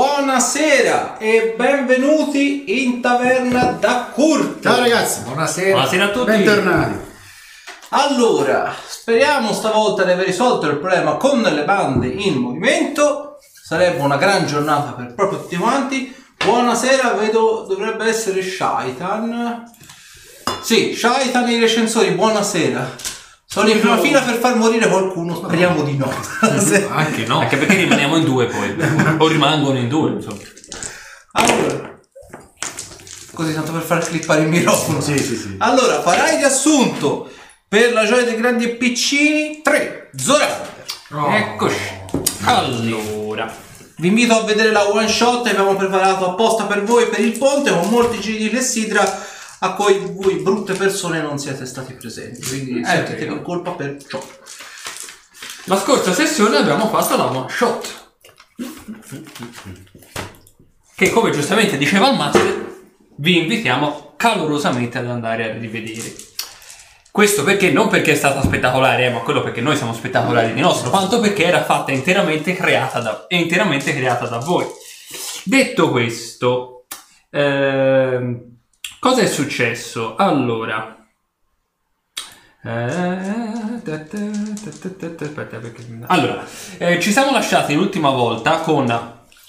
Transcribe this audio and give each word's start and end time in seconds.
Buonasera 0.00 1.18
e 1.18 1.52
benvenuti 1.58 2.84
in 2.84 3.02
taverna 3.02 3.76
da 3.78 4.08
Kurt. 4.10 4.62
Ciao 4.62 4.78
ragazzi, 4.78 5.20
Buonasera. 5.24 5.72
Buonasera 5.72 6.04
a 6.04 6.08
tutti. 6.08 6.24
bentornati. 6.24 6.98
Allora, 7.90 8.74
speriamo 8.88 9.52
stavolta 9.52 10.04
di 10.04 10.12
aver 10.12 10.24
risolto 10.24 10.68
il 10.68 10.78
problema 10.78 11.16
con 11.16 11.42
le 11.42 11.64
bande 11.64 12.06
in 12.06 12.36
movimento. 12.36 13.36
Sarebbe 13.62 14.00
una 14.00 14.16
gran 14.16 14.46
giornata 14.46 14.92
per 14.92 15.12
proprio 15.12 15.42
tutti 15.42 15.56
quanti. 15.56 16.16
Buonasera, 16.46 17.12
vedo 17.12 17.66
dovrebbe 17.68 18.06
essere 18.06 18.42
Shaitan. 18.42 19.70
Sì, 20.62 20.94
Shaitan 20.96 21.46
e 21.46 21.52
i 21.52 21.60
recensori, 21.60 22.12
buonasera. 22.12 23.09
Sono 23.52 23.68
in 23.68 23.80
prima 23.80 23.98
fila 23.98 24.20
per 24.20 24.36
far 24.36 24.54
morire 24.54 24.88
qualcuno, 24.88 25.34
speriamo 25.34 25.82
di 25.82 25.96
no. 25.96 26.08
Se- 26.60 26.86
Anche 26.88 27.26
no. 27.26 27.40
Anche 27.40 27.56
perché 27.56 27.74
rimaniamo 27.74 28.16
in 28.16 28.24
due 28.24 28.46
poi. 28.46 28.76
o 29.18 29.26
rimangono 29.26 29.76
in 29.76 29.88
due, 29.88 30.10
insomma. 30.12 30.38
Allora, 31.32 31.98
così 33.34 33.52
tanto 33.52 33.72
per 33.72 33.82
far 33.82 34.06
clippare 34.06 34.42
il 34.42 34.48
microfono. 34.48 35.00
Sì, 35.00 35.18
sì, 35.18 35.34
sì. 35.36 35.56
Allora, 35.58 36.00
farai 36.00 36.36
riassunto 36.36 37.28
per 37.66 37.92
la 37.92 38.06
gioia 38.06 38.22
dei 38.22 38.36
grandi 38.36 38.64
e 38.66 38.68
piccini 38.76 39.60
3 39.64 40.10
Zorander. 40.16 40.84
Eccoci. 41.32 41.76
Allora. 42.44 43.52
Vi 43.96 44.06
invito 44.06 44.32
a 44.34 44.44
vedere 44.44 44.70
la 44.70 44.88
one 44.88 45.08
shot 45.08 45.42
che 45.42 45.50
abbiamo 45.50 45.74
preparato 45.74 46.24
apposta 46.30 46.64
per 46.66 46.84
voi 46.84 47.08
per 47.08 47.18
il 47.18 47.36
ponte 47.36 47.70
con 47.72 47.88
molti 47.90 48.20
giri 48.20 48.38
di 48.38 48.48
clessidra 48.48 49.26
a 49.60 49.74
cui 49.74 49.98
voi 50.12 50.36
brutte 50.36 50.74
persone 50.74 51.20
non 51.20 51.38
siete 51.38 51.66
stati 51.66 51.92
presenti. 51.94 52.46
Quindi 52.46 52.84
sentite 52.84 53.18
vero. 53.18 53.34
in 53.34 53.42
colpa 53.42 53.72
per 53.72 53.96
ciò. 54.06 54.22
La 55.64 55.78
scorsa 55.78 56.12
sessione 56.12 56.56
abbiamo 56.56 56.88
fatto 56.88 57.16
la 57.16 57.26
one 57.26 57.48
shot. 57.48 58.08
Che 60.94 61.10
come 61.10 61.30
giustamente 61.30 61.76
diceva 61.76 62.10
il 62.10 62.16
master, 62.16 62.68
vi 63.16 63.38
invitiamo 63.38 64.14
calorosamente 64.16 64.98
ad 64.98 65.08
andare 65.08 65.50
a 65.50 65.52
rivedere. 65.52 66.14
Questo 67.10 67.42
perché 67.42 67.70
non 67.70 67.88
perché 67.88 68.12
è 68.12 68.16
stata 68.16 68.42
spettacolare, 68.42 69.06
eh, 69.06 69.10
ma 69.10 69.20
quello 69.20 69.42
perché 69.42 69.60
noi 69.60 69.76
siamo 69.76 69.92
spettacolari 69.92 70.54
di 70.54 70.60
nostro, 70.60 70.90
quanto 70.90 71.20
perché 71.20 71.44
era 71.44 71.64
fatta 71.64 71.90
interamente 71.90 72.54
creata 72.54 73.00
da, 73.00 73.26
interamente 73.28 73.94
creata 73.94 74.26
da 74.26 74.38
voi. 74.38 74.64
Detto 75.44 75.90
questo, 75.90 76.86
ehm, 77.30 78.49
cosa 79.00 79.22
è 79.22 79.26
successo? 79.26 80.14
Allora, 80.16 80.96
Allora, 86.08 86.46
eh, 86.78 87.00
ci 87.00 87.10
siamo 87.10 87.32
lasciati 87.32 87.74
l'ultima 87.74 88.10
volta 88.10 88.58
con, 88.58 88.86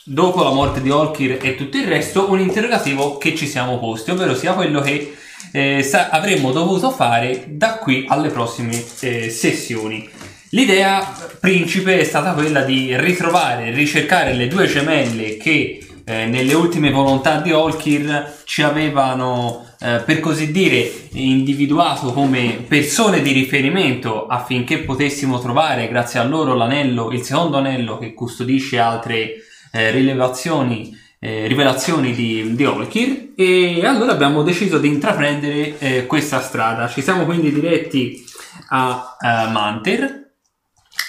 dopo 0.06 0.44
la 0.44 0.52
morte 0.52 0.82
di 0.82 0.90
Olkir 0.90 1.38
e 1.42 1.56
tutto 1.56 1.76
il 1.78 1.88
resto, 1.88 2.32
un 2.32 2.40
interrogativo 2.40 3.18
che 3.18 3.36
ci 3.36 3.48
siamo 3.48 3.80
posti, 3.80 4.12
ovvero 4.12 4.34
sia 4.34 4.54
quello 4.54 4.80
che 4.80 5.18
eh, 5.52 5.84
sa- 5.84 6.08
avremmo 6.10 6.52
dovuto 6.54 6.90
fare 6.90 7.44
da 7.50 7.76
qui 7.76 8.06
alle 8.08 8.30
prossime 8.30 8.82
eh, 9.02 9.30
sessioni. 9.30 10.10
L'idea 10.52 11.06
principe 11.40 12.00
è 12.00 12.04
stata 12.06 12.34
quella 12.34 12.62
di 12.62 12.98
ritrovare, 12.98 13.72
ricercare 13.72 14.34
le 14.34 14.48
due 14.48 14.68
gemelle 14.68 15.36
che 15.38 15.86
eh, 16.04 16.26
nelle 16.26 16.54
ultime 16.54 16.92
volontà 16.92 17.40
di 17.40 17.52
Olkir 17.52 18.42
ci 18.46 18.62
avevano, 18.62 19.66
eh, 19.80 20.02
per 20.06 20.20
così 20.20 20.52
dire, 20.52 20.92
individuato 21.12 22.14
come 22.14 22.64
persone 22.68 23.22
di 23.22 23.32
riferimento 23.32 24.28
affinché 24.28 24.80
potessimo 24.80 25.40
trovare, 25.40 25.88
grazie 25.88 26.20
a 26.20 26.24
loro, 26.24 26.54
l'anello, 26.54 27.12
il 27.12 27.22
secondo 27.22 27.58
anello 27.58 27.98
che 27.98 28.14
custodisce 28.14 28.80
altre 28.80 29.36
eh, 29.72 29.92
rilevazioni, 29.92 30.98
eh, 31.20 31.48
rivelazioni 31.48 32.14
di, 32.14 32.56
di 32.56 32.66
Olkir. 32.66 33.34
E 33.36 33.86
allora 33.86 34.12
abbiamo 34.12 34.44
deciso 34.44 34.78
di 34.78 34.88
intraprendere 34.88 35.78
eh, 35.80 36.06
questa 36.06 36.42
strada. 36.42 36.88
Ci 36.88 37.02
siamo 37.02 37.26
quindi 37.26 37.52
diretti 37.52 38.24
a, 38.70 39.18
a 39.20 39.48
Manter, 39.50 40.30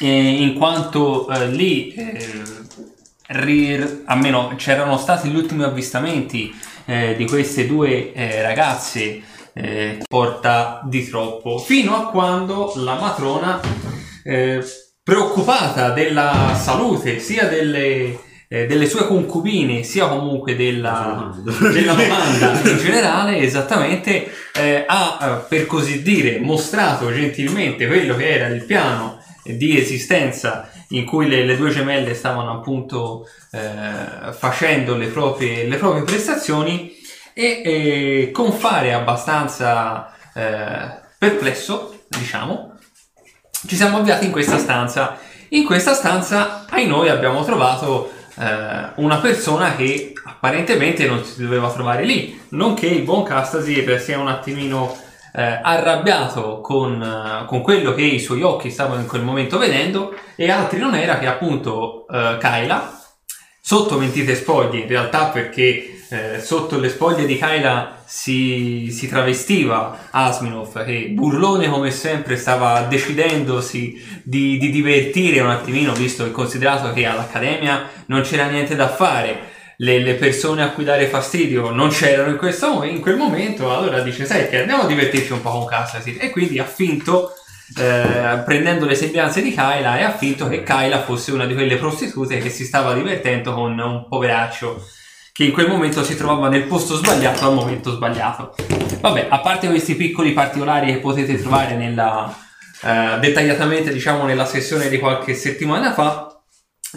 eh, 0.00 0.42
in 0.42 0.54
quanto 0.54 1.28
eh, 1.28 1.48
lì 1.48 1.92
eh, 1.94 2.26
ri- 3.32 4.02
almeno 4.04 4.54
c'erano 4.56 4.96
stati 4.96 5.28
gli 5.28 5.36
ultimi 5.36 5.64
avvistamenti 5.64 6.54
eh, 6.84 7.14
di 7.16 7.26
queste 7.26 7.66
due 7.66 8.12
eh, 8.12 8.42
ragazze 8.42 9.22
eh, 9.54 10.02
porta 10.08 10.80
di 10.84 11.08
troppo 11.08 11.58
fino 11.58 11.94
a 11.96 12.10
quando 12.10 12.72
la 12.76 12.94
matrona 12.94 13.60
eh, 14.24 14.62
preoccupata 15.02 15.90
della 15.90 16.56
salute 16.60 17.18
sia 17.18 17.46
delle, 17.48 18.18
eh, 18.48 18.66
delle 18.66 18.86
sue 18.86 19.06
concubine 19.06 19.82
sia 19.82 20.06
comunque 20.06 20.56
della, 20.56 21.32
della 21.72 21.94
domanda 21.94 22.60
in 22.68 22.78
generale 22.78 23.38
esattamente 23.38 24.30
eh, 24.54 24.84
ha 24.86 25.18
eh, 25.20 25.46
per 25.48 25.66
così 25.66 26.02
dire 26.02 26.38
mostrato 26.38 27.12
gentilmente 27.12 27.86
quello 27.86 28.14
che 28.14 28.28
era 28.28 28.46
il 28.46 28.64
piano 28.64 29.20
di 29.44 29.76
esistenza 29.76 30.70
in 30.92 31.04
cui 31.04 31.28
le, 31.28 31.44
le 31.44 31.56
due 31.56 31.70
gemelle 31.70 32.14
stavano 32.14 32.52
appunto 32.52 33.28
eh, 33.50 34.32
facendo 34.32 34.96
le 34.96 35.08
proprie, 35.08 35.66
le 35.66 35.76
proprie 35.76 36.02
prestazioni 36.02 36.92
e 37.34 37.62
eh, 37.64 38.30
con 38.32 38.52
fare 38.52 38.92
abbastanza 38.92 40.12
eh, 40.34 41.00
perplesso 41.18 42.04
diciamo 42.08 42.72
ci 43.66 43.76
siamo 43.76 43.98
avviati 43.98 44.24
in 44.24 44.32
questa 44.32 44.58
stanza. 44.58 45.18
In 45.50 45.64
questa 45.64 45.94
stanza 45.94 46.64
ai 46.68 46.86
noi 46.86 47.08
abbiamo 47.08 47.44
trovato 47.44 48.10
eh, 48.38 48.90
una 48.96 49.18
persona 49.18 49.76
che 49.76 50.12
apparentemente 50.24 51.06
non 51.06 51.22
si 51.24 51.42
doveva 51.42 51.70
trovare 51.70 52.04
lì 52.04 52.40
nonché 52.50 52.86
il 52.86 53.02
buon 53.02 53.22
Castasir 53.22 54.00
sia 54.00 54.18
un 54.18 54.28
attimino 54.28 54.96
eh, 55.34 55.60
arrabbiato 55.62 56.60
con, 56.60 57.02
eh, 57.02 57.46
con 57.46 57.62
quello 57.62 57.94
che 57.94 58.02
i 58.02 58.18
suoi 58.18 58.42
occhi 58.42 58.70
stavano 58.70 59.00
in 59.00 59.06
quel 59.06 59.22
momento 59.22 59.58
vedendo 59.58 60.14
e 60.36 60.50
altri 60.50 60.78
non 60.78 60.94
era 60.94 61.18
che 61.18 61.26
appunto 61.26 62.06
eh, 62.08 62.36
Kyla. 62.38 63.00
Sotto 63.64 63.96
mentite 63.96 64.34
spoglie 64.34 64.80
in 64.80 64.88
realtà 64.88 65.26
perché 65.26 66.02
eh, 66.10 66.40
sotto 66.40 66.78
le 66.78 66.90
spoglie 66.90 67.24
di 67.24 67.38
Kyla 67.38 68.02
si, 68.04 68.90
si 68.90 69.08
travestiva 69.08 70.08
Asminov 70.10 70.84
che 70.84 71.08
burlone 71.10 71.70
come 71.70 71.90
sempre 71.90 72.36
stava 72.36 72.82
decidendosi 72.82 74.20
di, 74.22 74.58
di 74.58 74.68
divertire 74.70 75.40
un 75.40 75.50
attimino 75.50 75.92
visto 75.94 76.26
e 76.26 76.32
considerato 76.32 76.92
che 76.92 77.06
all'accademia 77.06 77.88
non 78.06 78.20
c'era 78.22 78.46
niente 78.48 78.74
da 78.74 78.88
fare 78.88 79.50
le, 79.82 79.98
le 79.98 80.14
persone 80.14 80.62
a 80.62 80.70
cui 80.70 80.84
dare 80.84 81.06
fastidio 81.06 81.70
non 81.70 81.88
c'erano 81.88 82.30
in, 82.30 82.36
questo, 82.36 82.84
in 82.84 83.00
quel 83.00 83.16
momento, 83.16 83.76
allora 83.76 84.00
dice, 84.00 84.24
che 84.24 84.60
andiamo 84.60 84.82
a 84.82 84.86
divertirci 84.86 85.32
un 85.32 85.42
po' 85.42 85.50
con 85.50 85.66
Castasir. 85.66 86.18
E 86.20 86.30
quindi 86.30 86.60
ha 86.60 86.64
finto, 86.64 87.32
eh, 87.76 88.42
prendendo 88.44 88.86
le 88.86 88.94
sembianze 88.94 89.42
di 89.42 89.50
Kyla, 89.50 90.06
ha 90.06 90.12
finto 90.12 90.48
che 90.48 90.62
Kyla 90.62 91.02
fosse 91.02 91.32
una 91.32 91.46
di 91.46 91.54
quelle 91.54 91.76
prostitute 91.78 92.38
che 92.38 92.48
si 92.48 92.64
stava 92.64 92.94
divertendo 92.94 93.54
con 93.54 93.76
un 93.76 94.06
poveraccio 94.08 94.86
che 95.32 95.44
in 95.44 95.52
quel 95.52 95.66
momento 95.66 96.04
si 96.04 96.14
trovava 96.14 96.48
nel 96.48 96.64
posto 96.64 96.94
sbagliato 96.94 97.46
al 97.46 97.54
momento 97.54 97.90
sbagliato. 97.90 98.54
Vabbè, 99.00 99.26
a 99.30 99.40
parte 99.40 99.66
questi 99.66 99.96
piccoli 99.96 100.32
particolari 100.32 100.92
che 100.92 100.98
potete 100.98 101.40
trovare 101.40 101.74
nella, 101.74 102.32
eh, 102.84 103.18
dettagliatamente, 103.18 103.92
diciamo, 103.92 104.26
nella 104.26 104.44
sessione 104.44 104.88
di 104.88 104.98
qualche 104.98 105.34
settimana 105.34 105.92
fa, 105.92 106.31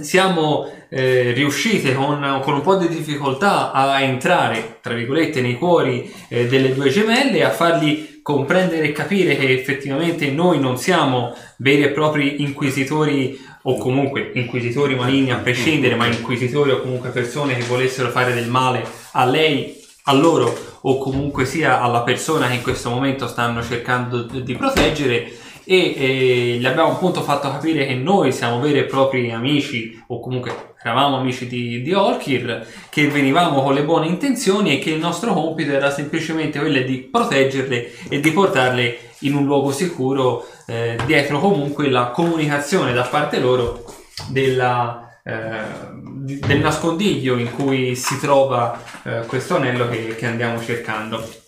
siamo 0.01 0.69
eh, 0.89 1.31
riusciti 1.31 1.93
con, 1.93 2.41
con 2.43 2.55
un 2.55 2.61
po' 2.61 2.75
di 2.75 2.87
difficoltà 2.87 3.71
a 3.71 4.01
entrare, 4.01 4.79
tra 4.81 4.93
virgolette, 4.93 5.41
nei 5.41 5.57
cuori 5.57 6.11
eh, 6.27 6.47
delle 6.47 6.73
due 6.73 6.89
gemelle 6.89 7.43
a 7.43 7.49
fargli 7.49 8.19
comprendere 8.21 8.87
e 8.87 8.91
capire 8.91 9.35
che 9.37 9.53
effettivamente 9.53 10.31
noi 10.31 10.59
non 10.59 10.77
siamo 10.77 11.35
veri 11.57 11.83
e 11.83 11.89
propri 11.89 12.41
inquisitori 12.41 13.39
o 13.63 13.77
comunque 13.77 14.31
inquisitori 14.33 14.95
maligni 14.95 15.31
a 15.31 15.37
prescindere, 15.37 15.95
ma 15.95 16.07
inquisitori 16.07 16.71
o 16.71 16.81
comunque 16.81 17.09
persone 17.09 17.55
che 17.55 17.63
volessero 17.63 18.09
fare 18.09 18.33
del 18.33 18.49
male 18.49 18.83
a 19.11 19.25
lei, 19.25 19.79
a 20.03 20.13
loro 20.13 20.53
o 20.81 20.97
comunque 20.97 21.45
sia 21.45 21.81
alla 21.81 22.01
persona 22.01 22.47
che 22.47 22.55
in 22.55 22.61
questo 22.61 22.89
momento 22.89 23.27
stanno 23.27 23.63
cercando 23.63 24.23
di 24.23 24.55
proteggere 24.55 25.31
e 25.65 25.95
eh, 25.97 26.57
gli 26.57 26.65
abbiamo 26.65 26.91
appunto 26.91 27.21
fatto 27.21 27.49
capire 27.49 27.87
che 27.87 27.95
noi 27.95 28.31
siamo 28.31 28.59
veri 28.59 28.79
e 28.79 28.83
propri 28.83 29.31
amici 29.31 30.01
o 30.07 30.19
comunque 30.19 30.75
eravamo 30.81 31.17
amici 31.17 31.47
di, 31.47 31.81
di 31.81 31.91
Olkir 31.93 32.65
che 32.89 33.07
venivamo 33.07 33.63
con 33.63 33.73
le 33.73 33.83
buone 33.83 34.05
intenzioni 34.05 34.73
e 34.73 34.79
che 34.79 34.91
il 34.91 34.99
nostro 34.99 35.33
compito 35.33 35.71
era 35.71 35.89
semplicemente 35.89 36.59
quello 36.59 36.79
di 36.81 36.97
proteggerle 36.97 37.91
e 38.09 38.19
di 38.19 38.31
portarle 38.31 38.99
in 39.19 39.33
un 39.33 39.45
luogo 39.45 39.71
sicuro 39.71 40.45
eh, 40.67 40.97
dietro 41.05 41.39
comunque 41.39 41.89
la 41.89 42.07
comunicazione 42.07 42.93
da 42.93 43.03
parte 43.03 43.39
loro 43.39 43.83
della, 44.29 45.19
eh, 45.23 45.63
del 45.91 46.59
nascondiglio 46.59 47.37
in 47.37 47.51
cui 47.51 47.95
si 47.95 48.19
trova 48.19 48.79
eh, 49.03 49.25
questo 49.25 49.55
anello 49.55 49.89
che, 49.89 50.15
che 50.15 50.25
andiamo 50.27 50.61
cercando. 50.61 51.43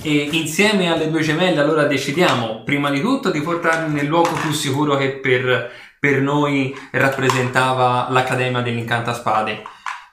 E 0.00 0.28
insieme 0.32 0.92
alle 0.92 1.10
due 1.10 1.22
gemelle 1.22 1.58
allora 1.58 1.84
decidiamo 1.84 2.62
prima 2.62 2.88
di 2.88 3.00
tutto 3.00 3.30
di 3.30 3.40
portarli 3.40 3.92
nel 3.92 4.06
luogo 4.06 4.30
più 4.40 4.52
sicuro 4.52 4.96
che 4.96 5.16
per, 5.16 5.72
per 5.98 6.20
noi 6.20 6.72
rappresentava 6.92 8.06
l'Accademia 8.08 8.60
dell'Incantaspade. 8.60 9.62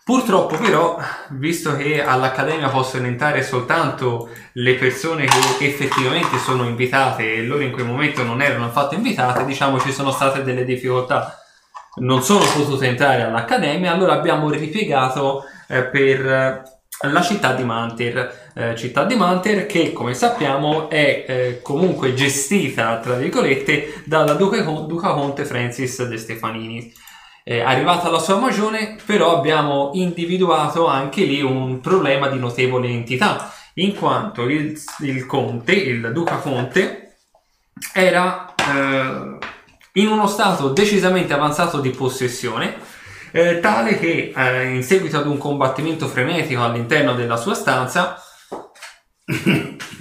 Purtroppo 0.03 0.57
però, 0.57 0.97
visto 1.31 1.75
che 1.75 2.03
all'Accademia 2.03 2.69
possono 2.69 3.05
entrare 3.05 3.43
soltanto 3.43 4.29
le 4.53 4.73
persone 4.75 5.25
che 5.25 5.65
effettivamente 5.65 6.39
sono 6.39 6.63
invitate 6.63 7.35
e 7.35 7.43
loro 7.43 7.61
in 7.61 7.71
quel 7.71 7.85
momento 7.85 8.23
non 8.23 8.41
erano 8.41 8.65
affatto 8.65 8.95
invitate, 8.95 9.45
diciamo 9.45 9.79
ci 9.79 9.91
sono 9.91 10.09
state 10.11 10.43
delle 10.43 10.65
difficoltà. 10.65 11.39
Non 11.97 12.23
sono 12.23 12.43
potute 12.43 12.87
entrare 12.87 13.21
all'Accademia, 13.21 13.93
allora 13.93 14.13
abbiamo 14.13 14.49
ripiegato 14.49 15.43
eh, 15.67 15.83
per 15.83 16.25
eh, 16.25 16.61
la 17.07 17.21
città 17.21 17.53
di 17.53 17.63
Manter. 17.63 18.44
Eh, 18.57 18.73
città 18.77 19.03
di 19.03 19.15
Manter 19.15 19.65
che, 19.65 19.91
come 19.91 20.13
sappiamo, 20.13 20.89
è 20.89 21.25
eh, 21.27 21.59
comunque 21.61 22.13
gestita, 22.13 22.99
tra 22.99 23.15
virgolette, 23.15 24.03
dalla 24.05 24.33
Duca, 24.35 24.61
Duca 24.61 25.11
Conte 25.11 25.43
Francis 25.43 26.01
De 26.07 26.17
Stefanini. 26.17 26.93
Eh, 27.43 27.59
arrivata 27.59 28.07
alla 28.07 28.17
sua 28.19 28.37
magione, 28.37 28.95
però 29.05 29.35
abbiamo 29.35 29.91
individuato 29.95 30.87
anche 30.87 31.25
lì 31.25 31.41
un 31.41 31.81
problema 31.81 32.29
di 32.29 32.39
notevole 32.39 32.87
entità, 32.87 33.51
in 33.73 33.93
quanto 33.93 34.43
il, 34.43 34.81
il 35.01 35.25
conte, 35.25 35.73
il 35.73 36.11
duca 36.13 36.37
conte, 36.37 37.17
era 37.93 38.55
eh, 38.55 39.37
in 39.99 40.07
uno 40.07 40.27
stato 40.27 40.69
decisamente 40.69 41.33
avanzato 41.33 41.81
di 41.81 41.89
possessione, 41.89 42.77
eh, 43.31 43.59
tale 43.59 43.99
che 43.99 44.31
eh, 44.33 44.63
in 44.69 44.81
seguito 44.81 45.17
ad 45.17 45.27
un 45.27 45.37
combattimento 45.37 46.07
frenetico 46.07 46.63
all'interno 46.63 47.13
della 47.15 47.35
sua 47.35 47.53
stanza, 47.53 48.21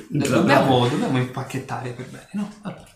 dobbiamo, 0.08 0.86
dobbiamo 0.86 1.18
impacchettare 1.18 1.90
per 1.90 2.06
bene, 2.06 2.28
no? 2.32 2.50
Allora. 2.62 2.92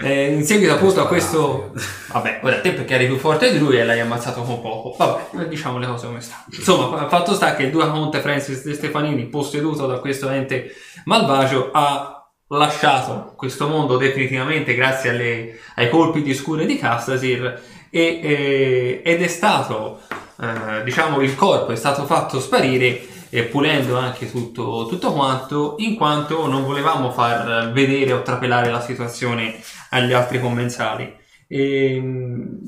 Eh, 0.00 0.32
in 0.32 0.44
seguito 0.44 0.72
appunto 0.72 1.02
a 1.02 1.06
questo... 1.06 1.74
Vabbè, 2.12 2.40
ora 2.42 2.60
te 2.60 2.72
perché 2.72 2.94
eri 2.94 3.06
più 3.06 3.18
forte 3.18 3.52
di 3.52 3.58
lui 3.58 3.78
e 3.78 3.84
l'hai 3.84 4.00
ammazzato 4.00 4.42
con 4.42 4.62
poco. 4.62 4.94
Vabbè, 4.96 5.46
diciamo 5.46 5.78
le 5.78 5.86
cose 5.86 6.06
come 6.06 6.20
stanno. 6.20 6.44
Insomma, 6.50 7.08
fatto 7.08 7.34
sta 7.34 7.54
che 7.54 7.64
il 7.64 7.70
Duca 7.70 7.88
Conte 7.88 8.20
Francis 8.20 8.64
De 8.64 8.72
Stefanini, 8.72 9.26
posseduto 9.26 9.86
da 9.86 9.98
questo 9.98 10.30
ente 10.30 10.72
malvagio, 11.04 11.70
ha 11.72 12.14
lasciato 12.48 13.34
questo 13.36 13.68
mondo 13.68 13.98
definitivamente 13.98 14.74
grazie 14.74 15.10
alle, 15.10 15.58
ai 15.74 15.90
colpi 15.90 16.22
di 16.22 16.32
scure 16.32 16.64
di 16.64 16.78
Castasir 16.78 17.60
e, 17.90 18.20
e, 18.22 19.02
ed 19.04 19.22
è 19.22 19.26
stato, 19.26 20.00
eh, 20.40 20.82
diciamo, 20.82 21.20
il 21.20 21.34
corpo 21.34 21.72
è 21.72 21.76
stato 21.76 22.06
fatto 22.06 22.40
sparire 22.40 23.16
e 23.30 23.44
pulendo 23.44 23.96
anche 23.96 24.30
tutto, 24.30 24.86
tutto 24.88 25.12
quanto, 25.12 25.74
in 25.78 25.96
quanto 25.96 26.46
non 26.46 26.64
volevamo 26.64 27.10
far 27.10 27.72
vedere 27.72 28.12
o 28.12 28.22
trapelare 28.22 28.70
la 28.70 28.80
situazione 28.80 29.60
agli 29.90 30.12
altri 30.12 30.40
commensali. 30.40 31.14
E, 31.46 31.94
ehm, 31.94 32.60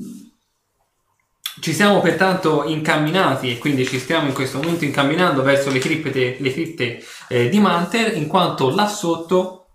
ci 1.59 1.73
siamo 1.73 2.01
pertanto 2.01 2.63
incamminati 2.65 3.51
e 3.51 3.57
quindi 3.59 3.85
ci 3.85 3.99
stiamo 3.99 4.27
in 4.27 4.33
questo 4.33 4.57
momento 4.57 4.83
incamminando 4.83 5.43
verso 5.43 5.69
le 5.69 5.79
cripte, 5.79 6.37
le 6.39 6.51
cripte 6.51 7.03
eh, 7.27 7.49
di 7.49 7.59
Manter, 7.59 8.15
in 8.17 8.27
quanto 8.27 8.73
là 8.73 8.87
sotto 8.87 9.67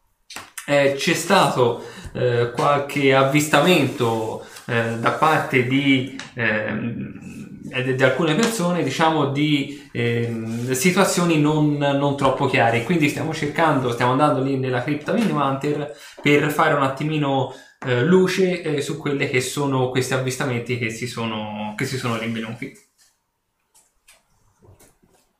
eh, 0.67 0.95
c'è 0.97 1.15
stato 1.15 1.85
eh, 2.13 2.51
qualche 2.55 3.15
avvistamento 3.15 4.45
eh, 4.67 4.97
da 4.99 5.13
parte 5.13 5.67
di 5.67 6.19
ehm, 6.35 7.26
di 7.67 8.03
alcune 8.03 8.35
persone 8.35 8.83
diciamo 8.83 9.31
di 9.31 9.89
eh, 9.93 10.69
situazioni 10.71 11.41
non, 11.41 11.77
non, 11.77 12.17
troppo 12.17 12.47
chiare. 12.47 12.85
Quindi 12.85 13.09
stiamo 13.09 13.35
cercando 13.35 13.91
stiamo 13.93 14.13
andando 14.13 14.41
lì 14.41 14.57
nella 14.57 14.83
cripta 14.83 15.13
Minimanter 15.13 15.97
per 16.23 16.51
fare 16.51 16.75
un 16.75 16.83
attimino 16.83 17.55
eh, 17.85 18.03
luce 18.03 18.63
eh, 18.63 18.81
su 18.81 18.97
quelli 18.97 19.29
che 19.29 19.41
sono 19.41 19.91
questi 19.91 20.15
avvistamenti 20.15 20.79
che 20.79 20.91
si 20.91 21.07
sono, 21.07 21.75
che 21.77 21.85
si 21.85 21.99
sono 21.99 22.17
rinvenuti. 22.17 22.73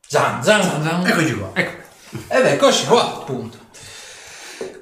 Zan 0.09 0.43
zan. 0.43 0.63
Zan, 0.63 0.83
zan. 0.83 1.07
eccoci 1.07 1.35
qua. 1.35 1.51
Ecco. 1.53 1.85
ed 2.29 2.45
eccoci 2.45 2.87
qua 2.87 3.17
appunto 3.17 3.66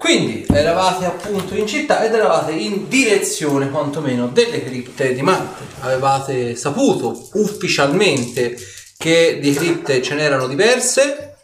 quindi 0.05 0.45
eravate 0.53 1.07
appunto 1.07 1.55
in 1.55 1.67
città 1.67 2.05
ed 2.05 2.13
eravate 2.13 2.53
in 2.53 2.89
direzione 2.89 3.71
quantomeno 3.71 4.29
delle 4.29 4.63
cripte 4.63 5.15
di 5.15 5.23
Marte. 5.23 5.65
Avevate 5.81 6.55
saputo 6.57 7.31
ufficialmente 7.33 8.55
che 8.99 9.39
di 9.41 9.55
cripte 9.55 10.03
ce 10.03 10.15
n'erano 10.15 10.47
diverse. 10.47 11.37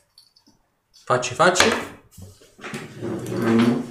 Facci, 1.06 1.32
facci. 1.32 1.72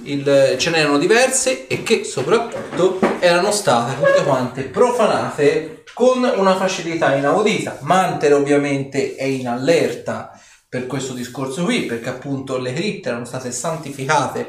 Il, 0.04 0.54
ce 0.56 0.70
n'erano 0.70 0.98
diverse 0.98 1.66
e 1.66 1.82
che 1.82 2.04
soprattutto 2.04 3.00
erano 3.18 3.50
state 3.50 3.96
tutte 3.96 4.22
quante 4.22 4.62
profanate 4.62 5.82
con 5.92 6.22
una 6.22 6.54
facilità 6.54 7.16
inaudita. 7.16 7.78
Mantere 7.80 8.34
ovviamente 8.34 9.16
è 9.16 9.24
in 9.24 9.48
allerta 9.48 10.40
per 10.70 10.86
questo 10.86 11.14
discorso 11.14 11.64
qui, 11.64 11.82
perché 11.82 12.08
appunto 12.08 12.56
le 12.56 12.72
cripte 12.72 13.08
erano 13.08 13.24
state 13.24 13.50
santificate 13.50 14.46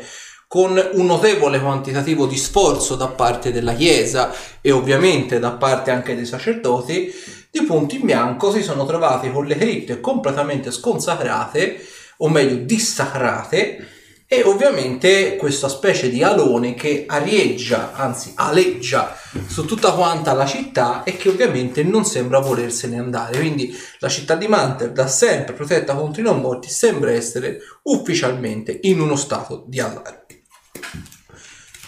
con 0.47 0.71
un 0.93 1.05
notevole 1.05 1.59
quantitativo 1.59 2.27
di 2.27 2.37
sforzo 2.37 2.95
da 2.95 3.07
parte 3.07 3.51
della 3.51 3.73
Chiesa 3.73 4.31
e 4.61 4.71
ovviamente 4.71 5.39
da 5.39 5.53
parte 5.53 5.89
anche 5.89 6.13
dei 6.13 6.25
sacerdoti, 6.25 7.11
di 7.49 7.63
punto 7.63 7.95
in 7.95 8.05
bianco 8.05 8.51
si 8.51 8.61
sono 8.61 8.85
trovati 8.85 9.31
con 9.31 9.45
le 9.45 9.55
cripte 9.55 9.99
completamente 9.99 10.69
sconsacrate, 10.69 11.83
o 12.17 12.29
meglio 12.29 12.57
dissacrate, 12.57 13.87
e 14.33 14.43
ovviamente 14.43 15.35
questa 15.35 15.67
specie 15.67 16.09
di 16.09 16.23
alone 16.23 16.73
che 16.73 17.03
arieggia, 17.05 17.91
anzi 17.91 18.31
aleggia 18.35 19.13
su 19.45 19.65
tutta 19.65 19.91
quanta 19.91 20.31
la 20.31 20.45
città 20.45 21.03
e 21.03 21.17
che 21.17 21.27
ovviamente 21.27 21.83
non 21.83 22.05
sembra 22.05 22.39
volersene 22.39 22.97
andare. 22.97 23.37
Quindi 23.37 23.77
la 23.99 24.07
città 24.07 24.35
di 24.35 24.47
Manter, 24.47 24.93
da 24.93 25.07
sempre 25.07 25.53
protetta 25.53 25.95
contro 25.95 26.21
i 26.21 26.23
non 26.23 26.39
morti, 26.39 26.69
sembra 26.69 27.11
essere 27.11 27.59
ufficialmente 27.81 28.79
in 28.83 29.01
uno 29.01 29.17
stato 29.17 29.65
di 29.67 29.81
allarme. 29.81 30.43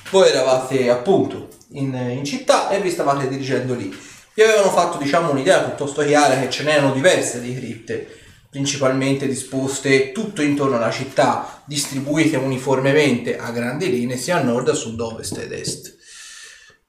Voi 0.10 0.28
eravate 0.28 0.89
appunto 0.89 1.48
in, 1.69 1.94
in 1.94 2.25
città 2.25 2.68
e 2.72 2.81
vi 2.81 2.92
stavate 2.92 3.30
dirigendo 3.30 3.74
lì. 3.74 3.98
Vi 4.34 4.42
avevano 4.42 4.70
fatto 4.70 4.98
diciamo 4.98 5.32
un'idea 5.32 5.62
piuttosto 5.62 6.03
chiara 6.03 6.38
che 6.41 6.50
ce 6.50 6.63
n'erano 6.63 6.91
diverse 6.91 7.39
di 7.39 7.56
cripte 7.56 8.17
principalmente 8.53 9.27
disposte 9.27 10.12
tutto 10.12 10.43
intorno 10.43 10.75
alla 10.75 10.91
città, 10.91 11.63
distribuite 11.65 12.38
uniformemente 12.38 13.36
a 13.36 13.50
grandi 13.50 13.89
linee 13.89 14.15
sia 14.15 14.38
a 14.38 14.43
nord, 14.43 14.69
a 14.69 14.75
sud, 14.75 15.00
ovest 15.00 15.39
ed 15.39 15.51
est. 15.51 15.98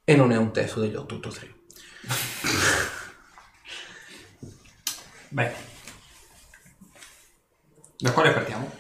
E 0.05 0.15
non 0.15 0.31
è 0.31 0.37
un 0.37 0.53
testo 0.53 0.81
degli 0.81 0.95
883. 0.95 1.55
Beh, 5.31 5.53
da 7.97 8.13
quale 8.13 8.33
partiamo? 8.33 8.71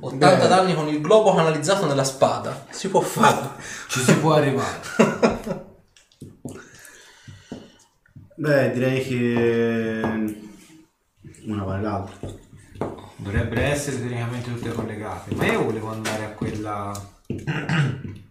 80 0.00 0.46
danni 0.46 0.74
con 0.74 0.88
il 0.88 1.00
globo 1.00 1.34
canalizzato 1.34 1.86
nella 1.86 2.04
spada. 2.04 2.66
Si 2.68 2.88
può 2.88 3.00
fare. 3.00 3.62
Ci 3.88 4.00
si 4.00 4.14
può 4.18 4.34
arrivare. 4.34 4.80
Beh, 8.36 8.72
direi 8.72 9.02
che 9.02 10.43
una 11.46 11.64
vale 11.64 11.82
l'altra. 11.82 12.28
Dovrebbero 13.16 13.60
essere 13.60 14.00
tecnicamente 14.00 14.52
tutte 14.52 14.72
collegate. 14.72 15.34
Ma 15.34 15.46
io 15.46 15.64
volevo 15.64 15.90
andare 15.90 16.24
a 16.24 16.30
quella. 16.30 16.92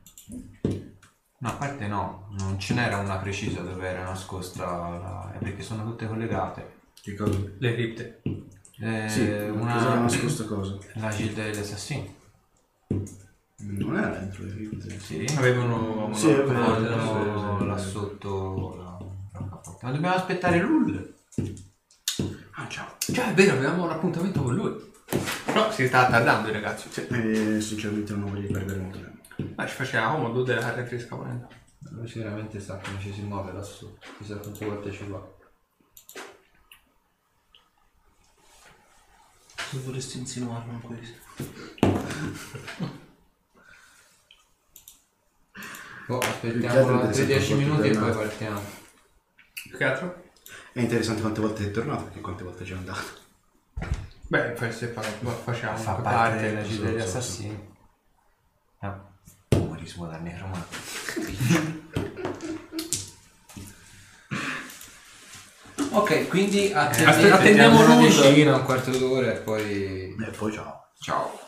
No, 1.43 1.49
a 1.49 1.53
parte 1.55 1.87
no, 1.87 2.29
non 2.39 2.57
ce 2.57 2.73
n'era 2.73 2.99
una 2.99 3.17
precisa 3.17 3.59
dove 3.59 3.85
era 3.85 4.03
nascosta 4.03 4.63
la... 4.63 5.35
perché 5.39 5.61
sono 5.61 5.83
tutte 5.83 6.07
collegate. 6.07 6.75
Che 7.01 7.15
cosa? 7.15 7.37
Le 7.57 7.73
cripte. 7.73 8.21
Eh, 8.79 9.09
Sì, 9.09 9.23
una... 9.27 9.73
cosa 9.73 9.99
nascosta 9.99 10.45
cosa? 10.45 10.77
La 10.93 11.09
gilda 11.09 11.43
degli 11.43 11.57
assassini. 11.57 12.15
Non 13.57 13.97
era 13.97 14.07
dentro 14.19 14.45
le 14.45 14.53
cripte. 14.53 14.99
Sì. 15.01 15.25
Avevano 15.35 16.13
Sì, 16.13 16.31
Avevano 16.31 16.75
sì, 16.75 17.59
sì, 17.59 17.67
là 17.67 17.77
sotto 17.77 18.75
la... 18.77 18.97
la 19.33 19.61
Ma 19.81 19.91
dobbiamo 19.91 20.15
aspettare 20.15 20.61
Lull. 20.61 21.13
Ah, 22.55 22.67
ciao. 22.67 22.95
Già, 23.07 23.29
è 23.29 23.33
vero, 23.33 23.53
avevamo 23.53 23.83
un 23.85 23.91
appuntamento 23.91 24.41
con 24.43 24.55
lui. 24.55 24.91
Però 25.45 25.71
si 25.71 25.87
sta 25.87 26.07
tardando 26.07 26.47
il 26.49 26.53
ragazzo. 26.53 26.89
Cioè, 26.89 27.07
E 27.11 27.61
sinceramente 27.61 28.13
non 28.13 28.29
voglio 28.31 28.51
perdere 28.51 28.79
molto 28.79 28.99
tempo. 28.99 29.53
ma 29.55 29.67
ci 29.67 29.75
faceva 29.75 30.11
comodo 30.11 30.43
della 30.43 30.61
carne 30.61 30.85
fresca 30.85 31.15
volendo. 31.15 31.47
Lui 31.91 32.07
sicuramente 32.07 32.59
sa 32.59 32.77
come 32.77 32.99
ci 32.99 33.11
si 33.13 33.21
muove 33.21 33.51
lassù. 33.51 33.95
Chissà 34.17 34.37
quante 34.37 34.65
volte 34.65 34.91
ci 34.91 35.05
va. 35.05 35.21
Se 39.55 39.77
vorresti 39.79 40.19
insinuare 40.19 40.65
con 40.65 40.81
questo. 40.81 41.17
Boh, 46.07 46.17
Più 46.17 46.19
che 46.19 46.27
aspettiamo 46.27 46.77
altro 46.79 46.99
altri 47.01 47.21
interessante 47.23 47.25
10 47.25 47.47
quanto 47.47 47.65
minuti 47.65 47.87
e 47.87 47.97
poi 47.99 48.11
partiamo. 48.11 48.61
Più 49.63 49.77
che 49.77 49.83
altro? 49.83 50.22
È 50.73 50.79
interessante 50.79 51.21
quante 51.21 51.39
volte 51.41 51.65
è 51.65 51.71
tornato 51.71 52.03
perché 52.05 52.19
quante 52.21 52.43
volte 52.43 52.63
c'è 52.63 52.73
andato. 52.73 53.21
Beh, 54.27 54.55
forse 54.55 54.87
fa- 54.87 55.01
facciamo 55.01 55.77
Fa 55.77 55.93
parte 55.93 56.09
parte 56.15 56.41
della 56.41 56.63
gilda 56.63 56.89
degli 56.89 56.99
so, 57.01 57.05
so, 57.07 57.17
assassini. 57.17 57.71
No. 58.79 59.11
Umorismo 59.49 60.07
da 60.07 60.17
necromante. 60.17 60.77
Ok, 65.95 66.27
quindi 66.27 66.71
attendi- 66.73 67.05
aspetta, 67.09 67.35
attendiamo 67.35 67.83
una 67.85 67.95
Lul. 67.95 68.07
decina, 68.07 68.55
un 68.55 68.63
quarto 68.63 68.89
d'ora 68.97 69.31
e 69.31 69.35
poi... 69.35 70.15
E 70.19 70.31
poi 70.35 70.51
ciao. 70.51 70.87
Ciao. 70.99 71.39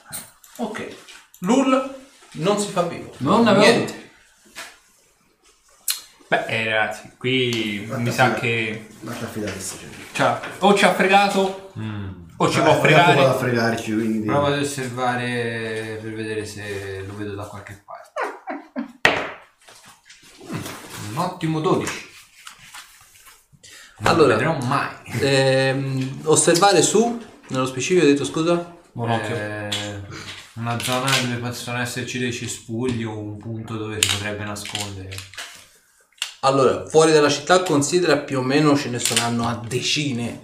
Ok. 0.57 0.95
Lul 1.39 1.95
non 2.33 2.59
si 2.59 2.69
fa 2.71 2.83
vivo. 2.83 3.11
Non 3.17 3.47
avevo- 3.47 3.65
Niente. 3.65 4.04
Beh, 6.35 6.45
eh, 6.47 6.65
ragazzi, 6.69 7.11
qui 7.17 7.85
mi 7.97 8.11
sa 8.11 8.33
che 8.33 8.87
Lascia 9.01 9.25
affidare 9.25 9.51
questo 9.53 9.77
gioco. 9.77 9.93
cioè, 10.13 10.39
o 10.59 10.73
ci 10.75 10.85
ha 10.85 10.93
fregato 10.93 11.71
o 12.37 12.49
ci 12.49 12.59
Eh, 12.59 12.61
può 12.61 12.79
fregare. 12.81 13.21
da 13.21 13.33
fregarci, 13.37 13.93
quindi... 13.93 14.25
Prova 14.25 14.47
ad 14.47 14.59
osservare 14.59 15.99
per 16.01 16.13
vedere 16.13 16.45
se 16.45 17.03
lo 17.07 17.15
vedo 17.15 17.33
da 17.35 17.45
qualche 17.45 17.83
parte. 17.85 18.83
Mm, 20.51 21.11
un 21.11 21.17
ottimo 21.17 21.59
12. 21.61 22.03
Non 23.99 24.13
Allora. 24.13 24.33
lo 24.33 24.35
vedrò 24.39 24.57
mai. 24.65 24.89
Ehm, 25.21 26.19
osservare 26.25 26.81
su, 26.81 27.23
nello 27.47 27.65
specifico 27.65 28.05
hai 28.05 28.11
detto 28.11 28.25
scusa? 28.25 28.75
Buon 28.91 29.11
occhio. 29.11 29.35
Eh, 29.35 30.01
una 30.55 30.77
zona 30.79 31.09
dove 31.21 31.35
possono 31.37 31.79
esserci 31.79 32.19
dei 32.19 32.33
cespugli 32.33 33.03
o 33.05 33.17
un 33.17 33.37
punto 33.37 33.77
dove 33.77 34.01
si 34.01 34.09
potrebbe 34.09 34.43
nascondere. 34.43 35.15
Allora, 36.45 36.85
fuori 36.85 37.11
dalla 37.11 37.29
città 37.29 37.63
considera 37.63 38.17
più 38.17 38.37
o 38.37 38.41
meno 38.43 38.77
ce 38.77 38.89
ne 38.89 38.99
saranno 38.99 39.47
a 39.47 39.59
decine 39.67 40.43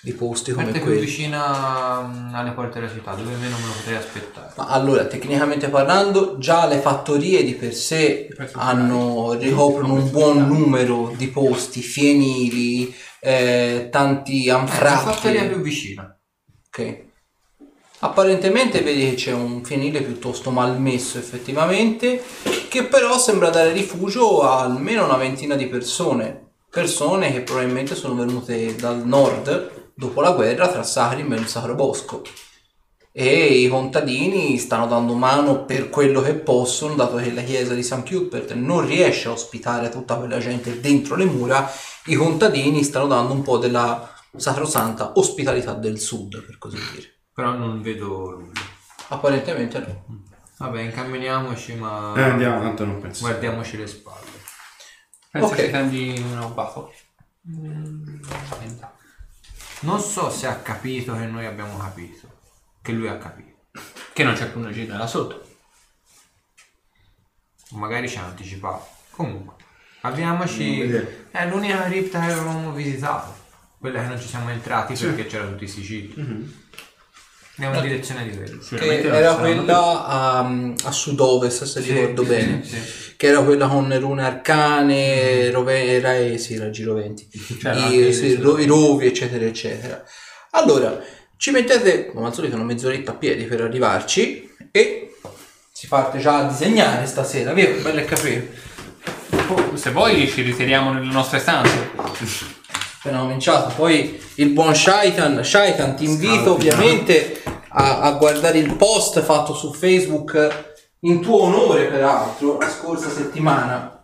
di 0.00 0.12
posti 0.12 0.50
come 0.50 0.64
Parte 0.64 0.78
più 0.80 0.88
quelli. 0.88 1.04
vicina 1.04 2.00
mm, 2.00 2.34
alle 2.34 2.50
porte 2.50 2.80
della 2.80 2.92
città, 2.92 3.14
dove 3.14 3.34
meno 3.36 3.56
me 3.56 3.66
lo 3.66 3.72
potrei 3.72 3.96
aspettare. 3.96 4.52
Ma 4.56 4.66
allora, 4.66 5.04
tecnicamente 5.04 5.68
parlando, 5.68 6.38
già 6.38 6.66
le 6.66 6.78
fattorie 6.78 7.44
di 7.44 7.54
per 7.54 7.72
sé 7.72 8.28
hanno, 8.52 9.34
ricoprono 9.34 9.94
un 9.94 10.10
buon 10.10 10.46
numero 10.48 11.12
di 11.16 11.28
posti, 11.28 11.82
fienili, 11.82 12.92
eh, 13.20 13.88
tanti 13.92 14.46
La 14.46 14.66
fattoria 14.66 15.46
più 15.46 15.60
vicina. 15.60 16.18
Ok. 16.66 17.06
Apparentemente 18.00 18.82
vedi 18.82 19.10
che 19.10 19.14
c'è 19.16 19.32
un 19.32 19.64
fienile 19.64 20.02
piuttosto 20.02 20.50
malmesso 20.50 21.18
effettivamente, 21.18 22.22
che 22.68 22.84
però 22.84 23.18
sembra 23.18 23.50
dare 23.50 23.72
rifugio 23.72 24.42
a 24.42 24.60
almeno 24.60 25.04
una 25.04 25.16
ventina 25.16 25.56
di 25.56 25.66
persone. 25.66 26.52
Persone 26.70 27.32
che 27.32 27.40
probabilmente 27.40 27.96
sono 27.96 28.14
venute 28.14 28.76
dal 28.76 29.04
nord 29.04 29.92
dopo 29.96 30.20
la 30.20 30.30
guerra 30.30 30.68
tra 30.68 30.84
Sahrim 30.84 31.32
e 31.32 31.38
il 31.38 31.48
Sacro 31.48 31.74
Bosco. 31.74 32.22
E 33.10 33.62
i 33.62 33.68
contadini 33.68 34.58
stanno 34.58 34.86
dando 34.86 35.14
mano 35.14 35.64
per 35.64 35.90
quello 35.90 36.20
che 36.20 36.34
possono, 36.34 36.94
dato 36.94 37.16
che 37.16 37.32
la 37.32 37.42
chiesa 37.42 37.74
di 37.74 37.82
St. 37.82 38.08
Cuthbert 38.08 38.52
non 38.52 38.86
riesce 38.86 39.26
a 39.26 39.32
ospitare 39.32 39.88
tutta 39.88 40.14
quella 40.14 40.38
gente 40.38 40.78
dentro 40.78 41.16
le 41.16 41.24
mura, 41.24 41.68
i 42.04 42.14
contadini 42.14 42.84
stanno 42.84 43.08
dando 43.08 43.32
un 43.32 43.42
po' 43.42 43.58
della 43.58 44.08
sacrosanta 44.36 45.14
ospitalità 45.16 45.72
del 45.72 45.98
sud, 45.98 46.44
per 46.44 46.58
così 46.58 46.76
dire. 46.94 47.17
Però 47.38 47.52
non 47.52 47.80
vedo 47.82 48.30
nulla. 48.36 48.60
Apparentemente 49.10 49.78
no. 49.78 50.04
Vabbè, 50.56 50.80
incamminiamoci, 50.80 51.76
ma 51.76 52.12
Eh, 52.16 52.22
andiamo, 52.22 52.60
tanto 52.62 52.84
non 52.84 53.00
penso. 53.00 53.20
guardiamoci 53.20 53.76
le 53.76 53.86
spalle. 53.86 54.26
Penso 55.30 55.46
ok. 55.46 55.54
che 55.54 55.70
prendi 55.70 56.20
un 56.20 56.40
rubato. 56.40 56.92
Non 59.82 60.00
so 60.00 60.30
se 60.30 60.48
ha 60.48 60.56
capito 60.56 61.14
che 61.14 61.26
noi 61.26 61.46
abbiamo 61.46 61.76
capito. 61.78 62.28
Che 62.82 62.90
lui 62.90 63.06
ha 63.06 63.18
capito. 63.18 63.56
Che 64.12 64.24
non 64.24 64.34
c'è 64.34 64.50
più 64.50 64.58
una 64.58 64.72
gira 64.72 64.96
là 64.96 65.06
sotto. 65.06 65.46
O 67.70 67.76
magari 67.76 68.08
ci 68.08 68.18
ha 68.18 68.24
anticipato. 68.24 68.84
Comunque, 69.10 69.54
avviamoci. 70.00 70.78
Non 70.78 70.86
vedere. 70.88 71.28
È 71.30 71.46
l'unica 71.48 71.84
cripta 71.84 72.18
che 72.18 72.32
avevamo 72.32 72.72
visitato. 72.72 73.32
Quella 73.78 74.00
che 74.02 74.08
non 74.08 74.18
ci 74.20 74.26
siamo 74.26 74.50
entrati 74.50 74.94
perché 74.94 75.26
c'erano 75.26 75.50
tutti 75.52 75.64
i 75.64 75.68
sigilli. 75.68 76.66
Andiamo 77.60 77.76
in 77.84 77.90
direzione 77.90 78.28
di 78.28 78.36
quello. 78.36 78.58
Che 78.58 79.00
era 79.08 79.34
quella 79.34 80.06
a, 80.06 80.72
a 80.84 80.90
sud-ovest, 80.92 81.64
se 81.64 81.82
Sì, 81.82 81.92
ricordo 81.92 82.22
sì, 82.22 82.28
bene. 82.28 82.64
sì. 82.64 82.76
Che 83.16 83.26
era 83.26 83.40
quella 83.42 83.66
con 83.66 83.88
le 83.88 83.98
rune 83.98 84.24
arcane, 84.24 85.50
rove, 85.50 85.84
era, 85.86 86.14
eh, 86.16 86.38
sì, 86.38 86.54
era 86.54 86.70
Giro 86.70 86.94
20. 86.94 87.28
C'era 87.60 87.74
I, 87.88 88.12
sì, 88.12 88.26
il- 88.26 88.38
ro- 88.40 88.58
i 88.58 88.64
rovi, 88.66 89.06
eccetera, 89.06 89.44
eccetera. 89.44 90.04
Allora, 90.52 91.02
ci 91.36 91.50
mettete, 91.50 92.06
come 92.06 92.26
al 92.28 92.34
solito, 92.34 92.54
una 92.54 92.64
mezz'oretta 92.64 93.10
a 93.10 93.14
piedi 93.14 93.44
per 93.44 93.60
arrivarci 93.62 94.54
e 94.70 95.16
si 95.72 95.88
parte 95.88 96.18
già 96.18 96.38
a 96.38 96.48
disegnare 96.48 97.06
stasera, 97.06 97.52
vero? 97.52 97.80
Bello 97.82 97.98
e 97.98 98.04
capire. 98.04 98.50
Oh, 99.48 99.74
Se 99.76 99.90
vuoi 99.90 100.28
ci 100.28 100.42
ritiriamo 100.42 100.92
nelle 100.92 101.12
nostre 101.12 101.40
stanze. 101.40 101.90
appena 102.98 103.20
cominciato. 103.20 103.72
Poi 103.74 104.20
il 104.36 104.50
buon 104.50 104.74
Shaitan, 104.74 105.42
Shaitan 105.42 105.94
ti 105.94 106.04
invito 106.04 106.52
ovviamente 106.52 107.42
a, 107.68 108.00
a 108.00 108.12
guardare 108.12 108.58
il 108.58 108.74
post 108.74 109.20
fatto 109.20 109.54
su 109.54 109.72
Facebook 109.72 110.76
in 111.00 111.20
tuo 111.20 111.42
onore 111.42 111.86
peraltro 111.86 112.58
la 112.58 112.68
scorsa 112.68 113.08
settimana. 113.08 114.02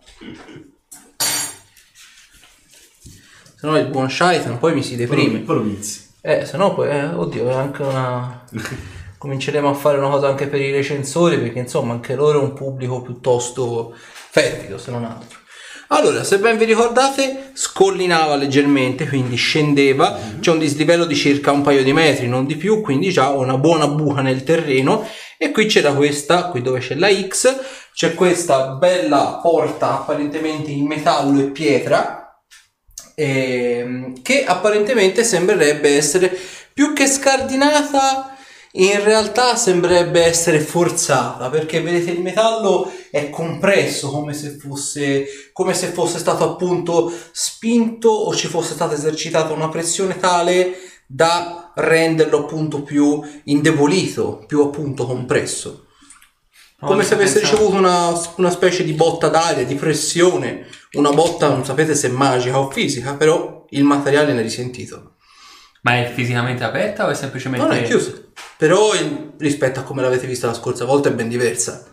Se 3.56 3.66
no 3.66 3.76
il 3.78 3.86
buon 3.86 4.10
Shaitan 4.10 4.58
poi 4.58 4.74
mi 4.74 4.82
si 4.82 4.96
deprime. 4.96 5.40
Poi 5.40 5.56
lo. 5.56 5.78
Eh, 6.20 6.46
se 6.46 6.56
no 6.56 6.74
poi, 6.74 6.88
eh, 6.88 7.06
oddio, 7.06 7.48
è 7.48 7.54
anche 7.54 7.82
una... 7.82 8.44
Cominceremo 9.18 9.70
a 9.70 9.74
fare 9.74 9.96
una 9.96 10.10
cosa 10.10 10.28
anche 10.28 10.48
per 10.48 10.60
i 10.60 10.70
recensori 10.70 11.38
perché 11.38 11.58
insomma 11.58 11.94
anche 11.94 12.14
loro 12.14 12.40
è 12.40 12.42
un 12.42 12.52
pubblico 12.52 13.00
piuttosto 13.00 13.94
fetido 13.96 14.76
se 14.76 14.90
non 14.90 15.04
altro. 15.04 15.38
Allora, 15.94 16.24
se 16.24 16.40
ben 16.40 16.58
vi 16.58 16.64
ricordate, 16.64 17.50
scollinava 17.52 18.34
leggermente, 18.34 19.06
quindi 19.06 19.36
scendeva, 19.36 20.18
c'è 20.40 20.50
un 20.50 20.58
dislivello 20.58 21.04
di 21.04 21.14
circa 21.14 21.52
un 21.52 21.62
paio 21.62 21.84
di 21.84 21.92
metri, 21.92 22.26
non 22.26 22.46
di 22.46 22.56
più, 22.56 22.80
quindi 22.80 23.12
già 23.12 23.28
una 23.28 23.56
buona 23.58 23.86
buca 23.86 24.20
nel 24.20 24.42
terreno. 24.42 25.06
E 25.38 25.52
qui 25.52 25.66
c'era 25.66 25.92
questa, 25.92 26.48
qui 26.48 26.62
dove 26.62 26.80
c'è 26.80 26.96
la 26.96 27.08
X, 27.08 27.60
c'è 27.94 28.14
questa 28.14 28.70
bella 28.70 29.38
porta 29.40 29.92
apparentemente 29.92 30.72
in 30.72 30.84
metallo 30.84 31.38
e 31.38 31.50
pietra, 31.50 32.42
ehm, 33.14 34.20
che 34.20 34.44
apparentemente 34.44 35.22
sembrerebbe 35.22 35.94
essere 35.94 36.36
più 36.72 36.92
che 36.92 37.06
scardinata 37.06 38.33
in 38.76 39.04
realtà 39.04 39.54
sembrerebbe 39.56 40.24
essere 40.24 40.58
forzata 40.60 41.48
perché 41.48 41.80
vedete 41.80 42.10
il 42.10 42.22
metallo 42.22 42.90
è 43.10 43.30
compresso 43.30 44.10
come 44.10 44.34
se 44.34 44.50
fosse 44.50 45.26
come 45.52 45.74
se 45.74 45.88
fosse 45.88 46.18
stato 46.18 46.44
appunto 46.44 47.12
spinto 47.30 48.08
o 48.08 48.34
ci 48.34 48.48
fosse 48.48 48.74
stata 48.74 48.94
esercitata 48.94 49.52
una 49.52 49.68
pressione 49.68 50.18
tale 50.18 50.74
da 51.06 51.72
renderlo 51.76 52.38
appunto 52.40 52.82
più 52.82 53.20
indebolito 53.44 54.42
più 54.46 54.62
appunto 54.62 55.06
compresso 55.06 55.84
come 56.80 57.04
se 57.04 57.14
avesse 57.14 57.38
ricevuto 57.38 57.76
una, 57.76 58.12
una 58.36 58.50
specie 58.50 58.84
di 58.84 58.92
botta 58.92 59.28
d'aria, 59.28 59.64
di 59.64 59.74
pressione, 59.74 60.66
una 60.92 61.12
botta 61.12 61.48
non 61.48 61.64
sapete 61.64 61.94
se 61.94 62.08
magica 62.08 62.58
o 62.58 62.70
fisica, 62.70 63.14
però 63.14 63.64
il 63.70 63.84
materiale 63.84 64.34
ne 64.34 64.40
è 64.40 64.42
risentito. 64.42 65.13
Ma 65.84 65.98
è 65.98 66.10
fisicamente 66.10 66.64
aperta 66.64 67.06
o 67.06 67.10
è 67.10 67.14
semplicemente... 67.14 67.66
Non 67.66 67.76
è 67.76 67.82
chiusa, 67.82 68.12
però 68.56 68.94
il- 68.94 69.32
rispetto 69.38 69.80
a 69.80 69.82
come 69.82 70.00
l'avete 70.00 70.26
vista 70.26 70.46
la 70.46 70.54
scorsa 70.54 70.84
volta 70.86 71.10
è 71.10 71.12
ben 71.12 71.28
diversa. 71.28 71.86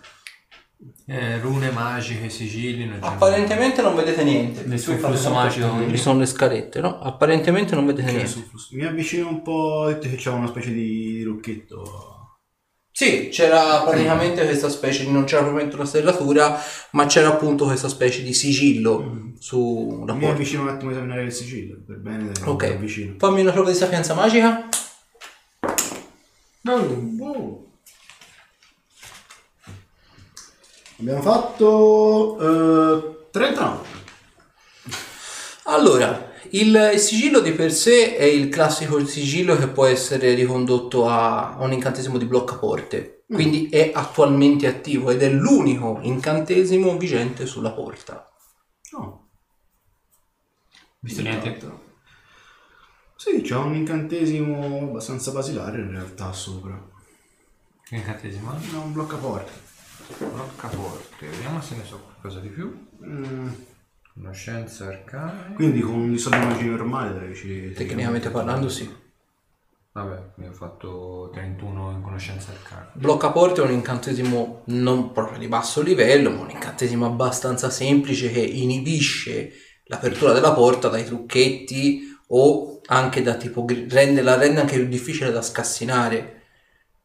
Eh, 1.06 1.40
rune 1.40 1.72
magiche, 1.72 2.30
sigilli, 2.30 2.86
non 2.86 3.00
c'è 3.02 3.06
Apparentemente 3.08 3.82
non 3.82 3.96
vedete 3.96 4.24
niente. 4.24 4.64
Nessun 4.66 4.98
Fate 4.98 5.14
flusso 5.14 5.34
magico. 5.34 5.90
Ci 5.90 5.98
sono 5.98 6.20
le 6.20 6.26
scalette, 6.26 6.80
no? 6.80 7.00
Apparentemente 7.02 7.76
non 7.76 7.86
vedete 7.86 8.12
niente. 8.12 8.46
Mi 8.72 8.86
avvicino 8.86 9.28
un 9.28 9.42
po', 9.42 9.52
ho 9.52 9.88
detto 9.88 10.08
che 10.08 10.16
c'è 10.16 10.30
una 10.30 10.48
specie 10.48 10.72
di 10.72 11.22
lucchetto. 11.24 12.21
Sì, 13.02 13.30
c'era 13.30 13.82
praticamente 13.82 14.46
questa 14.46 14.70
specie 14.70 15.06
di, 15.06 15.12
non 15.12 15.24
c'era 15.24 15.42
propriamente 15.42 15.76
una 15.76 15.86
stellatura, 15.86 16.62
ma 16.92 17.08
c'era 17.08 17.30
appunto 17.30 17.66
questa 17.66 17.90
specie 17.90 18.22
di 18.22 18.32
sigillo 18.32 19.32
sulla 19.40 20.14
Mi 20.14 20.20
porta. 20.20 20.36
avvicino 20.36 20.62
un 20.62 20.68
attimo 20.68 20.92
a 20.92 20.94
esaminare 20.94 21.24
il 21.24 21.32
sigillo, 21.34 21.78
per 21.84 21.98
bene, 21.98 22.30
Ok, 22.46 22.64
mi 22.64 22.70
avvicino. 22.76 23.16
fammi 23.18 23.42
una 23.42 23.52
prova 23.54 23.72
di 23.72 23.76
sapienza 23.76 24.14
magica. 24.14 24.70
Abbiamo 31.00 31.22
fatto 31.22 32.38
eh, 32.40 33.28
39. 33.32 33.88
Allora, 35.64 36.31
il 36.52 36.94
sigillo 36.98 37.40
di 37.40 37.52
per 37.52 37.72
sé 37.72 38.16
è 38.16 38.24
il 38.24 38.50
classico 38.50 39.04
sigillo 39.06 39.56
che 39.56 39.68
può 39.68 39.86
essere 39.86 40.34
ricondotto 40.34 41.08
a, 41.08 41.58
un 41.60 41.72
incantesimo 41.72 42.18
di 42.18 42.26
bloccaporte, 42.26 43.24
quindi 43.28 43.70
è 43.70 43.92
attualmente 43.94 44.68
attivo 44.68 45.12
ed 45.12 45.22
è 45.22 45.30
l'unico 45.30 46.00
incantesimo 46.02 46.98
vigente 46.98 47.46
sulla 47.46 47.72
porta. 47.72 48.30
Oh, 48.94 49.30
Visto 51.00 51.22
niente. 51.22 51.58
sì, 53.16 53.42
c'è 53.42 53.56
un 53.56 53.74
incantesimo 53.74 54.90
abbastanza 54.90 55.32
basilare 55.32 55.80
in 55.80 55.92
realtà 55.92 56.32
sopra. 56.34 56.90
Che 57.84 57.96
incantesimo? 57.96 58.52
È 58.52 58.76
un 58.76 58.94
bloccaporte. 58.94 59.52
Bloccaporte. 60.18 61.28
Vediamo 61.28 61.62
se 61.62 61.76
ne 61.76 61.86
so 61.86 62.00
qualcosa 62.00 62.40
di 62.40 62.50
più. 62.50 62.88
Mm, 63.04 63.50
Conoscenza 64.14 64.88
arcane. 64.88 65.54
Quindi 65.56 65.80
con 65.80 66.12
i 66.12 66.18
soldi 66.18 66.38
magici 66.38 66.68
normali 66.68 67.14
direi 67.14 67.36
ci... 67.36 67.72
Tecnicamente 67.72 68.30
parlando 68.30 68.68
sì. 68.68 69.00
Vabbè, 69.94 70.32
mi 70.36 70.48
ho 70.48 70.54
fatto 70.54 71.30
31 71.34 71.92
in 71.92 72.02
conoscenza 72.02 72.52
arcane. 72.52 72.92
Blocca 72.94 73.32
porte 73.32 73.62
è 73.62 73.66
un 73.66 73.72
incantesimo 73.72 74.64
non 74.66 75.12
proprio 75.12 75.38
di 75.38 75.48
basso 75.48 75.82
livello, 75.82 76.30
ma 76.32 76.42
un 76.42 76.50
incantesimo 76.50 77.06
abbastanza 77.06 77.70
semplice 77.70 78.32
che 78.32 78.40
inibisce 78.40 79.52
l'apertura 79.86 80.32
della 80.32 80.54
porta 80.54 80.88
dai 80.88 81.04
trucchetti 81.04 82.18
o 82.28 82.80
anche 82.86 83.22
da 83.22 83.36
tipo 83.36 83.66
gri- 83.66 83.88
rende, 83.90 84.22
la 84.22 84.38
rende 84.38 84.62
anche 84.62 84.78
più 84.78 84.88
difficile 84.88 85.32
da 85.32 85.42
scassinare. 85.42 86.40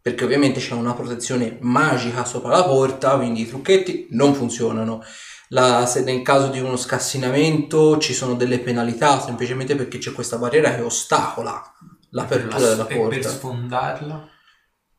Perché 0.00 0.24
ovviamente 0.24 0.60
c'è 0.60 0.74
una 0.74 0.94
protezione 0.94 1.58
magica 1.60 2.24
sopra 2.24 2.50
la 2.50 2.64
porta, 2.64 3.16
quindi 3.16 3.40
i 3.40 3.48
trucchetti 3.48 4.06
non 4.10 4.34
funzionano. 4.34 5.02
La- 5.48 5.86
se 5.86 6.02
nel 6.02 6.22
caso 6.22 6.48
di 6.48 6.58
uno 6.58 6.76
scassinamento 6.76 7.98
ci 7.98 8.12
sono 8.14 8.34
delle 8.34 8.58
penalità, 8.58 9.20
semplicemente 9.20 9.74
perché 9.76 9.98
c'è 9.98 10.12
questa 10.12 10.38
barriera 10.38 10.74
che 10.74 10.82
ostacola 10.82 11.62
l'apertura 12.10 12.58
La- 12.58 12.68
della 12.68 12.82
e 12.84 12.86
per 12.86 12.96
porta. 12.96 13.28
sfondarla? 13.28 14.28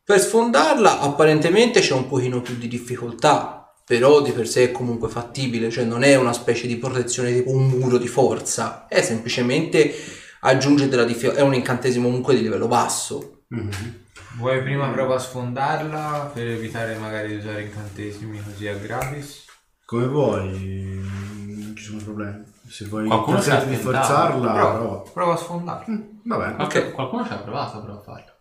Per 0.04 0.20
sfondarla 0.20 1.00
apparentemente 1.00 1.80
c'è 1.80 1.92
un 1.92 2.08
pochino 2.08 2.40
più 2.40 2.56
di 2.56 2.66
difficoltà, 2.66 3.74
però 3.84 4.22
di 4.22 4.32
per 4.32 4.48
sé 4.48 4.64
è 4.64 4.72
comunque 4.72 5.08
fattibile, 5.08 5.70
cioè 5.70 5.84
non 5.84 6.02
è 6.02 6.14
una 6.14 6.32
specie 6.32 6.66
di 6.66 6.76
protezione 6.76 7.32
tipo 7.34 7.50
un 7.50 7.66
muro 7.68 7.98
di 7.98 8.08
forza, 8.08 8.86
è 8.88 9.02
semplicemente 9.02 9.92
aggiunge 10.40 10.88
della 10.88 11.04
difficoltà, 11.04 11.40
è 11.40 11.42
un 11.42 11.52
incantesimo 11.54 12.06
comunque 12.06 12.34
di 12.34 12.40
livello 12.42 12.68
basso. 12.68 13.42
Mhm. 13.48 13.70
Vuoi 14.38 14.62
prima 14.62 14.88
prova 14.90 15.16
a 15.16 15.18
sfondarla 15.18 16.30
per 16.32 16.46
evitare 16.46 16.94
magari 16.96 17.28
di 17.28 17.36
usare 17.36 17.62
incantesimi 17.62 18.40
così 18.42 18.66
a 18.68 18.74
gratis? 18.74 19.44
Come 19.88 20.06
vuoi, 20.06 21.00
non 21.46 21.72
ci 21.74 21.82
sono 21.84 22.02
problemi. 22.04 22.44
Se 22.68 22.84
vuoi 22.84 23.06
Qualcuno 23.06 23.38
tentare 23.38 23.62
si 23.62 23.68
di 23.68 23.74
tentato. 23.76 23.96
forzarla, 23.96 24.52
Prova, 24.52 24.72
prova. 24.74 25.02
prova 25.14 25.32
a 25.32 25.36
sfondarla. 25.38 25.94
Mm, 25.94 26.02
Vabbè. 26.24 26.54
Qualche- 26.56 26.90
Qualcuno 26.92 27.24
ci 27.24 27.32
ha 27.32 27.38
provato 27.38 27.80
però 27.80 27.94
a 27.94 28.00
farlo. 28.02 28.32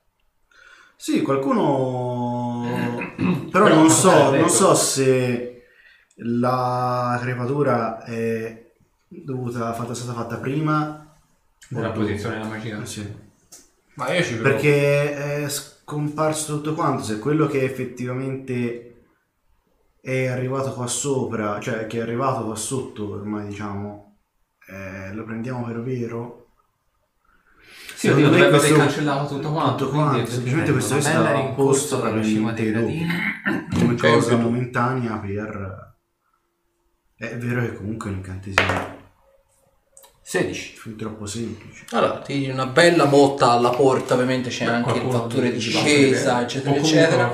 Sì, 0.98 1.22
qualcuno... 1.22 2.66
Però 3.50 3.64
Però 3.64 3.76
non 3.76 3.90
so, 3.90 4.36
non 4.36 4.50
so 4.50 4.74
se 4.76 5.64
la 6.16 7.18
crepatura 7.22 8.04
è 8.04 8.72
dovuta, 9.08 9.72
fatta, 9.72 9.94
è 9.94 9.96
stata 9.96 10.12
fatta 10.20 10.36
prima 10.40 11.16
Nella 11.70 11.90
o 11.90 11.92
posizione 11.94 12.36
della 12.40 12.50
magia. 12.50 12.82
Eh, 12.82 12.86
sì. 12.86 13.10
Ma 13.94 14.12
io 14.14 14.22
ci 14.22 14.34
provo. 14.36 14.50
Perché 14.50 15.44
è 15.46 15.50
scomparso 15.50 16.56
tutto 16.58 16.74
quanto, 16.74 17.04
se 17.04 17.20
quello 17.20 17.48
che 17.48 17.64
effettivamente 17.64 18.97
è 20.08 20.28
arrivato 20.28 20.72
qua 20.72 20.88
sopra, 20.88 21.60
cioè 21.60 21.86
che 21.86 21.98
è 21.98 22.02
arrivato 22.02 22.46
qua 22.46 22.56
sotto 22.56 23.12
ormai 23.12 23.48
diciamo, 23.48 24.20
eh, 24.70 25.14
lo 25.14 25.26
prendiamo 25.26 25.66
per 25.66 25.82
vero? 25.84 26.46
Sì, 27.94 28.08
oddio, 28.08 28.30
dovrebbe 28.30 28.46
aver 28.46 28.60
questo- 28.60 28.78
cancellato 28.78 29.36
tutto 29.36 29.52
quanto. 29.52 29.76
tutto 29.76 29.90
quindi 29.90 30.10
quanto, 30.10 30.32
semplicemente 30.32 30.72
questo 30.72 30.96
è 30.96 31.02
stato 31.02 31.36
rincorsa 31.36 31.54
posto 31.56 32.00
dalla 32.00 32.24
cima 32.24 32.54
dei 32.54 32.72
gradini. 32.72 33.06
come 33.74 33.94
Ok, 33.96 34.00
cosa 34.14 34.38
momentanea 34.38 35.18
per... 35.18 35.96
È 37.16 37.38
vero 37.38 37.62
che 37.62 37.74
comunque 37.74 38.08
è 38.10 38.12
un 38.14 38.18
incantesimo 38.20 38.97
16. 40.30 40.74
fin 40.76 40.98
troppo 40.98 41.26
semplice. 41.26 41.86
Allora, 41.92 42.18
ti 42.20 42.40
di 42.40 42.50
una 42.50 42.66
bella 42.66 43.06
botta 43.06 43.52
alla 43.52 43.70
porta, 43.70 44.16
ovviamente 44.16 44.50
c'è 44.50 44.66
Beh, 44.66 44.72
anche 44.72 44.98
il 44.98 45.10
fattore 45.10 45.52
di- 45.52 45.58
discesa, 45.58 46.40
di- 46.40 46.44
eccetera, 46.44 46.76
eccetera. 46.76 47.34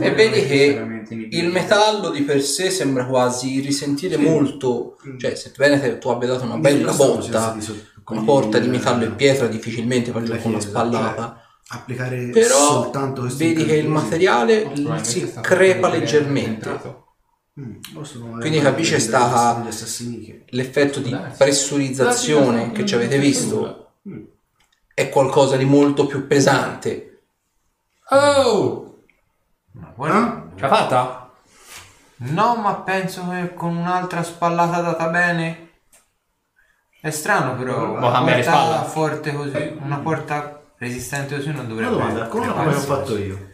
E 0.00 0.10
vedi 0.10 0.44
che 0.46 1.06
il 1.30 1.48
metallo 1.50 2.10
di 2.10 2.22
per 2.22 2.42
sé 2.42 2.70
sembra 2.70 3.06
quasi 3.06 3.60
risentire 3.60 4.16
molto, 4.16 4.96
cioè 5.18 5.36
sebbene 5.36 5.78
te- 5.80 5.98
tu 5.98 6.08
abbia 6.08 6.26
dato 6.28 6.42
una 6.42 6.56
bella 6.56 6.92
Quindi 6.92 7.28
botta, 7.28 7.56
con 8.02 8.16
una 8.16 8.26
porta 8.26 8.58
di 8.58 8.66
metallo 8.66 9.04
e 9.04 9.10
pietra 9.10 9.46
difficilmente 9.46 10.10
fa 10.10 10.20
giù 10.20 10.32
la 10.32 10.38
con 10.38 10.50
una 10.50 10.58
chiesa, 10.60 10.78
spallata. 10.78 11.42
Applicare 11.68 12.26
Però 12.26 12.56
soltanto 12.56 13.20
questo 13.20 13.38
vedi 13.38 13.64
che 13.64 13.76
il 13.76 13.88
materiale 13.88 14.68
si 15.02 15.32
crepa 15.40 15.88
leggermente. 15.88 17.01
Mm, 17.60 18.38
Quindi 18.40 18.60
capisce 18.60 18.98
sta-. 18.98 19.62
L'effetto 20.48 21.00
di 21.00 21.14
pressurizzazione 21.36 22.72
che 22.72 22.86
ci 22.86 22.94
avete 22.94 23.18
visto 23.18 23.78
Mm. 24.08 24.24
è 24.94 25.08
qualcosa 25.10 25.56
di 25.56 25.64
molto 25.64 26.06
più 26.06 26.26
pesante. 26.26 27.22
Oh! 28.10 29.04
Ma 29.72 29.92
guarda. 29.94 30.48
Ce 30.56 30.60
l'ha 30.62 30.68
fatta? 30.68 31.32
No, 32.16 32.56
ma 32.56 32.74
penso 32.80 33.28
che 33.30 33.54
con 33.54 33.76
un'altra 33.76 34.22
spallata 34.22 34.80
data 34.80 35.08
bene. 35.08 35.70
È 37.00 37.10
strano 37.10 37.56
però. 37.56 37.96
Vuoi 37.98 38.12
cambiare 38.12 38.42
porta 38.42 38.58
spalla? 38.58 38.82
forte 38.84 39.32
così, 39.32 39.76
una 39.80 39.98
porta 39.98 40.62
resistente 40.78 41.36
così 41.36 41.48
non 41.48 41.56
Una 41.60 41.68
dovrebbe 41.68 41.90
domanda, 41.92 42.26
come 42.26 42.48
ho 42.48 42.72
fatto 42.72 43.16
io? 43.18 43.50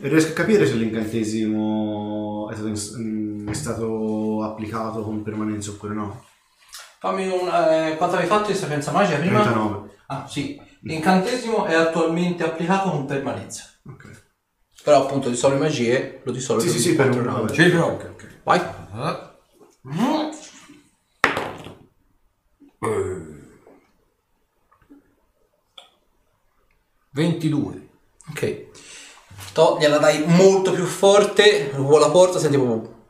Riesco 0.00 0.30
a 0.30 0.34
capire 0.34 0.66
se 0.66 0.74
l'incantesimo 0.74 2.21
è 2.52 2.74
stato, 2.76 2.98
mm, 2.98 3.48
è 3.48 3.52
stato 3.52 4.42
applicato 4.42 5.02
con 5.02 5.22
permanenza 5.22 5.70
oppure 5.70 5.94
no? 5.94 6.24
Fammi 6.98 7.26
un... 7.26 7.48
eh, 7.48 7.96
quanto 7.96 8.16
avevi 8.16 8.28
fatto 8.28 8.50
di 8.50 8.56
sapienza 8.56 8.92
magica 8.92 9.18
prima? 9.18 9.42
39. 9.42 9.90
Ah 10.06 10.26
sì, 10.28 10.60
l'incantesimo 10.82 11.64
è 11.64 11.74
attualmente 11.74 12.44
applicato 12.44 12.90
con 12.90 13.06
permanenza. 13.06 13.64
Ok. 13.88 14.24
Però 14.84 15.04
appunto 15.04 15.28
dissolve 15.28 15.58
magie, 15.58 16.20
lo 16.24 16.32
dissolve 16.32 16.62
Sì, 16.62 16.78
sì, 16.78 16.94
per 16.94 17.12
sì, 17.12 17.18
per 17.18 17.26
un 17.26 17.34
round. 17.34 17.52
Ci 17.52 17.70
provo. 17.70 17.92
Ok, 17.92 18.10
ok. 18.12 18.40
Vai. 18.42 18.60
Eh. 18.94 19.30
Eh. 22.80 23.20
22. 27.12 27.88
Ok. 28.30 28.70
To, 29.52 29.76
gliela 29.78 29.98
dai 29.98 30.24
molto 30.26 30.72
più 30.72 30.84
forte, 30.84 31.70
con 31.70 32.00
la 32.00 32.10
porta 32.10 32.38
senti 32.38 32.56
proprio... 32.56 33.00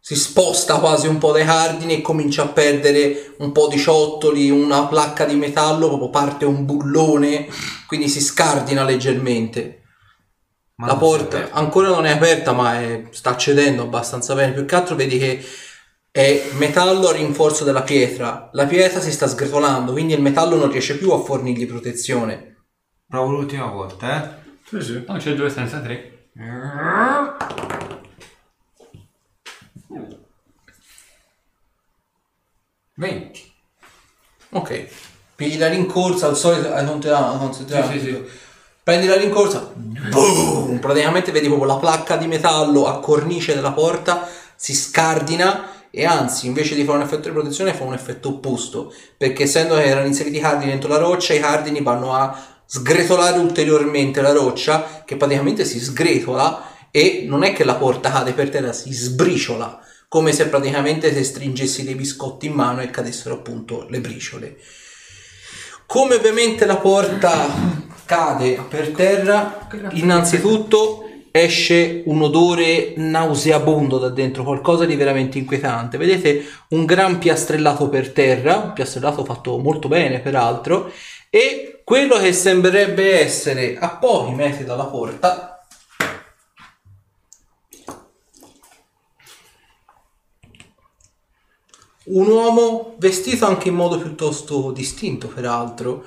Si 0.00 0.16
sposta 0.16 0.78
quasi 0.78 1.06
un 1.06 1.18
po' 1.18 1.32
dai 1.32 1.44
cardini 1.44 1.98
e 1.98 2.00
comincia 2.00 2.44
a 2.44 2.48
perdere 2.48 3.34
un 3.38 3.52
po' 3.52 3.68
di 3.68 3.76
ciottoli, 3.76 4.48
una 4.48 4.86
placca 4.86 5.26
di 5.26 5.34
metallo, 5.34 5.88
proprio 5.88 6.08
parte 6.08 6.46
un 6.46 6.64
bullone, 6.64 7.46
quindi 7.86 8.08
si 8.08 8.20
scardina 8.22 8.84
leggermente. 8.84 9.82
Ma 10.76 10.86
la 10.86 10.96
porta 10.96 11.50
ancora 11.50 11.88
non 11.88 12.06
è 12.06 12.12
aperta 12.12 12.52
ma 12.52 12.80
è- 12.80 13.08
sta 13.10 13.36
cedendo 13.36 13.82
abbastanza 13.82 14.34
bene. 14.34 14.52
Più 14.52 14.64
che 14.64 14.74
altro 14.74 14.94
vedi 14.94 15.18
che 15.18 15.44
è 16.10 16.50
metallo 16.52 17.08
a 17.08 17.12
rinforzo 17.12 17.64
della 17.64 17.82
pietra. 17.82 18.48
La 18.52 18.64
pietra 18.64 19.00
si 19.00 19.12
sta 19.12 19.26
sgretolando 19.26 19.92
quindi 19.92 20.14
il 20.14 20.22
metallo 20.22 20.56
non 20.56 20.70
riesce 20.70 20.96
più 20.96 21.10
a 21.10 21.22
fornirgli 21.22 21.66
protezione. 21.66 22.64
Provo 23.06 23.32
l'ultima 23.32 23.66
volta, 23.66 24.42
Sì, 24.68 24.80
sì. 24.82 25.04
No, 25.06 25.16
c'è 25.16 25.34
due 25.34 25.50
senza 25.50 25.80
tre. 25.80 26.28
eh. 26.38 27.36
20. 32.94 33.52
ok 34.50 34.86
pigli 35.36 35.58
la 35.58 35.68
rincorsa 35.68 36.26
al 36.26 36.36
solito 36.36 36.72
hai 36.72 36.84
contato- 36.84 37.38
considerato- 37.38 37.92
Sì, 37.92 38.00
sì, 38.00 38.06
sì. 38.06 38.24
prendi 38.82 39.06
la 39.06 39.16
rincorsa 39.16 39.70
boom, 39.74 40.78
praticamente 40.78 41.30
vedi 41.30 41.46
proprio 41.46 41.68
la 41.68 41.76
placca 41.76 42.16
di 42.16 42.26
metallo 42.26 42.86
a 42.86 42.98
cornice 42.98 43.54
della 43.54 43.72
porta 43.72 44.26
si 44.56 44.74
scardina 44.74 45.76
e 45.90 46.04
anzi 46.04 46.46
invece 46.46 46.74
di 46.74 46.84
fare 46.84 46.98
un 46.98 47.04
effetto 47.04 47.28
di 47.28 47.34
protezione 47.34 47.72
fa 47.72 47.84
un 47.84 47.94
effetto 47.94 48.28
opposto 48.30 48.92
perché 49.16 49.44
essendo 49.44 49.76
che 49.76 49.84
erano 49.84 50.06
inseriti 50.06 50.36
i 50.38 50.40
cardini 50.40 50.70
dentro 50.72 50.88
la 50.88 50.98
roccia 50.98 51.34
i 51.34 51.40
cardini 51.40 51.80
vanno 51.82 52.14
a 52.14 52.36
sgretolare 52.70 53.38
ulteriormente 53.38 54.20
la 54.20 54.32
roccia 54.32 55.02
che 55.06 55.16
praticamente 55.16 55.64
si 55.64 55.80
sgretola 55.80 56.72
e 56.90 57.24
non 57.26 57.42
è 57.42 57.54
che 57.54 57.64
la 57.64 57.76
porta 57.76 58.10
cade 58.10 58.32
per 58.32 58.50
terra 58.50 58.74
si 58.74 58.92
sbriciola 58.92 59.80
come 60.06 60.32
se 60.32 60.48
praticamente 60.48 61.12
se 61.12 61.24
stringessi 61.24 61.82
dei 61.82 61.94
biscotti 61.94 62.46
in 62.46 62.52
mano 62.52 62.82
e 62.82 62.90
cadessero 62.90 63.36
appunto 63.36 63.86
le 63.88 64.00
briciole 64.00 64.58
come 65.86 66.16
ovviamente 66.16 66.66
la 66.66 66.76
porta 66.76 67.86
cade 68.04 68.62
per 68.68 68.88
terra, 68.88 69.68
innanzitutto 69.92 71.08
esce 71.30 72.02
un 72.06 72.22
odore 72.22 72.92
nauseabondo 72.96 73.98
da 73.98 74.08
dentro, 74.08 74.44
qualcosa 74.44 74.84
di 74.84 74.96
veramente 74.96 75.38
inquietante. 75.38 75.96
Vedete 75.96 76.44
un 76.70 76.84
gran 76.84 77.18
piastrellato 77.18 77.88
per 77.88 78.12
terra, 78.12 78.56
un 78.56 78.72
piastrellato 78.74 79.24
fatto 79.24 79.58
molto 79.58 79.88
bene 79.88 80.20
peraltro, 80.20 80.90
e 81.30 81.80
quello 81.84 82.18
che 82.18 82.32
sembrerebbe 82.32 83.20
essere 83.20 83.76
a 83.78 83.96
pochi 83.96 84.32
metri 84.32 84.64
dalla 84.64 84.86
porta 84.86 85.58
un 92.08 92.26
uomo 92.26 92.94
vestito 92.98 93.46
anche 93.46 93.68
in 93.68 93.74
modo 93.74 93.98
piuttosto 93.98 94.70
distinto, 94.72 95.28
peraltro, 95.28 96.04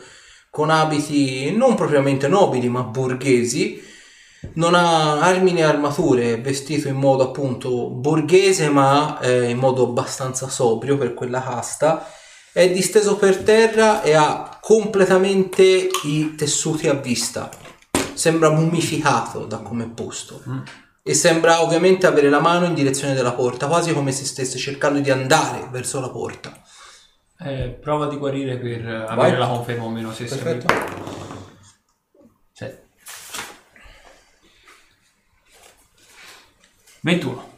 con 0.50 0.70
abiti 0.70 1.56
non 1.56 1.76
propriamente 1.76 2.28
nobili 2.28 2.70
ma 2.70 2.82
borghesi, 2.84 3.82
non 4.54 4.74
ha 4.74 5.20
armi 5.22 5.52
né 5.52 5.64
armature, 5.64 6.34
è 6.34 6.42
vestito 6.42 6.88
in 6.88 6.96
modo 6.96 7.24
appunto 7.24 7.90
borghese 7.90 8.70
ma 8.70 9.20
eh, 9.20 9.50
in 9.50 9.58
modo 9.58 9.84
abbastanza 9.84 10.50
sobrio 10.50 10.98
per 10.98 11.14
quella 11.14 11.42
casta, 11.42 12.08
è 12.52 12.70
disteso 12.70 13.16
per 13.18 13.44
terra 13.44 14.02
e 14.02 14.14
ha 14.14 14.51
completamente 14.62 15.90
i 16.04 16.36
tessuti 16.36 16.88
a 16.88 16.94
vista, 16.94 17.50
sembra 18.14 18.52
mummificato 18.52 19.46
da 19.46 19.58
come 19.58 19.86
è 19.86 19.90
posto 19.90 20.42
e 21.04 21.14
sembra 21.16 21.64
ovviamente 21.64 22.06
avere 22.06 22.30
la 22.30 22.40
mano 22.40 22.68
in 22.68 22.76
direzione 22.76 23.16
della 23.16 23.34
porta, 23.34 23.68
quasi 23.68 23.92
come 23.92 24.12
se 24.12 24.24
stesse 24.24 24.58
cercando 24.60 25.00
di 25.00 25.10
andare 25.10 25.68
verso 25.72 26.00
la 26.00 26.10
porta. 26.10 26.62
Eh, 27.40 27.70
prova 27.70 28.06
di 28.06 28.18
guarire 28.18 28.58
per 28.58 28.88
eh, 28.88 29.00
Vai. 29.00 29.10
avere 29.10 29.38
la 29.40 29.48
conferma 29.48 29.84
o 29.84 29.90
meno 29.90 30.14
se 30.14 30.26
Perfetto. 30.26 30.72
Sì. 32.52 32.72
21. 37.02 37.50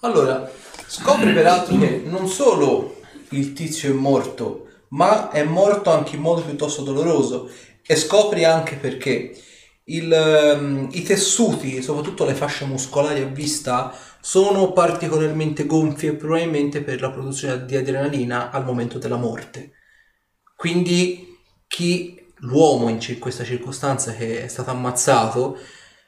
Allora, 0.00 0.50
scopri 0.86 1.32
peraltro 1.32 1.78
che 1.78 2.02
non 2.04 2.26
solo 2.26 3.00
il 3.30 3.52
tizio 3.52 3.92
è 3.92 3.94
morto, 3.94 4.63
ma 4.94 5.30
è 5.30 5.42
morto 5.44 5.90
anche 5.90 6.16
in 6.16 6.22
modo 6.22 6.42
piuttosto 6.42 6.82
doloroso 6.82 7.50
e 7.86 7.96
scopri 7.96 8.44
anche 8.44 8.76
perché 8.76 9.36
il, 9.86 10.10
ehm, 10.10 10.88
i 10.92 11.02
tessuti, 11.02 11.82
soprattutto 11.82 12.24
le 12.24 12.34
fasce 12.34 12.64
muscolari 12.64 13.20
a 13.20 13.26
vista, 13.26 13.94
sono 14.20 14.72
particolarmente 14.72 15.66
gonfie 15.66 16.14
probabilmente 16.14 16.80
per 16.82 17.00
la 17.00 17.10
produzione 17.10 17.66
di 17.66 17.76
adrenalina 17.76 18.50
al 18.50 18.64
momento 18.64 18.98
della 18.98 19.16
morte. 19.16 19.72
Quindi 20.56 21.36
chi 21.66 22.18
l'uomo 22.38 22.88
in 22.88 22.98
questa 23.18 23.44
circostanza 23.44 24.12
che 24.12 24.44
è 24.44 24.48
stato 24.48 24.70
ammazzato 24.70 25.58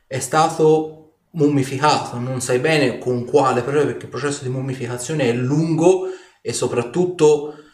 è 0.07 0.18
stato 0.20 1.18
mummificato, 1.33 2.18
non 2.18 2.40
sai 2.40 2.61
bene 2.61 2.99
con 2.99 3.27
quale, 3.27 3.62
proprio 3.62 3.85
perché 3.85 4.05
il 4.05 4.11
processo 4.11 4.44
di 4.44 4.49
mummificazione 4.49 5.25
è 5.29 5.33
lungo 5.33 6.07
e 6.40 6.53
soprattutto 6.55 7.65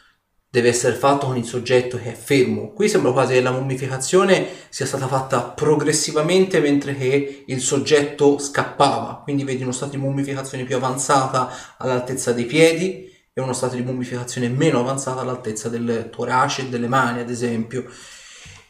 deve 0.53 0.69
essere 0.69 0.93
fatto 0.93 1.25
con 1.25 1.35
il 1.35 1.45
soggetto 1.45 1.97
che 1.97 2.11
è 2.11 2.15
fermo. 2.15 2.73
Qui 2.73 2.87
sembra 2.87 3.11
quasi 3.11 3.33
che 3.33 3.41
la 3.41 3.49
mummificazione 3.49 4.45
sia 4.69 4.85
stata 4.85 5.07
fatta 5.07 5.41
progressivamente 5.41 6.59
mentre 6.59 6.95
che 6.95 7.43
il 7.47 7.59
soggetto 7.59 8.37
scappava, 8.37 9.21
quindi 9.23 9.45
vedi 9.45 9.63
uno 9.63 9.71
stato 9.71 9.93
di 9.93 9.97
mummificazione 9.97 10.63
più 10.63 10.75
avanzata 10.75 11.49
all'altezza 11.79 12.33
dei 12.33 12.45
piedi 12.45 13.11
e 13.33 13.41
uno 13.41 13.53
stato 13.53 13.73
di 13.73 13.81
mummificazione 13.81 14.47
meno 14.47 14.81
avanzata 14.81 15.21
all'altezza 15.21 15.69
del 15.69 16.09
torace 16.11 16.61
e 16.61 16.69
delle 16.69 16.87
mani, 16.87 17.21
ad 17.21 17.31
esempio. 17.31 17.85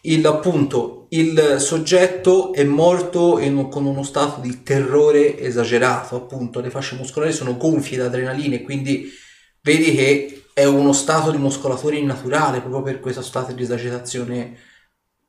Il, 0.04 0.26
appunto, 0.26 1.08
il 1.10 1.58
soggetto 1.60 2.54
è 2.54 2.64
morto 2.64 3.40
in 3.40 3.68
con 3.68 3.86
uno 3.86 4.04
stato 4.04 4.40
di 4.40 4.64
terrore 4.64 5.38
esagerato, 5.38 6.16
appunto, 6.16 6.62
le 6.62 6.70
fasce 6.70 6.96
muscolari 6.96 7.34
sono 7.34 7.58
gonfie 7.58 7.98
da 7.98 8.06
adrenalina 8.06 8.56
e 8.56 8.62
quindi 8.62 9.12
vedi 9.60 9.94
che 9.94 10.43
è 10.54 10.66
uno 10.66 10.94
stato 10.94 11.32
di 11.32 11.38
muscolatura 11.38 11.96
innaturale 11.96 12.60
proprio 12.62 12.82
per 12.84 13.00
questo 13.00 13.22
stato 13.22 13.52
di 13.54 13.64
esagitazione 13.64 14.58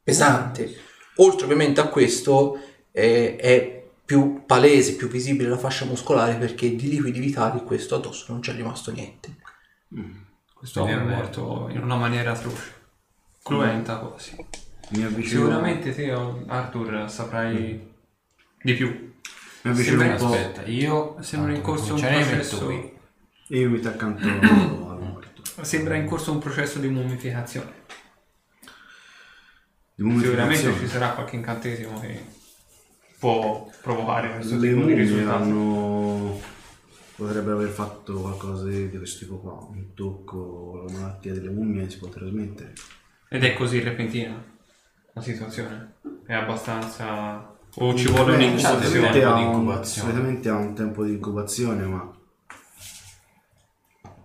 pesante. 0.02 0.74
Oltre 1.16 1.44
ovviamente 1.44 1.80
a 1.80 1.88
questo 1.88 2.58
eh, 2.92 3.37
è 3.37 3.82
più 4.04 4.42
palese, 4.44 4.96
più 4.96 5.08
visibile 5.08 5.48
la 5.48 5.56
fascia 5.56 5.87
muscolare 5.87 6.34
perché 6.37 6.74
di 6.76 6.88
liquidi 6.90 7.20
vitali 7.20 7.62
questo 7.62 7.94
addosso 7.94 8.26
non 8.32 8.40
c'è 8.40 8.52
rimasto 8.54 8.90
niente. 8.92 9.37
Questo 10.52 10.80
uomo 10.82 10.92
è 10.92 10.96
morto 11.02 11.68
in 11.70 11.80
una 11.82 11.96
maniera 11.96 12.32
atroce. 12.32 12.72
Cruenta 13.42 13.96
quasi. 13.98 14.37
Mi 14.90 15.04
avvicino, 15.04 15.40
Sicuramente 15.42 15.94
te, 15.94 16.10
Arthur, 16.10 17.10
saprai 17.10 17.92
di 18.62 18.74
più. 18.74 19.12
mi 19.62 19.70
avvicino 19.70 19.98
Sembra- 20.00 20.22
un 20.22 20.28
po'. 20.30 20.34
Aspetta, 20.34 20.62
io 20.66 21.16
Sembra 21.20 21.52
in 21.54 21.62
corso 21.62 21.94
un 21.94 22.00
processo- 22.00 22.92
io 23.48 23.70
mi 23.70 23.80
ti 23.80 23.87
accanto. 23.87 24.26
Sembra 25.60 25.96
in 25.96 26.06
corso 26.06 26.32
un 26.32 26.38
processo 26.38 26.78
di 26.78 26.88
mummificazione. 26.88 27.82
Di 29.94 30.02
mummificazione. 30.02 30.54
Sicuramente 30.56 30.86
ci 30.86 30.90
sarà 30.92 31.10
qualche 31.10 31.36
incantesimo 31.36 32.00
che 32.00 32.24
può 33.18 33.70
provocare 33.80 34.34
questo 34.34 34.54
Le 34.56 34.60
tipo 34.60 34.74
di 34.74 34.80
mummie 34.80 34.94
risultato. 34.96 35.42
hanno... 35.42 36.40
potrebbe 37.16 37.52
aver 37.52 37.68
fatto 37.68 38.20
qualcosa 38.20 38.64
di, 38.66 38.90
di 38.90 38.96
questo 38.96 39.24
tipo 39.24 39.38
qua. 39.38 39.52
Un 39.70 39.94
tocco, 39.94 40.84
la 40.86 40.92
malattia 40.98 41.32
delle 41.32 41.50
mummie 41.50 41.88
si 41.88 41.98
può 41.98 42.08
trasmettere. 42.08 42.72
Ed 43.28 43.44
è 43.44 43.54
così 43.54 43.80
repentina 43.80 44.42
la 45.12 45.20
situazione. 45.22 45.94
È 46.26 46.34
abbastanza... 46.34 47.52
O 47.76 47.94
ci 47.96 48.06
vuole 48.08 48.36
Beh, 48.36 48.44
un'incubazione. 48.44 48.84
solitamente 48.84 49.24
ha 49.24 49.34
un- 49.34 49.42
incubazione. 49.42 50.10
Solitamente 50.10 50.48
ha 50.48 50.54
un 50.56 50.74
tempo 50.74 51.04
di 51.04 51.12
incubazione, 51.12 51.84
ma 51.86 52.13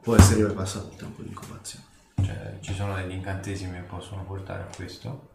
può 0.09 0.17
essere 0.17 0.51
passato 0.53 0.89
il 0.89 0.95
tempo 0.95 1.21
di 1.21 1.27
incubazione. 1.27 1.85
Cioè, 2.15 2.57
ci 2.61 2.73
sono 2.73 2.95
degli 2.95 3.11
incantesimi 3.11 3.73
che 3.73 3.83
possono 3.83 4.23
portare 4.23 4.63
a 4.63 4.75
questo 4.75 5.29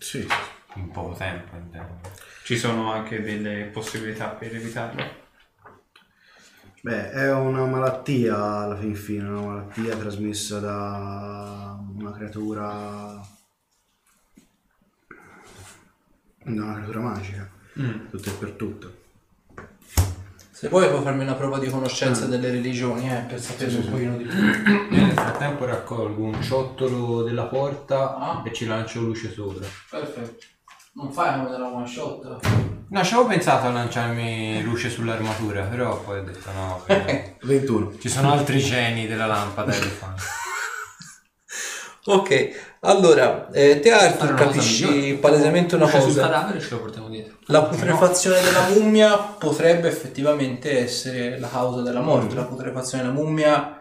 Sì. 0.00 0.26
in 0.74 0.90
poco 0.90 1.14
tempo, 1.14 1.56
intendo. 1.56 1.98
Ci 2.44 2.58
sono 2.58 2.92
anche 2.92 3.22
delle 3.22 3.70
possibilità 3.72 4.28
per 4.28 4.54
evitarlo. 4.54 5.02
Beh, 6.82 7.10
è 7.10 7.32
una 7.32 7.64
malattia 7.64 8.36
alla 8.36 8.76
fin 8.76 8.94
fine, 8.94 9.26
una 9.26 9.40
malattia 9.40 9.96
trasmessa 9.96 10.58
da 10.60 11.78
una 11.96 12.12
creatura. 12.12 13.26
da 16.44 16.62
una 16.64 16.74
creatura 16.74 17.00
magica, 17.00 17.50
tutto 18.10 18.28
e 18.28 18.32
per 18.32 18.50
tutto. 18.52 18.97
Se 20.58 20.68
vuoi 20.68 20.88
puoi 20.88 21.02
farmi 21.02 21.22
una 21.22 21.34
prova 21.34 21.60
di 21.60 21.70
conoscenza 21.70 22.26
delle 22.26 22.50
religioni, 22.50 23.08
eh, 23.08 23.20
per 23.28 23.40
sapere 23.40 23.76
un 23.76 23.88
pochino 23.88 24.16
di 24.16 24.24
più. 24.24 24.42
Io 24.42 24.88
nel 25.06 25.12
frattempo 25.12 25.64
raccolgo 25.64 26.24
un 26.24 26.42
ciottolo 26.42 27.22
della 27.22 27.44
porta 27.44 28.16
Ah. 28.16 28.42
e 28.44 28.52
ci 28.52 28.66
lancio 28.66 29.00
luce 29.02 29.32
sopra. 29.32 29.64
Perfetto. 29.88 30.46
Non 30.94 31.12
fai 31.12 31.38
come 31.38 31.50
nella 31.50 31.68
one 31.68 31.86
shot. 31.86 32.40
No, 32.88 33.04
ci 33.04 33.14
avevo 33.14 33.28
pensato 33.28 33.68
a 33.68 33.70
lanciarmi 33.70 34.60
luce 34.64 34.90
sull'armatura, 34.90 35.62
però 35.62 36.00
poi 36.00 36.18
ho 36.18 36.24
detto 36.24 36.50
no. 36.50 36.82
perché 36.84 37.36
21. 37.42 37.92
Ci 38.00 38.08
sono 38.08 38.32
altri 38.32 38.58
geni 38.58 39.06
della 39.06 39.26
lampada 39.26 39.70
che 39.70 39.84
li 39.84 39.90
fanno. 39.90 40.16
Ok, 42.06 42.67
allora, 42.80 43.50
eh, 43.50 43.80
te 43.80 43.90
Arthur 43.90 44.34
capisci 44.34 45.18
palesemente 45.20 45.74
una 45.74 45.88
sul 45.88 46.00
cosa. 46.00 46.20
cadavere 46.22 46.60
ce 46.60 46.70
lo 46.70 46.80
portiamo 46.80 47.08
dietro. 47.08 47.38
La 47.46 47.64
putrefazione 47.64 48.40
della 48.40 48.68
mummia 48.68 49.16
potrebbe 49.16 49.88
effettivamente 49.88 50.78
essere 50.78 51.38
la 51.38 51.48
causa 51.48 51.82
della 51.82 52.00
morte. 52.00 52.34
La 52.34 52.44
putrefazione 52.44 53.02
della 53.02 53.14
mummia 53.14 53.78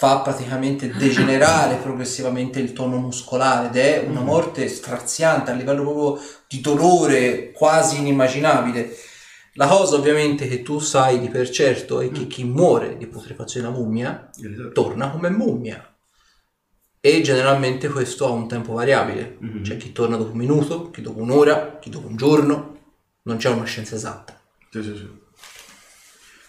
fa 0.00 0.20
praticamente 0.20 0.90
degenerare 0.90 1.76
progressivamente 1.76 2.58
il 2.58 2.72
tono 2.72 2.96
muscolare 2.96 3.66
ed 3.66 3.76
è 3.76 4.04
una 4.08 4.22
morte 4.22 4.66
straziante 4.66 5.50
a 5.50 5.54
livello 5.54 5.82
proprio 5.82 6.26
di 6.48 6.62
dolore 6.62 7.50
quasi 7.52 7.98
inimmaginabile. 7.98 8.96
La 9.54 9.66
cosa 9.66 9.96
ovviamente 9.96 10.48
che 10.48 10.62
tu 10.62 10.78
sai 10.78 11.20
di 11.20 11.28
per 11.28 11.50
certo 11.50 12.00
è 12.00 12.10
che 12.10 12.26
chi 12.26 12.44
muore 12.44 12.96
di 12.96 13.08
putrefazione 13.08 13.66
della 13.66 13.78
mummia 13.78 14.30
torna 14.72 15.10
come 15.10 15.28
mummia. 15.28 15.89
E 17.02 17.22
generalmente 17.22 17.88
questo 17.88 18.26
ha 18.26 18.30
un 18.30 18.46
tempo 18.46 18.74
variabile, 18.74 19.36
Mhm. 19.38 19.62
c'è 19.62 19.76
chi 19.78 19.90
torna 19.92 20.16
dopo 20.16 20.32
un 20.32 20.36
minuto, 20.38 20.90
chi 20.90 21.00
dopo 21.00 21.20
un'ora, 21.20 21.78
chi 21.80 21.88
dopo 21.88 22.06
un 22.08 22.16
giorno, 22.16 22.78
non 23.22 23.38
c'è 23.38 23.48
una 23.48 23.64
scienza 23.64 23.94
esatta. 23.94 24.38
Sì, 24.70 24.82
sì, 24.82 24.94
sì. 24.96 25.08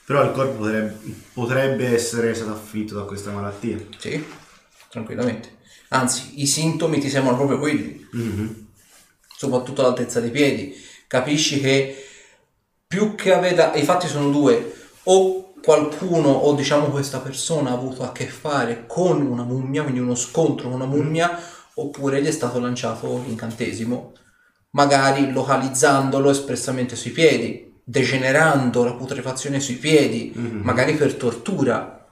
Però 0.05 0.23
il 0.25 0.31
corpo 0.31 0.57
potrebbe, 0.57 0.97
potrebbe 1.31 1.87
essere 1.93 2.33
stato 2.33 2.51
afflitto 2.51 2.95
da 2.95 3.03
questa 3.03 3.31
malattia. 3.31 3.77
Sì, 3.97 4.21
tranquillamente. 4.89 5.59
Anzi, 5.89 6.41
i 6.41 6.45
sintomi 6.47 6.99
ti 6.99 7.09
sembrano 7.09 7.37
proprio 7.37 7.57
quelli, 7.59 8.05
Mhm. 8.11 8.67
soprattutto 9.37 9.81
all'altezza 9.81 10.19
dei 10.19 10.31
piedi. 10.31 10.75
Capisci 11.07 11.61
che 11.61 12.05
più 12.87 13.15
che 13.15 13.33
avere... 13.33 13.79
I 13.79 13.83
fatti 13.83 14.07
sono 14.07 14.29
due, 14.31 14.73
o 15.03 15.40
qualcuno, 15.61 16.29
o 16.29 16.53
diciamo 16.53 16.87
questa 16.87 17.19
persona 17.19 17.69
ha 17.69 17.73
avuto 17.73 18.03
a 18.03 18.11
che 18.11 18.27
fare 18.27 18.85
con 18.87 19.21
una 19.21 19.43
mummia, 19.43 19.83
quindi 19.83 19.99
uno 19.99 20.15
scontro 20.15 20.69
con 20.69 20.81
una 20.81 20.85
mummia, 20.89 21.39
oppure 21.75 22.21
gli 22.21 22.27
è 22.27 22.31
stato 22.31 22.59
lanciato 22.59 23.21
l'incantesimo, 23.25 24.13
magari 24.71 25.31
localizzandolo 25.31 26.29
espressamente 26.29 26.95
sui 26.95 27.11
piedi, 27.11 27.79
degenerando 27.83 28.83
la 28.83 28.93
putrefazione 28.93 29.59
sui 29.59 29.75
piedi, 29.75 30.31
magari 30.35 30.95
per 30.95 31.15
tortura, 31.15 32.07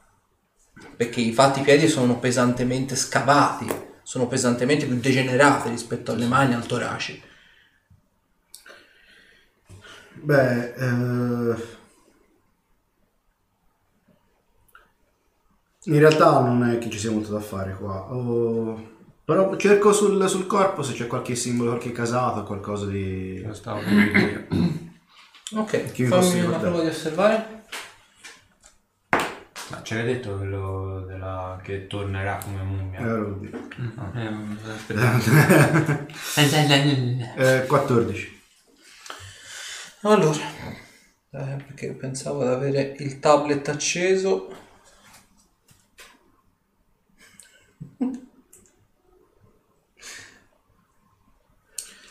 perché 0.95 1.21
infatti 1.21 1.62
i 1.62 1.63
piedi 1.63 1.88
sono 1.88 2.19
pesantemente 2.19 2.95
scavati, 2.95 3.67
sono 4.03 4.27
pesantemente 4.27 4.85
più 4.85 4.99
degenerati 4.99 5.69
rispetto 5.69 6.12
alle 6.12 6.25
mani 6.25 6.53
al 6.53 6.65
torace. 6.65 7.21
Beh, 10.13 10.73
eh... 10.73 11.77
in 15.85 15.99
realtà 15.99 16.39
non 16.41 16.67
è 16.67 16.77
che 16.77 16.89
ci 16.89 16.99
sia 16.99 17.11
molto 17.11 17.31
da 17.31 17.39
fare 17.39 17.73
qua. 17.73 18.13
Oh, 18.13 18.97
Però 19.23 19.55
cerco 19.55 19.93
sul, 19.93 20.27
sul 20.27 20.45
corpo 20.45 20.83
se 20.83 20.93
c'è 20.93 21.07
qualche 21.07 21.35
simbolo, 21.35 21.71
qualche 21.71 21.91
casato, 21.91 22.43
qualcosa 22.43 22.85
di... 22.85 23.41
Lo 23.41 23.53
stavo 23.53 23.79
per 23.79 23.89
dire 23.93 24.47
io. 24.49 25.59
Ok, 25.59 25.91
Chi 25.93 26.05
fammi 26.05 26.41
una 26.41 26.57
prova 26.57 26.81
di 26.81 26.87
osservare. 26.87 27.63
Ma 29.69 29.83
ce 29.83 29.95
l'hai 29.95 30.05
detto 30.05 30.35
quello 30.35 31.05
della... 31.07 31.59
che 31.63 31.87
tornerà 31.87 32.37
come 32.43 32.61
mummia? 32.61 32.99
Eh, 32.99 33.03
lo 33.03 33.37
dico. 33.39 33.57
Eh, 34.15 34.29
Eh, 37.35 37.65
14. 37.65 38.41
Allora, 40.01 40.39
eh, 41.31 41.63
perché 41.65 41.93
pensavo 41.93 42.43
di 42.43 42.49
avere 42.49 42.95
il 42.99 43.19
tablet 43.19 43.67
acceso. 43.69 44.67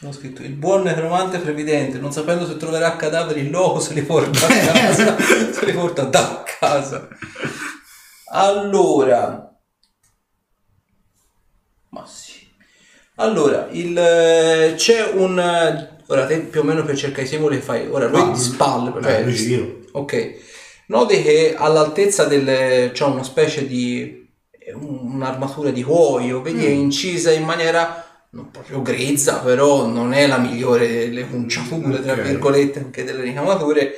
Ho 0.08 0.12
scritto 0.12 0.42
il 0.42 0.52
buon 0.52 0.82
necromante 0.82 1.38
previdente, 1.38 1.98
non 1.98 2.12
sapendo 2.12 2.46
se 2.46 2.56
troverà 2.56 2.96
cadaveri 2.96 3.40
in 3.40 3.50
loco, 3.50 3.78
se 3.78 3.92
li 3.92 4.02
porta 4.02 4.46
a 4.46 4.48
casa. 4.48 5.16
se 5.52 5.64
li 5.66 5.72
porta 5.72 6.04
da 6.04 6.42
casa. 6.58 7.08
Allora, 8.30 9.54
ma 11.90 12.06
sì. 12.06 12.46
Allora, 13.16 13.68
il, 13.72 13.96
eh, 13.98 14.74
c'è 14.76 15.10
un... 15.14 15.38
eh, 15.38 15.96
Ora 16.10 16.24
te 16.24 16.38
più 16.38 16.60
o 16.60 16.62
meno 16.62 16.84
per 16.84 16.96
cercare 16.96 17.24
i 17.24 17.26
simboli 17.26 17.60
fai. 17.60 17.86
Ora 17.86 18.06
lui 18.06 18.20
Ah, 18.20 18.30
di 18.30 18.38
spalle, 18.38 18.92
cioè, 19.02 19.22
lui 19.24 19.34
giro. 19.34 19.80
Ok. 19.92 20.36
Noti 20.86 21.22
che 21.22 21.54
all'altezza 21.54 22.24
del... 22.24 22.92
c'è 22.92 23.04
una 23.04 23.22
specie 23.22 23.66
di... 23.66 24.26
un'armatura 24.74 25.70
di 25.70 25.82
cuoio, 25.82 26.40
vedi 26.40 26.64
è 26.64 26.70
incisa 26.70 27.30
in 27.30 27.44
maniera 27.44 28.06
non 28.30 28.50
proprio 28.50 28.82
grezza, 28.82 29.40
però 29.40 29.86
non 29.86 30.12
è 30.12 30.26
la 30.26 30.38
migliore 30.38 30.86
delle 30.86 31.24
punciature, 31.24 32.02
tra 32.02 32.14
virgolette, 32.14 32.78
anche 32.80 33.04
delle 33.04 33.22
ricamature. 33.22 33.94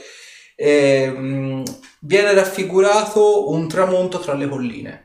Ehm, 0.56 1.64
viene 2.00 2.34
raffigurato 2.34 3.50
un 3.50 3.66
tramonto 3.68 4.18
tra 4.18 4.34
le 4.34 4.48
colline. 4.48 5.04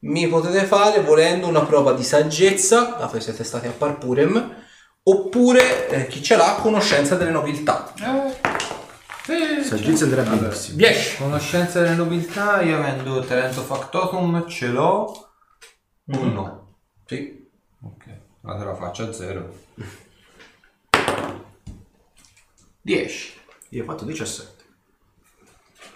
Mi 0.00 0.26
potete 0.28 0.64
fare, 0.64 1.00
volendo, 1.00 1.48
una 1.48 1.64
prova 1.64 1.92
di 1.92 2.04
saggezza, 2.04 2.96
dato 2.98 3.16
che 3.16 3.22
siete 3.22 3.44
stati 3.44 3.66
a 3.66 3.72
Parpurem, 3.72 4.64
oppure, 5.02 5.88
eh, 5.88 6.06
chi 6.06 6.22
ce 6.22 6.36
l'ha, 6.36 6.58
conoscenza 6.60 7.16
delle 7.16 7.30
nobiltà. 7.30 7.92
Saggezza 9.62 10.04
andrà 10.04 10.22
benissimo. 10.22 10.76
10. 10.76 11.16
Conoscenza 11.16 11.80
delle 11.80 11.96
nobiltà, 11.96 12.62
io 12.62 12.78
avendo 12.78 13.20
talento 13.24 13.62
factotum 13.62 14.46
ce 14.48 14.68
l'ho 14.68 15.30
uno. 16.06 16.76
Sì. 17.04 17.45
Allora 18.48 18.58
te 18.60 18.64
la 18.64 18.74
faccio 18.76 19.02
a 19.02 19.12
zero. 19.12 19.54
10. 22.80 23.32
Io 23.70 23.82
ho 23.82 23.84
fatto 23.84 24.04
17. 24.04 24.64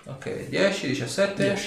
Ok, 0.06 0.48
10, 0.48 0.88
17, 0.88 1.58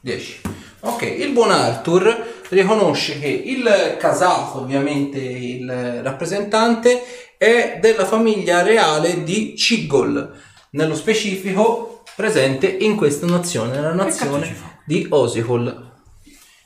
10. 0.00 0.40
Ok, 0.80 1.02
il 1.02 1.32
buon 1.32 1.50
Arthur 1.50 2.44
riconosce 2.48 3.18
che 3.20 3.26
il 3.26 3.96
casato, 3.98 4.60
ovviamente 4.60 5.18
il 5.18 6.02
rappresentante, 6.02 7.34
è 7.36 7.76
della 7.78 8.06
famiglia 8.06 8.62
reale 8.62 9.22
di 9.22 9.54
Cigol, 9.58 10.40
nello 10.70 10.94
specifico 10.94 12.02
presente 12.16 12.66
in 12.66 12.96
questa 12.96 13.26
nazione, 13.26 13.74
nella 13.74 13.92
nazione 13.92 14.56
di 14.86 15.06
Osihol. 15.10 15.88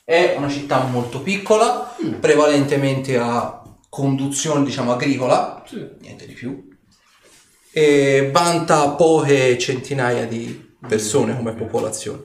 È 0.05 0.35
una 0.37 0.49
città 0.49 0.85
molto 0.85 1.21
piccola, 1.21 1.93
prevalentemente 2.21 3.19
a 3.19 3.63
conduzione, 3.95 4.65
diciamo, 4.65 4.93
agricola, 4.93 5.63
niente 6.01 6.27
di 6.27 6.33
più, 6.33 6.69
e 7.71 8.29
vanta 8.33 8.91
poche 8.91 9.57
centinaia 9.57 10.27
di 10.27 10.75
persone 10.89 11.37
come 11.37 11.55
popolazione. 11.55 12.25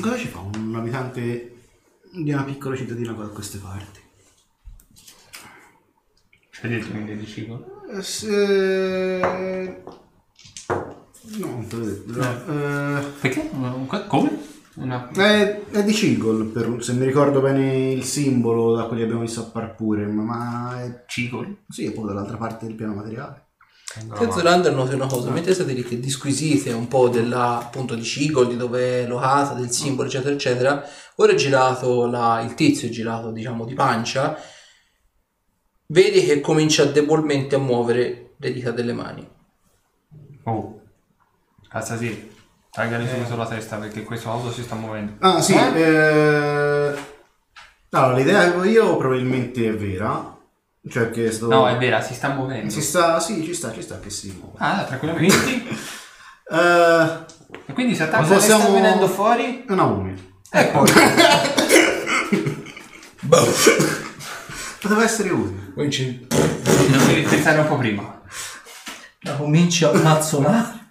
Cosa 0.00 0.18
ci 0.18 0.26
fa 0.26 0.40
un 0.40 0.74
abitante 0.74 1.52
di 2.12 2.32
una 2.32 2.42
piccola 2.42 2.74
cittadina 2.76 3.12
da 3.12 3.28
queste 3.28 3.58
parti? 3.58 4.00
C'è 6.50 6.66
detto 6.68 6.90
quindi 6.90 7.16
di 7.16 7.26
cibo? 7.26 7.84
Eh, 7.88 8.02
se... 8.02 9.82
No, 11.36 11.46
non 11.46 11.66
te 11.68 11.76
l'ho 11.76 11.84
detto. 11.84 12.12
però, 12.12 12.98
eh, 12.98 13.02
Perché? 13.20 13.48
Un- 13.52 14.06
Come? 14.08 14.38
Una... 14.76 15.08
È, 15.10 15.64
è 15.70 15.84
di 15.84 15.94
Cigol, 15.94 16.46
per- 16.46 16.82
se 16.82 16.92
mi 16.94 17.04
ricordo 17.04 17.40
bene 17.40 17.90
il 17.92 18.02
simbolo 18.02 18.74
da 18.74 18.84
quelli 18.84 19.00
che 19.00 19.04
abbiamo 19.04 19.22
visto 19.22 19.40
a 19.40 19.44
Parpurem, 19.44 20.18
ma 20.18 20.82
è... 20.82 21.04
Cicoli? 21.06 21.64
Sì, 21.68 21.86
è 21.86 21.92
poi 21.92 22.06
dall'altra 22.06 22.36
parte 22.36 22.66
del 22.66 22.74
piano 22.74 22.94
materiale. 22.94 23.42
Te 24.18 24.32
Zolander 24.32 24.74
noti 24.74 24.94
una 24.94 25.06
cosa, 25.06 25.30
mentre 25.30 25.54
state 25.54 25.72
lì 25.72 25.84
che 25.84 26.00
disquisite 26.00 26.72
un 26.72 26.88
po' 26.88 27.08
della, 27.08 27.58
appunto 27.58 27.94
di 27.94 28.02
Cigol, 28.02 28.48
di 28.48 28.56
dove 28.56 29.04
è 29.04 29.06
locata, 29.06 29.54
del 29.54 29.70
simbolo, 29.70 30.08
eccetera, 30.08 30.34
eccetera, 30.34 30.84
ora 31.16 31.30
è 31.30 31.36
girato 31.36 32.06
la- 32.06 32.40
il 32.40 32.54
tizio, 32.54 32.88
è 32.88 32.90
girato 32.90 33.30
diciamo 33.30 33.64
di 33.64 33.74
pancia, 33.74 34.36
vedi 35.86 36.24
che 36.24 36.40
comincia 36.40 36.84
debolmente 36.86 37.54
a 37.54 37.58
muovere 37.58 38.34
le 38.38 38.52
dita 38.52 38.72
delle 38.72 38.92
mani. 38.92 39.28
Oh. 40.44 40.80
Sì. 41.80 42.32
Tagliali 42.74 43.08
subito 43.08 43.36
la 43.36 43.46
testa 43.46 43.76
perché 43.76 44.02
questo 44.02 44.30
auto 44.30 44.50
si 44.50 44.62
sta 44.64 44.74
muovendo. 44.74 45.12
Ah, 45.20 45.40
sì, 45.40 45.54
eh... 45.54 46.94
Allora, 47.90 48.16
l'idea 48.16 48.40
che 48.40 48.46
avevo 48.48 48.64
io 48.64 48.96
probabilmente 48.96 49.68
è 49.68 49.72
vera, 49.74 50.36
cioè 50.90 51.10
che 51.10 51.30
sto... 51.30 51.46
No, 51.46 51.68
è 51.68 51.76
vera, 51.78 52.00
si 52.00 52.14
sta 52.14 52.30
muovendo. 52.30 52.70
Si 52.70 52.82
sta, 52.82 53.20
sì, 53.20 53.44
ci 53.44 53.54
sta, 53.54 53.72
ci 53.72 53.80
sta 53.80 54.00
che 54.00 54.10
si 54.10 54.36
muove. 54.38 54.56
Ah, 54.58 54.84
tranquillamente. 54.84 55.92
Eh, 56.46 57.06
e 57.64 57.72
quindi 57.72 57.94
si 57.94 58.02
attacca 58.02 58.20
ne 58.20 58.26
sta 58.26 58.34
possiamo- 58.56 58.74
venendo 58.74 59.08
fuori? 59.08 59.64
è 59.66 59.72
una 59.72 59.86
mummia. 59.86 60.14
Ecco. 60.50 60.84
Poteva 64.80 65.02
essere 65.02 65.30
utile. 65.30 65.72
Cominci, 65.72 66.26
Devi 66.28 67.22
pensare 67.22 67.60
un 67.60 67.66
po' 67.66 67.78
prima. 67.78 68.20
la 69.20 69.36
cominci 69.36 69.84
a 69.86 69.92
mazzolare, 69.92 70.83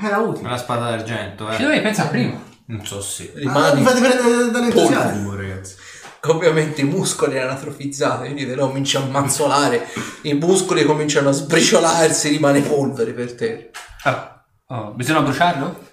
Era 0.00 0.18
utile. 0.18 0.48
la 0.48 0.56
spada 0.56 0.90
d'argento, 0.90 1.48
Ci 1.50 1.60
eh. 1.60 1.62
dovevi 1.62 1.80
pensare 1.82 2.08
prima. 2.08 2.40
Non 2.66 2.84
so 2.84 3.00
se. 3.00 3.32
Ah, 3.34 3.38
rimani... 3.38 3.80
mi 3.80 3.86
fate 3.86 4.00
prendere 4.00 4.50
dall'entusiasmo, 4.50 5.34
ragazzi. 5.34 5.76
Ovviamente 6.22 6.80
i 6.80 6.84
muscoli 6.84 7.36
erano 7.36 7.52
atrofizzati, 7.52 8.24
quindi 8.24 8.46
te 8.46 8.54
lo 8.54 8.66
cominci 8.66 8.96
a 8.96 9.00
mazzolare, 9.00 9.86
i 10.22 10.34
muscoli 10.34 10.84
cominciano 10.84 11.28
a 11.28 11.32
sbriciolarsi, 11.32 12.28
rimane 12.28 12.60
polvere 12.60 13.12
per 13.12 13.34
te. 13.34 13.70
Ah, 14.02 14.44
oh, 14.66 14.90
bisogna 14.90 15.22
bruciarlo? 15.22 15.86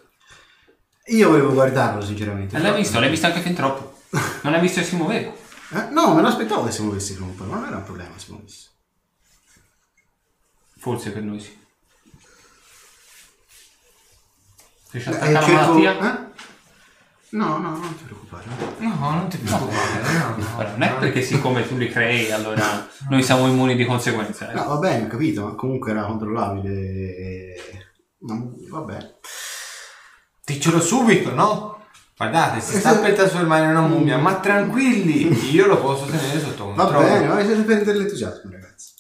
Io 1.08 1.30
volevo 1.30 1.54
guardarlo, 1.54 2.02
sinceramente. 2.02 2.56
E 2.56 2.60
l'hai 2.60 2.74
visto? 2.74 3.00
L'hai 3.00 3.10
visto 3.10 3.28
anche 3.28 3.40
fin 3.40 3.54
troppo. 3.54 4.00
Non 4.42 4.54
hai 4.54 4.60
visto 4.60 4.80
che 4.80 4.86
si 4.86 4.96
muoveva. 4.96 5.32
Eh, 5.74 5.90
no, 5.92 6.14
me 6.14 6.22
l'aspettavo 6.22 6.66
che 6.66 6.72
si 6.72 6.82
muovesse 6.82 7.16
poi, 7.16 7.48
ma 7.48 7.56
non 7.56 7.68
era 7.68 7.78
un 7.78 7.84
problema 7.84 8.12
se 8.16 8.26
si 8.26 8.32
muovesse. 8.32 8.68
Forse 10.78 11.12
per 11.12 11.22
noi 11.22 11.40
sì. 11.40 11.65
Se 14.96 15.02
ci 15.02 15.10
Eh, 15.10 15.14
attacca 15.14 15.32
la 15.32 15.42
cerco- 15.42 15.74
malattia. 15.74 15.92
eh? 16.22 16.24
No, 17.32 17.58
no, 17.58 17.70
non 17.72 17.96
ti 17.98 18.04
preoccupare. 18.06 18.44
No, 18.78 18.96
non 19.12 19.28
ti 19.28 19.38
preoccupare. 19.38 20.02
No, 20.14 20.36
no, 20.38 20.46
Allora, 20.58 20.70
non 20.72 20.82
è 20.84 20.94
perché 21.00 21.22
siccome 21.22 21.68
tu 21.68 21.76
li 21.76 21.90
crei, 21.90 22.32
allora 22.32 22.88
noi 23.10 23.22
siamo 23.24 23.48
immuni 23.48 23.76
di 23.76 23.84
conseguenza. 23.86 24.52
eh. 24.52 24.54
No, 24.56 24.68
va 24.68 24.76
bene, 24.78 25.06
ho 25.06 25.08
capito, 25.08 25.44
ma 25.46 25.56
comunque 25.56 25.92
era 25.92 26.04
controllabile. 26.06 26.70
e- 26.72 27.56
va 28.70 28.80
bene. 28.82 29.16
Dicelo 30.46 30.80
subito, 30.80 31.34
no? 31.34 31.74
Guardate, 32.18 32.62
si 32.62 32.78
sta 32.80 32.96
per 33.00 33.14
trasformare 33.14 33.66
in 33.66 33.72
una 33.72 33.82
mummia, 33.82 34.18
ma 34.18 34.36
tranquilli, 34.36 35.52
io 35.52 35.66
lo 35.68 35.78
posso 35.82 36.06
tenere 36.06 36.40
sotto 36.40 36.74
Va 36.74 36.84
controllo. 36.84 37.06
bene, 37.08 37.28
ma 37.28 37.44
siete 37.44 37.62
per 37.64 37.84
dell'entusiasmo, 37.84 38.50
ragazzi. 38.52 38.94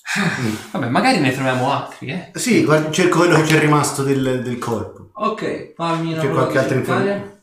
Vabbè, 0.71 0.89
magari 0.89 1.19
ne 1.19 1.31
troviamo 1.31 1.71
altri, 1.71 2.07
eh. 2.07 2.31
Sì, 2.33 2.65
guarda, 2.65 2.91
cerco 2.91 3.19
quello 3.19 3.35
che 3.37 3.43
c'è 3.43 3.59
rimasto 3.59 4.03
del, 4.03 4.41
del 4.43 4.57
corpo. 4.57 4.94
Ok, 5.17 5.73
fammi 5.75 6.11
una 6.11 6.21
C'è 6.21 6.27
prova 6.27 6.47
qualche 6.47 6.75
altra? 6.75 7.33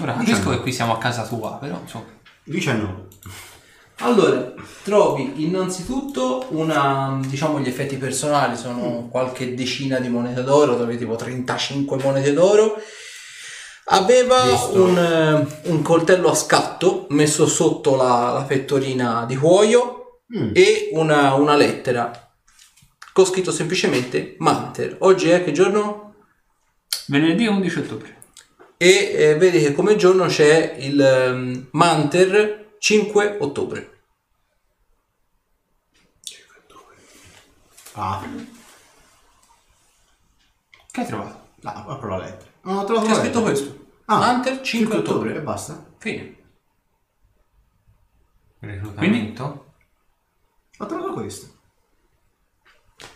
Ora 0.00 0.14
capisco 0.14 0.50
che 0.50 0.60
qui 0.60 0.72
siamo 0.72 0.94
a 0.94 0.98
casa 0.98 1.26
tua, 1.26 1.58
però 1.60 1.78
insomma. 1.80 2.06
19. 2.44 3.06
Allora, 4.00 4.54
trovi 4.84 5.44
innanzitutto 5.44 6.46
una, 6.50 7.20
diciamo, 7.26 7.58
gli 7.60 7.68
effetti 7.68 7.96
personali 7.96 8.56
sono 8.56 9.08
qualche 9.10 9.54
decina 9.54 9.98
di 9.98 10.08
monete 10.08 10.42
d'oro, 10.44 10.76
trovi 10.76 10.96
tipo 10.96 11.16
35 11.16 11.98
monete 12.02 12.32
d'oro. 12.32 12.80
Aveva 13.90 14.42
un, 14.72 14.96
eh, 14.96 15.68
un 15.68 15.82
coltello 15.82 16.30
a 16.30 16.34
scatto 16.34 17.06
messo 17.10 17.46
sotto 17.46 17.96
la, 17.96 18.30
la 18.32 18.44
pettorina 18.44 19.24
di 19.26 19.36
cuoio 19.36 19.94
Mm. 20.30 20.50
e 20.52 20.90
una, 20.92 21.32
una 21.32 21.56
lettera 21.56 22.27
con 23.18 23.26
scritto 23.26 23.50
semplicemente 23.50 24.36
Manter. 24.38 24.98
Oggi 25.00 25.28
è 25.28 25.42
che 25.42 25.50
giorno? 25.50 26.14
Venerdì 27.08 27.48
11 27.48 27.78
ottobre. 27.80 28.16
E 28.76 29.12
eh, 29.12 29.34
vedi 29.34 29.58
che 29.58 29.74
come 29.74 29.96
giorno 29.96 30.26
c'è 30.26 30.76
il 30.78 31.00
ehm, 31.00 31.66
Manter 31.72 32.76
5 32.78 33.38
ottobre. 33.40 34.02
Apri. 37.94 38.56
Che 40.88 41.00
hai 41.00 41.06
trovato? 41.06 41.48
Ah, 41.64 41.86
apro 41.88 42.08
la 42.10 42.18
lettera. 42.18 42.50
No, 42.60 42.80
ho 42.82 42.84
trovato 42.84 43.08
C'è 43.08 43.14
scritto 43.16 43.42
questo. 43.42 43.86
Ah, 44.04 44.30
Hunter 44.30 44.60
5 44.60 44.96
ottobre. 44.96 45.34
e 45.34 45.40
basta. 45.40 45.84
Fine. 45.98 46.36
Reclutamento. 48.60 49.74
Ho 50.78 50.86
trovato 50.86 51.14
questo. 51.14 51.56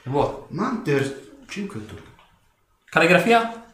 Vuoto. 0.04 0.46
Manter 0.50 1.30
5 1.46 1.80
ottobre. 1.80 2.02
Calligrafia? 2.84 3.64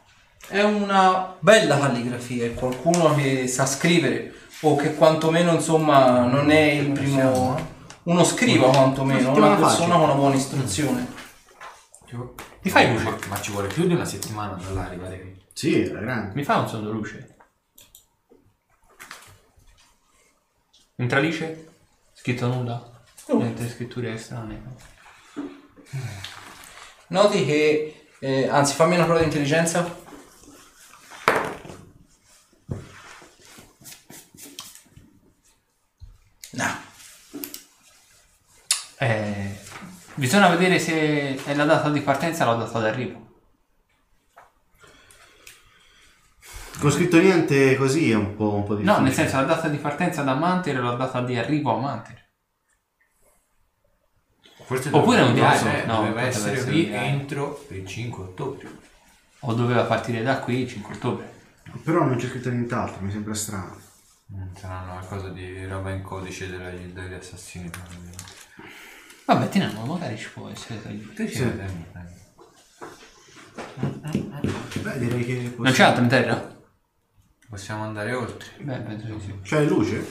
È 0.47 0.63
una 0.63 1.37
bella 1.39 1.79
calligrafia, 1.79 2.47
è 2.47 2.55
qualcuno 2.55 3.15
che 3.15 3.47
sa 3.49 3.67
scrivere 3.67 4.35
o 4.61 4.77
che 4.77 4.95
quantomeno 4.95 5.53
insomma 5.53 6.25
non 6.25 6.51
è 6.51 6.61
il 6.61 6.93
primo... 6.93 7.77
Uno 8.05 8.25
scriva 8.25 8.71
quantomeno, 8.71 9.35
Una 9.35 9.57
persona 9.57 9.97
con 9.97 10.05
una 10.05 10.15
buona 10.15 10.35
istruzione. 10.37 11.07
Mi 12.63 12.71
fai 12.71 12.91
luce? 12.91 13.05
Ma, 13.05 13.19
ma 13.29 13.41
ci 13.41 13.51
vuole 13.53 13.69
più 13.69 13.87
di 13.87 13.93
una 13.93 14.07
settimana 14.07 14.59
là 14.73 14.85
arrivare 14.87 15.21
qui. 15.21 15.45
Sì, 15.53 15.83
era 15.83 16.01
grande. 16.01 16.35
Mi 16.35 16.43
fa 16.43 16.57
un 16.57 16.69
sonno 16.69 16.91
luce? 16.91 17.37
Intralice? 20.97 21.69
Scritto 22.15 22.47
nulla? 22.47 23.03
Niente 23.27 23.69
scritture 23.69 24.17
strane. 24.17 24.63
Noti 27.09 27.45
che... 27.45 28.09
eh, 28.21 28.49
anzi, 28.49 28.75
fammi 28.75 28.97
una 28.97 29.05
prova 29.05 29.21
di 29.21 29.27
intelligenza. 29.27 30.07
No. 36.51 36.77
Eh, 38.99 39.61
bisogna 40.15 40.49
vedere 40.49 40.79
se 40.79 41.43
è 41.45 41.55
la 41.55 41.65
data 41.65 41.89
di 41.91 42.01
partenza 42.01 42.49
o 42.49 42.57
la 42.57 42.65
data 42.65 42.81
d'arrivo. 42.81 43.27
Con 46.81 46.93
scritto 46.93 47.19
niente 47.19 47.77
così 47.77 48.11
è 48.11 48.15
un 48.15 48.37
po', 48.37 48.55
un 48.55 48.65
po' 48.65 48.75
difficile. 48.75 48.99
No, 48.99 49.05
nel 49.05 49.13
senso 49.13 49.37
la 49.37 49.43
data 49.43 49.69
di 49.69 49.79
partenza 49.79 50.23
da 50.23 50.35
Manter 50.35 50.77
e 50.77 50.81
la 50.81 50.95
data 50.95 51.21
di 51.23 51.37
arrivo 51.37 51.75
a 51.75 51.81
Manter. 51.81 52.28
Forse 54.69 54.91
Oppure 54.93 55.23
un 55.23 55.33
diario. 55.33 55.71
eh, 55.71 55.87
No, 55.87 55.97
doveva 56.03 56.21
essere 56.23 56.59
essere 56.59 56.71
diario. 56.73 56.99
entro 57.09 57.65
il 57.71 57.87
5 57.87 58.23
ottobre. 58.23 58.69
O 59.41 59.55
doveva 59.55 59.85
partire 59.85 60.23
da 60.23 60.41
qui 60.41 60.59
il 60.61 60.69
5 60.69 60.95
ottobre. 60.95 61.33
Però 61.83 62.05
non 62.05 62.17
c'è 62.19 62.29
scritto 62.29 62.51
nient'altro, 62.51 63.01
mi 63.03 63.11
sembra 63.11 63.33
strano. 63.35 63.81
Mm, 64.35 64.55
Saranno 64.55 64.93
qualcosa 64.99 65.29
di 65.31 65.65
roba 65.67 65.89
in 65.91 66.03
codice 66.03 66.51
della 66.51 66.69
degli 66.69 67.15
assassini. 67.15 67.71
Vabbè, 69.25 69.49
teniamo, 69.49 69.87
magari 69.87 70.19
ci 70.19 70.29
può 70.35 70.51
essere 70.51 70.83
tagliato. 70.83 71.27
Sì. 71.27 71.51
Beh, 74.83 74.99
direi 74.99 75.25
che... 75.25 75.55
Non 75.57 75.73
c'è 75.73 75.83
altro 75.85 76.03
in 76.03 76.09
terra? 76.09 76.57
Possiamo 77.49 77.85
andare 77.85 78.13
oltre. 78.13 78.51
Beh, 78.61 78.77
penso 78.81 79.07
di 79.07 79.21
sì. 79.21 79.35
C'è 79.43 79.65
luce? 79.65 80.07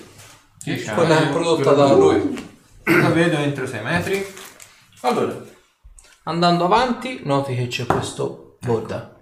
Sì, 0.57 0.75
c'è. 0.77 0.93
Quella 0.95 1.19
è 1.21 1.29
prodotta 1.31 1.73
da 1.73 1.93
lui. 1.93 2.45
Lo 2.83 3.13
vedo 3.13 3.37
entro 3.37 3.67
6 3.67 3.83
metri. 3.83 4.25
Allora, 5.01 5.39
andando 6.23 6.65
avanti, 6.65 7.21
noti 7.23 7.55
che 7.55 7.67
c'è 7.67 7.85
questo 7.85 8.57
borda. 8.59 9.19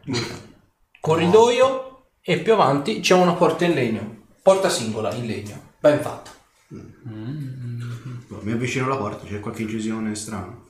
Corridoio 0.99 2.07
e 2.21 2.39
più 2.39 2.53
avanti 2.53 3.01
c'è 3.01 3.13
una 3.13 3.33
porta 3.33 3.65
in 3.65 3.73
legno. 3.73 4.23
Porta 4.41 4.69
singola 4.69 5.13
in 5.13 5.25
legno. 5.25 5.73
Ben 5.79 5.99
fatta. 5.99 6.31
Boh, 6.67 8.39
Mi 8.41 8.53
avvicino 8.53 8.85
alla 8.85 8.97
porta, 8.97 9.25
c'è 9.25 9.39
qualche 9.39 9.63
incisione 9.63 10.15
strana. 10.15 10.63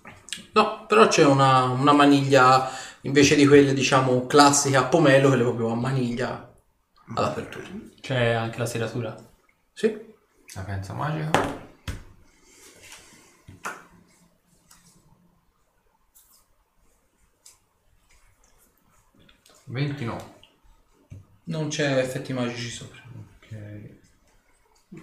No, 0.53 0.85
però 0.87 1.07
c'è 1.07 1.23
una, 1.23 1.63
una 1.63 1.93
maniglia 1.93 2.69
invece 3.01 3.35
di 3.35 3.45
quelle, 3.45 3.73
diciamo, 3.73 4.25
classiche 4.25 4.75
a 4.75 4.85
pomelo, 4.85 5.31
è 5.33 5.37
proprio 5.37 5.69
a 5.69 5.75
maniglia 5.75 6.51
all'apertura. 7.15 7.67
C'è 8.01 8.31
anche 8.31 8.57
la 8.57 8.65
seratura. 8.65 9.15
Sì. 9.71 10.13
La 10.55 10.61
pensa 10.61 10.93
magica. 10.93 11.63
Ventinove. 19.65 20.33
Non 21.45 21.67
c'è 21.69 21.97
effetti 21.97 22.33
magici 22.33 22.69
sopra. 22.69 23.03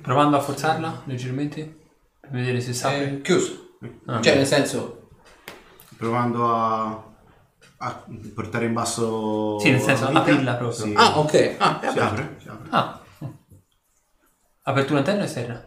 Provando 0.01 0.37
a 0.37 0.41
forzarla 0.41 1.03
leggermente 1.07 1.81
per 2.21 2.31
vedere 2.31 2.61
se 2.61 2.73
sa. 2.73 2.93
È 2.93 3.21
chiuso. 3.21 3.77
Ah. 4.07 4.21
Cioè, 4.21 4.37
nel 4.37 4.47
senso, 4.47 5.09
Provando 5.97 6.53
a, 6.53 7.15
a 7.77 8.05
portare 8.35 8.65
in 8.65 8.73
basso... 8.73 9.59
Sì, 9.61 9.71
nel 9.71 9.81
senso, 9.81 10.05
la 10.05 10.09
vita. 10.09 10.21
aprirla 10.21 10.55
proprio. 10.55 10.85
Sì. 10.85 10.93
Ah, 10.97 11.19
ok. 11.19 11.55
Ah, 11.59 11.81
Si 11.93 11.99
apre? 11.99 12.37
Si 12.41 12.49
apre. 12.49 12.69
Ah. 12.71 13.01
Apertura 14.63 14.99
interna 14.99 15.23
o 15.23 15.25
esterna? 15.27 15.65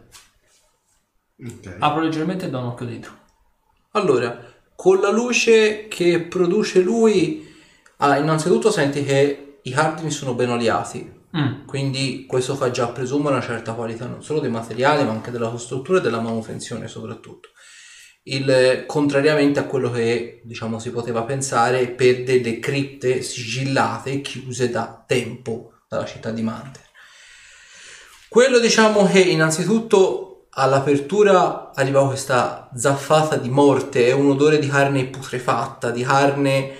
Ok. 1.42 1.76
Apro 1.78 2.00
leggermente 2.02 2.46
e 2.46 2.50
do 2.50 2.58
un 2.58 2.66
occhio 2.66 2.84
dentro. 2.86 3.12
Allora, 3.92 4.38
con 4.74 5.00
la 5.00 5.10
luce 5.10 5.88
che 5.88 6.20
produce 6.20 6.82
lui, 6.82 7.45
ah, 7.98 8.16
innanzitutto 8.16 8.70
senti 8.70 9.04
che 9.04 9.58
i 9.62 9.70
cardini 9.70 10.10
sono 10.10 10.34
ben 10.34 10.50
oliati. 10.50 11.14
Mm. 11.36 11.66
Quindi 11.66 12.24
questo 12.26 12.54
fa 12.54 12.70
già 12.70 12.88
presumere 12.88 13.36
una 13.36 13.44
certa 13.44 13.72
qualità 13.72 14.06
non 14.06 14.22
solo 14.22 14.40
dei 14.40 14.50
materiali, 14.50 15.04
ma 15.04 15.10
anche 15.10 15.30
della 15.30 15.50
costruttura 15.50 15.98
e 15.98 16.02
della 16.02 16.20
manutenzione 16.20 16.88
soprattutto. 16.88 17.50
Il, 18.22 18.84
contrariamente 18.86 19.60
a 19.60 19.64
quello 19.64 19.90
che 19.90 20.40
diciamo 20.44 20.78
si 20.78 20.90
poteva 20.90 21.22
pensare 21.22 21.88
per 21.88 22.24
delle 22.24 22.58
cripte 22.58 23.22
sigillate 23.22 24.20
chiuse 24.20 24.68
da 24.70 25.04
tempo 25.06 25.72
dalla 25.88 26.06
città 26.06 26.30
di 26.30 26.42
Manter. 26.42 26.82
Quello 28.28 28.58
diciamo 28.58 29.06
che 29.06 29.20
innanzitutto 29.20 30.48
all'apertura 30.50 31.72
arriva 31.74 32.06
questa 32.06 32.70
zaffata 32.74 33.36
di 33.36 33.48
morte, 33.48 34.06
è 34.06 34.12
un 34.12 34.30
odore 34.30 34.58
di 34.58 34.66
carne 34.66 35.06
putrefatta, 35.06 35.90
di 35.90 36.02
carne 36.02 36.74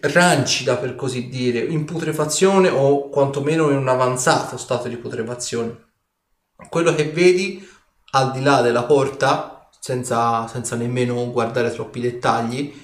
rancida 0.00 0.76
per 0.76 0.94
così 0.94 1.28
dire, 1.28 1.60
in 1.60 1.84
putrefazione 1.84 2.68
o 2.68 3.08
quantomeno 3.08 3.70
in 3.70 3.76
un 3.76 3.88
avanzato 3.88 4.56
stato 4.56 4.88
di 4.88 4.96
putrefazione. 4.96 5.86
Quello 6.68 6.94
che 6.94 7.10
vedi 7.10 7.66
al 8.12 8.32
di 8.32 8.42
là 8.42 8.60
della 8.60 8.84
porta, 8.84 9.68
senza, 9.78 10.46
senza 10.48 10.76
nemmeno 10.76 11.30
guardare 11.30 11.70
troppi 11.70 12.00
dettagli, 12.00 12.74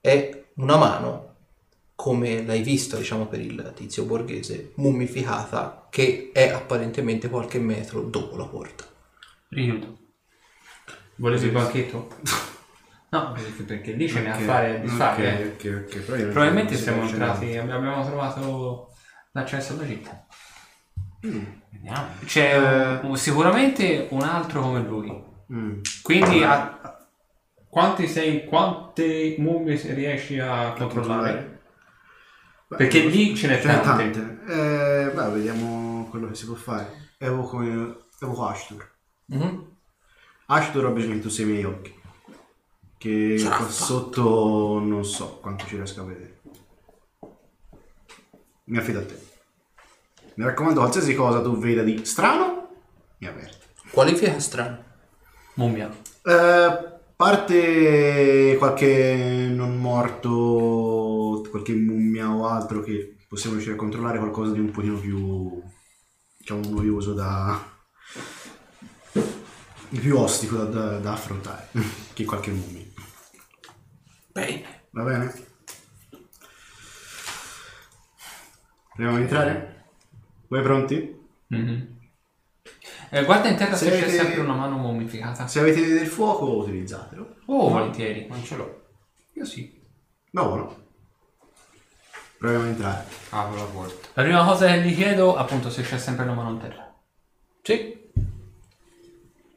è 0.00 0.44
una 0.56 0.76
mano, 0.76 1.34
come 1.94 2.44
l'hai 2.44 2.62
vista 2.62 2.96
diciamo 2.96 3.26
per 3.26 3.40
il 3.40 3.72
tizio 3.74 4.04
borghese, 4.04 4.72
mummificata, 4.76 5.86
che 5.90 6.30
è 6.32 6.50
apparentemente 6.50 7.28
qualche 7.28 7.58
metro 7.58 8.02
dopo 8.02 8.36
la 8.36 8.46
porta. 8.46 8.84
Richiudo. 9.48 9.98
Volete 11.16 11.44
il 11.46 11.52
banchetto? 11.52 12.08
No, 13.14 13.32
perché, 13.66 13.92
lì 13.92 14.08
ce 14.08 14.22
n'è 14.22 14.30
a 14.30 14.34
Ok, 14.34 14.42
fare 14.42 14.80
di 14.80 14.88
fare. 14.88 15.54
ok, 15.54 15.84
ok, 15.86 16.04
ok, 16.08 16.22
probabilmente 16.32 16.74
siamo 16.74 17.02
entrati, 17.02 17.56
abbiamo 17.56 18.04
trovato 18.04 18.92
l'accesso 19.32 19.74
alla 19.74 19.86
città. 19.86 20.26
Vediamo. 21.20 22.06
C'è 22.24 22.98
un- 23.02 23.16
sicuramente 23.16 24.08
un 24.10 24.22
altro 24.22 24.62
come 24.62 24.80
lui. 24.82 25.24
Mm. 25.52 25.80
Quindi 26.02 26.42
a- 26.42 26.98
quanti 27.68 28.08
sei, 28.08 28.44
quante 28.46 29.36
mummie 29.38 29.76
se 29.76 29.94
riesci 29.94 30.38
a 30.40 30.72
controllare? 30.76 31.60
Beh, 32.68 32.76
Perché 32.76 33.00
lì 33.06 33.36
ce 33.36 33.46
n'è 33.46 33.60
ce 33.60 33.66
tante. 33.68 34.10
tante. 34.10 34.52
Eh, 34.52 35.10
beh, 35.12 35.28
vediamo 35.30 36.08
quello 36.10 36.26
che 36.28 36.34
si 36.34 36.46
può 36.46 36.56
fare. 36.56 37.12
Evoco, 37.18 37.62
evoco 37.62 38.46
Ashtur. 38.46 38.90
Mhm. 39.26 39.70
Ashtur 40.46 40.84
ha 40.86 40.90
bisogno 40.90 41.14
che 41.14 41.20
tu 41.20 41.28
sei 41.28 41.44
i 41.46 41.48
miei 41.48 41.64
occhi. 41.64 42.02
Che 43.04 43.36
Sarà 43.38 43.56
qua 43.56 43.66
fatto. 43.66 43.84
sotto 43.84 44.78
non 44.82 45.04
so 45.04 45.36
quanto 45.42 45.66
ci 45.66 45.76
riesco 45.76 46.00
a 46.00 46.04
vedere. 46.04 46.40
Mi 48.64 48.78
affido 48.78 49.00
a 49.00 49.04
te. 49.04 49.18
Mi 50.36 50.44
raccomando, 50.44 50.80
qualsiasi 50.80 51.14
cosa 51.14 51.42
tu 51.42 51.58
veda 51.58 51.82
di 51.82 52.02
strano, 52.06 52.68
mi 53.18 53.26
avverti. 53.26 53.66
Qualifica 53.90 54.38
strana. 54.38 54.82
Mummia. 55.56 55.94
Eh, 56.22 56.92
parte 57.14 58.56
qualche 58.56 59.50
non 59.54 59.76
morto, 59.76 61.46
qualche 61.50 61.74
mummia 61.74 62.30
o 62.30 62.46
altro 62.46 62.80
che 62.82 63.18
possiamo 63.28 63.56
riuscire 63.56 63.76
a 63.76 63.78
controllare 63.78 64.16
qualcosa 64.16 64.52
di 64.52 64.60
un 64.60 64.70
pochino 64.70 64.98
più 64.98 65.62
diciamo 66.38 66.70
noioso 66.70 67.12
da 67.12 67.72
di 69.90 69.98
più 69.98 70.16
ostico 70.16 70.56
da, 70.56 70.64
da- 70.64 70.98
da 71.00 71.12
affrontare 71.12 71.68
che 72.14 72.24
qualche 72.24 72.50
mummia. 72.50 72.83
Bene. 74.34 74.64
Va 74.90 75.02
bene? 75.04 75.32
Proviamo 78.94 79.16
ad 79.16 79.22
entrare? 79.22 79.84
Voi 80.48 80.62
pronti? 80.62 81.20
Mhm. 81.48 81.92
Eh, 83.10 83.24
guarda 83.24 83.48
in 83.48 83.56
terra 83.56 83.76
se, 83.76 83.88
c'è 83.90 83.98
avete- 84.02 84.10
sempre 84.10 84.40
una 84.40 84.54
mano 84.54 84.76
mummificata. 84.76 85.46
Se 85.46 85.60
avete 85.60 85.86
del 85.86 86.06
fuoco 86.08 86.56
utilizzatelo. 86.56 87.36
Oh, 87.46 87.68
volentieri. 87.68 88.26
Non 88.28 88.42
ce 88.42 88.56
l'ho. 88.56 88.82
Io 89.34 89.44
sì. 89.44 89.80
Va 90.32 90.42
buono. 90.42 90.82
Proviamo 92.38 92.64
a 92.64 92.68
entrare. 92.68 93.06
Apro 93.30 93.56
la 93.56 93.64
porta. 93.64 94.08
La 94.14 94.22
prima 94.24 94.44
cosa 94.44 94.66
che 94.66 94.80
gli 94.82 94.94
chiedo, 94.94 95.36
appunto, 95.36 95.70
se 95.70 95.82
c'è 95.82 95.96
sempre 95.98 96.24
la 96.26 96.32
mano 96.34 96.50
in 96.50 96.58
terra. 96.58 96.92
Sì. 97.62 98.03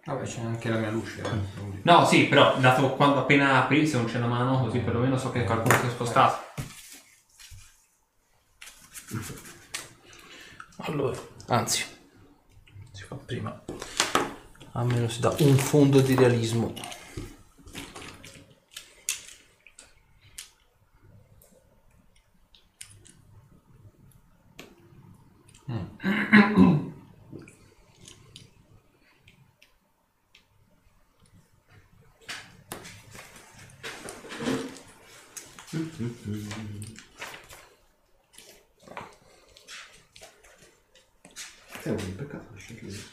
Vabbè, 0.07 0.23
c'è 0.23 0.39
anche 0.39 0.69
la 0.69 0.77
mia 0.77 0.89
luce. 0.89 1.21
eh, 1.21 1.81
No, 1.83 2.05
sì, 2.05 2.27
però 2.27 2.57
dato 2.59 2.91
quando 2.95 3.19
appena 3.19 3.61
apri, 3.61 3.85
se 3.85 3.97
non 3.97 4.05
c'è 4.05 4.19
la 4.19 4.27
mano, 4.27 4.61
così 4.61 4.79
perlomeno 4.79 5.17
so 5.17 5.31
che 5.31 5.43
qualcuno 5.43 5.75
si 5.77 5.85
è 5.85 5.89
spostato. 5.89 6.45
Allora, 10.77 11.17
anzi, 11.47 11.83
si 12.91 13.03
fa 13.03 13.15
prima. 13.15 13.63
Almeno 14.73 15.07
si 15.09 15.19
dà 15.19 15.35
un 15.39 15.57
fondo 15.57 15.99
di 15.99 16.15
realismo. 16.15 16.73
È 35.97 36.03
un 41.89 42.15
peccato 42.15 42.45
lasciarlo 42.53 42.87
lì. 42.87 43.03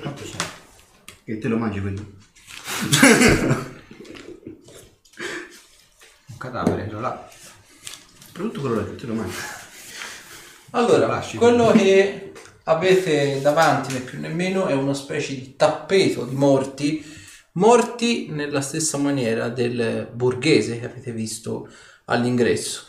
Quanto 0.00 0.22
c'è? 0.24 0.36
E 1.24 1.38
te 1.38 1.48
lo 1.48 1.56
mangi 1.56 1.80
quello? 1.80 2.04
Un 6.26 6.36
cadavere, 6.36 6.84
quello 6.84 7.00
là. 7.00 7.30
Soprattutto 8.26 8.60
quello 8.60 8.74
là, 8.74 8.82
te 8.94 9.06
lo 9.06 9.14
mangi. 9.14 9.36
Allora, 10.72 11.06
Lasci. 11.06 11.38
quello 11.38 11.72
che 11.72 12.34
avete 12.64 13.40
davanti, 13.40 13.94
né 13.94 14.00
più 14.00 14.20
né 14.20 14.28
meno, 14.28 14.66
è 14.66 14.74
una 14.74 14.92
specie 14.92 15.34
di 15.34 15.56
tappeto 15.56 16.26
di 16.26 16.34
morti, 16.34 17.14
morti 17.56 18.28
nella 18.30 18.60
stessa 18.60 18.96
maniera 18.98 19.48
del 19.48 20.08
borghese 20.12 20.78
che 20.78 20.86
avete 20.86 21.12
visto 21.12 21.68
all'ingresso. 22.06 22.84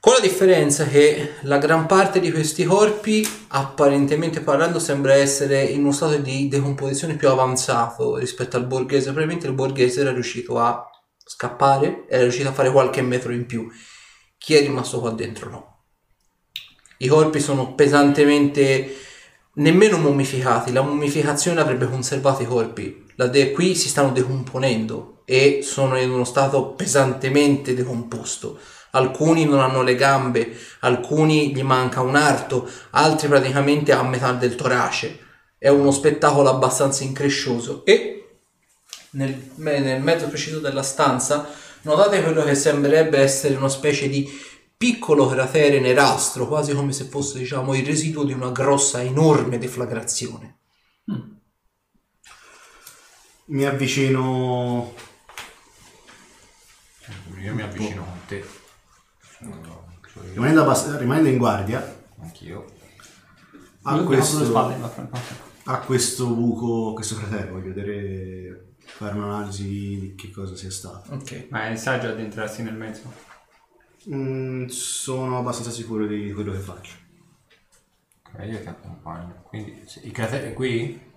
Con 0.00 0.14
la 0.14 0.20
differenza 0.20 0.84
che 0.84 1.34
la 1.42 1.58
gran 1.58 1.86
parte 1.86 2.18
di 2.18 2.32
questi 2.32 2.64
corpi, 2.64 3.26
apparentemente 3.48 4.40
parlando, 4.40 4.80
sembra 4.80 5.14
essere 5.14 5.62
in 5.62 5.82
uno 5.82 5.92
stato 5.92 6.16
di 6.16 6.48
decomposizione 6.48 7.14
più 7.14 7.28
avanzato 7.28 8.16
rispetto 8.16 8.56
al 8.56 8.66
borghese. 8.66 9.12
Probabilmente 9.12 9.46
il 9.46 9.52
borghese 9.52 10.00
era 10.00 10.10
riuscito 10.10 10.58
a 10.58 10.84
scappare, 11.24 12.06
era 12.08 12.22
riuscito 12.22 12.48
a 12.48 12.52
fare 12.52 12.72
qualche 12.72 13.00
metro 13.00 13.32
in 13.32 13.46
più. 13.46 13.70
Chi 14.36 14.54
è 14.54 14.60
rimasto 14.60 14.98
qua 14.98 15.10
dentro 15.10 15.50
no. 15.50 15.84
I 16.98 17.06
corpi 17.06 17.38
sono 17.38 17.74
pesantemente 17.74 18.96
nemmeno 19.54 19.98
mummificati. 19.98 20.72
La 20.72 20.82
mummificazione 20.82 21.60
avrebbe 21.60 21.88
conservato 21.88 22.42
i 22.42 22.46
corpi. 22.46 23.01
La 23.22 23.28
de- 23.28 23.52
qui 23.52 23.76
si 23.76 23.88
stanno 23.88 24.10
decomponendo 24.10 25.22
e 25.24 25.60
sono 25.62 25.96
in 25.96 26.10
uno 26.10 26.24
stato 26.24 26.72
pesantemente 26.72 27.72
decomposto. 27.72 28.58
Alcuni 28.90 29.44
non 29.44 29.60
hanno 29.60 29.82
le 29.82 29.94
gambe, 29.94 30.52
alcuni 30.80 31.54
gli 31.54 31.62
manca 31.62 32.00
un 32.00 32.16
arto, 32.16 32.68
altri 32.90 33.28
praticamente 33.28 33.92
a 33.92 34.02
metà 34.02 34.32
del 34.32 34.56
torace. 34.56 35.20
È 35.56 35.68
uno 35.68 35.92
spettacolo 35.92 36.48
abbastanza 36.48 37.04
increscioso 37.04 37.84
e 37.84 38.40
nel, 39.10 39.52
nel 39.54 40.02
mezzo 40.02 40.26
preciso 40.26 40.58
della 40.58 40.82
stanza 40.82 41.48
notate 41.82 42.22
quello 42.24 42.42
che 42.42 42.56
sembrerebbe 42.56 43.18
essere 43.18 43.54
una 43.54 43.68
specie 43.68 44.08
di 44.08 44.28
piccolo 44.76 45.28
cratere 45.28 45.78
nerastro, 45.78 46.48
quasi 46.48 46.74
come 46.74 46.92
se 46.92 47.04
fosse 47.04 47.38
diciamo 47.38 47.72
il 47.74 47.86
residuo 47.86 48.24
di 48.24 48.32
una 48.32 48.50
grossa, 48.50 49.00
enorme 49.00 49.58
deflagrazione. 49.58 50.61
Mi 53.52 53.64
avvicino 53.66 54.94
Io 57.38 57.54
mi 57.54 57.60
avvicino 57.62 58.02
con 58.02 58.18
te. 58.26 58.42
No, 59.40 59.60
io- 60.14 60.22
rimanendo, 60.32 60.62
abbast- 60.62 60.96
rimanendo 60.98 61.28
in 61.28 61.36
guardia 61.36 62.04
Anch'io. 62.20 62.64
a 63.82 63.96
Io 63.96 64.04
questo... 64.04 64.36
sulle 64.36 64.46
spalle, 64.46 64.88
fra- 64.88 65.08
a 65.64 65.78
questo 65.80 66.28
buco, 66.28 66.94
questo 66.94 67.16
cratere. 67.16 67.50
Voglio 67.50 67.74
vedere, 67.74 68.74
fare 68.78 69.16
un'analisi 69.16 69.64
di 70.00 70.14
che 70.16 70.30
cosa 70.30 70.56
sia 70.56 70.70
stato. 70.70 71.12
Ok. 71.12 71.48
Ma 71.50 71.68
è 71.68 71.76
saggio 71.76 72.08
addentrarsi 72.08 72.62
nel 72.62 72.74
mezzo. 72.74 73.12
Mm, 74.10 74.66
sono 74.68 75.38
abbastanza 75.38 75.70
sicuro 75.70 76.06
di 76.06 76.32
quello 76.32 76.52
che 76.52 76.58
faccio. 76.58 76.94
Ok, 78.32 78.46
io 78.46 78.60
ti 78.62 78.66
accompagno. 78.68 79.42
Quindi, 79.48 79.82
se- 79.86 80.00
il 80.04 80.12
cratere 80.12 80.50
è 80.50 80.52
qui? 80.54 81.10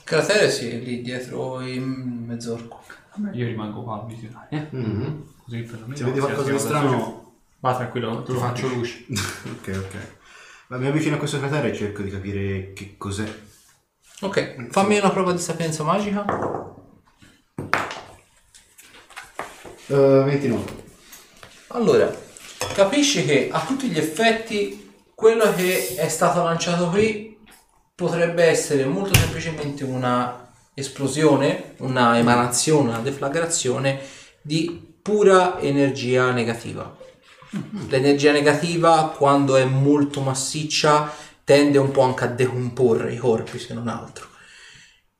Il 0.00 0.16
cratere 0.16 0.50
sì, 0.50 0.70
è 0.70 0.76
lì 0.76 1.02
dietro 1.02 1.60
il 1.60 1.80
mezzorco. 1.80 2.82
Vabbè, 3.14 3.36
io 3.36 3.46
rimango 3.46 3.82
qua 3.82 4.02
a 4.02 4.04
visionare. 4.06 4.46
Eh? 4.50 4.66
Mhm. 4.76 5.24
Così 5.44 5.58
perlomeno. 5.60 5.96
Se 5.96 6.04
vedi 6.04 6.18
qualcosa 6.18 6.50
di 6.50 6.58
strano, 6.58 7.32
Va 7.60 7.74
tranquillo, 7.74 8.22
Ti 8.22 8.32
lo 8.32 8.38
faccio 8.38 8.66
faccio. 8.68 8.74
luce. 8.74 9.04
ok, 9.10 9.76
ok. 9.84 9.94
Ma 10.68 10.78
mi 10.78 10.86
avvicino 10.86 11.16
a 11.16 11.18
questo 11.18 11.38
cratere 11.38 11.70
e 11.70 11.74
cerco 11.74 12.00
di 12.00 12.10
capire 12.10 12.72
che 12.72 12.94
cos'è. 12.96 13.30
Ok, 14.22 14.68
fammi 14.70 14.98
una 14.98 15.10
prova 15.10 15.32
di 15.32 15.38
sapienza 15.40 15.82
magica. 15.82 16.24
Uh, 19.86 20.24
29. 20.24 20.64
Allora, 21.68 22.10
capisci 22.74 23.24
che 23.24 23.48
a 23.52 23.60
tutti 23.64 23.88
gli 23.88 23.98
effetti 23.98 24.90
quello 25.14 25.52
che 25.54 25.96
è 25.96 26.08
stato 26.08 26.42
lanciato 26.42 26.88
qui 26.88 27.29
potrebbe 28.00 28.44
essere 28.44 28.86
molto 28.86 29.12
semplicemente 29.12 29.84
una 29.84 30.48
esplosione, 30.72 31.74
una 31.80 32.16
emanazione, 32.16 32.88
una 32.88 33.00
deflagrazione 33.00 34.00
di 34.40 34.94
pura 35.02 35.60
energia 35.60 36.30
negativa. 36.30 36.96
L'energia 37.88 38.32
negativa, 38.32 39.12
quando 39.14 39.56
è 39.56 39.64
molto 39.64 40.22
massiccia, 40.22 41.12
tende 41.44 41.76
un 41.76 41.90
po' 41.90 42.00
anche 42.00 42.24
a 42.24 42.28
decomporre 42.28 43.12
i 43.12 43.18
corpi, 43.18 43.58
se 43.58 43.74
non 43.74 43.88
altro. 43.88 44.28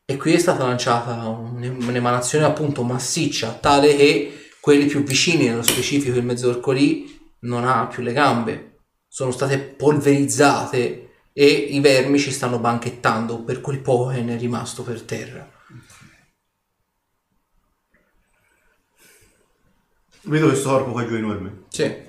E 0.07 0.16
qui 0.16 0.33
è 0.33 0.39
stata 0.39 0.64
lanciata 0.64 1.28
un- 1.28 1.85
un'emanazione 1.87 2.47
appunto 2.47 2.83
massiccia, 2.83 3.59
tale 3.61 3.95
che 3.95 4.49
quelli 4.59 4.87
più 4.87 5.03
vicini, 5.03 5.49
nello 5.49 5.62
specifico 5.62 6.16
il 6.16 6.24
mezzorco 6.24 6.70
lì, 6.70 7.35
non 7.41 7.66
ha 7.66 7.87
più 7.89 8.03
le 8.03 8.14
gambe, 8.14 8.78
sono 9.07 9.33
state 9.33 9.59
polverizzate 9.59 11.09
e 11.41 11.47
i 11.47 11.80
vermi 11.80 12.18
ci 12.18 12.32
stanno 12.32 12.59
banchettando 12.59 13.43
per 13.43 13.62
quel 13.62 13.78
poco 13.78 14.11
che 14.11 14.20
ne 14.20 14.34
è 14.34 14.38
rimasto 14.38 14.82
per 14.82 15.01
terra. 15.01 15.51
Vedo 20.24 20.49
questo 20.49 20.68
corpo 20.68 20.91
qua 20.93 21.07
giù 21.07 21.14
enorme. 21.14 21.62
Sì. 21.68 22.09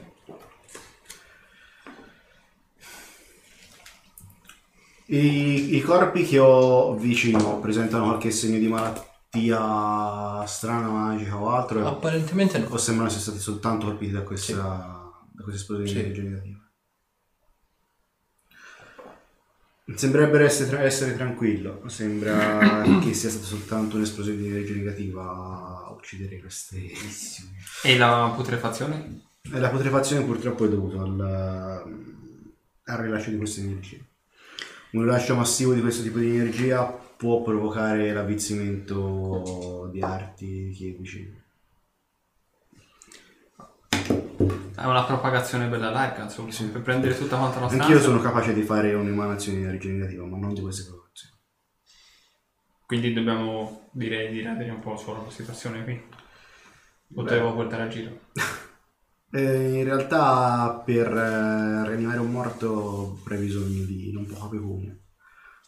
I, 5.06 5.78
I 5.78 5.82
corpi 5.82 6.26
che 6.26 6.38
ho 6.38 6.96
vicino 6.96 7.62
presentano 7.62 8.08
qualche 8.08 8.32
segno 8.32 8.60
di 8.60 8.68
malattia 8.68 10.46
strana, 10.46 10.90
magica 10.90 11.42
o 11.42 11.52
altro? 11.52 11.88
Apparentemente 11.88 12.58
no. 12.58 12.68
O 12.68 12.78
sembrano 12.78 13.08
essere 13.08 13.24
stati 13.24 13.40
soltanto 13.40 13.86
colpiti 13.86 14.12
da 14.12 14.24
questa, 14.24 15.10
da 15.32 15.42
questa 15.42 15.62
esplosione 15.62 15.88
Sì. 15.88 15.94
di 15.94 16.02
energia 16.02 16.24
negativa? 16.24 16.60
Sembrerebbe 19.96 20.44
essere, 20.44 20.84
essere 20.84 21.16
tranquillo, 21.16 21.84
sembra 21.88 22.82
che 23.02 23.14
sia 23.14 23.30
stata 23.30 23.46
soltanto 23.46 23.98
un'esplosione 23.98 24.38
di 24.38 24.48
energia 24.48 24.74
negativa 24.74 25.24
a 25.24 25.92
uccidere 25.92 26.40
queste... 26.40 26.78
E 27.84 27.98
la 27.98 28.32
putrefazione? 28.36 29.22
E 29.52 29.60
la 29.60 29.70
putrefazione 29.70 30.24
purtroppo 30.24 30.66
è 30.66 30.70
dovuta 30.70 31.02
al, 31.02 31.84
al 32.84 32.98
rilascio 32.98 33.30
di 33.30 33.38
queste 33.38 33.62
energie. 33.62 34.06
Un 34.92 35.04
rilascio 35.04 35.36
massivo 35.36 35.74
di 35.74 35.82
questo 35.82 36.04
tipo 36.04 36.20
di 36.20 36.30
energia 36.30 36.84
può 36.86 37.42
provocare 37.42 38.12
l'avvizzimento 38.14 39.90
di 39.92 40.02
arti 40.02 40.76
che 40.78 40.96
è 44.76 44.86
una 44.86 45.04
propagazione 45.04 45.68
bella 45.68 45.90
larga, 45.90 46.24
insomma, 46.24 46.52
per 46.72 46.82
prendere 46.82 47.18
tutta 47.18 47.38
quanta 47.38 47.60
la 47.60 47.68
stanza. 47.68 47.86
Anch'io 47.86 48.00
sono 48.00 48.20
capace 48.20 48.54
di 48.54 48.64
fare 48.64 48.94
un'emanazione 48.94 49.60
negativa, 49.60 50.26
ma 50.26 50.38
non 50.38 50.54
di 50.54 50.62
queste 50.62 50.90
proporzioni. 50.90 51.36
Quindi 52.86 53.14
dobbiamo 53.14 53.90
direi 53.92 54.32
di 54.32 54.42
rendere 54.42 54.72
un 54.72 54.80
po' 54.80 54.96
solo 54.98 55.24
la 55.24 55.30
situazione 55.30 55.84
qui. 55.84 56.02
O 57.16 57.24
te 57.24 57.36
devo 57.36 57.54
portare 57.54 57.84
a 57.84 57.88
giro? 57.88 58.20
Eh, 59.34 59.78
in 59.80 59.86
realtà 59.86 60.84
per 60.86 61.08
eh, 61.08 61.88
rianimare 61.88 62.20
un 62.20 62.32
morto 62.32 63.22
avrei 63.22 63.40
bisogno 63.40 63.86
di 63.86 64.12
non 64.12 64.26
poco 64.26 64.50
pecunia. 64.50 64.94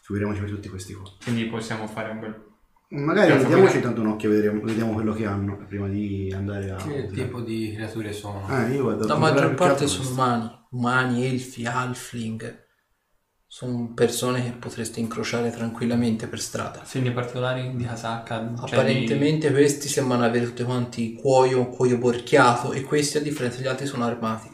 Figuriamoci 0.02 0.40
per 0.40 0.50
tutti 0.50 0.68
questi 0.68 0.92
qua. 0.92 1.10
Quindi 1.22 1.46
possiamo 1.46 1.86
fare 1.86 2.10
un 2.10 2.20
bel... 2.20 2.53
Magari 2.94 3.30
Cazzo, 3.32 3.48
vediamoci 3.48 3.80
tanto 3.80 4.00
un 4.00 4.06
occhio, 4.08 4.30
vediamo, 4.30 4.60
vediamo 4.62 4.92
quello 4.92 5.12
che 5.12 5.26
hanno 5.26 5.56
prima 5.66 5.88
di 5.88 6.32
andare 6.34 6.70
a... 6.70 6.76
Che 6.76 7.08
tipo 7.08 7.40
di 7.40 7.72
creature 7.74 8.12
sono? 8.12 8.46
Eh, 8.48 8.72
io 8.74 8.82
guardo... 8.84 9.06
La 9.06 9.16
maggior 9.16 9.54
parte 9.54 9.86
sono 9.88 10.08
umani, 10.10 10.50
umani, 10.70 11.26
elfi, 11.26 11.64
halfling. 11.66 12.62
Sono 13.46 13.92
persone 13.94 14.42
che 14.42 14.50
potreste 14.50 15.00
incrociare 15.00 15.50
tranquillamente 15.50 16.26
per 16.26 16.40
strada. 16.40 16.82
Segni 16.84 17.12
particolari 17.12 17.74
di 17.74 17.84
casacca. 17.84 18.38
cioè 18.38 18.68
di- 18.68 18.74
Apparentemente 18.74 19.50
questi 19.50 19.88
sembrano 19.88 20.24
avere 20.24 20.44
tutti 20.44 20.62
quanti 20.64 21.14
cuoio, 21.14 21.68
cuoio 21.68 21.98
borchiato 21.98 22.72
e 22.72 22.82
questi 22.82 23.16
a 23.16 23.20
differenza 23.20 23.58
degli 23.58 23.68
altri 23.68 23.86
sono 23.86 24.04
armati. 24.04 24.48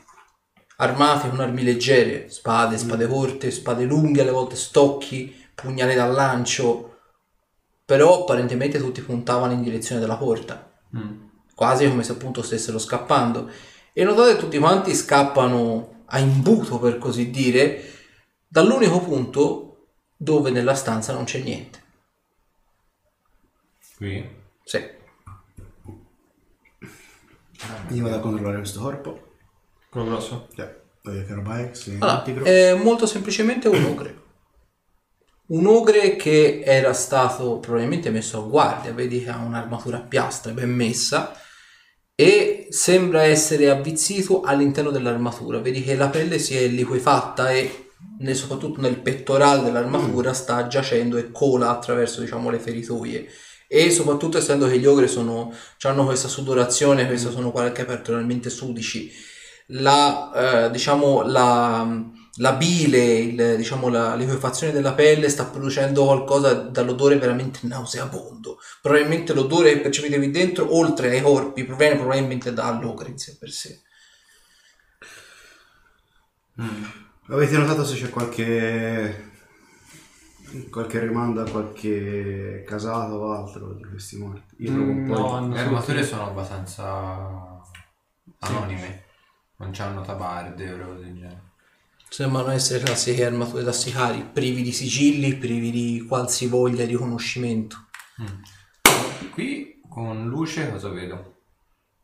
Armati 0.77 1.29
con 1.29 1.41
armi 1.41 1.63
leggere, 1.63 2.31
spade, 2.31 2.79
spade 2.79 3.07
corte, 3.07 3.51
spade 3.51 3.85
lunghe, 3.85 4.23
alle 4.23 4.31
volte 4.31 4.57
stocchi, 4.57 5.35
pugnali 5.55 5.95
da 5.95 6.07
lancio. 6.07 6.90
Però 7.91 8.21
apparentemente 8.21 8.79
tutti 8.79 9.01
puntavano 9.01 9.53
in 9.53 9.63
direzione 9.63 10.01
della 10.01 10.17
porta. 10.17 10.71
Mm. 10.97 11.23
quasi 11.57 11.89
come 11.89 12.05
se 12.05 12.13
appunto 12.13 12.41
stessero 12.41 12.79
scappando. 12.79 13.51
E 13.93 14.05
notate 14.05 14.37
tutti 14.37 14.59
quanti 14.59 14.95
scappano 14.95 16.05
a 16.07 16.21
imbuto, 16.21 16.79
per 16.79 16.99
così 16.99 17.31
dire, 17.31 17.83
dall'unico 18.47 19.01
punto 19.01 19.89
dove 20.17 20.51
nella 20.51 20.75
stanza 20.75 21.13
non 21.13 21.25
c'è 21.25 21.41
niente. 21.41 21.83
Qui? 23.97 24.31
Sì. 24.63 24.89
Io 27.89 28.03
vado 28.05 28.17
a 28.17 28.21
controllare 28.21 28.59
questo 28.59 28.81
corpo. 28.81 29.33
Quello 29.91 30.07
grosso. 30.07 30.47
Cioè, 30.55 30.81
voglio 31.03 31.25
che 31.25 31.35
roba 31.35 31.59
è, 31.59 31.75
sì, 31.75 31.97
Allora, 31.99 32.23
è 32.45 32.73
molto 32.75 33.07
semplicemente 33.07 33.67
un 33.67 33.85
ogre. 33.85 34.23
Un 35.51 35.67
ogre 35.67 36.15
che 36.15 36.63
era 36.65 36.93
stato 36.93 37.59
probabilmente 37.59 38.11
messo 38.11 38.39
a 38.39 38.47
guardia, 38.47 38.93
vedi 38.93 39.25
che 39.25 39.31
ha 39.31 39.39
un'armatura 39.39 39.97
a 39.97 40.01
piastre 40.01 40.53
ben 40.53 40.71
messa 40.73 41.37
e 42.15 42.69
sembra 42.71 43.25
essere 43.25 43.69
avvizzito 43.69 44.43
all'interno 44.43 44.91
dell'armatura. 44.93 45.59
Vedi 45.59 45.83
che 45.83 45.97
la 45.97 46.09
pelle 46.09 46.39
si 46.39 46.57
è 46.57 46.69
liquefatta 46.69 47.51
e 47.51 47.89
ne- 48.21 48.35
soprattutto 48.35 48.81
nel 48.81 49.01
pettorale 49.01 49.65
dell'armatura 49.65 50.33
sta 50.35 50.69
giacendo 50.69 51.17
e 51.17 51.33
cola 51.33 51.71
attraverso 51.71 52.21
diciamo 52.21 52.49
le 52.49 52.61
feritoie. 52.61 53.27
E 53.67 53.91
soprattutto 53.91 54.39
essendo 54.39 54.69
che 54.69 54.79
gli 54.79 54.87
ogre 54.87 55.09
sono, 55.09 55.53
hanno 55.83 56.05
questa 56.05 56.29
sudorazione, 56.29 57.07
questi 57.09 57.29
sono 57.29 57.51
qualche 57.51 57.85
particolarmente 57.85 58.51
sudici, 58.51 59.11
la, 59.67 60.67
eh, 60.67 60.71
diciamo, 60.71 61.23
la, 61.23 62.09
la 62.41 62.53
bile, 62.55 62.99
il- 63.19 63.57
diciamo, 63.57 63.89
la 63.89 64.15
liquefazione 64.15 64.73
della 64.73 64.93
pelle 64.95 65.29
sta 65.29 65.45
producendo 65.45 66.05
qualcosa 66.05 66.55
dall'odore 66.55 67.19
veramente 67.19 67.61
nauseabondo. 67.63 68.59
Probabilmente 68.83 69.33
l'odore 69.35 69.75
che 69.75 69.81
percepite 69.81 70.17
qui 70.19 70.31
dentro, 70.31 70.75
oltre 70.77 71.11
ai 71.11 71.23
corpi, 71.23 71.65
proviene 71.65 71.97
probabilmente 71.97 72.53
dall'ogre 72.53 73.11
in 73.11 73.19
sé 73.19 73.37
per 73.39 73.51
sé. 73.51 73.81
Avete 77.29 77.57
notato 77.57 77.85
se 77.85 77.97
c'è 77.97 78.11
qualche... 78.11 79.29
qualche 80.71 80.99
rimando 81.01 81.43
a 81.43 81.51
qualche 81.51 82.65
casato 82.67 83.15
o 83.15 83.33
altro 83.33 83.75
di 83.75 83.85
questi 83.85 84.17
morti? 84.19 84.63
Io 84.65 84.73
Mm, 84.73 85.07
no, 85.07 85.49
Le 85.53 85.61
armature 85.61 86.05
sono 86.05 86.27
abbastanza 86.29 87.61
anonime. 88.41 89.05
Non 89.57 89.71
c'hanno 89.73 90.01
tabarde 90.03 90.73
o 90.73 90.77
robe 90.77 91.01
del 91.01 91.15
genere. 91.15 91.50
Sembrano 92.13 92.51
essere 92.51 92.83
classiche 92.83 93.25
armature 93.25 93.63
da 93.63 93.73
sicari, 93.73 94.29
privi 94.33 94.63
di 94.63 94.73
sigilli, 94.73 95.37
privi 95.37 95.71
di 95.71 96.05
qualsivoglia 96.09 96.85
riconoscimento. 96.85 97.87
Qui 99.31 99.81
con 99.89 100.27
luce 100.27 100.69
cosa 100.73 100.89
vedo? 100.89 101.37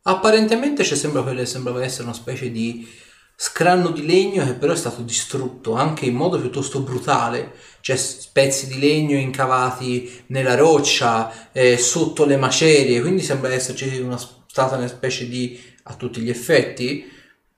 Apparentemente 0.03 0.83
c'è 0.83 0.95
sembra 0.95 1.45
sembrava 1.45 1.83
essere 1.83 2.05
una 2.05 2.13
specie 2.13 2.49
di 2.49 2.87
scranno 3.35 3.89
di 3.89 4.05
legno 4.05 4.45
che 4.45 4.53
però 4.53 4.71
è 4.71 4.77
stato 4.77 5.01
distrutto 5.01 5.73
anche 5.73 6.05
in 6.05 6.15
modo 6.15 6.39
piuttosto 6.39 6.79
brutale. 6.79 7.55
C'è 7.81 7.97
s- 7.97 8.27
pezzi 8.27 8.67
di 8.67 8.79
legno 8.79 9.17
incavati 9.17 10.23
nella 10.27 10.55
roccia, 10.55 11.51
eh, 11.51 11.77
sotto 11.77 12.23
le 12.23 12.37
macerie, 12.37 13.01
quindi 13.01 13.21
sembra 13.23 13.51
esserci 13.51 13.97
una, 13.97 14.17
stata 14.17 14.77
una 14.77 14.87
specie 14.87 15.27
di, 15.27 15.61
a 15.83 15.95
tutti 15.95 16.21
gli 16.21 16.29
effetti, 16.29 17.15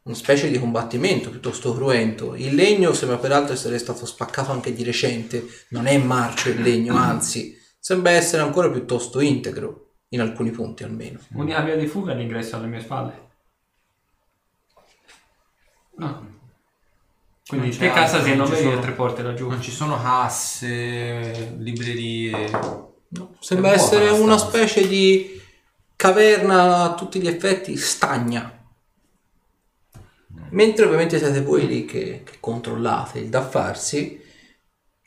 una 0.10 0.18
specie 0.18 0.50
di 0.50 0.58
combattimento 0.58 1.30
piuttosto 1.30 1.72
cruento. 1.76 2.34
Il 2.34 2.56
legno 2.56 2.94
sembra 2.94 3.18
peraltro 3.20 3.54
essere 3.54 3.78
stato 3.78 4.08
spaccato 4.08 4.52
anche 4.52 4.74
di 4.74 4.84
recente, 4.84 5.46
non 5.70 5.86
è 5.86 6.00
marcio 6.00 6.50
il 6.50 6.62
legno, 6.64 6.96
anzi, 6.96 7.56
sembra 7.78 8.12
essere 8.14 8.42
ancora 8.42 8.72
piuttosto 8.72 9.20
integro, 9.20 9.92
in 10.10 10.22
alcuni 10.22 10.50
punti 10.50 10.84
almeno. 10.84 11.20
Unica 11.34 11.62
via 11.62 11.76
di 11.78 11.86
fuga 11.86 12.14
è 12.14 12.16
l'ingresso 12.16 12.56
alle 12.56 12.66
mie 12.66 12.80
spalle. 12.80 13.28
No. 15.98 16.38
Quindi 17.48 17.78
te 17.78 17.92
casa 17.92 18.24
se 18.24 18.34
non 18.34 18.50
vedi 18.50 18.64
sono- 18.64 18.76
altre 18.76 18.92
porte 18.94 19.22
laggiù. 19.22 19.48
Non 19.48 19.62
ci 19.62 19.72
sono 19.72 20.02
casse, 20.02 21.54
librerie. 21.60 22.50
No, 23.10 23.36
Sembra 23.40 23.74
essere 23.74 24.10
una 24.10 24.38
stanza. 24.40 24.58
specie 24.68 24.88
di 24.88 25.40
caverna 25.96 26.84
a 26.84 26.94
tutti 26.96 27.20
gli 27.20 27.28
effetti 27.28 27.76
stagna. 27.78 28.59
Mentre 30.52 30.86
ovviamente 30.86 31.18
siete 31.18 31.42
voi 31.42 31.68
lì 31.68 31.86
che, 31.86 32.24
che 32.24 32.38
controllate 32.40 33.20
il 33.20 33.30
da 33.30 33.48
farsi, 33.48 34.22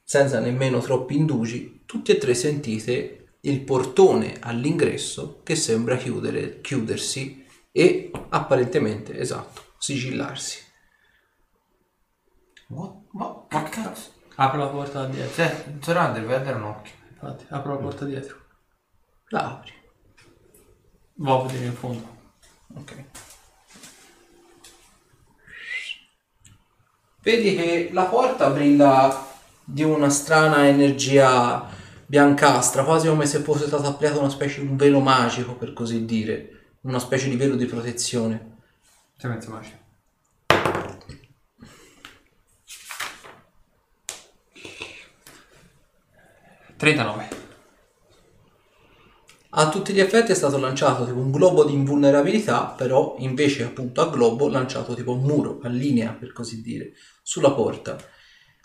senza 0.05 0.40
nemmeno 0.40 0.80
troppi 0.80 1.16
indugi, 1.16 1.82
tutti 1.86 2.12
e 2.12 2.18
tre 2.18 2.34
sentite 2.34 3.36
il 3.40 3.61
portone 3.62 4.36
all'ingresso 4.40 5.40
che 5.43 5.57
sembra 5.57 5.97
chiudere, 5.97 6.61
chiudersi 6.61 7.45
e 7.72 8.11
apparentemente, 8.28 9.18
esatto, 9.18 9.62
sigillarsi. 9.78 10.61
What? 12.68 13.03
Ma, 13.12 13.47
ma 13.51 13.62
cazzo? 13.64 14.11
Apro 14.36 14.59
la 14.59 14.68
porta 14.68 15.03
da 15.03 15.09
dietro. 15.09 15.34
Cioè, 15.34 15.74
Zorander, 15.80 16.24
vai 16.24 16.36
a 16.36 16.38
dare 16.38 16.57
un 16.57 16.64
occhio. 16.64 16.95
Infatti, 17.11 17.45
apro 17.49 17.74
la 17.74 17.78
porta 17.80 18.05
dietro. 18.05 18.36
La 19.28 19.51
apri. 19.51 19.72
Vado 21.14 21.43
a 21.43 21.47
vedere 21.47 21.66
in 21.66 21.74
fondo. 21.74 22.16
Ok. 22.74 23.05
Vedi 27.23 27.55
che 27.55 27.91
la 27.93 28.07
porta 28.07 28.51
brilla 28.51 29.31
di 29.64 29.85
una 29.85 30.11
strana 30.11 30.66
energia 30.66 31.68
biancastra, 32.05 32.83
quasi 32.83 33.07
come 33.07 33.27
se 33.27 33.39
fosse 33.39 33.66
stato 33.66 33.87
applicato 33.87 34.18
una 34.18 34.29
specie 34.29 34.61
di 34.61 34.66
un 34.66 34.77
velo 34.77 34.99
magico, 34.99 35.55
per 35.55 35.73
così 35.73 36.05
dire, 36.05 36.75
una 36.81 36.99
specie 36.99 37.29
di 37.29 37.37
velo 37.37 37.55
di 37.55 37.66
protezione. 37.66 38.57
Sei 39.16 39.31
mezzo 39.31 39.51
magico. 39.51 39.77
Trentanove. 46.77 47.41
A 49.55 49.68
tutti 49.68 49.92
gli 49.92 50.00
effetti 50.00 50.32
è 50.32 50.34
stato 50.34 50.57
lanciato 50.57 51.05
tipo 51.05 51.18
un 51.18 51.30
globo 51.30 51.64
di 51.64 51.74
invulnerabilità, 51.74 52.74
però 52.74 53.16
invece 53.18 53.64
appunto 53.64 54.00
a 54.00 54.09
globo 54.09 54.48
lanciato 54.48 54.94
tipo 54.94 55.12
un 55.12 55.20
muro, 55.24 55.59
a 55.62 55.68
linea 55.68 56.16
per 56.18 56.32
così 56.32 56.62
dire, 56.62 56.92
sulla 57.20 57.50
porta. 57.50 57.98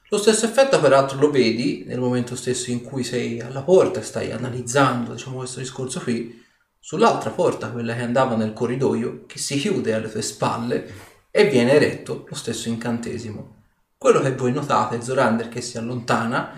Lo 0.08 0.18
stesso 0.18 0.46
effetto 0.46 0.80
peraltro 0.80 1.20
lo 1.20 1.30
vedi 1.30 1.84
nel 1.86 2.00
momento 2.00 2.38
stesso 2.38 2.72
in 2.72 2.84
cui 2.84 3.04
sei 3.04 3.42
alla 3.42 3.64
porta 3.64 4.00
e 4.00 4.04
stai 4.04 4.32
analizzando 4.32 5.12
diciamo 5.12 5.36
questo 5.36 5.60
discorso 5.60 6.00
qui, 6.00 6.42
sull'altra 6.80 7.32
porta, 7.32 7.70
quella 7.70 7.94
che 7.94 8.04
andava 8.04 8.38
nel 8.38 8.54
corridoio, 8.54 9.26
che 9.26 9.40
si 9.40 9.58
chiude 9.58 9.94
alle 9.94 10.10
tue 10.10 10.22
spalle 10.22 10.90
e 11.30 11.50
viene 11.50 11.74
eretto 11.74 12.26
lo 12.30 12.36
stesso 12.36 12.70
incantesimo. 12.70 13.56
Quello 13.98 14.22
che 14.22 14.34
voi 14.34 14.54
notate 14.54 14.96
è 14.96 15.02
Zorander 15.02 15.50
che 15.50 15.60
si 15.60 15.78
allontana 15.78 16.54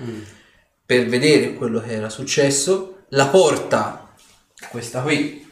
per 0.86 1.08
vedere 1.08 1.56
quello 1.56 1.82
che 1.82 1.94
era 1.94 2.10
successo, 2.10 3.06
la 3.10 3.26
porta 3.26 4.04
questa 4.68 5.02
qui 5.02 5.48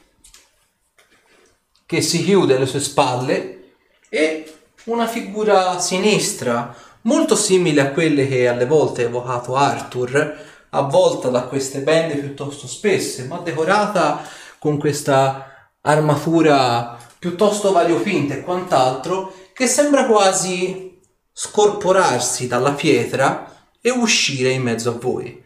che 1.85 2.01
si 2.01 2.23
chiude 2.23 2.55
alle 2.55 2.65
sue 2.65 2.81
spalle 2.81 3.73
e 4.09 4.53
una 4.85 5.07
figura 5.07 5.79
sinistra 5.79 6.75
molto 7.01 7.35
simile 7.35 7.81
a 7.81 7.91
quelle 7.91 8.27
che 8.27 8.47
alle 8.47 8.65
volte 8.65 9.03
ha 9.03 9.07
evocato 9.07 9.55
Arthur 9.55 10.45
avvolta 10.71 11.29
da 11.29 11.43
queste 11.43 11.79
bende 11.79 12.17
piuttosto 12.17 12.67
spesse 12.67 13.23
ma 13.23 13.37
decorata 13.39 14.21
con 14.59 14.77
questa 14.77 15.71
armatura 15.81 16.97
piuttosto 17.17 17.71
variopinta 17.71 18.33
e 18.33 18.43
quant'altro 18.43 19.33
che 19.53 19.67
sembra 19.67 20.05
quasi 20.05 20.99
scorporarsi 21.31 22.47
dalla 22.47 22.73
pietra 22.73 23.51
e 23.79 23.89
uscire 23.91 24.49
in 24.49 24.63
mezzo 24.63 24.89
a 24.89 24.97
voi 24.99 25.45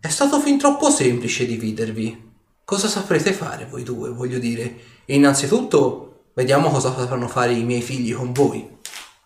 è 0.00 0.08
stato 0.08 0.40
fin 0.40 0.56
troppo 0.58 0.88
semplice 0.90 1.44
dividervi. 1.44 2.28
Cosa 2.64 2.88
saprete 2.88 3.34
fare 3.34 3.66
voi 3.66 3.82
due, 3.82 4.08
voglio 4.08 4.38
dire? 4.38 5.02
E 5.04 5.14
innanzitutto, 5.14 6.30
vediamo 6.32 6.70
cosa 6.70 6.90
potranno 6.92 7.28
fare 7.28 7.52
i 7.52 7.64
miei 7.64 7.82
figli 7.82 8.14
con 8.14 8.32
voi. 8.32 8.78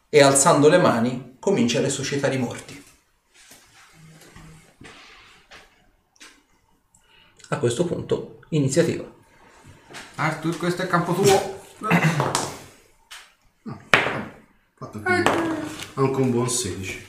E 0.08 0.20
alzando 0.20 0.68
le 0.68 0.78
mani, 0.78 1.36
comincia 1.38 1.78
a 1.78 1.82
resuscitare 1.82 2.34
i 2.34 2.38
morti. 2.38 2.82
A 7.50 7.58
questo 7.58 7.84
punto, 7.84 8.40
iniziativa. 8.48 9.04
Arthur, 10.16 10.56
questo 10.56 10.82
è 10.82 10.88
campo 10.88 11.14
tuo. 11.14 11.62
Fatto 14.74 15.00
anche, 15.04 15.30
anche 15.94 16.20
un 16.20 16.30
buon 16.32 16.50
16. 16.50 17.06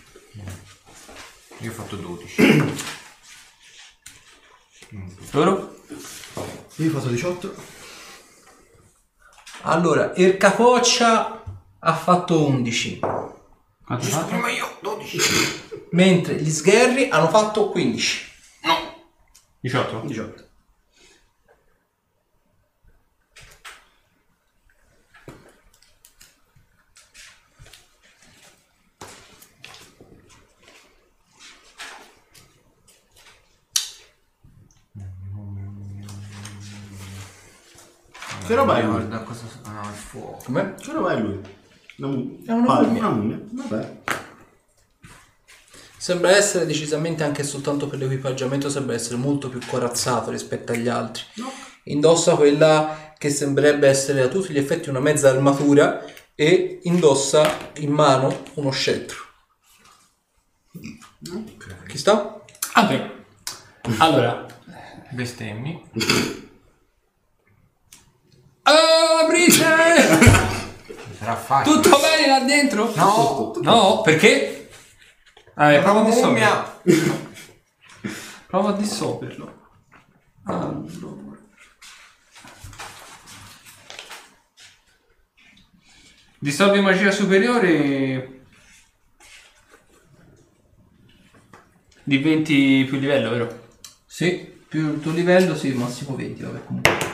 Io 1.60 1.72
ho 1.72 1.74
fatto 1.74 1.96
12. 1.96 3.04
Loro? 5.32 5.76
Io 6.78 6.90
ho 6.90 6.94
fatto 6.94 7.10
18. 7.10 7.56
Allora, 9.62 10.14
il 10.16 10.38
capoccia 10.38 11.44
ha 11.80 11.94
fatto 11.94 12.46
11, 12.48 13.00
Quanto 13.86 14.06
fatto? 14.06 14.28
Prima 14.28 14.50
io, 14.50 14.78
12. 14.82 15.20
mentre 15.92 16.36
gli 16.36 16.50
sgherri 16.50 17.10
hanno 17.10 17.30
fatto 17.30 17.70
15. 17.70 18.34
18. 19.60 20.02
18. 20.06 20.45
Che 38.46 38.56
roba 38.56 38.78
è 38.78 38.84
lui? 38.84 38.92
Guarda 38.92 39.20
cosa... 39.20 39.44
Ah, 39.64 39.88
il 39.90 39.96
fuoco. 39.96 40.44
Com'è? 40.46 40.76
Che 40.76 40.92
roba 40.92 41.14
è 41.14 41.20
lui? 41.20 41.40
Una 41.98 42.08
mu- 42.08 42.46
È 42.46 42.52
una 42.52 42.82
mummia. 42.82 43.00
Una 43.00 43.10
mummia? 43.10 43.40
Vabbè. 43.52 43.98
Sembra 45.98 46.36
essere 46.36 46.68
decisamente 46.68 47.24
anche 47.24 47.44
soltanto 47.44 47.88
per 47.88 47.98
l'equipaggiamento, 47.98 48.70
sembra 48.70 48.94
essere 48.94 49.16
molto 49.16 49.50
più 49.50 49.60
corazzato 49.66 50.30
rispetto 50.30 50.72
agli 50.72 50.88
altri. 50.88 51.24
Indossa 51.86 52.36
quella 52.36 53.14
che 53.18 53.30
sembrerebbe 53.32 53.88
essere 53.88 54.22
a 54.22 54.28
tutti 54.28 54.54
gli 54.54 54.60
effetti 54.60 54.90
una 54.90 55.00
mezza 55.00 55.30
armatura 55.30 56.04
e 56.36 56.80
indossa 56.84 57.72
in 57.78 57.92
mano 57.92 58.44
uno 58.56 58.70
scettro. 58.70 59.18
Chi 61.88 61.98
sta? 61.98 62.44
Ah, 62.74 62.84
beh. 62.84 63.12
Allora. 63.98 64.46
Bestemmi. 65.12 65.90
Aprite! 68.68 69.64
Sarà 71.20 71.36
facile. 71.36 71.76
Tutto 71.76 72.00
bene 72.00 72.28
là 72.28 72.40
dentro? 72.40 72.92
No! 72.96 73.54
No, 73.62 74.02
perché? 74.02 74.70
Vabbè, 75.54 75.82
prova 75.82 76.00
a 76.00 76.04
mummia. 76.04 76.80
dissolverlo. 76.82 77.34
Prova 78.48 78.70
a 78.70 78.74
dissolverlo. 78.74 79.62
Allora. 80.46 81.24
Dissolvi 86.40 86.82
magia 86.82 87.12
superiore. 87.12 88.42
Diventi 92.04 92.86
più 92.88 93.00
livello, 93.00 93.30
vero? 93.30 93.68
Sì, 94.06 94.54
più 94.68 94.94
il 94.94 95.02
tuo 95.02 95.12
livello, 95.12 95.56
sì, 95.56 95.72
massimo 95.74 96.16
20, 96.16 96.44
vabbè 96.44 96.66
comunque. 96.66 97.05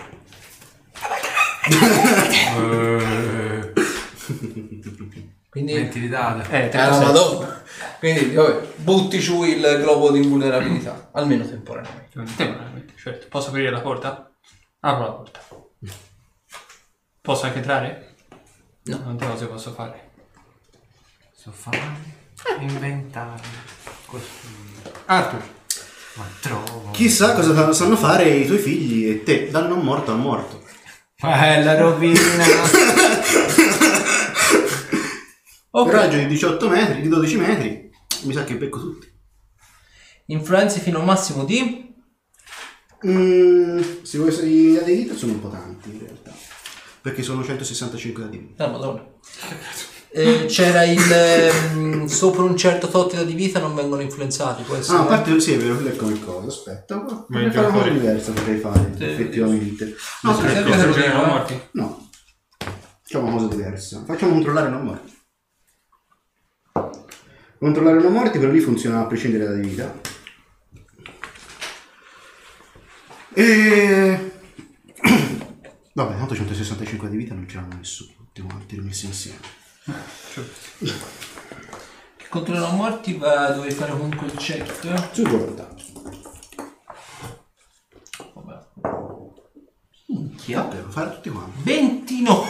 Quindi... 5.49 5.73
20 5.73 5.99
di 5.99 6.07
dado. 6.07 6.43
Eh, 6.49 6.69
Eh, 6.69 6.71
la 6.77 6.99
madonna. 6.99 7.63
Quindi, 7.99 8.33
vabbè, 8.33 8.67
butti 8.77 9.19
giù 9.19 9.43
il 9.43 9.61
globo 9.81 10.11
di 10.11 10.19
invulnerabilità, 10.23 11.09
almeno 11.11 11.45
temporaneamente. 11.45 12.23
Temporaneamente, 12.35 12.93
certo. 12.97 13.27
Posso 13.29 13.49
aprire 13.49 13.69
la 13.69 13.81
porta? 13.81 14.31
Apro 14.79 15.03
la 15.05 15.11
porta. 15.11 15.39
Posso 17.21 17.45
anche 17.45 17.57
entrare? 17.57 18.15
No. 18.83 19.01
Quante 19.03 19.27
cose 19.27 19.45
posso 19.45 19.71
fare? 19.73 20.09
So 21.33 21.51
fare. 21.51 21.79
Inventare. 22.59 23.41
Costruire. 24.05 24.91
Arthur. 25.05 25.43
Ma 26.15 26.25
trovo. 26.39 26.91
Chissà 26.91 27.33
cosa 27.33 27.71
sanno 27.73 27.95
fare 27.95 28.29
i 28.29 28.45
tuoi 28.45 28.57
figli 28.57 29.09
e 29.09 29.23
te. 29.23 29.49
Danno 29.51 29.75
un 29.75 29.83
morto 29.83 30.11
al 30.11 30.17
morto. 30.17 30.60
Eh, 31.23 31.63
la 31.63 31.75
rovina. 31.77 32.19
Ok, 35.73 35.89
Raggio 35.89 36.17
di 36.17 36.27
18 36.27 36.67
metri, 36.67 37.01
di 37.01 37.07
12 37.07 37.37
metri. 37.37 37.89
Mi 38.23 38.33
sa 38.33 38.43
che 38.43 38.57
becco 38.57 38.77
tutti. 38.77 39.09
influenze 40.25 40.79
fino 40.81 40.97
a 40.97 40.99
un 40.99 41.05
massimo 41.05 41.45
di... 41.45 41.95
Mm, 43.07 43.79
se 44.01 44.17
vuoi 44.17 44.29
essere 44.29 44.47
i 44.47 44.73
dadi 44.73 44.93
di 44.93 45.01
vita 45.03 45.15
sono 45.15 45.31
un 45.31 45.39
po' 45.39 45.49
tanti 45.49 45.89
in 45.91 45.99
realtà. 45.99 46.33
Perché 47.01 47.23
sono 47.23 47.41
165 47.41 48.23
dadi 48.23 48.37
di 48.37 48.43
vita. 48.47 48.65
Ah, 48.65 48.67
madonna. 48.67 49.01
Eh, 50.13 50.45
c'era 50.47 50.83
il... 50.83 50.99
ehm, 51.09 52.05
sopra 52.05 52.43
un 52.43 52.57
certo 52.57 52.89
tot 52.89 53.23
di 53.23 53.33
vita 53.33 53.59
non 53.59 53.73
vengono 53.73 54.01
influenzati, 54.01 54.63
può 54.63 54.75
essere... 54.75 54.97
Ah, 54.97 55.01
a 55.01 55.05
parte 55.05 55.39
sì, 55.39 55.53
è 55.53 55.57
vero, 55.57 55.79
ecco 55.79 56.09
il 56.09 56.19
cosa. 56.19 56.47
Aspetta, 56.47 56.99
potrei 56.99 57.49
fare 57.49 57.67
una 57.67 57.77
cosa 57.77 57.89
diversa, 57.89 58.31
potrei 58.33 58.57
fare, 58.59 58.91
effettivamente. 58.97 59.95
No, 60.23 60.33
Sì, 60.35 60.45
aspetta, 60.45 60.63
sì, 60.65 60.69
Cosa 60.69 60.93
sì, 60.93 61.07
non 61.07 61.23
eh. 61.23 61.25
morti? 61.25 61.61
no. 61.71 62.09
Facciamo 63.01 63.27
una 63.27 63.35
cosa 63.37 63.47
diversa. 63.55 64.03
Facciamo 64.05 64.33
controllare 64.33 64.69
non 64.69 64.83
morti. 64.83 65.19
Controllare 67.57 68.01
non 68.01 68.11
morti, 68.11 68.39
però 68.39 68.51
lì 68.51 68.59
funziona 68.59 68.99
a 69.01 69.05
prescindere 69.05 69.45
dalla 69.45 69.59
vita. 69.59 69.99
E... 73.33 74.31
Vabbè, 75.93 76.17
tanto 76.17 76.35
165 76.35 77.09
di 77.09 77.17
vita 77.17 77.33
non 77.33 77.47
ce 77.47 77.55
l'hanno 77.57 77.75
nessuno, 77.77 78.11
tutti 78.17 78.41
quanti 78.41 78.75
rimessi 78.75 79.05
insieme. 79.05 79.39
Il 79.83 80.93
controllo 82.29 82.65
a 82.65 82.71
morti 82.71 83.15
va, 83.15 83.49
dovevi 83.49 83.73
fare 83.73 83.91
comunque 83.91 84.27
il 84.27 84.33
check. 84.33 85.09
Su 85.11 85.23
volontà. 85.23 85.67
Vabbè. 88.33 88.59
Minchia, 90.07 90.61
devo 90.63 90.91
fare 90.91 91.13
tutti 91.13 91.29
quanti. 91.29 91.61
29! 91.63 92.47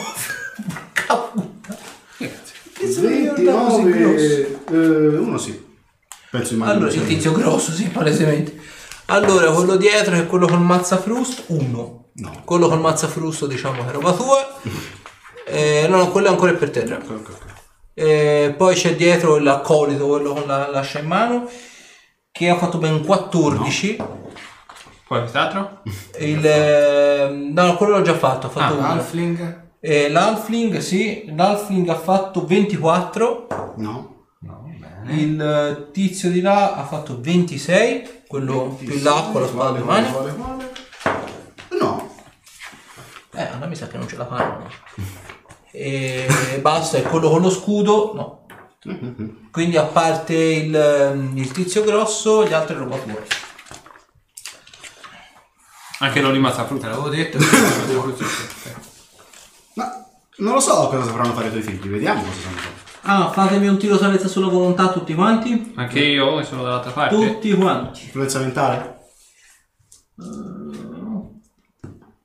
Porca 0.55 1.15
puttana. 1.15 1.79
Che 2.17 2.91
se 2.91 3.01
mi 3.01 3.19
ricordavo 3.19 3.65
così 3.67 3.81
29 3.83 4.59
eh, 4.71 5.17
uno 5.17 5.37
sì. 5.37 5.69
Penso 6.29 6.53
immagino 6.53 6.77
Allora, 6.77 6.93
il 6.93 7.07
tizio 7.07 7.31
grosso, 7.31 7.71
sì, 7.71 7.85
palesemente. 7.85 8.59
Allora, 9.05 9.51
quello 9.51 9.77
dietro 9.77 10.15
è 10.15 10.27
quello 10.27 10.47
col 10.47 10.61
mazzafrusto, 10.61 11.43
uno. 11.47 12.09
No. 12.13 12.41
Quello 12.43 12.67
col 12.67 12.79
mazzafrusto, 12.79 13.47
diciamo 13.47 13.83
che 13.83 13.89
è 13.89 13.91
roba 13.93 14.13
tua. 14.13 14.59
Eh, 15.51 15.87
no, 15.89 15.97
no, 15.97 16.07
quello 16.09 16.27
è 16.27 16.29
ancora 16.29 16.53
per 16.53 16.69
terra. 16.69 16.95
Ok, 16.95 17.09
ok, 17.09 17.29
ok. 17.29 17.49
Eh, 17.93 18.53
poi 18.57 18.73
c'è 18.75 18.95
dietro 18.95 19.37
l'accolito, 19.37 20.07
quello 20.07 20.33
con 20.33 20.47
la 20.47 20.69
l'ascia 20.69 20.99
in 20.99 21.07
mano, 21.07 21.49
che 22.31 22.49
ha 22.49 22.55
fatto 22.57 22.77
ben 22.77 23.03
14. 23.05 23.95
Poi 25.07 25.19
quest'altro? 25.19 25.81
Il, 26.19 26.45
eh, 26.45 27.29
no, 27.53 27.75
quello 27.75 27.97
l'ho 27.97 28.01
già 28.03 28.15
fatto, 28.17 28.47
ha 28.47 28.49
fatto 28.49 28.73
Ah, 28.73 28.77
uno. 28.77 28.87
Halfling. 28.87 29.59
Eh, 29.81 30.09
l'Alfling, 30.09 30.77
sì, 30.77 31.25
l'Alfling 31.35 31.89
ha 31.89 31.95
fatto 31.95 32.45
24. 32.45 33.73
No. 33.77 34.25
No, 34.39 34.63
bene. 34.79 35.19
Il 35.21 35.89
tizio 35.91 36.29
di 36.29 36.39
là 36.39 36.75
ha 36.75 36.83
fatto 36.85 37.19
26, 37.19 38.21
quello 38.27 38.75
più 38.79 38.93
in 38.93 39.03
là 39.03 39.27
con 39.31 39.41
la 39.41 39.47
spada 39.47 39.79
in 39.79 39.83
mano. 39.85 40.11
Quale, 40.11 40.33
quale? 40.35 40.71
No. 41.79 42.09
Eh, 43.33 43.41
a 43.41 43.57
me 43.57 43.67
mi 43.67 43.75
sa 43.75 43.87
che 43.87 43.97
non 43.97 44.07
ce 44.07 44.15
la 44.17 44.25
fanno. 44.27 44.69
E 45.71 46.59
basta, 46.61 46.97
è 46.97 47.01
quello 47.03 47.29
con 47.29 47.41
lo 47.41 47.49
scudo, 47.49 48.11
no. 48.13 48.45
Quindi 49.51 49.77
a 49.77 49.83
parte 49.83 50.33
il, 50.33 51.31
il 51.35 51.51
tizio 51.51 51.83
grosso, 51.83 52.45
gli 52.45 52.53
altri 52.53 52.75
roba 52.75 52.95
fuori. 52.95 53.27
Anche 55.99 56.19
non 56.19 56.31
rimasta 56.31 56.65
frutta. 56.65 56.87
l'avevo 56.87 57.09
detto. 57.09 57.37
Ma 59.75 60.05
non 60.37 60.53
lo 60.53 60.59
so 60.59 60.87
cosa 60.87 61.03
sapranno 61.03 61.33
fare 61.33 61.47
i 61.47 61.51
tuoi 61.51 61.61
figli, 61.61 61.87
vediamo 61.89 62.23
cosa 62.23 62.39
sanno 62.41 62.57
fare. 62.57 62.79
Ah, 63.03 63.31
fatemi 63.31 63.67
un 63.67 63.77
tiro 63.77 63.97
salvezza 63.97 64.27
sulla 64.27 64.47
volontà 64.47 64.91
tutti 64.91 65.13
quanti. 65.13 65.73
Anche 65.75 65.99
io 65.99 66.39
e 66.39 66.43
sono 66.43 66.63
dall'altra 66.63 66.91
parte. 66.91 67.15
Tutti 67.15 67.53
quanti. 67.53 68.03
Influenza 68.03 68.39
mentale? 68.39 68.99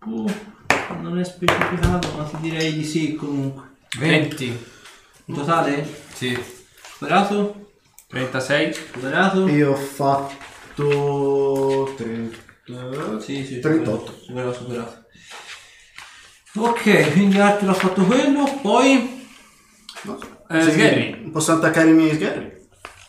Oh, 0.09 0.25
non 1.09 1.19
è 1.19 1.25
specificato, 1.25 2.13
ma 2.17 2.25
ti 2.25 2.37
direi 2.41 2.73
di 2.75 2.85
sì 2.85 3.15
comunque. 3.15 3.75
20. 3.99 4.65
In 5.27 5.35
totale? 5.35 5.87
Sì. 6.13 6.39
Superato? 6.93 7.71
36. 8.09 8.75
Superato? 8.75 9.49
Io 9.49 9.73
ho 9.73 9.77
fatto 9.77 10.35
30... 11.97 12.45
Sì, 13.21 13.45
sì, 13.45 13.61
38. 13.61 14.19
superato, 14.25 14.53
superato. 14.55 15.05
Ok, 16.57 17.13
quindi 17.13 17.39
Arthur 17.39 17.69
ha 17.69 17.75
fatto 17.75 18.05
quello, 18.05 18.59
poi... 18.63 19.25
No. 20.03 20.19
Eh, 20.49 20.63
Sì, 20.63 20.71
sgherri. 20.71 21.31
Posso 21.31 21.53
attaccare 21.53 21.91
i 21.91 21.93
miei 21.93 22.15
sgherri? 22.15 22.55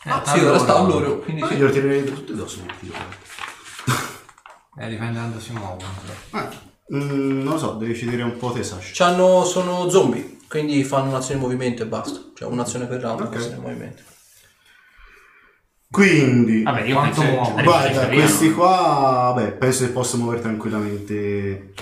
Ah, 0.04 0.24
sì, 0.26 0.40
ora 0.40 0.58
sta 0.60 0.76
a 0.76 0.82
loro, 0.82 1.20
quindi 1.20 1.42
Ah, 1.42 1.48
sì. 1.48 1.56
glielo 1.56 1.70
tirerei 1.70 2.04
tutti 2.04 2.32
addosso. 2.32 2.64
Eh, 4.80 4.90
dipende 4.90 5.14
da 5.14 5.20
quando 5.22 5.40
si 5.40 5.52
muovono. 5.54 5.90
però. 6.32 6.50
Mm, 6.94 7.42
non 7.44 7.54
lo 7.54 7.58
so, 7.58 7.72
devi 7.74 7.92
decidere 7.94 8.24
un 8.24 8.38
po' 8.38 8.52
te, 8.52 8.64
Sasha. 8.64 8.90
C'hanno, 8.94 9.44
sono 9.44 9.90
zombie, 9.90 10.38
quindi 10.48 10.84
fanno 10.84 11.10
un'azione 11.10 11.40
di 11.40 11.46
movimento 11.46 11.84
e 11.84 11.88
basta. 11.88 12.20
Cioè 12.34 12.48
un'azione 12.48 12.86
per 12.88 13.02
round, 13.02 13.22
Ok. 13.22 13.30
un'azione 13.32 13.56
di 13.56 13.62
movimento. 13.62 14.02
Quindi, 15.90 16.64
Vabbè, 16.64 16.82
io 16.84 16.96
Quanto 16.96 17.22
penso 17.22 17.36
muovono? 17.36 17.64
guarda, 17.64 18.02
arrivano. 18.02 18.14
questi 18.28 18.52
qua, 18.54 19.32
vabbè, 19.34 19.52
penso 19.54 19.86
che 19.86 19.92
possa 19.92 20.18
muovere 20.18 20.42
tranquillamente. 20.42 21.74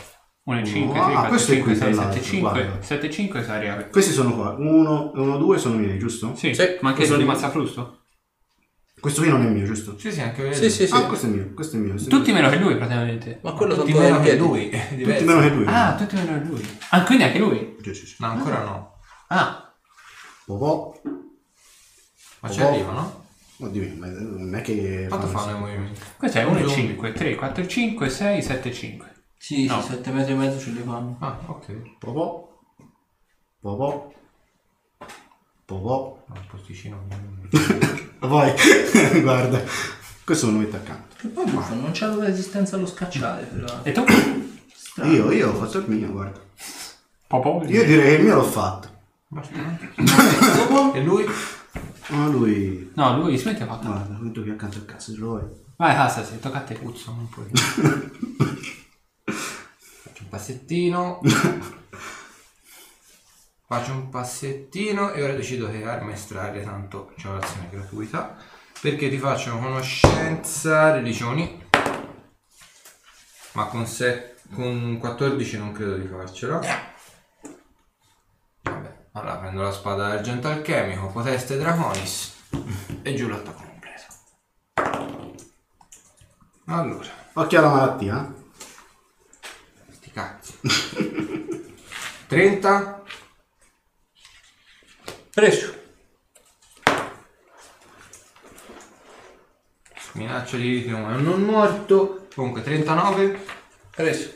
1 0.43 0.59
e 0.59 0.63
5, 0.63 0.99
Ah, 0.99 1.03
3, 1.05 1.11
4, 1.13 1.29
questo 1.29 1.51
è 1.51 1.55
5, 1.55 1.71
qui, 1.71 1.81
6, 1.81 1.91
tra 1.93 2.01
7, 2.03 2.15
l'altro, 2.15 2.23
5, 2.31 2.39
guarda. 2.63 2.81
7, 2.83 3.09
5 3.11 3.43
saria. 3.43 3.87
Questi 3.87 4.11
sono 4.11 4.35
qua, 4.35 4.55
1, 4.57 5.11
1, 5.15 5.37
2 5.37 5.57
sono 5.57 5.75
miei, 5.77 5.97
giusto? 5.97 6.33
Sì, 6.35 6.53
Sì, 6.53 6.77
ma 6.81 6.89
anche 6.89 7.01
quello 7.05 7.17
di 7.17 7.23
mazzafrusto? 7.25 8.04
Questo 9.05 9.21
qui 9.21 9.29
non 9.29 9.45
è 9.45 9.49
mio, 9.49 9.65
giusto? 9.65 9.99
Sì, 9.99 10.11
sì, 10.11 10.19
anche 10.21 10.35
quello. 10.41 10.53
Sì, 10.55 10.67
sì, 10.71 10.87
sì. 10.87 10.93
Ah, 10.95 11.05
questo 11.05 11.27
è 11.27 11.29
mio, 11.29 11.53
questo 11.53 11.75
è 11.75 11.79
mio. 11.79 11.91
questo 11.91 12.09
è 12.09 12.11
Tutti 12.11 12.31
mio. 12.31 12.41
meno 12.41 12.51
che 12.51 12.57
lui 12.57 12.75
praticamente. 12.75 13.39
Ma 13.43 13.51
quello 13.53 13.75
Tutti 13.75 13.93
meno 13.93 14.19
che 14.19 14.35
lui. 14.35 14.69
Tutti 14.73 15.23
meno 15.23 15.39
che 15.41 15.49
lui. 15.49 15.65
Ah, 15.67 15.93
tutti 15.95 16.15
meno 16.15 16.39
che 16.39 16.43
lui. 16.47 16.77
Ah, 16.89 17.03
quindi 17.03 17.23
anche 17.23 17.37
lui. 17.37 17.75
Sì, 17.83 17.93
sì, 17.93 18.05
sì. 18.07 18.15
No, 18.17 18.27
ancora 18.31 18.63
no. 18.63 18.97
Ah, 19.27 19.71
Popò. 20.45 20.99
Ma 22.39 22.49
ci 22.49 22.61
arriva, 22.61 22.91
no? 22.93 23.25
Oddio, 23.57 23.93
ma 23.97 24.07
non 24.07 24.55
è 24.55 24.61
che... 24.61 25.05
Quanto 25.07 25.27
fanno- 25.27 25.55
i 25.55 25.59
movimenti? 25.59 26.01
questo 26.17 26.39
è 26.39 26.43
1 26.43 26.57
e 26.57 26.63
Un 26.63 26.69
5, 26.69 27.11
3, 27.13 27.35
4, 27.35 27.67
5, 27.67 28.09
6, 28.09 28.41
7, 28.41 28.73
5. 28.73 29.13
Sì, 29.37 29.65
No. 29.67 29.81
sì, 29.81 29.89
7 29.89 30.11
metri 30.11 30.31
e 30.33 30.35
mezzo 30.35 30.59
ce 30.59 30.71
li 30.71 30.81
fanno. 30.83 31.17
Ah, 31.19 31.39
ok. 31.45 31.97
Popò. 31.99 32.49
Popò. 33.61 34.11
Popò. 35.65 36.23
No, 36.27 36.35
un 36.35 36.45
posticino. 36.47 37.07
Poi, 38.19 38.53
guarda, 39.21 39.63
questo 40.23 40.45
me 40.47 40.51
lo 40.53 40.59
metto 40.59 40.75
accanto. 40.75 41.15
Che 41.17 41.27
poi 41.27 41.45
buffo, 41.45 41.73
non 41.73 41.91
c'è 41.91 42.07
la 42.07 42.25
resistenza 42.25 42.75
allo 42.75 42.85
scacciare, 42.85 43.45
però. 43.45 43.79
E 43.83 43.91
tu? 43.91 44.05
Io, 45.03 45.31
io 45.31 45.49
ho 45.49 45.53
fatto 45.55 45.79
il 45.79 45.85
mio, 45.87 46.11
guarda. 46.11 46.39
Popò? 47.27 47.63
Io 47.63 47.83
direi 47.83 48.15
che 48.15 48.21
il 48.21 48.23
mio 48.23 48.35
l'ho 48.35 48.43
fatto. 48.43 48.89
Basta. 49.27 49.77
no? 50.69 50.93
e 50.93 51.03
lui? 51.03 51.25
Ma 52.07 52.27
lui... 52.27 52.91
No, 52.93 53.17
lui 53.17 53.37
si 53.37 53.47
mette 53.47 53.65
fatto. 53.65 53.87
Guarda, 53.87 54.17
metto 54.19 54.41
qui 54.41 54.51
accanto 54.51 54.77
al 54.77 54.85
cazzo, 54.85 55.11
se 55.11 55.17
lo 55.17 55.27
vuoi. 55.29 55.43
Vai, 55.77 55.95
cassa, 55.95 56.23
sì, 56.23 56.39
tocca 56.39 56.59
a 56.59 56.61
te. 56.61 56.75
Puzza 56.75 57.09
un 57.09 57.27
po'. 57.27 57.43
Faccio 59.23 60.23
un 60.23 60.29
passettino. 60.29 61.19
Faccio 63.67 63.91
un 63.93 64.09
passettino 64.09 65.11
e 65.11 65.23
ora 65.23 65.33
decido 65.33 65.69
che 65.69 65.83
arma 65.83 66.11
estrarre, 66.11 66.63
tanto 66.63 67.11
c'è 67.17 67.29
l'azione 67.29 67.69
gratuita. 67.71 68.35
Perché 68.79 69.09
ti 69.09 69.17
faccio 69.17 69.57
conoscenza 69.57 70.91
religioni. 70.91 71.63
Ma 73.53 73.65
con, 73.65 73.87
se- 73.87 74.35
con 74.53 74.97
14 74.99 75.57
non 75.57 75.71
credo 75.71 75.95
di 75.97 76.05
farcela. 76.07 76.59
Vabbè, 78.61 79.05
allora 79.13 79.37
prendo 79.37 79.61
la 79.63 79.71
spada 79.71 80.09
d'argento 80.09 80.47
alchemico, 80.49 81.07
poteste 81.07 81.57
draconis 81.57 82.33
e 83.01 83.15
giù 83.15 83.27
l'attacco 83.27 83.63
completo. 83.63 84.03
Allora, 86.65 87.07
Occhio 87.33 87.59
alla 87.59 87.69
malattia. 87.69 88.33
eh. 89.89 89.93
sti 89.93 90.11
cazzi. 90.11 90.53
30 92.27 93.03
Preso. 95.35 95.83
minaccia 100.13 100.55
di 100.55 100.69
ritmo 100.69 101.01
ma 101.01 101.17
non 101.17 101.41
morto. 101.41 102.27
Comunque 102.33 102.63
39 102.63 103.45
Preso. 103.89 104.31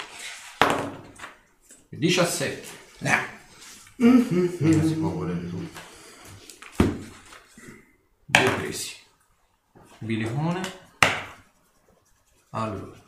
17. 1.87 2.67
Mica 3.95 4.83
si 4.83 4.95
può 4.95 5.09
volere 5.11 5.49
tutto. 5.49 5.79
Due 8.25 8.49
presi. 8.57 8.95
Bilicone. 9.99 10.61
Allora. 12.49 13.01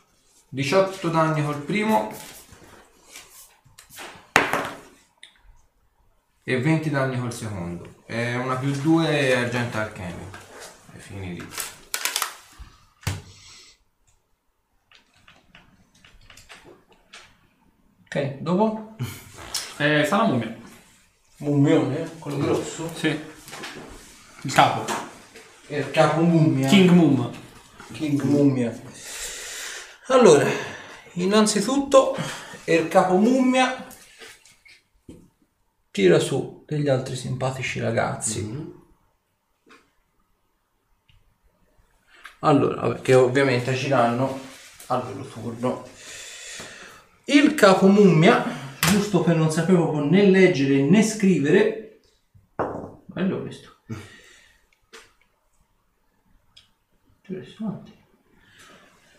18 0.48 1.10
danni 1.10 1.44
col 1.44 1.62
primo. 1.62 2.18
E 6.44 6.60
20 6.60 6.90
danni 6.90 7.20
col 7.20 7.32
secondo. 7.32 8.02
È 8.04 8.36
una 8.36 8.56
più 8.56 8.72
2 8.72 9.36
argento 9.36 9.78
alchemico. 9.78 10.38
È 10.92 10.98
finito. 10.98 11.46
Ok, 18.06 18.38
dopo? 18.40 18.96
Eh, 19.78 20.04
sta 20.04 20.18
la 20.18 20.24
mummia. 20.24 20.58
Mummione, 21.38 22.10
quello 22.18 22.38
grosso. 22.38 22.92
Sì. 22.96 23.08
Il 24.42 24.52
capo. 24.52 24.92
E 25.68 25.78
il 25.78 25.92
capo 25.92 26.22
mummia. 26.22 26.68
King 26.68 26.90
Mum. 26.90 27.32
King 27.92 28.20
mummia. 28.24 28.76
Allora, 30.08 30.50
innanzitutto 31.14 32.18
il 32.64 32.88
capo 32.88 33.16
mummia 33.16 33.90
tira 35.92 36.20
su 36.20 36.64
degli 36.66 36.88
altri 36.88 37.16
simpatici 37.16 37.80
ragazzi. 37.80 38.80
Allora, 42.40 42.82
vabbè, 42.82 43.02
che 43.02 43.14
ovviamente 43.14 43.70
agiranno 43.70 44.40
al 44.88 45.04
loro 45.06 45.28
turno. 45.28 45.88
Il 47.26 47.54
capo 47.54 47.88
mummia, 47.88 48.44
giusto 48.80 49.22
per 49.22 49.36
non 49.36 49.52
proprio 49.66 50.04
né 50.04 50.26
leggere 50.26 50.82
né 50.82 51.04
scrivere, 51.04 52.00
bello 53.06 53.42
questo. 53.42 53.76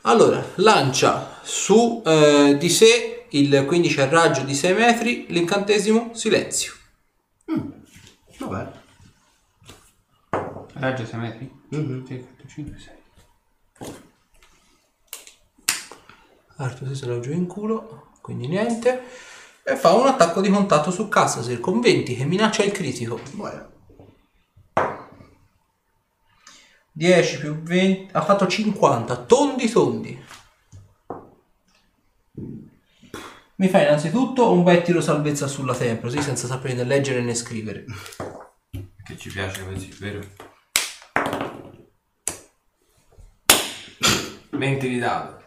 Allora, 0.02 0.44
lancia 0.56 1.38
su 1.42 2.02
eh, 2.04 2.56
di 2.58 2.68
sé 2.68 3.11
il 3.32 3.64
15 3.66 4.00
a 4.00 4.08
raggio 4.08 4.42
di 4.42 4.54
6 4.54 4.74
metri 4.74 5.26
l'incantesimo 5.28 6.14
silenzio. 6.14 6.74
Vabbè. 8.38 8.80
Raggio 10.74 11.06
6 11.06 11.18
metri? 11.18 11.60
Mhm. 11.70 12.04
3, 12.04 12.18
4, 12.18 12.48
5, 12.48 12.78
6. 12.78 13.00
Arthur 16.56 16.88
si 16.88 16.94
sarà 16.94 17.18
giù 17.20 17.32
in 17.32 17.46
culo, 17.46 18.10
quindi 18.20 18.46
niente. 18.48 19.02
E 19.64 19.76
fa 19.76 19.92
un 19.94 20.06
attacco 20.06 20.40
di 20.40 20.50
contatto 20.50 20.90
su 20.90 21.08
Cassasir 21.08 21.60
con 21.60 21.80
20 21.80 22.16
che 22.16 22.24
minaccia 22.24 22.64
il 22.64 22.72
critico. 22.72 23.20
Guarda. 23.32 23.70
10 26.94 27.38
più 27.38 27.62
20, 27.62 28.10
ha 28.12 28.22
fatto 28.22 28.46
50, 28.46 29.16
tondi 29.24 29.70
tondi. 29.70 30.22
Mi 33.62 33.68
fa 33.68 33.80
innanzitutto 33.80 34.50
un 34.50 34.64
bel 34.64 34.82
tiro 34.82 35.00
salvezza 35.00 35.46
sulla 35.46 35.72
tempra, 35.72 36.08
così 36.08 36.20
senza 36.20 36.48
sapere 36.48 36.74
né 36.74 36.82
leggere 36.82 37.20
né 37.20 37.32
scrivere. 37.32 37.84
Che 39.04 39.16
ci 39.16 39.30
piace 39.30 39.64
così, 39.64 39.88
vero? 40.00 40.20
20 44.50 44.88
di 44.88 44.98
dado. 44.98 45.44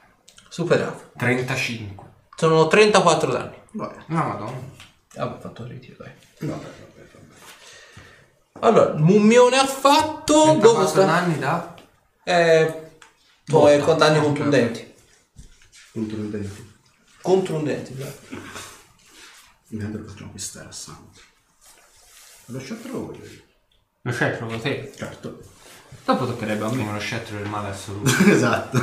Superato. 0.48 1.12
35. 1.18 2.06
Sono 2.38 2.68
34 2.68 3.32
danni. 3.34 3.56
Guarda. 3.74 4.06
No, 4.08 4.24
madonna. 4.24 4.62
Vabbè, 5.16 5.36
ho 5.36 5.40
fatto 5.42 5.64
il 5.64 5.70
ritiro, 5.72 5.96
dai. 5.98 6.12
Vabbè, 6.40 6.64
vabbè, 6.64 7.08
vabbè. 7.12 8.66
Allora, 8.66 8.94
il 8.94 9.02
mummione 9.02 9.58
ha 9.58 9.68
fatto. 9.68 10.56
Dove 10.58 10.86
34 10.86 10.88
sta? 10.88 11.04
danni 11.04 11.38
da... 11.38 11.76
Eh, 12.24 12.92
poi 13.44 13.82
con 13.82 13.98
danni 13.98 14.22
contundenti. 14.22 14.94
Contundenti. 15.92 16.65
Contundenti, 17.26 17.96
dai. 17.96 18.14
Intanto 19.70 19.98
lo 19.98 20.08
facciamo 20.08 20.30
questa 20.30 20.62
rassante. 20.62 21.20
Lo 22.46 22.60
scettro 22.60 22.92
lo 22.92 23.06
voglio 23.08 23.26
io. 23.26 23.42
Lo 24.04 24.12
scettro 24.12 24.48
lo 24.48 24.60
te. 24.60 24.94
Certo. 24.96 25.40
Dopo 26.06 26.28
toccherebbe 26.28 26.66
a 26.66 26.70
me. 26.70 26.78
Come 26.78 26.92
lo 26.94 27.00
scettro 27.00 27.38
del 27.38 27.48
male 27.48 27.70
assoluto. 27.70 28.12
esatto. 28.30 28.80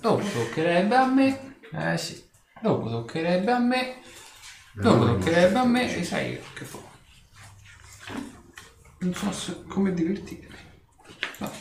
Dopo 0.00 0.26
toccherebbe 0.28 0.96
a 0.96 1.06
me. 1.06 1.58
eh 1.70 1.96
sì. 1.96 2.28
Dopo 2.60 2.88
toccherebbe 2.90 3.52
a 3.52 3.58
me. 3.60 4.00
Dopo 4.72 5.04
toccherebbe 5.06 5.56
a 5.56 5.64
me. 5.64 5.96
E 5.96 6.02
sai 6.02 6.40
che 6.54 6.64
fa? 6.64 6.78
Non 8.98 9.14
so 9.14 9.30
se- 9.30 9.62
come 9.68 9.94
divertirmi. 9.94 10.56
No, 11.38 11.52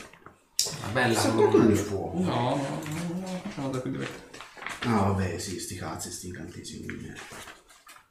Una 0.80 0.88
bella 0.92 1.20
Sapete 1.20 1.44
colonna 1.52 1.66
di 1.66 1.76
fuoco. 1.76 2.18
no, 2.20 2.56
no, 2.56 2.82
no, 2.84 3.20
no, 3.20 3.42
facciamo 3.44 3.70
da 3.70 3.80
più 3.80 3.92
divertente. 3.92 4.23
Ah 4.86 5.02
vabbè, 5.02 5.38
sì, 5.38 5.60
sti 5.60 5.76
cazzi, 5.76 6.12
sti 6.12 6.28
incantesimi 6.28 6.86
di 6.86 6.96
merda. 7.02 7.52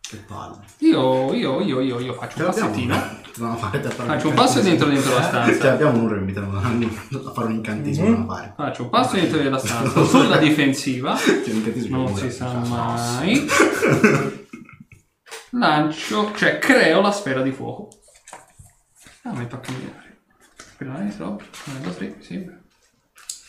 Che 0.00 0.16
palle. 0.26 0.60
Io, 0.78 1.32
io, 1.32 1.60
io, 1.62 1.80
io, 1.80 1.98
io 2.00 2.12
faccio 2.14 2.36
Ce 2.36 2.42
un 2.42 2.46
passettino. 2.50 3.20
No, 3.36 3.56
fate 3.56 3.80
da 3.80 3.88
fare 3.90 4.08
Faccio 4.10 4.28
un 4.28 4.34
passo 4.34 4.60
dentro 4.60 4.88
dentro 4.88 5.14
la 5.14 5.20
Cioè, 5.22 5.28
stanza. 5.28 5.72
abbiamo 5.72 5.98
un 5.98 6.04
ora 6.06 6.16
invitato 6.18 6.50
a 6.54 7.32
fare 7.32 7.46
un 7.46 7.52
incantesimo 7.54 8.08
Mhm. 8.08 8.26
da 8.26 8.34
fare. 8.34 8.52
Faccio 8.56 8.82
un 8.82 8.90
passo 8.90 9.14
dentro 9.14 9.38
della 9.38 9.58
stanza 9.58 10.04
sulla 10.04 10.36
difensiva. 10.36 11.16
Cioè, 11.16 11.40
l'incantesimo 11.46 12.02
Non 12.08 12.16
si 12.16 12.30
sa 12.30 12.52
mai. 12.52 13.46
Lancio, 15.50 16.32
cioè 16.34 16.58
creo 16.58 17.00
la 17.00 17.12
sfera 17.12 17.42
di 17.42 17.52
fuoco. 17.52 17.88
Ah, 19.22 19.32
metto 19.32 19.56
a 19.56 19.60
camminare. 19.60 20.20
Quella 20.76 21.06
è 21.06 21.14
troppo. 21.16 21.44
1, 21.66 21.78
2, 21.80 21.94
3, 21.94 22.16
sì. 22.20 22.50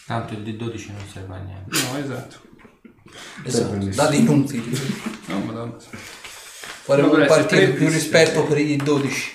Tanto 0.06 0.34
il 0.34 0.42
D12 0.42 0.92
non 0.92 1.08
serve 1.12 1.36
a 1.36 1.40
niente. 1.40 1.78
No, 1.92 1.98
esatto. 1.98 2.42
Esatto, 3.44 3.76
dati 3.76 4.18
inutili. 4.20 4.78
Oh, 5.30 5.40
madonna. 5.40 5.76
Faremo 5.78 7.08
un 7.08 7.14
Dovrebbe 7.14 7.34
essere 7.34 7.48
partito 7.48 7.78
più 7.78 7.88
rispetto 7.90 8.44
per 8.46 8.58
i 8.58 8.76
12. 8.76 9.32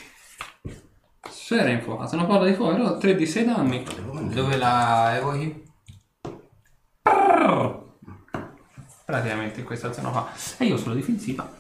Sfera 1.30 1.70
infuocata, 1.70 2.14
una 2.16 2.26
palla 2.26 2.46
di 2.46 2.54
fuoco, 2.54 2.74
allora 2.74 2.98
3 2.98 3.14
di 3.14 3.26
6 3.26 3.44
danni. 3.44 3.84
Dove 4.32 4.56
la 4.56 5.16
evochi? 5.16 5.66
Praticamente 9.04 9.60
in 9.60 9.66
questa 9.66 9.92
zona 9.92 10.10
qua. 10.10 10.30
E 10.58 10.66
io 10.66 10.76
sulla 10.76 10.94
difensiva. 10.94 11.50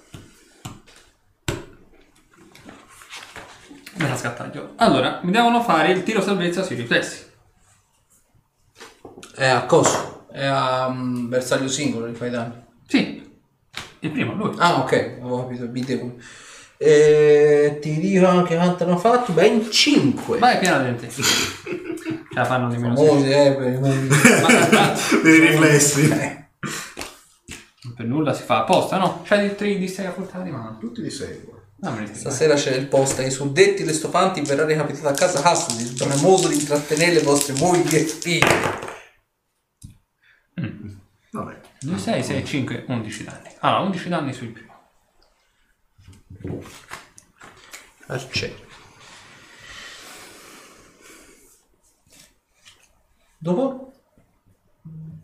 Me 3.94 4.08
la 4.08 4.16
scattaggio. 4.16 4.74
Allora, 4.76 5.20
mi 5.22 5.30
devono 5.30 5.62
fare 5.62 5.90
il 5.92 6.02
tiro 6.02 6.20
salvezza 6.20 6.62
sui 6.62 6.76
riflessi. 6.76 7.26
È 9.34 9.46
a 9.46 9.64
coso. 9.64 10.17
È 10.30 10.44
a 10.44 10.88
mm, 10.90 11.28
bersaglio 11.28 11.68
singolo 11.68 12.06
li 12.06 12.14
fai 12.14 12.30
danni. 12.30 12.54
Sì. 12.86 13.26
Il 14.00 14.10
primo, 14.10 14.34
lui. 14.34 14.54
Ah, 14.58 14.80
ok, 14.80 15.18
avevo 15.20 15.46
capito. 15.46 16.16
E 16.76 17.78
ti 17.80 17.98
dico 17.98 18.26
anche 18.26 18.54
quanto 18.54 18.84
hanno 18.84 18.98
fatto. 18.98 19.32
Ben 19.32 19.70
5. 19.70 20.38
Vai 20.38 20.58
piena 20.58 20.78
dente. 20.78 21.08
Ce 22.28 22.34
la 22.34 22.44
fanno 22.44 22.68
di 22.68 22.76
meno. 22.76 22.96
sei. 22.96 23.06
Famosi, 23.06 23.30
eh, 23.30 23.52
per 23.54 23.72
i 23.72 23.78
mondi. 23.78 24.14
I 25.28 25.38
riflessi. 25.40 26.46
Per 27.96 28.06
nulla 28.06 28.32
si 28.32 28.44
fa 28.44 28.60
apposta, 28.60 28.98
no? 28.98 29.22
C'hai 29.24 29.46
il 29.46 29.56
3 29.56 29.76
di 29.76 29.88
6 29.88 30.06
a 30.06 30.10
portata 30.10 30.44
di 30.44 30.50
mano. 30.50 30.76
Tutti 30.78 31.02
di 31.02 31.08
ne 31.08 31.12
frega. 31.12 32.12
Stasera 32.12 32.54
c'è 32.54 32.74
il 32.74 32.86
post 32.86 33.20
ai 33.20 33.30
suddetti 33.30 33.84
le 33.84 33.92
stofanti 33.92 34.40
verrà 34.40 34.64
recapitata 34.64 35.10
a 35.10 35.14
casa 35.14 35.42
Hassel, 35.42 35.92
bramoso 35.92 36.48
di 36.48 36.54
intrattenere 36.54 37.14
le 37.14 37.22
vostre 37.22 37.54
mogli 37.54 37.94
e 37.94 38.00
figli. 38.00 38.44
Vabbè. 41.30 41.60
2, 41.80 41.98
6, 41.98 42.22
6, 42.24 42.44
5, 42.44 42.84
11 42.88 43.24
danni. 43.24 43.48
Allora, 43.60 43.80
11 43.82 44.08
danni 44.08 44.32
sul 44.32 44.48
primo. 44.48 44.66
Arciere. 48.06 48.66
Dopo? 53.38 53.92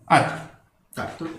Altro. 0.05 0.49
Certo. 0.93 1.39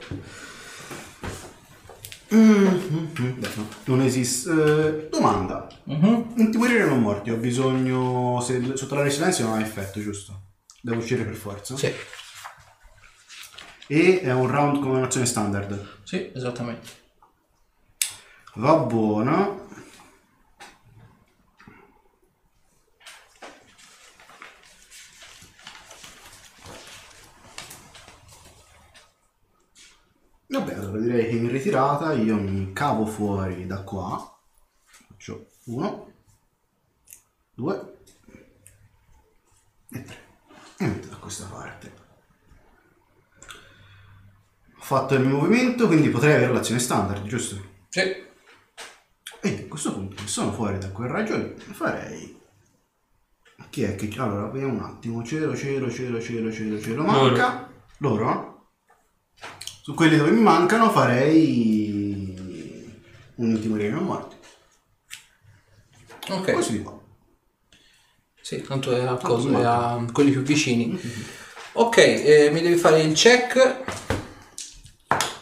Mm, 2.34 3.38
beh, 3.40 3.50
no, 3.56 3.68
Non 3.86 4.02
esiste. 4.02 4.50
eh, 4.52 5.10
domanda. 5.10 5.68
Intimorire 5.86 6.86
non 6.86 7.02
morti, 7.02 7.30
ho 7.30 7.38
bisogno. 7.38 8.42
Se 8.42 8.76
sotto 8.76 8.96
la 8.96 9.10
silenzio 9.10 9.46
non 9.46 9.60
ha 9.60 9.62
effetto, 9.62 10.02
giusto? 10.02 10.42
Devo 10.82 10.98
uscire 10.98 11.24
per 11.24 11.36
forza. 11.36 11.78
Sì, 11.78 11.94
E 13.88 14.20
è 14.22 14.34
un 14.34 14.48
round 14.48 14.82
come 14.82 14.98
un'azione 14.98 15.28
standard. 15.28 16.00
sì, 16.04 16.32
esattamente. 16.34 17.04
Va 18.56 18.78
buono. 18.78 19.64
Vabbè, 30.48 30.74
allora 30.74 31.00
direi 31.00 31.30
che 31.30 31.36
in 31.36 31.50
ritirata 31.50 32.14
io 32.14 32.38
mi 32.38 32.72
cavo 32.74 33.06
fuori 33.06 33.68
da 33.68 33.84
qua. 33.84 34.40
Faccio 34.86 35.48
uno, 35.66 36.12
due 37.54 37.98
e 39.90 40.02
tre. 40.04 40.18
E 40.78 40.88
metto 40.88 41.08
da 41.08 41.18
questa 41.18 41.46
parte. 41.46 42.05
Fatto 44.86 45.16
il 45.16 45.22
mio 45.22 45.38
movimento, 45.38 45.88
quindi 45.88 46.10
potrei 46.10 46.36
avere 46.36 46.54
l'azione 46.54 46.80
standard, 46.80 47.26
giusto? 47.26 47.60
Sì. 47.90 48.02
E 48.02 49.64
a 49.64 49.68
questo 49.68 49.92
punto, 49.92 50.22
che 50.22 50.28
sono 50.28 50.52
fuori 50.54 50.78
da 50.78 50.92
quel 50.92 51.10
ragione, 51.10 51.56
farei. 51.56 52.40
Chi 53.72 53.82
è 53.82 53.96
che. 53.96 54.14
Allora, 54.18 54.46
vediamo 54.46 54.74
un 54.74 54.82
attimo. 54.82 55.24
Cielo, 55.24 55.56
cielo, 55.56 55.90
cielo, 55.90 56.22
cielo, 56.22 56.52
cielo, 56.52 56.80
cielo. 56.80 57.04
Manca. 57.04 57.68
Loro? 57.98 58.74
Su 59.82 59.96
quelli 59.96 60.18
dove 60.18 60.30
mi 60.30 60.42
mancano 60.42 60.92
farei. 60.92 62.36
Un 63.38 63.50
intimorire 63.50 63.90
non 63.90 64.04
morti. 64.04 64.36
Ok. 66.30 66.52
Così 66.52 66.84
va. 66.84 66.96
Sì, 68.40 68.62
tanto 68.62 68.92
è 68.92 69.02
a, 69.02 69.16
Tanto 69.16 69.50
è 69.50 69.64
a 69.64 70.06
quelli 70.12 70.30
più 70.30 70.44
vicini. 70.44 70.96
Ok, 71.72 71.98
eh, 71.98 72.52
mi 72.54 72.62
devi 72.62 72.76
fare 72.76 73.02
il 73.02 73.16
check. 73.16 74.05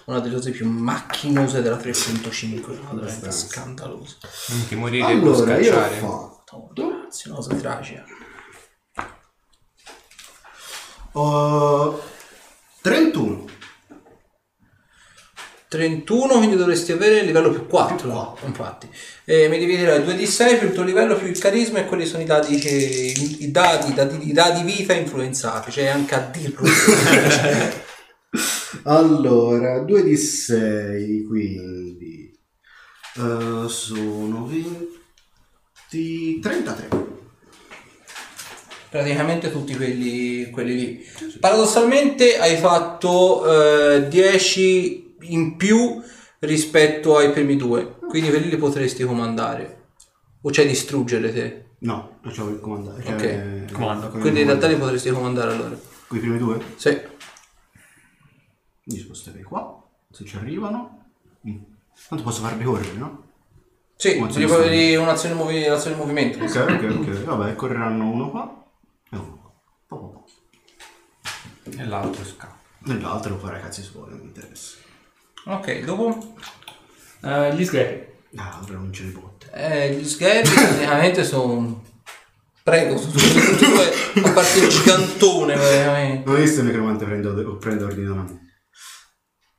Una 0.06 0.20
delle 0.20 0.36
cose 0.36 0.51
più 0.51 0.68
macchinose 0.68 1.62
della 1.62 1.78
3.5. 1.78 2.80
Una 2.89 3.01
veramente 3.01 3.32
scandalosa. 3.32 4.16
Non 4.49 4.68
ti 4.68 4.76
morire 4.76 5.06
Allora, 5.06 5.58
io 5.58 5.72
ho 5.72 5.76
scacciare. 5.76 5.95
fatto. 5.95 6.72
Ragazzi, 6.76 7.28
una 7.28 7.38
cosa 7.38 7.56
tragica. 7.56 8.04
Ho 11.14 12.01
31. 12.82 13.51
31, 15.68 16.38
quindi 16.38 16.56
dovresti 16.56 16.91
avere 16.91 17.20
il 17.20 17.26
livello 17.26 17.49
più 17.49 17.66
4. 17.66 17.95
Più 17.95 18.10
quattro. 18.10 18.47
Infatti. 18.47 18.89
E 19.26 19.47
mi 19.47 19.58
devi 19.58 19.78
dire 19.78 20.04
2 20.04 20.16
di 20.16 20.28
6 20.28 20.58
più 20.58 20.68
il 20.68 20.74
tuo 20.74 20.84
livello 20.84 21.16
più 21.16 21.28
il 21.28 21.38
carisma 21.38 21.80
e 21.80 21.86
quelli 21.86 22.06
sono 22.06 22.22
i 22.22 22.26
dati, 22.26 22.58
che, 22.60 22.70
i, 22.70 23.43
i 23.43 23.51
dati, 23.51 23.89
i 23.89 23.93
dati, 23.93 24.30
i 24.30 24.34
dati 24.34 24.64
vita 24.64 24.93
influenzati. 24.93 25.72
Cioè 25.72 25.88
anche 25.88 26.14
a 26.14 26.20
dirlo. 26.20 26.68
Allora, 28.84 29.80
2 29.80 30.04
di 30.04 30.18
6, 30.18 31.24
quindi 31.26 32.32
eh, 33.16 33.66
sono 33.68 34.48
20, 34.48 36.40
33. 36.42 36.88
praticamente 38.90 39.52
tutti 39.52 39.76
quelli, 39.76 40.50
quelli 40.50 40.76
lì. 40.76 41.06
Paradossalmente 41.40 42.38
hai 42.38 42.58
fatto 42.58 43.96
eh, 43.96 44.08
10 44.08 45.16
in 45.22 45.56
più 45.56 46.02
rispetto 46.40 47.18
ai 47.18 47.32
primi 47.32 47.56
due, 47.56 47.98
quindi 48.08 48.30
quelli 48.30 48.50
li 48.50 48.58
potresti 48.58 49.04
comandare. 49.04 49.82
O 50.42 50.52
cioè 50.52 50.68
distruggere 50.68 51.32
te. 51.34 51.66
No, 51.80 52.18
non 52.22 52.34
c'avevo 52.34 52.56
il 52.56 52.60
comandare. 52.60 53.04
Cioè, 53.04 53.14
Ok. 53.14 53.24
eh, 53.24 53.66
Comando. 53.72 54.10
Quindi 54.10 54.42
in 54.42 54.48
realtà 54.48 54.68
li 54.68 54.76
potresti 54.76 55.10
comandare 55.12 55.52
allora. 55.54 55.78
Con 56.08 56.18
i 56.18 56.20
primi 56.20 56.38
due? 56.38 56.60
Sì. 56.76 57.00
Mi 58.86 58.98
sposterei 58.98 59.44
qua, 59.44 59.82
se 60.12 60.26
ci 60.26 60.36
arrivano. 60.36 61.06
Mm. 61.48 61.58
Tanto 62.10 62.24
posso 62.24 62.42
farli 62.42 62.64
correre, 62.64 62.94
no? 62.98 63.24
Sì, 63.96 64.16
Come 64.18 64.28
devi 64.32 64.44
azione 64.44 64.64
fare 64.64 64.96
un'azione, 64.98 65.36
movi- 65.36 65.66
un'azione 65.66 65.96
di 65.96 66.02
movimento. 66.02 66.44
Ok, 66.44 66.56
ok, 66.56 66.98
ok. 67.00 67.24
Vabbè, 67.24 67.56
correranno 67.56 68.10
uno 68.10 68.30
qua 68.30 68.66
e 69.12 69.16
uno 69.16 69.38
qua. 69.42 69.52
Po, 69.88 69.98
po, 69.98 70.10
po. 70.10 70.26
E 71.78 71.86
l'altro 71.86 72.24
scappa. 72.26 72.60
Nell'altro 72.86 73.30
lo 73.36 73.38
farei 73.40 73.62
cazzi 73.62 73.82
suoi, 73.82 74.10
non 74.10 74.20
mi 74.20 74.26
interessa. 74.26 74.78
Ok, 75.46 75.84
dopo 75.86 76.36
Eh, 77.22 77.56
gli 77.56 77.64
sgherri. 77.66 78.12
Ah, 78.36 78.58
allora 78.58 78.80
non 78.80 78.92
ce 78.92 79.04
ne 79.04 79.12
botte. 79.12 79.50
eh, 79.54 79.94
gli 79.94 80.06
schermi 80.08 80.50
praticamente 80.54 81.24
sono... 81.24 81.82
Prego, 82.64 82.98
sono 82.98 83.12
tutti 83.12 83.38
e 83.38 83.56
due, 83.58 84.24
a 84.30 84.32
parte 84.32 84.60
il 84.60 84.70
gigantone 84.70 85.56
veramente. 85.56 86.26
Non 86.26 86.36
ho 86.36 86.40
visto 86.42 86.62
il 86.62 86.66
necromante 86.68 87.04
prendo, 87.06 87.58
prende 87.58 87.84
ordine 87.84 88.08
da 88.08 88.14
me. 88.16 88.43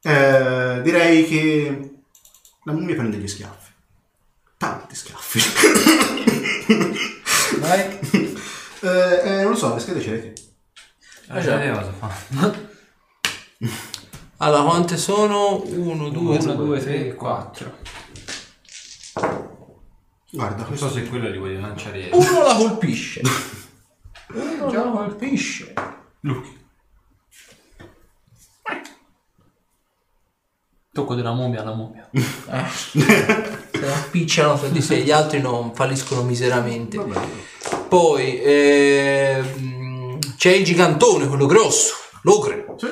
Eh, 0.07 0.81
direi 0.83 1.25
che 1.25 1.91
la 2.65 2.73
mummia 2.73 2.95
prende 2.95 3.17
gli 3.17 3.27
schiaffi. 3.27 3.73
Tanti 4.59 4.95
schiaffi. 4.95 5.41
Vai. 7.59 8.01
eh, 8.83 9.21
eh, 9.25 9.43
non 9.43 9.53
lo 9.53 9.57
so, 9.57 9.73
le 9.73 9.81
schede 9.81 10.01
ce 10.03 10.11
le 10.11 10.17
hai 10.17 10.23
te. 10.23 10.43
Ah, 11.29 11.41
già. 11.41 11.63
Eh, 11.63 11.71
cosa 11.71 11.93
fa? 11.93 12.55
Allora, 14.39 14.63
quante 14.65 14.99
sono? 14.99 15.63
1, 15.65 16.09
2, 16.11 16.39
1, 16.39 16.55
2, 16.55 16.81
3, 16.81 17.15
4. 17.15 17.79
Guarda, 20.33 20.57
Non 20.57 20.67
questo 20.67 20.89
so 20.89 20.95
se 20.95 21.09
quello 21.09 21.31
li 21.31 21.39
voglio 21.39 21.61
lanciare. 21.61 22.11
Uno 22.13 22.43
la 22.43 22.55
colpisce. 22.55 23.23
Uno 24.35 24.71
la 24.71 24.91
colpisce. 24.91 25.73
Tocco 30.95 31.17
della 31.17 31.33
mummia 31.33 31.63
alla 31.63 31.75
mummia. 31.75 32.09
Eh, 32.15 32.69
se 32.71 33.81
la 33.81 34.07
picciano 34.13 34.57
fra 34.57 34.69
di 34.69 34.81
sé, 34.81 34.99
gli 34.99 35.11
altri 35.11 35.41
non 35.41 35.75
falliscono 35.75 36.23
miseramente. 36.23 36.97
Vabbè. 36.97 37.21
Poi 37.89 38.41
ehm, 38.41 40.19
c'è 40.37 40.53
il 40.53 40.65
gigantone, 40.65 41.27
quello 41.27 41.47
grosso, 41.47 41.95
l'ogre. 42.23 42.65
Sì. 42.77 42.87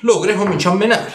L'ogre 0.00 0.34
comincia 0.34 0.70
a 0.70 0.74
menare. 0.74 1.10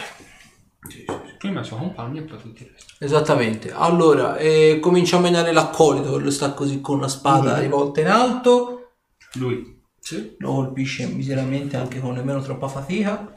Prima 1.37 1.59
il 1.59 1.65
suo 1.65 1.77
compagno 1.77 2.21
e 2.21 2.23
poi 2.23 2.39
tutti 2.39 2.63
il 2.63 2.71
resto. 2.73 2.93
Esattamente. 2.97 3.71
Allora, 3.71 4.37
eh, 4.37 4.79
comincia 4.81 5.17
a 5.17 5.19
menare 5.19 5.51
l'accolito, 5.51 6.09
quello 6.09 6.31
sta 6.31 6.53
così 6.53 6.81
con 6.81 6.99
la 6.99 7.07
spada 7.07 7.59
rivolta 7.59 8.01
in 8.01 8.07
alto. 8.07 8.93
Lui. 9.33 9.79
Sì. 9.99 10.35
Lo 10.39 10.55
colpisce 10.55 11.05
miseramente 11.05 11.77
anche 11.77 11.99
con 11.99 12.15
nemmeno 12.15 12.41
troppa 12.41 12.67
fatica. 12.67 13.31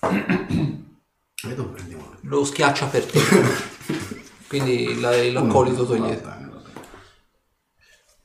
E 1.44 1.54
dopo 1.54 1.70
prendiamo 1.70 2.14
Lo 2.22 2.44
schiaccia 2.44 2.86
per 2.86 3.04
te. 3.04 3.20
Quindi 4.48 4.98
la- 5.00 5.22
l'accolito 5.32 5.84
togliete. 5.84 6.22
Va 6.22 6.30
bene, 6.30 6.50
va 6.50 6.60
bene. 6.60 6.84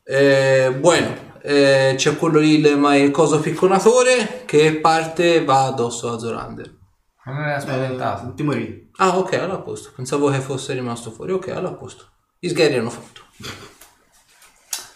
Eh, 0.04 0.74
bueno, 0.80 1.40
eh, 1.42 1.94
c'è 1.98 2.16
quello 2.18 2.40
lì, 2.40 2.60
il, 2.60 2.78
ma 2.78 2.96
il 2.96 3.12
coso 3.12 3.40
picconatore 3.40 4.44
che 4.46 4.76
parte 4.80 5.36
e 5.36 5.44
va 5.44 5.66
addosso 5.66 6.12
a 6.12 6.18
Zorander. 6.20 6.78
Non 7.26 7.36
mi 7.36 7.42
aveva 7.42 7.58
Eh, 7.58 7.62
spaventato. 7.62 8.34
ti 8.34 8.44
morì. 8.44 8.90
Ah, 8.98 9.18
ok, 9.18 9.34
allora 9.34 9.54
a 9.56 9.62
posto. 9.62 9.92
Pensavo 9.96 10.30
che 10.30 10.40
fosse 10.40 10.74
rimasto 10.74 11.12
fuori. 11.12 11.32
Ok, 11.34 11.50
allora 11.50 11.70
a 11.70 11.78
posto. 11.78 12.08
Gli 12.40 12.48
sgherri 12.50 12.76
hanno 12.78 12.90
fatto. 12.90 13.22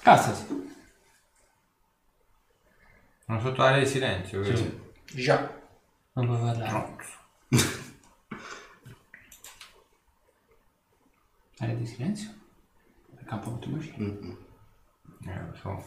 Cazzati. 0.01 0.63
Sono 3.26 3.39
sotto 3.41 3.61
l'area 3.61 3.80
di 3.84 3.88
silenzio. 3.89 4.41
vero? 4.41 4.93
Già. 5.13 5.51
Non 6.13 6.26
puoi 6.28 6.39
parlare. 6.39 6.95
Area 11.60 11.76
di 11.76 11.86
silenzio? 11.86 12.34
Il 13.18 13.26
campo 13.26 13.51
molto 13.51 13.70
vicino. 13.72 14.06
Eh, 15.26 15.39
lo 15.39 15.56
so. 15.56 15.84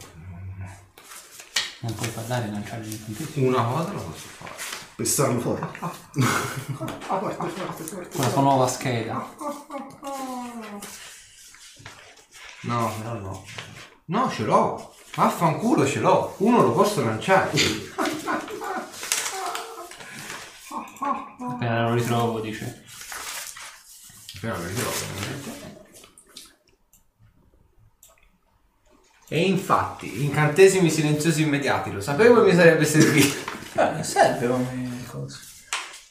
Non 1.81 1.93
puoi 1.95 2.09
parlare 2.09 2.47
e 2.47 2.51
lanciare 2.51 2.83
gli 2.83 2.91
incantesimi. 2.91 3.47
Una 3.47 3.63
cosa 3.63 3.91
lo 3.91 4.01
posso 4.01 4.27
fare. 4.27 4.51
Pestarlo 4.95 5.39
fuori. 5.39 5.61
Con 6.75 6.87
la 8.15 8.29
tua 8.29 8.41
nuova 8.41 8.67
scheda. 8.67 9.35
No, 12.61 12.93
però 12.97 13.13
no. 13.13 13.45
No, 14.05 14.29
ce 14.29 14.43
l'ho. 14.43 14.93
Vaffanculo 15.13 15.85
ce 15.85 15.99
l'ho. 15.99 16.33
Uno 16.39 16.61
lo 16.63 16.71
posso 16.73 17.03
lanciare. 17.05 17.51
Appena 21.39 21.87
lo 21.87 21.93
ritrovo 21.93 22.39
dice. 22.41 22.85
E 29.31 29.41
infatti, 29.41 30.23
incantesimi 30.23 30.89
silenziosi 30.89 31.43
immediati, 31.43 31.91
lo 31.91 32.01
sapevo 32.01 32.41
e 32.43 32.45
mi 32.49 32.55
sarebbe 32.55 32.83
servito. 32.85 33.47
Eh, 33.75 34.03
serve 34.03 34.47
come 34.47 35.03
cosa. 35.07 35.37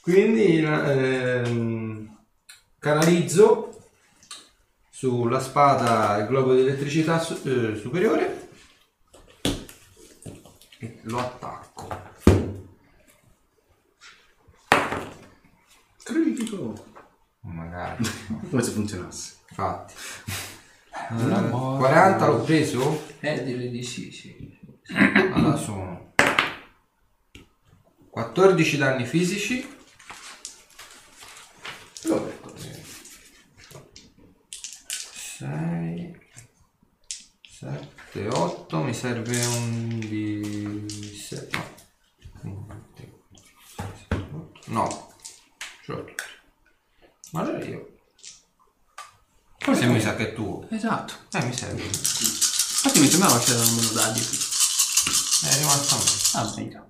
Quindi 0.01 0.59
ehm, 0.63 2.17
canalizzo 2.79 3.89
sulla 4.91 5.41
spada 5.41 6.17
il 6.19 6.27
globo 6.29 6.55
di 6.55 6.61
elettricità 6.61 7.19
su- 7.19 7.41
eh, 7.45 7.77
superiore 7.77 8.49
e 10.79 11.01
lo 11.03 11.19
attacco. 11.19 11.89
Critico. 16.05 16.88
Magari, 17.53 18.05
Come 18.51 18.63
se 18.63 18.71
funzionasse. 18.71 19.37
infatti. 19.49 19.95
Eh, 21.11 21.49
40 21.51 22.27
l'ho 22.27 22.41
preso? 22.43 23.07
Eh, 23.21 23.43
direi 23.45 23.71
di 23.71 23.83
sì, 23.83 24.11
sì. 24.11 24.57
Allora 25.33 25.57
sono 25.57 26.13
14 28.11 28.77
danni 28.77 29.05
fisici. 29.05 29.77
Vabbè. 32.09 32.37
6 35.39 36.19
7 37.49 38.29
8 38.29 38.83
mi 38.83 38.93
serve 38.93 39.37
un 39.47 39.99
di 40.01 40.89
7 41.17 41.59
no 44.67 45.13
ce 45.85 45.93
l'ho 45.93 46.05
tutti 46.05 46.28
ma 47.31 47.41
allora 47.41 47.65
io 47.65 47.99
forse 49.59 49.87
mi 49.87 50.01
sa 50.01 50.15
che 50.17 50.31
è 50.31 50.35
tuo 50.35 50.67
Esatto. 50.71 51.15
eh 51.33 51.45
mi 51.45 51.53
serve 51.53 51.83
Infatti 51.85 53.01
mi 53.01 53.09
sembrava 53.09 53.39
c'erano 53.39 53.71
meno 53.73 53.91
dadi 53.91 54.21
qui. 54.25 54.39
è 55.49 55.57
rimasto 55.59 55.95
a 55.95 55.99
me 55.99 56.07
Ah, 56.33 56.55
meglio. 56.57 56.87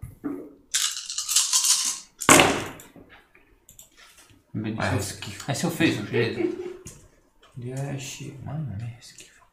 ma 4.52 4.96
è 4.96 5.00
schifo 5.00 5.50
Eh, 5.50 5.54
si 5.54 5.64
è 5.64 5.66
offeso, 5.68 6.04
ci 6.04 6.10
vedo. 6.10 6.66
10 7.54 8.38
mamma 8.44 8.74
mia 8.76 8.96
è 8.98 9.00
schifo 9.00 9.46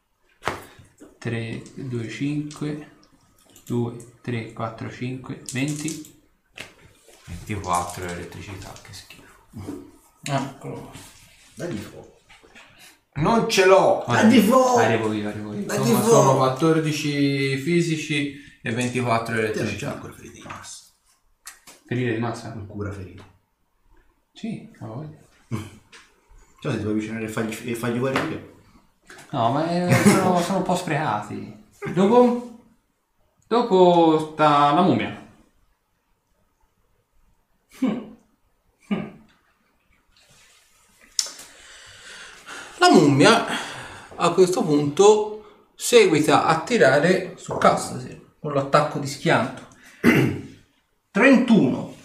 3, 1.17 1.61
2, 1.75 2.09
5, 2.09 2.91
2, 3.65 4.11
3, 4.21 4.53
4, 4.53 4.91
5, 4.91 5.41
20. 5.51 6.13
24 7.25 8.05
elettricità 8.05 8.71
che 8.83 8.93
schifo 8.93 9.93
Eccolo. 10.27 10.91
Dagli 11.53 11.77
fuoco. 11.77 12.19
non 13.15 13.49
ce 13.49 13.65
l'ho 13.65 14.03
Dagli 14.07 14.39
fuoco. 14.41 14.77
Arrivo 14.79 15.13
io, 15.13 15.27
arrivo 15.29 15.53
io. 15.53 15.61
Insomma, 15.61 16.01
sono 16.03 16.35
14 16.37 17.57
fisici 17.57 18.35
e 18.61 18.71
24 18.71 19.35
Te 19.35 19.41
non 19.41 19.51
c'è 19.51 19.57
elettricità. 19.59 19.93
ancora 19.93 20.13
ferite 20.13 20.33
di 20.33 20.43
massa. 20.43 20.83
Ferire 21.85 22.13
di 22.13 22.19
massa? 22.19 22.53
Non 22.53 22.67
cura 22.67 22.91
ferite. 22.91 23.23
Sì, 24.33 24.69
a 24.79 24.85
voglia. 24.85 25.17
Cioè 26.59 26.71
se 26.71 26.77
ti 26.79 26.83
vuoi 26.83 26.95
avvicinare 26.95 27.25
e 27.25 27.27
fargli, 27.27 27.69
e 27.69 27.75
fargli 27.75 27.99
guarire. 27.99 28.53
No, 29.29 29.51
ma 29.51 29.69
eh, 29.69 29.93
sono, 30.03 30.41
sono 30.41 30.57
un 30.57 30.63
po' 30.63 30.75
sprecati. 30.75 31.63
Dopo? 31.93 32.57
Dopo 33.47 34.31
sta 34.33 34.73
la 34.73 34.81
mummia. 34.81 35.23
La 42.77 42.84
mummia 42.95 43.45
a 44.15 44.29
questo 44.31 44.63
punto 44.63 45.71
seguita 45.75 46.45
a 46.45 46.61
tirare 46.61 47.33
su 47.35 47.57
Castasir 47.57 48.21
con 48.39 48.53
l'attacco 48.53 48.99
di 48.99 49.07
schianto. 49.07 49.63
31. 51.11 51.95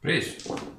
Preso. 0.00 0.74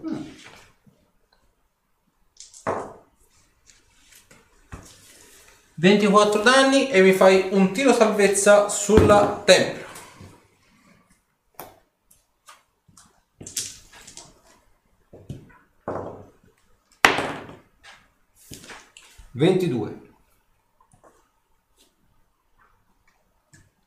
...24 5.79 6.41
danni 6.41 6.89
e 6.89 7.03
mi 7.03 7.13
fai 7.13 7.49
un 7.51 7.71
tiro 7.71 7.93
salvezza 7.93 8.67
sulla 8.67 9.43
tempra. 9.45 9.86
Ventidue. 19.37 20.01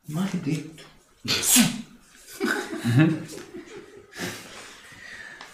Maledetto. 0.02 0.84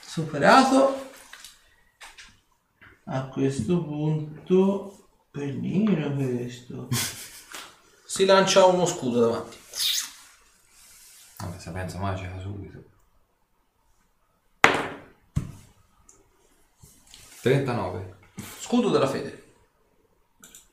Superato. 0.00 1.12
A 3.04 3.28
questo 3.28 3.82
punto... 3.82 5.08
Pennino 5.30 6.14
questo. 6.14 6.88
Si 8.04 8.26
lancia 8.26 8.66
uno 8.66 8.84
scudo 8.84 9.20
davanti. 9.20 9.56
Vabbè, 11.38 11.58
se 11.58 11.70
pensa 11.70 11.98
magica 11.98 12.38
subito. 12.38 12.84
39. 17.40 18.18
Scudo 18.60 18.90
della 18.90 19.06
fede. 19.06 19.44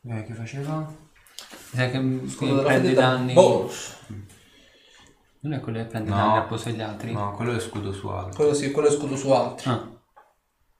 Eh, 0.06 0.24
che 0.26 0.34
faceva? 0.34 0.78
Mi 0.80 1.80
sa 1.80 1.90
che 1.90 2.20
Scudo 2.28 2.56
della 2.56 2.68
prende 2.68 2.94
da 2.94 3.02
danni. 3.02 3.34
bonus. 3.34 3.96
Non 5.40 5.54
è 5.54 5.60
quello 5.60 5.78
che 5.80 5.86
prende 5.86 6.10
No. 6.10 6.16
danni 6.16 6.48
posto 6.48 6.70
degli 6.70 6.82
altri? 6.82 7.12
No, 7.14 7.34
quello 7.34 7.54
è 7.56 7.60
scudo 7.60 7.92
su 7.94 8.08
altro. 8.08 8.36
Quello 8.36 8.54
sì, 8.54 8.72
quello 8.72 8.88
è 8.88 8.92
scudo 8.92 9.16
su 9.16 9.32
altri. 9.32 9.70
Ah, 9.70 9.92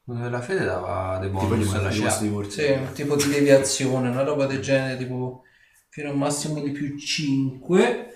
Quello 0.06 0.20
della 0.22 0.42
fede 0.42 0.66
dava 0.66 1.18
dei 1.20 1.30
Tipo 1.30 1.46
gli 1.46 1.48
bonus 1.50 1.74
alla 1.76 1.90
morsi. 2.30 2.52
Sì, 2.52 2.72
un 2.72 2.92
tipo 2.94 3.16
di 3.16 3.28
deviazione, 3.30 4.10
una 4.10 4.24
roba 4.24 4.46
del 4.46 4.60
genere, 4.62 4.98
tipo 4.98 5.44
fino 5.90 6.10
a 6.10 6.12
un 6.12 6.18
massimo 6.18 6.60
di 6.60 6.72
più 6.72 6.98
5. 6.98 8.14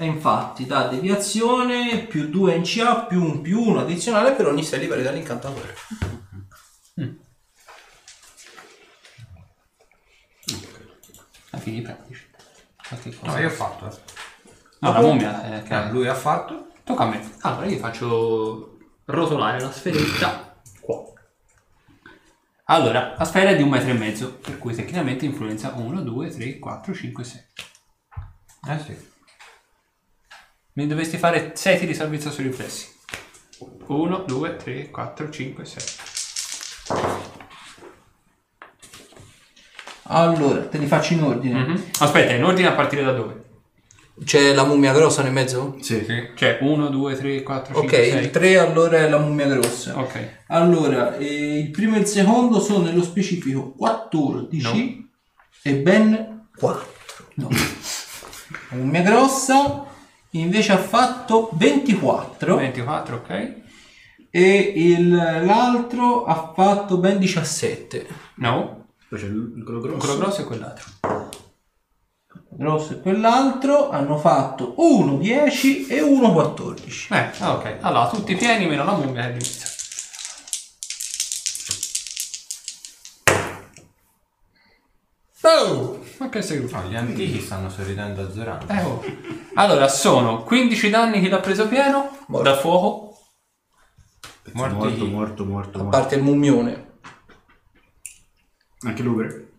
E 0.00 0.04
infatti 0.04 0.66
da 0.66 0.88
deviazione 0.88 2.04
più 2.06 2.28
2 2.28 2.54
in 2.54 2.62
CA 2.64 3.04
più 3.06 3.22
un 3.22 3.40
più 3.40 3.60
1 3.60 3.80
addizionale 3.80 4.32
per 4.32 4.46
ogni 4.46 4.62
6 4.64 4.80
livelli 4.80 5.02
dell'incantatore. 5.02 5.74
Fini 11.68 11.82
pratici. 11.82 12.26
Qualche 12.88 13.14
cosa. 13.14 13.32
No, 13.32 13.38
io 13.38 13.46
ho 13.48 13.50
fatto. 13.50 13.86
eh. 13.90 13.98
No, 14.80 14.92
la 14.92 15.00
mummia 15.00 15.58
eh, 15.58 15.62
che 15.62 15.74
Eh, 15.74 15.90
lui 15.90 16.06
ha 16.08 16.14
fatto. 16.14 16.68
Tocca 16.84 17.02
a 17.02 17.06
me. 17.08 17.32
Allora 17.40 17.66
io 17.66 17.78
faccio 17.78 18.78
rotolare 19.04 19.60
la 19.60 19.70
sferetta 19.72 20.60
qua. 20.80 21.02
Allora, 22.70 23.14
la 23.18 23.24
sfera 23.24 23.50
è 23.50 23.56
di 23.56 23.62
un 23.62 23.68
metro 23.70 23.90
e 23.90 23.94
mezzo, 23.94 24.34
per 24.34 24.58
cui 24.58 24.74
tecnicamente 24.74 25.24
influenza 25.24 25.72
1, 25.74 26.00
2, 26.02 26.28
3, 26.30 26.58
4, 26.58 26.94
5, 26.94 27.24
6. 27.24 27.44
Eh 28.68 28.78
sì. 28.80 29.06
Mi 30.74 30.86
dovresti 30.86 31.16
fare 31.18 31.52
6 31.56 31.74
tiri 31.76 31.86
di 31.88 31.94
salvezza 31.94 32.30
sui 32.30 32.44
riflessi. 32.44 32.88
1, 33.86 34.18
2, 34.18 34.56
3, 34.56 34.90
4, 34.90 35.30
5, 35.30 35.64
6. 35.64 35.84
Allora, 40.08 40.62
te 40.66 40.78
li 40.78 40.86
faccio 40.86 41.12
in 41.14 41.22
ordine. 41.22 41.58
Mhm. 41.60 41.82
Aspetta, 42.00 42.32
in 42.32 42.44
ordine 42.44 42.68
a 42.68 42.72
partire 42.72 43.02
da 43.02 43.12
dove? 43.12 43.36
C'è 44.24 44.52
la 44.52 44.64
mummia 44.64 44.92
grossa 44.92 45.22
nel 45.22 45.32
mezzo? 45.32 45.76
Sì. 45.80 46.04
Cioè 46.34 46.58
1, 46.60 46.88
2, 46.88 47.14
3, 47.16 47.42
4, 47.42 47.74
5, 47.74 47.98
Ok, 47.98 48.04
il 48.06 48.12
6. 48.12 48.30
3 48.30 48.58
allora 48.58 48.96
è 48.98 49.08
la 49.08 49.18
mummia 49.18 49.46
grossa. 49.46 49.96
Ok. 49.98 50.28
Allora, 50.48 51.16
eh, 51.16 51.58
il 51.58 51.70
primo 51.70 51.94
e 51.96 52.00
il 52.00 52.06
secondo 52.06 52.58
sono 52.58 52.84
nello 52.84 53.02
specifico 53.04 53.70
14 53.76 55.08
e 55.62 55.74
ben 55.76 56.46
4. 56.56 56.86
No. 57.34 57.48
La 58.70 58.76
mummia 58.76 59.02
grossa 59.02 59.84
invece 60.30 60.72
ha 60.72 60.78
fatto 60.78 61.50
24 61.52 62.56
24, 62.56 63.16
ok. 63.16 63.52
e 64.30 64.72
il- 64.74 65.14
l'altro 65.14 66.24
ha 66.24 66.52
fatto 66.56 66.98
ben 66.98 67.18
17. 67.18 68.06
No, 68.36 68.87
Poi 69.08 69.18
c'è 69.18 69.26
il- 69.26 69.62
quello 69.64 69.80
grosso. 69.80 69.98
quello 69.98 70.16
grosso 70.18 70.40
è 70.42 70.44
quell'altro. 70.44 70.84
Grosso 72.50 72.92
e 72.94 73.00
quell'altro 73.00 73.88
hanno 73.90 74.18
fatto 74.18 74.74
1 74.78 75.16
10 75.18 75.86
e 75.86 76.00
1 76.00 76.32
14. 76.32 77.12
Eh, 77.14 77.30
ah, 77.38 77.54
ok. 77.54 77.76
Allora, 77.80 78.08
tutti 78.08 78.34
pieni 78.36 78.66
meno 78.66 78.84
la 78.84 78.92
mummia 78.92 79.22
che 79.22 79.26
all'inizio. 79.28 79.66
Oh! 85.42 86.04
Ma 86.18 86.28
che 86.28 86.42
sei 86.42 86.68
No, 86.68 86.82
gli 86.82 86.96
antichi 86.96 87.40
stanno 87.40 87.70
sorridendo 87.70 88.22
a 88.22 88.30
Zoran. 88.32 88.66
Eh, 88.68 88.82
oh. 88.82 89.02
Allora, 89.54 89.86
sono 89.88 90.42
15 90.42 90.90
danni 90.90 91.20
che 91.20 91.28
l'ha 91.28 91.38
preso 91.38 91.68
pieno 91.68 92.10
Morto. 92.26 92.48
da 92.50 92.56
fuoco. 92.56 93.06
Morto, 94.52 94.76
morto, 95.06 95.44
morto, 95.44 95.78
A 95.78 95.82
morto. 95.82 95.88
parte 95.98 96.14
il 96.16 96.22
mummione. 96.22 96.86
Anche 98.82 99.02
Lugre. 99.02 99.52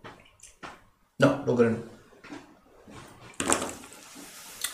No, 1.16 1.42
lo 1.44 1.54
credo. 1.54 1.88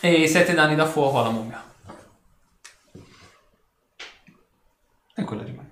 E 0.00 0.28
7 0.28 0.54
danni 0.54 0.76
da 0.76 0.86
fuoco 0.86 1.18
alla 1.18 1.30
mummia. 1.30 1.64
E 5.14 5.24
quella 5.24 5.42
rimane. 5.42 5.70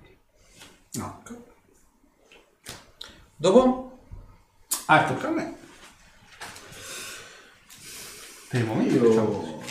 No. 0.93 1.23
Dopo? 3.37 3.99
Arthur, 4.87 5.15
Tocca 5.15 5.27
a 5.27 5.31
me. 5.31 5.57
per 8.49 8.59
il 8.59 8.65
momento 8.67 9.05
facciamo 9.05 9.27
così. 9.27 9.51
Io 9.51 9.63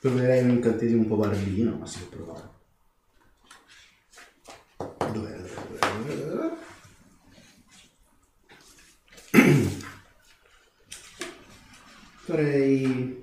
proverei 0.00 0.42
un 0.42 0.50
incantesimo 0.50 1.02
un 1.02 1.08
po' 1.08 1.16
barbino, 1.16 1.76
ma 1.76 1.86
si 1.86 1.98
può 2.00 2.16
provare. 2.16 2.48
Dov'è? 5.12 5.36
Dov'è? 5.36 5.78
Dov'è? 5.78 6.14
Dov'è? 6.14 6.56
Farei... 12.26 13.22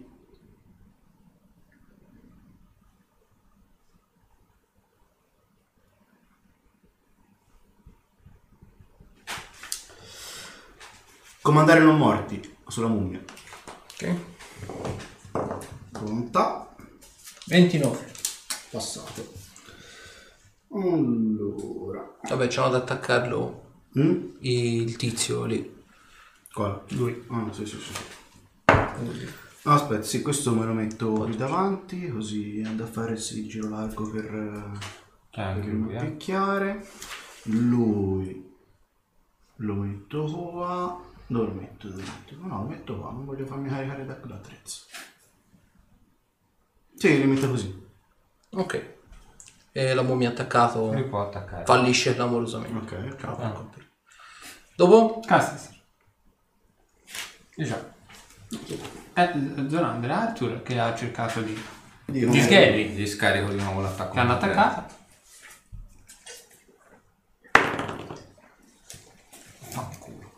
Comandare 11.41 11.79
non 11.79 11.97
morti 11.97 12.55
sulla 12.67 12.87
mummia. 12.87 13.23
Ok. 13.93 14.15
Volontà. 15.91 16.75
29. 17.47 18.11
Passato. 18.69 19.33
Allora. 20.69 22.17
Vabbè, 22.21 22.47
c'hanno 22.47 22.67
ad 22.67 22.75
attaccarlo 22.75 23.69
Mm? 23.99 24.35
il 24.39 24.95
tizio 24.95 25.43
lì. 25.43 25.80
Quale? 26.53 26.81
Lui. 26.89 27.25
Ah, 27.29 27.51
sì, 27.51 27.65
sì, 27.65 27.77
sì. 27.79 27.93
Aspetta, 29.63 30.01
sì, 30.01 30.21
questo 30.21 30.53
me 30.53 30.65
lo 30.65 30.73
metto 30.73 31.11
qui 31.11 31.35
davanti, 31.35 32.09
così 32.09 32.61
è 32.61 32.69
da 32.69 32.85
fare 32.85 33.13
il 33.13 33.47
giro 33.47 33.69
largo 33.69 34.09
per, 34.09 34.25
per 35.29 35.39
anche 35.45 35.67
non 35.67 35.81
lui, 35.83 35.95
eh. 35.95 36.05
picchiare. 36.05 36.87
Lui 37.43 38.49
lo 39.57 39.73
metto 39.75 40.25
qua. 40.25 40.99
Dove 41.27 41.45
lo 41.45 41.53
metto? 41.53 41.87
Dove 41.87 42.01
lo 42.01 42.09
metto? 42.11 42.35
No, 42.47 42.57
lo 42.63 42.67
metto 42.69 42.99
qua, 42.99 43.11
non 43.11 43.25
voglio 43.25 43.45
farmi 43.45 43.69
caricare 43.69 44.05
da 44.05 44.19
l'attrezzo. 44.23 44.85
Sì, 46.95 47.17
li 47.17 47.25
metto 47.25 47.47
così. 47.49 47.87
Ok. 48.51 48.95
E 49.71 49.93
la 49.93 50.01
mummia 50.01 50.29
attaccato 50.29 50.91
Lui 50.91 51.07
può 51.07 51.21
attaccare. 51.21 51.65
fallisce 51.65 52.13
clamorosamente. 52.15 52.95
Ok, 52.95 53.13
ok. 53.13 53.23
Ah. 53.23 53.69
Dopo? 54.75 55.19
Cassis. 55.25 55.79
Diciamo. 57.55 57.93
È 59.13 59.33
Zorander 59.69 60.09
e 60.09 60.13
Arthur 60.13 60.61
che 60.63 60.79
ha 60.79 60.95
cercato 60.95 61.41
di... 61.41 61.55
Sghelli 62.05 62.89
Gli 62.89 63.07
scarico 63.07 63.49
di 63.51 63.61
nuovo 63.61 63.81
l'attacco. 63.81 64.13
che 64.13 64.19
hanno 64.19 64.33
attaccato. 64.33 64.99
Fanculo. 69.69 70.31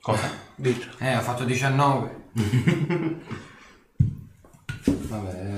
Cosa? 0.00 0.30
Eh, 0.98 1.08
ha 1.08 1.20
fatto 1.20 1.44
19. 1.44 2.22
Vabbè, 4.84 5.54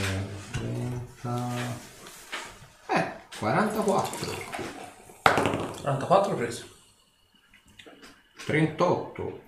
30... 0.52 1.48
Eh, 2.88 3.12
44. 3.38 4.44
44 5.22 6.34
preso. 6.34 6.66
38. 8.44 9.45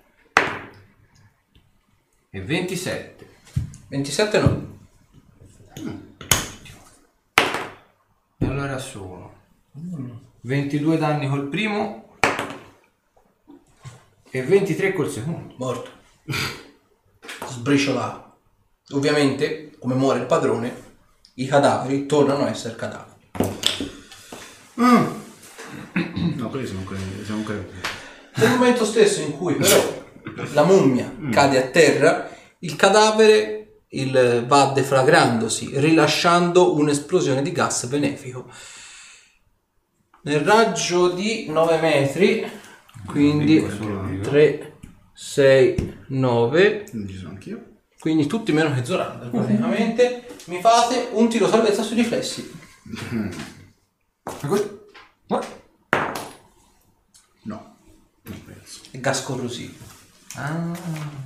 E 2.31 2.41
27. 2.41 3.27
27 3.87 4.39
no. 4.39 4.77
E 8.37 8.45
allora 8.45 8.77
sono 8.77 9.33
22 10.41 10.97
danni 10.99 11.27
col 11.27 11.47
primo 11.47 12.17
e 14.29 14.43
23 14.43 14.93
col 14.93 15.09
secondo. 15.09 15.55
Morto. 15.57 15.89
Sbriciolato. 17.47 18.37
Ovviamente, 18.91 19.75
come 19.79 19.95
muore 19.95 20.19
il 20.19 20.27
padrone, 20.27 20.71
i 21.35 21.47
cadaveri 21.47 22.05
tornano 22.05 22.43
a 22.43 22.49
essere 22.49 22.75
cadaveri. 22.75 23.31
Ah. 24.75 25.17
No, 26.35 26.49
quelli 26.49 26.67
sono 26.67 26.83
quelli, 26.83 27.25
siamo 27.25 27.41
quelli. 27.41 27.65
Nel 28.35 28.49
momento 28.51 28.85
stesso 28.85 29.21
in 29.21 29.35
cui 29.35 29.55
però 29.55 29.98
la 30.53 30.63
mummia 30.63 31.13
cade 31.31 31.57
a 31.63 31.67
terra, 31.69 32.29
il 32.59 32.75
cadavere 32.75 33.55
il- 33.89 34.45
va 34.47 34.71
deflagrandosi, 34.73 35.71
rilasciando 35.79 36.75
un'esplosione 36.75 37.41
di 37.41 37.51
gas 37.51 37.85
benefico. 37.87 38.45
Nel 40.23 40.41
raggio 40.41 41.09
di 41.09 41.47
9 41.49 41.79
metri, 41.79 42.45
quindi 43.05 43.59
3, 44.21 44.73
6, 45.13 45.97
9, 46.09 46.85
Quindi 47.99 48.27
tutti 48.27 48.51
meno 48.53 48.73
che 48.73 48.85
Zorander 48.85 49.29
praticamente, 49.29 50.27
mi 50.45 50.61
fate 50.61 51.09
un 51.13 51.27
tiro 51.29 51.47
salvezza 51.49 51.81
sui 51.83 51.95
riflessi. 51.97 52.49
No, 57.43 57.75
non 58.23 58.43
penso. 58.45 58.81
È 58.91 58.99
gas 58.99 59.23
corrosivo, 59.23 59.83
Ah, 60.35 60.71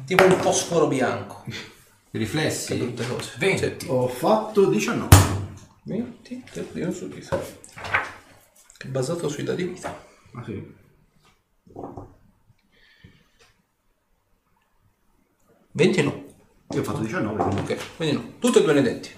tipo 0.05 0.23
un 0.25 0.31
fosforo 0.39 0.88
bianco. 0.88 1.43
Che 1.45 2.17
riflessi. 2.17 2.75
brutte 2.75 3.07
cose. 3.07 3.34
20. 3.38 3.88
Ho 3.88 4.07
fatto 4.07 4.67
19. 4.69 5.15
20 5.84 6.43
del 6.53 6.63
primo 6.65 6.91
su. 6.91 7.09
Che 7.09 7.27
è 8.88 8.88
basato 8.88 9.27
sui 9.30 9.43
dadi 9.43 9.63
vita. 9.63 10.05
Ah 10.34 10.43
sì. 10.43 10.75
20 15.71 16.03
no. 16.03 16.23
Io 16.69 16.80
ho 16.80 16.84
fatto 16.84 17.01
19, 17.01 17.43
quindi 17.43 17.73
Ok, 17.73 17.95
quindi 17.97 18.15
no. 18.15 18.34
Tutte 18.39 18.59
e 18.59 18.63
due 18.63 18.73
nei 18.73 18.84
denti. 18.84 19.09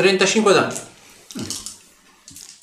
35 0.00 0.52
danni. 0.54 0.74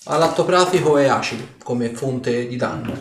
All'atto 0.06 0.44
pratico 0.44 0.98
è 0.98 1.06
acido 1.08 1.50
come 1.62 1.94
fonte 1.94 2.48
di 2.48 2.56
danno. 2.56 3.00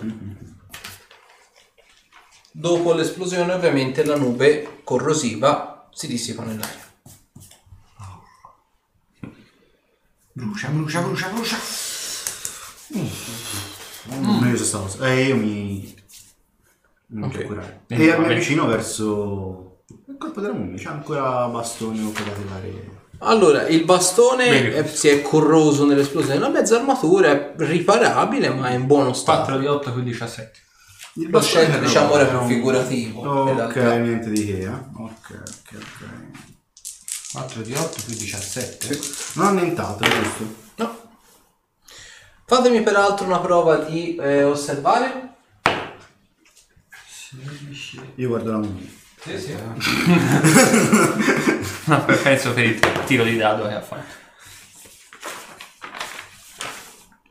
Dopo 2.51 2.93
l'esplosione 2.93 3.55
ovviamente 3.55 4.05
la 4.05 4.17
nube 4.17 4.81
corrosiva 4.85 5.89
si 5.91 6.07
dissipa 6.07 6.45
nell'aria. 6.45 6.85
Brucia, 10.33 10.69
brucia, 10.69 11.01
brucia, 11.01 11.29
brucia. 11.29 11.57
Non 14.09 14.49
io 14.49 14.57
stato. 14.59 15.03
Eh, 15.03 15.29
io 15.29 15.37
mi. 15.37 15.95
Non 17.07 17.31
Ok. 17.31 17.35
okay. 17.37 17.47
curare. 17.47 17.85
Eh, 17.87 17.95
E 17.95 18.19
mi 18.19 18.25
avvicino 18.27 18.67
verso. 18.67 19.85
Il 20.09 20.17
corpo 20.19 20.43
della 20.43 20.53
mummia, 20.53 20.77
c'è 20.77 20.89
ancora 20.89 21.47
bastoni 21.49 22.05
o 22.05 22.13
latellare. 22.13 23.05
Allora, 23.21 23.67
il 23.69 23.85
bastone 23.85 24.75
è- 24.75 24.87
si 24.87 25.09
è 25.09 25.23
corroso 25.23 25.85
nell'esplosione, 25.87 26.39
la 26.39 26.49
mezza 26.51 26.77
armatura 26.77 27.31
è 27.31 27.55
riparabile 27.57 28.51
ma 28.51 28.69
è 28.69 28.75
in 28.75 28.87
buono 28.87 29.11
4 29.13 29.15
stato. 29.45 29.59
di 29.59 29.67
8 29.67 29.93
più 29.93 30.03
17. 30.03 30.61
Il 31.15 31.31
L'ho 31.31 31.41
scelto 31.41 31.73
era- 31.77 31.87
diciamo 31.87 32.13
ora 32.13 32.29
era 32.29 32.45
figurativo. 32.45 33.21
in 33.23 33.27
Ok, 33.27 33.57
realtà. 33.75 33.97
niente 33.97 34.29
di 34.31 34.45
che, 34.45 34.59
eh. 34.61 34.69
Ok, 34.69 35.31
ok, 35.31 35.73
ok. 35.75 36.07
4 37.33 37.63
di 37.63 37.73
8 37.75 38.03
più 38.05 38.15
17. 38.15 38.99
Non 39.35 39.47
ha 39.47 39.49
annientato, 39.49 40.05
giusto? 40.05 40.55
No. 40.77 41.01
Fatemi 42.45 42.83
peraltro 42.83 43.25
una 43.27 43.41
prova 43.41 43.77
di 43.79 44.17
eh, 44.17 44.45
osservare. 44.45 45.35
Io 48.17 48.29
guardo 48.29 48.53
la 48.53 48.59
mummia. 48.59 48.89
Sì, 49.27 49.39
sì. 49.39 49.55
No, 51.87 52.05
penso 52.05 52.53
per 52.53 52.65
il 52.65 52.81
tiro 53.07 53.23
di 53.23 53.37
dado 53.37 53.69
che 53.69 53.75
ha 53.75 53.81
fatto. 53.81 54.25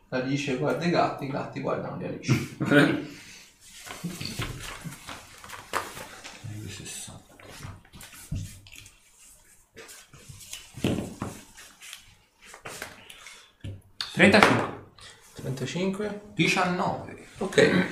Alice 0.09 0.55
guarda 0.55 0.85
i 0.85 0.89
gatti, 0.89 1.25
i 1.25 1.29
gatti 1.29 1.59
guardano 1.59 1.97
gli 1.97 2.05
Alice. 2.05 2.33
60. 14.15 14.74
35. 15.45 16.05
35. 16.05 16.21
19. 16.35 17.23
Ok. 17.37 17.85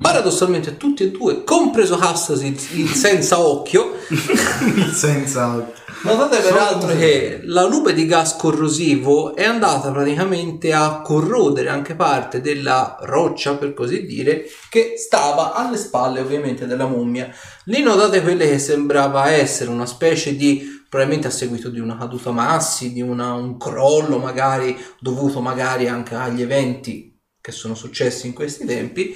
Paradossalmente 0.00 0.78
tutti 0.78 1.02
e 1.02 1.10
due, 1.10 1.44
compreso 1.44 1.96
Hassas 1.96 2.40
il, 2.40 2.58
il 2.72 2.88
senza 2.88 3.38
occhio, 3.38 3.96
Senza. 4.94 5.70
notate 6.02 6.38
peraltro 6.38 6.96
che 6.96 7.40
la 7.42 7.68
nube 7.68 7.92
di 7.92 8.06
gas 8.06 8.36
corrosivo 8.36 9.36
è 9.36 9.44
andata 9.44 9.90
praticamente 9.90 10.72
a 10.72 11.02
corrodere 11.02 11.68
anche 11.68 11.94
parte 11.94 12.40
della 12.40 12.96
roccia, 13.02 13.56
per 13.56 13.74
così 13.74 14.06
dire, 14.06 14.44
che 14.70 14.94
stava 14.96 15.52
alle 15.52 15.76
spalle 15.76 16.20
ovviamente 16.20 16.66
della 16.66 16.86
mummia. 16.86 17.30
Lì 17.64 17.82
notate 17.82 18.22
quelle 18.22 18.48
che 18.48 18.58
sembrava 18.58 19.28
essere 19.30 19.68
una 19.68 19.86
specie 19.86 20.34
di 20.34 20.77
probabilmente 20.88 21.28
a 21.28 21.30
seguito 21.30 21.68
di 21.70 21.80
una 21.80 21.96
caduta 21.96 22.30
massi, 22.30 22.92
di 22.92 23.02
una- 23.02 23.34
un 23.34 23.56
crollo 23.58 24.18
magari 24.18 24.76
dovuto 25.00 25.40
magari 25.40 25.88
anche 25.88 26.14
agli 26.14 26.42
eventi 26.42 27.16
che 27.40 27.52
sono 27.52 27.74
successi 27.74 28.26
in 28.26 28.32
questi 28.34 28.64
tempi. 28.64 29.14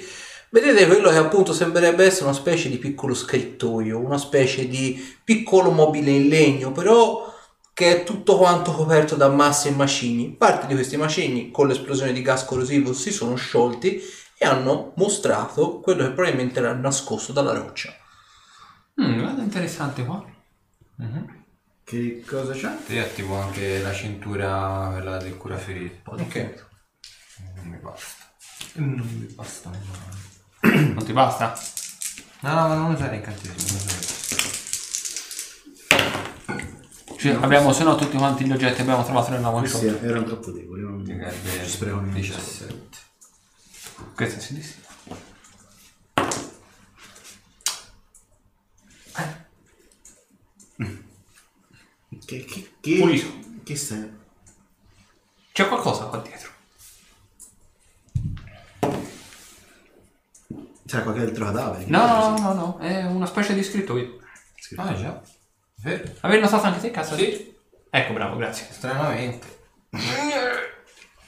Vedete 0.49 0.85
quello 0.85 1.09
che 1.09 1.17
appunto 1.17 1.51
sembrerebbe 1.51 2.05
essere 2.05 2.25
una 2.25 2.33
specie 2.33 2.69
di 2.69 2.77
piccolo 2.77 3.15
scrittoio, 3.15 3.97
una 3.99 4.19
specie 4.19 4.67
di 4.67 5.03
piccolo 5.23 5.71
mobile 5.71 6.11
in 6.11 6.27
legno, 6.27 6.71
però 6.71 7.31
che 7.73 8.01
è 8.01 8.03
tutto 8.03 8.37
quanto 8.37 8.71
coperto 8.71 9.15
da 9.15 9.29
massi 9.29 9.69
e 9.69 9.71
macigni. 9.71 10.29
Parte 10.29 10.67
di 10.67 10.75
questi 10.75 10.95
macigni 10.95 11.49
con 11.49 11.67
l'esplosione 11.67 12.13
di 12.13 12.21
gas 12.21 12.45
corrosivo 12.45 12.93
si 12.93 13.11
sono 13.11 13.35
sciolti 13.35 13.99
e 14.37 14.45
hanno 14.45 14.93
mostrato 14.97 15.79
quello 15.79 16.03
che 16.03 16.11
probabilmente 16.11 16.59
era 16.59 16.73
nascosto 16.73 17.33
dalla 17.33 17.53
roccia. 17.53 17.91
Mm, 19.01 19.19
guarda 19.19 19.41
interessante 19.41 20.05
qua. 20.05 20.23
Che 21.85 22.23
cosa 22.25 22.53
c'è? 22.53 22.75
Io 22.87 23.01
attivo 23.03 23.35
anche 23.39 23.81
la 23.81 23.93
cintura, 23.93 24.89
quella 24.91 25.17
del 25.17 25.37
cura 25.37 25.57
ferite. 25.57 26.01
Ok. 26.05 26.65
Non 27.55 27.67
mi 27.67 27.77
basta. 27.77 28.23
Non 28.75 29.07
mi 29.19 29.25
basta. 29.33 29.69
No, 29.69 30.69
Non 30.93 31.03
ti 31.05 31.11
basta? 31.13 31.53
no, 32.41 32.53
ma 32.53 32.75
non 32.75 32.93
usare 32.93 33.15
incantesimo. 33.17 33.55
non 33.67 33.75
usare. 33.75 34.11
Cioè, 37.17 37.33
abbiamo, 37.41 37.71
se 37.71 37.83
no, 37.83 37.95
tutti 37.95 38.17
quanti 38.17 38.43
gli 38.45 38.51
oggetti 38.51 38.81
abbiamo 38.81 39.03
trovato 39.03 39.31
nella 39.31 39.49
one 39.49 39.67
Sì, 39.67 39.77
shot. 39.87 40.03
erano 40.03 40.25
troppo 40.25 40.51
deboli. 40.51 40.81
Non 40.81 41.03
Ti 41.03 41.11
serve 41.17 41.63
ci 41.63 41.69
spreco 41.69 41.99
niente. 41.99 42.19
17. 42.19 42.97
Questo 44.15 44.39
si 44.41 44.53
dice. 44.55 44.75
Che, 52.25 52.45
che, 52.45 52.71
che, 52.79 52.97
Pulito. 52.99 53.27
che 53.63 53.75
sei? 53.75 54.09
C'è 55.51 55.67
qualcosa 55.67 56.05
qua 56.05 56.19
dietro. 56.19 56.51
C'era 60.85 61.03
qualche 61.03 61.21
altro 61.21 61.45
cadavere? 61.45 61.85
No, 61.87 62.05
no, 62.05 62.37
no, 62.37 62.53
no, 62.53 62.77
è 62.79 63.03
una 63.05 63.25
specie 63.25 63.53
di 63.53 63.63
scrittoio. 63.63 64.19
Ah, 64.75 64.93
già. 64.95 65.21
Vero. 65.83 66.03
Avevi 66.21 66.41
notato 66.41 66.65
anche 66.65 66.79
te, 66.79 66.91
cazzo? 66.91 67.15
Sì. 67.15 67.53
Ecco, 67.89 68.13
bravo, 68.13 68.37
grazie. 68.37 68.67
Stranamente. 68.71 69.61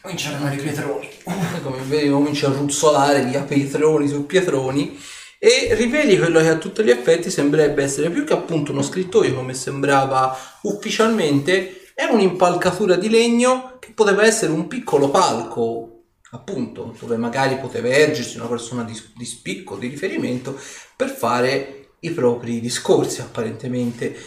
Cominciano 0.02 0.54
i 0.54 0.58
pietroni. 0.58 1.10
Come 1.64 1.82
vedi 1.84 2.10
comincia 2.10 2.48
a 2.48 2.54
ruzzolare 2.54 3.26
via 3.26 3.44
pietroni 3.44 4.08
su 4.08 4.26
pietroni 4.26 5.00
e 5.46 5.76
riveli 5.76 6.18
quello 6.18 6.40
che 6.40 6.50
a 6.50 6.58
tutti 6.58 6.84
gli 6.84 6.90
effetti 6.90 7.30
sembrerebbe 7.30 7.84
essere 7.84 8.10
più 8.10 8.24
che 8.24 8.34
appunto 8.34 8.72
uno 8.72 8.82
scrittoio 8.82 9.36
come 9.36 9.54
sembrava 9.54 10.36
ufficialmente 10.64 11.92
era 11.94 12.14
un'impalcatura 12.14 12.96
di 12.96 13.12
legno 13.12 13.78
che 13.80 13.92
poteva 13.94 14.26
essere 14.26 14.52
un 14.52 14.66
piccolo 14.66 15.12
palco 15.12 16.06
appunto 16.32 16.96
dove 17.00 17.18
magari 17.18 17.58
poteva 17.58 17.90
ergersi 17.90 18.38
una 18.38 18.48
persona 18.48 18.82
di, 18.82 19.00
di 19.16 19.26
spicco 19.26 19.76
di 19.76 19.88
riferimento 19.88 20.60
per 20.96 21.10
fare 21.12 21.90
i 22.00 22.10
propri 22.10 22.60
discorsi 22.60 23.22
apparentemente 23.22 24.18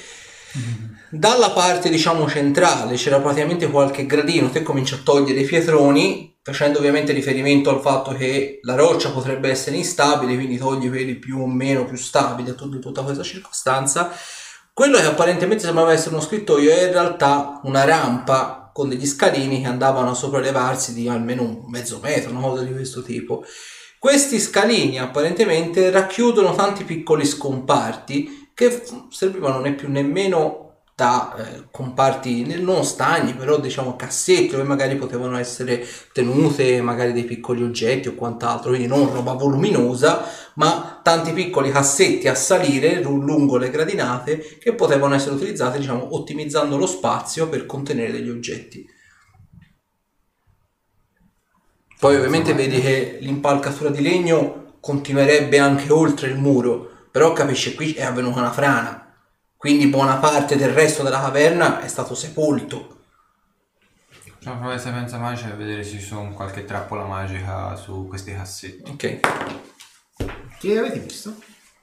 dalla 1.10 1.50
parte 1.50 1.88
diciamo 1.88 2.28
centrale 2.28 2.96
c'era 2.96 3.20
praticamente 3.20 3.70
qualche 3.70 4.06
gradino. 4.06 4.50
Te 4.50 4.62
cominci 4.62 4.94
a 4.94 5.00
togliere 5.02 5.40
i 5.40 5.44
pietroni 5.46 6.36
facendo 6.42 6.78
ovviamente 6.78 7.12
riferimento 7.12 7.68
al 7.68 7.80
fatto 7.80 8.12
che 8.12 8.60
la 8.62 8.74
roccia 8.74 9.10
potrebbe 9.10 9.50
essere 9.50 9.76
instabile 9.76 10.34
quindi 10.34 10.56
togli 10.56 10.88
quelli 10.88 11.16
più 11.16 11.40
o 11.40 11.46
meno 11.46 11.84
più 11.84 11.96
stabili 11.96 12.50
a 12.50 12.54
tut- 12.54 12.78
tutta 12.78 13.02
questa 13.02 13.22
circostanza. 13.22 14.10
Quello 14.72 14.98
che 14.98 15.06
apparentemente 15.06 15.64
sembrava 15.64 15.92
essere 15.92 16.14
uno 16.14 16.22
scrittoio 16.22 16.70
è 16.72 16.84
in 16.84 16.92
realtà 16.92 17.60
una 17.64 17.84
rampa 17.84 18.70
con 18.72 18.88
degli 18.88 19.06
scalini 19.06 19.60
che 19.60 19.66
andavano 19.66 20.10
a 20.10 20.14
sopraelevarsi 20.14 20.94
di 20.94 21.08
almeno 21.08 21.42
un 21.42 21.64
mezzo 21.66 21.98
metro 22.00 22.30
una 22.30 22.40
cosa 22.40 22.62
di 22.62 22.72
questo 22.72 23.02
tipo. 23.02 23.44
Questi 23.98 24.38
scalini 24.38 25.00
apparentemente 25.00 25.90
racchiudono 25.90 26.54
tanti 26.54 26.84
piccoli 26.84 27.26
scomparti 27.26 28.37
che 28.58 28.82
servivano 29.10 29.60
né 29.60 29.72
più 29.72 29.88
nemmeno 29.88 30.80
da 30.96 31.32
eh, 31.36 31.68
comparti 31.70 32.44
non 32.60 32.84
stagni, 32.84 33.34
però 33.34 33.60
diciamo 33.60 33.94
cassetti 33.94 34.48
dove 34.48 34.64
magari 34.64 34.96
potevano 34.96 35.38
essere 35.38 35.86
tenute 36.12 36.82
magari 36.82 37.12
dei 37.12 37.22
piccoli 37.22 37.62
oggetti 37.62 38.08
o 38.08 38.16
quant'altro, 38.16 38.70
quindi 38.70 38.88
non 38.88 39.12
roba 39.12 39.34
voluminosa, 39.34 40.24
ma 40.54 40.98
tanti 41.04 41.32
piccoli 41.32 41.70
cassetti 41.70 42.26
a 42.26 42.34
salire 42.34 43.00
lungo 43.00 43.58
le 43.58 43.70
gradinate 43.70 44.58
che 44.58 44.74
potevano 44.74 45.14
essere 45.14 45.36
utilizzati, 45.36 45.78
diciamo, 45.78 46.16
ottimizzando 46.16 46.76
lo 46.76 46.86
spazio 46.86 47.48
per 47.48 47.64
contenere 47.64 48.10
degli 48.10 48.28
oggetti. 48.28 48.84
Poi 52.00 52.16
ovviamente 52.16 52.54
vedi 52.54 52.80
che 52.80 53.18
l'impalcatura 53.20 53.90
di 53.90 54.02
legno 54.02 54.78
continuerebbe 54.80 55.60
anche 55.60 55.92
oltre 55.92 56.26
il 56.26 56.38
muro, 56.38 56.97
però 57.18 57.32
capisci 57.32 57.74
qui 57.74 57.94
è 57.94 58.04
avvenuta 58.04 58.38
una 58.38 58.52
frana, 58.52 59.12
quindi 59.56 59.88
buona 59.88 60.18
parte 60.18 60.54
del 60.54 60.72
resto 60.72 61.02
della 61.02 61.18
caverna 61.18 61.80
è 61.80 61.88
stato 61.88 62.14
sepolto. 62.14 63.06
Facciamo 64.06 64.54
una 64.54 64.58
prova 64.60 64.74
di 64.76 64.80
sapienza 64.80 65.18
magica 65.18 65.48
per 65.48 65.56
vedere 65.56 65.82
se 65.82 65.98
ci 65.98 66.00
sono 66.00 66.32
qualche 66.32 66.64
trappola 66.64 67.02
magica 67.06 67.74
su 67.74 68.06
questi 68.06 68.32
cassetti. 68.32 68.88
Ok. 68.88 69.20
Che 70.60 70.78
avete 70.78 71.00
visto? 71.00 71.34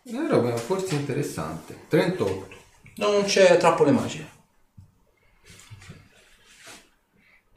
Una 0.03 0.25
roba 0.29 0.55
forse 0.55 0.95
interessante. 0.95 1.83
38. 1.89 2.55
Non 2.95 3.25
c'è 3.25 3.57
trappole 3.57 3.91
magiche. 3.91 4.29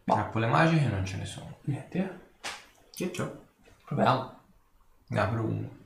Trappole 0.02 0.48
magiche 0.48 0.86
non 0.86 1.06
ce 1.06 1.16
ne 1.16 1.26
sono. 1.26 1.58
Niente, 1.66 1.98
eh. 1.98 2.50
Che 2.92 3.10
c'ho? 3.12 3.44
Proviamo. 3.84 4.40
Ne 5.10 5.20
apro 5.20 5.44
uno. 5.44 5.77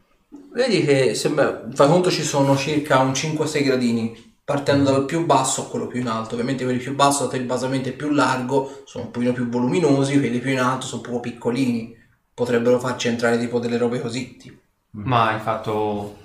Vedi 0.52 0.84
che 0.84 1.14
sembra, 1.14 1.66
fai 1.72 1.88
conto 1.88 2.10
ci 2.10 2.22
sono 2.22 2.56
circa 2.56 2.98
un 2.98 3.12
5-6 3.12 3.64
gradini 3.64 4.30
partendo 4.44 4.90
dal 4.90 5.04
più 5.04 5.24
basso 5.24 5.62
a 5.62 5.66
quello 5.66 5.86
più 5.86 6.00
in 6.00 6.08
alto. 6.08 6.34
Ovviamente 6.34 6.64
quelli 6.64 6.78
più 6.78 6.94
bassi, 6.94 7.22
dato 7.22 7.36
il 7.36 7.44
basamento 7.44 7.88
è 7.88 7.92
più 7.92 8.10
largo, 8.10 8.82
sono 8.84 9.04
un 9.04 9.10
pochino 9.10 9.32
più 9.32 9.48
voluminosi, 9.48 10.18
quelli 10.18 10.40
più 10.40 10.50
in 10.50 10.60
alto 10.60 10.86
sono 10.86 11.02
un 11.02 11.10
po' 11.10 11.20
piccolini. 11.20 11.96
Potrebbero 12.34 12.78
farci 12.78 13.08
entrare 13.08 13.38
tipo 13.38 13.58
delle 13.58 13.78
robe 13.78 14.00
così. 14.00 14.36
tipo. 14.36 14.60
Ma 14.90 15.30
hai 15.30 15.40
fatto 15.40 16.18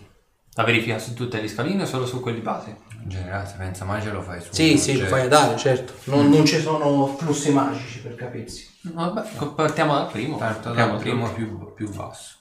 la 0.55 0.63
verifica 0.63 0.99
su 0.99 1.13
tutte 1.13 1.39
le 1.39 1.47
scaline 1.47 1.83
o 1.83 1.85
solo 1.85 2.05
su 2.05 2.19
quelli 2.19 2.39
base? 2.39 2.77
In 3.03 3.09
generale, 3.09 3.47
se 3.47 3.55
pensa 3.57 3.85
mai 3.85 4.01
ce 4.01 4.11
lo 4.11 4.21
fai 4.21 4.41
su. 4.41 4.49
Sì, 4.51 4.77
sì, 4.77 4.97
lo 4.97 5.05
fai 5.05 5.21
a 5.21 5.27
dare, 5.27 5.55
certo. 5.57 5.93
Non, 6.05 6.29
non 6.29 6.45
ci 6.45 6.59
sono 6.59 7.15
flussi 7.15 7.51
magici 7.51 8.01
per 8.01 8.15
capirsi. 8.15 8.67
Vabbè, 8.81 9.21
partiamo 9.55 9.93
dal 9.93 10.11
primo. 10.11 10.37
Partiamo 10.37 10.75
dal 10.75 10.89
dal 10.89 10.99
primo 10.99 11.31
più, 11.31 11.73
più 11.73 11.93
basso. 11.93 12.37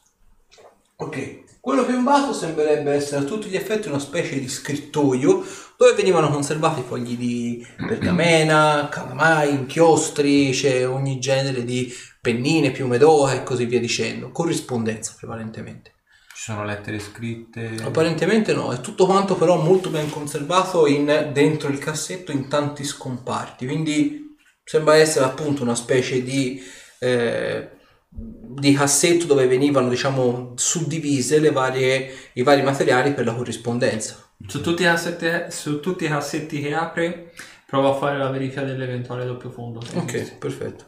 Ok, 0.96 1.44
quello 1.66 1.84
più 1.84 1.96
in 1.96 2.04
basso 2.04 2.32
sembrerebbe 2.32 2.92
essere 2.92 3.22
a 3.22 3.24
tutti 3.24 3.48
gli 3.48 3.56
effetti 3.56 3.88
una 3.88 3.98
specie 3.98 4.38
di 4.38 4.48
scrittoio 4.48 5.44
dove 5.76 5.94
venivano 5.96 6.30
conservati 6.30 6.80
fogli 6.86 7.16
di 7.16 7.66
pergamena, 7.76 8.88
calamai, 8.88 9.50
inchiostri, 9.50 10.52
c'è 10.52 10.86
ogni 10.86 11.18
genere 11.18 11.64
di 11.64 11.92
pennine, 12.20 12.70
piume 12.70 12.98
d'oca 12.98 13.32
e 13.32 13.42
così 13.42 13.64
via 13.64 13.80
dicendo. 13.80 14.30
Corrispondenza 14.30 15.16
prevalentemente. 15.18 15.94
Ci 16.36 16.52
sono 16.52 16.64
lettere 16.64 17.00
scritte. 17.00 17.74
Apparentemente 17.82 18.54
no, 18.54 18.70
è 18.70 18.80
tutto 18.80 19.04
quanto 19.04 19.34
però 19.34 19.56
molto 19.60 19.90
ben 19.90 20.08
conservato 20.08 20.86
in- 20.86 21.30
dentro 21.32 21.68
il 21.68 21.78
cassetto 21.78 22.30
in 22.30 22.46
tanti 22.48 22.84
scomparti, 22.84 23.66
quindi 23.66 24.36
sembra 24.62 24.94
essere 24.94 25.24
appunto 25.24 25.64
una 25.64 25.74
specie 25.74 26.22
di, 26.22 26.62
eh, 27.00 27.70
di 28.18 28.72
cassetto 28.72 29.26
dove 29.26 29.46
venivano 29.46 29.88
diciamo 29.88 30.54
suddivise 30.56 31.38
le 31.38 31.50
varie, 31.52 32.30
i 32.34 32.42
vari 32.42 32.62
materiali 32.62 33.12
per 33.12 33.26
la 33.26 33.34
corrispondenza. 33.34 34.30
Su 34.46 34.60
tutti, 34.62 34.82
i 34.82 34.86
cassetti, 34.86 35.50
su 35.54 35.80
tutti 35.80 36.04
i 36.04 36.08
cassetti 36.08 36.60
che 36.60 36.74
apre, 36.74 37.32
prova 37.66 37.90
a 37.90 37.94
fare 37.94 38.18
la 38.18 38.30
verifica 38.30 38.62
dell'eventuale 38.62 39.24
doppio 39.26 39.50
fondo. 39.50 39.80
Ok, 39.94 40.14
esiste. 40.14 40.36
perfetto. 40.36 40.84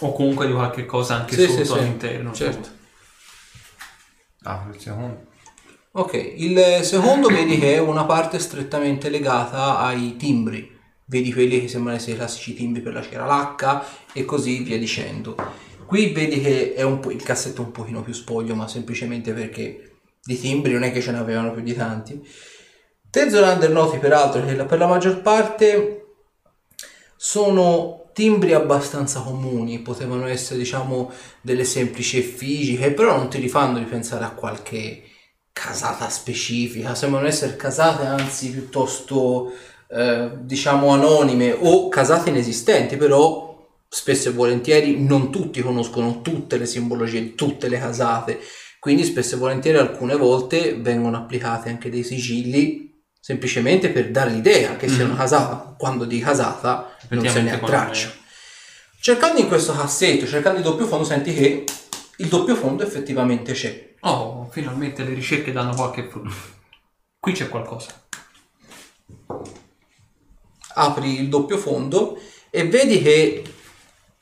O 0.00 0.12
comunque 0.12 0.46
di 0.46 0.52
qualche 0.52 0.84
cosa 0.84 1.14
anche 1.14 1.34
Sì, 1.36 1.46
sotto 1.46 1.56
sì, 1.56 1.64
sì, 1.64 1.72
all'interno. 1.78 2.32
certo. 2.32 2.68
Ah, 4.42 4.68
il 4.72 4.80
secondo. 4.80 5.26
Ok, 5.92 6.12
il 6.36 6.80
secondo 6.82 7.28
vedi 7.28 7.58
che 7.58 7.74
è 7.74 7.78
una 7.78 8.04
parte 8.04 8.38
strettamente 8.38 9.08
legata 9.08 9.78
ai 9.78 10.16
timbri. 10.16 10.74
Vedi 11.06 11.32
quelli 11.32 11.60
che 11.60 11.68
sembrano 11.68 11.96
essere 11.96 12.12
i 12.12 12.16
classici 12.16 12.52
timbri 12.54 12.82
per 12.82 12.92
la 12.92 13.02
cera 13.02 13.24
lacca 13.24 13.84
e 14.12 14.24
così 14.24 14.58
via 14.62 14.78
dicendo. 14.78 15.36
Qui 15.86 16.12
vedi 16.12 16.40
che 16.40 16.74
è 16.74 16.82
un 16.82 17.00
po', 17.00 17.10
il 17.10 17.22
cassetto 17.22 17.62
è 17.62 17.64
un 17.64 17.70
pochino 17.70 18.02
più 18.02 18.12
spoglio, 18.12 18.54
ma 18.54 18.66
semplicemente 18.68 19.32
perché 19.32 19.98
di 20.22 20.38
timbri 20.38 20.72
non 20.72 20.82
è 20.82 20.92
che 20.92 21.00
ce 21.00 21.12
ne 21.12 21.18
avevano 21.18 21.52
più 21.52 21.62
di 21.62 21.74
tanti. 21.74 22.20
Te 23.08 23.30
Zolander 23.30 23.70
noti 23.70 23.98
peraltro 23.98 24.44
che 24.44 24.54
per 24.54 24.78
la 24.78 24.86
maggior 24.86 25.22
parte 25.22 26.04
sono 27.16 28.10
timbri 28.12 28.52
abbastanza 28.52 29.20
comuni, 29.20 29.78
potevano 29.80 30.26
essere 30.26 30.58
diciamo 30.58 31.10
delle 31.40 31.64
semplici 31.64 32.18
effigie 32.18 32.90
però 32.92 33.16
non 33.16 33.28
ti 33.28 33.38
rifanno 33.38 33.78
di 33.78 33.84
pensare 33.84 34.24
a 34.24 34.30
qualche 34.30 35.02
casata 35.52 36.08
specifica, 36.08 36.94
sembrano 36.94 37.26
essere 37.26 37.56
casate 37.56 38.04
anzi 38.04 38.50
piuttosto 38.50 39.52
eh, 39.88 40.30
diciamo 40.40 40.88
anonime 40.88 41.56
o 41.58 41.88
casate 41.88 42.30
inesistenti, 42.30 42.96
però 42.96 43.45
spesso 43.96 44.28
e 44.28 44.32
volentieri 44.32 45.02
non 45.02 45.30
tutti 45.30 45.62
conoscono 45.62 46.20
tutte 46.20 46.58
le 46.58 46.66
simbologie 46.66 47.22
di 47.22 47.34
tutte 47.34 47.66
le 47.66 47.78
casate, 47.78 48.38
quindi 48.78 49.04
spesso 49.04 49.36
e 49.36 49.38
volentieri 49.38 49.78
alcune 49.78 50.16
volte 50.16 50.76
vengono 50.76 51.16
applicati 51.16 51.70
anche 51.70 51.88
dei 51.88 52.04
sigilli 52.04 52.92
semplicemente 53.18 53.88
per 53.88 54.10
dare 54.10 54.32
l'idea 54.32 54.76
che 54.76 54.86
sia 54.86 55.06
una 55.06 55.16
casata, 55.16 55.74
quando 55.78 56.04
di 56.04 56.18
casata 56.18 56.94
non 57.08 57.26
se 57.26 57.40
ne 57.40 57.54
ha 57.54 57.58
traccia. 57.58 58.12
Cercando 59.00 59.40
in 59.40 59.48
questo 59.48 59.72
cassetto, 59.72 60.26
cercando 60.26 60.58
il 60.58 60.64
doppio 60.64 60.86
fondo, 60.86 61.04
senti 61.04 61.32
che 61.32 61.64
il 62.18 62.28
doppio 62.28 62.54
fondo 62.54 62.82
effettivamente 62.82 63.54
c'è. 63.54 63.94
Oh, 64.00 64.46
finalmente 64.50 65.04
le 65.04 65.14
ricerche 65.14 65.52
danno 65.52 65.74
qualche 65.74 66.06
frutto. 66.06 66.34
Qui 67.18 67.32
c'è 67.32 67.48
qualcosa. 67.48 68.06
Apri 70.74 71.18
il 71.18 71.30
doppio 71.30 71.56
fondo 71.56 72.20
e 72.50 72.68
vedi 72.68 73.02
che, 73.02 73.42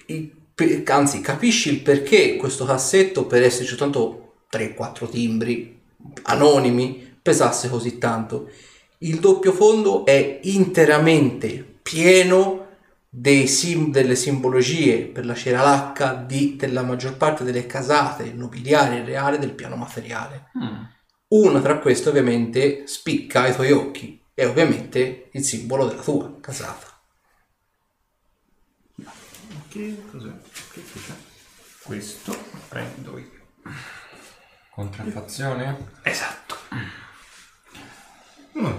il- 0.06 0.82
anzi, 0.86 1.20
capisci 1.20 1.70
il 1.70 1.80
perché 1.80 2.36
questo 2.36 2.64
cassetto, 2.64 3.26
per 3.26 3.42
esserci 3.42 3.70
soltanto 3.76 4.34
3-4 4.48 5.08
timbri 5.08 5.80
anonimi, 6.24 7.16
pesasse 7.20 7.68
così 7.68 7.98
tanto. 7.98 8.50
Il 8.98 9.18
doppio 9.18 9.52
fondo 9.52 10.04
è 10.04 10.40
interamente 10.42 11.78
pieno 11.82 12.62
dei 13.08 13.46
sim- 13.46 13.90
delle 13.90 14.16
simbologie 14.16 15.04
per 15.04 15.24
la 15.24 15.34
cera 15.34 15.62
lacca 15.62 16.14
di, 16.14 16.56
della 16.56 16.82
maggior 16.82 17.16
parte 17.16 17.44
delle 17.44 17.66
casate 17.66 18.32
nobiliari 18.32 18.96
e 18.96 19.04
reali 19.04 19.38
del 19.38 19.52
piano 19.52 19.76
materiale. 19.76 20.50
Mm. 20.58 20.82
Una 21.28 21.60
tra 21.60 21.78
queste 21.78 22.08
ovviamente 22.08 22.86
spicca 22.86 23.42
ai 23.42 23.54
tuoi 23.54 23.72
occhi, 23.72 24.20
è 24.34 24.46
ovviamente 24.46 25.28
il 25.32 25.44
simbolo 25.44 25.86
della 25.86 26.02
tua 26.02 26.38
casata. 26.40 26.93
Che 29.74 30.04
cos'è? 30.08 30.30
Che 30.72 30.82
c'è? 30.84 31.14
Questo 31.82 32.38
prendo 32.68 33.18
io. 33.18 33.28
Contraffazione? 34.70 35.88
Esatto. 36.02 36.56
Mm. 38.56 38.72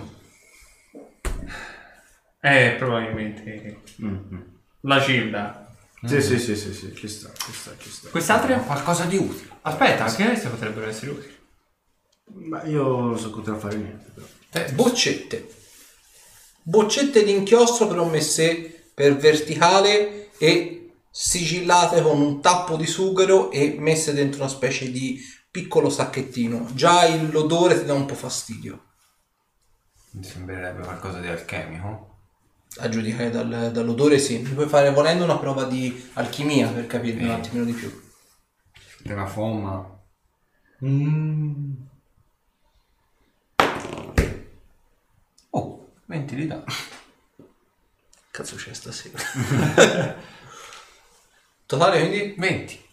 È 2.40 2.76
probabilmente 2.78 3.82
Mm, 4.02 4.40
la 4.82 5.00
Gilda. 5.02 5.76
Sì, 6.06 6.22
sì, 6.22 6.40
sì, 6.40 6.56
sì, 6.56 6.74
sì, 6.74 6.96
ci 6.96 7.10
sta, 7.10 7.30
ci 7.36 7.52
sta, 7.52 7.76
ci 7.78 7.90
sta. 7.90 8.08
Quest'altra? 8.10 8.58
Qualcosa 8.60 9.04
di 9.04 9.18
utile. 9.18 9.50
Aspetta, 9.64 10.06
anche 10.06 10.26
queste 10.26 10.48
potrebbero 10.48 10.88
essere 10.88 11.12
utili. 11.12 11.38
Ma 12.48 12.64
io 12.64 12.84
non 12.84 13.20
so 13.20 13.32
poter 13.32 13.58
fare 13.58 13.76
niente. 13.76 14.14
Però. 14.14 14.72
Boccette. 14.72 15.54
Boccette 16.64 17.26
di 17.26 17.32
inchiostro 17.32 17.88
però 17.88 18.06
messe 18.06 18.92
per 18.94 19.18
verticale 19.18 20.30
e 20.38 20.75
sigillate 21.18 22.02
con 22.02 22.20
un 22.20 22.42
tappo 22.42 22.76
di 22.76 22.86
sughero 22.86 23.50
e 23.50 23.78
messe 23.80 24.14
dentro 24.14 24.42
una 24.42 24.50
specie 24.50 24.92
di 24.92 25.18
piccolo 25.50 25.90
sacchettino. 25.90 26.68
Già 26.74 27.08
l'odore 27.30 27.80
ti 27.80 27.86
dà 27.86 27.94
un 27.94 28.06
po' 28.06 28.16
fastidio. 28.16 28.84
Mi 30.12 30.24
sembrerebbe 30.26 30.82
qualcosa 30.84 31.20
di 31.22 31.28
alchemico. 31.28 32.18
A 32.80 32.90
giudicare 32.90 33.30
dal- 33.30 33.72
dall'odore 33.72 34.20
sì. 34.20 34.40
Mi 34.40 34.50
puoi 34.50 34.68
fare 34.68 34.92
volendo 34.92 35.24
una 35.24 35.38
prova 35.38 35.64
di 35.64 36.10
alchimia 36.16 36.68
per 36.70 36.86
capirne 36.86 37.24
un 37.24 37.30
Eh. 37.30 37.34
attimino 37.36 37.64
di 37.64 37.72
più. 37.72 38.04
Della 39.02 39.26
fomma. 39.26 39.98
Oh, 45.52 45.94
20 46.08 46.36
di 46.36 46.48
danno. 46.48 46.66
Cazzo 48.32 48.56
c'è 48.58 48.74
stasera. 48.74 49.18
Totale 51.66 52.00
quindi 52.00 52.36
20. 52.38 52.86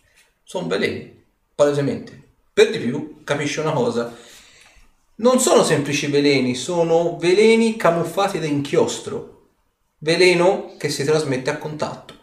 sono 0.43 0.66
veleni, 0.66 1.24
palesemente. 1.55 2.20
Per 2.53 2.70
di 2.70 2.78
più, 2.78 3.23
capisci 3.24 3.61
una 3.61 3.73
cosa. 3.73 4.15
Non 5.16 5.40
sono 5.40 5.62
semplici 5.62 6.07
veleni, 6.09 6.55
sono 6.55 7.16
veleni 7.19 7.77
camuffati 7.77 8.39
da 8.39 8.47
inchiostro. 8.47 9.51
Veleno 9.99 10.74
che 10.78 10.89
si 10.89 11.05
trasmette 11.05 11.51
a 11.51 11.59
contatto. 11.59 12.15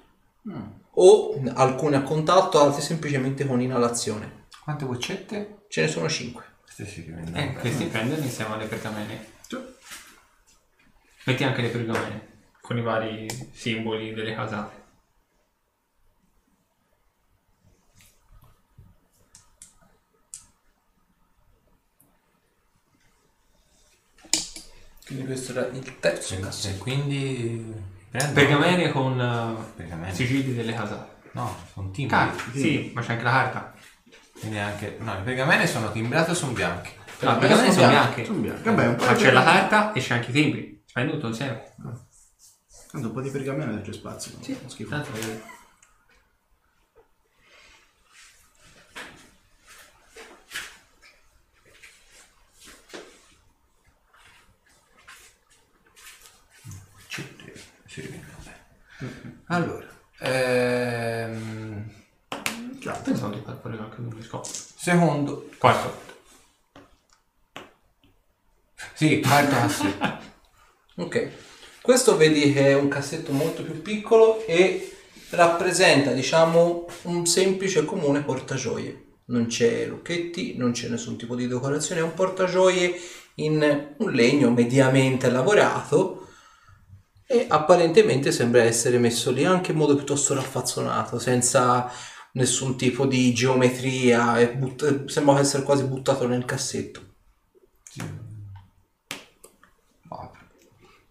O 0.96 1.42
alcuni 1.54 1.96
a 1.96 2.02
contatto, 2.02 2.60
altri 2.60 2.82
semplicemente 2.82 3.46
con 3.46 3.62
inalazione. 3.62 4.48
Quante 4.64 4.86
boccette? 4.86 5.66
Ce 5.70 5.82
ne 5.82 5.88
sono 5.88 6.10
5. 6.10 6.44
Queste 6.64 6.86
si 6.86 7.02
rivendono. 7.02 7.38
Eh, 7.38 7.54
questi 7.54 7.86
prendono 7.86 8.22
insieme 8.22 8.54
alle 8.56 8.66
pergamene. 8.66 9.38
Metti 11.24 11.44
anche 11.44 11.62
le 11.62 11.70
pergamene 11.70 12.28
con 12.62 12.78
i 12.78 12.82
vari 12.82 13.28
simboli 13.52 14.14
delle 14.14 14.36
casate. 14.36 14.79
Quindi 25.10 25.26
questo 25.26 25.52
era 25.54 25.68
il 25.68 26.00
terzo 26.00 26.36
E 26.36 26.40
cassetto. 26.40 26.84
quindi... 26.84 27.74
prendo- 28.12 28.34
Pergamene 28.34 28.92
con 28.92 29.20
eh, 29.20 29.72
Pergamene. 29.76 30.14
sigilli 30.14 30.54
delle 30.54 30.74
casate. 30.74 31.18
No, 31.32 31.56
sono 31.74 31.90
timbri. 31.90 32.16
Carta, 32.16 32.44
sì, 32.54 32.92
ma 32.94 33.02
c'è 33.02 33.12
anche 33.14 33.24
la 33.24 33.32
carta. 33.32 33.74
Quindi 34.40 34.58
anche... 34.60 34.98
No, 35.00 35.14
le 35.16 35.22
pergamene 35.22 35.66
sono 35.68 35.92
timbrate 35.92 36.32
o 36.32 36.34
sono 36.36 36.52
bianche? 36.54 36.92
No, 37.22 37.34
le 37.34 37.38
pergamene 37.40 37.72
sono 37.72 37.88
bianche. 37.88 38.14
bianche. 38.14 38.26
Sono 38.26 38.40
bianche. 38.40 38.64
Vabbè, 38.70 38.88
un 38.88 38.96
po' 38.96 39.06
Ma 39.06 39.14
di 39.14 39.18
c'è 39.24 39.32
la 39.32 39.42
pergamene. 39.42 39.68
carta 39.70 39.94
e 39.94 40.00
c'è 40.02 40.14
anche 40.14 40.30
i 40.30 40.34
timbri. 40.34 40.84
Fai 40.92 41.10
tutto 41.10 41.28
insieme. 41.28 41.74
Tanto 42.92 43.08
un 43.08 43.14
po' 43.14 43.22
di 43.22 43.30
pergamene 43.30 43.82
c'è 43.82 43.94
spazio. 43.94 44.34
Sì, 44.42 44.58
schifo. 44.68 44.90
tanto 44.90 45.10
Allora, 59.52 59.88
ehm, 60.20 61.92
Pensavo 63.04 63.34
di 63.34 63.42
far 63.44 63.60
fare 63.62 63.78
qualche 63.78 64.00
numero 64.00 64.22
scopo. 64.22 64.48
secondo. 64.48 65.50
Quarto. 65.58 66.08
Sì, 68.94 69.20
quarto 69.22 69.56
cassetto. 69.56 70.28
Ok. 71.00 71.30
Questo 71.82 72.18
vedi 72.18 72.52
che 72.54 72.68
è 72.68 72.76
un 72.76 72.90
cassetto 72.90 73.32
molto 73.32 73.64
più 73.64 73.82
piccolo 73.82 74.46
e 74.46 74.96
rappresenta, 75.32 76.12
diciamo, 76.12 76.86
un 77.04 77.26
semplice 77.26 77.86
comune 77.86 78.22
portagioie. 78.22 79.06
Non 79.26 79.48
c'è 79.48 79.86
lucchetti, 79.86 80.58
non 80.58 80.74
c'è 80.74 80.90
nessun 80.90 81.18
tipo 81.18 81.36
di 81.36 81.48
decorazione, 81.48 82.02
è 82.02 82.04
un 82.04 82.14
portagioie 82.14 83.00
in 83.36 83.96
un 83.98 84.12
legno 84.12 84.52
mediamente 84.52 85.30
lavorato 85.32 86.29
e 87.32 87.46
apparentemente 87.48 88.32
sembra 88.32 88.64
essere 88.64 88.98
messo 88.98 89.30
lì 89.30 89.46
anche 89.46 89.70
in 89.70 89.78
modo 89.78 89.94
piuttosto 89.94 90.34
raffazzonato, 90.34 91.20
senza 91.20 91.88
nessun 92.32 92.76
tipo 92.76 93.06
di 93.06 93.32
geometria, 93.36 94.40
e 94.40 94.50
but- 94.50 95.06
sembra 95.06 95.38
essere 95.38 95.62
quasi 95.62 95.84
buttato 95.84 96.26
nel 96.26 96.44
cassetto. 96.44 97.02
Apro. 100.08 100.42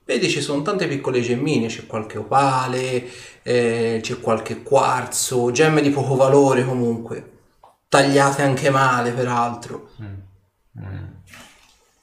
Vedi 0.04 0.28
ci 0.28 0.40
sono 0.40 0.62
tante 0.62 0.88
piccole 0.88 1.20
gemmine, 1.20 1.68
c'è 1.68 1.86
qualche 1.86 2.18
opale, 2.18 3.08
eh, 3.44 4.00
c'è 4.02 4.18
qualche 4.18 4.64
quarzo, 4.64 5.52
gemme 5.52 5.80
di 5.82 5.90
poco 5.90 6.16
valore 6.16 6.64
comunque, 6.64 7.42
tagliate 7.88 8.42
anche 8.42 8.70
male 8.70 9.12
peraltro. 9.12 9.90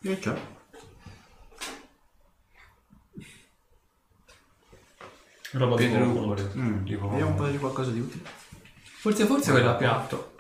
Che 0.02 0.20
c'è? 0.20 0.54
Roba 5.58 5.76
di 5.76 5.90
colore. 5.92 6.52
Mm. 6.56 6.86
Tipo- 6.86 7.10
Vediamo 7.10 7.32
un 7.32 7.36
po' 7.38 7.48
di 7.48 7.58
qualcosa 7.58 7.92
di 7.92 8.00
utile. 8.00 8.24
Forse 9.00 9.26
forse 9.26 9.52
quello 9.52 9.76
piatto. 9.78 10.36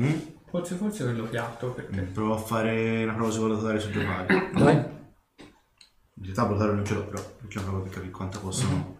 Mm? 0.00 0.12
Forse 0.48 0.74
forse 0.76 1.04
quello 1.04 1.24
piatto 1.24 1.70
perché. 1.70 2.00
Provo 2.02 2.34
a 2.34 2.38
fare 2.38 3.04
una 3.04 3.14
prova 3.14 3.30
sull'valutare 3.30 3.80
su 3.80 3.90
giocare. 3.90 4.50
Dai. 4.54 4.74
In 4.76 6.26
realtà 6.26 6.44
valutare 6.44 6.72
non 6.74 6.84
ce 6.84 6.94
l'ho, 6.94 7.04
però 7.06 7.22
c'è 7.48 7.58
una 7.58 7.66
prova 7.68 7.82
per 7.82 7.92
capire 7.92 8.10
quanto 8.12 8.40
possono 8.40 8.98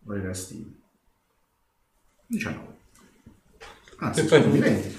valere 0.00 0.24
i 0.24 0.28
resti. 0.28 0.80
19. 2.28 2.76
Anzi, 3.98 4.20
E 4.20 4.24
poi 4.24 4.40
sono 4.40 4.52
di 4.52 4.58
tu? 4.58 4.64
20. 4.64 4.96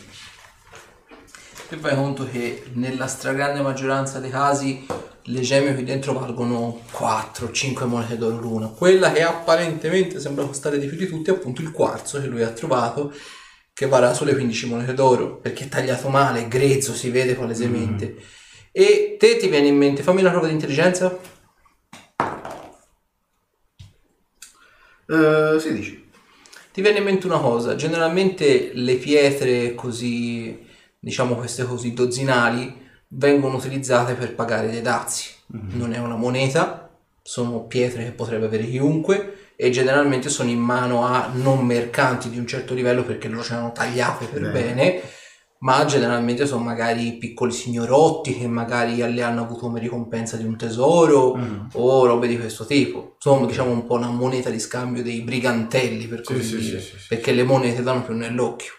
E 1.71 1.77
fai 1.77 1.95
conto 1.95 2.27
che 2.29 2.69
nella 2.73 3.07
stragrande 3.07 3.61
maggioranza 3.61 4.19
dei 4.19 4.29
casi 4.31 4.85
le 5.23 5.41
gemme 5.41 5.73
qui 5.73 5.83
dentro 5.83 6.13
valgono 6.13 6.81
4-5 6.91 7.85
monete 7.85 8.17
d'oro 8.17 8.37
l'una. 8.37 8.67
Quella 8.67 9.11
che 9.11 9.21
apparentemente 9.21 10.19
sembra 10.19 10.45
costare 10.45 10.79
di 10.79 10.87
più 10.87 10.97
di 10.97 11.07
tutti 11.07 11.29
è 11.29 11.33
appunto 11.33 11.61
il 11.61 11.71
quarzo 11.71 12.19
che 12.19 12.27
lui 12.27 12.41
ha 12.41 12.49
trovato, 12.49 13.13
che 13.73 13.87
varrà 13.87 14.13
sulle 14.13 14.33
15 14.33 14.67
monete 14.67 14.93
d'oro, 14.93 15.37
perché 15.37 15.65
è 15.65 15.69
tagliato 15.69 16.09
male, 16.09 16.41
è 16.41 16.47
grezzo, 16.47 16.93
si 16.93 17.09
vede 17.09 17.35
palesemente. 17.35 18.15
E 18.71 19.17
te 19.19 19.37
ti 19.37 19.47
viene 19.47 19.67
in 19.67 19.77
mente, 19.77 20.03
fammi 20.03 20.21
una 20.21 20.31
prova 20.31 20.47
di 20.47 20.53
intelligenza? 20.53 21.17
Eh, 25.07 25.57
16. 25.59 26.07
Ti 26.71 26.81
viene 26.81 26.99
in 26.99 27.03
mente 27.03 27.25
una 27.25 27.39
cosa, 27.39 27.75
generalmente 27.75 28.71
le 28.73 28.95
pietre 28.95 29.73
così, 29.75 30.65
diciamo 30.99 31.35
queste 31.35 31.65
così 31.65 31.93
dozzinali, 31.93 32.87
vengono 33.09 33.57
utilizzate 33.57 34.13
per 34.13 34.35
pagare 34.35 34.69
dei 34.69 34.81
dazi. 34.81 35.29
Non 35.51 35.93
è 35.93 35.97
una 35.97 36.15
moneta, 36.15 36.89
sono 37.23 37.63
pietre 37.65 38.03
che 38.05 38.11
potrebbe 38.11 38.45
avere 38.45 38.67
chiunque 38.69 39.51
e 39.55 39.71
generalmente 39.71 40.29
sono 40.29 40.49
in 40.49 40.59
mano 40.59 41.05
a 41.05 41.29
non 41.33 41.65
mercanti 41.65 42.29
di 42.29 42.37
un 42.37 42.45
certo 42.47 42.73
livello 42.73 43.03
perché 43.03 43.27
loro 43.27 43.43
ce 43.43 43.53
l'hanno 43.55 43.71
tagliate 43.71 44.25
per 44.27 44.41
Bene. 44.41 44.51
bene, 44.51 45.01
ma 45.61 45.83
generalmente 45.85 46.45
sono 46.45 46.63
magari 46.63 47.17
piccoli 47.17 47.51
signorotti 47.51 48.37
che 48.37 48.47
magari 48.47 48.95
le 48.97 49.21
hanno 49.23 49.41
avuto 49.41 49.61
come 49.61 49.79
ricompensa 49.79 50.37
di 50.37 50.45
un 50.45 50.55
tesoro 50.55 51.35
Mm. 51.35 51.65
o 51.73 52.05
robe 52.05 52.27
di 52.27 52.37
questo 52.37 52.65
tipo. 52.65 53.13
Insomma, 53.15 53.45
diciamo 53.47 53.71
un 53.71 53.85
po' 53.85 53.95
una 53.95 54.09
moneta 54.09 54.49
di 54.49 54.59
scambio 54.59 55.01
dei 55.03 55.21
brigantelli, 55.21 56.05
per 56.07 56.21
Sì, 56.23 56.33
così 56.33 56.43
sì, 56.47 56.57
dire, 56.57 56.79
sì, 56.79 56.97
sì, 56.97 57.05
perché 57.09 57.31
le 57.33 57.43
monete 57.43 57.81
danno 57.83 58.03
più 58.03 58.13
nell'occhio, 58.13 58.73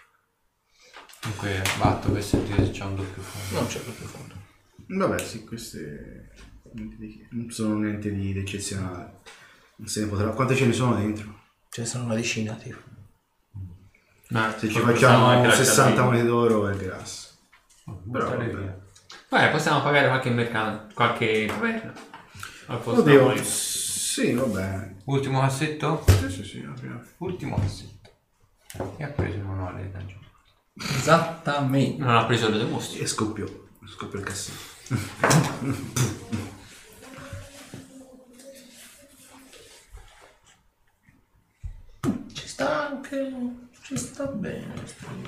Comunque 1.21 1.63
batto 1.79 2.11
per 2.11 2.23
sentire 2.23 2.65
se 2.65 2.71
c'è 2.71 2.85
un 2.85 2.97
doppio 2.97 3.21
fondo. 3.23 3.61
non 3.61 3.67
c'è 3.69 3.79
proprio 3.81 4.07
fondo. 4.07 4.20
Vabbè, 4.97 5.19
sì, 5.19 5.45
queste 5.45 6.33
di 6.73 7.27
non 7.31 7.51
sono 7.51 7.77
niente 7.79 8.13
di, 8.13 8.33
di 8.33 8.39
eccezionale. 8.39 9.19
Non 9.77 9.89
se 9.89 10.01
ne 10.03 10.07
potrà. 10.09 10.31
Quante 10.31 10.55
ce 10.55 10.67
ne 10.67 10.73
sono 10.73 10.97
dentro? 10.97 11.39
Ce 11.69 11.83
ne 11.83 11.87
sono 11.87 12.05
una 12.05 12.15
decina, 12.15 12.55
tipo. 12.55 12.79
Ma 14.31 14.55
Se 14.57 14.69
ci 14.69 14.79
facciamo 14.79 15.33
lasciarli- 15.43 15.65
60 15.65 16.03
monete 16.05 16.27
d'oro 16.27 16.69
è 16.69 16.77
grasso. 16.77 17.29
Però 17.85 17.99
Buttare 18.03 18.47
vabbè. 18.47 18.59
via. 18.61 18.79
Beh, 19.29 19.49
possiamo 19.51 19.83
pagare 19.83 20.09
qualche 20.09 20.31
mercante, 20.31 20.95
qualche 20.95 21.47
taverna. 21.47 21.93
Al 22.67 22.81
posto 22.81 23.01
Oddio, 23.01 23.27
noi. 23.29 23.45
sì, 23.45 24.33
va 24.33 24.45
bene. 24.45 24.97
Ultimo 25.07 25.41
cassetto? 25.41 26.05
Sì, 26.07 26.31
sì, 26.31 26.45
sì, 26.45 26.65
apriamo. 26.69 27.03
Ultimo 27.19 27.57
cassetto. 27.59 28.11
E 28.97 29.03
ha 29.05 29.09
preso 29.09 29.37
il 29.39 29.45
manuale 29.45 29.83
di 29.83 29.91
dungeon. 29.91 30.19
Esattamente. 30.75 32.03
Non 32.03 32.15
ha 32.17 32.25
preso 32.27 32.49
le 32.51 32.65
mostri. 32.65 33.01
E 33.01 33.07
scoppiò. 33.07 33.47
Scoppiò 33.87 34.19
il 34.19 34.25
cassetto. 34.25 34.79
Ci 42.33 42.49
sta 42.49 42.89
anche. 42.89 43.33
Ci 43.83 43.97
sta 43.97 44.27
bene. 44.27 44.75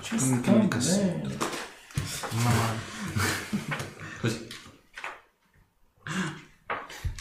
Ci 0.01 0.19
sta 0.19 0.35
Anche 0.35 0.51
nel 0.51 0.59
bene. 0.59 0.69
cassetto. 0.69 1.47
Così. 4.21 4.49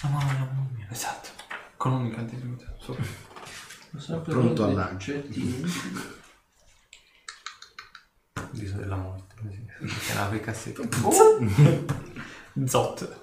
La 0.01 0.09
mano 0.09 0.31
della 0.31 0.51
mummia. 0.51 0.87
Esatto. 0.89 1.29
Con 1.77 1.91
un 1.93 2.05
incantesimo 2.07 2.57
sopra. 2.79 3.03
Ho 3.93 3.99
sempre 3.99 4.31
Pronto 4.31 4.63
avuto 4.63 4.63
al 4.63 4.73
dei 4.73 4.95
oggettini. 4.95 5.63
Viso 8.53 8.77
della 8.77 8.95
morte. 8.95 9.35
Così. 9.39 9.63
Che 9.95 10.39
cassetto. 10.39 10.81
Zot. 12.65 13.19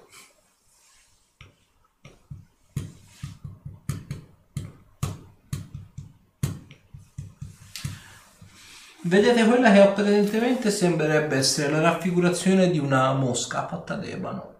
Vedete 9.02 9.44
quella 9.46 9.72
che 9.72 9.80
apparentemente 9.80 10.70
sembrerebbe 10.70 11.36
essere 11.36 11.70
la 11.70 11.80
raffigurazione 11.80 12.70
di 12.70 12.78
una 12.78 13.12
mosca 13.12 13.66
fatta 13.66 13.94
d'ebano. 13.94 14.54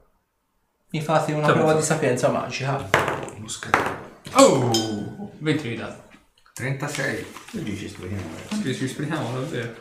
Mi 0.91 1.03
fate 1.03 1.33
una 1.33 1.47
Sì, 1.49 1.53
prova 1.53 1.73
sì. 1.73 1.77
di 1.79 1.83
sapienza 1.83 2.29
magica. 2.29 2.89
Mosca. 3.39 3.71
Oh! 4.35 5.33
20 5.39 5.69
di 5.69 5.75
dato. 5.77 6.07
36. 6.55 7.27
Che 7.51 7.63
dici, 7.63 7.89
sprechiamo? 7.89 8.23
Ci 8.63 8.75
ci 8.75 8.89
sprechiamo 8.89 9.33
davvero. 9.33 9.75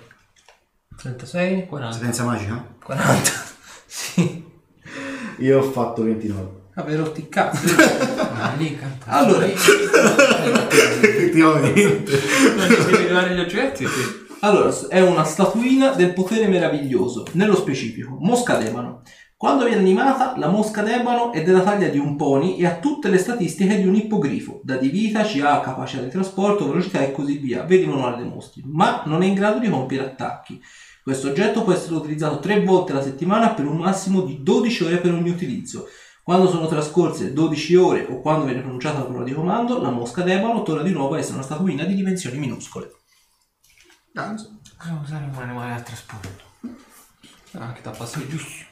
36? 0.98 1.68
40. 1.68 1.94
Sapienza 1.96 2.24
magica? 2.24 2.76
40? 2.84 3.32
sì. 3.86 4.47
Io 5.38 5.60
ho 5.60 5.64
fatto 5.64 6.04
29. 6.04 6.50
Avevo 6.76 7.06
rotti 7.06 7.22
i 7.22 7.30
cazzi. 7.30 7.66
Ah, 8.40 8.54
lì 8.56 8.78
canta. 8.78 9.08
Allora, 9.08 9.48
Effettivamente. 10.70 12.12
Non 12.56 12.68
devi 12.68 12.84
individuare 12.84 13.34
gli 13.34 13.40
oggetti? 13.40 13.84
Sì. 13.88 14.26
Allora, 14.42 14.72
è 14.90 15.02
una 15.02 15.24
statuina 15.24 15.94
del 15.94 16.14
potere 16.14 16.48
meraviglioso, 16.48 17.26
nello 17.32 17.56
specifico, 17.56 18.16
mosca 18.20 18.58
d'ebano. 18.58 19.02
Quando 19.36 19.66
viene 19.66 19.82
animata, 19.82 20.36
la 20.38 20.50
mosca 20.50 20.84
d'ebano 20.84 21.32
è 21.32 21.42
della 21.42 21.62
taglia 21.62 21.88
di 21.88 21.98
un 21.98 22.16
pony 22.16 22.58
e 22.58 22.68
ha 22.68 22.78
tutte 22.78 23.10
le 23.10 23.18
statistiche 23.18 23.82
di 23.82 23.88
un 23.88 23.96
ippogrifo, 23.96 24.62
da 24.64 24.78
di 24.78 24.90
vita, 24.90 25.24
CA, 25.24 25.62
capacità 25.62 26.04
di 26.04 26.10
trasporto, 26.10 26.68
velocità 26.68 27.02
e 27.02 27.12
così 27.12 27.38
via, 27.38 27.64
vedi 27.64 27.88
manuale 27.88 28.18
dei 28.18 28.30
mostri, 28.30 28.62
ma 28.66 29.02
non 29.06 29.24
è 29.24 29.26
in 29.26 29.34
grado 29.34 29.58
di 29.58 29.70
compiere 29.70 30.06
attacchi. 30.06 30.62
Questo 31.08 31.30
oggetto 31.30 31.64
può 31.64 31.72
essere 31.72 31.96
utilizzato 31.96 32.40
tre 32.40 32.62
volte 32.66 32.92
alla 32.92 33.02
settimana 33.02 33.52
per 33.54 33.64
un 33.66 33.78
massimo 33.78 34.24
di 34.24 34.44
12 34.44 34.84
ore 34.84 34.98
per 34.98 35.14
ogni 35.14 35.30
utilizzo. 35.30 35.88
Quando 36.22 36.50
sono 36.50 36.68
trascorse 36.68 37.32
12 37.32 37.76
ore 37.78 38.06
o 38.10 38.20
quando 38.20 38.44
viene 38.44 38.60
pronunciata 38.60 38.98
la 39.00 39.06
parola 39.06 39.24
di 39.24 39.34
comando, 39.34 39.82
la 39.82 39.90
mosca 39.90 40.22
d'ebano 40.22 40.64
torna 40.64 40.82
di 40.84 40.92
nuovo 40.92 41.16
a 41.16 41.20
essere 41.20 41.36
una 41.36 41.44
statuina 41.44 41.86
di 41.86 41.96
dimensioni 41.96 42.38
minuscole. 42.38 42.92
Ganzo. 44.12 44.60
Possiamo 44.76 45.00
usare 45.00 45.24
un 45.34 45.42
animale 45.42 45.76
da 45.76 45.80
trasporto. 45.82 46.30
Anche 47.54 47.82
da 47.82 47.92
passare 47.92 48.28
giusto. 48.28 48.66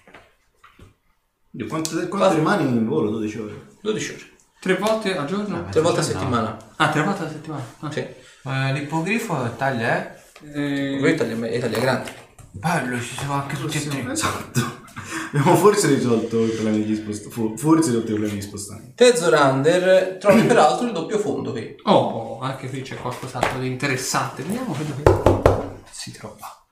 Dio, 1.51 1.67
Quanto, 1.67 2.05
quanto 2.09 2.35
rimani 2.35 2.63
in 2.67 2.85
volo? 2.85 3.11
12 3.11 3.39
ore. 3.39 3.67
12 3.79 4.11
ore. 4.11 4.23
Tre 4.59 4.75
volte 4.75 5.15
al 5.15 5.25
giorno? 5.25 5.69
Tre 5.69 5.79
volte 5.79 5.99
a 6.01 6.03
No. 6.03 6.09
settimana. 6.09 6.57
Ah, 6.75 6.89
tre 6.89 7.01
volte 7.01 7.21
alla 7.21 7.31
settimana. 7.31 7.63
Ah. 7.79 7.91
Sì. 7.93 7.99
Eh, 7.99 8.73
l'ippogrifo 8.73 9.55
taglia 9.55 9.87
è? 9.87 10.23
Eh, 10.53 10.97
Voi 10.99 11.13
Italia, 11.13 11.47
Italia 11.55 11.79
grande. 11.79 12.23
Bello, 12.57 12.99
ci 13.01 13.15
si 13.17 13.25
va 13.25 13.41
anche 13.41 13.57
tutti 13.57 13.77
e 13.77 13.87
tre. 13.87 14.11
Esatto. 14.11 14.83
Abbiamo 15.35 15.55
forse 15.57 15.87
risolto 15.93 16.45
i 16.45 16.49
problemi 16.49 16.79
degli 16.83 16.95
spostamenti. 16.95 17.57
Forse 17.61 17.87
risolto 17.89 18.11
i 18.11 18.13
problemi 18.13 18.35
di 18.35 18.41
spostamento. 18.41 18.91
Tezorander 18.95 20.17
trovi 20.19 20.43
peraltro 20.47 20.87
il 20.87 20.93
doppio 20.93 21.19
fondo 21.19 21.51
qui. 21.51 21.75
Oh, 21.83 22.39
anche 22.39 22.69
qui 22.69 22.81
c'è 22.81 22.95
qualcos'altro 22.95 23.59
di 23.59 23.67
interessante. 23.67 24.43
Vediamo 24.43 24.73
quello 24.73 24.95
che 24.95 25.81
si 25.91 26.11
trova. 26.11 26.65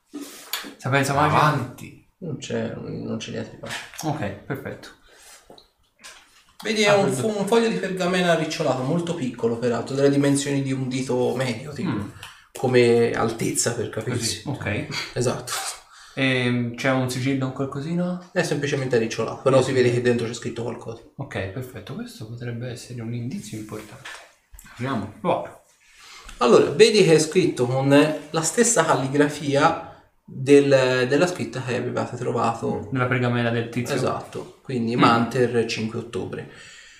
Sapienza 0.78 1.12
magica? 1.12 1.36
Avanti. 1.42 2.08
Non 2.18 2.38
c'è, 2.38 2.74
non 2.74 3.16
c'è 3.18 3.30
niente 3.32 3.50
di 3.50 3.58
male. 3.60 3.74
Ok, 4.04 4.30
perfetto. 4.46 4.88
Vedi, 6.62 6.82
è 6.82 6.94
un, 6.94 7.12
fo- 7.12 7.26
un 7.38 7.46
foglio 7.46 7.68
di 7.68 7.74
pergamena 7.76 8.34
ricciolato, 8.34 8.82
molto 8.82 9.14
piccolo 9.14 9.58
peraltro, 9.58 9.94
delle 9.94 10.08
dimensioni 10.08 10.62
di 10.62 10.72
un 10.72 10.88
dito 10.88 11.34
medio, 11.36 11.72
tipo, 11.72 11.90
Mm. 11.90 12.08
Come 12.58 13.12
altezza 13.12 13.74
per 13.74 13.88
capirsi. 13.90 14.42
Ok. 14.46 14.86
Esatto. 15.14 15.52
Ehm, 16.16 16.76
c'è 16.76 16.90
un 16.90 17.10
sigillo 17.10 17.48
o 17.48 17.52
qualcosina? 17.52 18.30
È 18.32 18.42
semplicemente 18.42 18.96
ricciolato, 18.98 19.42
però 19.42 19.60
si 19.62 19.72
vede 19.72 19.92
che 19.92 20.00
dentro 20.00 20.26
c'è 20.26 20.34
scritto 20.34 20.62
qualcosa. 20.62 21.02
Ok, 21.16 21.48
perfetto. 21.48 21.94
Questo 21.94 22.28
potrebbe 22.28 22.68
essere 22.68 23.00
un 23.02 23.12
indizio 23.12 23.58
importante. 23.58 24.08
Apriamo. 24.72 25.14
Buono. 25.20 25.60
Allora, 26.38 26.70
vedi 26.70 27.02
che 27.04 27.14
è 27.14 27.18
scritto 27.18 27.66
con 27.66 27.88
la 28.30 28.42
stessa 28.42 28.84
calligrafia 28.84 29.90
del- 30.24 31.06
della 31.08 31.26
scritta 31.26 31.62
che 31.62 31.76
avevate 31.76 32.16
trovato. 32.16 32.88
Nella 32.92 33.06
pergamena 33.06 33.50
del 33.50 33.68
tizio. 33.68 33.94
Esatto, 33.96 34.58
quindi 34.62 34.94
Manter 34.96 35.66
5 35.66 35.98
ottobre. 35.98 36.50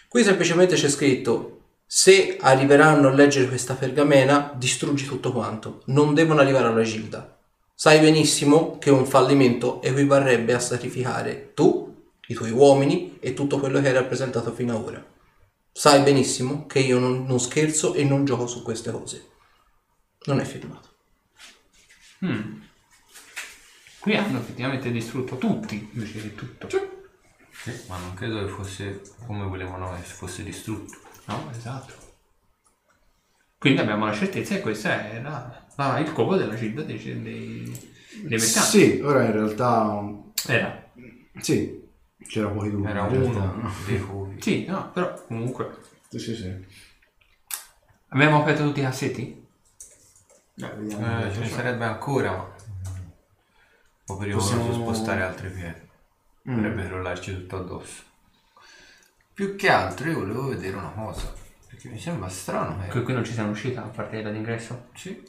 Qui 0.09 0.22
semplicemente 0.22 0.74
c'è 0.76 0.89
scritto 0.89 1.53
se 1.86 2.39
arriveranno 2.40 3.09
a 3.09 3.12
leggere 3.12 3.48
questa 3.48 3.74
pergamena 3.74 4.52
distruggi 4.56 5.06
tutto 5.06 5.32
quanto, 5.32 5.82
non 5.86 6.15
devono 6.15 6.40
arrivare 6.40 6.66
alla 6.66 6.82
Gilda. 6.82 7.39
Sai 7.74 8.01
benissimo 8.01 8.78
che 8.78 8.90
un 8.90 9.06
fallimento 9.06 9.82
equivarrebbe 9.82 10.55
a 10.55 10.61
sacrificare 10.61 11.52
tu, 11.55 12.11
i 12.28 12.35
tuoi 12.35 12.51
uomini 12.51 13.19
e 13.20 13.35
tutto 13.35 13.59
quello 13.59 13.81
che 13.81 13.89
hai 13.89 13.94
rappresentato 13.94 14.52
fino 14.52 14.77
ad 14.77 14.82
ora. 14.82 15.06
Sai 15.73 16.02
benissimo 16.02 16.66
che 16.66 16.78
io 16.78 16.98
non, 16.98 17.24
non 17.27 17.40
scherzo 17.40 17.94
e 17.94 18.05
non 18.05 18.24
gioco 18.24 18.47
su 18.47 18.62
queste 18.62 18.90
cose. 18.90 19.28
Non 20.27 20.40
è 20.40 20.44
firmato. 20.44 20.89
Mm. 22.24 22.62
Qui 23.98 24.16
hanno 24.16 24.39
effettivamente 24.39 24.90
distrutto 24.90 25.36
tutti, 25.36 25.90
invece 25.93 26.23
di 26.23 26.35
tutto. 26.35 26.69
Sì, 27.51 27.73
ma 27.89 27.98
non 27.98 28.15
credo 28.15 28.44
che 28.44 28.51
fosse 28.51 29.01
come 29.27 29.47
volevano 29.47 29.94
che 29.94 30.02
fosse 30.02 30.43
distrutto. 30.43 30.98
No, 31.26 31.51
esatto. 31.51 31.92
Quindi 33.59 33.80
abbiamo 33.80 34.06
la 34.06 34.12
certezza 34.12 34.55
che 34.56 34.60
questo 34.60 34.88
era 34.88 35.64
la- 35.76 35.98
il 35.98 36.12
copo 36.12 36.36
della 36.36 36.55
gilda 36.55 36.82
dei, 36.82 36.98
dei, 37.22 37.90
dei. 38.22 38.38
Sì, 38.38 39.01
ora 39.02 39.24
in 39.24 39.32
realtà. 39.32 40.02
Era. 40.46 40.82
Sì, 41.38 41.82
c'era 42.26 42.48
pochi 42.48 42.70
dubbi. 42.70 42.88
Era 42.90 43.06
realtà. 43.09 43.38
uno 43.38 43.72
dei 43.86 43.98
fuochi. 43.98 44.40
Sì, 44.42 44.64
no, 44.66 44.90
però 44.90 45.14
comunque. 45.26 45.76
Sì, 46.10 46.18
sì, 46.18 46.34
sì. 46.36 46.64
Abbiamo 48.09 48.40
aperto 48.42 48.62
tutti 48.64 48.80
i 48.80 48.82
cassetti? 48.84 49.46
Eh, 50.56 50.68
vediamo. 50.76 51.24
Eh, 51.26 51.32
ce 51.32 51.38
ne 51.40 51.48
sarebbe 51.48 51.84
ancora, 51.84 52.30
ma 52.32 52.55
po' 54.05 54.16
pericoloso 54.18 54.56
Possiamo- 54.59 54.74
spostare 54.74 55.22
altre 55.22 55.48
pietre. 55.48 55.88
Mm. 56.48 56.55
Potrebbe 56.55 56.86
crollarci 56.86 57.32
tutto 57.34 57.56
addosso. 57.56 58.02
Più 59.35 59.56
che 59.56 59.69
altro 59.69 60.09
io 60.09 60.20
volevo 60.20 60.48
vedere 60.48 60.77
una 60.77 60.93
cosa. 60.94 61.32
Perché 61.69 61.89
mi 61.89 61.98
sembra 61.98 62.28
strano 62.28 62.78
che... 62.82 62.89
Qui, 62.89 63.02
qui 63.02 63.12
non 63.15 63.24
ci 63.24 63.32
siamo 63.32 63.51
usciti 63.51 63.77
a 63.77 63.82
parte 63.82 64.23
d'ingresso? 64.23 64.86
Sì. 64.94 65.23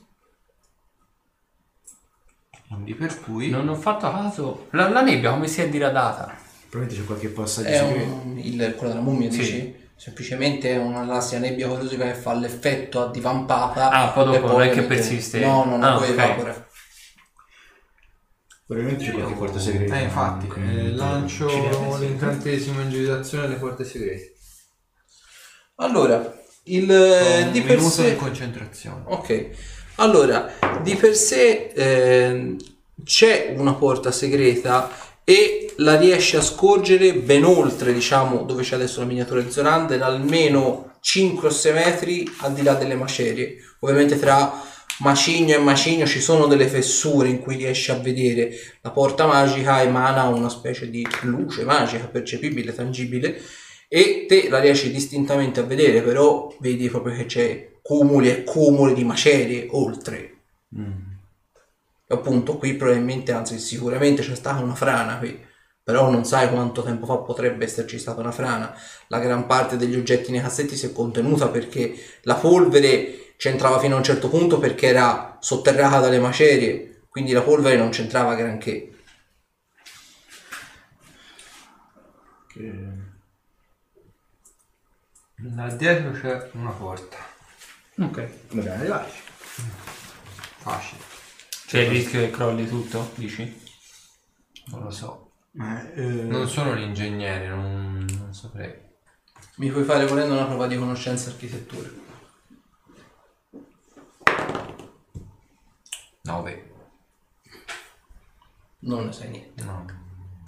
Quindi 2.67 2.93
per 2.95 3.19
cui... 3.21 3.49
Non 3.49 3.67
ho 3.67 3.75
fatto 3.75 4.09
caso. 4.11 4.67
La, 4.71 4.89
la 4.89 5.01
nebbia 5.01 5.31
come 5.31 5.47
si 5.47 5.61
è 5.61 5.69
diradata? 5.69 6.35
Probabilmente 6.69 7.01
c'è 7.01 7.05
qualche 7.07 7.29
passaggio 7.29 7.67
È 7.67 7.77
segreto. 7.77 8.11
un, 8.11 8.37
il, 8.39 8.75
quello 8.75 8.93
della 8.93 9.03
mummia, 9.03 9.31
Sì. 9.31 9.37
dici? 9.39 9.83
Semplicemente 9.95 10.71
è 10.71 10.77
una 10.77 11.03
lassia 11.05 11.39
nebbia 11.39 11.67
corrosiva 11.67 12.03
che 12.05 12.15
fa 12.15 12.33
l'effetto 12.33 13.01
a 13.01 13.09
divampata. 13.09 13.89
Ah, 13.89 14.09
poi 14.09 14.25
dopo 14.25 14.35
e 14.35 14.39
non 14.39 14.61
è 14.61 14.65
che 14.65 14.79
ovviamente- 14.81 14.87
persiste. 14.95 15.39
No, 15.39 15.63
no, 15.63 15.77
no, 15.77 15.85
Ah, 15.87 15.97
poi 15.97 16.09
ok. 16.09 16.13
evapora. 16.19 16.67
Probabilmente 18.65 19.05
c'è 19.05 19.11
qualche 19.11 19.33
porta 19.33 19.59
segreta. 19.59 19.99
Eh, 19.99 20.03
infatti, 20.03 20.47
eh, 20.57 20.91
lancio 20.91 21.47
l'incantesimo 21.99 22.81
in 22.81 22.89
girazione 22.89 23.45
alle 23.45 23.55
porte 23.55 23.83
segrete. 23.83 24.33
Allora, 25.75 26.35
il 26.63 26.89
Un 26.89 27.51
di 27.51 27.61
per 27.61 27.77
minuto 27.77 27.93
sé... 27.93 28.09
di 28.11 28.15
concentrazione. 28.15 29.03
Ok, 29.05 29.49
allora, 29.97 30.51
di 30.81 30.95
per 30.95 31.15
sé 31.15 31.71
ehm, 31.75 32.57
c'è 33.03 33.53
una 33.55 33.75
porta 33.75 34.11
segreta 34.11 34.89
e 35.23 35.73
la 35.77 35.95
riesce 35.97 36.37
a 36.37 36.41
scorgere 36.41 37.13
ben 37.13 37.43
oltre, 37.43 37.93
diciamo, 37.93 38.43
dove 38.43 38.63
c'è 38.63 38.75
adesso 38.75 38.99
la 38.99 39.05
miniatura 39.05 39.41
di 39.41 39.51
Zorander, 39.51 40.01
almeno 40.01 40.97
5 41.01 41.47
o 41.47 41.51
6 41.51 41.73
metri 41.73 42.35
al 42.39 42.53
di 42.53 42.63
là 42.63 42.73
delle 42.73 42.95
macerie. 42.95 43.57
Ovviamente 43.81 44.17
tra 44.17 44.59
macigno 44.99 45.55
e 45.55 45.59
macigno 45.59 46.05
ci 46.05 46.21
sono 46.21 46.47
delle 46.47 46.67
fessure 46.67 47.27
in 47.27 47.39
cui 47.39 47.55
riesce 47.55 47.91
a 47.91 47.99
vedere 47.99 48.51
la 48.81 48.91
porta 48.91 49.25
magica 49.25 49.81
emana 49.81 50.23
una 50.27 50.49
specie 50.49 50.89
di 50.89 51.05
luce 51.23 51.63
magica 51.63 52.07
percepibile, 52.07 52.73
tangibile 52.73 53.41
e 53.87 54.25
te 54.27 54.49
la 54.49 54.59
riesci 54.59 54.91
distintamente 54.91 55.59
a 55.59 55.63
vedere, 55.63 56.01
però 56.01 56.53
vedi 56.59 56.89
proprio 56.89 57.15
che 57.15 57.25
c'è 57.25 57.71
cumuli 57.81 58.29
e 58.29 58.43
cumuli 58.43 58.93
di 58.93 59.03
macerie 59.03 59.67
oltre. 59.71 60.31
E 62.07 62.13
appunto 62.13 62.57
qui 62.57 62.75
probabilmente, 62.75 63.31
anzi 63.31 63.59
sicuramente 63.59 64.21
c'è 64.21 64.35
stata 64.35 64.61
una 64.61 64.75
frana 64.75 65.17
qui, 65.17 65.39
però 65.83 66.09
non 66.09 66.25
sai 66.25 66.49
quanto 66.49 66.81
tempo 66.81 67.05
fa 67.05 67.17
potrebbe 67.17 67.63
esserci 67.63 67.99
stata 67.99 68.21
una 68.21 68.31
frana. 68.31 68.75
La 69.07 69.19
gran 69.19 69.45
parte 69.45 69.77
degli 69.77 69.95
oggetti 69.95 70.31
nei 70.31 70.41
cassetti 70.41 70.75
si 70.75 70.87
è 70.87 70.91
contenuta 70.91 71.49
perché 71.49 71.93
la 72.23 72.35
polvere 72.35 73.24
c'entrava 73.37 73.79
fino 73.79 73.95
a 73.95 73.97
un 73.97 74.03
certo 74.03 74.29
punto 74.29 74.59
perché 74.59 74.87
era 74.87 75.37
sotterrata 75.39 75.99
dalle 75.99 76.19
macerie, 76.19 77.03
quindi 77.09 77.31
la 77.31 77.41
polvere 77.41 77.77
non 77.77 77.89
c'entrava 77.89 78.35
granché. 78.35 78.89
Che- 82.47 83.03
Là 85.53 85.67
dietro 85.69 86.11
c'è 86.11 86.49
una 86.53 86.71
porta. 86.71 87.17
Ok. 87.97 88.29
Dobbiamo 88.49 88.77
arrivarci. 88.79 89.19
Facile. 90.59 91.01
C'è 91.67 91.79
il 91.81 91.89
rischio 91.89 92.21
che 92.21 92.29
crolli 92.31 92.67
tutto, 92.67 93.11
dici? 93.15 93.61
Non 94.67 94.83
lo 94.83 94.89
so. 94.91 95.31
Eh, 95.59 95.91
eh, 96.01 96.03
Non 96.23 96.47
sono 96.49 96.71
un 96.71 96.79
ingegnere, 96.79 97.47
non, 97.47 98.05
non 98.17 98.33
saprei. 98.33 98.73
Mi 99.57 99.69
puoi 99.69 99.83
fare 99.83 100.05
volendo 100.05 100.33
una 100.33 100.45
prova 100.45 100.67
di 100.67 100.77
conoscenza 100.77 101.29
architettura. 101.29 101.89
9. 106.25 106.73
Non 108.79 109.05
ne 109.05 109.11
sai 109.11 109.29
niente. 109.29 109.63
No. 109.63 109.85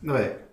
Vabbè. 0.01 0.45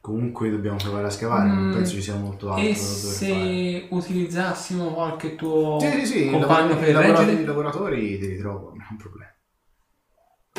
Comunque 0.00 0.48
dobbiamo 0.50 0.76
provare 0.78 1.06
a 1.08 1.10
scavare, 1.10 1.48
non 1.48 1.70
penso 1.72 1.92
ci 1.94 2.00
sia 2.02 2.14
molto 2.14 2.50
altro 2.50 2.64
E 2.66 2.72
da 2.72 2.78
dover 2.78 2.94
fare. 2.94 3.14
se 3.14 3.86
utilizzassimo 3.90 4.92
qualche 4.94 5.34
tuo 5.34 5.78
Sì, 5.80 5.90
sì, 5.90 6.06
sì, 6.06 6.26
i 6.28 6.30
compagno 6.30 6.68
lavoratori, 6.68 6.78
per 6.80 6.88
i 6.88 6.92
lavoratori, 6.92 7.26
reggere? 7.26 7.42
i 7.42 7.46
lavoratori 7.46 8.18
te 8.18 8.26
li 8.26 8.38
trovo, 8.38 8.68
non 8.70 8.80
è 8.80 8.86
un 8.90 8.96
problema. 8.96 9.32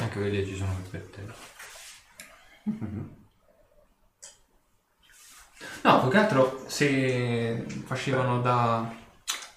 Anche 0.02 0.20
quelli 0.20 0.46
ci 0.46 0.56
sono 0.56 0.76
per 0.92 1.02
te. 1.10 1.22
No, 5.84 6.02
più 6.02 6.10
che 6.10 6.18
altro 6.18 6.64
se 6.68 7.66
facevano 7.86 8.42
da 8.42 8.94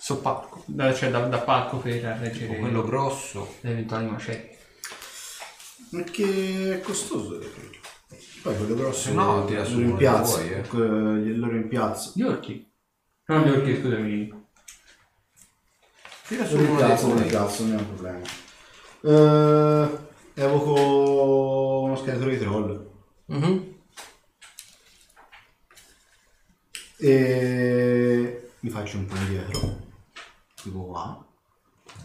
soppalco, 0.03 0.65
da- 0.67 0.93
cioè 0.93 1.11
da, 1.11 1.21
da 1.29 1.39
palco 1.39 1.77
per 1.77 2.03
reggere 2.03 2.57
quello 2.59 2.83
grosso. 2.83 3.55
le 3.61 3.71
eventuali 3.71 4.07
macerie. 4.07 4.59
Perché 5.91 6.75
è 6.75 6.81
costoso. 6.81 7.39
Poi 8.43 8.57
quello 8.57 8.75
grosso 8.75 9.13
no, 9.13 9.45
tira 9.45 9.65
su 9.65 9.79
uno 9.79 9.95
piazza. 9.95 10.39
che 10.39 10.45
vuoi, 10.49 10.59
eh. 10.59 10.67
que- 10.69 11.35
loro 11.37 11.55
in 11.55 11.69
piazza. 11.69 12.11
Gli 12.15 12.23
orchi? 12.23 12.69
Non 13.27 13.43
gli 13.43 13.51
orchi, 13.51 13.77
scusami. 13.81 14.45
Tira 16.27 16.47
su 16.47 16.57
in 16.57 16.67
uno 16.67 16.81
dei 16.87 16.97
tuoi. 16.99 17.23
piazza, 17.29 17.63
non 17.63 17.73
è 17.73 17.77
un 17.77 17.87
problema. 17.95 18.21
Eh, 19.05 20.43
evoco 20.43 21.81
uno 21.83 21.97
scheletro 21.97 22.29
di 22.29 22.39
troll. 22.39 22.91
Mhm. 23.27 23.71
E 26.99 28.51
mi 28.61 28.71
faccio 28.71 28.97
un 28.97 29.07
po' 29.07 29.17
indietro. 29.17 29.82
Tipo 30.63 30.87
qua. 30.87 31.27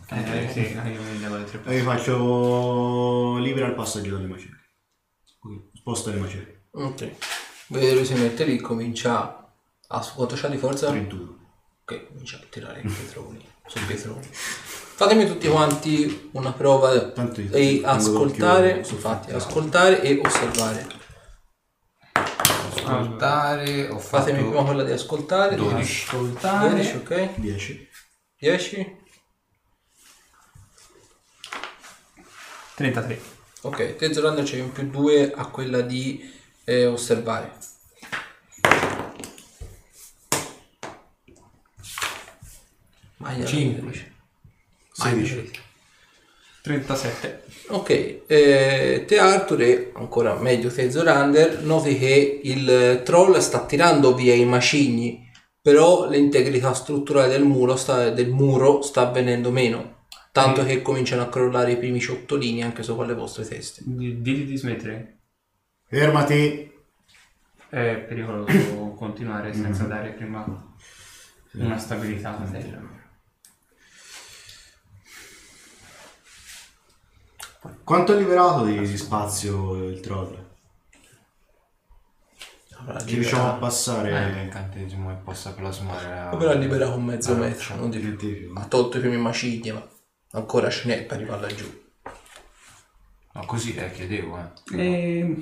Eh 0.10 0.50
sì, 0.52 0.62
io 0.62 1.02
mi 1.02 1.20
E 1.66 1.82
faccio 1.82 3.38
libera 3.38 3.68
il 3.68 3.76
passaggio 3.76 4.16
dalle 4.16 4.28
macerie. 4.28 4.72
Così, 5.40 5.70
sposta 5.74 6.10
le 6.10 6.18
macerie. 6.18 6.68
Ok. 6.72 7.12
Vedi 7.68 7.94
lui 7.94 8.06
si 8.06 8.14
mette 8.16 8.46
lì, 8.46 8.60
comincia 8.60 9.54
a... 9.88 10.12
Quanto 10.16 10.36
c'ha 10.36 10.48
di 10.48 10.58
forza? 10.58 10.90
31. 10.90 11.38
Ok, 11.84 12.08
comincia 12.08 12.38
a 12.38 12.46
tirare 12.50 12.80
i 12.80 12.88
pietroni. 12.88 13.46
Sono 13.68 13.86
pietroni. 13.86 14.28
Fatemi 14.32 15.28
tutti 15.28 15.48
quanti 15.48 16.30
una 16.34 16.52
prova 16.52 17.00
Tanto 17.12 17.42
io 17.42 17.52
e 17.52 17.82
ascoltare, 17.86 18.84
sul 18.84 18.96
infatti, 18.96 19.32
ascoltare 19.32 20.02
e 20.02 20.20
osservare. 20.24 20.88
ascoltare, 22.88 23.90
ho 23.90 24.00
fatto 24.00 24.24
Fatemi 24.24 24.48
prima 24.48 24.64
quella 24.64 24.84
di 24.84 24.92
ascoltare. 24.92 25.56
12. 25.56 26.06
Ascoltare. 26.08 26.70
12, 26.70 26.96
ok. 26.96 27.36
10. 27.36 27.87
10. 28.40 28.98
33. 32.76 33.20
Ok, 33.62 33.96
te 33.96 34.14
Zolanda 34.14 34.44
c'è 34.44 34.62
un 34.62 34.72
più 34.72 34.88
2 34.88 35.34
a 35.34 35.48
quella 35.48 35.82
di 35.82 36.32
eh, 36.64 36.86
osservare. 36.86 37.52
Maglia, 43.18 43.46
Cinque. 43.46 44.14
16. 44.92 45.52
37. 46.62 47.44
Ok, 47.70 47.90
eh, 48.28 49.04
te 49.08 49.18
Arthur 49.18 49.62
e 49.62 49.92
ancora 49.96 50.36
meglio 50.36 50.72
te 50.72 50.92
Zorander 50.92 51.64
noti 51.64 51.98
che 51.98 52.40
il 52.44 53.02
troll 53.04 53.40
sta 53.40 53.66
tirando 53.66 54.14
via 54.14 54.36
i 54.36 54.46
macigni, 54.46 55.27
però 55.68 56.08
l'integrità 56.10 56.74
strutturale 56.74 57.28
del 57.28 57.44
muro 57.44 57.76
sta, 57.76 58.10
del 58.10 58.30
muro 58.30 58.82
sta 58.82 59.02
avvenendo 59.02 59.52
meno, 59.52 60.06
tanto 60.32 60.64
che 60.64 60.82
cominciano 60.82 61.24
a 61.24 61.28
crollare 61.28 61.74
i 61.74 61.78
primi 61.78 62.00
ciottolini 62.00 62.64
anche 62.64 62.84
sopra 62.84 63.06
le 63.06 63.14
vostre 63.14 63.46
teste. 63.46 63.82
Di- 63.84 64.22
Diti 64.22 64.46
di 64.46 64.56
smettere. 64.56 65.18
Fermati. 65.84 66.72
È 67.68 68.06
pericoloso 68.08 68.94
continuare 68.96 69.54
senza 69.54 69.84
dare 69.84 70.12
prima 70.12 70.46
una 71.56 71.78
stabilità 71.78 72.38
alla 72.38 72.50
terra. 72.50 72.82
Quanto 77.84 78.14
ha 78.14 78.16
liberato 78.16 78.64
di, 78.64 78.80
di 78.80 78.98
spazio 78.98 79.84
il 79.84 80.00
troll? 80.00 80.47
Ci 83.06 83.16
riusciamo 83.16 83.50
a 83.50 83.54
passare 83.56 84.10
Eh, 84.12 84.32
l'incantesimo 84.32 85.10
che 85.10 85.22
possa 85.22 85.52
plasmare 85.54 86.08
la... 86.08 86.30
avrà 86.30 86.54
liberato 86.54 86.96
un 86.96 87.04
mezzo 87.04 87.34
la 87.34 87.40
metro, 87.40 87.76
non 87.76 87.90
di 87.90 88.00
più. 88.00 88.54
Ha 88.56 88.66
tolto 88.66 88.98
i 88.98 89.02
primi 89.02 89.18
macigni, 89.18 89.72
ma 89.72 89.86
ancora 90.32 90.70
ce 90.70 90.88
n'è 90.88 91.04
per 91.04 91.18
arrivare 91.18 91.42
laggiù. 91.42 91.86
No, 93.34 93.46
così 93.46 93.76
eh, 93.76 93.92
chiedevo, 93.92 94.40
eh. 94.72 94.80
E... 94.80 95.36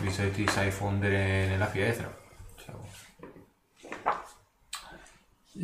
Visto 0.00 0.22
che 0.22 0.30
ti 0.30 0.46
sai 0.48 0.70
fondere 0.70 1.46
nella 1.48 1.66
pietra. 1.66 2.16
cioè, 2.56 2.74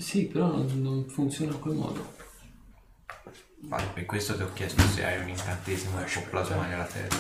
Sì, 0.01 0.27
però 0.27 0.49
non, 0.49 0.83
non 0.83 1.09
funziona 1.09 1.53
in 1.53 1.61
quel 1.61 1.75
modo. 1.77 2.13
vale, 3.63 3.87
per 3.95 4.05
questo 4.05 4.35
ti 4.37 4.43
ho 4.43 4.53
chiesto 4.53 4.83
se 4.83 5.05
hai 5.05 5.21
un 5.21 5.29
incantesimo 5.29 5.97
che 6.05 6.11
può 6.13 6.23
plasmare 6.31 6.77
la 6.77 6.85
terra. 6.85 7.17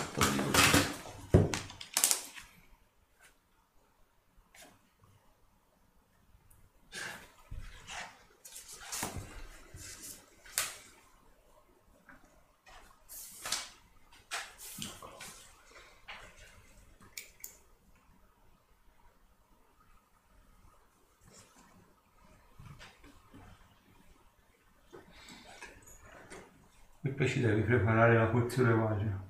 E 27.18 27.22
poi 27.24 27.28
ci 27.32 27.40
devi 27.40 27.62
preparare 27.62 28.16
la 28.16 28.26
pozione 28.26 28.72
magica. 28.74 29.20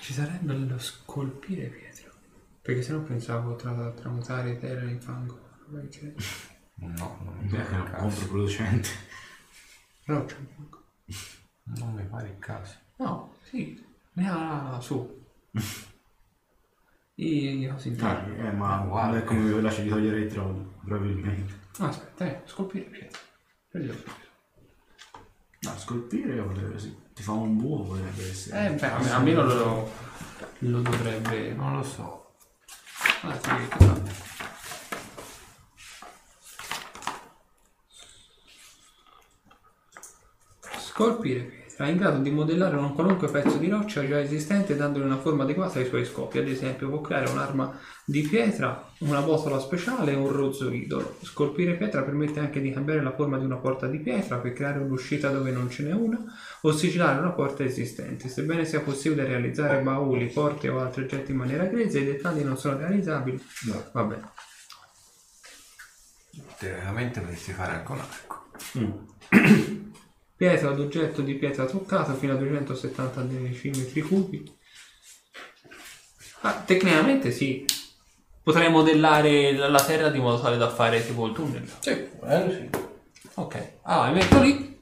Ci 0.00 0.12
sarebbe 0.12 0.54
lo 0.54 0.78
scolpire 0.78 1.66
pietra. 1.68 2.10
Perché 2.62 2.82
sennò 2.82 3.00
pensavo 3.00 3.56
tra 3.56 3.90
tramutare 3.92 4.58
terra 4.58 4.88
in 4.88 5.00
fango. 5.00 5.48
Che- 5.90 6.14
No, 6.80 7.18
non 7.22 7.36
mi 7.36 7.46
pare 7.48 7.68
è 7.68 7.74
il 7.74 7.80
un 7.80 7.84
caso. 7.90 7.98
controproducente. 8.06 8.88
Roccia 10.06 10.36
in 10.36 10.46
fango. 10.56 10.84
Non 11.64 11.92
mi 11.94 12.04
pare 12.06 12.28
il 12.30 12.38
caso. 12.38 12.74
No, 12.96 13.34
sì. 13.42 13.84
Ne 14.14 14.28
ha 14.30 14.78
su. 14.80 15.24
I 17.22 17.68
cosi 17.70 17.88
interni. 17.88 18.38
Eh, 18.38 18.50
ma 18.52 18.78
guarda. 18.78 19.10
non 19.10 19.18
è 19.18 19.24
come 19.24 19.40
mi 19.40 19.60
lasci 19.60 19.82
di 19.82 19.88
togliere 19.90 20.20
il 20.20 20.32
troll, 20.32 20.64
probabilmente. 20.84 21.58
Ah, 21.78 21.88
aspetta, 21.88 22.24
eh, 22.24 22.40
scolpire 22.46 22.84
pietra. 22.84 23.18
Prendi. 23.68 24.04
No, 25.60 25.76
scolpire 25.76 26.40
potrebbe 26.40 26.78
sì. 26.78 26.96
Ti 27.12 27.22
fa 27.22 27.32
un 27.32 27.58
buco 27.58 27.82
potrebbe 27.90 28.26
essere. 28.30 28.66
Eh, 28.68 28.70
beh, 28.72 28.90
almeno- 28.90 29.14
almeno 29.14 29.42
lo, 29.44 29.92
lo 30.60 30.80
dovrebbe. 30.80 31.52
Non 31.52 31.76
lo 31.76 31.82
so. 31.82 32.32
Ah, 33.22 33.38
sì, 33.38 33.68
cosa- 33.68 33.98
Scolpire 40.78 41.40
pietra 41.42 41.59
è 41.86 41.90
in 41.90 41.96
grado 41.96 42.18
di 42.18 42.30
modellare 42.30 42.76
un 42.76 42.94
qualunque 42.94 43.28
pezzo 43.28 43.56
di 43.56 43.68
roccia 43.68 44.06
già 44.06 44.20
esistente 44.20 44.76
dandogli 44.76 45.04
una 45.04 45.16
forma 45.16 45.44
adeguata 45.44 45.78
ai 45.78 45.86
suoi 45.86 46.04
scopi. 46.04 46.38
Ad 46.38 46.46
esempio, 46.46 46.88
può 46.88 47.00
creare 47.00 47.30
un'arma 47.30 47.78
di 48.04 48.20
pietra, 48.22 48.90
una 48.98 49.22
botola 49.22 49.58
speciale 49.58 50.14
o 50.14 50.20
un 50.20 50.32
rozzo 50.32 50.70
idolo. 50.70 51.16
Scolpire 51.22 51.76
pietra 51.76 52.02
permette 52.02 52.40
anche 52.40 52.60
di 52.60 52.70
cambiare 52.70 53.02
la 53.02 53.14
forma 53.14 53.38
di 53.38 53.44
una 53.44 53.56
porta 53.56 53.86
di 53.86 53.98
pietra 53.98 54.36
per 54.36 54.52
creare 54.52 54.80
un'uscita 54.80 55.30
dove 55.30 55.52
non 55.52 55.70
ce 55.70 55.84
n'è 55.84 55.92
una 55.92 56.22
o 56.60 56.72
sigillare 56.72 57.18
una 57.18 57.30
porta 57.30 57.64
esistente. 57.64 58.28
Sebbene 58.28 58.64
sia 58.64 58.80
possibile 58.80 59.24
realizzare 59.24 59.80
bauli, 59.80 60.26
porte 60.26 60.68
o 60.68 60.80
altri 60.80 61.04
oggetti 61.04 61.30
in 61.30 61.38
maniera 61.38 61.64
grezza, 61.64 61.98
i 61.98 62.04
dettagli 62.04 62.42
non 62.42 62.58
sono 62.58 62.76
realizzabili. 62.76 63.42
Vabbè. 63.92 64.18
Teoricamente 66.58 67.20
potresti 67.20 67.52
fare 67.52 67.72
anche 67.72 67.92
un 67.92 67.98
arco. 67.98 68.48
Pietra 70.40 70.70
ad 70.70 70.80
oggetto 70.80 71.20
di 71.20 71.34
pietra 71.34 71.66
truccata 71.66 72.14
fino 72.14 72.32
a 72.32 72.36
270 72.36 73.20
decimetri 73.24 74.00
cubi. 74.00 74.42
Ah, 76.40 76.62
tecnicamente 76.64 77.30
sì. 77.30 77.66
Potrei 78.42 78.70
modellare 78.70 79.52
la 79.52 79.84
terra 79.84 80.08
di 80.08 80.18
modo 80.18 80.40
tale 80.40 80.56
da 80.56 80.70
fare 80.70 81.04
tipo 81.06 81.26
il 81.26 81.34
tunnel. 81.34 81.70
Sì, 81.80 82.08
volendo 82.18 82.54
sì. 82.54 82.68
Ok, 83.34 83.72
allora 83.82 84.08
mi 84.08 84.14
metto 84.14 84.40
lì 84.40 84.78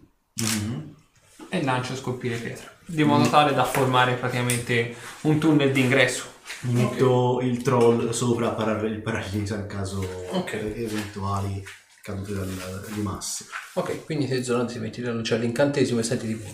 e 1.48 1.62
lancio 1.64 1.96
scolpire 1.96 2.36
pietra. 2.36 2.72
Di 2.86 3.02
modo 3.02 3.28
tale 3.28 3.52
da 3.52 3.64
formare 3.64 4.14
praticamente 4.14 4.94
un 5.22 5.40
tunnel 5.40 5.72
d'ingresso. 5.72 6.34
Mi 6.60 6.84
metto 6.84 7.40
il 7.42 7.62
troll 7.62 8.10
sopra 8.10 8.50
para- 8.50 8.80
il 8.86 9.02
parallisa 9.02 9.56
in 9.56 9.66
caso 9.66 9.98
Ok. 10.30 10.52
eventuali 10.52 11.64
cadute 12.12 12.32
dal- 12.34 12.84
di 12.88 13.00
masse. 13.02 13.46
Ok, 13.74 14.04
quindi 14.04 14.26
te 14.26 14.42
Zolanda 14.42 14.72
ti 14.72 14.78
metti 14.78 15.02
a 15.02 15.12
lanciare 15.12 15.42
l'incantesimo 15.42 16.00
e 16.00 16.02
senti 16.02 16.26
tipo... 16.26 16.48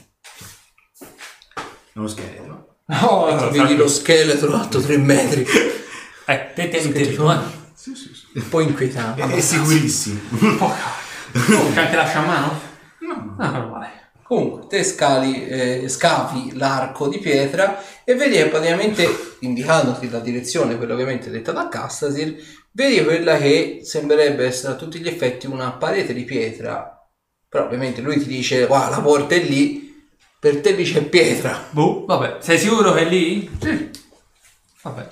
È 1.93 1.99
uno 1.99 2.09
scheletro. 2.09 2.77
Oh, 3.03 3.51
Vedi 3.51 3.77
lo 3.77 3.89
scheletro 3.89 4.55
alto 4.55 4.81
3 4.81 4.97
metri. 4.99 5.47
Eh, 6.27 6.53
te 6.55 6.81
Scheletro. 6.81 7.31
eh. 7.33 7.37
Sì, 7.75 7.95
sì, 7.95 8.11
sì. 8.15 8.39
Un 8.39 8.49
po' 8.49 8.61
inquietante. 8.61 9.21
È, 9.21 9.27
è 9.29 9.41
sicurissimo. 9.41 10.21
Oh, 11.37 11.73
c'è 11.73 11.81
anche 11.81 11.97
la 11.97 12.07
sciamano? 12.07 12.61
No. 13.01 13.37
Ah, 13.39 13.59
male. 13.67 14.13
Comunque, 14.23 14.69
te 14.69 14.83
scali, 14.85 15.47
eh, 15.47 15.87
scavi 15.89 16.57
l'arco 16.57 17.09
di 17.09 17.19
pietra 17.19 17.83
e 18.05 18.15
vedi 18.15 18.37
che 18.37 18.47
praticamente, 18.47 19.37
indicandoti 19.41 20.09
la 20.09 20.21
direzione, 20.21 20.77
quella 20.79 20.95
ovviamente 20.95 21.29
detta 21.29 21.53
da 21.53 21.69
Castasir, 21.69 22.35
vedi 22.75 23.05
quella 23.05 23.39
che 23.39 23.81
sembrerebbe 23.85 24.47
essere 24.47 24.73
a 24.73 24.77
tutti 24.77 24.99
gli 24.99 25.09
effetti 25.09 25.47
una 25.47 25.73
parete 25.73 26.13
di 26.13 26.25
pietra. 26.25 26.91
Però 27.49 27.65
ovviamente 27.65 28.01
lui 28.01 28.19
ti 28.19 28.27
dice, 28.27 28.67
guarda, 28.67 28.97
la 28.97 29.03
porta 29.03 29.37
è 29.37 29.41
lì, 29.41 30.07
per 30.39 30.61
te 30.61 30.73
lì 30.73 30.85
c'è 30.85 31.03
pietra. 31.05 31.69
Boh, 31.71 32.05
vabbè, 32.05 32.39
sei 32.41 32.59
sicuro 32.59 32.93
che 32.93 33.01
è 33.01 33.05
lì? 33.05 33.49
Sì. 33.61 33.91
Vabbè. 34.83 35.09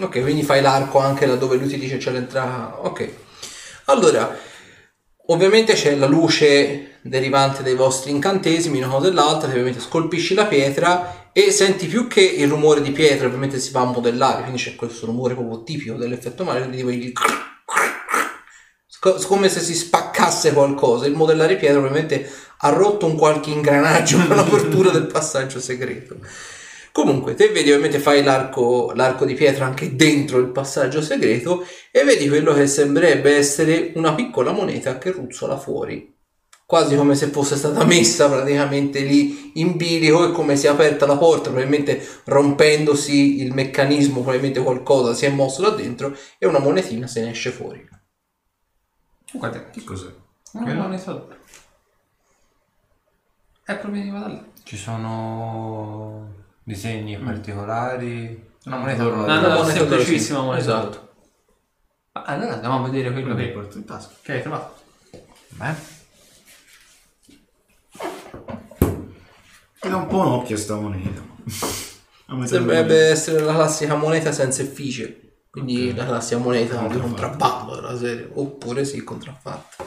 Ok, 0.00 0.20
quindi 0.20 0.42
fai 0.42 0.60
l'arco 0.60 0.98
anche 0.98 1.26
laddove 1.26 1.56
lui 1.56 1.68
ti 1.68 1.78
dice 1.78 1.96
c'è 1.96 2.10
l'entrata. 2.10 2.84
Ok. 2.84 3.08
Allora, 3.86 4.36
ovviamente 5.26 5.72
c'è 5.72 5.94
la 5.96 6.06
luce 6.06 6.93
derivante 7.04 7.62
dai 7.62 7.74
vostri 7.74 8.10
incantesimi, 8.10 8.78
una 8.78 8.88
cosa 8.88 9.08
e 9.08 9.12
l'altra, 9.12 9.48
ovviamente 9.48 9.80
scolpisci 9.80 10.34
la 10.34 10.46
pietra 10.46 11.28
e 11.32 11.50
senti 11.50 11.86
più 11.86 12.06
che 12.06 12.22
il 12.22 12.48
rumore 12.48 12.80
di 12.80 12.92
pietra, 12.92 13.26
ovviamente 13.26 13.58
si 13.58 13.72
va 13.72 13.80
a 13.80 13.84
modellare, 13.84 14.42
quindi 14.42 14.60
c'è 14.60 14.74
questo 14.74 15.06
rumore 15.06 15.34
proprio 15.34 15.62
tipico 15.62 15.96
dell'effetto 15.96 16.44
Mario, 16.44 16.68
quindi 16.68 17.12
Sco- 18.86 19.20
come 19.26 19.50
se 19.50 19.60
si 19.60 19.74
spaccasse 19.74 20.54
qualcosa. 20.54 21.06
Il 21.06 21.14
modellare 21.14 21.56
pietra 21.56 21.78
ovviamente 21.78 22.26
ha 22.58 22.68
rotto 22.70 23.04
un 23.04 23.16
qualche 23.16 23.50
ingranaggio 23.50 24.16
per 24.26 24.36
l'apertura 24.36 24.90
del 24.90 25.06
passaggio 25.06 25.60
segreto. 25.60 26.16
Comunque, 26.90 27.34
te 27.34 27.48
vedi 27.48 27.70
ovviamente 27.70 27.98
fai 27.98 28.22
l'arco, 28.22 28.92
l'arco 28.94 29.26
di 29.26 29.34
pietra 29.34 29.66
anche 29.66 29.94
dentro 29.96 30.38
il 30.38 30.50
passaggio 30.52 31.02
segreto 31.02 31.66
e 31.90 32.04
vedi 32.04 32.28
quello 32.28 32.54
che 32.54 32.66
sembrerebbe 32.66 33.34
essere 33.34 33.92
una 33.96 34.14
piccola 34.14 34.52
moneta 34.52 34.96
che 34.96 35.10
ruzzola 35.10 35.58
fuori. 35.58 36.13
Quasi 36.74 36.96
come 36.96 37.14
se 37.14 37.28
fosse 37.28 37.54
stata 37.54 37.84
messa 37.86 38.28
praticamente 38.28 38.98
lì 39.02 39.52
in 39.60 39.76
bilico 39.76 40.28
e 40.28 40.32
come 40.32 40.56
si 40.56 40.66
è 40.66 40.70
aperta 40.70 41.06
la 41.06 41.16
porta, 41.16 41.50
probabilmente 41.50 42.04
rompendosi 42.24 43.40
il 43.42 43.54
meccanismo, 43.54 44.22
probabilmente 44.22 44.60
qualcosa 44.60 45.14
si 45.14 45.24
è 45.24 45.30
mosso 45.30 45.62
da 45.62 45.70
dentro 45.70 46.16
e 46.36 46.48
una 46.48 46.58
monetina 46.58 47.06
se 47.06 47.20
ne 47.22 47.30
esce 47.30 47.52
fuori. 47.52 47.88
Guarda, 49.34 49.70
Che 49.70 49.84
cos'è? 49.84 50.12
una 50.54 50.74
moneta 50.74 51.12
d'oro. 51.12 51.36
E 53.66 53.74
proveniva 53.76 54.18
da 54.18 54.26
lì. 54.26 54.44
Ci 54.64 54.76
sono 54.76 56.28
disegni 56.64 57.16
particolari. 57.18 58.50
Una 58.64 58.78
moneta 58.78 59.02
d'oro. 59.04 59.14
No, 59.14 59.26
no, 59.26 59.38
Una 59.38 59.38
moneta 59.38 59.78
d'oro, 59.84 59.90
semplicissima 60.00 60.40
moneta 60.40 60.60
Esatto. 60.60 61.08
Ma 62.14 62.22
allora 62.24 62.54
andiamo 62.54 62.84
a 62.84 62.88
vedere 62.88 63.12
quello 63.12 63.36
che, 63.36 63.46
porto 63.50 63.76
in 63.78 63.84
tasca. 63.84 64.14
che 64.22 64.32
hai 64.32 64.40
trovato. 64.42 64.82
Beh, 65.50 65.93
Dà 69.88 69.96
un 69.96 70.06
po' 70.06 70.18
un 70.20 70.26
occhio 70.26 70.56
sta 70.56 70.76
moneta. 70.76 71.22
Sembrerebbe 72.46 73.08
essere 73.10 73.40
la 73.40 73.52
classica 73.54 73.94
moneta 73.96 74.32
senza 74.32 74.62
effigie. 74.62 75.20
Quindi 75.50 75.90
Ok. 75.90 75.96
la 75.96 76.06
classica 76.06 76.38
moneta 76.38 76.86
di 76.86 76.98
contrabbando 76.98 77.74
della 77.76 77.96
serie. 77.96 78.28
Oppure 78.32 78.84
sì, 78.84 79.04
contraffatta. 79.04 79.84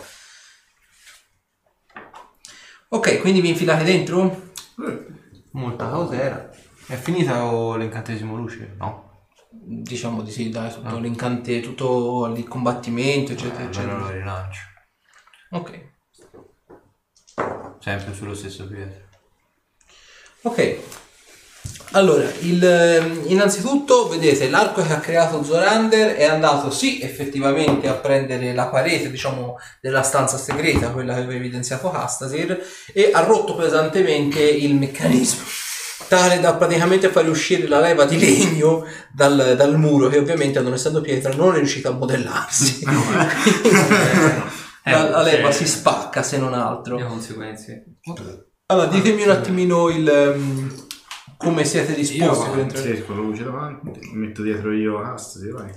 Ok, 2.89 3.19
quindi 3.19 3.41
vi 3.41 3.49
infilate 3.49 3.83
dentro? 3.83 4.51
Eh, 4.87 5.05
molta 5.51 5.89
cautela. 5.89 6.49
È 6.85 6.95
finita 6.95 7.75
l'incantesimo 7.75 8.35
luce? 8.37 8.75
No. 8.77 9.25
Diciamo 9.49 10.21
di 10.21 10.31
sì, 10.31 10.49
dai, 10.49 10.71
tutto 10.71 10.97
l'incante, 10.99 11.59
tutto 11.59 12.27
il 12.33 12.47
combattimento, 12.47 13.33
eccetera, 13.33 13.63
Eh, 13.63 13.67
eccetera. 13.67 13.91
allora 13.95 14.09
lo 14.11 14.17
rilancio. 14.17 14.61
Ok. 15.51 15.95
Sempre 17.79 18.13
sullo 18.13 18.33
stesso 18.33 18.67
piede. 18.67 19.06
Ok. 20.47 20.75
Allora, 21.91 22.29
il, 22.41 22.63
ehm, 22.63 23.23
innanzitutto 23.27 24.07
vedete 24.07 24.49
l'arco 24.49 24.81
che 24.81 24.93
ha 24.93 24.99
creato 24.99 25.43
Zorander 25.43 26.15
è 26.15 26.23
andato 26.25 26.69
sì 26.69 27.01
effettivamente 27.01 27.87
a 27.87 27.93
prendere 27.93 28.53
la 28.53 28.67
parete 28.67 29.09
diciamo 29.09 29.57
della 29.81 30.03
stanza 30.03 30.37
segreta, 30.37 30.91
quella 30.91 31.13
che 31.13 31.21
aveva 31.21 31.39
evidenziato 31.39 31.89
Castasir, 31.89 32.61
e 32.93 33.09
ha 33.13 33.21
rotto 33.21 33.55
pesantemente 33.55 34.41
il 34.41 34.75
meccanismo, 34.75 35.43
tale 36.07 36.39
da 36.39 36.55
praticamente 36.55 37.09
fare 37.09 37.29
uscire 37.29 37.67
la 37.67 37.79
leva 37.79 38.05
di 38.05 38.19
legno 38.19 38.85
dal, 39.13 39.55
dal 39.57 39.77
muro 39.77 40.07
che 40.07 40.17
ovviamente 40.17 40.61
non 40.61 40.73
essendo 40.73 41.01
pietra 41.01 41.33
non 41.33 41.55
è 41.55 41.57
riuscita 41.57 41.89
a 41.89 41.93
modellarsi. 41.93 42.85
Eh, 44.87 44.91
la, 44.95 45.09
la 45.09 45.21
leva 45.21 45.49
ok. 45.49 45.53
si 45.53 45.67
spacca 45.67 46.23
se 46.23 46.37
non 46.37 46.53
altro. 46.53 46.95
Le 46.95 47.05
conseguenze. 47.05 47.83
Allora, 48.69 48.87
ditemi 48.87 49.23
un 49.23 49.29
attimino 49.29 49.87
il, 49.87 50.05
ehm, 50.05 50.87
come 51.37 51.63
siete 51.63 51.93
disposti 51.93 52.49
per 52.49 52.59
entrare. 52.59 52.97
Sì, 52.97 53.05
con 53.05 53.15
la 53.15 53.21
luce 53.21 53.43
davanti. 53.45 54.09
Metto 54.11 54.41
dietro 54.41 54.73
io 54.73 54.99
a 54.99 55.03
cassa, 55.03 55.39
sì, 55.39 55.49
vai. 55.51 55.71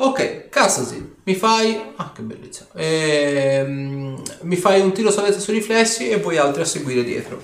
Ok, 0.00 0.50
Cassasi, 0.50 1.16
mi 1.24 1.34
fai... 1.34 1.94
Ah, 1.96 2.12
che 2.12 2.20
bellezza. 2.20 2.68
Ehm, 2.74 4.22
mi 4.42 4.56
fai 4.56 4.82
un 4.82 4.92
tiro 4.92 5.10
salvezza 5.10 5.38
sui 5.38 5.54
riflessi 5.54 6.10
e 6.10 6.20
voi 6.20 6.36
altri 6.36 6.60
a 6.60 6.66
seguire 6.66 7.02
dietro. 7.02 7.42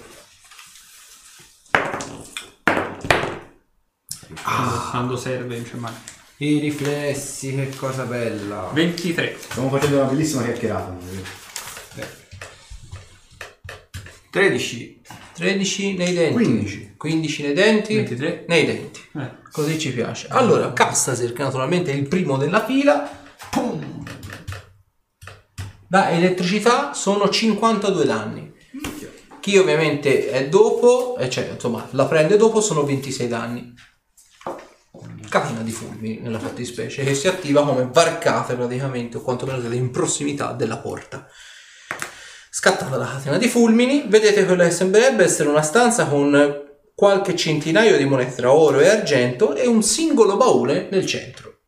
Quando 4.91 5.17
serve, 5.17 5.57
non 5.57 5.65
c'è 5.65 5.77
mai. 5.77 5.95
I 6.37 6.59
riflessi, 6.59 7.55
che 7.55 7.75
cosa 7.75 8.05
bella. 8.05 8.69
23. 8.71 9.39
Stiamo 9.41 9.71
facendo 9.71 9.97
una 9.97 10.09
bellissima 10.09 10.43
chiacchierata. 10.43 12.23
13. 14.35 15.01
13 15.35 15.97
nei 15.97 16.13
denti. 16.13 16.33
15. 16.33 16.95
15 16.97 17.43
nei 17.45 17.53
denti. 17.53 17.95
23. 17.95 18.45
Nei 18.49 18.67
denti. 18.67 19.01
Eh. 19.17 19.31
Così 19.53 19.79
ci 19.79 19.93
piace. 19.93 20.27
Allora, 20.29 20.73
Castasir, 20.73 21.33
che 21.33 21.45
naturalmente 21.45 21.93
è 21.93 21.95
il 21.95 22.09
primo 22.09 22.37
della 22.37 22.65
fila. 22.65 23.09
Pum. 23.51 24.03
Da 25.87 26.11
elettricità 26.11 26.95
sono 26.95 27.29
52 27.29 28.05
danni. 28.05 28.53
Chi 29.39 29.57
ovviamente 29.57 30.29
è 30.29 30.49
dopo, 30.49 31.17
eh, 31.17 31.31
cioè 31.31 31.51
insomma 31.53 31.87
la 31.93 32.07
prende 32.07 32.37
dopo, 32.37 32.61
sono 32.61 32.83
26 32.83 33.29
danni. 33.29 33.73
Catena 35.29 35.61
di 35.61 35.71
fulmini 35.71 36.19
nella 36.19 36.41
fattispecie 36.41 37.05
che 37.05 37.15
si 37.15 37.29
attiva 37.29 37.65
come 37.65 37.89
varcate 37.93 38.57
praticamente, 38.57 39.17
o 39.17 39.21
quantomeno 39.21 39.61
siete 39.61 39.77
in 39.77 39.93
prossimità 39.93 40.51
della 40.55 40.79
porta. 40.79 41.25
Scattata 42.57 42.97
la 42.97 43.09
catena 43.09 43.37
di 43.37 43.49
fulmini, 43.49 44.05
vedete 44.07 44.47
quella 44.47 44.63
che 44.63 44.71
sembrerebbe 44.71 45.25
essere 45.25 45.49
una 45.49 45.61
stanza 45.61 46.07
con 46.07 46.63
qualche 46.95 47.35
centinaio 47.35 47.97
di 47.97 48.05
monete 48.05 48.37
tra 48.37 48.53
oro 48.53 48.79
e 48.79 48.87
argento 48.87 49.57
e 49.57 49.67
un 49.67 49.83
singolo 49.83 50.37
baule 50.37 50.87
nel 50.89 51.05
centro. 51.05 51.63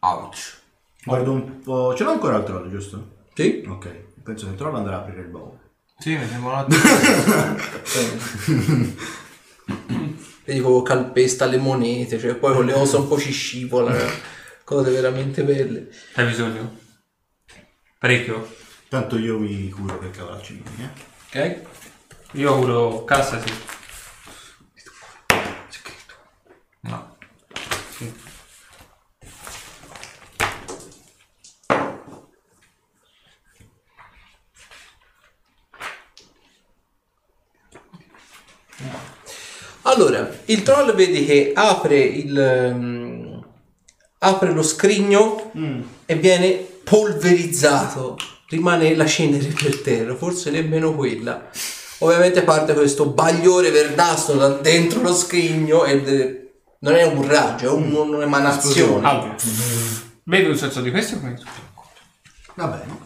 Ouch. 0.00 0.58
Guardo 1.02 1.32
un 1.32 1.60
po'. 1.60 1.94
Ce 1.96 2.04
l'ho 2.04 2.10
ancora 2.10 2.36
il 2.36 2.44
troll, 2.44 2.68
giusto? 2.68 3.24
Sì? 3.32 3.64
Ok. 3.66 3.88
Penso 4.22 4.44
che 4.44 4.50
il 4.52 4.58
troll 4.58 4.76
andrà 4.76 4.96
a 4.96 4.98
aprire 4.98 5.22
il 5.22 5.28
baule. 5.28 5.58
Sì, 5.96 6.14
mi 6.14 6.28
sembra 6.28 6.52
un 6.52 6.58
attimo. 6.58 6.82
Vedi 10.44 10.60
come 10.60 10.82
calpesta 10.82 11.46
le 11.46 11.56
monete, 11.56 12.18
cioè 12.18 12.34
poi 12.34 12.52
con 12.52 12.66
le 12.66 12.74
ossa 12.74 12.98
un 12.98 13.08
po' 13.08 13.18
ci 13.18 13.32
scivola, 13.32 13.96
cose 14.62 14.90
veramente 14.90 15.42
belle. 15.42 15.88
Hai 16.16 16.26
bisogno? 16.26 16.88
Parecchio? 18.00 18.56
Tanto 18.88 19.18
io 19.18 19.38
mi 19.38 19.68
curo 19.68 19.98
per 19.98 20.08
cavalacci 20.08 20.62
miei, 20.74 20.90
eh. 21.34 21.38
Ok? 21.38 21.62
Io 22.32 22.50
auguro 22.50 23.04
cassa, 23.04 23.38
sì. 23.38 23.52
No. 26.80 27.16
Sì. 27.90 28.12
Allora, 39.82 40.26
il 40.46 40.62
troll 40.62 40.94
vedi 40.94 41.26
che 41.26 41.52
apre 41.54 41.98
il 41.98 42.38
ehm, 42.38 43.46
apre 44.20 44.52
lo 44.52 44.62
scrigno 44.62 45.50
e 46.06 46.14
viene 46.14 46.69
polverizzato. 46.90 48.16
Rimane 48.48 48.96
la 48.96 49.06
cenere 49.06 49.46
per 49.48 49.80
terra, 49.80 50.16
forse 50.16 50.50
nemmeno 50.50 50.92
quella. 50.94 51.48
Ovviamente 51.98 52.42
parte 52.42 52.74
questo 52.74 53.06
bagliore 53.06 53.70
verdastro 53.70 54.34
da 54.34 54.48
dentro 54.48 55.00
lo 55.02 55.14
scrigno 55.14 55.84
ed 55.84 56.08
è- 56.08 56.40
non 56.80 56.94
è 56.96 57.04
un 57.04 57.26
raggio, 57.28 57.66
è 57.66 57.70
un- 57.70 57.92
un'emanazione. 57.94 59.06
Allora. 59.06 59.36
Bevi 60.24 60.48
un 60.48 60.56
senso 60.56 60.80
di 60.80 60.90
questo? 60.90 61.20
Va 62.54 62.66
bene. 62.66 62.98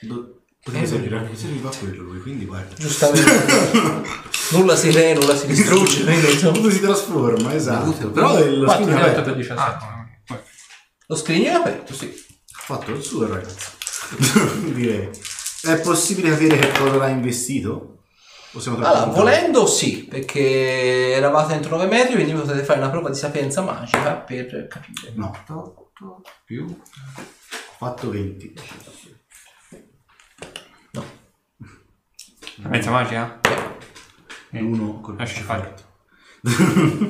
Do- 0.00 0.28
Potete 0.62 0.86
servire 0.86 1.18
anche 1.18 1.36
serviva 1.36 1.68
a 1.68 1.72
quello 1.76 2.02
lui, 2.04 2.20
quindi 2.22 2.44
guarda. 2.46 2.74
Giustamente. 2.74 3.30
nulla 4.52 4.74
si 4.76 4.90
re, 4.90 5.12
nulla 5.14 5.36
si 5.36 5.46
distrugge. 5.46 6.04
Tutto 6.40 6.70
si 6.70 6.80
trasforma, 6.80 7.54
esatto. 7.54 8.10
Però 8.10 8.38
lo 8.48 8.64
Quattro, 8.64 8.84
scrigno 8.84 8.98
è 8.98 9.02
aperto. 9.02 9.22
per 9.22 9.36
17. 9.36 9.60
Ah. 9.60 10.42
Lo 11.06 11.16
scrigno 11.16 11.48
è 11.50 11.52
aperto, 11.52 11.92
sì. 11.94 12.22
Fatto 12.66 12.92
il 12.92 13.02
suo 13.02 13.26
ragazzo. 13.26 13.72
Direi. 14.72 15.10
È 15.62 15.80
possibile 15.80 16.30
capire 16.30 16.58
che 16.58 16.72
cosa 16.72 16.96
l'ha 16.96 17.08
investito? 17.08 17.98
Possiamo 18.52 18.76
trovare 18.76 18.96
Allora, 18.98 19.10
un 19.10 19.16
volendo 19.18 19.66
sì, 19.66 20.04
perché 20.04 21.12
eravate 21.12 21.54
entro 21.54 21.76
9 21.76 21.86
metri, 21.88 22.14
quindi 22.14 22.32
potete 22.32 22.62
fare 22.62 22.78
una 22.78 22.90
prova 22.90 23.10
di 23.10 23.16
sapienza 23.16 23.62
magica 23.62 24.14
per 24.14 24.66
capire. 24.68 25.12
No, 25.14 25.30
8 25.48 25.90
più. 26.44 26.64
ho 26.64 26.82
fatto 27.76 28.10
20. 28.10 28.54
No. 30.92 31.04
Mezza 32.68 32.90
magia? 32.90 33.40
L'uno 34.50 35.00
col 35.00 35.16
Lasci 35.16 35.42
fare. 35.42 35.74
forte. 36.42 37.02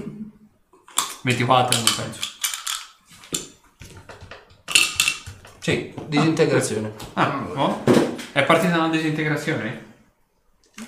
24 1.22 1.76
non 1.76 1.86
penso. 1.96 2.20
Sì, 5.64 5.94
disintegrazione. 6.08 6.92
Ah, 7.14 7.42
no? 7.54 7.82
È 8.32 8.44
partita 8.44 8.76
una 8.76 8.90
disintegrazione? 8.90 9.92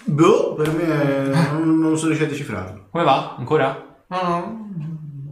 Boh, 0.04 0.52
per 0.52 0.70
me 0.70 1.28
non, 1.52 1.78
non 1.78 1.96
sono 1.96 2.08
riuscito 2.08 2.24
a 2.28 2.32
decifrarlo. 2.34 2.88
Come 2.90 3.02
va? 3.04 3.36
Ancora? 3.38 3.96
No, 4.08 4.22
no. 4.22 4.68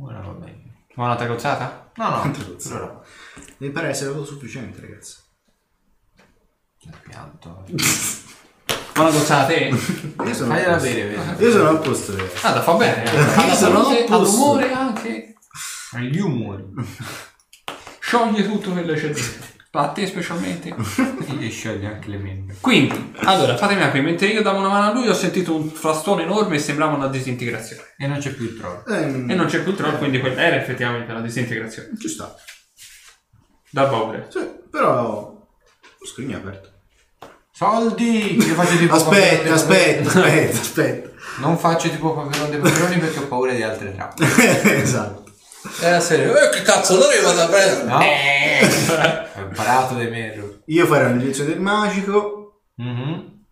Ora 0.01 0.21
va 0.21 0.31
bene. 0.31 0.87
Ma 0.95 1.05
una 1.05 1.17
tagozzata? 1.17 1.91
No, 1.97 2.09
no. 2.09 2.23
Allora. 2.71 3.03
Mi 3.59 3.69
pare 3.69 3.89
essere 3.89 4.13
autosufficiente, 4.13 4.81
ragazzi. 4.81 5.17
Pianto. 7.03 7.65
Una 8.97 9.11
gozzata 9.11 9.45
te? 9.45 9.65
Io 10.25 10.33
sono 10.35 10.55
Fagliela 10.55 10.71
a 10.71 10.79
posto. 10.79 10.89
bere, 10.89 11.05
vedi. 11.17 11.43
Io 11.45 11.51
sono 11.51 11.69
a 11.69 11.77
posto, 11.77 12.17
ragazzi. 12.17 12.47
Ah, 12.47 12.53
da 12.53 12.63
fa 12.63 12.73
bene. 12.77 13.11
Io 13.11 13.55
sono 13.55 13.81
a 13.81 13.83
posto. 13.83 14.15
all'umore 14.15 14.73
anche. 14.73 15.35
Gli 15.99 16.19
umori. 16.19 16.65
Scioglie 18.15 18.45
tutto 18.45 18.71
quello 18.71 18.93
che 18.93 19.01
c'è 19.01 19.11
dentro. 19.11 19.53
A 19.77 19.89
te 19.89 20.07
specialmente. 20.07 20.73
Gli 21.37 21.51
scioglie 21.51 21.89
anche 21.89 22.09
le 22.09 22.19
membra. 22.19 22.55
Quindi, 22.61 23.13
allora, 23.25 23.57
fatemi 23.57 23.83
aprire. 23.83 24.05
Mentre 24.05 24.29
io 24.29 24.41
davo 24.41 24.61
una 24.61 24.69
mano 24.69 24.91
a 24.91 24.93
lui, 24.93 25.09
ho 25.09 25.15
sentito 25.15 25.53
un 25.53 25.69
frastone 25.69 26.23
enorme 26.23 26.55
e 26.55 26.59
sembrava 26.61 26.95
una 26.95 27.09
disintegrazione. 27.09 27.83
E 27.99 28.07
non 28.07 28.19
c'è 28.19 28.31
più 28.31 28.45
il 28.45 28.57
troll. 28.57 28.85
Ehm, 28.87 29.29
E 29.29 29.35
non 29.35 29.47
c'è 29.47 29.63
più 29.63 29.73
il 29.73 29.77
troll, 29.77 29.99
quindi 29.99 30.21
quella 30.21 30.43
era 30.43 30.55
effettivamente 30.55 31.11
una 31.11 31.23
disintegrazione. 31.23 31.89
Ci 31.99 32.09
sta. 32.09 32.33
Da 33.71 33.87
paura. 33.87 34.27
Sì, 34.29 34.49
però... 34.71 35.33
È 35.99 36.35
aperto. 36.35 36.69
Soldi! 37.51 38.37
Io 38.37 38.55
faccio 38.55 38.77
tipo 38.77 38.95
Aspetta, 38.95 39.27
Paperone 39.29 39.55
aspetta, 39.55 40.09
aspetta, 40.09 40.61
aspetta. 40.61 41.11
Non 41.39 41.59
faccio 41.59 41.89
tipo 41.89 42.15
paperone 42.15 42.51
dei 42.51 42.61
peperoni 42.61 42.99
perché 42.99 43.19
ho 43.19 43.27
paura 43.27 43.53
di 43.53 43.63
altre 43.63 43.93
trappole. 43.93 44.29
esatto. 44.83 45.24
Era 45.81 46.01
serio. 46.01 46.37
Eh, 46.37 46.49
che 46.51 46.63
cazzo, 46.63 46.95
allora 46.95 47.15
io 47.15 47.23
vado 47.23 47.41
a 47.41 47.47
prendere. 47.49 47.85
No? 47.85 47.97
Ho 49.37 49.41
imparato 49.49 49.95
dai 49.95 50.11
miei 50.11 50.31
errori. 50.31 50.61
Io 50.67 50.87
farò 50.87 51.05
la 51.09 51.13
direzione 51.17 51.51
del 51.51 51.61
magico 51.61 52.63
Mhm. 52.77 53.43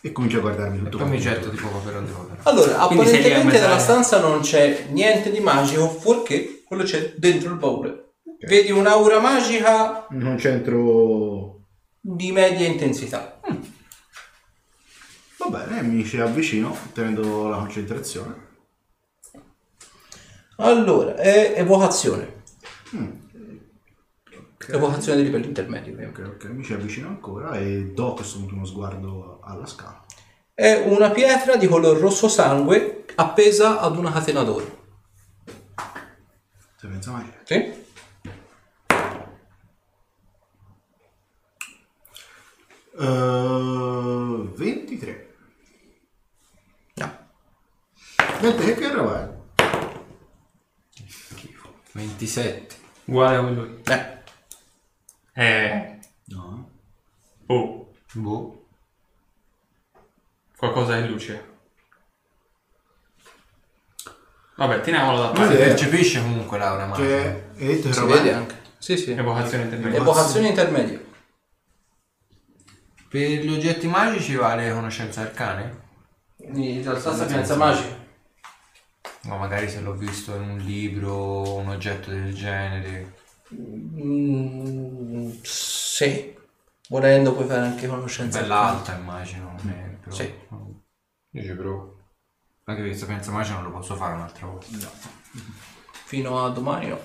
e 0.00 0.12
comincio 0.12 0.38
a 0.38 0.40
guardarmi 0.40 0.78
tutto 0.78 0.98
poi 0.98 1.08
mi 1.08 1.20
quanto. 1.20 1.40
getto 1.40 1.50
tipo 1.54 1.68
dei 1.68 1.80
peperoni. 1.82 2.36
Allora, 2.44 2.72
Quindi 2.86 3.06
sei 3.06 3.18
lì 3.22 3.24
a 3.24 3.36
apparentemente 3.36 3.60
nella 3.60 3.78
stanza 3.78 4.20
non 4.20 4.40
c'è 4.40 4.86
niente 4.90 5.30
di 5.30 5.40
magico, 5.40 5.88
fuorché 5.88 6.62
quello 6.64 6.82
c'è 6.82 7.14
dentro 7.16 7.50
il 7.50 7.56
baule. 7.56 8.00
Vedi 8.46 8.70
un'aura 8.72 9.20
magica 9.20 10.06
In 10.10 10.26
un 10.26 10.38
centro... 10.38 11.60
di 12.00 12.30
media 12.32 12.66
intensità. 12.66 13.40
Va 15.38 15.46
bene, 15.46 15.82
mi 15.82 16.04
ci 16.04 16.18
avvicino 16.20 16.76
tenendo 16.92 17.48
la 17.48 17.56
concentrazione. 17.58 18.52
Allora, 20.56 21.16
è 21.16 21.54
evocazione. 21.56 22.42
Ok. 24.64 24.68
Evocazione 24.68 25.18
di 25.18 25.24
livello 25.24 25.46
intermedio. 25.46 26.08
Ok, 26.08 26.22
ok, 26.34 26.44
mi 26.50 26.62
ci 26.62 26.72
avvicino 26.72 27.08
ancora 27.08 27.58
e 27.58 27.92
do 27.92 28.12
a 28.12 28.14
questo 28.14 28.38
punto 28.38 28.54
uno 28.54 28.64
sguardo 28.64 29.40
alla 29.42 29.66
scala. 29.66 30.04
È 30.54 30.84
una 30.86 31.10
pietra 31.10 31.56
di 31.56 31.66
color 31.66 31.98
rosso 31.98 32.28
sangue 32.28 33.04
appesa 33.16 33.80
ad 33.80 33.96
una 33.96 34.12
catena 34.12 34.42
d'oro. 34.42 34.82
Se 36.76 36.86
pensa 36.86 37.10
mai. 37.10 37.32
Sì? 37.42 37.82
Uh, 42.96 44.52
23. 44.54 45.34
No. 46.94 47.18
20 48.40 48.74
che 48.74 48.84
era 48.84 49.02
vai? 49.02 49.33
27. 51.94 52.76
Uguale 53.06 53.36
a 53.36 53.40
quello. 53.40 53.80
Eh. 53.84 54.22
Eh. 55.32 55.98
No. 56.26 56.70
Oh. 57.46 57.92
Boh. 58.12 58.66
Qualcosa 60.56 61.00
che 61.00 61.06
luce. 61.06 61.52
Vabbè, 64.56 64.80
teniamolo 64.80 65.18
da 65.20 65.28
parte. 65.30 65.56
sì. 65.56 65.62
Percepisce 65.62 66.20
comunque 66.20 66.58
Laura 66.58 66.86
magica. 66.86 67.06
Che 67.06 67.44
hai 67.58 67.66
detto 67.66 67.88
che 67.88 67.94
Si 67.94 68.04
vede 68.04 68.32
anche. 68.32 68.62
Sì, 68.78 68.96
sì. 68.96 69.12
Evocazione 69.12 69.64
intermedia. 69.64 69.98
Evocazione 69.98 70.48
intermedia. 70.48 71.00
Per 73.08 73.20
gli 73.20 73.52
oggetti 73.52 73.86
magici 73.86 74.34
vale 74.34 74.72
conoscenza 74.72 75.20
arcane? 75.20 75.82
In 76.38 76.82
realtà 76.82 77.14
sapienza 77.14 77.56
magica. 77.56 78.03
Ma 79.26 79.36
magari 79.36 79.68
se 79.68 79.80
l'ho 79.80 79.94
visto 79.94 80.34
in 80.34 80.42
un 80.48 80.58
libro, 80.58 81.54
un 81.56 81.68
oggetto 81.68 82.10
del 82.10 82.34
genere. 82.34 83.14
Mm, 83.54 85.30
sì. 85.42 86.32
Volendo 86.88 87.32
puoi 87.34 87.46
fare 87.46 87.60
anche 87.62 87.86
conoscenza. 87.86 88.40
Bella 88.40 88.56
arcana. 88.60 88.78
alta 88.78 88.94
immagino. 88.96 89.56
eh, 89.66 89.96
però- 90.00 90.14
Sì. 90.14 90.32
Io 91.30 91.42
ci 91.42 91.52
provo. 91.54 91.98
Anche 92.64 92.82
perché 92.82 92.96
sapienza 92.96 93.30
magica 93.30 93.54
non 93.54 93.64
lo 93.64 93.70
posso 93.70 93.94
fare 93.96 94.14
un'altra 94.14 94.46
volta. 94.46 94.66
Fino 96.04 96.44
a 96.44 96.48
domani 96.50 96.88
no. 96.88 97.00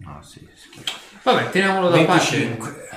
No, 0.00 0.22
sì, 0.22 0.46
schifo. 0.54 0.92
Vabbè, 1.22 1.50
teniamolo 1.50 1.88
da 1.88 2.04
parte. 2.04 2.36
25. 2.36 2.88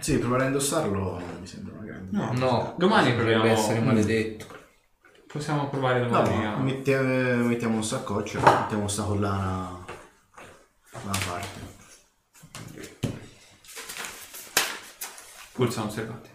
Sì, 0.00 0.18
provare 0.18 0.44
a 0.44 0.46
indossarlo 0.46 1.22
mi 1.40 1.46
sembra 1.46 1.74
una 1.76 1.84
grande. 1.84 2.16
No, 2.16 2.32
no. 2.32 2.74
Domani 2.76 3.14
proviamo- 3.14 3.44
essere 3.44 3.80
maledetto. 3.80 4.46
Possiamo 5.32 5.68
provare 5.70 6.00
domani. 6.00 6.42
no, 6.42 6.54
a- 6.54 6.58
mettiamo, 6.58 7.44
mettiamo 7.44 7.76
un 7.76 7.84
saccoccio, 7.84 8.40
mettiamo 8.40 8.86
sta 8.86 9.02
collana 9.04 9.84
da 10.92 10.98
una 11.02 11.18
parte. 11.26 11.70
Pulsano 15.52 15.86
osservati. 15.88 16.28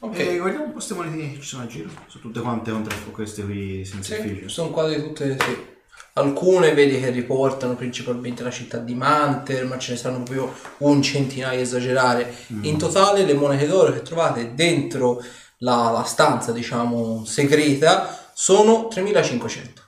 Ok. 0.00 0.18
E 0.18 0.36
guardiamo 0.36 0.64
un 0.64 0.70
po' 0.70 0.74
queste 0.76 0.94
monete 0.94 1.16
che 1.32 1.40
ci 1.40 1.46
sono 1.48 1.62
a 1.62 1.66
giro. 1.66 1.88
Sono 2.06 2.24
tutte 2.24 2.40
quante 2.40 2.70
contro 2.70 2.94
queste 3.10 3.42
qui 3.42 3.84
senza 3.86 4.14
Sì, 4.14 4.20
effigie. 4.20 4.48
sono 4.50 4.68
quasi 4.70 4.96
tutte 4.96 5.36
sì. 5.40 5.72
Alcune 6.16 6.74
vedi 6.74 7.00
che 7.00 7.10
riportano 7.10 7.74
principalmente 7.74 8.42
la 8.44 8.50
città 8.50 8.78
di 8.78 8.94
Manter, 8.94 9.64
ma 9.66 9.78
ce 9.78 9.92
ne 9.92 9.96
stanno 9.98 10.22
proprio 10.22 10.52
un 10.78 11.02
centinaio 11.02 11.58
a 11.58 11.60
esagerare. 11.60 12.32
In 12.62 12.78
totale 12.78 13.24
le 13.24 13.34
monete 13.34 13.66
d'oro 13.66 13.92
che 13.92 14.02
trovate 14.02 14.54
dentro 14.54 15.20
la, 15.58 15.90
la 15.90 16.02
stanza, 16.04 16.52
diciamo, 16.52 17.24
segreta 17.24 18.30
sono 18.34 18.88
3500, 18.88 19.82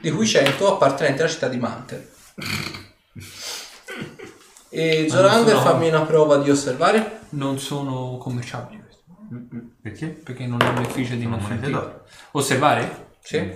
di 0.00 0.10
cui 0.10 0.26
100 0.26 0.74
appartenenti 0.74 1.20
alla 1.22 1.30
città 1.30 1.48
di 1.48 1.58
Manter. 1.58 2.08
E 4.68 5.06
Zorander, 5.08 5.56
sono- 5.56 5.70
fammi 5.70 5.88
una 5.88 6.02
prova 6.02 6.36
di 6.38 6.50
osservare. 6.50 7.20
Non 7.30 7.58
sono 7.58 8.18
commerciabili 8.18 8.82
questi. 8.82 9.70
Perché? 9.82 10.06
Perché 10.08 10.46
non 10.46 10.60
hanno 10.62 10.82
effigie 10.82 11.16
di 11.16 11.22
Sono 11.22 11.36
non 11.36 11.42
monete 11.44 11.62
sentire. 11.66 11.80
d'oro. 11.82 12.04
Osservare? 12.32 13.04
Sì? 13.22 13.54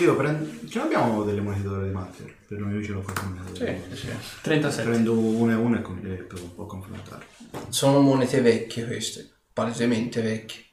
Io 0.00 0.16
prendo... 0.16 0.48
Ce 0.68 0.78
l'abbiamo 0.78 1.22
delle 1.24 1.40
monete 1.40 1.62
d'oro 1.68 1.82
di 1.84 1.90
Matter. 1.90 2.34
Per 2.48 2.58
noi 2.58 2.74
io 2.74 2.82
ce 2.84 2.92
l'ho 2.92 3.02
fatta 3.02 3.22
monete 3.22 3.54
Sì, 3.54 3.64
d'oro. 3.64 3.78
sì, 3.90 3.96
sì. 3.96 4.08
37. 4.42 4.88
Prendo 4.88 5.12
una 5.18 5.52
e 5.52 5.56
una 5.56 5.78
e 5.78 5.82
con- 5.82 6.00
e 6.04 6.14
provo 6.24 6.44
un 6.44 6.54
po' 6.54 6.62
a 6.62 6.66
confrontare. 6.66 7.26
Sono 7.68 8.00
monete 8.00 8.40
vecchie 8.40 8.86
queste, 8.86 9.30
palesemente 9.52 10.22
vecchie. 10.22 10.64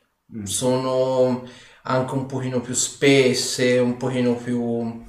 Sono 0.44 1.44
anche 1.84 2.14
un 2.14 2.26
pochino 2.26 2.62
più 2.62 2.74
spesse, 2.74 3.80
un 3.80 3.98
pochino 3.98 4.36
più 4.36 5.04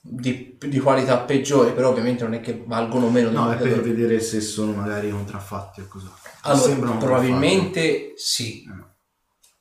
di, 0.00 0.56
di 0.58 0.78
qualità 0.78 1.18
peggiore, 1.18 1.72
però 1.72 1.90
ovviamente 1.90 2.24
non 2.24 2.34
è 2.34 2.40
che 2.40 2.62
valgono 2.66 3.10
meno 3.10 3.30
No, 3.30 3.52
è 3.52 3.56
per 3.56 3.82
vedere 3.82 4.20
se 4.20 4.40
sono 4.40 4.72
magari 4.72 5.10
contraffatti 5.10 5.82
o 5.82 5.86
così. 5.88 6.08
Allora, 6.42 6.92
probabilmente 6.96 8.14
sì. 8.16 8.62
Eh. 8.62 8.86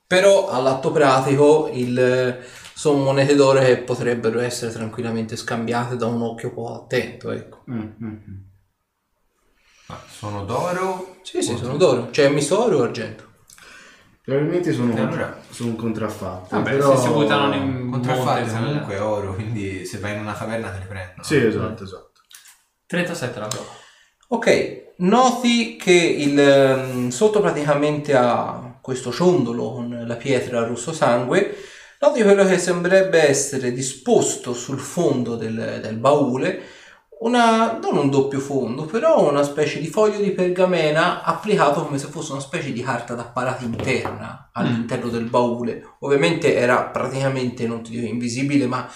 Però 0.07 0.49
all'atto 0.49 0.91
pratico 0.91 1.69
il, 1.73 2.41
sono 2.73 3.03
monete 3.03 3.35
d'oro 3.35 3.59
che 3.59 3.77
potrebbero 3.79 4.39
essere 4.39 4.71
tranquillamente 4.71 5.35
scambiate 5.35 5.97
da 5.97 6.05
un 6.05 6.21
occhio 6.21 6.47
un 6.49 6.53
po' 6.53 6.73
attento, 6.73 7.31
ecco. 7.31 7.63
Mm, 7.69 7.79
mm, 7.79 8.07
mm. 8.07 8.37
Ma 9.87 10.01
sono 10.07 10.45
d'oro? 10.45 11.17
Sì, 11.23 11.41
sì, 11.41 11.57
sono 11.57 11.75
d'oro. 11.75 12.09
Cioè, 12.11 12.29
misto 12.29 12.63
oro 12.63 12.77
o 12.77 12.83
argento? 12.83 13.26
Probabilmente 14.27 14.73
sono, 14.73 14.93
allora? 14.93 15.39
sono 15.49 15.75
contraffatti. 15.75 16.53
Vabbè, 16.53 16.71
però... 16.71 16.97
se 16.97 17.03
si 17.03 17.13
buttano 17.13 17.55
in 17.55 17.89
Contraffatti 17.89 18.51
monte, 18.51 18.65
comunque 18.65 18.95
è 18.95 19.01
oro, 19.01 19.33
quindi 19.33 19.85
se 19.85 19.99
vai 19.99 20.15
in 20.15 20.19
una 20.19 20.33
caverna 20.33 20.69
te 20.69 20.79
le 20.79 20.85
prendono. 20.85 21.23
Sì, 21.23 21.37
esatto, 21.37 21.85
esatto. 21.85 22.11
37 22.87 23.39
la 23.39 23.47
prova. 23.47 23.69
Ok, 24.27 24.95
noti 24.97 25.77
che 25.77 25.93
il, 25.93 26.37
ehm, 26.37 27.07
sotto 27.07 27.39
praticamente 27.39 28.17
a 28.17 28.77
questo 28.81 29.13
ciondolo 29.13 29.71
con 29.71 30.03
la 30.05 30.15
pietra 30.15 30.65
rosso 30.65 30.91
sangue, 30.91 31.55
noti 32.01 32.21
quello 32.21 32.43
che 32.43 32.57
sembrerebbe 32.57 33.25
essere 33.25 33.71
disposto 33.71 34.53
sul 34.53 34.79
fondo 34.79 35.37
del, 35.37 35.79
del 35.81 35.95
baule, 35.95 36.61
una, 37.19 37.77
non 37.80 37.98
un 37.98 38.10
doppio 38.10 38.39
fondo, 38.39 38.85
però 38.85 39.30
una 39.30 39.44
specie 39.44 39.80
di 39.80 39.88
foglio 39.88 40.19
di 40.19 40.31
pergamena 40.31 41.23
applicato 41.23 41.84
come 41.84 41.98
se 41.98 42.07
fosse 42.07 42.31
una 42.31 42.41
specie 42.41 42.72
di 42.72 42.81
carta 42.81 43.15
d'apparato 43.15 43.64
interna 43.64 44.49
all'interno 44.53 45.10
del 45.10 45.26
baule. 45.26 45.95
Ovviamente 45.99 46.56
era 46.56 46.84
praticamente, 46.85 47.68
non 47.68 47.81
ti 47.81 47.91
dico 47.91 48.06
invisibile, 48.06 48.68
ma 48.68 48.88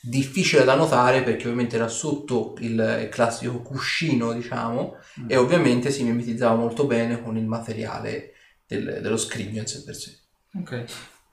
difficile 0.00 0.64
da 0.64 0.74
notare 0.74 1.22
perché 1.22 1.44
ovviamente 1.44 1.76
era 1.76 1.88
sotto 1.88 2.54
il, 2.58 3.08
classico 3.10 3.60
cuscino, 3.60 4.32
diciamo, 4.32 4.96
e 5.26 5.36
ovviamente 5.36 5.90
si 5.90 6.02
mimetizzava 6.04 6.54
molto 6.54 6.84
bene 6.84 7.22
con 7.22 7.36
il 7.36 7.46
materiale 7.46 8.32
del- 8.66 9.00
dello 9.00 9.16
scrigno 9.16 9.60
in 9.60 9.66
sé 9.66 9.84
per 9.84 9.94
sé. 9.94 10.18
Ok. 10.58 10.84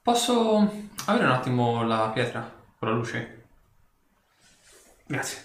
Posso 0.02 0.72
avere 1.06 1.26
un 1.26 1.32
attimo 1.32 1.84
la 1.84 2.12
pietra 2.14 2.54
con 2.78 2.90
la 2.90 2.94
luce? 2.94 3.44
Grazie. 5.08 5.45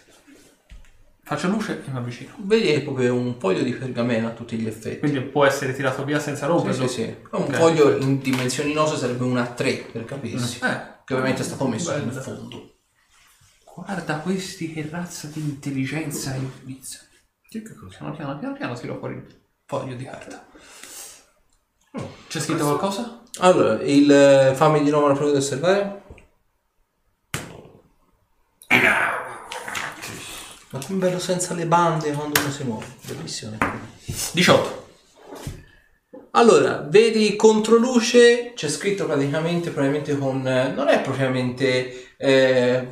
Faccio 1.30 1.46
luce 1.46 1.84
e 1.86 1.90
mi 1.92 1.96
avvicino. 1.98 2.34
Vedi 2.38 2.70
è 2.72 2.82
proprio 2.82 3.14
un 3.14 3.36
foglio 3.38 3.62
di 3.62 3.72
pergamena 3.72 4.30
a 4.30 4.30
tutti 4.32 4.56
gli 4.56 4.66
effetti. 4.66 4.98
Quindi 4.98 5.20
può 5.20 5.44
essere 5.44 5.72
tirato 5.72 6.02
via 6.02 6.18
senza 6.18 6.46
Sì, 6.46 6.50
romperlo? 6.50 6.88
sì, 6.88 6.92
sì. 6.92 7.02
È 7.04 7.18
un 7.30 7.42
Ok, 7.42 7.52
foglio 7.54 7.96
in 7.98 8.18
dimensioni 8.18 8.72
nose 8.72 8.96
sarebbe 8.96 9.22
una 9.22 9.46
3 9.46 9.74
per 9.92 10.04
capirsi. 10.06 10.56
Eh, 10.56 11.02
Che 11.04 11.12
ovviamente 11.14 11.42
è 11.42 11.44
stato 11.44 11.68
messo 11.68 11.92
bello. 11.92 12.02
in 12.02 12.20
fondo. 12.20 12.74
Guarda 13.76 14.18
questi 14.18 14.72
che 14.72 14.88
razza 14.90 15.28
di 15.28 15.38
intelligenza 15.38 16.34
e 16.34 16.38
utilizza. 16.38 16.98
Che 17.48 17.62
cosa? 17.62 17.98
Piano 17.98 18.16
piano, 18.16 18.36
piano 18.36 18.54
piano 18.54 18.74
tiro 18.74 18.98
fuori 18.98 19.14
il 19.14 19.40
foglio 19.66 19.94
di 19.94 20.02
carta. 20.02 20.44
C'è 22.26 22.40
scritto 22.40 22.64
qualcosa? 22.64 23.22
Allora, 23.38 23.80
il 23.84 24.10
eh, 24.10 24.52
fammi 24.56 24.82
di 24.82 24.90
nuovo 24.90 25.06
la 25.06 25.14
prova 25.14 25.30
di 25.30 25.36
osservare. 25.38 25.99
Ma 30.72 30.78
come 30.86 30.98
bello 30.98 31.18
senza 31.18 31.54
le 31.54 31.66
bande 31.66 32.12
quando 32.12 32.40
uno 32.40 32.50
si 32.50 32.62
muove. 32.62 32.86
Bellissimo. 33.06 33.56
18. 34.32 34.88
Allora, 36.32 36.86
vedi 36.88 37.34
controluce, 37.34 38.52
c'è 38.54 38.68
scritto 38.68 39.04
praticamente, 39.04 39.70
probabilmente 39.70 40.16
con... 40.16 40.46
eh, 40.46 40.72
non 40.72 40.86
è 40.86 41.00
propriamente 41.00 42.14
eh, 42.16 42.88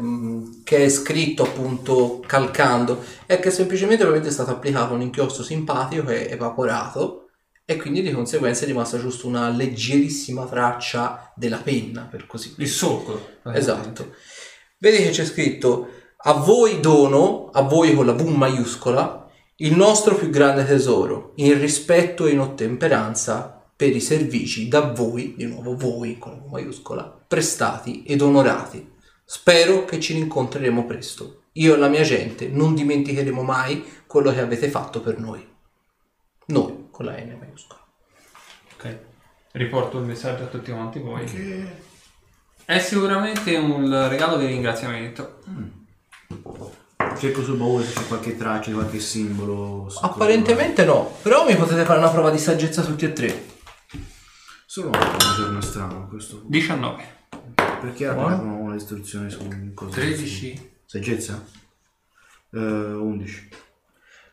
che 0.65 0.85
è 0.85 0.89
scritto 0.89 1.45
appunto 1.45 2.21
calcando, 2.27 3.05
è 3.27 3.39
che 3.39 3.51
semplicemente 3.51 4.03
probabilmente 4.03 4.29
è 4.29 4.45
stato 4.45 4.57
applicato 4.57 4.95
un 4.95 5.03
inchiostro 5.03 5.45
simpatico 5.45 6.05
che 6.05 6.27
è 6.27 6.33
evaporato 6.33 7.29
e 7.65 7.77
quindi 7.77 8.03
di 8.03 8.11
conseguenza 8.11 8.65
è 8.65 8.67
rimasta 8.67 8.99
giusto 8.99 9.29
una 9.29 9.51
leggerissima 9.51 10.47
traccia 10.47 11.33
della 11.37 11.59
penna, 11.59 12.09
per 12.11 12.27
così 12.27 12.49
dire. 12.57 12.63
Il 12.63 12.69
solco. 12.69 13.35
Esatto. 13.53 14.15
Vedi 14.79 14.97
che 14.97 15.11
c'è 15.11 15.25
scritto 15.25 15.91
a 16.21 16.33
voi 16.33 16.81
dono, 16.81 17.51
a 17.53 17.63
voi 17.63 17.95
con 17.95 18.07
la 18.07 18.13
V 18.13 18.23
maiuscola, 18.23 19.31
il 19.57 19.77
nostro 19.77 20.17
più 20.17 20.31
grande 20.31 20.65
tesoro, 20.65 21.33
in 21.37 21.59
rispetto 21.61 22.27
e 22.27 22.33
in 22.33 22.41
ottemperanza 22.41 23.55
per 23.77 23.95
i 23.95 24.01
servizi 24.01 24.67
da 24.67 24.81
voi, 24.81 25.35
di 25.37 25.47
nuovo 25.47 25.77
voi 25.77 26.19
con 26.19 26.33
la 26.33 26.39
V 26.39 26.51
maiuscola, 26.51 27.25
prestati 27.27 28.03
ed 28.03 28.21
onorati. 28.21 28.97
Spero 29.25 29.85
che 29.85 30.01
ci 30.01 30.15
rincontreremo 30.15 30.87
presto. 30.87 31.43
Io 31.53 31.75
e 31.75 31.79
la 31.79 31.89
mia 31.89 32.03
gente 32.03 32.49
non 32.49 32.75
dimenticheremo 32.75 33.43
mai 33.43 33.85
quello 34.07 34.33
che 34.33 34.41
avete 34.41 34.69
fatto 34.69 35.01
per 35.01 35.19
noi. 35.19 35.47
Noi, 36.47 36.89
con 36.91 37.05
la 37.05 37.13
N 37.13 37.37
maiuscola. 37.39 37.81
Ok. 38.75 38.99
Riporto 39.53 39.99
il 39.99 40.05
messaggio 40.05 40.45
a 40.45 40.47
tutti 40.47 40.73
quanti 40.73 40.99
voi. 40.99 41.25
Che... 41.27 41.87
È 42.65 42.79
sicuramente 42.81 43.57
un 43.57 44.09
regalo 44.09 44.37
di 44.37 44.47
ringraziamento. 44.47 45.39
Cerco 47.19 47.43
sul 47.43 47.57
baule 47.57 47.85
se 47.85 47.95
c'è 47.95 48.07
qualche 48.07 48.37
traccia, 48.37 48.71
qualche 48.73 49.01
simbolo. 49.01 49.89
sotto- 49.89 50.07
Apparentemente 50.07 50.85
no, 50.85 51.17
però 51.23 51.47
mi 51.47 51.57
potete 51.57 51.85
fare 51.85 51.99
una 51.99 52.11
prova 52.11 52.31
di 52.31 52.39
saggezza 52.39 52.83
tutti 52.83 53.05
e 53.05 53.13
tre. 53.13 53.47
Sono 54.67 54.91
un 54.91 55.19
giorno 55.37 55.61
strano 55.61 56.07
questo. 56.09 56.43
19. 56.47 57.17
Perché 57.55 58.07
ha 58.07 58.13
Buono. 58.13 58.35
appena 58.35 58.53
una 58.53 58.75
istruzione 58.75 59.31
su 59.31 59.43
un 59.43 59.73
coso. 59.75 59.91
13. 59.93 60.71
Saggezza? 60.85 61.43
Eh, 62.53 62.59
11. 62.59 63.49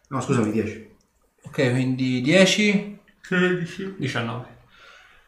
No, 0.10 0.22
scusami, 0.22 0.52
10. 0.52 0.96
Ok, 1.44 1.70
quindi 1.72 2.22
10. 2.22 3.00
19. 3.98 4.46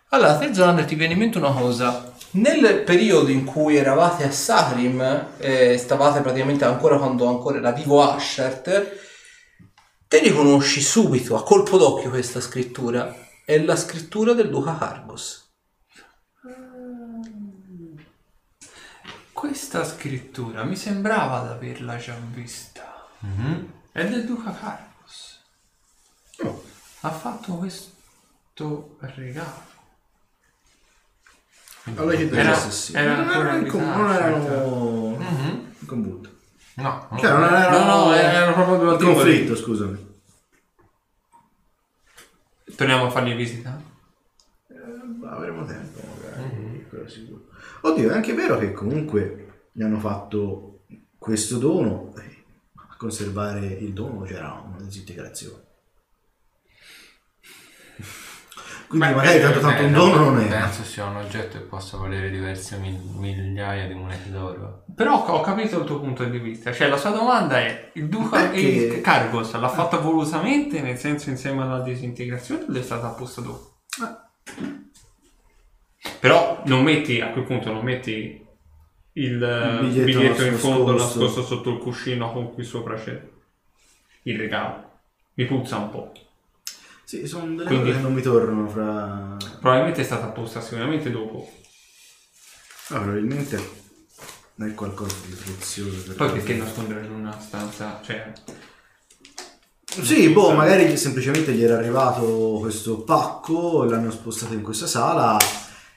Allora, 0.09 0.37
te 0.37 0.53
Zolander 0.53 0.85
ti 0.85 0.95
viene 0.95 1.13
in 1.13 1.19
mente 1.19 1.37
una 1.37 1.51
cosa. 1.51 2.06
Nel 2.31 2.83
periodo 2.83 3.29
in 3.29 3.45
cui 3.45 3.77
eravate 3.77 4.25
a 4.25 4.31
Sarim, 4.31 5.29
eh, 5.37 5.77
stavate 5.77 6.21
praticamente 6.21 6.65
ancora 6.65 6.97
quando 6.97 7.27
ancora 7.27 7.57
era 7.57 7.71
vivo 7.71 8.01
Ashert, 8.03 8.97
te 10.07 10.19
riconosci 10.19 10.81
subito, 10.81 11.35
a 11.35 11.43
colpo 11.43 11.77
d'occhio 11.77 12.09
questa 12.09 12.41
scrittura. 12.41 13.15
È 13.45 13.57
la 13.59 13.75
scrittura 13.75 14.33
del 14.33 14.49
Duca 14.49 14.77
Cargos. 14.77 15.45
Questa 19.31 19.85
scrittura 19.85 20.63
mi 20.63 20.75
sembrava 20.75 21.41
di 21.41 21.47
averla 21.53 21.97
già 21.97 22.15
vista. 22.33 23.07
È 23.91 24.05
del 24.05 24.25
Duca 24.25 24.51
Carlos. 24.51 25.41
Ha 27.01 27.09
fatto 27.11 27.53
questo 27.55 28.97
regalo. 28.99 29.76
Allora 31.95 32.15
ci 32.17 32.29
Era- 32.29 32.53
sì. 32.55 32.93
era 32.95 33.15
non 33.15 33.27
ancora 33.27 33.39
erano 33.49 33.65
in 33.65 33.67
com- 33.71 33.81
non 33.83 34.11
erano 34.11 35.17
Mhm. 35.17 35.65
in 35.79 35.87
combutta. 35.87 36.29
No, 36.75 37.07
no. 37.09 37.17
Cioè, 37.17 37.31
non 37.31 37.43
erano 37.43 37.79
No, 37.85 38.05
no, 38.05 38.13
erano 38.13 38.53
proprio 38.53 38.77
due 38.77 38.87
in 38.89 38.93
attimi. 38.95 39.13
conflitto, 39.13 39.55
scusami. 39.55 40.05
Torniamo 42.75 43.05
a 43.05 43.09
fargli 43.09 43.35
visita? 43.35 43.81
Ma 45.19 45.31
avremo 45.31 45.65
tempo 45.65 45.99
magari, 46.15 46.85
quello 46.89 47.07
sicuro. 47.09 47.45
Oddio, 47.81 48.11
è 48.11 48.13
anche 48.13 48.33
vero 48.33 48.57
che 48.57 48.73
comunque 48.73 49.67
gli 49.71 49.81
hanno 49.81 49.97
fatto 49.99 50.81
questo 51.17 51.57
dono, 51.57 52.13
eh, 52.17 52.43
a 52.75 52.95
conservare 52.97 53.65
il 53.65 53.93
dono 53.93 54.21
c'era 54.21 54.61
una 54.63 54.81
disintegrazione. 54.81 55.63
Quindi 58.87 59.07
Beh, 59.07 59.13
magari 59.15 59.37
eh, 59.37 59.41
tanto 59.41 59.59
tanto 59.59 59.81
Eh, 59.81 59.85
un 59.85 59.91
no, 59.91 60.05
dono 60.05 60.29
non 60.29 60.39
è. 60.43 60.47
Penso 60.47 60.83
sia 60.83 61.05
un 61.05 61.17
oggetto 61.17 61.57
che 61.57 61.63
possa 61.65 61.97
valere 61.97 62.29
diverse 62.29 62.77
migliaia 62.77 63.85
di 63.85 63.93
monete 63.93 64.31
d'oro. 64.31 64.83
Però 64.95 65.25
ho 65.25 65.41
capito 65.41 65.79
il 65.79 65.85
tuo 65.85 65.99
punto 65.99 66.23
di 66.23 66.37
vista. 66.39 66.71
Cioè, 66.71 66.87
la 66.87 66.95
sua 66.97 67.09
domanda 67.09 67.59
è: 67.59 67.91
il 67.95 68.07
Duca 68.07 68.39
Perché- 68.41 68.59
il 68.59 69.01
Cargos 69.01 69.53
l'ha 69.59 69.67
fatta 69.67 69.97
volutamente, 69.97 70.79
nel 70.81 70.97
senso 70.97 71.29
insieme 71.29 71.63
alla 71.63 71.81
disintegrazione, 71.81 72.65
o 72.69 72.73
è 72.73 72.81
stata 72.81 73.07
apposta 73.07 73.41
dopo? 73.41 73.75
Però 76.19 76.61
non 76.65 76.83
metti, 76.83 77.19
a 77.19 77.29
quel 77.31 77.43
punto, 77.43 77.71
non 77.71 77.83
metti 77.83 78.45
il, 79.13 79.43
eh, 79.43 79.79
biglietto 79.81 80.05
biglietto, 80.05 80.45
in 80.45 80.53
fondo 80.53 80.93
nascosto. 80.93 81.19
nascosto 81.19 81.43
sotto 81.43 81.69
il 81.71 81.77
cuscino 81.79 82.31
con 82.31 82.53
qui 82.53 82.63
sopra 82.63 82.95
c'è 82.95 83.21
il 84.23 84.37
regalo. 84.37 84.83
Mi 85.33 85.45
puzza 85.45 85.77
un 85.77 85.89
po'. 85.89 86.11
Sì, 87.07 87.25
sono 87.25 87.55
delle 87.55 87.63
Quindi- 87.67 87.85
cose 87.85 87.95
che 87.95 88.01
non 88.03 88.13
mi 88.13 88.21
tornano 88.21 88.67
fra... 88.67 89.37
Probabilmente 89.61 90.01
è 90.01 90.03
stata 90.03 90.25
apposta 90.25 90.59
sicuramente 90.59 91.09
dopo. 91.09 91.49
Ah, 92.89 92.99
probabilmente 92.99 93.57
è 94.57 94.73
qualcosa 94.73 95.15
di 95.25 95.33
prezioso. 95.33 96.03
per 96.07 96.15
Poi 96.17 96.31
perché 96.33 96.55
nascondere 96.55 97.05
in 97.05 97.11
una 97.13 97.39
stanza? 97.39 98.01
Cioè, 98.03 98.33
Sì, 100.01 100.27
boh, 100.31 100.51
magari 100.53 100.97
semplicemente 100.97 101.53
gli 101.53 101.63
era 101.63 101.77
arrivato 101.77 102.57
questo 102.59 103.03
pacco, 103.03 103.85
l'hanno 103.85 104.11
spostato 104.11 104.53
in 104.53 104.61
questa 104.61 104.85
sala 104.87 105.37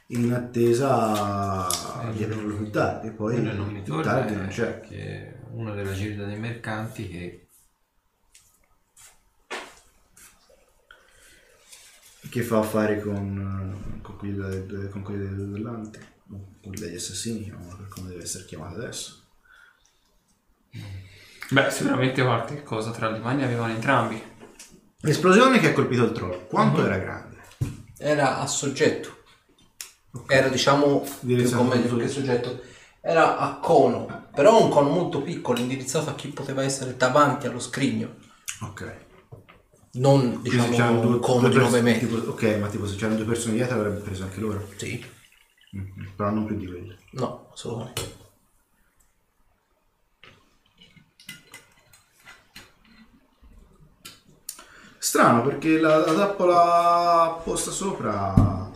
in 0.08 0.32
attesa 0.32 1.66
di 2.12 2.22
aprirlo 2.22 2.54
più 2.54 2.70
tardi. 2.70 3.08
E 3.08 3.10
poi 3.10 3.42
non 3.42 3.80
più 3.82 4.00
tardi 4.00 4.36
non 4.36 4.46
c'è. 4.46 4.78
che 4.80 4.96
è 4.96 5.38
uno 5.54 5.74
della 5.74 5.92
gilda 5.92 6.24
dei 6.24 6.38
mercanti 6.38 7.08
che 7.08 7.46
Che 12.30 12.42
fa 12.42 12.58
affari 12.60 13.00
con, 13.00 14.00
con 14.02 14.16
quelli, 14.16 14.36
del- 14.36 14.88
con 14.92 15.02
quelli 15.02 15.18
del 15.26 15.48
Dell'Ante, 15.50 15.98
con 16.28 16.46
quelli 16.62 16.78
degli 16.80 16.94
assassini, 16.94 17.50
per 17.50 17.88
come 17.88 18.08
deve 18.10 18.22
essere 18.22 18.44
chiamato 18.44 18.76
adesso. 18.76 19.24
beh, 21.50 21.70
sicuramente 21.70 22.22
qualche 22.22 22.62
cosa 22.62 22.92
tra 22.92 23.10
di 23.10 23.18
mani 23.18 23.42
avevano 23.42 23.72
entrambi. 23.72 24.22
L'esplosione 25.00 25.58
che 25.58 25.70
ha 25.70 25.72
colpito 25.72 26.04
il 26.04 26.12
troll, 26.12 26.46
quanto 26.46 26.84
era 26.84 26.98
grande? 26.98 27.38
Era 27.98 28.38
a 28.38 28.46
soggetto. 28.46 29.18
Era 30.28 30.48
diciamo 30.48 31.00
più 31.00 31.50
come 31.50 31.86
sul- 31.88 32.00
che 32.00 32.08
soggetto. 32.08 32.62
Era 33.00 33.38
a 33.38 33.58
cono, 33.58 34.28
però 34.32 34.62
un 34.62 34.70
cono 34.70 34.90
molto 34.90 35.20
piccolo 35.22 35.58
indirizzato 35.58 36.10
a 36.10 36.14
chi 36.14 36.28
poteva 36.28 36.62
essere 36.62 36.96
davanti 36.96 37.46
allo 37.46 37.58
scrigno. 37.60 38.16
Ok. 38.62 39.08
Non 39.92 40.40
diciamo 40.42 40.70
c'erano 40.70 41.00
un 41.08 41.18
cono 41.20 41.48
di 41.48 41.54
pers- 41.56 41.64
9 41.70 41.80
metri. 41.82 42.06
tipo- 42.08 42.30
ok, 42.30 42.56
ma 42.60 42.68
tipo 42.68 42.86
se 42.86 42.94
c'erano 42.96 43.16
due 43.16 43.24
persone 43.24 43.54
dietro 43.54 43.76
avrebbe 43.76 43.98
preso 44.00 44.22
anche 44.22 44.40
loro. 44.40 44.68
Sì. 44.76 45.04
Mhm, 45.72 46.12
Però 46.16 46.30
non 46.30 46.46
più 46.46 46.56
di 46.56 46.66
quelli. 46.66 46.96
No, 47.12 47.48
assolutamente. 47.52 48.18
Strano 54.98 55.42
perché 55.42 55.78
la, 55.80 55.98
la 55.98 56.12
trappola 56.14 57.40
posta 57.42 57.70
sopra 57.70 58.68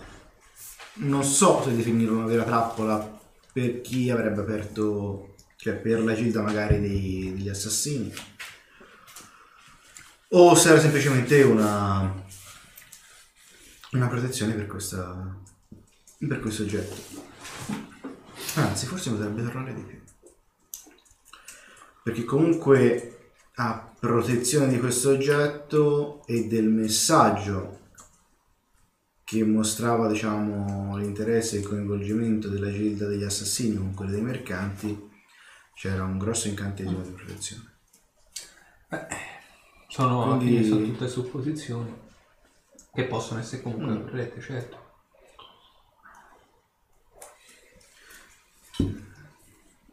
non 0.97 1.23
so 1.25 1.63
se 1.63 1.75
definirla 1.77 2.17
una 2.17 2.27
vera 2.27 2.45
trappola 2.45 3.21
per 3.53 3.81
chi 3.83 4.11
avrebbe 4.11 4.41
aperto, 4.41 5.35
cioè 5.57 5.75
per 5.75 6.03
la 6.03 6.15
gilda 6.15 6.41
magari 6.43 6.81
dei- 6.81 7.33
degli 7.37 7.49
assassini 7.49 8.13
o 10.37 10.55
se 10.57 10.71
era 10.71 10.81
semplicemente 10.81 11.43
una 11.43 12.23
una 13.93 14.09
protezione 14.09 14.55
per 14.55 14.67
questa 14.67 15.43
per 16.19 16.41
questo 16.41 16.63
oggetto. 16.63 17.23
Anzi, 18.55 18.87
forse 18.87 19.11
potrebbe 19.11 19.43
tornare 19.43 19.75
di 19.75 19.83
più. 19.83 20.01
Perché 22.03 22.25
comunque 22.25 23.33
a 23.57 23.95
protezione 23.99 24.69
di 24.69 24.79
questo 24.79 25.11
oggetto 25.11 26.25
e 26.27 26.47
del 26.47 26.69
messaggio 26.69 27.81
che 29.23 29.45
mostrava 29.45 30.09
diciamo, 30.09 30.97
l'interesse 30.97 31.57
e 31.57 31.59
il 31.61 31.67
coinvolgimento 31.67 32.49
della 32.49 32.71
gilda 32.71 33.07
degli 33.07 33.23
assassini 33.23 33.77
con 33.77 33.95
quella 33.95 34.13
dei 34.13 34.23
mercanti, 34.23 35.11
c'era 35.75 36.05
un 36.05 36.19
grosso 36.19 36.49
incantesimo 36.49 37.03
di 37.03 37.11
protezione. 37.11 37.73
Sono, 39.95 40.37
Quindi- 40.39 40.67
sono 40.67 40.87
tutte 40.87 41.07
supposizioni 41.07 41.95
che 42.93 43.05
possono 43.05 43.39
essere 43.39 43.63
comunque 43.63 44.03
corrette, 44.03 44.41
certo. 44.41 44.77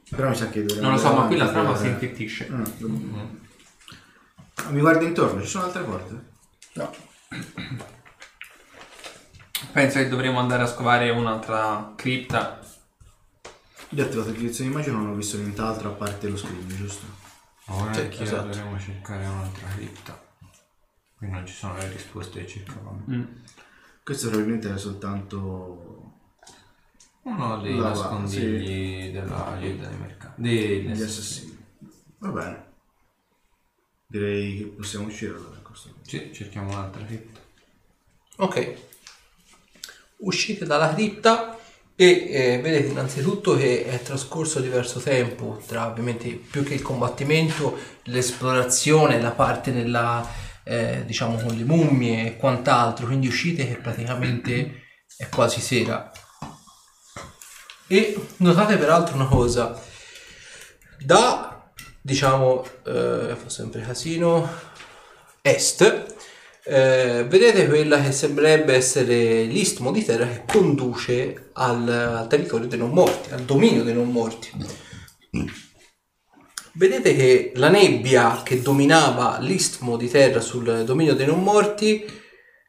Però 0.10 0.30
mi 0.30 0.36
sa 0.36 0.50
che 0.50 0.66
dovremmo 0.66 0.88
Non 0.88 0.96
lo 0.96 0.98
so, 0.98 1.14
ma 1.14 1.28
qui 1.28 1.38
la 1.38 1.50
trama 1.50 1.76
si 1.76 1.86
infittisce. 1.86 2.50
Mm. 2.50 2.64
Ah, 4.56 4.70
Mi 4.72 4.80
guardi 4.80 5.06
intorno, 5.06 5.40
ci 5.42 5.48
sono 5.48 5.66
altre 5.66 5.84
porte? 5.84 6.26
No. 6.74 6.92
Penso 9.72 10.00
che 10.00 10.10
dovremmo 10.10 10.40
andare 10.40 10.64
a 10.64 10.68
scovare 10.68 11.12
un'altra 11.12 11.94
cripta. 11.96 12.60
Io 13.90 14.04
ho 14.04 14.08
attivato 14.08 14.30
il 14.32 14.50
di 14.50 14.66
immagine 14.66 14.96
non 14.96 15.10
ho 15.10 15.14
visto 15.14 15.38
nient'altro 15.38 15.90
a 15.90 15.94
parte 15.94 16.28
lo 16.28 16.38
screen, 16.38 16.68
giusto? 16.70 17.21
Ora 17.74 17.94
Sì, 17.94 18.00
anche 18.02 18.24
esatto. 18.24 18.48
dovremo 18.48 18.80
cercare 18.80 19.26
un'altra 19.26 19.68
cripta. 19.70 20.30
Qui 21.18 21.30
non 21.30 21.46
ci 21.46 21.54
sono 21.54 21.76
le 21.78 21.90
risposte 21.90 22.42
che 22.42 22.48
cercavamo. 22.48 23.06
Mm. 23.10 23.24
Questo 24.04 24.28
probabilmente 24.30 24.68
era 24.68 24.78
soltanto... 24.78 25.98
Uno 27.24 27.62
dei 27.62 27.78
La- 27.78 27.90
nascondigli 27.90 29.12
della 29.12 29.56
gilda 29.60 29.88
dei 29.88 29.98
mercanti. 30.00 30.42
Degli 30.42 30.88
gli 30.88 30.92
assassini. 31.02 31.06
assassini. 31.06 31.58
Va 32.18 32.30
bene. 32.30 32.66
Direi 34.08 34.58
che 34.58 34.64
possiamo 34.66 35.06
uscire 35.06 35.36
allora 35.36 35.56
a 35.58 35.62
questo 35.62 35.90
punto. 35.92 36.10
Sì, 36.10 36.32
cerchiamo 36.34 36.72
un'altra 36.72 37.06
cripta. 37.06 37.40
Ok. 38.38 38.76
Uscite 40.18 40.66
dalla 40.66 40.94
cripta 40.94 41.58
e 42.02 42.26
eh, 42.32 42.60
vedete 42.60 42.88
innanzitutto 42.88 43.56
che 43.56 43.86
è 43.86 44.02
trascorso 44.02 44.60
diverso 44.60 45.00
tempo 45.00 45.62
tra 45.68 45.86
ovviamente 45.86 46.30
più 46.30 46.64
che 46.64 46.74
il 46.74 46.82
combattimento, 46.82 47.78
l'esplorazione, 48.06 49.22
la 49.22 49.30
parte 49.30 49.70
nella 49.70 50.28
eh, 50.64 51.04
diciamo 51.06 51.36
con 51.36 51.56
le 51.56 51.64
mummie 51.64 52.26
e 52.26 52.38
quant'altro, 52.38 53.06
quindi 53.06 53.28
uscite 53.28 53.68
che 53.68 53.76
praticamente 53.76 54.82
è 55.16 55.30
quasi 55.30 55.62
sera. 55.62 56.12
E 57.86 58.20
notate 58.38 58.78
peraltro 58.78 59.14
una 59.14 59.28
cosa, 59.28 59.80
da 60.98 61.72
diciamo 62.02 62.66
eh, 62.84 63.36
fa 63.40 63.48
sempre 63.50 63.82
casino 63.82 64.50
est 65.44 66.16
eh, 66.64 67.26
vedete 67.28 67.68
quella 67.68 68.02
che 68.02 68.12
sembrerebbe 68.12 68.76
essere 68.76 69.44
l'istmo 69.44 69.92
di 69.92 70.06
terra 70.06 70.28
che 70.28 70.44
conduce 70.46 71.50
al, 71.54 71.88
al 71.88 72.28
territorio 72.28 72.68
dei 72.68 72.78
non 72.78 72.92
morti, 72.92 73.32
al 73.32 73.42
dominio 73.42 73.84
dei 73.84 73.94
non 73.94 74.12
morti. 74.12 74.52
Vedete 76.74 77.16
che 77.16 77.52
la 77.56 77.70
nebbia 77.70 78.44
che 78.44 78.62
dominava 78.62 79.40
l'istmo 79.40 79.98
di 79.98 80.10
terra 80.10 80.40
sul 80.40 80.84
dominio 80.86 81.16
dei 81.16 81.26
non 81.26 81.44
morti, 81.44 82.06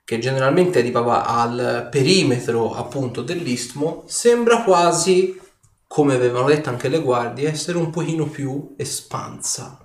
che 0.05 0.19
generalmente 0.19 0.81
arrivava 0.81 1.27
al 1.27 1.89
perimetro 1.91 2.75
appunto 2.75 3.23
dell'istmo, 3.23 4.05
sembra 4.07 4.63
quasi, 4.63 5.39
come 5.87 6.15
avevano 6.15 6.49
detto 6.49 6.71
anche 6.71 6.89
le 6.89 7.01
guardie, 7.01 7.51
essere 7.51 7.79
un 7.79 7.91
pochino 7.91 8.27
più 8.27 8.75
espansa. 8.77 9.79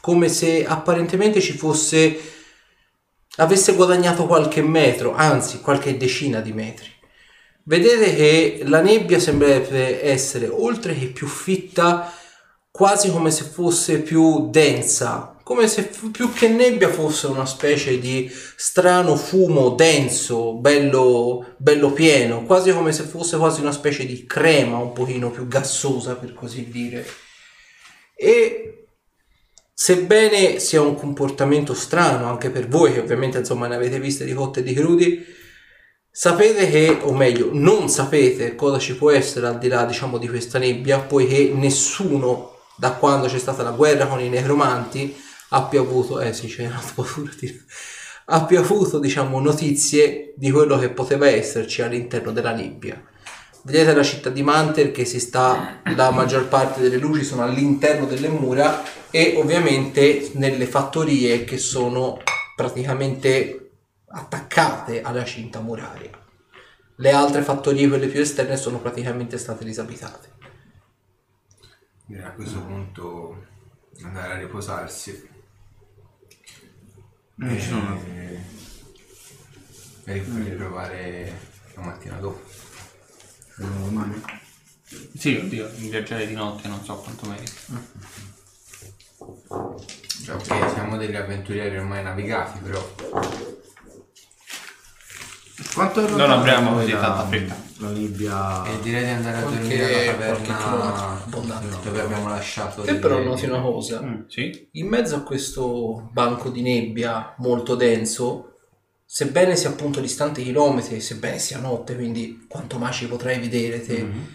Come 0.00 0.28
se 0.28 0.64
apparentemente 0.64 1.40
ci 1.40 1.52
fosse 1.52 2.18
avesse 3.36 3.74
guadagnato 3.74 4.26
qualche 4.26 4.62
metro, 4.62 5.14
anzi 5.14 5.60
qualche 5.60 5.96
decina 5.96 6.40
di 6.40 6.52
metri. 6.52 6.88
Vedete 7.64 8.14
che 8.14 8.62
la 8.64 8.80
nebbia 8.80 9.18
sembrerebbe 9.18 10.02
essere 10.04 10.48
oltre 10.48 10.94
che 10.94 11.06
più 11.06 11.26
fitta, 11.26 12.12
quasi 12.70 13.10
come 13.10 13.30
se 13.30 13.44
fosse 13.44 14.00
più 14.00 14.48
densa, 14.50 15.36
come 15.42 15.68
se 15.68 15.82
f- 15.82 16.10
più 16.10 16.32
che 16.32 16.48
nebbia 16.48 16.88
fosse 16.88 17.26
una 17.26 17.44
specie 17.44 17.98
di 17.98 18.30
strano 18.56 19.16
fumo 19.16 19.70
denso, 19.70 20.54
bello, 20.54 21.54
bello 21.58 21.92
pieno, 21.92 22.44
quasi 22.44 22.72
come 22.72 22.92
se 22.92 23.02
fosse 23.02 23.36
quasi 23.36 23.60
una 23.60 23.72
specie 23.72 24.06
di 24.06 24.26
crema 24.26 24.78
un 24.78 24.92
pochino 24.92 25.30
più 25.30 25.46
gassosa 25.46 26.14
per 26.14 26.32
così 26.34 26.68
dire. 26.70 27.06
E 28.14 28.79
sebbene 29.82 30.58
sia 30.58 30.82
un 30.82 30.94
comportamento 30.94 31.72
strano 31.72 32.28
anche 32.28 32.50
per 32.50 32.68
voi, 32.68 32.92
che 32.92 33.00
ovviamente 33.00 33.38
insomma 33.38 33.66
ne 33.66 33.76
avete 33.76 33.98
viste 33.98 34.26
di 34.26 34.34
cotte 34.34 34.60
e 34.60 34.62
di 34.62 34.74
crudi, 34.74 35.24
sapete 36.10 36.68
che, 36.68 36.98
o 37.00 37.14
meglio, 37.14 37.48
non 37.54 37.88
sapete 37.88 38.54
cosa 38.56 38.78
ci 38.78 38.94
può 38.94 39.10
essere 39.10 39.46
al 39.46 39.56
di 39.56 39.68
là, 39.68 39.86
diciamo, 39.86 40.18
di 40.18 40.28
questa 40.28 40.58
nebbia, 40.58 40.98
poiché 40.98 41.52
nessuno, 41.54 42.58
da 42.76 42.92
quando 42.92 43.26
c'è 43.26 43.38
stata 43.38 43.62
la 43.62 43.70
guerra 43.70 44.04
con 44.04 44.20
i 44.20 44.28
necromanti, 44.28 45.16
abbia 45.48 45.80
avuto, 45.80 46.20
eh 46.20 46.34
sì, 46.34 46.46
c'è 46.48 46.66
una 46.66 46.82
di... 47.38 47.60
abbia 48.26 48.60
avuto, 48.60 48.98
diciamo, 48.98 49.40
notizie 49.40 50.34
di 50.36 50.50
quello 50.50 50.78
che 50.78 50.90
poteva 50.90 51.26
esserci 51.26 51.80
all'interno 51.80 52.32
della 52.32 52.52
nebbia. 52.52 53.02
Vedete 53.62 53.94
la 53.94 54.02
città 54.02 54.30
di 54.30 54.42
Manter 54.42 54.90
che 54.90 55.04
si 55.04 55.20
sta, 55.20 55.80
la 55.94 56.10
maggior 56.10 56.48
parte 56.48 56.80
delle 56.80 56.96
luci 56.96 57.22
sono 57.24 57.42
all'interno 57.42 58.06
delle 58.06 58.28
mura 58.28 58.82
e 59.10 59.34
ovviamente 59.36 60.30
nelle 60.34 60.66
fattorie 60.66 61.44
che 61.44 61.58
sono 61.58 62.22
praticamente 62.56 63.70
attaccate 64.08 65.02
alla 65.02 65.24
cinta 65.24 65.60
muraria. 65.60 66.10
Le 66.96 67.10
altre 67.12 67.42
fattorie, 67.42 67.88
quelle 67.88 68.08
più 68.08 68.20
esterne, 68.20 68.56
sono 68.56 68.78
praticamente 68.80 69.36
state 69.38 69.64
disabitate. 69.64 70.28
Direi 72.06 72.24
a 72.24 72.32
questo 72.32 72.60
punto 72.60 73.46
andare 74.02 74.34
a 74.34 74.38
riposarsi. 74.38 75.28
Eh, 77.42 77.58
ci 77.58 77.66
sono- 77.66 78.02
e 78.06 78.40
e 80.04 80.12
ri- 80.14 80.48
riprovare 80.50 81.38
la 81.74 81.82
mattina 81.82 82.16
dopo. 82.16 82.59
Domani. 83.60 84.22
Sì, 85.16 85.36
oddio, 85.36 85.70
viaggiare 85.76 86.26
di 86.26 86.34
notte 86.34 86.66
non 86.68 86.82
so 86.82 86.96
quanto 86.96 87.28
merita. 87.28 87.52
Cioè, 90.24 90.34
ok, 90.34 90.70
siamo 90.72 90.96
degli 90.96 91.14
avventurieri 91.14 91.76
ormai 91.78 92.02
navigati, 92.02 92.58
però 92.62 92.82
Quanto 95.74 96.04
è 96.04 96.10
Non 96.10 96.30
abbiamo 96.30 96.72
così 96.72 96.90
tanta 96.92 97.26
fretta. 97.26 97.68
La 97.78 97.90
Libia... 97.90 98.64
e 98.66 98.80
direi 98.82 99.04
di 99.04 99.10
andare 99.10 99.36
a 99.38 99.40
Qualche- 99.42 99.58
dormire 99.68 100.08
alla 100.08 100.16
qualche 100.26 100.42
chilometro 100.42 100.92
taverna 100.92 101.24
abbondante. 101.24 101.76
dove 101.82 102.00
abbiamo 102.02 102.28
lasciato 102.28 102.82
Te 102.82 102.94
però 102.96 103.22
noti 103.22 103.44
una 103.46 103.60
cosa, 103.60 104.00
Mm. 104.02 104.20
Sì? 104.28 104.68
in 104.72 104.86
mezzo 104.88 105.16
a 105.16 105.20
questo 105.22 106.08
banco 106.12 106.50
di 106.50 106.60
nebbia 106.60 107.34
molto 107.38 107.76
denso, 107.76 108.49
sebbene 109.12 109.56
sia 109.56 109.70
appunto 109.70 109.98
distante 110.00 110.40
chilometri, 110.40 111.00
sebbene 111.00 111.40
sia 111.40 111.58
notte, 111.58 111.96
quindi 111.96 112.46
quanto 112.48 112.78
mai 112.78 112.92
ci 112.92 113.08
potrai 113.08 113.40
vedere 113.40 113.84
te, 113.84 114.04
Mhm. 114.04 114.34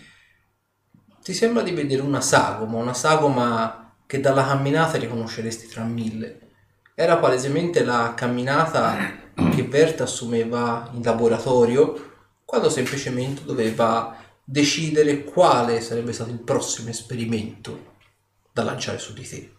ti 1.23 1.33
sembra 1.33 1.63
di 1.63 1.71
vedere 1.71 2.01
una 2.01 2.19
sagoma, 2.19 2.77
una 2.77 2.93
sagoma 2.93 3.95
che 4.05 4.19
dalla 4.19 4.45
camminata 4.45 4.97
riconosceresti 4.97 5.67
tra 5.67 5.83
mille. 5.85 6.41
Era 6.93 7.17
palesemente 7.17 7.85
la 7.85 8.13
camminata 8.17 8.97
che 9.53 9.63
Berta 9.63 10.03
assumeva 10.03 10.89
in 10.93 11.01
laboratorio 11.01 12.11
quando 12.43 12.69
semplicemente 12.69 13.45
doveva 13.45 14.13
decidere 14.43 15.23
quale 15.23 15.79
sarebbe 15.79 16.11
stato 16.11 16.31
il 16.31 16.39
prossimo 16.41 16.89
esperimento 16.89 17.93
da 18.51 18.63
lanciare 18.63 18.99
su 18.99 19.13
di 19.13 19.25
te. 19.27 19.54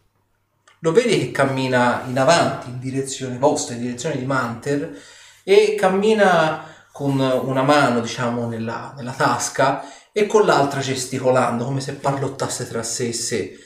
Lo 0.87 0.93
vedi 0.93 1.19
che 1.19 1.33
cammina 1.33 2.05
in 2.07 2.17
avanti 2.17 2.69
in 2.69 2.79
direzione 2.79 3.39
vostra, 3.39 3.75
in 3.75 3.81
direzione 3.81 4.17
di 4.17 4.25
Manter 4.25 4.97
e 5.43 5.75
cammina 5.75 6.87
con 6.93 7.19
una 7.19 7.63
mano, 7.63 7.99
diciamo, 7.99 8.47
nella, 8.47 8.95
nella 8.97 9.11
tasca 9.11 9.83
e 10.13 10.29
con 10.29 10.47
l'altra 10.47 10.79
gesticolando 10.79 11.65
come 11.65 11.81
se 11.81 11.95
parlottasse 11.95 12.69
tra 12.69 12.85
sé 12.85 13.09
e 13.09 13.13
sé. 13.13 13.59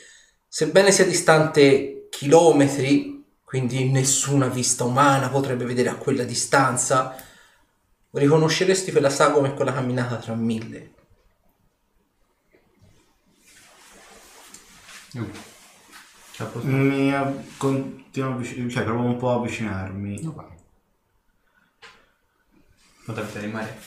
Sebbene 0.49 0.91
sia 0.93 1.05
distante 1.05 2.07
chilometri, 2.09 3.23
quindi 3.45 3.91
nessuna 3.91 4.47
vista 4.47 4.85
umana 4.85 5.29
potrebbe 5.29 5.67
vedere 5.67 5.91
a 5.91 5.97
quella 5.97 6.25
distanza, 6.25 7.15
riconosceresti 8.13 8.93
quella 8.93 9.11
sagoma 9.11 9.49
e 9.49 9.53
quella 9.53 9.75
camminata 9.75 10.17
tra 10.17 10.35
mille. 10.35 10.95
Posto- 15.13 15.50
Mi 16.63 17.15
av- 17.15 17.57
continuo 17.57 18.31
a 18.31 18.35
avvic- 18.35 18.69
cioè 18.69 18.83
provo 18.85 19.03
un 19.05 19.17
po' 19.17 19.31
a 19.31 19.35
avvicinarmi. 19.35 20.23
No, 20.23 20.33
vai. 20.33 20.47
Potrebbe 23.05 23.41
rimanere. 23.41 23.79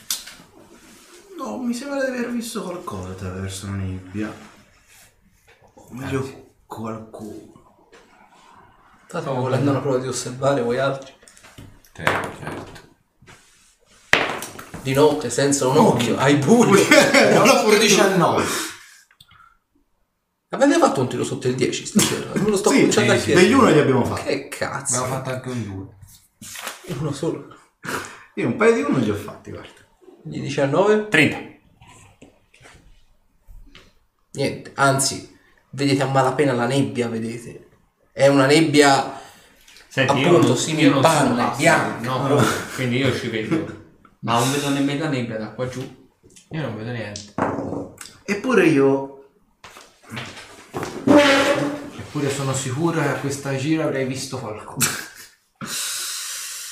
No, 1.37 1.57
mi 1.57 1.73
sembra 1.73 2.03
di 2.03 2.11
aver 2.11 2.31
visto 2.31 2.61
qualcosa 2.63 3.09
attraverso 3.09 3.65
la 3.67 3.73
nebbia. 3.73 4.33
O 5.75 5.87
meglio, 5.91 6.51
qualcuno. 6.65 7.89
State 9.07 9.29
volendo 9.29 9.69
una 9.71 9.79
prova 9.79 9.97
di 9.99 10.07
osservare 10.07 10.61
voi 10.61 10.79
altri? 10.79 11.13
Certo, 11.91 12.29
certo. 12.39 12.81
Di 14.81 14.93
notte, 14.93 15.29
senza 15.29 15.67
un 15.67 15.77
occhio, 15.77 16.17
ai 16.17 16.35
buio. 16.35 16.79
Ho 16.81 17.45
fatto 17.45 17.77
19. 17.77 18.43
Avete 20.53 20.77
fatto 20.77 21.01
un 21.01 21.09
tiro 21.09 21.23
sotto 21.23 21.47
il 21.47 21.55
10 21.55 21.85
stasera? 21.85 22.31
Me 22.35 22.49
lo 22.49 22.57
sto 22.57 22.69
Sì, 22.69 22.75
cominciando 22.75 23.11
a 23.11 23.15
sì, 23.15 23.19
sì. 23.21 23.25
chiedere. 23.25 23.45
Degli 23.47 23.55
uno 23.57 23.69
li 23.71 23.79
abbiamo 23.79 24.05
fatti. 24.05 24.23
Che 24.23 24.33
Abbiamo 24.33 24.49
cazzo? 24.81 25.05
fatto 25.05 25.29
anche 25.31 25.49
un 25.49 25.63
2. 25.63 26.95
Uno 26.99 27.11
solo. 27.11 27.47
Io 28.35 28.47
un 28.47 28.55
paio 28.55 28.73
di 28.73 28.81
uno 28.81 28.97
li 28.99 29.09
ho 29.09 29.15
fatti, 29.15 29.49
guarda. 29.51 29.69
Gli 30.23 30.39
19? 30.41 31.07
30. 31.09 31.37
Niente, 34.33 34.71
anzi, 34.75 35.35
vedete 35.71 36.03
a 36.03 36.07
malapena 36.07 36.53
la 36.53 36.65
nebbia, 36.67 37.07
vedete. 37.07 37.67
È 38.11 38.27
una 38.27 38.45
nebbia 38.45 39.21
Senti, 39.87 40.23
Appunto, 40.23 40.47
non, 40.47 40.57
simil 40.57 40.85
io 40.85 40.89
non 40.93 41.03
sono 41.03 41.13
panna, 41.35 41.53
bianca. 41.55 42.09
No, 42.09 42.25
proprio. 42.25 42.47
quindi 42.75 42.97
io 42.97 43.15
ci 43.15 43.27
vedo. 43.29 43.81
Ma 44.19 44.39
non 44.39 44.51
vedo 44.51 44.69
nemmeno 44.69 45.03
la 45.03 45.09
nebbia 45.09 45.37
da 45.37 45.51
qua 45.51 45.67
giù. 45.67 45.81
Io 46.49 46.61
non 46.61 46.75
vedo 46.75 46.91
niente. 46.91 47.33
Eppure 48.23 48.65
io... 48.67 49.12
Eppure 52.15 52.29
sono 52.31 52.53
sicuro 52.53 53.01
che 53.01 53.07
a 53.07 53.15
questa 53.15 53.55
gira 53.55 53.85
avrei 53.85 54.05
visto 54.05 54.37
qualcuno. 54.37 54.85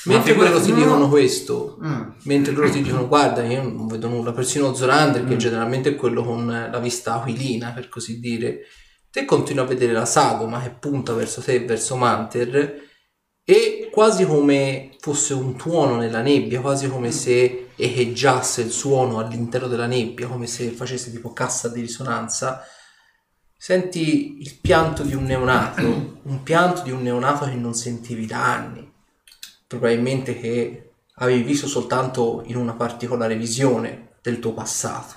Mentre 0.06 0.32
figurati- 0.34 0.52
loro 0.52 0.64
ti 0.64 0.72
dicono 0.72 1.08
questo, 1.08 1.78
Mm. 1.82 2.02
mentre 2.26 2.52
loro 2.52 2.70
ti 2.70 2.80
dicono 2.80 3.06
guarda 3.08 3.42
io 3.42 3.60
non 3.64 3.88
vedo 3.88 4.06
nulla, 4.06 4.30
persino 4.30 4.72
Zorander 4.72 5.24
che 5.24 5.36
generalmente 5.36 5.90
è 5.90 5.94
quello 5.96 6.22
con 6.22 6.46
la 6.46 6.78
vista 6.78 7.14
aquilina 7.14 7.72
per 7.72 7.88
così 7.88 8.20
dire, 8.20 8.60
te 9.10 9.24
continui 9.24 9.64
a 9.64 9.66
vedere 9.66 9.92
la 9.92 10.04
sagoma 10.04 10.62
che 10.62 10.70
punta 10.78 11.12
verso 11.12 11.40
te 11.40 11.54
e 11.54 11.64
verso 11.64 11.96
Manter 11.96 12.80
e 13.44 13.88
quasi 13.90 14.24
come 14.24 14.96
fosse 15.00 15.34
un 15.34 15.56
tuono 15.56 15.96
nella 15.96 16.20
nebbia, 16.22 16.60
quasi 16.60 16.88
come 16.88 17.10
se 17.10 17.70
echeggiasse 17.74 18.62
il 18.62 18.70
suono 18.70 19.18
all'interno 19.18 19.66
della 19.66 19.86
nebbia, 19.86 20.28
come 20.28 20.46
se 20.46 20.68
facesse 20.70 21.10
tipo 21.10 21.32
cassa 21.32 21.66
di 21.68 21.80
risonanza, 21.80 22.62
senti 23.62 24.40
il 24.40 24.58
pianto 24.60 25.04
di 25.04 25.14
un 25.14 25.22
neonato, 25.22 26.18
un 26.20 26.42
pianto 26.42 26.82
di 26.82 26.90
un 26.90 27.00
neonato 27.00 27.44
che 27.44 27.54
non 27.54 27.74
sentivi 27.74 28.26
da 28.26 28.54
anni 28.54 28.92
probabilmente 29.68 30.36
che 30.36 30.94
avevi 31.14 31.44
visto 31.44 31.68
soltanto 31.68 32.42
in 32.46 32.56
una 32.56 32.72
particolare 32.72 33.36
visione 33.36 34.14
del 34.20 34.40
tuo 34.40 34.52
passato. 34.52 35.14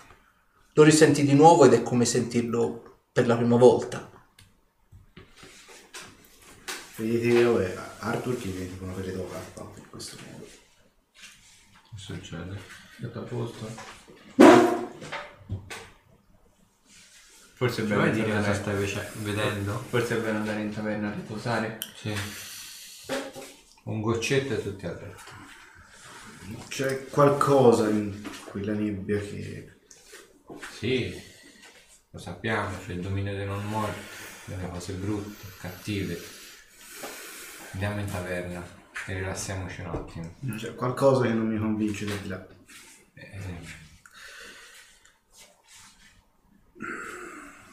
Lo 0.73 0.83
risenti 0.83 1.23
di 1.23 1.33
nuovo 1.33 1.65
ed 1.65 1.73
è 1.73 1.81
come 1.81 2.05
sentirlo 2.05 2.99
per 3.11 3.25
la 3.25 3.35
prima 3.35 3.57
volta. 3.57 4.11
Vedete, 6.97 7.43
vabbè, 7.43 7.77
Arthur 7.97 8.37
che 8.37 8.49
viene 8.49 8.69
tipo 8.69 8.83
una 8.83 8.93
pelle 8.93 9.11
d'oca 9.11 9.39
in 9.77 9.89
questo 9.89 10.17
modo. 10.23 10.45
Che 11.15 11.97
succede? 11.97 12.61
Tutto 13.01 13.19
a 13.19 13.23
posto. 13.23 15.33
Forse 17.55 17.83
è 17.83 17.85
bello 17.85 18.01
vuoi 18.01 18.11
dire 18.11 18.31
andare- 18.33 18.47
cosa 18.47 18.61
stai 18.61 18.75
vece- 18.75 19.11
vedendo? 19.21 19.77
Forse 19.89 20.17
è 20.17 20.19
bello 20.19 20.37
andare 20.39 20.59
in 20.61 20.73
taverna 20.73 21.07
a 21.07 21.13
riposare. 21.13 21.79
Sì. 21.95 22.13
Un 23.83 24.01
goccetto 24.01 24.53
e 24.55 24.61
tutti 24.61 24.85
a 24.85 24.91
letto. 24.91 25.31
C'è 26.67 27.05
qualcosa 27.07 27.87
in 27.89 28.21
quella 28.45 28.73
nebbia 28.73 29.19
che... 29.19 29.71
Sì, 30.77 31.17
lo 32.09 32.19
sappiamo, 32.19 32.77
c'è 32.85 32.91
il 32.91 32.99
dominio 32.99 33.33
dei 33.33 33.45
non 33.45 33.65
morti, 33.67 33.99
delle 34.45 34.69
cose 34.69 34.93
brutte, 34.93 35.45
cattive. 35.59 36.21
Andiamo 37.71 38.01
in 38.01 38.05
taverna 38.11 38.67
e 39.07 39.13
rilassiamoci 39.13 39.79
un 39.79 39.87
attimo. 39.87 40.35
C'è 40.57 40.75
qualcosa 40.75 41.23
che 41.23 41.33
non 41.33 41.47
mi 41.47 41.57
convince 41.57 42.05
di 42.05 42.27
là. 42.27 42.45
Eh, 43.13 43.39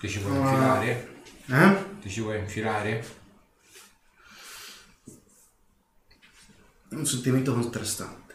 Ti 0.02 0.08
ci 0.08 0.18
vuoi 0.18 0.36
infilare? 0.36 1.14
Eh? 1.46 1.98
Ti 2.00 2.10
ci 2.10 2.20
vuoi 2.22 2.38
infilare? 2.40 3.04
Un 6.90 7.06
sentimento 7.06 7.54
contrastante. 7.54 8.34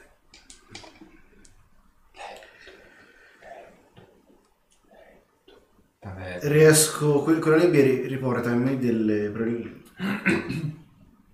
Taverna. 5.99 6.49
Riesco, 6.49 7.23
que- 7.23 7.39
quella 7.39 7.57
nebbia 7.57 7.81
ri- 7.83 8.07
riporta 8.07 8.51
in 8.51 8.61
me 8.61 8.77
delle 8.77 9.31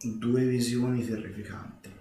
due 0.02 0.46
visioni 0.46 1.06
terrificanti. 1.06 1.92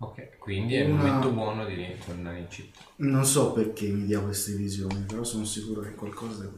Ok, 0.00 0.38
quindi 0.38 0.74
è 0.76 0.84
il 0.84 0.92
Una- 0.92 1.02
momento 1.04 1.32
buono 1.32 1.64
di 1.64 1.86
tornare 2.04 2.38
in 2.40 2.50
città. 2.50 2.80
Non 2.96 3.24
so 3.24 3.52
perché 3.52 3.88
mi 3.88 4.04
dia 4.04 4.20
queste 4.20 4.52
visioni, 4.52 5.04
però 5.06 5.24
sono 5.24 5.44
sicuro 5.44 5.80
che 5.80 5.94
qualcosa 5.94 6.48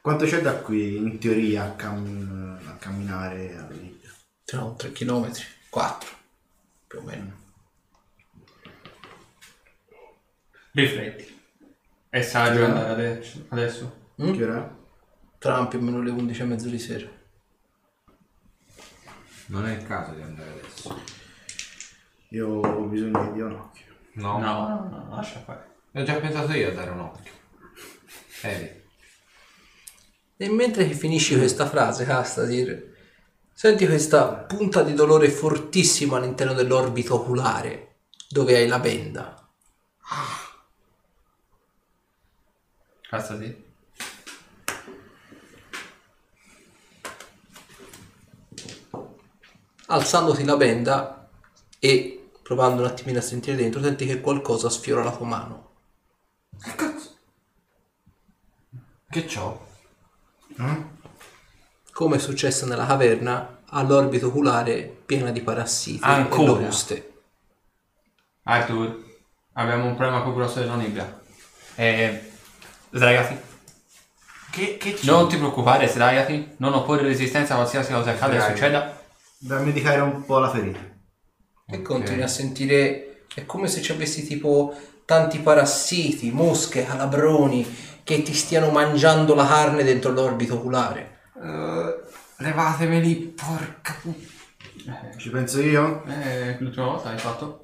Quanto 0.00 0.24
c'è 0.24 0.40
da 0.40 0.56
qui 0.56 0.96
in 0.96 1.18
teoria 1.18 1.64
a, 1.64 1.76
cam- 1.76 2.60
a 2.66 2.76
camminare 2.76 3.54
alla 3.56 3.68
nebbia? 3.68 4.10
Tra 4.44 4.70
3 4.76 4.92
km, 4.92 5.30
4 5.70 6.10
più 6.86 6.98
o 6.98 7.02
meno. 7.02 7.40
Rifletti. 10.72 11.40
È 12.08 12.20
saggio 12.20 12.64
andare 12.64 12.90
adesso? 12.90 13.46
adesso? 13.48 14.10
Mm? 14.22 14.32
Che 14.34 14.44
ora? 14.44 14.64
è? 14.64 14.70
Tra 15.38 15.66
più 15.66 15.78
o 15.78 15.82
meno 15.82 16.02
le 16.02 16.10
11 16.10 16.40
e 16.40 16.44
mezzo 16.44 16.68
di 16.68 16.78
sera. 16.78 17.08
Non 19.46 19.66
è 19.66 19.76
il 19.76 19.86
caso 19.86 20.12
di 20.12 20.22
andare 20.22 20.50
adesso. 20.50 21.00
Io 22.28 22.48
ho 22.48 22.84
bisogno 22.84 23.32
di 23.32 23.40
un 23.40 23.52
occhio. 23.52 23.94
No? 24.14 24.38
No, 24.38 24.68
no, 24.68 24.88
no, 24.88 25.14
lascia 25.14 25.40
fare. 25.40 25.70
Ho 25.92 26.02
già 26.02 26.14
pensato 26.14 26.52
io 26.52 26.68
a 26.68 26.72
dare 26.72 26.90
un 26.90 27.00
occhio. 27.00 27.32
E 30.36 30.48
mentre 30.48 30.88
che 30.88 30.94
finisci 30.94 31.36
questa 31.36 31.68
frase, 31.68 32.04
Castasir, 32.04 32.94
senti 33.52 33.86
questa 33.86 34.28
punta 34.32 34.82
di 34.82 34.94
dolore 34.94 35.30
fortissima 35.30 36.16
all'interno 36.16 36.52
dell'orbito 36.52 37.14
oculare, 37.14 37.96
dove 38.28 38.56
hai 38.56 38.66
la 38.66 38.80
benda. 38.80 39.48
Cazzo 43.08 43.38
sì. 43.38 43.70
Alzandoti 49.86 50.44
la 50.44 50.56
benda 50.56 51.28
e 51.78 52.30
provando 52.42 52.80
un 52.80 52.88
attimino 52.88 53.18
a 53.18 53.22
sentire 53.22 53.56
dentro, 53.56 53.82
senti 53.82 54.06
che 54.06 54.20
qualcosa 54.20 54.70
sfiora 54.70 55.04
la 55.04 55.14
tua 55.14 55.26
mano. 55.26 55.70
cazzo? 56.58 56.91
Che 59.12 59.26
c'ho? 59.26 59.66
Eh? 60.58 60.84
Come 61.92 62.16
è 62.16 62.18
successo 62.18 62.64
nella 62.64 62.86
caverna, 62.86 63.60
ha 63.68 63.82
l'orbito 63.82 64.28
oculare 64.28 65.02
piena 65.04 65.30
di 65.30 65.42
parassiti 65.42 66.00
Ancora? 66.02 66.42
e 66.42 66.46
locuste. 66.46 67.12
Arthur, 68.44 69.04
abbiamo 69.52 69.84
un 69.84 69.96
problema 69.96 70.22
più 70.22 70.32
grosso 70.32 70.60
della 70.60 70.76
nebbia. 70.76 71.20
Eh, 71.74 72.32
sdraiati. 72.90 73.38
Che, 74.50 74.76
che 74.78 74.94
c'è? 74.94 75.04
Non 75.04 75.28
ti 75.28 75.36
preoccupare, 75.36 75.88
sdraiati. 75.88 76.54
Non 76.56 76.72
opporre 76.72 77.02
resistenza 77.02 77.52
a 77.52 77.56
qualsiasi 77.56 77.92
cosa 77.92 78.12
accada 78.12 78.32
e 78.32 78.36
Sdraiati. 78.38 78.58
succeda. 78.58 79.02
Da 79.36 79.58
medicare 79.58 80.00
un 80.00 80.24
po' 80.24 80.38
la 80.38 80.48
ferita. 80.50 80.80
E 81.66 81.82
continui 81.82 82.22
a 82.22 82.28
sentire, 82.28 83.26
è 83.34 83.44
come 83.44 83.68
se 83.68 83.82
ci 83.82 83.92
avessi 83.92 84.26
tipo 84.26 84.74
tanti 85.04 85.38
parassiti, 85.40 86.30
mosche, 86.30 86.86
calabroni 86.86 87.90
che 88.04 88.22
ti 88.22 88.34
stiano 88.34 88.70
mangiando 88.70 89.34
la 89.34 89.46
carne 89.46 89.84
dentro 89.84 90.10
l'orbito 90.12 90.54
oculare. 90.54 91.20
Eh, 91.42 92.00
levatemeli, 92.38 93.14
porca 93.16 93.94
puttana. 94.00 95.10
Ci 95.16 95.30
penso 95.30 95.60
io? 95.60 96.04
Eh, 96.06 96.56
l'ultima 96.60 96.86
volta 96.86 97.10
hai 97.10 97.18
fatto? 97.18 97.58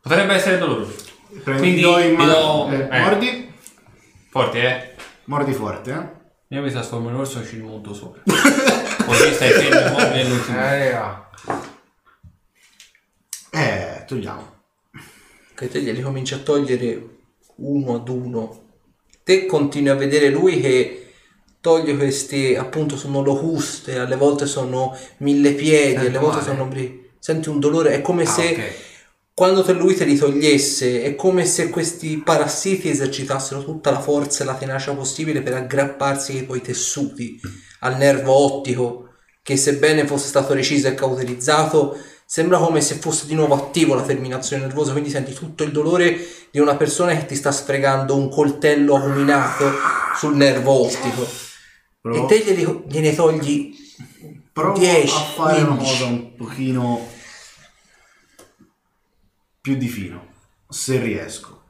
Potrebbe 0.00 0.34
essere 0.34 0.58
doloroso. 0.58 0.94
Prendi 1.44 1.60
Quindi 1.60 1.80
do 1.80 1.98
in 1.98 2.14
mano- 2.14 2.66
do- 2.68 2.70
eh, 2.72 2.88
eh. 2.90 3.00
Mordi? 3.00 3.54
Forte, 4.30 4.60
eh? 4.60 4.94
Mordi 5.24 5.52
forte, 5.52 5.90
eh? 5.92 6.20
Io 6.54 6.60
mi 6.62 6.70
trasformo 6.70 7.08
in 7.08 7.14
orso 7.14 7.40
e 7.40 7.46
ci 7.46 7.56
rimonto 7.56 7.94
sopra. 7.94 8.20
Così 8.26 9.32
stai 9.32 9.50
fermo 9.50 9.80
immobile 9.98 10.24
l'ultimo. 10.24 10.60
Eh. 10.60 11.20
Eh, 13.52 14.04
togliamo. 14.06 14.51
Che 15.62 15.68
te 15.68 15.80
glieli 15.80 16.02
cominci 16.02 16.34
a 16.34 16.38
togliere 16.38 17.08
uno 17.58 17.94
ad 17.94 18.08
uno. 18.08 18.62
Te 19.22 19.46
continui 19.46 19.90
a 19.90 19.94
vedere 19.94 20.28
lui 20.28 20.60
che 20.60 21.12
toglie 21.60 21.96
queste, 21.96 22.58
appunto 22.58 22.96
sono 22.96 23.22
locuste, 23.22 23.96
alle 23.96 24.16
volte 24.16 24.46
sono 24.46 24.92
mille 25.18 25.52
piedi, 25.52 26.06
alle 26.06 26.18
volte 26.18 26.50
male. 26.50 26.56
sono... 26.56 26.68
Senti 27.20 27.48
un 27.48 27.60
dolore, 27.60 27.92
è 27.92 28.00
come 28.00 28.24
Ah, 28.24 28.26
se 28.26 28.42
ok. 28.42 28.72
quando 29.34 29.62
te 29.62 29.72
lui 29.74 29.94
te 29.94 30.04
li 30.04 30.16
togliesse 30.16 31.04
è 31.04 31.14
come 31.14 31.46
se 31.46 31.70
questi 31.70 32.20
parassiti 32.24 32.88
esercitassero 32.90 33.62
tutta 33.62 33.92
la 33.92 34.00
forza 34.00 34.42
e 34.42 34.46
la 34.46 34.56
tenacia 34.56 34.92
possibile 34.94 35.42
per 35.42 35.54
aggrapparsi 35.54 36.38
ai 36.38 36.44
tuoi 36.44 36.60
tessuti, 36.60 37.38
al 37.82 37.96
nervo 37.98 38.32
ottico, 38.32 39.10
che 39.40 39.56
sebbene 39.56 40.08
fosse 40.08 40.26
stato 40.26 40.54
reciso 40.54 40.88
e 40.88 40.94
cauterizzato, 40.94 41.96
sembra 42.32 42.56
come 42.56 42.80
se 42.80 42.94
fosse 42.94 43.26
di 43.26 43.34
nuovo 43.34 43.54
attivo 43.54 43.94
la 43.94 44.04
terminazione 44.04 44.62
nervosa, 44.62 44.92
quindi 44.92 45.10
senti 45.10 45.34
tutto 45.34 45.64
il 45.64 45.70
dolore 45.70 46.18
di 46.50 46.60
una 46.60 46.76
persona 46.76 47.14
che 47.14 47.26
ti 47.26 47.34
sta 47.34 47.52
sfregando 47.52 48.16
un 48.16 48.30
coltello 48.30 48.96
acuminato 48.96 49.70
sul 50.16 50.34
nervo 50.34 50.82
ottico. 50.82 51.28
Provo, 52.00 52.24
E 52.24 52.26
te 52.26 52.42
glieli- 52.42 52.84
gliene 52.88 53.14
togli 53.14 53.76
provo 54.50 54.78
10, 54.78 55.14
a 55.14 55.20
fare 55.20 55.60
una 55.60 55.76
15. 55.76 55.90
cosa 55.92 56.04
un 56.06 56.34
pochino 56.34 57.06
più 59.60 59.76
di 59.76 59.88
fino, 59.88 60.28
se 60.70 60.98
riesco. 61.00 61.64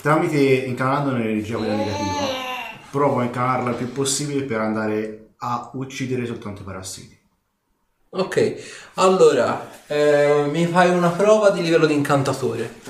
Tramite 0.00 0.40
incanalando 0.40 1.12
l'energia 1.12 1.58
quella 1.58 1.76
negativa, 1.76 2.26
provo 2.90 3.20
a 3.20 3.22
incanalarla 3.22 3.70
il 3.70 3.76
più 3.76 3.92
possibile 3.92 4.42
per 4.42 4.58
andare 4.58 5.34
a 5.36 5.70
uccidere 5.74 6.26
soltanto 6.26 6.62
i 6.62 6.64
parassiti. 6.64 7.20
Ok, 8.14 8.54
allora 8.94 9.70
eh, 9.86 10.46
mi 10.50 10.66
fai 10.66 10.90
una 10.90 11.08
prova 11.10 11.48
di 11.50 11.62
livello 11.62 11.86
di 11.86 11.94
incantatore. 11.94 12.80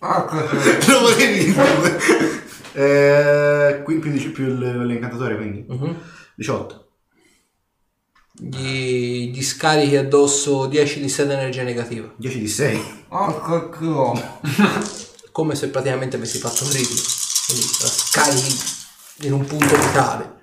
Lo 0.00 1.00
volevi 1.00 1.44
dire? 1.52 1.98
eh, 2.72 3.82
qui 3.82 3.98
più, 3.98 4.10
di- 4.10 4.28
più 4.30 4.46
il- 4.46 4.86
l'incantatore, 4.86 5.36
quindi 5.36 5.64
Mhm. 5.68 6.00
18. 6.36 6.86
Gli, 8.32 9.30
gli 9.32 9.42
scarichi 9.42 9.96
addosso 9.96 10.64
10 10.66 11.00
di 11.00 11.08
sede 11.10 11.34
energia 11.34 11.62
negativa. 11.62 12.10
10 12.16 12.38
di 12.38 12.48
6. 12.48 13.04
Oh, 13.08 13.68
che 13.70 14.22
Come 15.32 15.54
se 15.54 15.68
praticamente 15.68 16.16
avessi 16.16 16.38
fatto 16.38 16.64
un 16.64 16.70
critico. 16.70 17.02
Quindi 17.46 17.66
la 17.80 17.86
scarichi 17.88 18.56
in 19.22 19.32
un 19.32 19.44
punto 19.44 19.76
vitale. 19.76 20.38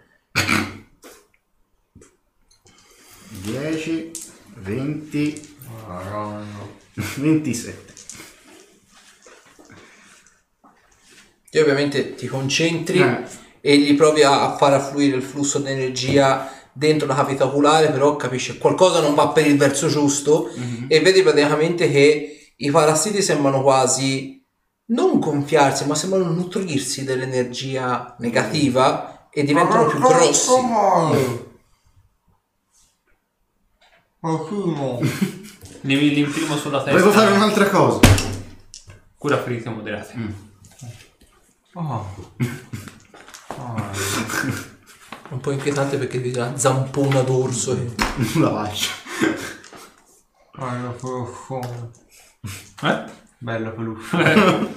10, 3.43 4.11
20, 4.55 5.55
Madonna. 5.87 6.45
27. 6.93 7.93
Ti 11.49 11.57
ovviamente 11.59 12.15
ti 12.15 12.27
concentri 12.27 12.99
Eh. 12.99 13.23
e 13.61 13.77
gli 13.77 13.95
provi 13.95 14.23
a 14.23 14.53
a 14.53 14.57
far 14.57 14.73
affluire 14.73 15.15
il 15.15 15.23
flusso 15.23 15.59
di 15.59 15.71
energia 15.71 16.51
dentro 16.73 17.07
la 17.07 17.15
cavità 17.15 17.45
oculare, 17.45 17.89
però 17.89 18.15
capisci 18.15 18.53
che 18.53 18.57
qualcosa 18.59 18.99
non 19.01 19.15
va 19.15 19.29
per 19.29 19.47
il 19.47 19.57
verso 19.57 19.87
giusto 19.87 20.51
e 20.87 20.99
vedi 20.99 21.23
praticamente 21.23 21.89
che 21.89 22.51
i 22.55 22.71
parassiti 22.71 23.21
sembrano 23.21 23.61
quasi 23.61 24.36
non 24.87 25.19
gonfiarsi, 25.19 25.85
ma 25.85 25.95
sembrano 25.95 26.31
nutrirsi 26.31 27.03
dell'energia 27.03 28.15
negativa 28.19 29.27
e 29.29 29.43
diventano 29.43 29.87
più 29.87 29.99
grossi. 29.99 30.51
Qualcuno. 34.19 34.99
Li, 35.81 36.13
li 36.13 36.19
imprimo 36.19 36.55
sulla 36.57 36.83
testa. 36.83 36.91
Volevo 36.91 37.11
fare 37.11 37.35
un'altra 37.35 37.69
cosa. 37.69 37.99
Cura 39.15 39.41
ferite 39.41 39.69
moderate. 39.69 40.45
Oh. 41.73 42.15
Oh. 43.47 43.75
Un 45.29 45.39
po' 45.41 45.51
inquietante 45.51 45.97
perché 45.97 46.19
vedi 46.19 46.33
la 46.33 46.57
zampona 46.57 47.21
d'orso 47.21 47.73
e... 47.73 47.91
La 48.39 48.49
faccia. 48.49 48.91
Eh? 52.81 53.25
Bello 53.39 53.71
peluffo. 53.71 54.17
Eh. 54.19 54.75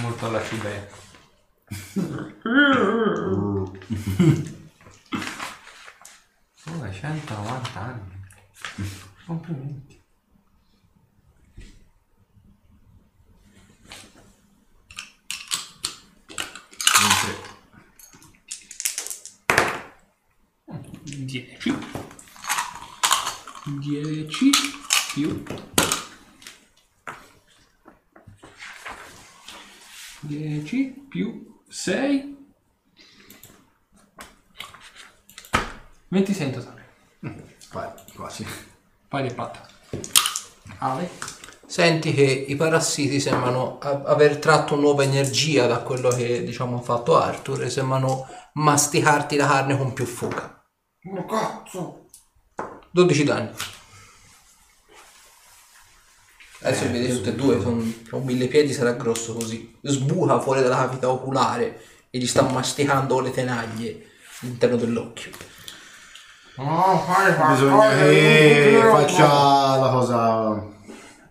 Molto 0.00 0.26
alla 0.26 0.42
cibeca. 0.44 0.96
Oh, 6.66 6.82
hai 6.82 6.92
190 6.92 7.80
anni. 7.80 8.26
Complimenti. 9.26 10.02
Dieci. 21.04 21.78
Dieci 23.80 24.50
più. 25.12 25.42
Dieci 30.20 31.06
più 31.08 31.60
sei. 31.68 32.36
26 36.08 36.46
in 36.46 36.52
totale. 36.52 36.86
Vai, 37.72 37.90
quasi. 38.14 38.46
Pari 39.08 39.28
e 39.28 39.34
patta. 39.34 39.66
Ale. 40.78 41.10
Senti 41.66 42.14
che 42.14 42.22
i 42.22 42.56
parassiti 42.56 43.20
sembrano 43.20 43.78
a- 43.78 44.02
aver 44.06 44.38
tratto 44.38 44.74
nuova 44.74 45.02
energia 45.02 45.66
da 45.66 45.82
quello 45.82 46.08
che 46.08 46.42
diciamo 46.42 46.78
ha 46.78 46.82
fatto 46.82 47.18
Arthur 47.18 47.62
e 47.64 47.70
sembrano 47.70 48.26
masticarti 48.54 49.36
la 49.36 49.46
carne 49.46 49.76
con 49.76 49.92
più 49.92 50.06
foga. 50.06 50.64
Oh 51.14 51.24
cazzo! 51.26 52.06
12 52.90 53.24
danni. 53.24 53.50
Adesso 56.60 56.90
vedi 56.90 57.08
tutte 57.12 57.30
e 57.30 57.34
due, 57.34 57.60
sono 57.60 57.76
un 57.76 58.24
mille 58.24 58.48
piedi, 58.48 58.72
sarà 58.72 58.92
grosso 58.92 59.34
così. 59.34 59.76
Sbuca 59.80 60.40
fuori 60.40 60.60
dalla 60.60 60.76
cavità 60.76 61.08
oculare 61.08 61.80
e 62.10 62.18
gli 62.18 62.26
sta 62.26 62.42
masticando 62.42 63.20
le 63.20 63.30
tenaglie 63.30 64.06
all'interno 64.42 64.76
dell'occhio. 64.76 65.30
Oh, 66.56 66.98
fai 66.98 67.32
Bisogna 67.52 67.88
che 67.90 68.80
faccia 68.90 69.76
la 69.76 69.90
cosa. 69.90 70.66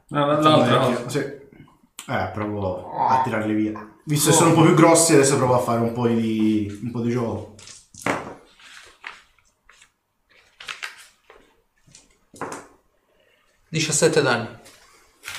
l'altra 0.07 0.77
cosa. 0.79 1.09
Sì. 1.09 1.19
Eh, 1.19 2.29
provo 2.33 2.95
a 3.09 3.21
tirarli 3.23 3.53
via. 3.53 3.95
Visto 4.05 4.29
che 4.29 4.35
sono 4.35 4.51
un 4.51 4.55
po' 4.55 4.61
più 4.61 4.73
grossi, 4.73 5.13
adesso 5.13 5.35
provo 5.35 5.55
a 5.55 5.59
fare 5.59 5.81
un 5.81 5.91
po' 5.91 6.07
di, 6.07 6.79
un 6.81 6.91
po' 6.91 7.01
di 7.01 7.11
gioco. 7.11 7.55
17 13.69 14.21
danni. 14.21 14.47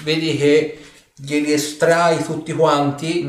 Vedi 0.02 0.36
che 0.36 0.78
glieli 1.14 1.52
estrai 1.52 2.22
tutti 2.22 2.52
quanti, 2.52 3.22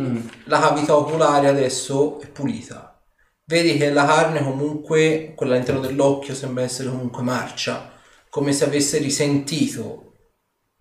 la 0.46 0.60
cavità 0.60 0.96
oculare 0.96 1.48
adesso 1.48 2.20
è 2.22 2.28
pulita. 2.28 3.02
Vedi 3.46 3.78
che 3.78 3.90
la 3.90 4.06
carne 4.06 4.44
comunque, 4.44 5.34
quella 5.36 5.56
all'interno 5.56 5.82
dell'occhio, 5.82 6.36
sembra 6.36 6.64
essere 6.64 6.90
comunque 6.90 7.24
marcia, 7.24 7.92
come 8.30 8.54
se 8.54 8.66
avesse 8.66 9.00
risentito 9.00 10.14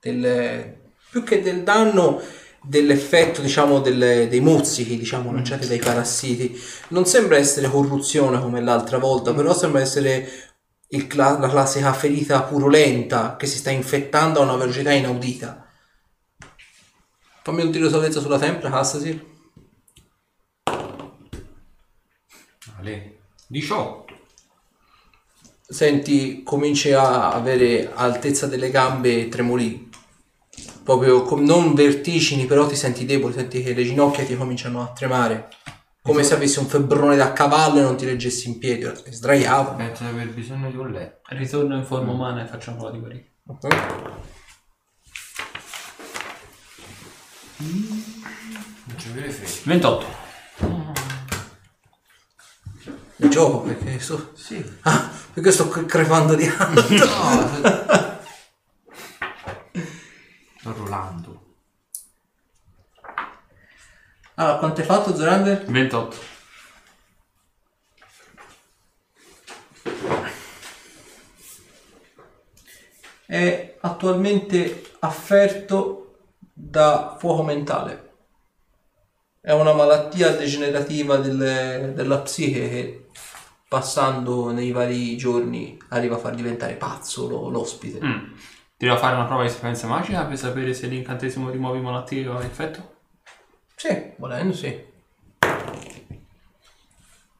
del, 0.00 0.76
più 1.10 1.22
che 1.24 1.40
del 1.40 1.62
danno 1.62 2.20
dell'effetto 2.62 3.40
diciamo 3.40 3.80
delle- 3.80 4.28
dei 4.28 4.40
mozzichi 4.40 4.98
diciamo 4.98 5.32
lanciati 5.32 5.66
dai 5.66 5.78
parassiti. 5.78 6.60
Non 6.88 7.06
sembra 7.06 7.38
essere 7.38 7.70
corruzione 7.70 8.38
come 8.40 8.60
l'altra 8.60 8.98
volta 8.98 9.32
però 9.32 9.54
sembra 9.54 9.80
essere 9.80 10.28
il 10.88 11.06
cla- 11.06 11.38
la 11.38 11.48
classica 11.48 11.92
ferita 11.94 12.42
purulenta 12.42 13.36
che 13.36 13.46
si 13.46 13.58
sta 13.58 13.70
infettando 13.70 14.40
a 14.40 14.42
una 14.42 14.56
velocità 14.56 14.92
inaudita 14.92 15.67
fammi 17.42 17.62
un 17.62 17.70
tiro 17.70 17.86
di 17.86 17.92
salvezza 17.92 18.20
sulla 18.20 18.38
tempra 18.38 18.70
Cassasir 18.70 19.24
Ale. 22.78 23.18
18. 23.46 24.04
senti 25.68 26.42
cominci 26.44 26.92
a 26.92 27.32
avere 27.32 27.90
altezza 27.92 28.46
delle 28.46 28.70
gambe 28.70 29.28
tremoli 29.28 29.88
proprio 30.82 31.22
com- 31.22 31.44
non 31.44 31.74
vertigini 31.74 32.46
però 32.46 32.66
ti 32.66 32.76
senti 32.76 33.04
debole 33.04 33.34
senti 33.34 33.62
che 33.62 33.74
le 33.74 33.84
ginocchia 33.84 34.24
ti 34.24 34.36
cominciano 34.36 34.82
a 34.82 34.92
tremare 34.92 35.48
come 36.02 36.22
se 36.22 36.34
avessi 36.34 36.58
un 36.58 36.66
febbrone 36.66 37.16
da 37.16 37.32
cavallo 37.34 37.80
e 37.80 37.82
non 37.82 37.96
ti 37.96 38.06
reggessi 38.06 38.48
in 38.48 38.58
piedi 38.58 38.84
ora 38.84 38.94
sei 38.96 39.12
sdraiato 39.12 39.74
Penso 39.74 40.04
di 40.04 40.08
aver 40.08 40.28
bisogno 40.28 40.70
di 40.70 40.76
un 40.76 40.90
letto. 40.90 41.20
Ritorno 41.34 41.76
in 41.76 41.84
forma 41.84 42.12
umana 42.12 42.42
e 42.42 42.46
faccio 42.46 42.70
un 42.70 42.76
po' 42.78 42.90
di 42.90 42.98
guarire. 42.98 43.32
28. 49.64 50.06
Il 53.16 53.28
gioco 53.30 53.62
perché 53.62 53.98
sto... 53.98 54.32
Sì. 54.36 54.64
Ah, 54.82 55.10
perché 55.32 55.50
sto 55.50 55.68
crepando 55.68 56.36
di 56.36 56.46
alto. 56.56 56.94
No. 56.94 58.20
sto 60.60 60.72
rollando. 60.72 61.46
Allora, 64.34 64.58
quanto 64.58 64.80
hai 64.80 64.86
fatto 64.86 65.16
Zorander? 65.16 65.64
28. 65.64 66.16
È 73.26 73.76
attualmente 73.80 74.92
afferto 75.00 76.07
da 76.60 77.16
fuoco 77.18 77.42
mentale. 77.44 78.06
È 79.40 79.52
una 79.52 79.72
malattia 79.72 80.34
degenerativa 80.34 81.16
del- 81.16 81.92
della 81.94 82.18
psiche 82.18 82.68
che 82.68 83.06
passando 83.68 84.50
nei 84.50 84.72
vari 84.72 85.16
giorni 85.16 85.78
arriva 85.90 86.16
a 86.16 86.18
far 86.18 86.34
diventare 86.34 86.74
pazzo 86.74 87.28
lo- 87.28 87.48
l'ospite. 87.48 88.04
Mm. 88.04 88.32
Ti 88.76 88.86
devo 88.86 88.96
fare 88.98 89.14
una 89.14 89.24
prova 89.24 89.44
di 89.44 89.50
sapienza 89.50 89.86
magica 89.86 90.24
per 90.24 90.36
sapere 90.36 90.74
se 90.74 90.86
l'incantesimo 90.88 91.50
rimuovi 91.50 91.80
malattie 91.80 92.26
ha 92.26 92.42
effetto? 92.42 92.96
Sì, 93.76 94.12
volendo 94.16 94.52
sì. 94.52 94.84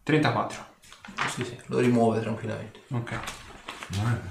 34. 0.02 0.66
Sì, 1.30 1.44
sì, 1.44 1.58
lo 1.66 1.78
rimuove 1.78 2.20
tranquillamente. 2.20 2.80
Ok. 2.92 3.18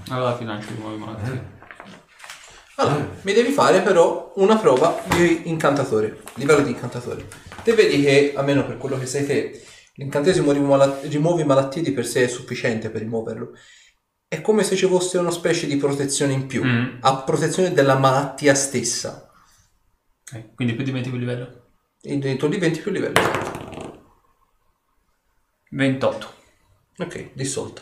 Allora 0.09 0.35
ti 0.37 0.45
lancio 0.45 0.69
rimuovi 0.69 0.97
malattie. 0.97 1.56
Allora, 2.79 3.09
mi 3.21 3.33
devi 3.33 3.51
fare 3.51 3.81
però 3.81 4.33
una 4.35 4.57
prova 4.57 5.01
di 5.15 5.49
incantatore, 5.49 6.21
livello 6.35 6.61
di 6.61 6.69
incantatore. 6.71 7.27
Te 7.63 7.73
vedi 7.73 8.01
che, 8.03 8.33
almeno 8.35 8.65
per 8.65 8.77
quello 8.77 8.99
che 8.99 9.07
sei 9.07 9.25
te, 9.25 9.63
l'incantesimo 9.95 10.51
rimuove 10.51 10.85
mala- 10.85 10.99
rimuovi 11.01 11.43
malattie 11.43 11.81
di 11.81 11.91
per 11.91 12.05
sé 12.05 12.25
è 12.25 12.27
sufficiente 12.27 12.91
per 12.91 13.01
rimuoverlo. 13.01 13.53
È 14.27 14.41
come 14.41 14.63
se 14.63 14.75
ci 14.75 14.85
fosse 14.85 15.17
una 15.17 15.31
specie 15.31 15.65
di 15.65 15.77
protezione 15.77 16.33
in 16.33 16.45
più, 16.45 16.63
Mm. 16.63 16.97
a 17.01 17.23
protezione 17.23 17.73
della 17.73 17.95
malattia 17.97 18.53
stessa. 18.53 19.31
Ok, 20.31 20.53
Quindi 20.53 20.75
più 20.75 20.83
di 20.83 20.91
20 20.91 21.09
più 21.09 21.17
livello. 21.17 21.69
E 22.01 22.17
dentro 22.19 22.47
diventi 22.47 22.79
più 22.79 22.91
livello. 22.91 23.19
28. 25.71 26.33
Ok, 26.97 27.31
dissolta. 27.33 27.81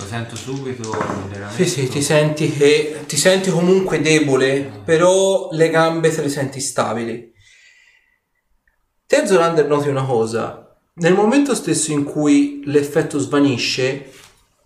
Lo 0.00 0.06
sento 0.06 0.34
subito 0.34 0.96
Sì, 1.54 1.66
sì, 1.66 1.86
ti 1.86 2.00
senti 2.00 2.50
che 2.50 3.04
ti 3.06 3.18
senti 3.18 3.50
comunque 3.50 4.00
debole, 4.00 4.80
però 4.82 5.50
le 5.52 5.68
gambe 5.68 6.08
te 6.08 6.22
le 6.22 6.30
senti 6.30 6.58
stabili. 6.58 7.30
Te 9.06 9.26
Zolander 9.26 9.66
noti 9.66 9.88
una 9.88 10.04
cosa, 10.04 10.74
nel 10.94 11.12
momento 11.12 11.54
stesso 11.54 11.92
in 11.92 12.04
cui 12.04 12.62
l'effetto 12.64 13.18
svanisce, 13.18 14.10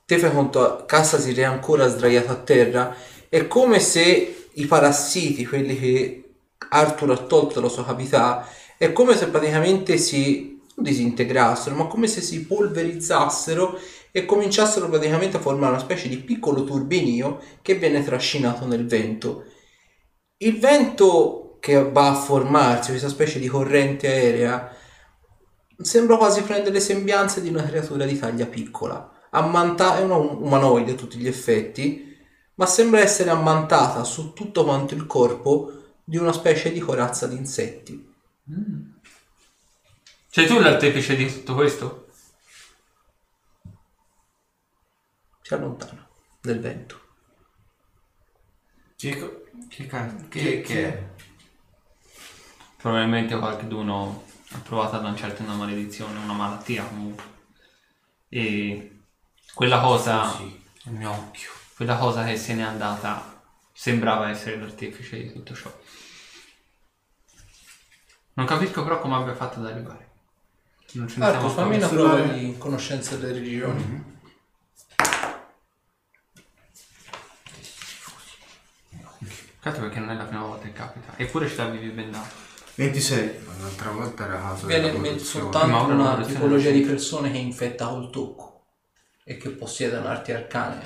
te 0.07 0.19
fai 0.19 0.31
conto, 0.31 0.85
Cassasir 0.87 1.39
è 1.39 1.43
ancora 1.43 1.89
sdraiato 1.89 2.31
a 2.31 2.37
terra, 2.37 2.95
è 3.29 3.49
come 3.49 3.81
se 3.81 4.49
i 4.53 4.67
parassiti, 4.67 5.45
quelli 5.47 5.77
che 5.77 6.35
Arthur 6.69 7.11
ha 7.11 7.17
tolto 7.17 7.55
dalla 7.55 7.69
sua 7.69 7.85
cavità, 7.85 8.49
è 8.79 8.93
come 8.93 9.17
se 9.17 9.27
praticamente 9.27 9.97
si 9.99 10.61
disintegrassero, 10.77 11.75
ma 11.75 11.87
come 11.87 12.07
se 12.07 12.21
si 12.21 12.47
polverizzassero 12.47 13.79
e 14.17 14.27
cominciassero 14.27 14.89
praticamente 14.89 15.39
a 15.39 15.41
formare 15.41 15.73
una 15.73 15.83
specie 15.83 16.09
di 16.09 16.19
piccolo 16.19 16.63
turbinio 16.63 17.43
che 17.63 17.75
viene 17.75 18.05
trascinato 18.05 18.65
nel 18.65 18.87
vento. 18.87 19.43
Il 20.37 20.61
vento 20.61 21.57
che 21.59 21.91
va 21.91 22.11
a 22.11 22.15
formarsi, 22.15 22.91
questa 22.91 23.09
specie 23.09 23.41
di 23.41 23.49
corrente 23.49 24.07
aerea, 24.07 24.73
sembra 25.83 26.17
quasi 26.17 26.43
prendere 26.43 26.75
le 26.75 26.79
sembianze 26.79 27.43
di 27.43 27.49
una 27.49 27.65
creatura 27.65 28.05
di 28.05 28.17
taglia 28.17 28.47
piccola. 28.47 29.27
Ammanta- 29.31 29.99
è 29.99 30.03
una 30.03 30.15
um- 30.15 30.45
umanoide 30.45 30.93
a 30.93 30.95
tutti 30.95 31.19
gli 31.19 31.27
effetti, 31.27 32.17
ma 32.55 32.67
sembra 32.67 33.01
essere 33.01 33.31
ammantata 33.31 34.05
su 34.05 34.33
tutto 34.33 34.63
quanto 34.63 34.95
il 34.95 35.07
corpo 35.07 35.73
di 36.05 36.19
una 36.19 36.33
specie 36.33 36.71
di 36.71 36.79
corazza 36.79 37.27
di 37.27 37.35
insetti. 37.35 38.13
Sei 40.29 40.47
tu 40.47 40.61
l'artefice 40.61 41.17
di 41.17 41.27
tutto 41.27 41.55
questo? 41.55 42.04
Si 45.47 45.53
allontana 45.53 46.09
nel 46.45 46.59
vento. 46.59 47.01
Che, 48.97 49.19
co- 49.19 49.43
che, 49.69 49.87
ca- 49.87 50.15
che, 50.31 50.63
che 50.63 50.85
è? 50.89 51.09
Probabilmente 52.79 53.37
qualcuno 53.37 54.25
ha 54.53 54.59
provato 54.61 54.97
a 54.97 55.03
lanciarti 55.03 55.43
una 55.43 55.53
maledizione, 55.53 56.19
una 56.19 56.33
malattia 56.33 56.85
comunque. 56.85 57.25
E 58.31 59.01
quella 59.53 59.81
cosa, 59.81 60.31
Sì, 60.35 60.63
il 60.85 60.93
mio 60.93 61.11
occhio. 61.11 61.51
quella 61.77 61.99
cosa 61.99 62.25
che 62.25 62.39
se 62.39 62.55
n'è 62.55 62.63
andata 62.63 63.43
sembrava 63.71 64.31
essere 64.31 64.57
l'artefice 64.59 65.19
di 65.25 65.31
tutto 65.33 65.55
ciò. 65.55 65.71
Non 68.33 68.47
capisco 68.47 68.83
però 68.83 68.99
come 68.99 69.17
abbia 69.17 69.35
fatto 69.35 69.59
ad 69.59 69.67
arrivare. 69.67 70.09
Non 70.93 71.07
ce 71.07 71.19
ne 71.19 71.27
Arco, 71.27 71.51
siamo 71.51 71.55
fammi 71.55 71.77
una 71.77 71.89
prova 71.89 72.21
di 72.23 72.57
conoscenza 72.57 73.17
delle 73.17 73.35
religioni. 73.35 74.13
Peccato 79.65 79.81
perché 79.81 79.99
non 79.99 80.11
è 80.11 80.15
la 80.15 80.25
prima 80.25 80.45
volta 80.45 80.67
che 80.67 80.75
capita. 80.75 81.15
Eppure 81.17 81.49
ci 81.49 81.57
l'avevi 81.57 81.89
bendato. 81.89 82.35
26. 82.75 83.39
Ma 83.47 83.53
L'altra 83.63 83.91
volta 83.93 84.25
era 84.25 84.39
caso 84.39 84.67
Viene 84.67 85.19
soltanto 85.19 85.91
una 85.91 86.21
c'è 86.21 86.27
tipologia 86.27 86.71
di 86.71 86.83
persone 86.83 87.31
che 87.31 87.39
infetta 87.39 87.87
col 87.87 88.11
tocco 88.11 88.65
e 89.25 89.39
che 89.39 89.49
possiedono 89.49 90.09
arti 90.09 90.33
arcane. 90.33 90.83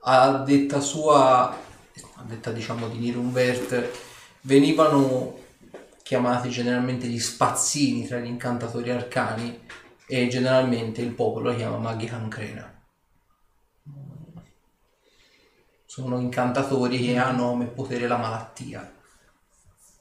A 0.00 0.42
detta 0.44 0.80
sua, 0.80 1.48
a 1.48 2.22
detta 2.24 2.52
diciamo 2.52 2.88
di 2.88 2.98
Nirumbert, 2.98 3.90
venivano 4.42 5.38
chiamati 6.02 6.50
generalmente 6.50 7.06
gli 7.06 7.18
spazzini 7.18 8.06
tra 8.06 8.18
gli 8.18 8.26
incantatori 8.26 8.90
arcani 8.90 9.66
e 10.06 10.28
generalmente 10.28 11.00
il 11.00 11.12
popolo 11.12 11.48
li 11.48 11.56
chiama 11.56 11.78
maghi 11.78 12.04
cancrena. 12.04 12.75
Sono 15.96 16.20
incantatori 16.20 17.00
che 17.00 17.16
hanno 17.16 17.48
come 17.48 17.64
potere 17.64 18.06
la 18.06 18.18
malattia 18.18 18.94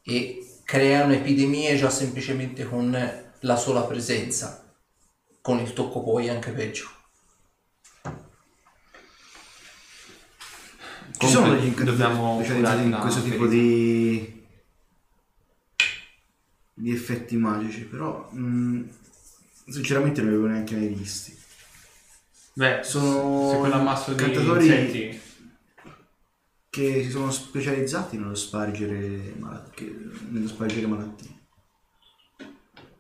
e 0.04 0.60
creano 0.66 1.14
epidemie 1.14 1.78
già 1.78 1.90
semplicemente 1.90 2.68
con 2.68 2.92
la 3.40 3.56
sola 3.56 3.84
presenza. 3.84 4.76
Con 5.40 5.60
il 5.60 5.72
tocco 5.72 6.04
poi 6.04 6.28
anche 6.28 6.52
peggio. 6.52 6.90
Ci 11.18 11.28
sono 11.30 11.52
degli 11.52 11.68
incantatori 11.68 11.98
dobbiamo 11.98 12.42
specializzati 12.44 12.84
in 12.84 12.98
questo 13.00 13.24
tipo 13.24 13.48
ferita. 13.48 13.56
di... 13.56 14.46
di 16.74 16.92
effetti 16.92 17.38
magici, 17.38 17.86
però 17.86 18.30
mh, 18.32 18.90
sinceramente 19.70 20.20
non 20.20 20.32
li 20.32 20.36
avevo 20.36 20.52
neanche 20.52 20.76
mai 20.76 20.88
visti. 20.90 21.40
Beh, 22.52 22.82
Sono 22.84 23.50
se 23.50 23.58
quell'ammasso 23.60 24.12
di 24.12 24.22
cantatori- 24.22 24.66
insetti 24.66 25.25
Che 26.76 27.04
si 27.04 27.10
sono 27.10 27.32
specializzati 27.32 28.18
nello 28.18 28.36
spargere, 28.36 29.34
malat- 29.38 29.70
che- 29.70 29.98
nello 30.28 30.46
spargere 30.50 30.86
malattie. 30.88 31.48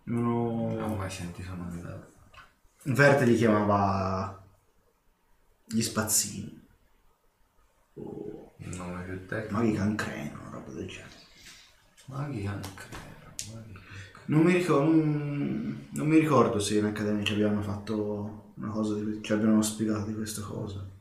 Non 0.06 0.26
ho... 0.26 0.74
Non 0.76 0.92
ho 0.92 0.96
mai 0.96 1.10
sentito 1.12 1.54
nulla. 1.54 2.08
Verte 2.84 3.26
li 3.26 3.36
chiamava 3.36 4.42
gli 5.66 5.82
spazzini. 5.82 6.66
O 7.96 8.54
Il 8.60 8.78
nome 8.78 9.04
più 9.04 9.26
tecnico. 9.26 9.54
maghi 9.56 9.74
cancreno, 9.74 10.40
una 10.40 10.50
roba 10.52 10.72
del 10.72 10.88
genere. 10.88 11.24
Maghi 12.06 12.48
anche. 12.48 12.84
Maghi. 13.54 13.74
Non 14.28 14.42
mi, 14.42 14.54
ricordo, 14.54 14.90
non, 14.90 15.88
non 15.92 16.08
mi 16.08 16.18
ricordo 16.18 16.60
se 16.60 16.78
in 16.78 16.86
accademia 16.86 17.26
ci 17.26 17.34
abbiano 17.34 17.62
fatto 17.62 18.54
una 18.56 18.70
cosa 18.70 18.96
di 18.96 19.20
ci 19.22 19.34
abbiano 19.34 19.62
spiegato 19.62 20.06
di 20.06 20.16
questa 20.16 20.42
cosa. 20.44 20.94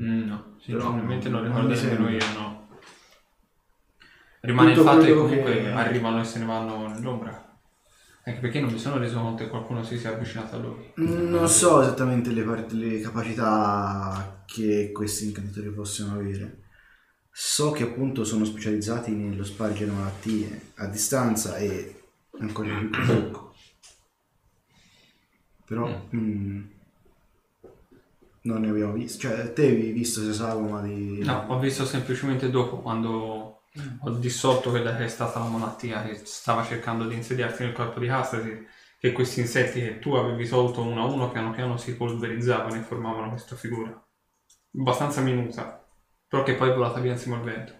Mm, 0.00 0.26
no, 0.28 0.56
Però 0.64 0.90
non 0.92 1.08
ricordo 1.08 1.68
nemmeno 1.74 2.08
io, 2.10 2.24
no. 2.34 2.68
Rimane 4.40 4.72
Tutto 4.72 4.80
il 4.82 4.86
fatto 4.94 5.04
che 5.06 5.14
comunque 5.14 5.52
che- 5.54 5.70
arrivano 5.70 6.20
e 6.20 6.24
se 6.24 6.38
ne 6.38 6.44
vanno 6.44 6.86
nell'ombra. 6.88 7.46
Anche 8.24 8.40
perché 8.40 8.60
non 8.60 8.70
mi 8.72 8.78
sono 8.78 8.98
reso 8.98 9.20
conto 9.20 9.42
che 9.42 9.48
qualcuno 9.50 9.82
si 9.82 9.98
sia 9.98 10.10
avvicinato 10.12 10.56
a 10.56 10.58
lui. 10.58 10.92
Non 10.96 11.48
so 11.48 11.80
esattamente 11.80 12.30
le, 12.30 12.42
part- 12.42 12.72
le 12.72 13.00
capacità 13.00 14.42
che 14.46 14.92
questi 14.92 15.24
incantatori 15.26 15.70
possono 15.70 16.14
avere. 16.18 16.62
So 17.30 17.70
che 17.70 17.84
appunto 17.84 18.24
sono 18.24 18.44
specializzati 18.44 19.12
nello 19.12 19.44
spargere 19.44 19.90
malattie 19.90 20.72
a 20.76 20.86
distanza 20.86 21.56
e 21.56 22.02
ancora 22.38 22.76
più 22.78 22.90
tocco. 23.06 23.54
Però 25.64 26.08
mm, 26.14 26.62
non 28.48 28.62
ne 28.62 28.70
abbiamo 28.70 28.92
visto. 28.92 29.28
Cioè, 29.28 29.52
te 29.52 29.66
avevi 29.66 29.92
visto 29.92 30.22
se 30.22 30.32
sagoma 30.32 30.80
di... 30.80 31.22
No, 31.22 31.44
ho 31.48 31.58
visto 31.58 31.84
semplicemente 31.84 32.50
dopo, 32.50 32.78
quando 32.78 33.62
ho 34.00 34.10
dissolto 34.10 34.70
quella 34.70 34.96
che 34.96 35.04
è 35.04 35.08
stata 35.08 35.38
la 35.38 35.46
malattia 35.46 36.02
che 36.02 36.20
stava 36.24 36.64
cercando 36.64 37.06
di 37.06 37.14
insediarsi 37.14 37.62
nel 37.62 37.72
corpo 37.72 38.00
di 38.00 38.06
Castasi, 38.06 38.66
che 38.98 39.12
questi 39.12 39.40
insetti 39.40 39.80
che 39.80 39.98
tu 39.98 40.14
avevi 40.14 40.48
tolto 40.48 40.82
uno 40.82 41.02
a 41.02 41.04
uno 41.04 41.30
piano 41.30 41.52
piano 41.52 41.76
si 41.76 41.94
polverizzavano 41.94 42.74
e 42.74 42.80
formavano 42.80 43.30
questa 43.30 43.54
figura. 43.54 44.02
Abbastanza 44.78 45.20
minuta, 45.20 45.84
però 46.26 46.42
che 46.42 46.54
poi 46.54 46.70
è 46.70 46.74
volata 46.74 47.00
via 47.00 47.12
insieme 47.12 47.36
al 47.36 47.44
vento. 47.44 47.72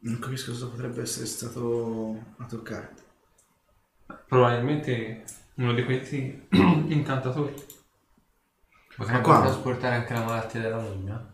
Non 0.00 0.18
capisco 0.18 0.52
cosa 0.52 0.66
potrebbe 0.66 1.02
essere 1.02 1.26
stato 1.26 2.16
a 2.36 2.44
toccare. 2.44 2.94
Probabilmente 4.26 5.24
uno 5.54 5.72
di 5.72 5.84
questi 5.84 6.46
incantatori. 6.50 7.67
Potremmo 8.98 9.22
trasportare 9.40 9.94
anche 9.96 10.12
la 10.12 10.24
malattia 10.24 10.60
della 10.60 10.78
mummia? 10.78 11.26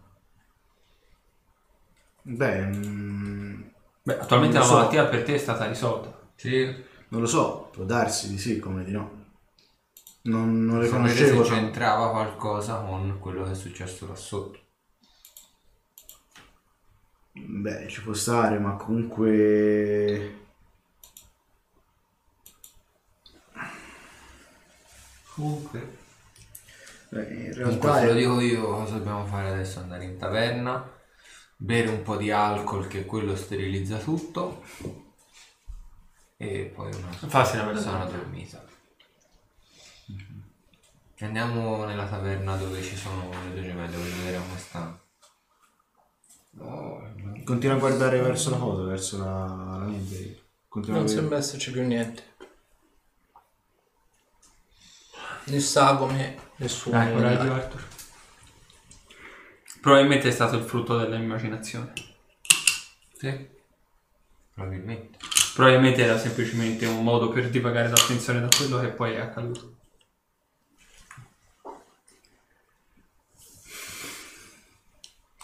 Beh, 2.22 2.66
mm, 2.66 3.62
Beh, 4.02 4.18
attualmente 4.18 4.58
la 4.58 4.64
so. 4.64 4.74
malattia 4.74 5.06
per 5.06 5.24
te 5.24 5.34
è 5.34 5.38
stata 5.38 5.66
risolta. 5.66 6.12
Sì. 6.36 6.64
non 7.08 7.20
lo 7.20 7.26
so, 7.26 7.70
può 7.72 7.84
darsi 7.84 8.28
di 8.28 8.38
sì, 8.38 8.58
come 8.58 8.84
di 8.84 8.92
no. 8.92 9.22
Non, 10.22 10.64
non 10.64 10.80
le 10.80 10.88
Sapere 10.88 11.14
se 11.14 11.30
conoscevo. 11.30 11.42
c'entrava 11.42 12.10
qualcosa 12.10 12.80
con 12.80 13.18
quello 13.20 13.44
che 13.44 13.52
è 13.52 13.54
successo 13.54 14.06
là 14.08 14.14
sotto. 14.16 14.58
Beh, 17.62 17.86
ci 17.88 18.02
può 18.02 18.12
stare, 18.14 18.58
ma 18.58 18.76
comunque... 18.76 20.40
Comunque. 25.34 25.80
In 27.22 27.52
realtà 27.54 28.00
te 28.00 28.06
lo 28.06 28.14
dico 28.14 28.40
io 28.40 28.66
cosa 28.66 28.96
dobbiamo 28.96 29.24
fare 29.26 29.50
adesso, 29.50 29.78
andare 29.78 30.04
in 30.04 30.18
taverna, 30.18 30.90
bere 31.56 31.88
un 31.88 32.02
po' 32.02 32.16
di 32.16 32.30
alcol 32.30 32.88
che 32.88 33.04
quello 33.04 33.36
sterilizza 33.36 33.98
tutto 33.98 34.62
e 36.36 36.72
poi 36.74 36.92
una 36.92 37.10
Farsi 37.12 37.56
una 37.56 37.78
sana 37.78 38.04
dormita. 38.06 38.64
Mhm. 40.06 40.42
Andiamo 41.20 41.84
nella 41.84 42.06
taverna 42.06 42.56
dove 42.56 42.82
ci 42.82 42.96
sono 42.96 43.30
le 43.30 43.52
due 43.52 43.62
gemelle, 43.62 43.96
voglio 43.96 44.16
vedere 44.16 44.38
come 44.38 44.58
stanno. 44.58 45.02
Continua 47.44 47.76
a 47.76 47.78
guardare 47.78 48.20
verso 48.20 48.50
la 48.50 48.56
foto, 48.56 48.84
verso 48.84 49.18
la, 49.18 49.44
la. 49.46 49.92
Continua 50.68 50.98
Non 50.98 51.08
sembra 51.08 51.38
esserci 51.38 51.70
più 51.70 51.82
niente. 51.84 52.33
Né 55.46 55.60
sagome, 55.60 56.38
nessuno. 56.56 56.96
Dai, 56.96 57.12
coraggio. 57.12 57.52
Arthur. 57.52 57.86
Probabilmente 59.80 60.28
è 60.28 60.32
stato 60.32 60.56
il 60.56 60.64
frutto 60.64 60.96
dell'immaginazione. 60.96 61.92
Sì. 63.12 63.48
Probabilmente. 64.54 65.18
Probabilmente 65.54 66.02
era 66.02 66.18
semplicemente 66.18 66.86
un 66.86 67.02
modo 67.02 67.28
per 67.28 67.50
divagare 67.50 67.88
l'attenzione 67.88 68.40
da 68.40 68.48
quello 68.48 68.80
che 68.80 68.88
poi 68.88 69.12
è 69.12 69.20
accaduto. 69.20 69.76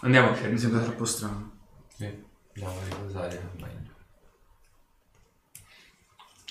Andiamo 0.02 0.30
a 0.30 0.46
Mi 0.48 0.58
sembra 0.58 0.80
troppo 0.80 1.04
strano. 1.04 1.58
Sì. 1.94 2.06
Andiamo 2.54 2.80
a 2.80 2.84
riposare 2.84 3.36
al 3.36 3.60
meglio. 3.60 3.99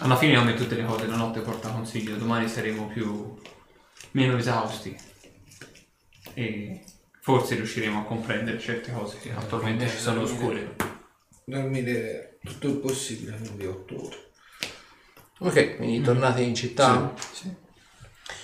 Alla 0.02 0.16
fine 0.16 0.38
come 0.38 0.54
tutte 0.54 0.76
le 0.76 0.86
cose 0.86 1.08
la 1.08 1.18
notte 1.18 1.42
porta 1.42 1.70
consiglio, 1.70 2.16
domani 2.16 2.48
saremo 2.48 2.88
più 2.88 3.38
meno 4.12 4.38
esausti 4.38 4.96
e 6.34 6.84
forse 7.20 7.56
riusciremo 7.56 8.00
a 8.00 8.04
comprendere 8.04 8.60
certe 8.60 8.94
cose 8.94 9.18
che 9.20 9.32
attualmente 9.32 9.90
ci 9.90 9.98
sono 9.98 10.22
oscure. 10.22 10.76
Dormire 11.44 12.38
tutto 12.44 12.68
il 12.68 12.78
possibile, 12.78 13.38
quindi 13.38 13.66
8 13.66 14.06
ore. 14.06 14.32
Ok, 15.40 15.76
quindi 15.78 16.02
tornate 16.02 16.42
in 16.42 16.56
città. 16.56 17.14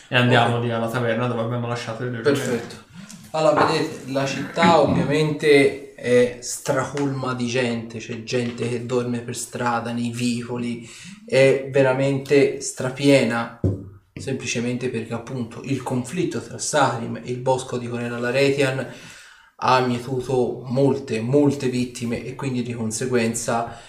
E 0.09 0.15
andiamo 0.15 0.59
lì 0.59 0.71
alla 0.71 0.89
taverna 0.89 1.27
dove 1.27 1.41
abbiamo 1.41 1.67
lasciato 1.67 2.03
gemelle. 2.03 2.21
Perfetto. 2.21 2.83
Allora, 3.31 3.65
vedete, 3.65 4.11
la 4.11 4.25
città 4.25 4.79
ovviamente 4.79 5.84
è 5.95 6.39
stracolma 6.41 7.33
di 7.33 7.47
gente, 7.47 7.99
c'è 7.99 8.23
gente 8.23 8.67
che 8.67 8.85
dorme 8.85 9.21
per 9.21 9.35
strada, 9.35 9.93
nei 9.93 10.11
vicoli, 10.11 10.87
è 11.25 11.69
veramente 11.71 12.59
strapiena, 12.59 13.61
semplicemente 14.13 14.89
perché 14.89 15.13
appunto 15.13 15.61
il 15.63 15.81
conflitto 15.81 16.41
tra 16.41 16.57
Sarim 16.57 17.21
e 17.23 17.31
il 17.31 17.37
bosco 17.37 17.77
di 17.77 17.87
Corella 17.87 18.19
Laretian 18.19 18.85
ha 19.57 19.79
mietuto 19.79 20.63
molte, 20.65 21.21
molte 21.21 21.69
vittime 21.69 22.25
e 22.25 22.35
quindi 22.35 22.61
di 22.61 22.73
conseguenza 22.73 23.79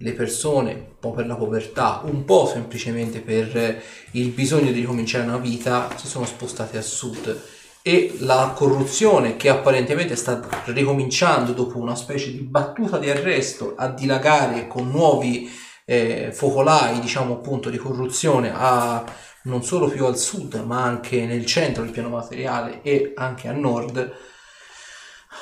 le 0.00 0.12
persone, 0.12 0.72
un 0.72 0.98
po' 1.00 1.12
per 1.12 1.26
la 1.26 1.34
povertà, 1.34 2.02
un 2.04 2.24
po' 2.24 2.46
semplicemente 2.46 3.20
per 3.20 3.82
il 4.12 4.28
bisogno 4.28 4.70
di 4.70 4.80
ricominciare 4.80 5.24
una 5.24 5.38
vita, 5.38 5.88
si 5.96 6.06
sono 6.06 6.26
spostate 6.26 6.76
a 6.76 6.82
sud 6.82 7.56
e 7.88 8.16
la 8.18 8.52
corruzione 8.54 9.36
che 9.36 9.48
apparentemente 9.48 10.14
sta 10.14 10.46
ricominciando 10.66 11.52
dopo 11.52 11.78
una 11.78 11.94
specie 11.94 12.30
di 12.30 12.40
battuta 12.40 12.98
di 12.98 13.08
arresto 13.08 13.72
a 13.78 13.88
dilagare 13.88 14.66
con 14.66 14.90
nuovi 14.90 15.50
eh, 15.86 16.28
focolai, 16.30 17.00
diciamo 17.00 17.32
appunto, 17.32 17.70
di 17.70 17.78
corruzione 17.78 18.52
a, 18.54 19.02
non 19.44 19.64
solo 19.64 19.88
più 19.88 20.04
al 20.04 20.18
sud, 20.18 20.62
ma 20.66 20.82
anche 20.82 21.24
nel 21.24 21.46
centro 21.46 21.82
del 21.82 21.90
piano 21.90 22.10
materiale 22.10 22.82
e 22.82 23.14
anche 23.16 23.48
a 23.48 23.52
nord, 23.52 24.12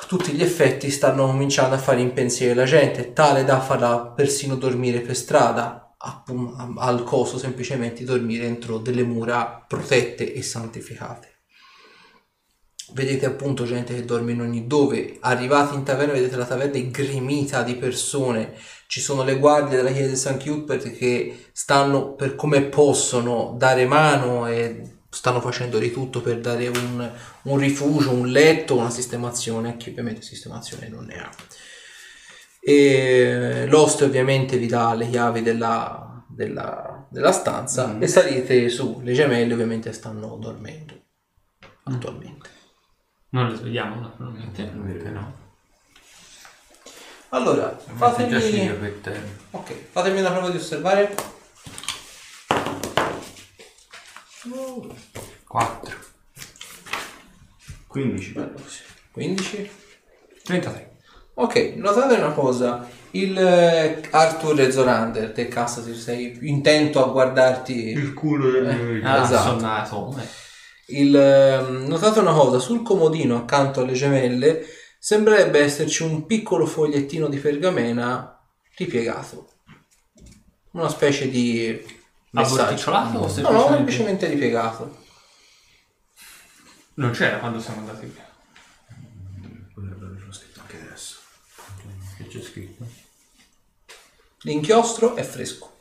tutti 0.07 0.31
gli 0.31 0.41
effetti 0.41 0.89
stanno 0.89 1.25
cominciando 1.25 1.75
a 1.75 1.79
fare 1.79 1.99
impensieri 1.99 2.53
la 2.53 2.63
gente, 2.63 3.11
tale 3.11 3.43
da 3.43 3.59
farla 3.59 4.13
persino 4.15 4.55
dormire 4.55 5.01
per 5.01 5.17
strada, 5.17 5.97
al 6.77 7.03
coso 7.03 7.37
semplicemente 7.37 7.97
di 7.97 8.05
dormire 8.05 8.45
dentro 8.45 8.77
delle 8.77 9.03
mura 9.03 9.65
protette 9.67 10.33
e 10.33 10.41
santificate. 10.41 11.36
Vedete 12.97 13.27
appunto 13.27 13.63
gente 13.63 13.93
che 13.93 14.05
dorme 14.05 14.31
in 14.31 14.41
ogni 14.41 14.65
dove, 14.65 15.17
arrivati 15.19 15.75
in 15.75 15.83
taverna 15.83 16.13
vedete 16.13 16.35
la 16.35 16.47
taverna 16.47 16.79
è 16.79 16.87
gremita 16.87 17.61
di 17.61 17.75
persone, 17.75 18.55
ci 18.87 19.01
sono 19.01 19.23
le 19.23 19.37
guardie 19.37 19.77
della 19.77 19.91
chiesa 19.91 20.09
di 20.09 20.15
San 20.15 20.39
Cuthbert 20.39 20.91
che 20.97 21.49
stanno 21.51 22.13
per 22.13 22.33
come 22.33 22.63
possono 22.63 23.53
dare 23.55 23.85
mano 23.85 24.47
e 24.47 24.81
stanno 25.11 25.41
facendo 25.41 25.77
di 25.77 25.91
tutto 25.91 26.21
per 26.21 26.39
dare 26.39 26.69
un, 26.69 27.11
un 27.43 27.57
rifugio, 27.59 28.09
un 28.09 28.29
letto, 28.29 28.75
una 28.75 28.89
sistemazione, 28.89 29.69
a 29.69 29.75
chi 29.77 29.91
ovviamente 29.91 30.23
sistemazione 30.23 30.87
non 30.87 31.05
ne 31.05 31.21
ha. 31.21 31.29
E 32.59 33.67
l'host 33.67 34.01
ovviamente 34.01 34.57
vi 34.57 34.65
dà 34.65 34.95
le 34.95 35.07
chiavi 35.07 35.43
della, 35.43 36.25
della- 36.27 37.05
della 37.11 37.31
stanza 37.31 37.95
e 37.99 38.07
salite 38.07 38.69
su, 38.69 39.01
le 39.03 39.13
gemelle 39.13 39.53
ovviamente 39.53 39.93
stanno 39.93 40.35
dormendo 40.37 40.99
attualmente. 41.83 42.56
Non 43.29 43.49
le 43.49 43.55
svegliamo 43.55 43.99
naturalmente. 43.99 44.63
Perché 44.63 45.09
no? 45.09 45.45
Allora, 47.29 47.77
fatemi, 47.77 48.39
figlio 48.39 48.75
per 48.75 48.93
te. 49.01 49.21
ok, 49.51 49.73
fatemi 49.91 50.19
una 50.21 50.31
prova 50.31 50.49
di 50.49 50.57
osservare. 50.57 51.13
4. 55.47 55.95
15. 57.87 58.31
Bello 58.31 58.53
così. 58.53 58.81
15. 59.11 59.71
33. 60.43 60.91
Ok, 61.33 61.73
notate 61.75 62.15
una 62.15 62.31
cosa, 62.31 62.87
il 63.11 63.37
eh, 63.37 64.01
Arthur 64.09 64.59
e 64.59 64.71
Zorander, 64.71 65.31
te 65.33 65.47
cazzo 65.47 65.83
ti 65.83 65.93
sei 65.93 66.35
intento 66.41 67.03
a 67.03 67.09
guardarti 67.09 67.89
il 67.89 68.13
culo 68.13 68.49
del 68.49 69.03
Ah, 69.05 69.21
esatto. 69.21 70.15
Il, 70.89 71.13
ehm, 71.15 71.85
notate 71.87 72.19
una 72.19 72.33
cosa, 72.33 72.59
sul 72.59 72.81
comodino 72.81 73.35
accanto 73.37 73.81
alle 73.81 73.93
gemelle 73.93 74.65
sembrerebbe 74.99 75.59
esserci 75.59 76.03
un 76.03 76.25
piccolo 76.25 76.65
fogliettino 76.65 77.27
di 77.27 77.37
pergamena 77.37 78.39
ripiegato. 78.77 79.49
Una 80.71 80.89
specie 80.89 81.29
di 81.29 81.83
messaggio. 82.31 82.61
Aborticciolato 82.61 83.17
o 83.17 83.21
No, 83.21 83.25
no, 83.25 83.29
semplicemente- 83.29 83.73
semplicemente 83.75 84.27
ripiegato. 84.27 84.97
Non 86.95 87.11
c'era 87.11 87.37
quando 87.39 87.59
siamo 87.59 87.79
andati 87.79 88.05
via. 88.05 88.25
Potrebbe 89.73 90.05
averlo 90.05 90.31
scritto 90.31 90.61
anche 90.61 90.79
adesso. 90.79 91.17
Che 92.17 92.27
c'è 92.27 92.41
scritto? 92.41 92.85
L'inchiostro 94.41 95.15
è 95.15 95.23
fresco. 95.23 95.73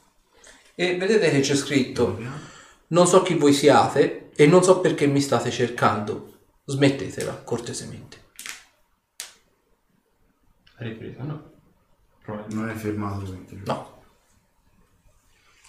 E 0.74 0.97
vedete 0.97 1.31
che 1.31 1.41
c'è 1.41 1.55
scritto: 1.55 2.19
Non 2.89 3.07
so 3.07 3.23
chi 3.23 3.35
voi 3.35 3.53
siate 3.53 4.26
e 4.37 4.47
non 4.47 4.63
so 4.63 4.81
perché 4.81 5.07
mi 5.07 5.21
state 5.21 5.51
cercando. 5.51 6.35
Smettetela, 6.65 7.43
cortesemente. 7.43 8.25
Ripresa, 10.77 11.23
no? 11.23 11.51
Non 12.49 12.69
è 12.69 12.75
quindi. 12.75 13.63
No. 13.65 14.03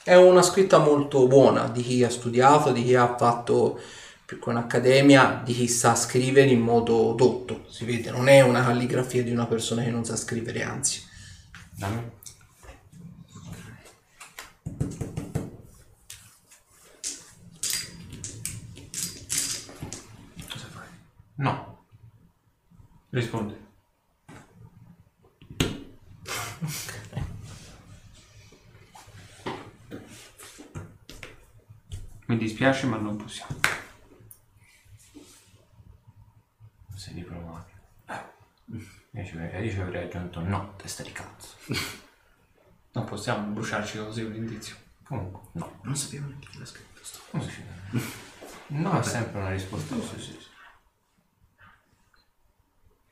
È 0.04 0.16
una 0.16 0.42
scritta 0.42 0.80
molto 0.80 1.28
buona 1.28 1.68
di 1.68 1.82
chi 1.82 2.04
ha 2.04 2.10
studiato, 2.10 2.72
di 2.72 2.84
chi 2.84 2.96
ha 2.96 3.16
fatto 3.16 3.80
più 4.26 4.40
che 4.40 4.50
un'accademia, 4.50 5.42
di 5.44 5.54
chi 5.54 5.68
sa 5.68 5.96
scrivere 5.96 6.50
in 6.50 6.60
modo 6.60 7.14
dotto. 7.14 7.66
Si 7.70 7.86
vede, 7.86 8.12
non 8.12 8.28
è 8.28 8.42
una 8.42 8.64
calligrafia 8.64 9.24
di 9.24 9.32
una 9.32 9.46
persona 9.46 9.84
che 9.84 9.90
non 9.90 10.04
sa 10.04 10.18
scrivere, 10.18 10.64
anzi. 10.64 11.02
Dammi. 11.72 12.12
Cosa 20.50 20.68
fai? 20.74 20.88
No. 21.38 21.86
Rispondi. 23.10 23.66
Mi 32.26 32.38
dispiace 32.38 32.88
ma 32.88 32.98
non 32.98 33.16
possiamo. 33.16 33.56
sei 36.96 37.14
diplomatico. 37.14 37.78
Io 39.12 39.26
ci 39.26 39.38
avrei, 39.38 39.66
io 39.66 39.72
ci 39.72 39.80
avrei 39.80 40.04
aggiunto 40.04 40.42
no, 40.42 40.74
testa 40.76 41.04
di 41.04 41.12
cazzo. 41.12 41.56
Non 42.98 43.06
possiamo 43.06 43.52
bruciarci 43.54 44.00
così 44.00 44.24
un 44.24 44.34
indizio. 44.34 44.76
Comunque, 45.04 45.42
no. 45.52 45.80
Non 45.84 45.96
sapevo 45.96 46.26
neanche 46.28 46.48
chi 46.50 46.58
l'ha 46.58 46.66
scritto. 46.66 47.00
sto. 47.04 47.20
Come 47.30 47.44
si 47.44 47.52
chiama? 47.52 48.02
No, 48.90 49.00
è 49.00 49.04
sempre 49.04 49.40
una 49.40 49.52
risposta. 49.52 49.96
Sì, 49.96 50.20
sì, 50.20 50.32
sì. 50.32 50.47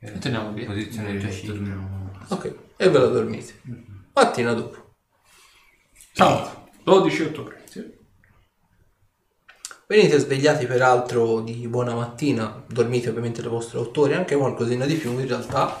E 0.06 0.18
teniamo 0.18 0.52
via. 0.52 0.66
Posizione 0.66 1.18
torniamo. 1.44 2.10
Ok, 2.28 2.54
e 2.76 2.88
ve 2.88 2.98
la 2.98 3.06
dormite. 3.06 3.60
Mattina 4.14 4.52
dopo. 4.52 4.94
Sabato, 6.12 6.68
12 6.84 7.22
ottobre. 7.22 7.62
Sì. 7.68 7.84
Venite 9.88 10.18
svegliati 10.18 10.66
peraltro 10.66 11.40
di 11.40 11.66
buona 11.68 11.94
mattina, 11.94 12.64
dormite 12.68 13.08
ovviamente 13.08 13.42
le 13.42 13.48
vostre 13.48 13.78
8 13.78 14.00
ore, 14.00 14.14
anche 14.14 14.36
qualcosina 14.36 14.86
di 14.86 14.94
più 14.94 15.18
in 15.18 15.26
realtà. 15.26 15.78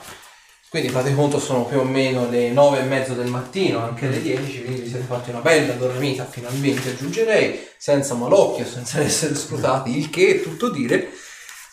Quindi 0.68 0.88
fate 0.88 1.14
conto 1.14 1.38
sono 1.38 1.64
più 1.64 1.78
o 1.78 1.84
meno 1.84 2.28
le 2.28 2.50
9 2.50 2.80
e 2.80 2.82
mezzo 2.82 3.14
del 3.14 3.28
mattino, 3.28 3.78
anche 3.78 4.08
le 4.08 4.20
10, 4.20 4.64
quindi 4.64 4.80
vi 4.82 4.88
siete 4.88 5.04
fatti 5.04 5.30
una 5.30 5.38
bella 5.38 5.72
dormita 5.74 6.24
finalmente 6.24 6.90
aggiungerei, 6.90 7.66
senza 7.78 8.14
malocchio, 8.14 8.66
senza 8.66 9.00
essere 9.02 9.36
scrutati, 9.36 9.96
il 9.96 10.10
che 10.10 10.34
è 10.34 10.42
tutto 10.42 10.68
dire. 10.70 11.10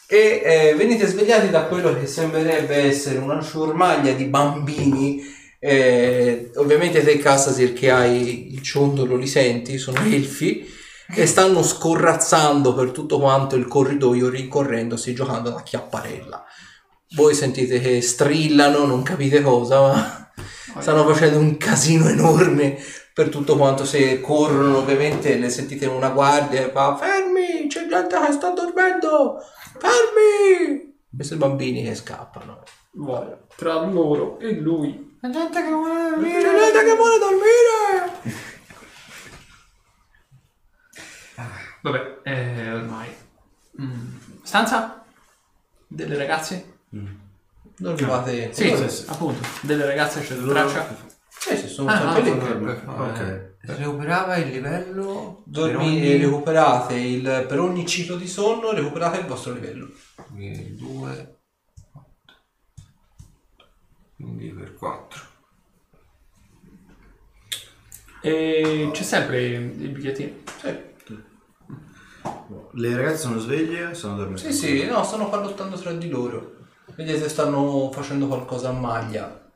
E 0.07 0.41
eh, 0.43 0.75
venite 0.75 1.07
svegliati 1.07 1.49
da 1.49 1.63
quello 1.63 1.97
che 1.97 2.07
sembrerebbe 2.07 2.75
essere 2.75 3.17
una 3.17 3.41
ciurmaglia 3.41 4.13
di 4.13 4.25
bambini. 4.25 5.23
eh, 5.59 6.51
ovviamente 6.55 7.03
te 7.03 7.17
Cassasir 7.17 7.71
che 7.71 7.89
hai 7.89 8.53
il 8.53 8.61
ciondolo 8.61 9.15
li 9.15 9.27
senti, 9.27 9.77
sono 9.77 9.99
elfi 10.01 10.69
e 11.15 11.25
stanno 11.25 11.63
scorrazzando 11.63 12.73
per 12.73 12.91
tutto 12.91 13.19
quanto 13.19 13.55
il 13.55 13.67
corridoio 13.67 14.29
rincorrendosi 14.29 15.13
giocando 15.13 15.49
alla 15.49 15.63
chiapparella. 15.63 16.43
Voi 17.15 17.33
sentite 17.33 17.79
che 17.79 18.01
strillano, 18.01 18.85
non 18.85 19.03
capite 19.03 19.41
cosa, 19.41 19.79
ma 20.73 20.81
stanno 20.81 21.07
facendo 21.07 21.37
un 21.37 21.57
casino 21.57 22.09
enorme 22.09 22.77
per 23.13 23.29
tutto 23.29 23.55
quanto 23.55 23.85
se 23.85 24.19
corrono, 24.21 24.79
ovviamente 24.79 25.37
le 25.37 25.49
sentite 25.49 25.85
una 25.85 26.09
guardia 26.09 26.65
e 26.65 26.71
fa 26.71 26.97
fermi, 26.97 27.67
c'è 27.67 27.87
gente 27.87 28.19
che 28.25 28.31
sta 28.31 28.49
dormendo, 28.49 29.37
fermi! 29.77 30.95
Questi 31.15 31.35
bambini 31.35 31.83
che 31.83 31.95
scappano. 31.95 32.63
Vuole 32.91 33.45
tra 33.55 33.81
loro 33.85 34.39
e 34.39 34.53
lui. 34.53 35.17
C'è 35.21 35.29
gente 35.29 35.61
che 35.63 35.69
vuole 35.69 36.09
dormire! 36.09 36.41
C'è 36.41 36.59
gente 36.59 36.83
che 36.83 36.95
vuole 36.95 37.17
dormire! 37.19 38.41
Vabbè, 41.81 42.19
eh, 42.23 42.71
ormai. 42.73 43.09
Mm. 43.81 44.15
Stanza? 44.43 45.03
Delle 45.87 46.17
ragazze? 46.17 46.77
Dormivate? 47.77 48.53
Sì, 48.53 48.69
Dove? 48.69 49.03
appunto. 49.07 49.47
Delle 49.61 49.85
ragazze 49.85 50.21
c'è 50.21 50.35
la 50.35 50.53
traccia? 50.53 50.95
Sì, 51.27 51.57
sì, 51.57 51.67
sono 51.67 51.89
Ah, 51.89 52.13
sempre 52.13 52.59
lì. 52.59 52.69
ok. 52.85 53.51
Recuperava 53.65 54.35
il 54.37 54.49
livello 54.51 55.41
Dormi 55.45 55.71
per 55.99 56.03
e 56.03 56.13
ogni- 56.15 56.17
recuperate 56.17 56.95
il, 56.95 57.45
per 57.47 57.59
ogni 57.59 57.85
ciclo 57.87 58.17
di 58.17 58.27
sonno 58.27 58.73
recuperate 58.73 59.19
il 59.19 59.25
vostro 59.25 59.53
livello. 59.53 59.89
quindi 60.31 60.75
2 60.75 61.37
quindi 64.15 64.49
per 64.51 64.73
4 64.75 65.21
E 68.21 68.89
c'è 68.93 69.03
sempre 69.03 69.45
il 69.45 69.89
bigliettino. 69.89 70.31
Sì, 70.59 70.77
Le 72.73 72.95
ragazze 72.95 73.17
sono 73.17 73.37
sveglie? 73.37 73.93
Sono 73.93 74.15
dormite? 74.17 74.51
sì, 74.51 74.53
sì, 74.53 74.85
no, 74.85 75.03
stanno 75.03 75.29
pallottando 75.29 75.77
tra 75.77 75.91
di 75.91 76.07
loro. 76.09 76.55
Vedete, 76.95 77.27
stanno 77.29 77.91
facendo 77.91 78.27
qualcosa 78.27 78.69
a 78.69 78.73
maglia. 78.73 79.49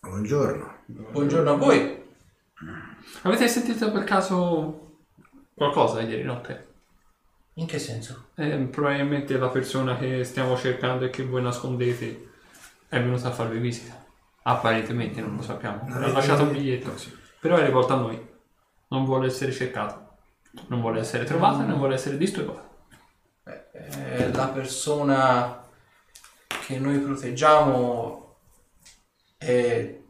Buongiorno. 0.00 0.84
Buongiorno 0.86 1.50
a 1.50 1.56
voi. 1.56 2.06
Avete 3.22 3.48
sentito 3.48 3.90
per 3.90 4.04
caso 4.04 4.98
qualcosa 5.54 6.00
ieri 6.00 6.22
notte? 6.22 6.66
In 7.54 7.66
che 7.66 7.78
senso? 7.78 8.28
Eh, 8.36 8.56
probabilmente 8.70 9.36
la 9.36 9.48
persona 9.48 9.96
che 9.96 10.22
stiamo 10.24 10.56
cercando 10.56 11.04
e 11.04 11.10
che 11.10 11.24
voi 11.24 11.42
nascondete 11.42 12.28
è 12.88 13.00
venuta 13.00 13.28
a 13.28 13.32
farvi 13.32 13.58
visita. 13.58 14.06
Apparentemente 14.42 15.20
non 15.20 15.36
lo 15.36 15.42
sappiamo. 15.42 15.86
Ha 15.90 16.06
lasciato 16.08 16.44
un 16.44 16.52
biglietto. 16.52 16.94
Però 17.40 17.56
è 17.56 17.64
rivolta 17.64 17.94
a 17.94 17.98
noi. 17.98 18.26
Non 18.88 19.04
vuole 19.04 19.26
essere 19.26 19.52
cercata. 19.52 20.16
Non 20.68 20.80
vuole 20.80 21.00
essere 21.00 21.24
trovata, 21.24 21.64
non 21.64 21.78
vuole 21.78 21.94
essere 21.94 22.16
disturbata. 22.16 22.66
Eh, 23.72 24.32
la 24.32 24.48
persona 24.48 25.64
che 26.46 26.78
noi 26.78 26.98
proteggiamo 26.98 28.36
è, 29.36 30.00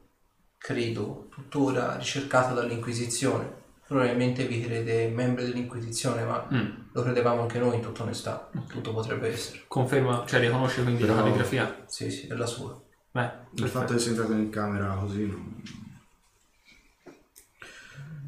credo, 0.58 1.28
tuttora 1.30 1.96
ricercata 1.96 2.52
dall'Inquisizione. 2.52 3.56
Probabilmente 3.86 4.46
vi 4.46 4.60
crede 4.62 5.08
membri 5.08 5.44
dell'Inquisizione, 5.46 6.22
ma 6.24 6.46
Mm. 6.52 6.70
lo 6.92 7.02
credevamo 7.02 7.40
anche 7.42 7.58
noi 7.58 7.76
in 7.76 7.80
tutta 7.80 8.02
onestà. 8.02 8.50
Tutto 8.68 8.92
potrebbe 8.92 9.28
essere. 9.32 9.62
Conferma, 9.66 10.24
cioè 10.26 10.40
riconosce 10.40 10.82
quindi 10.82 11.02
la 11.06 11.12
Però- 11.14 11.24
calligrafia. 11.24 11.84
Sì, 11.86 12.10
sì, 12.10 12.26
è 12.26 12.34
la 12.34 12.44
sua. 12.46 12.78
Beh, 13.10 13.30
Il 13.54 13.68
fatto 13.68 13.94
che 13.94 13.98
sia 13.98 14.10
entrato 14.10 14.32
in 14.32 14.50
camera 14.50 14.92
così 14.94 15.26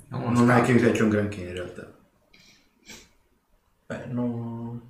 non, 0.08 0.32
non 0.32 0.50
è 0.50 0.62
che 0.62 0.72
mi 0.72 0.80
piace 0.80 1.02
un 1.02 1.08
granché 1.10 1.40
in 1.42 1.52
realtà. 1.52 1.92
Beh, 3.86 4.06
non- 4.06 4.80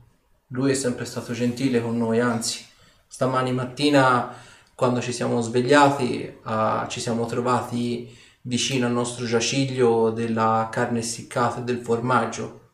lui 0.49 0.71
è 0.71 0.75
sempre 0.75 1.05
stato 1.05 1.33
gentile 1.33 1.81
con 1.83 1.97
noi, 1.97 2.21
anzi, 2.21 2.65
stamani 3.07 3.53
mattina 3.53 4.33
quando 4.81 5.03
ci 5.03 5.13
siamo 5.13 5.43
svegliati 5.43 6.39
ah, 6.45 6.87
ci 6.89 7.01
siamo 7.01 7.27
trovati 7.27 8.17
vicino 8.41 8.87
al 8.87 8.93
nostro 8.93 9.27
giaciglio 9.27 10.09
della 10.09 10.71
carne 10.73 11.01
essiccata 11.01 11.61
e 11.61 11.65
del 11.65 11.83
formaggio. 11.83 12.71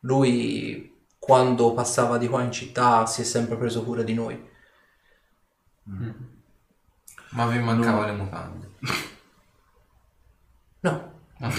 Lui 0.00 0.94
quando 1.18 1.72
passava 1.72 2.18
di 2.18 2.28
qua 2.28 2.42
in 2.42 2.52
città 2.52 3.06
si 3.06 3.22
è 3.22 3.24
sempre 3.24 3.56
preso 3.56 3.82
cura 3.84 4.02
di 4.02 4.12
noi. 4.12 4.38
ma 7.30 7.46
vi 7.46 7.58
mancava 7.58 8.04
le 8.04 8.12
mutande 8.12 8.70
No, 10.80 11.12
no 11.38 11.50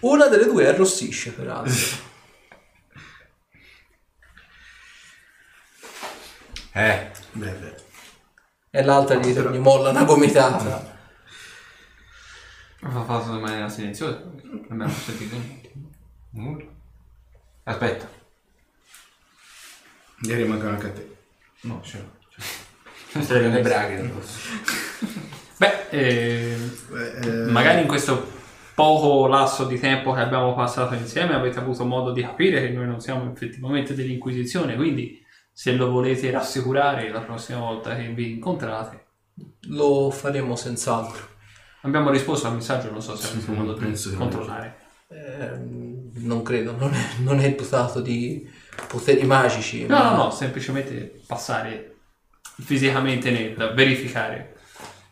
una 0.00 0.26
delle 0.28 0.46
due 0.46 0.68
arrossisce 0.68 1.32
peraltro. 1.32 2.08
eh 6.72 7.10
Beh, 7.32 7.50
beh. 7.52 7.74
e 8.70 8.82
l'altra 8.84 9.16
gli, 9.16 9.32
gli 9.32 9.58
molla 9.58 9.90
una 9.90 10.04
gomitata. 10.04 10.98
va 12.82 13.04
fatto 13.04 13.34
in 13.34 13.40
maniera 13.40 13.68
silenziosa. 13.68 14.22
Non 14.42 14.64
abbiamo 14.70 14.92
sentito 14.92 15.36
niente. 15.36 15.72
nulla 16.30 16.64
aspetta 17.64 18.08
Ieri 20.22 20.44
mancano 20.44 20.70
anche 20.72 20.86
a 20.86 20.90
te. 20.92 21.16
no 21.62 21.80
ce 21.82 21.98
l'ho 21.98 23.22
Stai 23.22 23.50
le 23.50 23.60
braghe 23.60 23.98
addosso. 23.98 24.38
Beh, 25.56 25.88
eh, 25.90 26.56
Beh, 26.90 27.16
eh, 27.18 27.50
magari 27.50 27.80
in 27.82 27.88
questo 27.88 28.38
poco 28.74 29.26
lasso 29.26 29.64
di 29.64 29.78
tempo 29.80 30.12
che 30.12 30.20
abbiamo 30.20 30.54
passato 30.54 30.94
insieme 30.94 31.34
avete 31.34 31.58
avuto 31.58 31.84
modo 31.84 32.12
di 32.12 32.22
capire 32.22 32.60
che 32.60 32.68
noi 32.70 32.86
non 32.86 33.00
siamo 33.00 33.30
effettivamente 33.32 33.94
dell'Inquisizione, 33.94 34.76
quindi 34.76 35.19
se 35.60 35.72
lo 35.72 35.90
volete 35.90 36.30
rassicurare 36.30 37.10
la 37.10 37.20
prossima 37.20 37.58
volta 37.58 37.94
che 37.94 38.08
vi 38.14 38.30
incontrate. 38.30 39.04
Lo 39.68 40.10
faremo 40.10 40.56
senz'altro. 40.56 41.22
Abbiamo 41.82 42.08
risposto 42.08 42.46
al 42.46 42.54
messaggio, 42.54 42.90
non 42.90 43.02
so 43.02 43.14
se 43.14 43.26
avete 43.26 43.42
sì, 43.42 43.50
modo 43.50 43.74
di 43.74 44.14
controllare. 44.16 44.78
Ehm, 45.08 46.12
non 46.14 46.42
credo, 46.42 46.74
non 46.74 46.94
è, 46.94 47.04
non 47.18 47.40
è 47.40 47.54
dotato 47.54 48.00
di 48.00 48.48
poteri 48.88 49.22
magici. 49.24 49.84
No, 49.84 49.98
ma- 49.98 50.10
no, 50.12 50.16
no, 50.16 50.30
semplicemente 50.30 51.20
passare 51.26 51.96
fisicamente 52.40 53.30
nel 53.30 53.74
verificare 53.74 54.56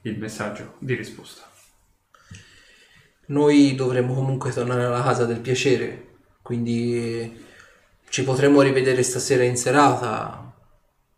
il 0.05 0.19
messaggio 0.19 0.77
di 0.79 0.95
risposta. 0.95 1.43
Noi 3.27 3.75
dovremmo 3.75 4.15
comunque 4.15 4.51
tornare 4.53 4.85
alla 4.85 5.03
casa 5.03 5.27
del 5.27 5.41
piacere, 5.41 6.21
quindi 6.41 7.48
ci 8.09 8.25
potremo 8.25 8.63
rivedere 8.63 9.03
stasera 9.03 9.43
in 9.45 9.57
serata. 9.57 10.55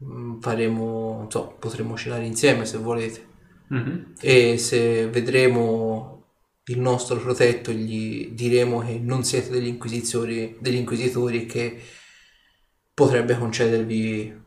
Mm, 0.04 0.40
Faremo, 0.40 1.16
non 1.18 1.30
so, 1.30 1.56
potremo 1.58 1.96
cenare 1.96 2.24
insieme 2.24 2.66
se 2.66 2.78
volete. 2.78 3.28
Mhm. 3.68 4.14
E 4.20 4.58
se 4.58 5.06
vedremo 5.08 6.24
il 6.64 6.80
nostro 6.80 7.18
protetto, 7.18 7.70
gli 7.72 8.30
diremo 8.30 8.80
che 8.80 8.98
non 8.98 9.24
siete 9.24 9.50
degli 9.50 9.66
inquisitori, 9.66 10.56
degli 10.60 10.76
inquisitori 10.76 11.46
che 11.46 11.80
potrebbe 12.92 13.36
concedervi, 13.36 14.38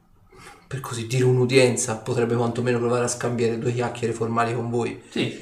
per 0.68 0.80
così 0.80 1.08
dire, 1.08 1.24
un'udienza, 1.24 1.98
potrebbe 1.98 2.36
quantomeno 2.36 2.80
provare 2.80 3.06
a 3.06 3.10
scambiare 3.10 3.58
due 3.58 3.74
chiacchiere 3.74 4.14
formali 4.14 4.54
con 4.54 4.70
voi. 4.70 5.02
Sì, 5.10 5.38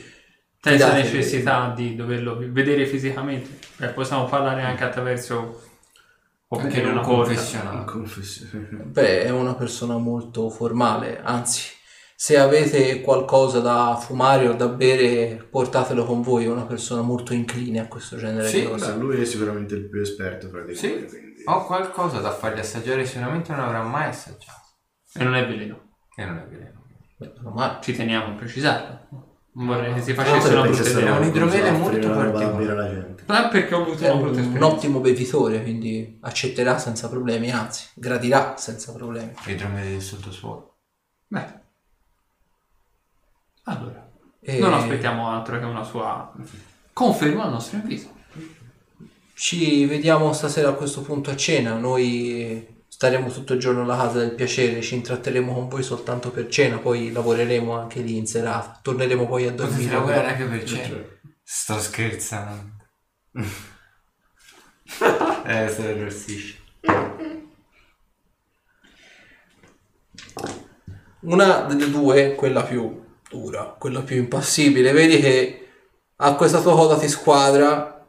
senza 0.59 0.93
necessità 0.93 1.73
di 1.75 1.95
doverlo 1.95 2.37
vedere 2.37 2.85
fisicamente. 2.85 3.59
Eh, 3.79 3.89
possiamo 3.89 4.25
parlare 4.25 4.61
anche 4.61 4.83
attraverso 4.83 5.70
O 6.53 6.59
in 6.59 6.93
non 6.93 7.01
confessionale. 7.01 7.85
Confessione. 7.85 8.67
Beh, 8.91 9.23
è 9.23 9.29
una 9.29 9.55
persona 9.55 9.97
molto 9.97 10.49
formale, 10.49 11.21
anzi, 11.21 11.69
se 12.13 12.37
avete 12.37 12.99
qualcosa 12.99 13.61
da 13.61 13.97
fumare 13.97 14.49
o 14.49 14.53
da 14.53 14.67
bere, 14.67 15.47
portatelo 15.49 16.03
con 16.03 16.21
voi, 16.21 16.45
è 16.45 16.49
una 16.49 16.65
persona 16.65 17.01
molto 17.01 17.33
incline 17.33 17.79
a 17.79 17.87
questo 17.87 18.17
genere 18.17 18.47
Sì, 18.49 18.61
di 18.61 18.67
cose. 18.67 18.91
Beh, 18.91 18.99
lui 18.99 19.21
è 19.21 19.25
sicuramente 19.25 19.75
il 19.75 19.89
più 19.89 20.01
esperto 20.01 20.49
fra 20.49 20.61
di 20.63 20.75
Sì. 20.75 21.05
quindi... 21.07 21.41
Ho 21.45 21.65
qualcosa 21.65 22.19
da 22.19 22.31
fargli 22.31 22.59
assaggiare, 22.59 23.05
sicuramente 23.05 23.53
non 23.53 23.61
avrà 23.61 23.81
mai 23.83 24.09
assaggiato. 24.09 24.59
E 25.13 25.23
non 25.23 25.35
è 25.35 25.47
veleno. 25.47 25.95
E 26.15 26.25
non 26.25 26.37
è 26.37 26.45
veleno. 26.47 26.83
Beh, 27.17 27.31
male. 27.43 27.77
Ci 27.81 27.95
teniamo 27.95 28.33
a 28.33 28.35
precisarlo. 28.35 29.30
Vorrei 29.53 29.93
che 29.95 30.01
si 30.01 30.13
facesse 30.13 30.47
una 30.53 30.61
brutta 30.61 30.89
idea. 30.89 30.93
un 30.93 31.01
stare 31.03 31.25
idromele 31.25 31.67
a 31.67 31.71
molto 31.73 32.09
particolare. 32.09 33.15
Ah, 33.25 33.47
perché 33.49 33.75
ho 33.75 33.81
avuto 33.81 34.03
È 34.03 34.09
una 34.09 34.21
brutta 34.21 34.39
un, 34.39 34.55
un 34.55 34.63
ottimo 34.63 34.99
bevitore, 34.99 35.61
quindi 35.61 36.17
accetterà 36.21 36.77
senza 36.77 37.09
problemi, 37.09 37.51
anzi, 37.51 37.87
gradirà 37.95 38.55
senza 38.57 38.93
problemi. 38.93 39.33
Idromele 39.45 39.89
del 39.89 40.01
sottosuolo. 40.01 40.75
Beh. 41.27 41.59
Allora, 43.63 44.09
E 44.39 44.59
non 44.59 44.73
aspettiamo 44.73 45.29
altro 45.29 45.59
che 45.59 45.65
una 45.65 45.83
sua 45.83 46.31
conferma 46.93 47.43
al 47.43 47.51
nostro 47.51 47.77
invito. 47.77 48.19
Ci 49.33 49.85
vediamo 49.85 50.31
stasera 50.33 50.69
a 50.69 50.73
questo 50.73 51.01
punto 51.01 51.29
a 51.29 51.35
cena. 51.35 51.75
Noi 51.75 52.70
staremo 53.01 53.31
tutto 53.31 53.53
il 53.53 53.59
giorno 53.59 53.81
alla 53.81 53.97
casa 53.97 54.19
del 54.19 54.35
piacere, 54.35 54.79
ci 54.83 54.93
intratteremo 54.93 55.51
con 55.51 55.67
voi 55.67 55.81
soltanto 55.81 56.29
per 56.29 56.47
cena, 56.49 56.77
poi 56.77 57.11
lavoreremo 57.11 57.75
anche 57.75 57.99
lì 58.01 58.15
in 58.15 58.27
serata. 58.27 58.77
Torneremo 58.79 59.25
poi 59.25 59.47
a 59.47 59.53
Potete 59.53 59.69
dormire. 59.69 59.91
lavorare 59.91 60.27
anche 60.27 60.43
per 60.43 60.63
cena. 60.63 60.97
Sto 61.41 61.79
scherzando. 61.79 62.73
eh, 65.47 65.67
se 65.67 65.81
lo 65.81 65.99
arrossisce. 65.99 66.59
Una 71.21 71.61
delle 71.61 71.89
due, 71.89 72.35
quella 72.35 72.61
più 72.61 73.03
dura, 73.27 73.75
quella 73.79 74.01
più 74.01 74.17
impassibile, 74.17 74.91
vedi 74.91 75.19
che 75.19 75.69
ha 76.17 76.35
questa 76.35 76.61
tua 76.61 76.75
coda 76.75 76.97
di 76.97 77.07
squadra. 77.07 78.05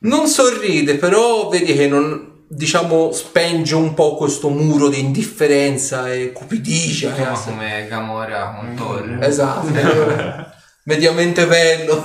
Non 0.00 0.26
sorride, 0.26 0.96
però 0.96 1.48
vedi 1.48 1.72
che 1.72 1.88
non, 1.88 2.37
diciamo, 2.48 3.12
spenge 3.12 3.74
un 3.74 3.94
po' 3.94 4.16
questo 4.16 4.48
muro 4.48 4.88
di 4.88 5.00
indifferenza 5.00 6.12
e 6.12 6.32
cupidigia. 6.32 7.08
Insomma, 7.08 7.38
come 7.38 7.86
Gamora 7.88 8.54
con 8.58 8.74
Thor. 8.74 9.18
Esatto, 9.22 9.66
mediamente 10.84 11.46
bello. 11.46 12.04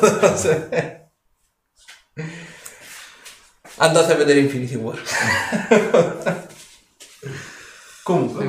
Andate 3.78 4.12
a 4.12 4.16
vedere 4.16 4.40
Infinity 4.40 4.76
War. 4.76 5.02
Comunque, 8.04 8.46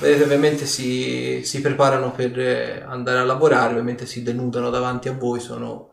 vedete, 0.00 0.24
ovviamente 0.24 0.66
si, 0.66 1.42
si 1.44 1.60
preparano 1.60 2.10
per 2.10 2.38
eh, 2.38 2.82
andare 2.84 3.20
a 3.20 3.24
lavorare, 3.24 3.70
ovviamente 3.70 4.04
si 4.04 4.24
denudano 4.24 4.68
davanti 4.68 5.08
a 5.08 5.12
voi, 5.12 5.38
sono 5.38 5.89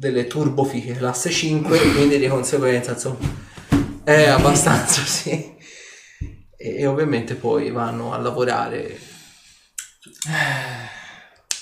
delle 0.00 0.26
turbofiche 0.26 0.94
classe 0.94 1.28
5, 1.28 1.78
quindi 1.92 2.18
di 2.18 2.26
conseguenza, 2.26 2.92
insomma, 2.92 3.18
è 4.02 4.28
abbastanza, 4.28 5.02
sì. 5.04 5.30
E, 6.56 6.76
e 6.78 6.86
ovviamente 6.86 7.34
poi 7.34 7.70
vanno 7.70 8.14
a 8.14 8.16
lavorare 8.16 8.98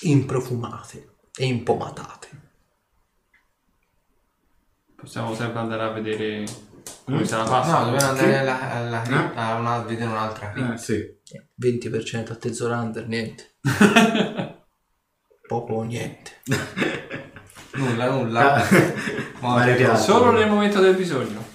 improfumate 0.03 1.15
e 1.35 1.45
impomatate. 1.47 2.27
Possiamo 4.95 5.35
sempre 5.35 5.59
andare 5.59 5.83
a 5.83 5.89
vedere 5.91 6.45
come 7.03 7.25
se 7.25 7.35
la 7.35 7.43
No, 7.43 7.49
passa. 7.49 7.83
dobbiamo 7.83 8.09
andare 8.09 8.37
alla, 8.37 8.71
alla 8.71 9.01
cripta, 9.01 9.47
a 9.47 9.55
una- 9.55 9.73
a 9.73 9.81
vedere 9.83 10.09
un'altra. 10.09 10.53
Eh, 10.73 10.77
sì. 10.77 11.17
20% 11.61 12.31
a 12.31 12.35
Tesorander, 12.35 13.05
niente. 13.05 13.55
Poco 15.45 15.73
o 15.73 15.83
niente. 15.83 16.31
Nulla, 17.73 18.09
nulla. 18.09 18.63
Mare 19.39 19.75
piatto. 19.75 19.97
Solo 19.97 20.31
nel 20.31 20.49
momento 20.49 20.79
del 20.79 20.95
bisogno. 20.95 21.45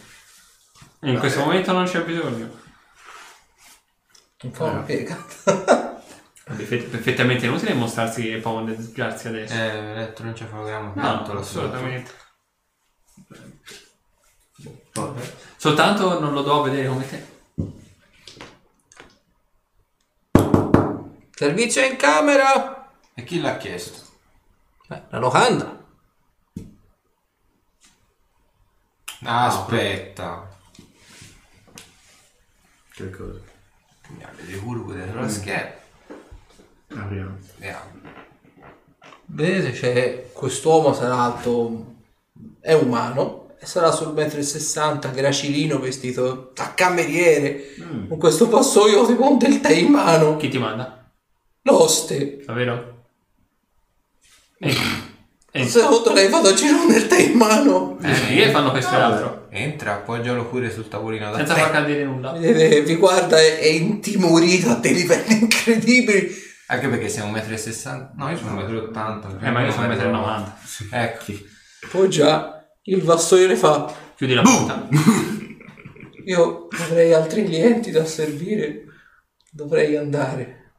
In 1.01 1.18
questo 1.18 1.41
momento 1.41 1.73
non 1.73 1.84
c'è 1.84 2.02
bisogno. 2.02 2.62
Un 4.43 4.51
po' 4.51 4.84
perfett- 6.44 6.86
perfettamente 6.89 7.47
inutile 7.47 7.73
mostrarsi 7.75 8.23
che 8.23 8.36
può 8.39 8.62
disgrazia 8.62 9.31
adesso. 9.31 9.55
Eh, 9.55 9.59
elettroencefalogramma 9.59 10.86
no, 10.89 10.93
piatto, 10.93 11.33
no, 11.33 11.39
lo 11.39 11.43
so. 11.43 11.59
assolutamente. 11.60 12.23
Soltanto 15.57 16.20
non 16.20 16.33
lo 16.33 16.43
do 16.43 16.60
a 16.60 16.62
vedere 16.68 16.89
come 16.89 17.09
te. 17.09 17.33
Servizio 21.34 21.84
in 21.84 21.97
camera. 21.97 22.93
E 23.15 23.25
chi 23.25 23.41
l'ha 23.41 23.57
chiesto? 23.57 24.02
Eh, 24.89 25.02
la 25.09 25.18
locanda. 25.18 25.83
Ah, 29.14 29.14
aspetta. 29.25 30.49
Che 32.94 33.11
cosa? 33.11 33.41
Andiamo 34.09 34.33
vedere 34.36 34.59
curvo 34.59 34.93
dentro 34.93 35.20
la 35.20 35.28
schiena. 35.28 35.73
Apriamo. 36.89 37.39
Vediamo. 37.57 37.91
Vedete, 39.27 39.70
c'è 39.73 40.31
quest'uomo 40.33 40.93
sarà 40.93 41.17
alto, 41.17 41.94
è 42.61 42.75
umano, 42.75 43.44
e 43.59 43.67
sarà 43.67 43.91
sul 43.91 44.15
1,60 44.15 45.09
m, 45.09 45.15
gracilino, 45.15 45.78
vestito 45.78 46.53
da 46.55 46.75
cameriere, 46.75 47.75
con 48.09 48.19
questo 48.19 48.49
vassoio 48.49 49.07
tipo 49.07 49.28
un 49.28 49.39
del 49.39 49.61
tè 49.61 49.73
in 49.73 49.91
mano. 49.91 50.36
Chi 50.36 50.49
ti 50.49 50.59
manda? 50.59 51.11
L'oste. 51.62 52.43
Davvero? 52.44 53.07
E, 54.59 54.75
e, 55.57 55.68
Secondo 55.68 56.12
lei 56.12 56.28
vado 56.28 56.49
a 56.49 56.52
girare 56.52 56.84
nel 56.86 57.07
tè 57.07 57.20
in 57.20 57.36
mano? 57.36 57.97
eh, 58.02 58.42
e 58.42 58.50
fanno 58.50 58.73
questo 58.73 58.92
e 58.92 58.99
l'altro. 58.99 59.47
Entra, 59.50 59.94
appoggialo 59.94 60.47
pure 60.47 60.68
sul 60.68 60.89
tavolino 60.89 61.31
da 61.31 61.36
Senza 61.36 61.55
te. 61.55 61.60
far 61.60 61.70
cadere 61.70 62.02
nulla. 62.05 62.33
Vedete, 62.33 62.83
vi 62.83 62.97
guarda, 62.97 63.39
è, 63.39 63.60
è 63.60 63.66
intimorito 63.66 64.70
a 64.70 64.74
dei 64.74 64.94
livelli 64.94 65.39
incredibili. 65.42 66.42
Anche 66.66 66.89
perché 66.89 67.08
siamo 67.08 67.33
1,60 67.36 67.94
m. 67.94 68.10
No, 68.16 68.31
io 68.31 68.36
sono 68.36 68.60
1,80 68.62 69.39
m. 69.41 69.44
Eh, 69.44 69.50
ma 69.52 69.65
io 69.65 69.70
sono 69.70 69.86
1,90 69.86 70.41
m. 70.41 70.52
Ecco. 70.91 71.33
Poi 71.92 72.08
già 72.08 72.66
il 72.83 73.02
vassoio 73.02 73.47
le 73.47 73.57
fa. 73.57 73.94
Chiudi 74.16 74.34
la 74.34 74.42
porta. 74.42 74.89
Io 76.26 76.68
avrei 76.81 77.12
altri 77.12 77.44
clienti 77.44 77.91
da 77.91 78.07
servire, 78.07 78.84
dovrei 79.50 79.94
andare. 79.94 80.73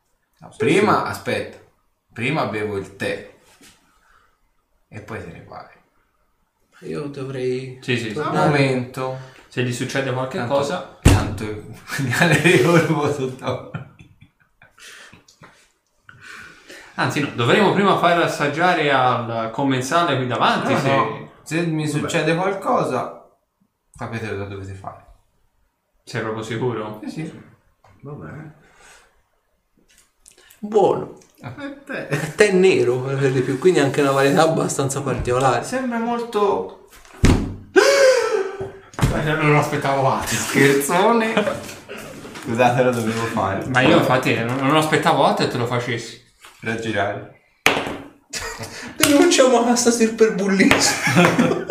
Prima, 0.58 1.06
aspetta. 1.06 1.58
Prima 2.12 2.48
bevo 2.48 2.78
il 2.78 2.96
tè. 2.96 3.35
E 4.88 5.02
poi 5.02 5.20
te 5.20 5.32
ne 5.32 5.44
vai. 5.44 5.68
Io 6.90 7.08
dovrei... 7.08 7.80
Sì, 7.82 7.98
sì. 7.98 8.12
sì. 8.12 8.18
Un 8.18 8.32
momento. 8.32 9.18
Se 9.48 9.64
gli 9.64 9.74
succede 9.74 10.12
qualche 10.12 10.38
Tanto- 10.38 10.54
cosa, 10.54 11.00
Tanto 11.02 11.46
corvo 12.64 13.12
sul 13.14 13.36
tavolino. 13.36 13.94
anzi 16.96 17.20
no, 17.22 17.30
dovremmo 17.36 17.74
prima 17.74 17.98
far 17.98 18.22
assaggiare 18.22 18.92
al 18.92 19.52
commensale 19.52 20.18
qui 20.18 20.28
davanti. 20.28 20.74
No, 20.74 20.80
se... 20.80 20.96
no. 20.96 21.32
Se 21.44 21.66
mi 21.66 21.88
succede 21.88 22.36
qualcosa, 22.36 23.30
sapete 23.92 24.30
cosa 24.30 24.46
dovete 24.46 24.74
fare. 24.74 25.06
Sei 26.04 26.22
proprio 26.22 26.44
sicuro? 26.44 27.00
Sì, 27.04 27.10
sì. 27.10 27.42
Va 28.02 28.12
bene. 28.12 28.56
Buono. 30.60 31.18
E 31.42 31.84
te? 31.86 32.08
È 32.08 32.36
tè 32.36 32.52
nero 32.52 33.00
per 33.02 33.32
di 33.32 33.42
più, 33.42 33.60
quindi 33.60 33.80
anche 33.80 34.02
una 34.02 34.12
varietà 34.12 34.44
abbastanza 34.44 35.02
particolare. 35.02 35.64
Sembra 35.64 35.98
molto 35.98 36.88
Non 39.24 39.52
lo 39.52 39.60
aspettavo 39.60 40.10
altro. 40.10 40.36
scherzone. 40.36 41.34
Scusate, 42.44 42.84
lo 42.84 42.92
dovevo 42.92 43.26
fare. 43.26 43.66
Ma 43.68 43.82
io 43.82 43.98
infatti 43.98 44.34
non, 44.36 44.58
non 44.58 44.76
aspettavo 44.76 45.26
altro 45.26 45.46
e 45.46 45.48
te 45.50 45.58
lo 45.58 45.66
facessi. 45.66 46.22
Per 46.60 46.80
girare. 46.80 47.42
Denunciamo 48.98 49.62
Anastasia 49.64 50.14
per 50.14 50.36
bullismo. 50.36 51.64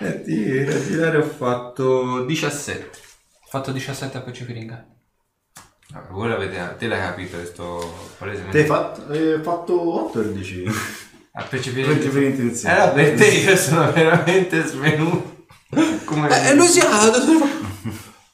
E 0.00 0.22
di 0.22 0.64
girare 0.86 1.18
ho 1.18 1.22
fatto 1.22 2.24
17. 2.24 2.84
Ho 2.86 3.48
fatto 3.48 3.72
17 3.72 4.16
a 4.16 4.20
Pecifiringa. 4.20 4.86
Vabbè, 5.90 6.08
voi 6.10 6.28
l'avete, 6.28 6.74
te 6.78 6.86
l'hai 6.86 7.00
capito, 7.00 7.42
sto 7.44 8.10
palesemente. 8.18 8.52
Te 8.52 8.60
hai 8.60 8.66
fatto, 8.66 9.12
hai 9.12 9.40
fatto 9.42 9.78
14. 9.80 10.64
A 11.32 11.42
percepire 11.44 11.86
20 11.88 12.08
per 12.08 12.22
intenzione. 12.22 12.74
Era 12.74 12.88
per 12.88 13.14
te, 13.16 13.26
io 13.26 13.56
sono 13.56 13.92
veramente 13.92 14.66
svenuto. 14.66 15.46
Come 16.04 16.48
Eh, 16.48 16.54
lui 16.54 16.66
si 16.66 16.80
alza. 16.80 17.22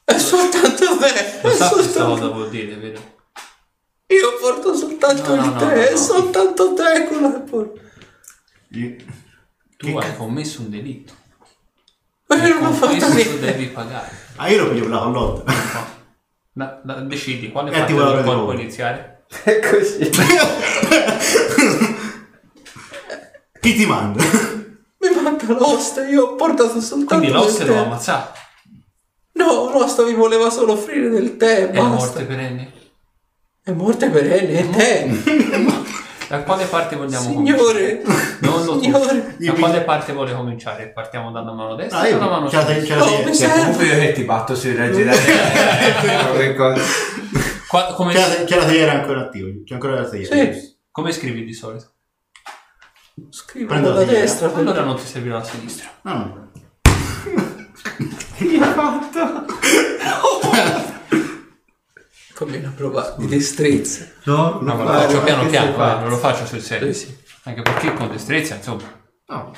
È 0.03 0.17
soltanto 0.17 0.97
te. 0.97 1.39
Lo 1.43 1.49
È 1.49 1.53
sa 1.55 1.69
questa 1.69 1.91
soltanto... 1.91 2.05
cosa 2.09 2.27
vuol 2.29 2.49
dire, 2.49 2.75
vero? 2.77 3.13
Io 4.07 4.37
porto 4.39 4.73
soltanto 4.75 5.35
No, 5.35 5.41
no, 5.41 5.43
il 5.45 5.51
no, 5.51 5.57
tè, 5.59 5.65
no, 5.65 5.81
è 5.81 5.95
soltanto 5.95 6.73
te 6.73 7.03
quello 7.07 7.33
che 7.33 7.39
porto. 7.39 7.79
Tu 9.77 9.97
hai 9.97 10.15
commesso 10.17 10.61
un 10.61 10.69
delitto. 10.71 11.13
Ma 12.27 12.35
io 12.47 12.53
non 12.55 12.65
ho 12.65 12.73
fatto 12.73 12.87
Questo 12.95 13.13
niente. 13.13 13.39
devi 13.39 13.65
pagare. 13.67 14.09
Ah, 14.37 14.49
io 14.49 14.63
lo 14.63 14.69
piglio 14.69 14.83
per 14.83 14.91
la 14.91 14.99
collotta. 14.99 15.53
Da- 16.57 16.79
da- 16.85 17.01
decidi 17.01 17.51
quale 17.51 17.69
Eh, 17.69 17.77
parte 17.77 17.93
del 17.93 18.23
corpo 18.23 18.53
iniziare. 18.53 19.25
È 19.43 19.59
così. 19.59 20.09
Chi 23.59 23.73
ti 23.75 23.85
manda? 23.85 24.23
Mi 24.23 25.21
manca 25.21 25.51
l'osta, 25.53 26.05
io 26.07 26.23
ho 26.23 26.35
portato 26.35 26.79
soltanto 26.79 27.17
Quindi 27.17 27.27
devo 27.31 27.45
tè. 27.53 27.75
ammazzare. 27.77 28.29
No, 29.33 29.69
l'osta 29.71 30.03
mi 30.03 30.13
voleva 30.13 30.49
solo 30.49 30.73
offrire 30.73 31.09
del 31.09 31.35
tè, 31.35 31.69
È 31.69 31.73
basta. 31.73 31.89
morte 31.89 32.23
perenni. 32.23 32.71
È 33.63 33.71
morte 33.71 34.09
perenne, 34.09 34.59
è 34.59 34.69
tè. 34.69 35.07
Da 36.37 36.43
quale 36.43 36.65
parte 36.65 36.95
vogliamo 36.95 37.33
cominciare? 37.33 37.59
Signore, 37.59 38.01
Non 38.39 38.53
lo 38.53 38.63
so. 38.63 38.81
signore. 38.81 39.35
Da 39.37 39.53
quale 39.53 39.81
parte 39.81 40.13
vuole 40.13 40.33
cominciare? 40.33 40.91
Partiamo 40.91 41.31
dalla 41.31 41.53
mano 41.53 41.75
destra 41.75 41.99
Ah, 41.99 42.07
o 42.07 42.11
dalla 42.11 42.25
mano 42.29 42.41
No, 42.43 42.49
sei- 42.49 42.79
mi 42.81 42.85
ce 42.85 43.33
serve. 43.33 43.59
Comunque 43.61 43.85
io 43.85 43.99
che 43.99 44.11
ti 44.13 44.23
batto 44.23 44.55
sui 44.55 44.75
raggi 44.75 45.03
da 45.03 45.11
Che 45.13 46.55
cosa? 46.55 46.81
Qua- 47.67 47.93
come, 47.93 48.13
C'è 48.13 48.19
la, 48.39 48.43
c'è 48.43 48.55
la 48.57 48.65
tagliera 48.65 48.91
ancora 48.93 49.21
attiva. 49.21 49.47
C'è 49.65 49.73
ancora 49.73 49.95
la 50.01 50.07
tagliera. 50.07 50.53
Sì. 50.53 50.75
come 50.91 51.11
scrivi 51.11 51.43
di 51.43 51.53
solito? 51.53 51.91
Scrivo 53.29 53.67
Prendo 53.67 53.91
da 53.91 53.99
la 53.99 54.05
destra. 54.05 54.51
Allora 54.53 54.83
non 54.83 54.95
ti 54.97 55.05
servirà 55.05 55.37
la 55.37 55.43
sinistra. 55.43 55.89
No, 56.03 56.13
no. 56.13 56.43
Fammi 62.35 62.57
una 62.57 62.73
prova 62.75 63.15
di 63.17 63.27
destrezza. 63.27 64.05
No, 64.25 64.59
No, 64.61 64.75
ma 64.75 64.83
lo 64.83 64.89
faccio 64.99 65.23
piano 65.23 65.47
piano, 65.47 65.73
sei 65.77 65.91
eh, 65.91 65.99
non 66.01 66.09
lo 66.09 66.17
faccio 66.17 66.45
sul 66.45 66.61
serio. 66.61 66.91
Sì, 66.91 67.05
sì. 67.05 67.17
Anche 67.43 67.61
perché 67.61 67.93
con 67.93 68.09
destrezza, 68.09 68.55
insomma. 68.55 68.83
No. 69.27 69.53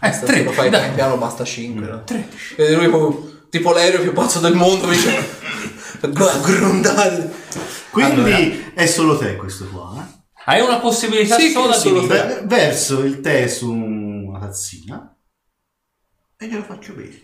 Eh, 0.00 0.12
Se 0.12 0.24
tre, 0.24 0.44
lo 0.44 0.52
fai 0.52 0.70
dai. 0.70 0.80
piano 0.80 0.94
piano 0.94 1.16
basta 1.18 1.44
5. 1.44 1.86
No? 1.86 2.04
13. 2.04 2.54
Vedi 2.56 2.74
lui 2.74 2.88
proprio, 2.88 3.46
tipo 3.50 3.72
l'aereo 3.72 4.00
più 4.00 4.12
pazzo 4.12 4.38
del 4.40 4.54
mondo, 4.54 4.88
dice 4.88 5.14
a 6.00 6.38
grondare. 6.38 7.30
Quindi 7.90 8.72
è 8.74 8.86
solo 8.86 9.18
te 9.18 9.36
questo 9.36 9.66
qua. 9.68 9.94
Eh? 9.98 10.20
Hai 10.46 10.60
una 10.62 10.78
possibilità 10.78 11.36
Sì, 11.36 11.50
sola 11.50 11.76
di. 11.76 12.06
Beh, 12.06 12.40
verso 12.46 13.00
il 13.04 13.20
tè 13.20 13.46
su 13.46 13.70
una 13.72 14.38
tazzina 14.38 15.14
e 16.38 16.46
glielo 16.48 16.62
faccio 16.62 16.94
bere. 16.94 17.20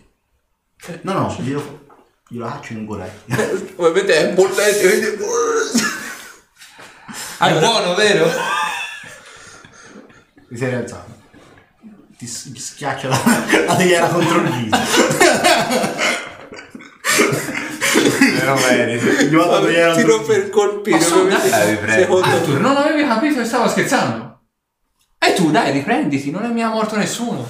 No, 1.01 1.13
no, 1.13 1.35
glielo, 1.39 1.87
glielo 2.29 2.47
faccio 2.47 2.73
in 2.73 2.85
goletto. 2.85 3.33
Ovviamente 3.83 4.15
è 4.15 4.33
bollente, 4.33 4.87
quindi... 4.87 5.23
È 7.39 7.59
buono, 7.59 7.95
vero? 7.95 8.29
Mi 10.49 10.57
sei 10.57 10.69
rialzato. 10.69 11.17
Ti, 12.17 12.27
schiaccia 12.27 13.07
la, 13.07 13.21
la 13.65 13.75
tagliera 13.75 14.07
contro 14.07 14.41
il 14.41 14.49
viso. 14.49 14.77
Meno 18.19 18.55
bene. 18.55 18.95
Gli 18.97 19.35
vado 19.35 19.55
a 19.55 19.61
tagliare 19.61 20.01
Ti 20.01 20.09
contro 20.09 20.33
il 20.33 20.49
colpino, 20.49 20.97
Ma 20.97 21.15
ovviamente. 21.15 21.49
dai, 21.49 21.77
prego. 21.77 22.01
Secondo 22.01 22.25
Arthur, 22.25 22.59
non 22.59 22.75
avevi 22.77 23.07
capito 23.07 23.39
che 23.39 23.45
stavo 23.45 23.69
scherzando? 23.69 24.41
E 25.17 25.33
tu, 25.33 25.49
dai, 25.49 25.71
riprenditi, 25.71 26.29
non 26.29 26.43
è 26.43 26.49
mica 26.49 26.69
morto 26.69 26.97
nessuno. 26.97 27.49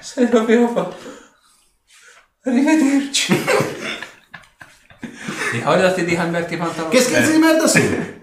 se 0.00 0.28
l'abbiamo 0.30 0.68
fatto. 0.68 1.22
Arrivederci. 2.44 3.44
Ricordati 5.52 6.04
di 6.04 6.14
cambiarti 6.14 6.54
i 6.54 6.56
pantaloni. 6.56 6.94
Che 6.94 7.00
scherzi 7.02 7.32
di 7.32 7.38
merda 7.38 7.66
sono? 7.66 8.22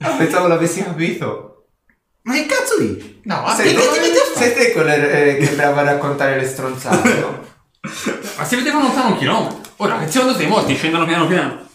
Ah, 0.00 0.10
pensavo 0.10 0.46
l'avessi 0.46 0.80
capito. 0.84 1.66
Ma 2.22 2.34
che 2.34 2.46
cazzo 2.46 2.78
dici? 2.78 3.20
No, 3.24 3.52
Sei, 3.56 3.74
Arthur, 3.74 3.98
te, 3.98 4.38
sei 4.38 4.54
te 4.54 4.72
quello 4.72 4.92
eh, 4.92 5.36
che 5.40 5.48
brava 5.56 5.80
a 5.80 5.84
raccontare 5.84 6.38
le 6.38 6.46
stronzate, 6.46 7.14
no? 7.18 7.44
ma 8.38 8.44
si 8.44 8.54
vedeva 8.54 8.78
lontano 8.80 9.08
un 9.08 9.18
chilometro. 9.18 9.58
Ora, 9.78 9.98
che 9.98 10.08
secondo 10.08 10.36
te 10.36 10.44
i 10.44 10.46
morti 10.46 10.76
scendono 10.76 11.04
piano 11.04 11.26
piano. 11.26 11.68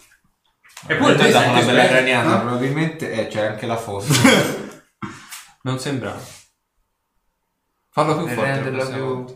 Eppure 0.87 1.17
sei 1.17 1.31
dopo 1.33 1.49
una 1.49 1.59
bella 1.59 1.63
sveglio. 1.71 1.89
graniata, 1.89 2.37
probabilmente 2.39 3.11
eh, 3.11 3.27
c'è 3.27 3.45
anche 3.45 3.65
la 3.65 3.77
foto. 3.77 4.05
Non 5.63 5.79
sembrava. 5.79 6.21
Fallo 7.89 8.15
più 8.17 8.25
Per 8.25 8.35
forte. 8.35 8.49
la 8.49 8.55
renderla 8.55 8.83
prossima 8.83 9.05
volta. 9.05 9.33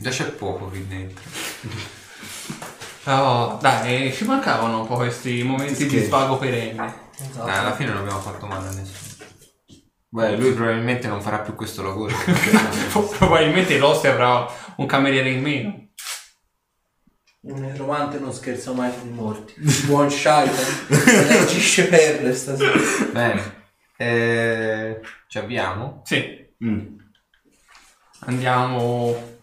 Già 0.00 0.10
c'è 0.10 0.26
poco 0.26 0.66
qui 0.66 0.86
dentro. 0.86 1.24
Oh, 3.04 3.58
dai, 3.60 4.12
ci 4.12 4.24
mancavano 4.24 4.82
un 4.82 4.86
po' 4.86 4.94
questi 4.96 5.42
momenti 5.42 5.86
di 5.86 5.98
svago 5.98 6.36
perenne. 6.38 7.06
Dai, 7.34 7.56
alla 7.58 7.74
fine 7.74 7.88
non 7.90 8.02
abbiamo 8.02 8.20
fatto 8.20 8.46
male 8.46 8.68
a 8.68 8.72
nessuno. 8.72 9.06
Beh, 10.10 10.36
lui 10.36 10.52
probabilmente 10.52 11.08
non 11.08 11.20
farà 11.20 11.40
più 11.40 11.54
questo 11.54 11.82
lavoro. 11.82 12.14
Probabilmente 13.18 13.76
l'oste 13.76 14.08
avrà 14.08 14.46
un 14.76 14.86
cameriere 14.86 15.30
in 15.30 15.42
meno. 15.42 15.88
Un 17.40 17.60
necromante 17.60 18.18
non 18.18 18.32
scherza 18.32 18.72
mai 18.72 18.90
con 18.96 19.08
i 19.08 19.12
morti. 19.12 19.54
Buon 19.86 20.10
Shaitan. 20.10 20.64
Reagisce 20.88 21.88
perle 21.88 22.34
stasera. 22.34 22.72
Bene. 23.12 23.56
Eh, 23.96 25.00
ci 25.26 25.38
avviamo? 25.38 26.02
Sì, 26.04 26.36
Mm. 26.64 26.96
andiamo 28.20 29.14
Eh, 29.14 29.37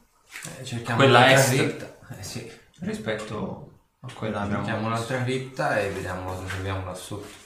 cerchiamo 0.64 1.00
quella 1.00 1.20
un'altra 1.20 1.40
est 1.40 1.56
cripta. 1.56 1.98
eh 2.20 2.24
sì, 2.24 2.52
rispetto 2.82 3.72
a 4.02 4.12
quella 4.14 4.42
abbiamo 4.42 4.64
Cerchiamo 4.64 4.88
un'altra 4.88 5.24
cripta 5.24 5.80
e 5.80 5.90
vediamo 5.90 6.26
cosa 6.26 6.44
troviamo 6.44 6.86
là 6.86 6.94
sotto. 6.94 7.44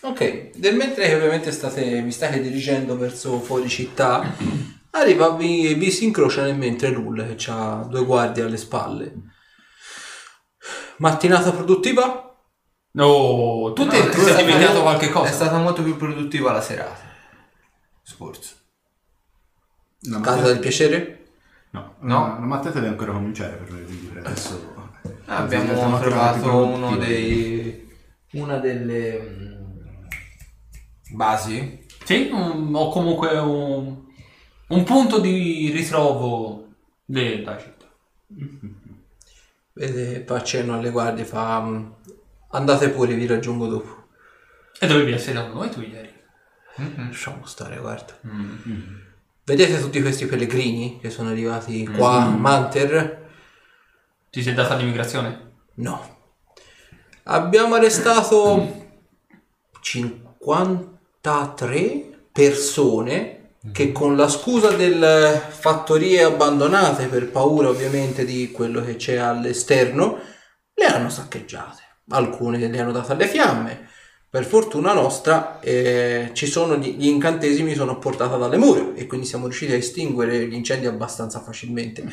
Ok, 0.00 0.50
nel 0.54 0.76
mentre 0.76 1.06
che 1.08 1.14
ovviamente 1.16 1.50
state, 1.50 2.00
vi 2.02 2.12
state 2.12 2.40
dirigendo 2.40 2.96
verso 2.96 3.40
fuori 3.40 3.68
città, 3.68 4.34
arriva, 4.90 5.30
vi, 5.30 5.74
vi 5.74 5.90
si 5.90 6.04
incrocia 6.04 6.42
nel 6.42 6.56
mentre 6.56 6.90
Lul 6.90 7.34
che 7.36 7.50
ha 7.50 7.84
due 7.88 8.04
guardie 8.04 8.44
alle 8.44 8.56
spalle. 8.56 9.12
Mattinata 10.98 11.50
produttiva? 11.52 12.24
No, 12.92 13.72
tu 13.74 13.86
ti 13.88 13.98
No, 13.98 14.08
ti 14.08 14.20
sei 14.20 14.32
è 14.32 14.36
dimenticato 14.36 14.64
stato- 14.64 14.82
qualche 14.82 15.06
È 15.08 15.10
cosa. 15.10 15.32
stata 15.32 15.58
molto 15.58 15.82
più 15.82 15.96
produttiva 15.96 16.52
la 16.52 16.60
serata. 16.60 17.06
Sforzo. 18.02 18.54
La 20.02 20.20
Casa 20.20 20.42
del 20.42 20.58
piacere? 20.60 21.17
No, 21.78 21.94
No. 22.00 22.38
La 22.40 22.46
mattata 22.46 22.78
deve 22.80 22.88
ancora 22.88 23.12
cominciare 23.12 23.56
per 23.56 23.70
noi, 23.70 23.84
quindi 23.84 24.06
per 24.06 24.26
adesso... 24.26 24.74
Ah, 25.26 25.38
abbiamo 25.38 25.98
trovato 26.00 26.64
uno 26.66 26.96
dei... 26.96 27.88
una 28.32 28.58
delle 28.58 29.20
mm, 29.20 30.06
basi. 31.12 31.86
Sì, 32.04 32.30
un- 32.32 32.70
o 32.74 32.90
comunque 32.90 33.38
un, 33.38 34.04
un 34.68 34.84
punto 34.84 35.18
di 35.20 35.70
ritrovo 35.70 36.66
della 37.04 37.58
città. 37.58 37.86
Vede, 39.74 40.24
fa 40.26 40.36
accenno 40.36 40.74
alle 40.74 40.90
guardie, 40.90 41.24
fa... 41.24 41.60
mm, 41.60 41.86
Andate 42.50 42.88
pure, 42.90 43.14
vi 43.14 43.26
raggiungo 43.26 43.66
dopo. 43.66 44.06
E 44.80 44.86
dovevi 44.86 45.12
essere 45.12 45.40
con 45.42 45.52
noi 45.52 45.70
tu 45.70 45.80
ieri. 45.82 46.10
Lasciamo 46.96 47.44
stare, 47.44 47.76
guarda. 47.78 48.14
Vedete 49.48 49.80
tutti 49.80 50.02
questi 50.02 50.26
pellegrini 50.26 50.98
che 51.00 51.08
sono 51.08 51.30
arrivati 51.30 51.86
qua 51.86 52.24
a 52.24 52.28
Manter? 52.28 53.30
Ti 54.28 54.42
sei 54.42 54.52
data 54.52 54.74
l'immigrazione? 54.74 55.52
No. 55.76 56.16
Abbiamo 57.22 57.76
arrestato 57.76 58.90
53 59.80 62.26
persone 62.30 63.52
che 63.72 63.90
con 63.90 64.16
la 64.16 64.28
scusa 64.28 64.72
delle 64.72 65.40
fattorie 65.48 66.24
abbandonate 66.24 67.06
per 67.06 67.30
paura 67.30 67.70
ovviamente 67.70 68.26
di 68.26 68.50
quello 68.50 68.84
che 68.84 68.96
c'è 68.96 69.16
all'esterno 69.16 70.18
le 70.74 70.84
hanno 70.84 71.08
saccheggiate. 71.08 71.80
Alcune 72.10 72.58
le 72.58 72.78
hanno 72.78 72.92
date 72.92 73.12
alle 73.12 73.26
fiamme. 73.26 73.87
Per 74.30 74.44
fortuna 74.44 74.92
nostra 74.92 75.58
eh, 75.60 76.32
ci 76.34 76.46
sono 76.46 76.76
gli, 76.76 76.96
gli 76.96 77.06
incantesimi 77.06 77.74
sono 77.74 77.98
portati 77.98 78.38
dalle 78.38 78.58
mura 78.58 78.92
e 78.94 79.06
quindi 79.06 79.26
siamo 79.26 79.44
riusciti 79.44 79.72
a 79.72 79.76
estinguere 79.76 80.46
gli 80.46 80.52
incendi 80.52 80.86
abbastanza 80.86 81.40
facilmente. 81.40 82.04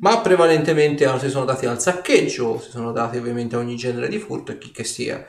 Ma 0.00 0.20
prevalentemente 0.20 1.08
si 1.18 1.30
sono 1.30 1.46
dati 1.46 1.64
al 1.64 1.80
saccheggio, 1.80 2.60
si 2.60 2.68
sono 2.68 2.92
dati 2.92 3.16
ovviamente 3.16 3.56
a 3.56 3.60
ogni 3.60 3.76
genere 3.76 4.08
di 4.08 4.18
furto 4.18 4.52
e 4.52 4.58
chi 4.58 4.72
che 4.72 4.84
sia. 4.84 5.26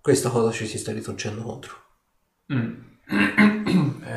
Questa 0.00 0.30
cosa 0.30 0.50
ci 0.52 0.66
si 0.66 0.78
sta 0.78 0.92
ritorcendo 0.92 1.42
contro. 1.42 1.74
Mm. 2.54 2.74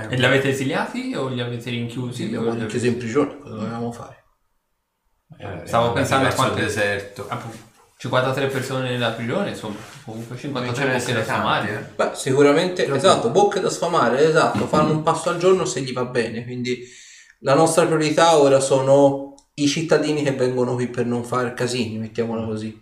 e 0.09 0.15
li 0.15 0.25
avete 0.25 0.49
esiliati 0.49 1.13
o 1.15 1.27
li 1.27 1.41
avete 1.41 1.69
rinchiusi? 1.69 2.29
Li 2.29 2.35
abbiamo 2.35 2.65
chiusi 2.65 2.87
in 2.87 2.97
prigione, 2.97 3.39
cosa 3.39 3.55
dovevamo 3.55 3.91
fare? 3.91 4.23
Eh, 5.37 5.63
Stavo 5.65 5.91
pensando 5.91 6.29
a 6.29 6.33
quante... 6.33 6.61
deserto. 6.61 7.25
Appunto, 7.27 7.57
53 8.01 8.47
persone 8.47 8.91
nella 8.91 9.11
prigione, 9.11 9.49
insomma, 9.49 9.75
comunque 10.05 10.37
53 10.37 10.71
Cominciano 10.73 10.95
a 10.95 10.99
bocche 10.99 11.13
da 11.13 11.23
sfamare. 11.23 11.91
Beh, 11.97 12.11
sicuramente, 12.13 12.93
esatto, 12.95 13.29
bocche 13.29 13.59
da 13.59 13.69
sfamare, 13.69 14.25
esatto, 14.25 14.67
fanno 14.67 14.91
un 14.91 15.03
passo 15.03 15.29
al 15.29 15.37
giorno 15.37 15.65
se 15.65 15.81
gli 15.81 15.91
va 15.91 16.05
bene, 16.05 16.45
quindi 16.45 16.81
la 17.39 17.55
nostra 17.55 17.85
priorità 17.85 18.37
ora 18.37 18.61
sono 18.61 19.35
i 19.55 19.67
cittadini 19.67 20.23
che 20.23 20.31
vengono 20.31 20.75
qui 20.75 20.87
per 20.87 21.05
non 21.07 21.25
fare 21.25 21.53
casini, 21.53 21.97
mettiamola 21.97 22.45
così. 22.45 22.81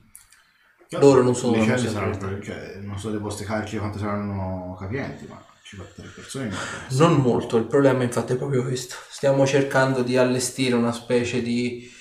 Loro 0.89 1.23
non 1.23 1.35
sono 1.35 1.63
cioè, 1.65 2.75
non 2.81 2.99
so 2.99 3.09
le 3.09 3.17
vostre 3.17 3.45
calci 3.45 3.77
quanto 3.77 3.97
saranno 3.97 4.77
capienti, 4.79 5.25
ma 5.27 5.43
Ci 5.63 5.77
fa 5.77 5.83
tre 5.95 6.05
persone. 6.13 6.49
ma- 6.49 6.55
Non 6.89 7.15
molto, 7.15 7.57
il 7.57 7.65
problema 7.65 8.03
infatti 8.03 8.33
è 8.33 8.35
proprio 8.35 8.61
questo. 8.61 8.95
Stiamo 9.09 9.47
cercando 9.47 10.03
di 10.03 10.15
allestire 10.15 10.75
una 10.75 10.91
specie 10.91 11.41
di 11.41 11.91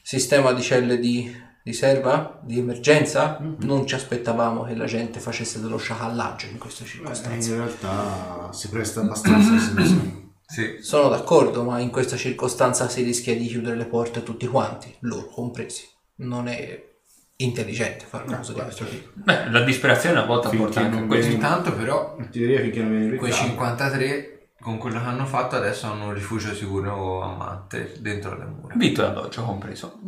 sistema 0.00 0.52
di 0.52 0.62
celle 0.62 1.00
di 1.00 1.50
riserva, 1.64 2.40
di 2.42 2.58
emergenza. 2.58 3.38
Non 3.60 3.86
ci 3.86 3.94
aspettavamo 3.94 4.64
che 4.64 4.74
la 4.74 4.86
gente 4.86 5.20
facesse 5.20 5.60
dello 5.60 5.76
sciacallaggio 5.78 6.46
in 6.46 6.58
queste 6.58 6.84
Eh, 6.84 6.86
circostanze. 6.86 7.50
in 7.50 7.56
realtà 7.56 8.52
si 8.52 8.68
presta 8.68 9.00
abbastanza. 9.00 10.20
Sì. 10.52 10.76
Sono 10.82 11.08
d'accordo, 11.08 11.62
ma 11.64 11.78
in 11.78 11.88
questa 11.88 12.14
circostanza 12.16 12.86
si 12.86 13.02
rischia 13.02 13.34
di 13.34 13.46
chiudere 13.46 13.74
le 13.74 13.86
porte 13.86 14.18
a 14.18 14.22
tutti 14.22 14.46
quanti, 14.46 14.94
loro 15.00 15.24
compresi. 15.28 15.88
Non 16.16 16.46
è 16.46 16.90
intelligente 17.36 18.04
fare 18.04 18.24
una 18.26 18.36
cosa 18.38 18.52
di 18.52 18.60
questo 18.60 18.84
tipo. 18.84 19.08
Beh, 19.14 19.48
la 19.50 19.62
disperazione 19.62 20.18
a 20.18 20.26
volte 20.26 20.54
porta 20.54 20.80
anche 20.80 20.98
a 20.98 21.06
questo. 21.06 21.32
Intanto 21.32 21.72
però 21.72 22.16
In 22.18 22.28
teoria 22.28 22.60
finché 22.60 22.82
non 22.82 22.90
viene 22.90 23.16
quei 23.16 23.30
beccato. 23.30 23.46
53 23.48 24.48
con 24.60 24.76
quello 24.76 25.00
che 25.00 25.06
hanno 25.06 25.24
fatto 25.24 25.56
adesso 25.56 25.86
hanno 25.86 26.08
un 26.08 26.12
rifugio 26.14 26.54
sicuro 26.54 27.22
a 27.22 27.34
Mante 27.34 27.94
dentro 28.00 28.36
le 28.36 28.44
mura. 28.44 28.74
Vitto 28.76 29.02
e 29.02 29.06
alloggio 29.06 29.42
compreso. 29.44 29.98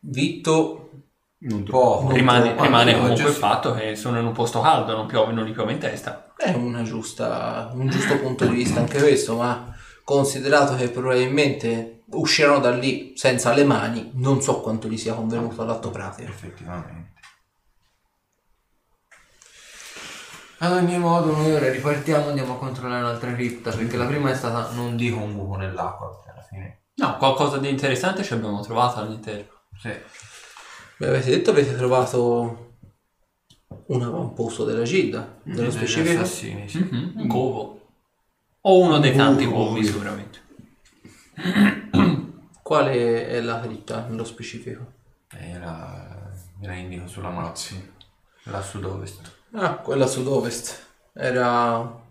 Vitto, 0.00 0.90
Non. 1.40 1.64
Non 2.02 2.12
rimane 2.12 2.48
troppo. 2.48 2.62
rimane 2.62 2.94
comunque 2.94 3.24
il 3.24 3.32
sì. 3.32 3.38
fatto 3.38 3.72
che 3.74 3.94
sono 3.94 4.18
in 4.18 4.26
un 4.26 4.32
posto 4.32 4.60
caldo, 4.60 4.96
non 4.96 5.06
piove, 5.06 5.32
non 5.32 5.44
gli 5.44 5.52
piove 5.52 5.72
in 5.72 5.78
testa. 5.78 6.32
È 6.36 6.52
una 6.52 6.82
giusta, 6.82 7.70
un 7.74 7.88
giusto 7.88 8.18
punto 8.18 8.46
di 8.46 8.56
vista 8.56 8.80
anche 8.80 8.98
questo, 8.98 9.36
ma 9.36 9.72
considerato 10.02 10.74
che 10.74 10.88
probabilmente 10.88 12.02
usciranno 12.10 12.58
da 12.58 12.70
lì 12.70 13.12
senza 13.16 13.52
le 13.52 13.64
mani, 13.64 14.10
non 14.14 14.40
so 14.42 14.60
quanto 14.60 14.88
gli 14.88 14.96
sia 14.96 15.14
convenuto 15.14 15.62
all'atto 15.62 15.90
pratico. 15.90 16.28
Effettivamente. 16.28 17.12
Ad 20.60 20.72
ogni 20.72 20.98
modo 20.98 21.36
noi 21.36 21.52
ora 21.52 21.70
ripartiamo 21.70 22.28
andiamo 22.30 22.54
a 22.54 22.58
controllare 22.58 23.02
un'altra 23.02 23.32
cripta 23.32 23.70
perché 23.70 23.96
la 23.96 24.06
prima 24.06 24.30
è 24.30 24.34
stata 24.34 24.72
non 24.72 24.96
dico 24.96 25.18
un 25.18 25.36
buco 25.36 25.54
nell'acqua 25.54 26.08
perché 26.08 26.30
alla 26.30 26.46
fine 26.48 26.80
No, 26.98 27.16
qualcosa 27.16 27.58
di 27.58 27.68
interessante 27.68 28.22
ci 28.24 28.32
abbiamo 28.34 28.60
trovato 28.60 29.00
all'interno. 29.00 29.50
sì. 29.78 29.94
Mi 31.00 31.06
avete 31.06 31.30
detto 31.30 31.50
avete 31.50 31.76
trovato 31.76 32.74
un 33.86 34.02
avamposto 34.02 34.64
della 34.64 34.82
Gilda, 34.82 35.38
nello 35.44 35.70
Degli 35.70 35.76
specifico? 35.76 36.20
assassini, 36.20 36.68
sì. 36.68 36.78
Mhm, 36.80 37.12
Un 37.14 37.26
covo. 37.28 37.86
O 38.62 38.80
uno 38.80 38.98
dei 38.98 39.14
tanti 39.14 39.44
Covo, 39.46 39.66
covi 39.68 39.84
sicuramente. 39.84 40.40
Quale 42.62 43.28
è 43.28 43.40
la 43.40 43.60
cripta 43.60 44.06
nello 44.06 44.24
specifico? 44.24 44.92
Era, 45.30 46.30
era 46.60 46.74
indico 46.74 47.06
sulla 47.06 47.30
mappa 47.30 47.58
là 48.44 48.60
sud-ovest 48.62 49.36
Ah, 49.52 49.76
quella 49.76 50.06
sud-ovest. 50.06 50.86
Era 51.12 52.06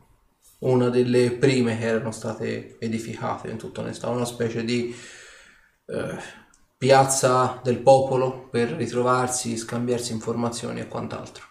una 0.59 0.89
delle 0.89 1.31
prime 1.31 1.77
che 1.77 1.85
erano 1.85 2.11
state 2.11 2.77
edificate, 2.79 3.49
in 3.49 3.57
tutta 3.57 3.81
onestà, 3.81 4.09
una 4.09 4.25
specie 4.25 4.63
di 4.63 4.95
eh, 5.85 6.17
piazza 6.77 7.59
del 7.63 7.79
popolo 7.79 8.47
per 8.49 8.71
ritrovarsi, 8.71 9.57
scambiarsi 9.57 10.11
informazioni 10.11 10.79
e 10.79 10.87
quant'altro. 10.87 11.43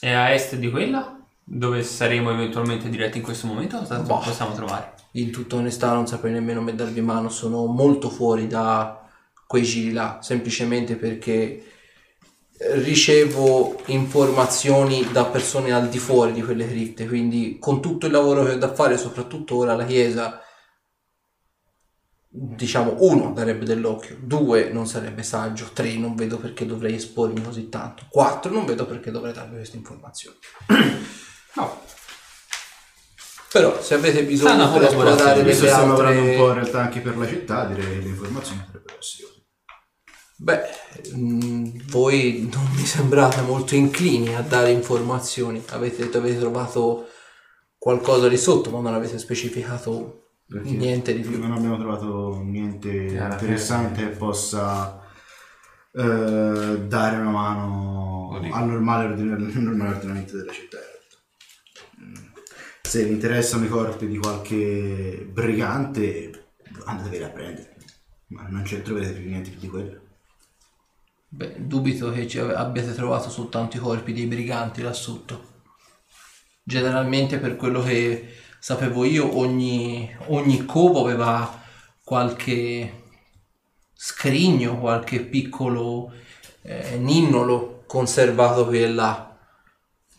E 0.00 0.12
a 0.12 0.30
est 0.30 0.56
di 0.56 0.70
quella, 0.70 1.18
dove 1.42 1.82
saremo 1.82 2.30
eventualmente 2.30 2.88
diretti 2.88 3.18
in 3.18 3.24
questo 3.24 3.46
momento, 3.46 3.78
cosa 3.78 3.98
Boh. 4.00 4.18
possiamo 4.18 4.54
trovare? 4.54 4.94
In 5.12 5.30
tutta 5.30 5.56
onestà 5.56 5.92
non 5.92 6.06
saprei 6.06 6.32
nemmeno 6.32 6.60
me 6.60 6.74
darvi 6.74 7.00
mano, 7.00 7.28
sono 7.28 7.66
molto 7.66 8.10
fuori 8.10 8.46
da 8.46 9.08
quei 9.46 9.62
giri 9.62 9.92
là, 9.92 10.18
semplicemente 10.20 10.96
perché 10.96 11.64
ricevo 12.58 13.80
informazioni 13.86 15.08
da 15.12 15.26
persone 15.26 15.72
al 15.72 15.88
di 15.88 15.98
fuori 15.98 16.32
di 16.32 16.42
quelle 16.42 16.66
cripte, 16.66 17.06
quindi 17.06 17.58
con 17.60 17.80
tutto 17.80 18.06
il 18.06 18.12
lavoro 18.12 18.44
che 18.44 18.52
ho 18.52 18.58
da 18.58 18.74
fare, 18.74 18.98
soprattutto 18.98 19.56
ora 19.56 19.76
la 19.76 19.84
Chiesa, 19.84 20.42
diciamo, 22.28 22.96
uno 22.98 23.32
darebbe 23.32 23.64
dell'occhio, 23.64 24.16
due 24.20 24.70
non 24.70 24.86
sarebbe 24.86 25.22
saggio, 25.22 25.70
tre 25.72 25.94
non 25.94 26.16
vedo 26.16 26.38
perché 26.38 26.66
dovrei 26.66 26.94
espormi 26.94 27.42
così 27.42 27.68
tanto, 27.68 28.06
quattro 28.10 28.52
non 28.52 28.66
vedo 28.66 28.86
perché 28.86 29.10
dovrei 29.10 29.32
darvi 29.32 29.56
queste 29.56 29.76
informazioni. 29.76 30.36
No. 31.54 31.80
Però 33.50 33.82
se 33.82 33.94
avete 33.94 34.22
bisogno 34.22 34.70
collaborazione, 34.70 35.10
esplorare 35.10 35.38
delle 35.38 35.50
che 35.50 35.56
stiamo 35.56 35.86
lavorando 35.86 36.20
un 36.20 36.26
po' 36.26 36.32
in 36.32 36.40
altre... 36.40 36.60
realtà 36.60 36.80
anche 36.82 37.00
per 37.00 37.16
la 37.16 37.26
città, 37.26 37.64
direi 37.64 37.84
che 37.84 38.00
le 38.02 38.08
informazioni 38.10 38.62
potrebbero 38.64 38.98
essere. 38.98 39.37
Beh, 40.40 40.60
mm, 41.16 41.80
voi 41.88 42.48
non 42.52 42.64
mi 42.72 42.84
sembrate 42.84 43.40
molto 43.42 43.74
inclini 43.74 44.34
a 44.36 44.40
dare 44.42 44.70
informazioni. 44.70 45.62
Avete 45.70 46.04
detto 46.04 46.18
avete 46.18 46.38
trovato 46.38 47.08
qualcosa 47.76 48.28
di 48.28 48.36
sotto, 48.36 48.70
ma 48.70 48.80
non 48.80 48.94
avete 48.94 49.18
specificato 49.18 50.34
Perché 50.46 50.70
niente 50.70 51.12
di 51.14 51.22
più. 51.22 51.38
Non 51.38 51.52
abbiamo 51.52 51.76
trovato 51.76 52.40
niente 52.42 53.18
alla 53.18 53.34
interessante 53.34 54.08
che 54.08 54.16
possa 54.16 55.00
eh, 55.92 56.84
dare 56.86 57.16
una 57.16 57.30
mano 57.30 58.40
al 58.52 58.66
normale, 58.66 59.08
ordine- 59.08 59.34
al 59.34 59.62
normale 59.62 59.96
ordinamento 59.96 60.36
della 60.36 60.52
città. 60.52 60.78
Se 62.82 63.04
vi 63.04 63.10
interessano 63.10 63.64
i 63.64 63.68
corpi 63.68 64.06
di 64.06 64.18
qualche 64.18 65.28
brigante, 65.30 66.52
andateveli 66.84 67.24
a 67.24 67.28
prendere. 67.28 67.76
Ma 68.28 68.46
non 68.48 68.64
ci 68.64 68.80
troverete 68.80 69.18
più 69.18 69.28
niente 69.28 69.50
più 69.50 69.58
di 69.58 69.68
quello. 69.68 70.07
Beh, 71.30 71.66
dubito 71.66 72.10
che 72.10 72.26
abbiate 72.40 72.94
trovato 72.94 73.28
soltanto 73.28 73.76
i 73.76 73.80
corpi 73.80 74.14
dei 74.14 74.26
briganti 74.26 74.80
là 74.80 74.94
sotto. 74.94 75.56
Generalmente, 76.62 77.38
per 77.38 77.56
quello 77.56 77.82
che 77.82 78.34
sapevo 78.58 79.04
io, 79.04 79.36
ogni, 79.36 80.10
ogni 80.28 80.64
covo 80.64 81.04
aveva 81.04 81.62
qualche 82.02 83.04
scrigno, 83.92 84.78
qualche 84.78 85.20
piccolo 85.20 86.12
eh, 86.62 86.96
ninnolo 86.96 87.84
conservato 87.86 88.64
qui 88.66 88.82
e 88.82 88.88
là. 88.90 89.36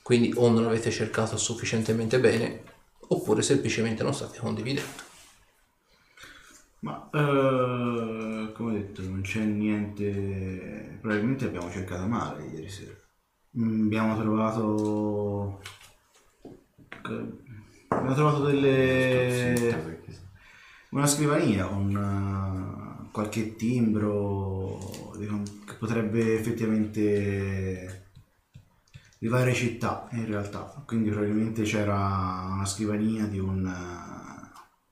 Quindi 0.03 0.31
o 0.35 0.49
non 0.49 0.65
avete 0.65 0.91
cercato 0.91 1.37
sufficientemente 1.37 2.19
bene, 2.19 2.63
oppure 3.09 3.41
semplicemente 3.41 4.03
non 4.03 4.13
state 4.13 4.37
condividendo. 4.37 5.08
Ma 6.81 7.09
eh, 7.13 8.51
come 8.53 8.69
ho 8.71 8.73
detto, 8.73 9.01
non 9.03 9.21
c'è 9.21 9.43
niente. 9.43 10.97
Probabilmente 11.01 11.45
abbiamo 11.45 11.69
cercato 11.71 12.07
male 12.07 12.45
ieri 12.45 12.69
sera. 12.69 12.93
Mm, 13.57 13.85
Abbiamo 13.85 14.17
trovato. 14.19 15.61
Abbiamo 17.89 18.13
trovato 18.15 18.43
delle. 18.45 19.97
Una 20.91 21.05
scrivania 21.05 21.65
con 21.67 23.05
eh, 23.07 23.09
qualche 23.11 23.55
timbro 23.55 24.79
di- 25.17 25.27
che 25.65 25.73
potrebbe 25.75 26.33
effettivamente 26.39 28.07
di 29.19 29.27
varie 29.27 29.53
città 29.53 30.07
in 30.11 30.25
realtà. 30.25 30.83
Quindi 30.85 31.09
probabilmente 31.09 31.63
c'era 31.63 31.95
una 32.53 32.65
scrivania 32.65 33.25
di 33.25 33.39
un, 33.39 33.65
eh, 33.65 34.18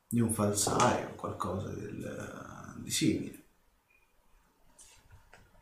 di 0.10 0.20
un 0.22 0.32
falsario 0.32 1.10
o 1.10 1.16
qualcosa 1.16 1.70
del- 1.70 2.76
di 2.84 2.92
simile. 2.92 3.46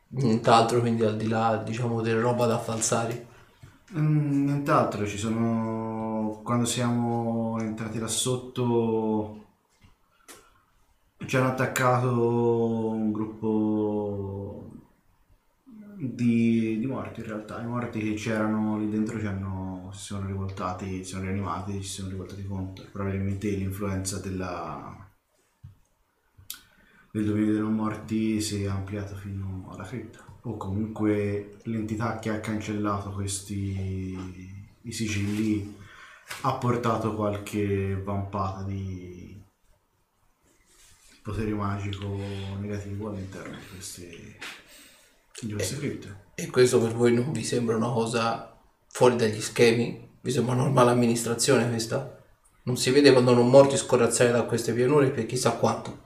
Nient'altro, 0.08 0.80
quindi 0.80 1.04
al 1.04 1.16
di 1.16 1.28
là, 1.28 1.58
diciamo, 1.64 2.00
della 2.00 2.20
roba 2.20 2.46
da 2.46 2.58
falsari. 2.58 3.26
Mm, 3.98 4.44
nient'altro, 4.44 5.06
ci 5.06 5.18
sono. 5.18 6.40
Quando 6.44 6.64
siamo 6.64 7.58
entrati 7.60 7.98
là 7.98 8.08
sotto. 8.08 9.40
Ci 11.26 11.36
hanno 11.36 11.48
attaccato 11.48 12.88
un 12.88 13.12
gruppo 13.12 14.65
di, 15.96 16.78
di 16.78 16.86
morti 16.86 17.20
in 17.20 17.26
realtà. 17.26 17.60
I 17.60 17.66
morti 17.66 18.00
che 18.00 18.14
c'erano 18.14 18.78
lì 18.78 18.88
dentro 18.90 19.18
ci 19.18 19.26
hanno, 19.26 19.90
si 19.92 20.04
sono 20.04 20.26
rivoltati, 20.26 21.04
si 21.04 21.10
sono 21.10 21.22
rianimati, 21.22 21.82
ci 21.82 21.88
sono 21.88 22.10
rivoltati 22.10 22.44
contro. 22.46 22.86
Probabilmente 22.92 23.48
l'influenza 23.50 24.18
della, 24.18 25.08
del 27.10 27.24
dominio 27.24 27.52
dei 27.52 27.60
non 27.60 27.74
morti 27.74 28.40
si 28.40 28.62
è 28.62 28.66
ampliato 28.66 29.16
fino 29.16 29.68
alla 29.70 29.84
cripta. 29.84 30.24
O 30.42 30.56
comunque 30.56 31.56
l'entità 31.64 32.18
che 32.18 32.30
ha 32.30 32.40
cancellato 32.40 33.10
questi 33.10 34.64
i 34.82 34.92
sigilli 34.92 35.74
ha 36.42 36.54
portato 36.54 37.14
qualche 37.14 38.00
vampata 38.00 38.62
di 38.62 39.42
potere 41.22 41.52
magico 41.52 42.16
negativo 42.60 43.08
all'interno 43.08 43.56
di 43.56 43.66
queste, 43.72 44.38
queste 45.54 45.76
cripte. 45.78 46.24
E 46.34 46.48
questo 46.48 46.80
per 46.80 46.92
voi 46.92 47.12
non 47.12 47.32
vi 47.32 47.44
sembra 47.44 47.76
una 47.76 47.90
cosa 47.90 48.58
fuori 48.88 49.16
dagli 49.16 49.40
schemi? 49.40 50.18
Vi 50.20 50.30
sembra 50.30 50.54
una 50.54 50.64
normale 50.64 50.90
amministrazione 50.90 51.68
questa? 51.68 52.24
Non 52.64 52.76
si 52.76 52.90
vede 52.90 53.12
quando 53.12 53.34
non 53.34 53.48
morti 53.48 53.76
scorazzare 53.76 54.32
da 54.32 54.42
queste 54.42 54.72
pianure 54.72 55.10
per 55.10 55.26
chissà 55.26 55.52
quanto. 55.52 56.04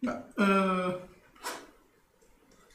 Beh, 0.00 0.22
eh, 0.36 1.08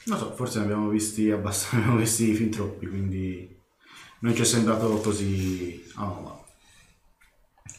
non 0.05 0.17
so, 0.17 0.35
forse 0.35 0.59
ne 0.59 0.65
abbiamo 0.65 0.89
visti 0.89 1.31
abbastanza, 1.31 1.75
ne 1.77 1.81
abbiamo 1.83 1.99
visti 1.99 2.33
fin 2.33 2.51
troppi, 2.51 2.87
quindi 2.87 3.61
non 4.19 4.35
ci 4.35 4.41
è 4.41 4.45
sembrato 4.45 4.97
così 4.97 5.91
anomalo. 5.95 6.45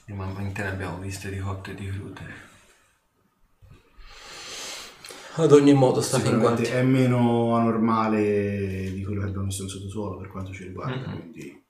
Normalmente 0.07 0.63
ne 0.63 0.69
abbiamo 0.69 0.99
viste 0.99 1.31
di 1.31 1.39
cotte 1.39 1.73
e 1.73 1.75
di 1.75 1.89
crude. 1.89 2.53
Ad 5.37 5.53
ogni 5.53 5.73
modo 5.75 6.01
sta 6.01 6.19
fin 6.19 6.39
quanti. 6.39 6.63
è 6.65 6.83
meno 6.83 7.57
anormale 7.57 8.93
di 8.93 9.03
quello 9.05 9.21
che 9.23 9.27
abbiamo 9.29 9.47
visto 9.47 9.63
in 9.65 9.69
sottosuolo 9.69 10.17
per 10.17 10.29
quanto 10.29 10.53
ci 10.53 10.65
riguarda, 10.65 11.09
Mm-hmm. 11.09 11.19
quindi 11.19 11.63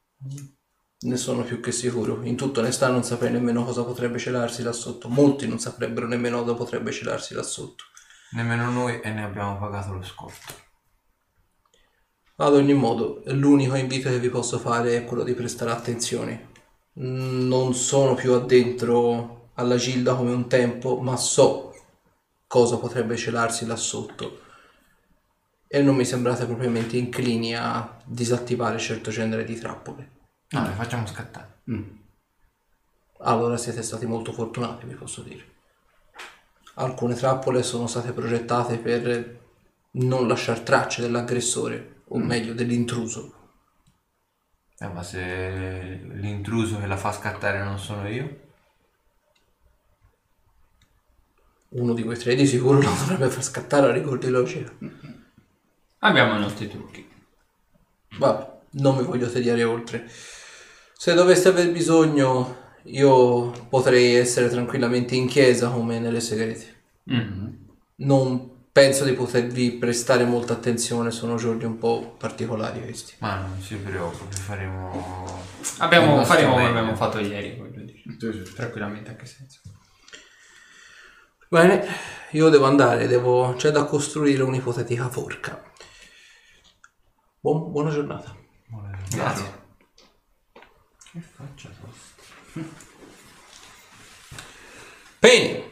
Ne 1.04 1.16
sono 1.16 1.42
più 1.44 1.60
che 1.60 1.72
sicuro. 1.72 2.20
In 2.22 2.36
tutta 2.36 2.60
onestà 2.60 2.88
non 2.88 3.04
saprei 3.04 3.30
nemmeno 3.32 3.64
cosa 3.64 3.84
potrebbe 3.84 4.18
celarsi 4.18 4.62
là 4.62 4.72
sotto. 4.72 5.08
Molti 5.08 5.46
non 5.46 5.58
saprebbero 5.58 6.06
nemmeno 6.06 6.40
cosa 6.42 6.54
potrebbe 6.54 6.92
celarsi 6.92 7.34
là 7.34 7.42
sotto. 7.42 7.84
Nemmeno 8.32 8.70
noi 8.70 9.00
e 9.00 9.10
ne 9.10 9.22
abbiamo 9.22 9.58
pagato 9.58 9.92
lo 9.92 10.02
scorto. 10.02 10.54
Ad 12.36 12.54
ogni 12.54 12.74
modo, 12.74 13.22
l'unico 13.26 13.76
invito 13.76 14.08
che 14.08 14.18
vi 14.18 14.28
posso 14.30 14.58
fare 14.58 14.96
è 14.96 15.04
quello 15.04 15.22
di 15.22 15.34
prestare 15.34 15.70
attenzione. 15.70 16.48
Mm, 17.00 17.46
Non 17.48 17.74
sono 17.74 18.14
più 18.14 18.32
addentro 18.32 19.50
alla 19.54 19.76
gilda 19.76 20.14
come 20.14 20.32
un 20.32 20.48
tempo, 20.48 21.00
ma 21.00 21.16
so 21.16 21.73
cosa 22.54 22.78
potrebbe 22.78 23.16
celarsi 23.16 23.66
là 23.66 23.74
sotto. 23.74 24.42
E 25.66 25.82
non 25.82 25.96
mi 25.96 26.04
sembrate 26.04 26.46
propriamente 26.46 26.96
inclini 26.96 27.56
a 27.56 28.00
disattivare 28.04 28.78
certo 28.78 29.10
genere 29.10 29.42
di 29.42 29.58
trappole. 29.58 30.10
No, 30.50 30.62
le 30.64 30.74
facciamo 30.74 31.04
scattare. 31.04 31.62
Allora 33.22 33.56
siete 33.56 33.82
stati 33.82 34.06
molto 34.06 34.32
fortunati, 34.32 34.86
vi 34.86 34.94
posso 34.94 35.22
dire. 35.22 35.44
Alcune 36.74 37.16
trappole 37.16 37.64
sono 37.64 37.88
state 37.88 38.12
progettate 38.12 38.78
per 38.78 39.40
non 39.92 40.28
lasciare 40.28 40.62
tracce 40.62 41.02
dell'aggressore, 41.02 42.02
o 42.10 42.18
meglio 42.18 42.54
dell'intruso. 42.54 43.34
Eh, 44.78 44.86
ma 44.86 45.02
se 45.02 46.02
l'intruso 46.04 46.78
che 46.78 46.86
la 46.86 46.96
fa 46.96 47.10
scattare 47.10 47.64
non 47.64 47.80
sono 47.80 48.06
io? 48.08 48.42
Uno 51.74 51.92
di 51.92 52.04
quei 52.04 52.16
tre 52.16 52.36
di 52.36 52.46
sicuro 52.46 52.80
lo 52.80 52.88
dovrebbe 52.88 53.28
far 53.28 53.42
scattare 53.42 53.88
a 53.88 53.92
ricordi 53.92 54.28
logica. 54.28 54.72
Abbiamo 55.98 56.36
i 56.36 56.40
nostri 56.40 56.68
trucchi. 56.68 57.08
Vabbè, 58.18 58.52
non 58.72 58.96
mi 58.96 59.02
voglio 59.02 59.28
tediare 59.28 59.64
oltre. 59.64 60.08
Se 60.96 61.14
doveste 61.14 61.48
aver 61.48 61.72
bisogno, 61.72 62.56
io 62.84 63.50
potrei 63.68 64.14
essere 64.14 64.48
tranquillamente 64.48 65.16
in 65.16 65.26
chiesa 65.26 65.68
come 65.68 65.98
nelle 65.98 66.20
segrete. 66.20 66.82
Mm. 67.10 67.46
Non 67.96 68.68
penso 68.70 69.04
di 69.04 69.12
potervi 69.12 69.72
prestare 69.72 70.24
molta 70.24 70.52
attenzione, 70.52 71.10
sono 71.10 71.36
giorni 71.36 71.64
un 71.64 71.78
po' 71.78 72.14
particolari 72.16 72.82
questi. 72.82 73.14
Ma 73.18 73.36
non 73.36 73.60
si 73.60 73.74
preoccupi, 73.76 74.36
faremo... 74.36 75.42
Abbiamo, 75.78 76.24
faremo 76.24 76.52
come 76.52 76.66
abbiamo 76.66 76.94
fatto 76.94 77.18
ieri, 77.18 77.56
voglio 77.56 77.82
dire. 77.82 78.42
Tranquillamente 78.54 79.10
anche 79.10 79.26
senza. 79.26 79.60
Bene, 81.54 81.86
io 82.32 82.48
devo 82.48 82.66
andare, 82.66 83.06
devo... 83.06 83.54
c'è 83.54 83.70
da 83.70 83.84
costruire 83.84 84.42
un'ipotetica 84.42 85.08
forca. 85.08 85.62
Buon- 87.38 87.70
buona 87.70 87.90
giornata. 87.90 88.36
Grazie. 89.10 89.62
Che 91.12 91.20
faccia 91.20 91.70
tosta. 91.80 92.66
Bene, 95.20 95.70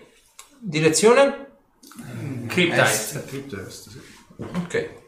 direzione? 0.60 1.50
Cryptite. 2.46 3.24
Cryptest, 3.26 3.88
sì. 3.88 4.00
Ok. 4.36 5.00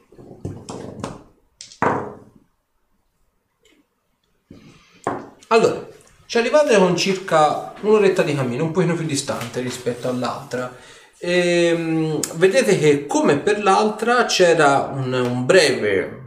Allora, 5.46 5.86
ci 6.26 6.38
arrivate 6.38 6.76
con 6.76 6.96
circa 6.96 7.74
un'oretta 7.80 8.22
di 8.22 8.34
cammino, 8.34 8.64
un 8.64 8.72
pochino 8.72 8.94
più 8.94 9.06
distante 9.06 9.60
rispetto 9.60 10.08
all'altra. 10.08 10.74
Ehm, 11.18 12.18
vedete 12.34 12.78
che 12.78 13.06
come 13.06 13.38
per 13.38 13.62
l'altra 13.62 14.24
c'era 14.26 14.90
un, 14.92 15.12
un 15.12 15.46
breve 15.46 16.22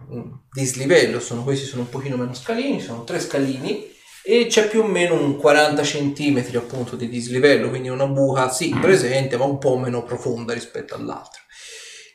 dislivello, 0.52 1.20
sono, 1.20 1.44
questi 1.44 1.66
sono 1.66 1.82
un 1.82 1.90
pochino 1.90 2.18
meno 2.18 2.34
scalini, 2.34 2.82
sono 2.82 3.04
tre 3.04 3.20
scalini 3.20 3.94
e 4.24 4.48
c'è 4.48 4.68
più 4.68 4.82
o 4.82 4.88
meno 4.88 5.14
un 5.14 5.38
40 5.38 5.82
cm 5.84 6.44
appunto 6.56 6.96
di 6.96 7.08
dislivello, 7.10 7.70
quindi 7.70 7.90
una 7.90 8.08
buca 8.08 8.50
sì 8.50 8.76
presente 8.82 9.38
ma 9.38 9.46
un 9.46 9.60
po' 9.60 9.78
meno 9.78 10.04
profonda 10.04 10.54
rispetto 10.54 10.96
all'altra. 10.96 11.42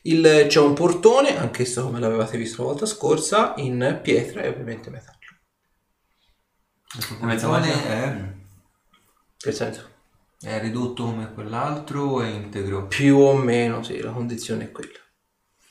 Il- 0.03 0.45
c'è 0.47 0.59
un 0.59 0.73
portone, 0.73 1.37
anch'esso 1.37 1.83
come 1.83 1.99
l'avevate 1.99 2.37
visto 2.37 2.61
la 2.61 2.67
volta 2.69 2.85
scorsa, 2.85 3.53
in 3.57 3.99
pietra 4.03 4.41
e 4.41 4.49
ovviamente 4.49 4.89
metallo. 4.89 5.22
Portone 6.93 7.41
magia. 7.41 7.71
è, 7.71 8.33
Che 9.37 9.51
senso? 9.51 9.89
è 10.41 10.59
ridotto 10.59 11.05
come 11.05 11.33
quell'altro 11.33 12.01
o 12.03 12.21
è 12.21 12.27
integro? 12.27 12.85
Più 12.87 13.17
o 13.17 13.33
meno, 13.35 13.81
sì, 13.83 13.99
la 14.01 14.11
condizione 14.11 14.65
è 14.65 14.71
quella. 14.71 14.99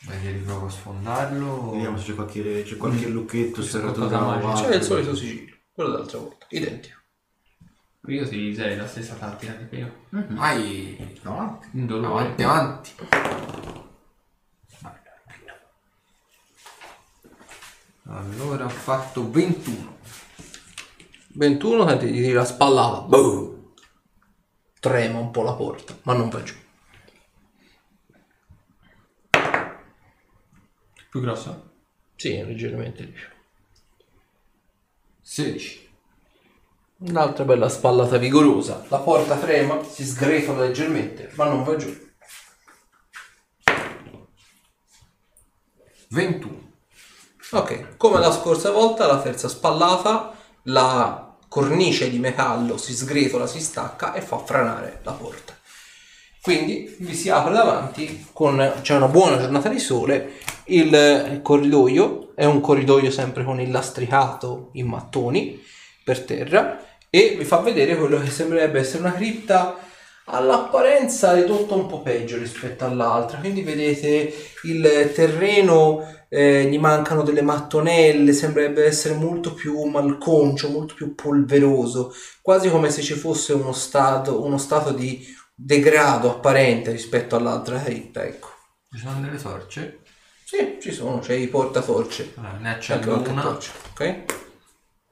Vai 0.05 0.33
riprovo 0.33 0.67
a 0.67 0.71
sfondarlo 0.71 1.47
o... 1.47 1.71
Vediamo 1.73 1.97
se 1.97 2.07
c'è 2.07 2.15
qualche, 2.15 2.63
c'è 2.65 2.77
qualche 2.77 3.07
lucchetto, 3.07 3.63
serratura 3.63 4.07
qualcosa 4.09 4.25
o 4.25 4.31
magico. 4.31 4.49
altro. 4.51 4.71
C'è 4.71 4.77
il 4.77 4.83
solito 4.83 5.15
sigillo, 5.15 5.57
quello 5.73 5.91
dell'altra 5.91 6.19
volta, 6.19 6.47
identico. 6.49 7.01
Io 8.09 8.29
ti 8.29 8.49
userei 8.49 8.77
la 8.77 8.89
stessa 8.89 9.15
tattica 9.15 9.57
che 9.69 9.77
io. 9.77 10.07
Vai! 10.09 11.19
No? 11.23 11.63
Un 11.71 11.87
dolore. 11.87 12.23
Avanti, 12.25 12.43
avanti! 12.43 12.91
Allora 18.09 18.65
ho 18.65 18.69
fatto 18.69 19.31
21. 19.31 20.01
21 21.35 21.89
senti 21.89 22.07
gli 22.09 22.23
tira 22.23 22.41
la 22.41 22.45
spallata, 22.45 23.01
boom! 23.03 23.73
Trema 24.79 25.19
un 25.19 25.31
po' 25.31 25.43
la 25.43 25.55
porta, 25.55 25.97
ma 26.03 26.13
non 26.13 26.29
va 26.29 26.43
giù. 26.43 26.55
Più 31.11 31.21
grossa? 31.21 31.71
Sì, 32.17 32.37
leggermente 32.45 33.05
di 33.05 33.13
più. 33.13 33.27
16. 35.21 35.91
Un'altra 36.99 37.45
bella 37.45 37.69
spallata 37.69 38.17
vigorosa. 38.17 38.85
La 38.89 38.99
porta 38.99 39.37
trema, 39.37 39.83
si 39.83 40.05
sgretola 40.05 40.61
leggermente, 40.61 41.31
ma 41.35 41.45
non 41.45 41.65
va 41.65 41.77
giù. 41.77 42.11
21. 46.09 46.71
Ok, 47.53 47.97
come 47.97 48.19
la 48.19 48.31
scorsa 48.31 48.71
volta, 48.71 49.07
la 49.07 49.21
terza 49.21 49.49
spallata, 49.49 50.35
la 50.65 51.35
cornice 51.49 52.11
di 52.11 52.19
metallo 52.19 52.77
si 52.77 52.95
sgretola, 52.95 53.47
si 53.47 53.61
stacca 53.61 54.15
e 54.15 54.21
fa 54.21 54.39
franare 54.39 55.01
la 55.03 55.13
porta. 55.13 55.55
Quindi 56.41 56.97
vi 56.99 57.15
si 57.15 57.29
apre 57.29 57.53
davanti 57.53 58.27
con 58.33 58.81
c'è 58.81 58.97
una 58.97 59.07
buona 59.07 59.39
giornata 59.39 59.69
di 59.69 59.79
sole. 59.79 60.39
Il 60.65 61.41
corridoio 61.43 62.33
è 62.35 62.45
un 62.45 62.61
corridoio 62.61 63.11
sempre 63.11 63.45
con 63.45 63.61
il 63.61 63.71
lastricato 63.71 64.71
in 64.73 64.87
mattoni 64.87 65.63
per 66.03 66.25
terra 66.25 66.85
e 67.09 67.37
vi 67.39 67.45
fa 67.45 67.59
vedere 67.59 67.97
quello 67.97 68.19
che 68.19 68.31
sembrerebbe 68.31 68.81
essere 68.81 69.05
una 69.05 69.13
cripta 69.13 69.79
all'apparenza 70.27 71.33
ridotta 71.35 71.75
un 71.75 71.87
po' 71.87 72.01
peggio 72.03 72.37
rispetto 72.39 72.85
all'altra. 72.85 73.39
Quindi 73.39 73.63
vedete 73.63 74.33
il 74.65 75.13
terreno, 75.15 76.25
eh, 76.29 76.65
gli 76.65 76.79
mancano 76.79 77.23
delle 77.23 77.43
mattonelle, 77.43 78.33
sembrerebbe 78.33 78.85
essere 78.85 79.15
molto 79.15 79.53
più 79.55 79.83
malconcio, 79.85 80.71
molto 80.71 80.95
più 80.95 81.15
polveroso, 81.15 82.13
quasi 82.41 82.71
come 82.71 82.91
se 82.91 83.03
ci 83.03 83.15
fosse 83.15 83.53
uno 83.53 83.73
stato, 83.73 84.43
uno 84.45 84.59
stato 84.59 84.93
di 84.93 85.25
degrado 85.55 86.31
apparente 86.31 86.91
rispetto 86.91 87.37
all'altra 87.37 87.81
cripta. 87.81 88.25
Ecco. 88.25 88.49
Ci 88.91 88.99
sono 88.99 89.21
delle 89.21 89.39
torce. 89.41 90.01
Sì, 90.45 90.79
ci 90.81 90.93
sono, 90.93 91.19
c'è 91.21 91.33
i 91.35 91.49
portatorce. 91.49 92.33
Allora, 92.37 92.53
ne 92.59 92.69
anche 92.69 92.79
accendo 92.79 93.07
qualche 93.09 93.31
una. 93.31 93.43
torcia, 93.43 93.71
ok? 93.93 94.25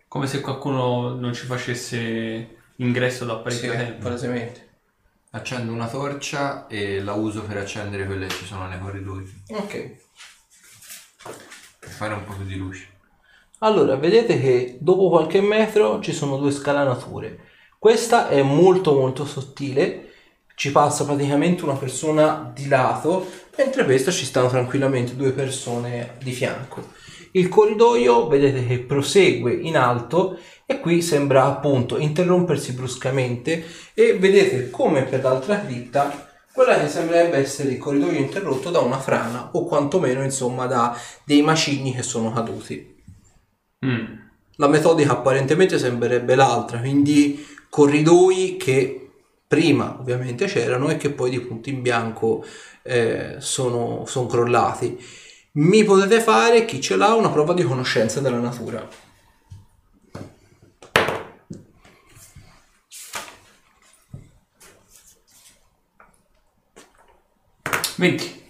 Come 0.08 0.26
se 0.26 0.40
qualcuno 0.40 1.14
non 1.14 1.32
ci 1.32 1.46
facesse 1.46 2.56
ingresso 2.76 3.24
da 3.24 3.36
Sì, 3.36 3.42
parecchio 3.42 3.72
tempo. 3.72 4.02
palesemente. 4.04 4.68
Accendo 5.32 5.72
una 5.72 5.86
torcia 5.86 6.66
e 6.66 7.00
la 7.00 7.12
uso 7.12 7.42
per 7.42 7.58
accendere 7.58 8.04
quelle 8.04 8.26
che 8.26 8.34
ci 8.34 8.46
sono 8.46 8.66
nei 8.66 8.80
corridoi. 8.80 9.44
Ok. 9.50 9.96
Per 11.78 11.88
fare 11.88 12.14
un 12.14 12.24
po' 12.24 12.32
più 12.32 12.44
di 12.44 12.56
luce. 12.56 12.88
Allora, 13.58 13.94
vedete 13.94 14.40
che 14.40 14.78
dopo 14.80 15.08
qualche 15.08 15.40
metro 15.40 16.00
ci 16.00 16.12
sono 16.12 16.36
due 16.36 16.50
scalanature. 16.50 17.48
Questa 17.78 18.28
è 18.28 18.42
molto 18.42 18.92
molto 18.94 19.24
sottile, 19.24 20.14
ci 20.56 20.72
passa 20.72 21.04
praticamente 21.04 21.62
una 21.62 21.76
persona 21.76 22.50
di 22.52 22.66
lato, 22.66 23.24
mentre 23.56 23.84
questa 23.84 24.10
ci 24.10 24.24
stanno 24.24 24.48
tranquillamente 24.48 25.14
due 25.14 25.30
persone 25.30 26.16
di 26.22 26.32
fianco. 26.32 26.88
Il 27.32 27.48
corridoio 27.48 28.26
vedete 28.26 28.66
che 28.66 28.80
prosegue 28.80 29.52
in 29.52 29.76
alto 29.76 30.36
e 30.70 30.78
qui 30.78 31.02
sembra 31.02 31.46
appunto 31.46 31.98
interrompersi 31.98 32.74
bruscamente 32.74 33.64
e 33.92 34.16
vedete 34.16 34.70
come 34.70 35.02
per 35.02 35.20
l'altra 35.20 35.60
cripta 35.60 36.28
quella 36.52 36.78
che 36.78 36.86
sembrerebbe 36.86 37.38
essere 37.38 37.70
il 37.70 37.78
corridoio 37.78 38.20
interrotto 38.20 38.70
da 38.70 38.78
una 38.78 39.00
frana 39.00 39.50
o 39.52 39.64
quantomeno 39.64 40.22
insomma 40.22 40.66
da 40.66 40.96
dei 41.24 41.42
macigni 41.42 41.92
che 41.92 42.04
sono 42.04 42.32
caduti. 42.32 42.98
Mm. 43.84 44.04
la 44.56 44.68
metodica 44.68 45.12
apparentemente 45.12 45.78
sembrerebbe 45.78 46.34
l'altra, 46.36 46.78
quindi 46.78 47.44
corridoi 47.68 48.56
che 48.58 49.10
prima 49.48 49.96
ovviamente 49.98 50.44
c'erano 50.46 50.90
e 50.90 50.98
che 50.98 51.10
poi 51.10 51.30
di 51.30 51.40
punto 51.40 51.70
in 51.70 51.82
bianco 51.82 52.44
eh, 52.82 53.36
sono, 53.38 54.04
sono 54.06 54.26
crollati. 54.26 55.02
Mi 55.52 55.82
potete 55.82 56.20
fare, 56.20 56.64
chi 56.64 56.80
ce 56.80 56.94
l'ha, 56.94 57.14
una 57.14 57.30
prova 57.30 57.54
di 57.54 57.64
conoscenza 57.64 58.20
della 58.20 58.38
natura. 58.38 58.86
20. 68.00 68.42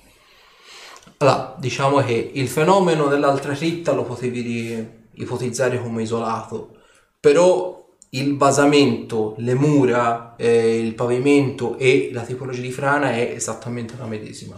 Allora, 1.18 1.56
diciamo 1.58 1.98
che 2.04 2.30
il 2.34 2.48
fenomeno 2.48 3.08
dell'altra 3.08 3.52
cripta 3.52 3.90
lo 3.90 4.04
potevi 4.04 5.08
ipotizzare 5.14 5.82
come 5.82 6.02
isolato, 6.02 6.76
però 7.18 7.84
il 8.10 8.34
basamento, 8.34 9.34
le 9.38 9.54
mura, 9.54 10.36
eh, 10.36 10.78
il 10.78 10.94
pavimento 10.94 11.76
e 11.78 12.10
la 12.12 12.22
tipologia 12.22 12.60
di 12.60 12.70
frana 12.70 13.12
è 13.12 13.32
esattamente 13.34 13.94
la 13.98 14.06
medesima. 14.06 14.56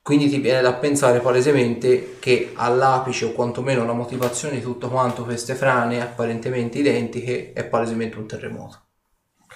Quindi 0.00 0.30
ti 0.30 0.38
viene 0.38 0.62
da 0.62 0.72
pensare 0.72 1.20
palesemente 1.20 2.16
che 2.18 2.52
all'apice 2.54 3.26
o 3.26 3.32
quantomeno 3.32 3.84
la 3.84 3.92
motivazione 3.92 4.56
di 4.56 4.62
tutto 4.62 4.88
quanto 4.88 5.24
queste 5.24 5.54
frane 5.54 6.00
apparentemente 6.00 6.78
identiche 6.78 7.52
è 7.52 7.64
palesemente 7.64 8.16
un 8.16 8.26
terremoto. 8.26 8.80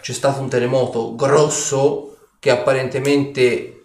C'è 0.02 0.12
stato 0.12 0.40
un 0.40 0.48
terremoto 0.50 1.16
grosso 1.16 2.16
che 2.38 2.50
apparentemente 2.50 3.75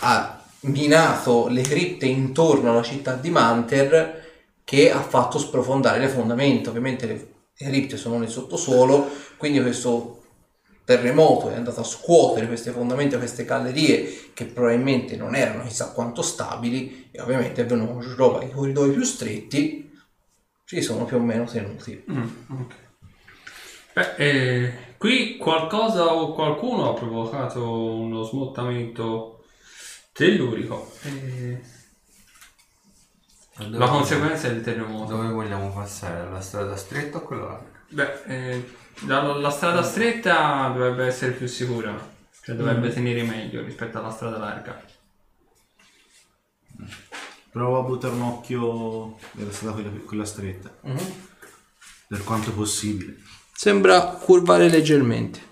ha 0.00 0.42
minato 0.60 1.48
le 1.48 1.62
cripte 1.62 2.06
intorno 2.06 2.70
alla 2.70 2.82
città 2.82 3.14
di 3.14 3.30
Manter 3.30 4.24
che 4.64 4.90
ha 4.90 5.00
fatto 5.00 5.38
sprofondare 5.38 5.98
le 5.98 6.08
fondamenta. 6.08 6.70
Ovviamente 6.70 7.06
le, 7.06 7.28
cripte 7.54 7.96
sono 7.96 8.18
nel 8.18 8.28
sottosuolo, 8.28 9.08
quindi 9.36 9.60
questo 9.60 10.22
terremoto 10.84 11.50
è 11.50 11.54
andato 11.54 11.80
a 11.80 11.84
scuotere 11.84 12.46
queste 12.46 12.70
fondamenta, 12.70 13.18
queste 13.18 13.44
gallerie 13.44 14.30
che 14.34 14.44
probabilmente 14.44 15.16
non 15.16 15.34
erano 15.34 15.64
chissà 15.64 15.90
quanto 15.92 16.22
stabili 16.22 17.08
e 17.10 17.20
ovviamente 17.20 17.62
è 17.62 17.66
venuto 17.66 18.14
roba 18.14 18.42
i 18.42 18.50
corridoi 18.50 18.92
più 18.92 19.02
stretti 19.02 19.86
ci 20.64 20.82
sono 20.82 21.04
più 21.04 21.16
o 21.16 21.20
meno 21.20 21.44
tenuti. 21.44 22.04
Mm, 22.10 22.28
ok. 22.50 22.74
Beh, 23.94 24.14
eh, 24.16 24.72
qui 24.98 25.36
qualcosa 25.36 26.12
o 26.12 26.32
qualcuno 26.32 26.90
ha 26.90 26.94
provocato 26.94 27.64
uno 27.64 28.24
smottamento 28.24 29.35
tellurico. 30.16 30.92
Eh, 31.02 31.60
Dove- 33.58 33.78
la 33.78 33.88
conseguenza 33.88 34.48
è 34.48 34.50
il 34.50 34.62
terremoto. 34.62 35.14
Dove 35.14 35.28
vogliamo 35.28 35.70
passare? 35.72 36.30
La 36.30 36.40
strada 36.40 36.76
stretta 36.76 37.18
o 37.18 37.22
quella 37.22 37.44
larga? 37.44 37.80
Beh, 37.88 38.22
eh, 38.26 38.70
la, 39.06 39.22
la 39.22 39.50
strada 39.50 39.82
stretta 39.82 40.68
dovrebbe 40.68 41.06
essere 41.06 41.32
più 41.32 41.46
sicura, 41.46 41.94
cioè 42.42 42.56
dovrebbe 42.56 42.92
tenere 42.92 43.22
meglio 43.22 43.62
rispetto 43.62 43.98
alla 43.98 44.10
strada 44.10 44.38
larga. 44.38 44.82
Provo 47.50 47.78
a 47.78 47.82
buttare 47.82 48.14
un 48.14 48.22
occhio 48.22 49.16
nella 49.32 49.52
strada 49.52 49.74
quella, 49.74 49.90
quella 50.04 50.24
stretta, 50.26 50.70
per 52.08 52.24
quanto 52.24 52.52
possibile. 52.52 53.16
Sembra 53.52 54.02
curvare 54.02 54.68
leggermente. 54.68 55.45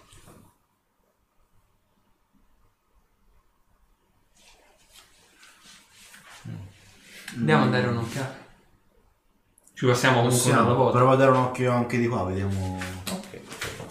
Andiamo 7.36 7.64
a 7.64 7.68
dare 7.68 7.86
un'occhiata. 7.88 8.42
Ci 9.74 9.86
passiamo 9.86 10.20
comunque 10.22 10.40
una 10.50 10.52
Possiamo, 10.58 10.74
volta. 10.76 10.96
provo 10.98 11.12
a 11.12 11.16
dare 11.16 11.30
un 11.32 11.36
occhio 11.38 11.72
anche 11.72 11.98
di 11.98 12.06
qua, 12.06 12.24
vediamo. 12.24 12.78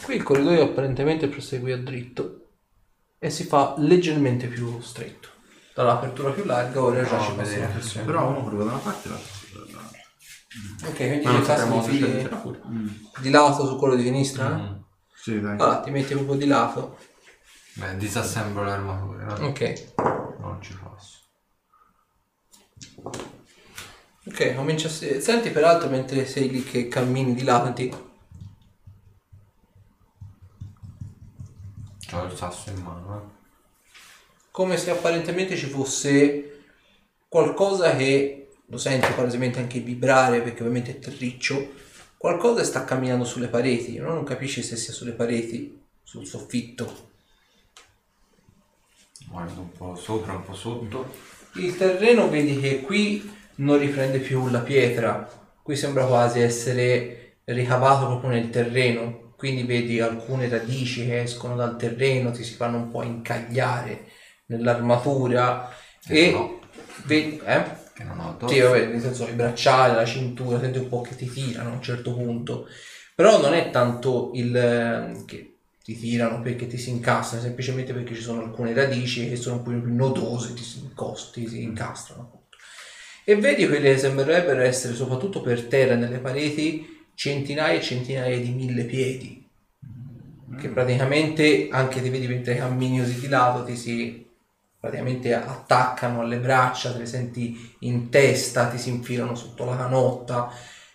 Qui 0.02 0.16
il 0.16 0.24
corridoio 0.24 0.64
apparentemente 0.64 1.28
prosegue 1.28 1.74
a 1.74 1.78
dritto 1.78 2.40
e 3.20 3.30
si 3.30 3.44
fa 3.44 3.76
leggermente 3.78 4.48
più 4.48 4.80
stretto. 4.82 5.30
Dall'apertura 5.74 6.32
più 6.32 6.46
larga 6.46 6.82
ora 6.82 7.04
già 7.04 7.18
No, 7.18 7.24
ci 7.24 7.34
vedere. 7.36 7.68
persone. 7.68 8.06
Però 8.06 8.28
uno 8.30 8.44
prova 8.44 8.64
da 8.64 8.70
una 8.72 8.80
parte 8.80 9.08
e 9.08 9.12
l'altro 9.12 9.66
dall'altra. 9.66 10.02
Ok, 10.88 10.96
quindi 10.96 11.26
Ma 11.26 11.32
non 11.32 11.44
sappiamo 11.44 11.88
di, 11.88 12.28
pure. 12.42 12.62
di 13.22 13.30
lato 13.30 13.66
su 13.66 13.76
quello 13.78 13.96
di 13.96 14.04
sinistra? 14.04 14.50
Mm. 14.56 14.74
Sì, 15.16 15.40
dai. 15.42 15.58
Allora 15.58 15.80
ti 15.80 15.90
metti 15.90 16.14
proprio 16.14 16.36
di 16.36 16.46
lato. 16.46 16.98
Beh, 17.76 17.98
disassemblo 17.98 18.64
no? 18.64 19.36
Ok. 19.48 19.94
Non 20.40 20.62
ci 20.62 20.78
posso. 20.78 21.22
Ok, 24.26 24.56
comincia 24.56 24.88
a... 24.88 24.92
se- 24.92 25.19
Senti 25.22 25.50
peraltro 25.50 25.90
mentre 25.90 26.26
sei 26.26 26.50
lì 26.50 26.64
che 26.64 26.88
cammini 26.88 27.34
di 27.34 27.43
lato 27.43 27.74
C'ho 32.08 32.24
il 32.26 32.35
sasso 32.35 32.69
in 32.69 32.82
mano, 32.82 33.18
eh. 33.18 33.92
come 34.52 34.77
se 34.77 34.92
apparentemente 34.92 35.56
ci 35.58 35.66
fosse 35.68 36.61
qualcosa 37.27 37.95
che 37.95 38.50
lo 38.68 38.77
senti 38.77 39.11
palesemente 39.14 39.60
anche 39.60 39.80
vibrare 39.80 40.42
perché 40.42 40.61
ovviamente 40.61 40.92
è 40.92 41.00
terriccio 41.00 41.74
qualcosa 42.18 42.64
sta 42.64 42.85
camminando 42.85 43.26
sulle 43.26 43.48
pareti 43.48 43.98
no? 43.98 44.14
non 44.14 44.24
capisci 44.24 44.61
se 44.64 44.76
sia 44.76 44.93
sulle 44.93 45.14
pareti 45.14 45.82
sul 46.03 46.26
soffitto 46.27 47.11
Guardo 49.27 49.61
un 49.61 49.72
po' 49.72 49.95
sopra, 49.95 50.34
un 50.34 50.43
po' 50.43 50.53
sotto. 50.53 51.11
il 51.56 51.76
terreno 51.76 52.30
vedi 52.30 52.60
che 52.60 52.82
qui 52.82 53.42
non 53.56 53.77
riprende 53.77 54.19
più 54.19 54.48
la 54.49 54.59
pietra 54.59 55.30
qui 55.61 55.75
sembra 55.75 56.06
quasi 56.06 56.40
essere 56.40 57.38
ricavato 57.45 58.07
proprio 58.07 58.30
nel 58.30 58.49
terreno 58.49 59.33
quindi 59.38 59.64
vedi 59.64 59.99
alcune 59.99 60.48
radici 60.48 61.06
che 61.06 61.22
escono 61.22 61.56
dal 61.56 61.77
terreno 61.77 62.32
ti 62.32 62.43
si 62.43 62.53
fanno 62.53 62.77
un 62.77 62.90
po' 62.90 63.03
incagliare 63.03 64.06
nell'armatura 64.45 65.69
Che 66.06 66.30
e 66.30 66.33
ho. 66.33 66.59
vedi 67.06 67.41
eh? 67.45 67.82
Che 67.93 68.03
non 68.03 68.19
ho 68.19 68.30
addosso. 68.30 68.53
Sì, 68.53 68.59
vabbè, 68.59 68.85
nel 68.88 69.01
senso 69.01 69.27
i 69.27 69.33
bracciali, 69.33 69.95
la 69.95 70.06
cintura, 70.06 70.59
senti 70.59 70.80
un 70.80 70.90
po' 70.90 71.01
che 71.01 71.15
ti 71.15 71.30
tirano 71.30 71.69
a 71.69 71.73
un 71.73 71.82
certo 71.82 72.14
punto. 72.14 72.67
Però 73.15 73.40
non 73.40 73.53
è 73.53 73.69
tanto 73.69 74.32
il 74.33 74.56
eh, 74.56 75.23
che 75.25 75.57
ti 75.83 75.95
tirano 75.95 76.41
perché 76.41 76.65
ti 76.65 76.77
si 76.77 76.90
incastrano, 76.90 77.43
semplicemente 77.43 77.93
perché 77.93 78.15
ci 78.15 78.22
sono 78.22 78.41
alcune 78.41 78.73
radici 78.73 79.30
che 79.30 79.35
sono 79.35 79.57
un 79.57 79.64
po' 79.64 79.69
più 79.69 79.93
nodose, 79.93 80.53
ti 80.53 80.64
si 80.64 80.80
incosti, 80.80 81.48
si 81.48 81.61
incastrano. 81.61 82.43
E 83.26 83.35
vedi 83.38 83.68
quelle 83.68 83.93
che 83.93 84.00
sembrerebbero 84.00 84.61
essere 84.61 84.93
soprattutto 84.93 85.42
per 85.42 85.64
terra 85.68 85.95
nelle 85.95 86.19
pareti 86.19 87.06
centinaia 87.16 87.77
e 87.77 87.82
centinaia 87.82 88.38
di 88.38 88.50
mille 88.50 88.84
piedi. 88.84 89.48
Che 90.60 90.69
praticamente 90.69 91.69
anche 91.72 92.02
ti 92.02 92.10
vedi 92.10 92.27
mentre 92.27 92.56
cammini 92.56 93.00
così 93.00 93.19
di 93.19 93.27
lato 93.27 93.64
ti 93.64 93.76
si 93.77 94.30
praticamente 94.77 95.34
attaccano 95.34 96.19
alle 96.19 96.38
braccia, 96.38 96.92
te 96.92 97.00
le 97.00 97.06
senti 97.06 97.76
in 97.80 98.10
testa, 98.10 98.68
ti 98.68 98.77
si 98.77 98.90
infilano 98.90 99.35
sotto 99.35 99.64
la 99.64 99.77
canotta 99.77 100.52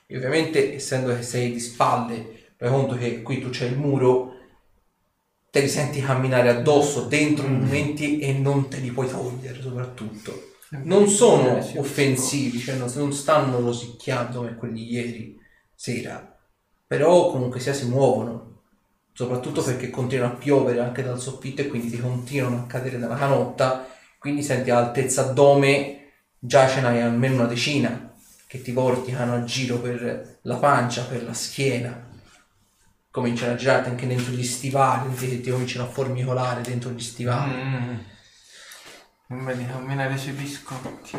e 0.07 0.17
ovviamente 0.17 0.75
essendo 0.75 1.15
che 1.15 1.23
sei 1.23 1.53
di 1.53 1.61
spalle, 1.61 2.51
fai 2.57 2.69
conto 2.69 2.97
che 2.97 3.23
qui 3.23 3.41
tu 3.41 3.49
c'è 3.49 3.65
il 3.65 3.79
muro, 3.79 4.37
te 5.51 5.61
li 5.61 5.69
senti 5.69 6.03
camminare 6.03 6.51
addosso 6.51 7.05
dentro 7.05 7.47
i 7.47 7.51
momenti 7.51 8.19
e 8.19 8.35
non 8.35 8.69
te 8.69 8.77
li 8.77 8.91
puoi 8.91 9.09
togliere 9.09 9.63
soprattutto. 9.63 10.48
Non 10.71 11.09
sono 11.09 11.57
offensivi, 11.77 12.59
cioè 12.59 12.77
non, 12.77 12.91
non 12.95 13.13
stanno 13.13 13.61
rosicchiando 13.61 14.39
come 14.39 14.57
quelli 14.57 14.93
ieri 14.93 15.39
sera, 15.75 16.37
però 16.87 17.31
comunque 17.31 17.59
sia 17.59 17.73
si 17.73 17.87
muovono, 17.87 18.61
soprattutto 19.13 19.63
perché 19.63 19.89
continua 19.89 20.27
a 20.27 20.37
piovere 20.37 20.81
anche 20.81 21.03
dal 21.03 21.21
soffitto 21.21 21.63
e 21.63 21.69
quindi 21.69 21.91
ti 21.91 21.99
continuano 21.99 22.59
a 22.59 22.67
cadere 22.67 22.99
dalla 22.99 23.17
canotta, 23.17 23.89
quindi 24.19 24.43
senti 24.43 24.71
all'altezza 24.71 25.23
addome 25.23 26.13
già 26.39 26.69
ce 26.69 26.81
n'hai 26.81 27.01
almeno 27.01 27.37
una 27.37 27.47
decina 27.47 28.13
che 28.47 28.63
ti 28.63 28.73
vorticano 28.73 29.35
a 29.35 29.45
giro 29.45 29.79
per 29.79 30.39
la 30.43 30.57
pancia, 30.57 31.05
per 31.05 31.23
la 31.23 31.35
schiena. 31.35 32.07
Cominciano 33.11 33.53
a 33.53 33.57
girarti 33.57 33.89
anche 33.91 34.07
dentro 34.07 34.33
gli 34.33 34.45
stivali, 34.45 35.15
ti, 35.15 35.41
ti 35.41 35.51
cominciano 35.51 35.87
a 35.87 35.91
formicolare 35.91 36.63
dentro 36.63 36.91
gli 36.91 37.01
stivali. 37.01 37.53
Mm. 37.53 37.95
Non 39.31 39.45
vedi 39.45 39.67
camminare 39.67 40.17
sui 40.17 40.33
biscotti. 40.33 41.19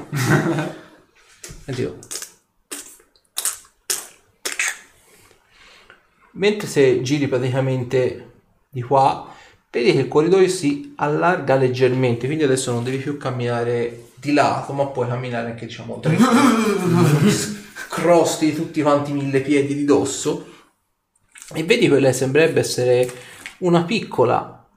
Oddio. 1.67 1.97
Mentre 6.33 6.67
se 6.67 7.01
giri 7.01 7.27
praticamente 7.27 8.31
di 8.69 8.81
qua, 8.81 9.31
vedi 9.69 9.91
che 9.91 9.99
il 9.99 10.07
corridoio 10.07 10.47
si 10.47 10.93
allarga 10.95 11.55
leggermente, 11.55 12.25
quindi 12.25 12.43
adesso 12.43 12.71
non 12.71 12.83
devi 12.83 12.97
più 12.97 13.17
camminare 13.17 14.09
di 14.15 14.33
lato, 14.33 14.73
ma 14.73 14.87
puoi 14.87 15.07
camminare 15.07 15.51
anche 15.51 15.67
diciamo. 15.67 16.01
Crosti 17.89 18.55
tutti 18.55 18.81
quanti 18.81 19.11
mille 19.11 19.41
piedi 19.41 19.75
di 19.75 19.85
dosso 19.85 20.47
e 21.53 21.63
vedi 21.63 21.87
quella 21.87 22.07
che 22.07 22.13
sembrerebbe 22.13 22.59
essere 22.59 23.11
una 23.59 23.83
piccola 23.83 24.67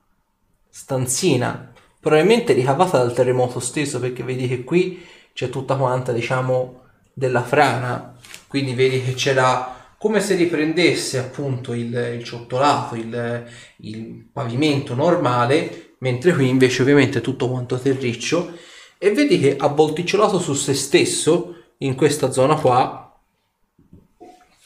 stanzina, 0.69 1.72
probabilmente 2.03 2.53
ricavata 2.53 2.99
dal 2.99 3.15
terremoto 3.15 3.61
stesso, 3.61 4.01
perché 4.01 4.25
vedi 4.25 4.49
che 4.49 4.65
qui 4.65 5.01
c'è 5.33 5.49
tutta 5.49 5.77
quanta, 5.77 6.11
diciamo, 6.13 6.81
della 7.13 7.45
frana. 7.45 8.17
Quindi 8.49 8.75
vedi 8.75 9.03
che 9.03 9.15
c'era 9.15 9.95
come 9.97 10.21
se 10.21 10.35
riprendesse 10.35 11.19
appunto 11.19 11.73
il, 11.73 11.95
il 12.19 12.25
ciottolato, 12.25 12.97
il, 12.97 13.47
il 13.77 14.27
pavimento 14.33 14.97
normale, 14.97 15.95
mentre 15.99 16.35
qui 16.35 16.49
invece 16.49 16.83
ovviamente 16.83 17.21
tutto 17.21 17.49
quanto 17.49 17.79
terriccio 17.79 18.53
e 18.99 19.13
vedi 19.13 19.39
che 19.39 19.57
avvolticciolato 19.57 20.41
su 20.41 20.55
se 20.55 20.75
stesso 20.75 21.55
in 21.79 21.95
questa 21.95 22.33
zona 22.33 22.57
qua 22.57 23.17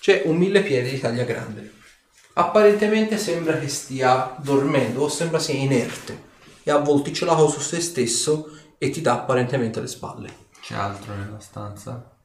c'è 0.01 0.23
un 0.25 0.37
mille 0.37 0.63
piedi 0.63 0.89
di 0.89 1.01
taglia 1.01 1.25
grande. 1.25 1.73
Apparentemente 2.35 3.19
sembra 3.19 3.59
che 3.59 3.69
stia 3.69 4.37
dormendo 4.41 5.03
o 5.03 5.09
sembra 5.09 5.39
sia 5.39 5.55
inerte. 5.55 6.26
È 6.67 6.73
avvolticciolato 6.73 7.49
su 7.49 7.61
se 7.61 7.81
stesso 7.81 8.51
e 8.77 8.91
ti 8.91 9.01
dà 9.01 9.13
apparentemente 9.13 9.81
le 9.81 9.87
spalle. 9.87 10.49
C'è 10.61 10.75
altro 10.75 11.15
nella 11.15 11.39
stanza? 11.39 12.19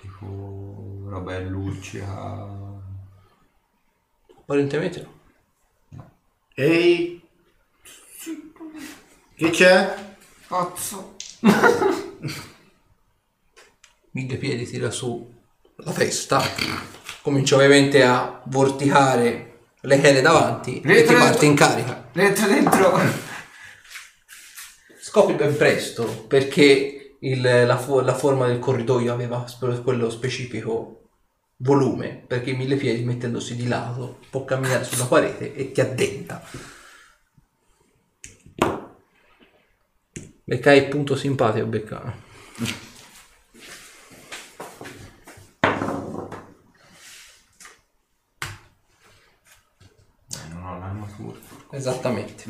Tipo 0.00 1.04
roba 1.06 1.36
in 1.36 1.50
luccica. 1.50 2.48
Apparentemente 4.38 5.08
no. 5.90 6.10
Ehi! 6.56 7.22
Che 9.36 9.50
c'è? 9.50 10.16
Cazzo! 10.48 11.14
Mille 14.10 14.36
piedi 14.36 14.66
tira 14.66 14.90
su 14.90 15.32
la 15.76 15.92
testa. 15.92 16.42
Comincia 17.22 17.54
ovviamente 17.54 18.02
a 18.02 18.42
vorticare 18.46 19.53
le 19.84 20.00
chele 20.00 20.20
davanti 20.20 20.76
e 20.78 20.80
ti 20.80 20.86
Dentro, 20.86 21.18
parte 21.18 21.44
in 21.44 21.54
carica. 21.54 22.08
Dentro, 22.12 22.46
dentro! 22.46 22.98
Scopri 25.00 25.34
ben 25.34 25.56
presto 25.56 26.24
perché 26.26 27.16
il- 27.20 27.40
la, 27.66 27.76
fo- 27.78 28.00
la 28.00 28.14
forma 28.14 28.46
del 28.46 28.58
corridoio 28.58 29.12
aveva 29.12 29.44
quello 29.82 30.10
specifico 30.10 31.00
volume, 31.58 32.24
perché 32.26 32.50
i 32.50 32.56
mille 32.56 32.76
piedi 32.76 33.04
mettendosi 33.04 33.54
di 33.56 33.68
lato 33.68 34.18
può 34.30 34.44
camminare 34.44 34.84
sulla 34.84 35.04
parete 35.06 35.54
e 35.54 35.70
ti 35.70 35.80
addenta. 35.80 36.42
Beccai 40.46 40.78
il 40.78 40.88
punto 40.88 41.16
simpatico, 41.16 41.66
Beccano. 41.66 42.22
Eh, 50.36 50.48
non 50.48 50.64
ho 50.66 50.78
l'armatura. 50.78 51.38
Esattamente. 51.74 52.44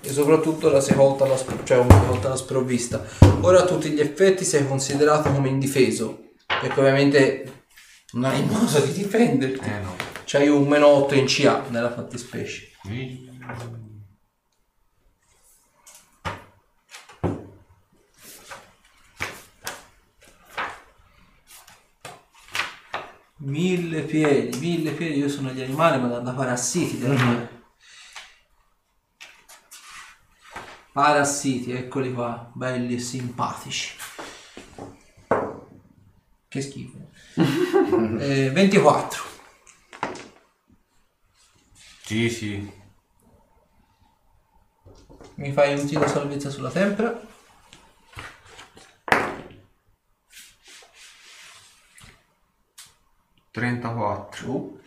E 0.00 0.10
soprattutto 0.10 0.68
la 0.70 0.80
sei 0.80 0.96
colta 0.96 1.26
la, 1.26 1.36
spro- 1.36 1.62
cioè 1.62 1.78
una 1.78 2.02
volta 2.02 2.28
la 2.28 2.36
sprovvista. 2.36 3.04
Ora 3.42 3.60
a 3.60 3.64
tutti 3.64 3.90
gli 3.90 4.00
effetti 4.00 4.44
sei 4.44 4.66
considerato 4.66 5.30
come 5.30 5.48
indifeso, 5.48 6.30
perché 6.46 6.80
ovviamente 6.80 7.64
non 8.12 8.24
hai 8.24 8.44
modo 8.44 8.80
di 8.80 8.92
difenderti. 8.92 9.68
Eh 9.68 9.78
no. 9.80 9.94
C'hai 10.24 10.48
un 10.48 10.66
meno 10.66 10.86
8 10.86 11.14
in 11.14 11.26
CA 11.26 11.64
nella 11.68 11.92
fattispecie. 11.92 12.70
Mille 23.44 24.02
piedi, 24.02 24.56
mille 24.58 24.92
piedi, 24.92 25.18
io 25.18 25.28
sono 25.28 25.50
gli 25.50 25.60
animali, 25.62 26.00
ma 26.00 26.06
da 26.18 26.32
parassiti. 26.32 26.98
da- 26.98 27.60
Parassiti, 30.92 31.72
eccoli 31.72 32.12
qua, 32.12 32.50
belli 32.52 32.96
e 32.96 32.98
simpatici. 32.98 33.96
Che 36.48 36.60
schifo. 36.60 37.10
Eh, 38.18 38.50
24. 38.50 39.22
Sì, 42.04 42.28
sì. 42.30 42.72
Mi 45.36 45.52
fai 45.52 45.78
un 45.78 45.86
tiro 45.86 46.06
salvezza 46.06 46.50
sulla 46.50 46.70
tempra. 46.70 47.20
Trentaquattro. 53.50 54.80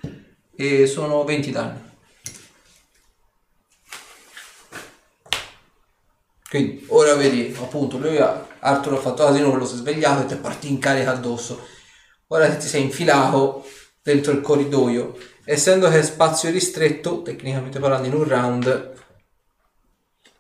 E 0.56 0.88
sono 0.88 1.24
20 1.24 1.52
danni. 1.52 1.85
Quindi 6.56 6.86
ora 6.88 7.16
vedi, 7.16 7.54
appunto, 7.60 7.98
lui 7.98 8.16
ha, 8.16 8.48
Arthur 8.60 8.94
ha 8.94 9.02
fatto 9.02 9.26
casino, 9.26 9.50
quello 9.50 9.66
si 9.66 9.74
è 9.74 9.78
svegliato 9.80 10.22
e 10.22 10.26
ti 10.26 10.36
è 10.36 10.38
partito 10.38 10.72
in 10.72 10.80
carica 10.80 11.12
addosso. 11.12 11.68
Ora 12.28 12.48
che 12.48 12.56
ti 12.56 12.68
sei 12.68 12.82
infilato 12.82 13.66
dentro 14.02 14.32
il 14.32 14.40
corridoio, 14.40 15.18
essendo 15.44 15.90
che 15.90 16.00
è 16.00 16.02
spazio 16.02 16.50
ristretto, 16.52 17.24
tecnicamente 17.24 17.78
parlando 17.80 18.08
in 18.08 18.14
un 18.14 18.26
round, 18.26 18.94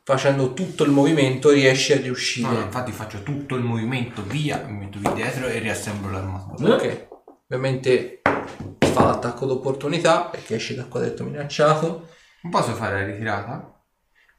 facendo 0.06 0.54
tutto 0.54 0.86
il 0.86 0.92
movimento 0.92 1.50
riesci 1.50 1.92
a 1.92 1.98
riuscire. 1.98 2.48
No, 2.48 2.54
no, 2.54 2.62
infatti 2.62 2.94
faccio 2.94 3.22
tutto 3.22 3.56
il 3.56 3.64
movimento 3.64 4.24
via, 4.24 4.64
mi 4.66 4.86
metto 4.86 5.00
qui 5.04 5.16
dietro 5.16 5.48
e 5.48 5.60
riassemblo 5.60 6.12
l'armatura. 6.12 6.76
Ok, 6.76 7.08
ovviamente 7.50 8.22
fa 8.80 9.04
l'attacco 9.04 9.46
d'opportunità 9.46 10.30
perché 10.32 10.56
esce 10.56 10.76
dal 10.76 10.88
quadretto 10.88 11.26
minacciato. 11.26 12.08
Non 12.44 12.52
posso 12.54 12.74
fare 12.74 13.02
la 13.02 13.06
ritirata? 13.06 13.75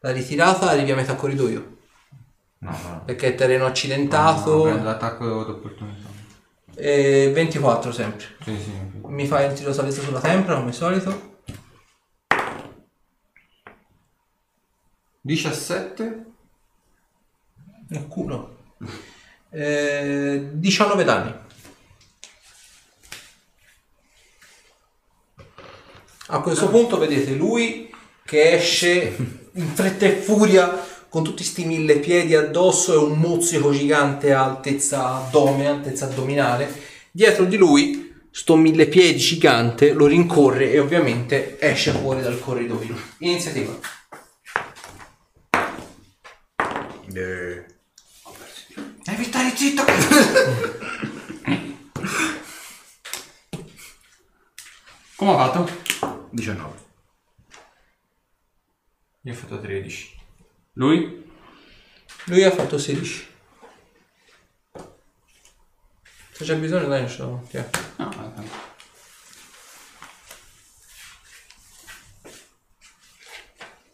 La 0.06 0.12
ritirata 0.12 0.70
arrivi 0.70 0.92
a 0.92 0.94
metà 0.94 1.16
corridoio 1.16 1.78
No, 2.58 2.70
no. 2.70 3.02
perché 3.04 3.26
è 3.28 3.34
terreno 3.34 3.64
No, 3.64 3.70
accidentato. 3.70 4.62
prendo 4.62 4.84
l'attacco 4.84 5.42
d'opportunità. 5.42 6.08
e 6.76 7.32
24 7.34 7.90
sempre. 7.90 8.24
Sì, 8.44 8.56
sì. 8.56 8.70
Mi 9.06 9.26
fai 9.26 9.46
il 9.46 9.52
tiro 9.54 9.72
salvezza 9.72 10.02
sulla 10.02 10.20
tempra 10.20 10.54
come 10.54 10.68
al 10.68 10.74
solito. 10.74 11.38
17? 15.22 16.24
Nel 17.88 18.06
culo. 18.06 18.58
Eh, 19.50 20.50
19 20.52 21.02
danni. 21.04 21.34
A 26.28 26.40
questo 26.40 26.68
punto 26.68 26.96
vedete 26.98 27.32
lui 27.34 27.92
che 28.24 28.52
esce 28.54 29.44
in 29.56 29.68
fretta 29.74 30.06
e 30.06 30.16
furia 30.16 30.84
con 31.08 31.24
tutti 31.24 31.42
sti 31.44 31.64
mille 31.64 31.98
piedi 31.98 32.34
addosso 32.34 32.92
e 32.92 32.96
un 32.96 33.18
mozzico 33.18 33.70
gigante 33.72 34.32
a 34.32 34.44
altezza 34.44 35.14
addome, 35.14 35.66
altezza 35.66 36.06
addominale. 36.06 36.72
Dietro 37.10 37.44
di 37.44 37.56
lui 37.56 38.14
sto 38.30 38.56
mille 38.56 38.86
piedi 38.86 39.18
gigante 39.18 39.92
lo 39.92 40.06
rincorre 40.06 40.70
e 40.70 40.78
ovviamente 40.78 41.58
esce 41.58 41.92
fuori 41.92 42.20
dal 42.20 42.38
corridoio. 42.38 42.94
Iniziativa. 43.18 43.78
Eh, 47.14 47.64
Devi 49.04 49.24
stare 49.24 49.52
zitto! 49.54 49.84
Come 55.16 55.30
ha 55.30 55.36
fatto? 55.36 55.70
19. 56.30 56.85
Io 59.26 59.32
ho 59.32 59.34
fatto 59.34 59.60
13. 59.60 60.14
Lui? 60.74 61.28
Lui 62.26 62.44
ha 62.44 62.50
fatto 62.52 62.78
16. 62.78 63.26
Se 66.30 66.44
c'è 66.44 66.56
bisogno 66.56 66.86
dai, 66.86 67.08
ce 67.08 67.22
l'ho. 67.22 67.44
Tiè. 67.50 67.68
No, 67.96 68.10
eh, 68.12 68.64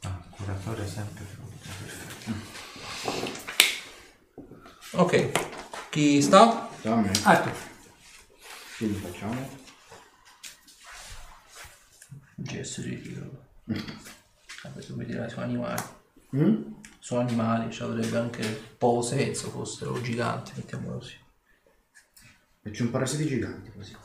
Ah, 0.02 0.22
curatore 0.30 0.86
sempre 0.86 1.24
pronto, 1.24 1.68
perfetto. 1.78 2.32
Ok. 4.98 5.30
Chi 5.88 6.20
sta? 6.20 6.68
Dammi. 6.82 7.08
Arthur. 7.22 7.54
Quindi 8.76 8.98
facciamo. 8.98 9.60
GS 12.34 12.82
ritiro. 12.82 13.46
Vabbè, 13.64 14.11
mi 14.90 15.04
dirai 15.04 15.30
sono 15.30 15.44
animali. 15.44 15.82
Mm? 16.36 16.62
Sono 16.98 17.20
animali, 17.20 17.72
cioè 17.72 17.88
avrebbe 17.88 18.16
anche 18.16 18.44
poco 18.78 19.02
senso 19.02 19.50
fossero 19.50 20.00
giganti, 20.00 20.52
mettiamolo 20.56 20.98
così. 20.98 21.16
Faccio 22.62 22.84
un 22.84 22.90
parassiti 22.90 23.26
gigante 23.26 23.72
così. 23.74 23.96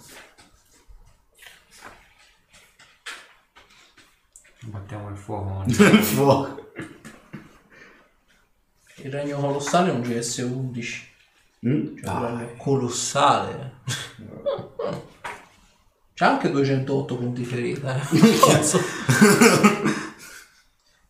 Battiamo 4.62 5.10
il 5.10 5.18
fuoco. 5.18 5.64
Fuoco. 5.70 6.72
Il 8.96 9.12
regno 9.12 9.40
colossale 9.40 9.92
è 9.92 9.94
un 9.94 10.02
GS 10.02 10.38
11. 10.38 11.14
Mm? 11.68 11.98
Cioè, 11.98 12.04
proprio 12.04 12.56
colossale. 12.58 13.76
C'ha 16.14 16.30
anche 16.30 16.50
208 16.50 17.16
punti 17.16 17.46
ferita. 17.46 17.96
Eh. 17.96 18.08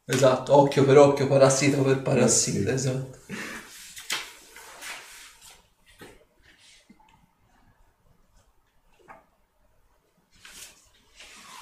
Esatto, 0.10 0.56
occhio 0.56 0.86
per 0.86 0.98
occhio, 0.98 1.28
parassita 1.28 1.82
per 1.82 2.02
parassita, 2.02 2.72
esatto. 2.72 3.20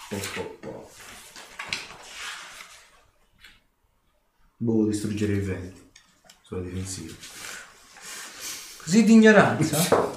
Ecco 0.09 0.59
boh, 4.57 4.85
distruggere 4.85 5.33
i 5.33 5.39
venti 5.39 5.89
sulla 6.41 6.61
difensiva. 6.61 7.13
Così 8.83 9.03
di 9.03 9.13
ignoranza? 9.13 10.13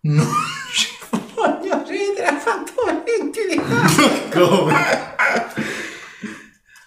non 0.00 0.26
ci 0.72 0.88
voglio 1.34 1.82
ridere, 1.86 2.26
ha 2.26 2.38
fatto 2.38 2.84
20 2.84 3.46
di 3.48 3.56
Come? 4.32 5.05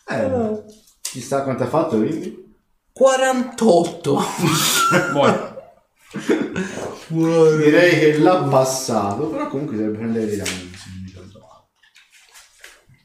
Eh, 0.09 0.63
ci 1.01 1.21
sta 1.21 1.43
quanto 1.43 1.63
ha 1.63 1.67
fatto 1.67 1.97
quindi? 1.97 2.47
48. 2.91 4.21
Vuoi? 5.11 5.57
Direi 7.07 7.99
che 7.99 8.17
l'ha 8.17 8.43
passato, 8.43 9.27
però 9.27 9.47
comunque 9.47 9.77
deve 9.77 9.97
prendere 9.97 10.25
dei 10.25 10.37
danni 10.37 10.71
se 10.75 10.89
non 10.89 11.01
mi 11.01 11.07
ricordo 11.07 11.39
male. 11.39 11.67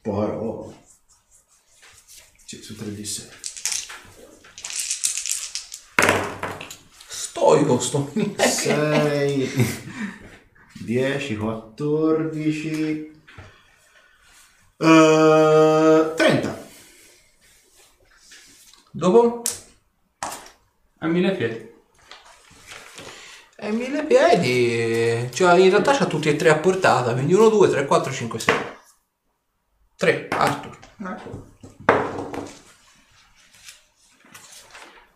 Però... 0.01 0.73
Sì, 2.45 2.61
su 2.61 2.75
3 2.75 2.93
di 2.93 3.05
6. 3.05 3.27
Stoico 7.07 7.79
sto. 7.79 8.11
6 8.37 9.93
10 10.85 11.37
14 11.37 13.13
eh, 14.77 16.13
30 16.15 16.64
Dopo? 18.95 19.41
A 20.99 21.07
mille 21.07 21.35
piedi. 21.35 21.69
E 23.57 23.71
mille 23.71 24.05
piedi. 24.05 25.29
Cioè, 25.33 25.59
in 25.59 25.69
realtà 25.69 25.91
c'ha 25.93 26.05
tutti 26.05 26.29
e 26.29 26.37
tre 26.37 26.49
a 26.49 26.57
portata. 26.57 27.11
Quindi 27.11 27.33
1, 27.33 27.49
2, 27.49 27.69
3, 27.69 27.85
4, 27.85 28.13
5, 28.13 28.39
6. 28.39 28.55
3, 29.97 30.27
Arthur. 30.29 30.79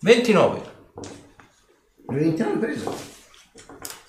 29. 0.01 0.77
29 2.07 2.57
preso 2.57 2.97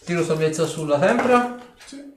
Tiro 0.05 0.25
salvezza 0.25 0.65
sulla 0.67 0.99
tempra. 0.99 1.59
sì. 1.85 2.11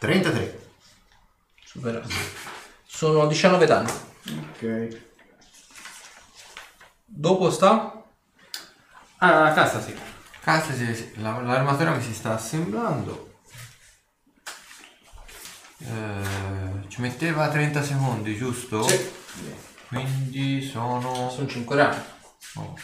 33 0.00 0.58
Superato. 1.62 2.08
Sono 3.00 3.26
19 3.26 3.64
danni. 3.64 3.90
ok 4.50 5.08
Dopo 7.06 7.50
sta? 7.50 8.04
Ah, 9.16 9.46
a 9.46 9.52
casa 9.54 9.80
sì. 9.80 9.94
Cazzo, 10.42 10.74
sì, 10.74 10.94
sì, 10.94 11.12
la- 11.14 11.40
l'armatura 11.40 11.94
mi 11.94 12.02
si 12.02 12.12
sta 12.12 12.34
assemblando. 12.34 13.38
Eh, 15.78 16.88
ci 16.88 17.00
metteva 17.00 17.48
30 17.48 17.82
secondi, 17.82 18.36
giusto? 18.36 18.86
Sì. 18.86 19.10
Quindi 19.88 20.60
sono... 20.60 21.30
Sono 21.30 21.48
5 21.48 21.76
danni. 21.76 22.02
Oh, 22.56 22.74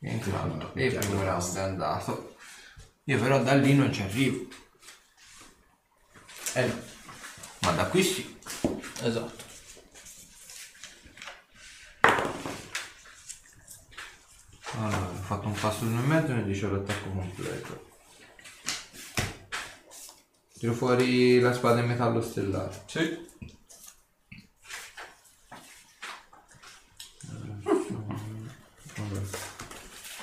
entrato 0.00 0.72
e 0.74 0.88
più 0.90 1.20
round 1.20 1.56
è 1.56 1.60
andato. 1.60 2.34
Io 3.04 3.20
però 3.20 3.40
da 3.40 3.54
lì 3.54 3.74
non 3.74 3.92
ci 3.92 4.02
arrivo. 4.02 4.48
Eh 6.54 6.66
no. 6.66 6.82
Ma 7.60 7.70
da 7.70 7.86
qui 7.86 8.02
sì. 8.02 8.38
Esatto. 9.02 9.44
Allora, 14.72 15.08
ho 15.08 15.22
fatto 15.22 15.46
un 15.46 15.58
passo 15.58 15.84
uno 15.84 16.02
e 16.02 16.06
mezzo 16.06 16.32
e 16.32 16.34
ne 16.34 16.44
dice 16.44 16.68
l'attacco 16.68 17.08
completo. 17.10 17.88
Tiro 20.58 20.74
fuori 20.74 21.40
la 21.40 21.54
spada 21.54 21.80
in 21.80 21.86
metallo 21.86 22.20
stellare. 22.20 22.82
Sì. 22.86 23.28
Allora. 28.96 29.26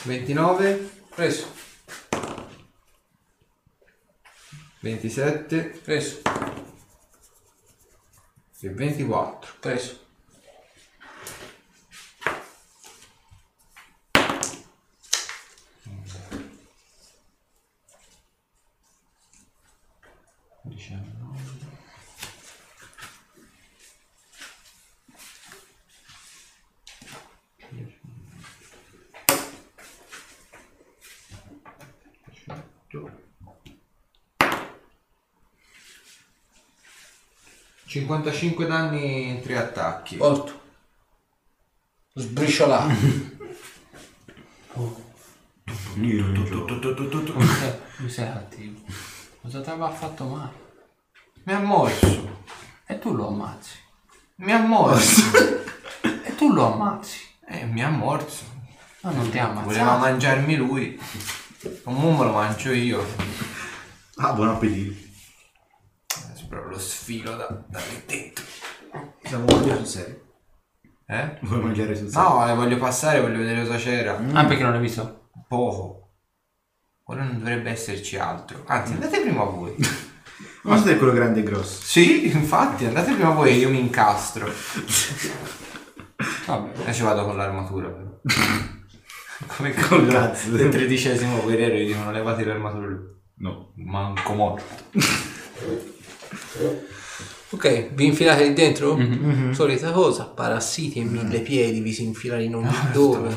29, 0.03 0.91
Preso. 1.15 1.56
27 4.81 5.81
Preso. 5.83 6.47
E 8.63 8.69
24. 8.69 9.53
Preso. 9.61 10.06
...55 38.07 38.65
danni 38.67 39.27
in 39.29 39.41
3 39.41 39.57
attacchi. 39.57 40.15
Morto. 40.15 40.61
Sbriciolato. 42.13 42.93
Eh, 47.59 47.79
Tu 47.97 48.07
sei 48.07 48.25
cattivo. 48.31 48.79
Cosa 49.41 49.61
ti 49.61 49.69
aveva 49.69 49.89
fatto 49.89 50.23
male? 50.25 50.51
Mi 51.43 51.53
ha 51.53 51.59
morso. 51.59 52.43
E 52.85 52.99
tu 52.99 53.13
lo 53.13 53.27
ammazzi. 53.27 53.75
Mi 54.35 54.51
ha 54.53 54.59
morso. 54.59 55.21
E 56.23 56.35
tu 56.35 56.53
lo 56.53 56.73
ammazzi. 56.73 57.19
eh, 57.47 57.65
mi 57.65 57.83
ha 57.83 57.89
morso. 57.89 58.43
Ma 59.01 59.11
non 59.11 59.29
ti 59.29 59.37
ha 59.39 59.47
Voleva 59.47 59.61
ammazzato. 59.81 59.97
mangiarmi 59.99 60.55
lui. 60.55 60.99
Comunque 61.83 62.25
me 62.25 62.31
lo 62.31 62.37
mangio 62.37 62.71
io. 62.71 63.05
ah 64.17 64.33
buon 64.33 64.49
appetito 64.49 65.05
proprio 66.48 66.72
lo 66.72 66.80
sfilo 66.80 67.35
da, 67.35 67.64
da 67.67 67.80
lì 67.80 68.03
dentro. 68.06 68.43
siamo 69.24 69.45
mangiare 69.45 69.77
sul 69.77 69.85
serio 69.85 70.22
Eh? 71.06 71.38
vuoi 71.42 71.61
mangiare 71.61 71.95
sul 71.95 72.09
serio 72.09 72.30
No, 72.30 72.45
le 72.45 72.53
voglio 72.53 72.77
passare, 72.77 73.22
voglio 73.22 73.38
vedere 73.40 73.66
cosa 73.66 73.77
c'era. 73.77 74.17
Ah, 74.34 74.45
perché 74.45 74.64
non 74.64 74.74
hai 74.74 74.80
visto? 74.80 75.30
Poco. 75.48 76.09
Quello 77.03 77.24
non 77.24 77.38
dovrebbe 77.40 77.69
esserci 77.69 78.17
altro. 78.17 78.64
Anzi, 78.67 78.93
andate 78.93 79.22
prima 79.22 79.43
voi. 79.43 79.76
ma 80.64 80.84
è 80.84 80.98
quello 80.98 81.14
grande 81.14 81.40
e 81.40 81.43
grosso 81.43 81.82
sì, 81.82 82.27
infatti, 82.27 82.85
andate 82.85 83.14
prima 83.14 83.30
voi 83.30 83.51
e 83.51 83.53
io 83.53 83.69
mi 83.69 83.80
incastro. 83.80 84.51
Vabbè. 86.45 86.90
E 86.90 86.93
ci 86.93 87.03
vado 87.03 87.24
con 87.26 87.38
l'armatura 87.38 87.88
però. 87.90 88.06
Come 89.56 89.72
Col 89.74 89.88
quello 89.88 90.11
cazzo. 90.11 90.50
del 90.51 90.69
tredicesimo 90.69 91.42
guerriero 91.42 91.76
gli 91.76 91.85
dicono 91.88 92.11
levati 92.11 92.43
l'armatura 92.43 92.88
lui. 92.88 93.06
no 93.35 93.72
Manco 93.76 94.34
morto. 94.34 94.64
Ok, 97.49 97.93
vi 97.93 98.06
infilate 98.07 98.43
lì 98.45 98.53
dentro? 98.53 98.99
Solita 99.53 99.91
cosa, 99.91 100.25
parassiti 100.25 100.99
e 100.99 101.03
mille 101.03 101.39
piedi 101.39 101.80
vi 101.80 101.93
si 101.93 102.03
infilano 102.03 102.41
in 102.41 102.56
ogni 102.56 102.75
dove. 102.91 103.35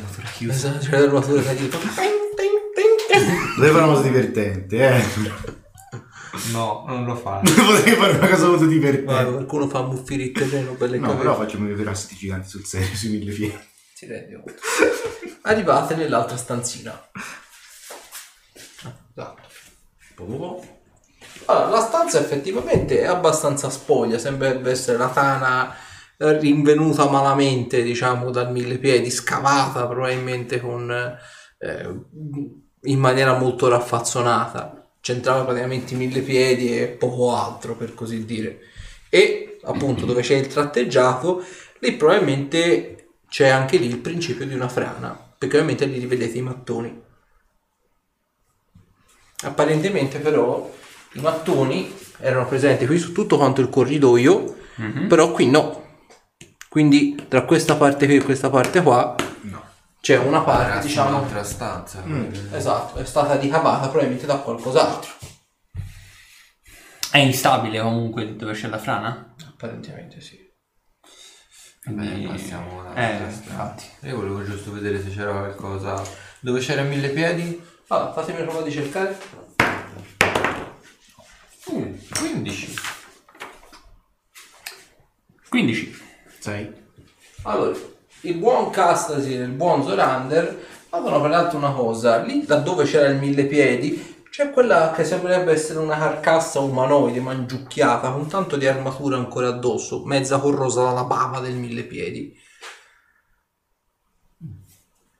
Esatto, 0.49 0.78
c'è 0.86 0.99
l'armatura 0.99 1.43
che 1.43 1.55
tipo... 1.57 1.78
Fare 1.78 3.70
una 3.70 3.85
cosa 3.86 4.02
divertente, 4.02 4.89
eh. 4.97 5.02
No, 6.52 6.85
non 6.89 7.05
lo 7.05 7.15
fanno. 7.17 7.43
Potevi 7.52 7.97
fare 7.97 8.17
una 8.17 8.28
cosa 8.28 8.47
molto 8.49 8.65
Guarda, 8.67 8.73
divertente. 8.73 9.31
qualcuno 9.33 9.69
fa 9.69 9.83
muffire 9.83 10.23
il 10.25 10.33
terreno 10.33 10.73
per 10.75 10.91
le 10.91 10.97
No, 10.99 11.09
caverne. 11.09 11.23
però 11.23 11.36
facciamo 11.36 11.69
i 11.69 11.75
verasti 11.75 12.15
giganti 12.17 12.49
sul 12.49 12.65
serio, 12.65 12.94
sui 12.97 13.10
mille 13.10 13.33
piedi. 13.33 13.59
Si 13.94 14.07
rende 14.07 14.35
conto. 14.43 14.55
Arrivate 15.43 15.94
nell'altra 15.97 16.36
stanzina. 16.36 17.09
Esatto. 19.15 19.49
Allora, 21.47 21.69
la 21.69 21.81
stanza 21.81 22.20
effettivamente 22.20 23.01
è 23.01 23.07
abbastanza 23.07 23.70
spoglia, 23.70 24.19
sembrerebbe 24.19 24.70
essere 24.70 24.99
la 24.99 25.09
tana 25.09 25.75
eh, 26.17 26.39
rinvenuta 26.39 27.09
malamente, 27.09 27.83
diciamo, 27.83 28.31
dal 28.31 28.52
mille 28.52 28.78
piedi, 28.78 29.10
scavata 29.10 29.86
probabilmente 29.86 30.60
con, 30.60 30.91
eh, 31.59 32.01
in 32.83 32.99
maniera 32.99 33.36
molto 33.36 33.69
raffazzonata. 33.69 34.91
C'entrava 35.01 35.44
praticamente 35.44 35.94
i 35.94 35.97
mille 35.97 36.20
piedi 36.20 36.78
e 36.78 36.89
poco 36.89 37.35
altro, 37.35 37.75
per 37.75 37.94
così 37.94 38.25
dire. 38.25 38.60
E 39.09 39.59
appunto 39.62 40.07
dove 40.07 40.23
c'è 40.23 40.36
il 40.36 40.47
tratteggiato, 40.47 41.44
lì 41.81 41.94
probabilmente 41.94 43.19
c'è 43.28 43.49
anche 43.49 43.78
lì 43.78 43.86
il 43.86 43.99
principio 43.99 44.47
di 44.47 44.55
una 44.55 44.69
frana, 44.69 45.19
perché 45.39 45.57
ovviamente 45.57 45.86
lì 45.86 45.99
rivedete 45.99 46.36
i 46.36 46.43
mattoni. 46.43 47.02
Apparentemente 49.43 50.19
però 50.19 50.70
i 51.15 51.21
mattoni 51.21 51.93
erano 52.19 52.47
presenti 52.47 52.87
qui 52.87 52.99
su 52.99 53.13
tutto 53.13 53.37
quanto 53.37 53.61
il 53.61 53.69
corridoio, 53.69 54.57
però 55.09 55.33
qui 55.33 55.49
no. 55.49 55.79
Quindi 56.69 57.27
tra 57.29 57.43
questa 57.45 57.75
parte 57.77 58.07
qui 58.07 58.17
e 58.17 58.23
questa 58.23 58.49
parte 58.49 58.81
qua 58.83 59.15
No. 59.43 59.63
c'è 60.01 60.17
una 60.19 60.41
parte, 60.43 60.71
Era 60.73 60.81
diciamo, 60.81 61.09
un'altra 61.17 61.43
stanza. 61.43 62.03
esatto, 62.53 62.99
è 63.01 63.05
stata 63.05 63.35
ricavata 63.37 63.89
probabilmente 63.89 64.27
da 64.27 64.37
qualcos'altro. 64.37 65.11
È 67.11 67.19
instabile 67.19 67.81
comunque 67.81 68.37
dove 68.37 68.53
c'è 68.53 68.69
la 68.69 68.79
frana? 68.79 69.35
Apparentemente 69.49 70.21
sì. 70.21 70.39
Quindi... 71.83 72.07
Beh, 72.27 72.29
passiamo 72.29 72.81
alla 72.87 72.95
Eh, 72.95 73.25
infatti. 73.25 73.85
Io 74.03 74.15
volevo 74.17 74.45
giusto 74.45 74.71
vedere 74.71 75.03
se 75.03 75.11
c'era 75.11 75.33
qualcosa. 75.33 76.01
Dove 76.39 76.61
c'era 76.61 76.83
mille 76.83 77.09
piedi? 77.09 77.61
Allora, 77.89 78.13
fatemi 78.13 78.41
una 78.43 78.51
prova 78.51 78.65
di 78.65 78.71
cercare. 78.71 79.19
Uh, 82.13 82.19
15. 82.19 82.75
15. 85.49 86.03
6. 86.39 86.73
Allora, 87.43 87.79
il 88.23 88.37
buon 88.37 88.71
Castasir 88.71 89.41
e 89.41 89.45
il 89.45 89.51
buon 89.51 89.83
Zorander 89.83 90.67
avevano 90.91 91.21
peraltro 91.23 91.59
una 91.59 91.73
cosa. 91.73 92.19
Lì 92.23 92.45
da 92.45 92.57
dove 92.57 92.85
c'era 92.85 93.09
il 93.09 93.19
mille 93.19 93.47
piedi 93.47 94.11
c'è 94.31 94.53
quella 94.53 94.93
che 94.93 95.05
sembrerebbe 95.05 95.53
essere 95.53 95.81
una 95.81 95.99
carcassa 95.99 96.61
umanoide 96.61 97.21
mangiucchiata 97.21 98.13
con 98.13 98.29
tanto 98.29 98.57
di 98.57 98.67
armatura 98.67 99.17
ancora 99.17 99.49
addosso, 99.49 100.05
mezza 100.05 100.39
corrosa 100.39 100.85
dalla 100.85 101.05
bava 101.05 101.41
del 101.41 101.57
mille 101.57 101.83
piedi. 101.83 102.35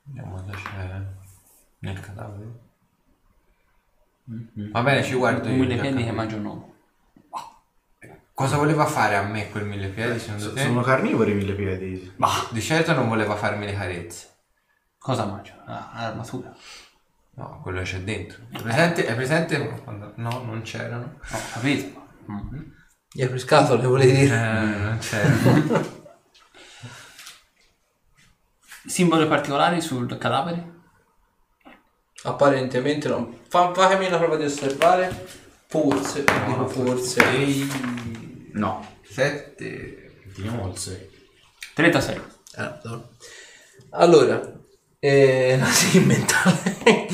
Vediamo 0.03 0.37
cosa 0.37 0.51
c'è 0.53 1.01
nel 1.79 1.99
cadavere. 1.99 2.59
Va 4.71 4.81
bene, 4.81 5.03
ci 5.03 5.13
guardo 5.15 5.49
io. 5.49 5.53
Un 5.53 5.59
mille 5.59 5.77
piedi 5.77 6.03
che 6.05 6.11
mangia 6.11 6.37
un 6.37 6.45
uomo. 6.45 6.70
Cosa 8.41 8.57
voleva 8.57 8.87
fare 8.87 9.15
a 9.15 9.21
me 9.21 9.51
quel 9.51 9.65
mille 9.65 9.87
piedi 9.89 10.17
secondo 10.17 10.51
te? 10.53 10.63
Sono 10.63 10.81
carnivori 10.81 11.29
i 11.29 11.35
mille 11.35 11.53
piedi. 11.53 12.11
Bah, 12.17 12.47
Di 12.49 12.59
certo 12.59 12.91
non 12.93 13.07
voleva 13.07 13.35
farmi 13.35 13.65
le 13.67 13.73
carezze. 13.75 14.29
cosa 14.97 15.25
mangia? 15.25 15.63
Ah, 15.67 15.91
l'armatura. 16.01 16.51
No, 17.35 17.59
quello 17.61 17.83
c'è 17.83 17.99
dentro. 17.99 18.39
È 18.51 18.59
presente? 18.59 19.05
È 19.05 19.13
presente? 19.13 19.57
No, 20.15 20.41
non 20.43 20.61
c'erano. 20.63 21.19
Ho 21.31 21.39
capito. 21.53 22.07
Mm. 22.31 22.57
Gli 23.11 23.21
apri 23.21 23.37
scatole, 23.37 23.85
volevi 23.85 24.11
Eh, 24.11 24.15
dire? 24.15 24.37
non 24.39 24.97
c'erano. 24.99 25.99
Simboli 28.87 29.27
particolari 29.27 29.81
sul 29.81 30.17
cadavere? 30.17 30.79
Apparentemente 32.23 33.07
no. 33.07 33.37
Fa, 33.47 33.71
fatemi 33.71 34.07
una 34.07 34.17
prova 34.17 34.35
di 34.35 34.45
osservare. 34.45 35.27
Forse, 35.67 36.23
dico 36.47 36.67
forse. 36.67 37.23
No. 38.53 38.85
7. 39.03 40.11
Teniamo 40.35 40.69
il 40.69 40.77
6. 40.77 41.09
36. 41.75 42.21
Ah, 42.55 42.79
no. 42.83 43.09
Allora, 43.91 44.41
eh, 44.99 45.59
sì, 45.71 45.99
mentale. 45.99 47.07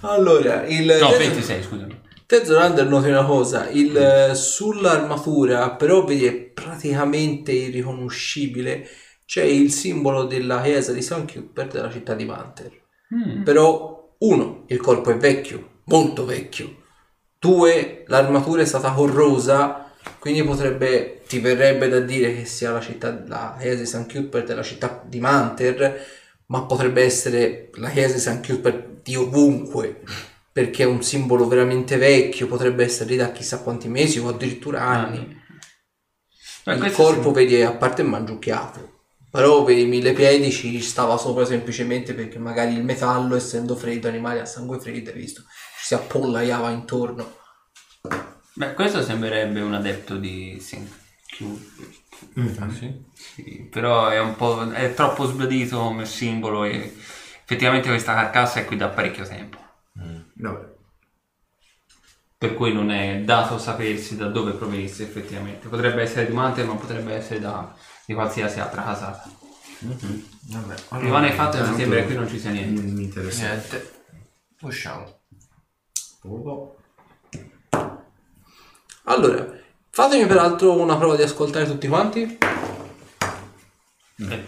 allora, 0.00 0.66
il 0.66 0.96
No, 1.00 1.10
te- 1.10 1.18
26, 1.18 1.62
scusami. 1.62 2.00
te 2.26 2.44
Zorander 2.44 2.86
noti 2.86 3.08
una 3.08 3.24
cosa, 3.24 3.68
il, 3.70 3.96
eh, 3.96 4.34
sull'armatura 4.34 5.70
però 5.72 6.04
vedi 6.04 6.26
è 6.26 6.32
praticamente 6.34 7.52
irriconoscibile, 7.52 8.86
c'è 9.26 9.42
il 9.44 9.70
simbolo 9.70 10.24
della 10.24 10.60
chiesa 10.62 10.92
di 10.92 11.02
San 11.02 11.26
Cuthbert 11.26 11.72
della 11.72 11.90
città 11.90 12.14
di 12.14 12.24
Manter. 12.24 12.70
Mm. 13.14 13.42
Però, 13.42 14.14
uno, 14.18 14.64
il 14.68 14.80
corpo 14.80 15.10
è 15.10 15.16
vecchio, 15.16 15.80
molto 15.84 16.24
vecchio. 16.24 16.82
Due, 17.38 18.04
l'armatura 18.06 18.62
è 18.62 18.66
stata 18.66 18.92
corrosa, 18.92 19.83
quindi 20.24 20.42
potrebbe, 20.42 21.20
ti 21.28 21.38
verrebbe 21.38 21.86
da 21.86 22.00
dire 22.00 22.34
che 22.34 22.46
sia 22.46 22.70
la 22.70 22.80
città, 22.80 23.24
la 23.26 23.58
chiesa 23.60 23.80
di 23.80 23.84
St. 23.84 24.10
Cuthbert 24.10 24.48
è 24.48 24.54
la 24.54 24.62
città 24.62 25.02
di 25.04 25.20
Manter, 25.20 26.02
ma 26.46 26.62
potrebbe 26.62 27.02
essere 27.02 27.68
la 27.74 27.90
chiesa 27.90 28.14
di 28.14 28.20
St. 28.20 28.46
Cuthbert 28.46 29.02
di 29.02 29.16
ovunque, 29.16 30.00
perché 30.50 30.84
è 30.84 30.86
un 30.86 31.02
simbolo 31.02 31.46
veramente 31.46 31.98
vecchio, 31.98 32.46
potrebbe 32.46 32.84
essere 32.84 33.10
lì 33.10 33.16
da 33.16 33.32
chissà 33.32 33.58
quanti 33.58 33.88
mesi 33.88 34.18
o 34.18 34.28
addirittura 34.28 34.80
anni. 34.80 35.42
Beh, 36.64 36.74
Il 36.76 36.92
corpo, 36.92 37.28
sì. 37.28 37.34
vedi, 37.34 37.60
a 37.60 37.72
parte 37.72 38.00
è 38.00 38.06
mangiucchiato. 38.06 38.92
Però 39.30 39.62
vedi, 39.62 39.84
mille 39.84 40.14
piedi 40.14 40.50
ci 40.50 40.80
stava 40.80 41.18
sopra 41.18 41.44
semplicemente 41.44 42.14
perché 42.14 42.38
magari 42.38 42.72
il 42.72 42.82
metallo, 42.82 43.36
essendo 43.36 43.76
freddo, 43.76 44.08
animali 44.08 44.38
a 44.38 44.46
sangue 44.46 44.80
freddo, 44.80 45.10
hai 45.10 45.16
visto, 45.16 45.42
ci 45.78 45.84
si 45.84 45.92
appollaiava 45.92 46.70
intorno. 46.70 47.42
Beh, 48.56 48.74
questo 48.74 49.02
sembrerebbe 49.02 49.60
un 49.60 49.74
adepto 49.74 50.16
di 50.16 50.58
St. 50.60 50.88
Cuthbert. 51.36 52.58
Ah, 52.60 52.70
sì? 52.70 53.04
Sì, 53.12 53.68
però 53.70 54.08
è 54.08 54.20
un 54.20 54.36
po'. 54.36 54.70
è 54.70 54.94
troppo 54.94 55.26
sbadito 55.26 55.78
come 55.78 56.06
simbolo 56.06 56.64
e 56.64 56.94
effettivamente 57.42 57.88
questa 57.88 58.14
carcassa 58.14 58.60
è 58.60 58.64
qui 58.64 58.76
da 58.76 58.88
parecchio 58.88 59.26
tempo. 59.26 59.58
Vabbè. 60.34 60.72
Per 62.38 62.54
cui 62.54 62.72
non 62.72 62.90
è 62.90 63.22
dato 63.22 63.58
sapersi 63.58 64.16
da 64.16 64.28
dove 64.28 64.52
provenisse 64.52 65.02
effettivamente. 65.02 65.68
Potrebbe 65.68 66.02
essere 66.02 66.26
di 66.26 66.32
Mantel, 66.32 66.66
ma 66.66 66.74
potrebbe 66.74 67.14
essere 67.14 67.40
da, 67.40 67.74
di 68.06 68.14
qualsiasi 68.14 68.60
altra 68.60 68.84
casata. 68.84 69.28
Vabbè. 69.80 70.74
Rimane 71.00 71.28
il 71.28 71.32
fatto 71.34 71.58
che 71.58 71.64
sembra 71.74 71.98
che 72.00 72.04
qui 72.04 72.14
non 72.14 72.28
ci 72.28 72.38
sia 72.38 72.50
niente. 72.50 72.80
Non 72.82 72.92
mi 72.92 73.02
interessa. 73.04 73.46
Niente. 73.48 73.92
Allora, 79.06 79.46
fatemi 79.90 80.26
peraltro 80.26 80.72
una 80.80 80.96
prova 80.96 81.16
di 81.16 81.22
ascoltare 81.22 81.66
tutti 81.66 81.86
quanti. 81.88 82.38
Eh, 84.16 84.44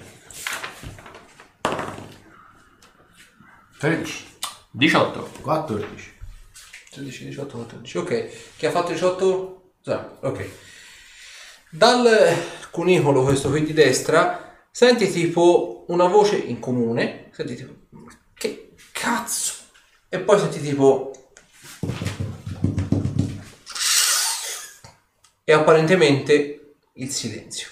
13. 3.78 4.24
18. 4.70 5.30
14. 5.42 6.14
13, 6.90 7.24
18, 7.26 7.56
14. 7.56 7.98
Ok, 7.98 8.28
chi 8.56 8.66
ha 8.66 8.70
fatto 8.70 8.92
18? 8.92 9.72
Zara, 9.82 10.16
Ok. 10.22 10.48
Dal 11.70 12.08
cunicolo, 12.70 13.22
questo 13.22 13.50
qui 13.50 13.62
di 13.62 13.74
destra, 13.74 14.56
senti 14.70 15.10
tipo 15.10 15.84
una 15.88 16.06
voce 16.06 16.36
in 16.36 16.58
comune. 16.58 17.28
Senti 17.32 17.54
tipo, 17.56 17.74
"Ma 17.90 18.10
che 18.32 18.74
cazzo? 18.92 19.52
E 20.08 20.18
poi 20.20 20.38
senti 20.38 20.60
tipo... 20.62 21.10
E 25.48 25.52
apparentemente 25.52 26.74
il 26.94 27.08
silenzio. 27.10 27.68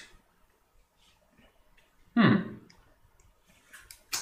Mm. 2.17 2.55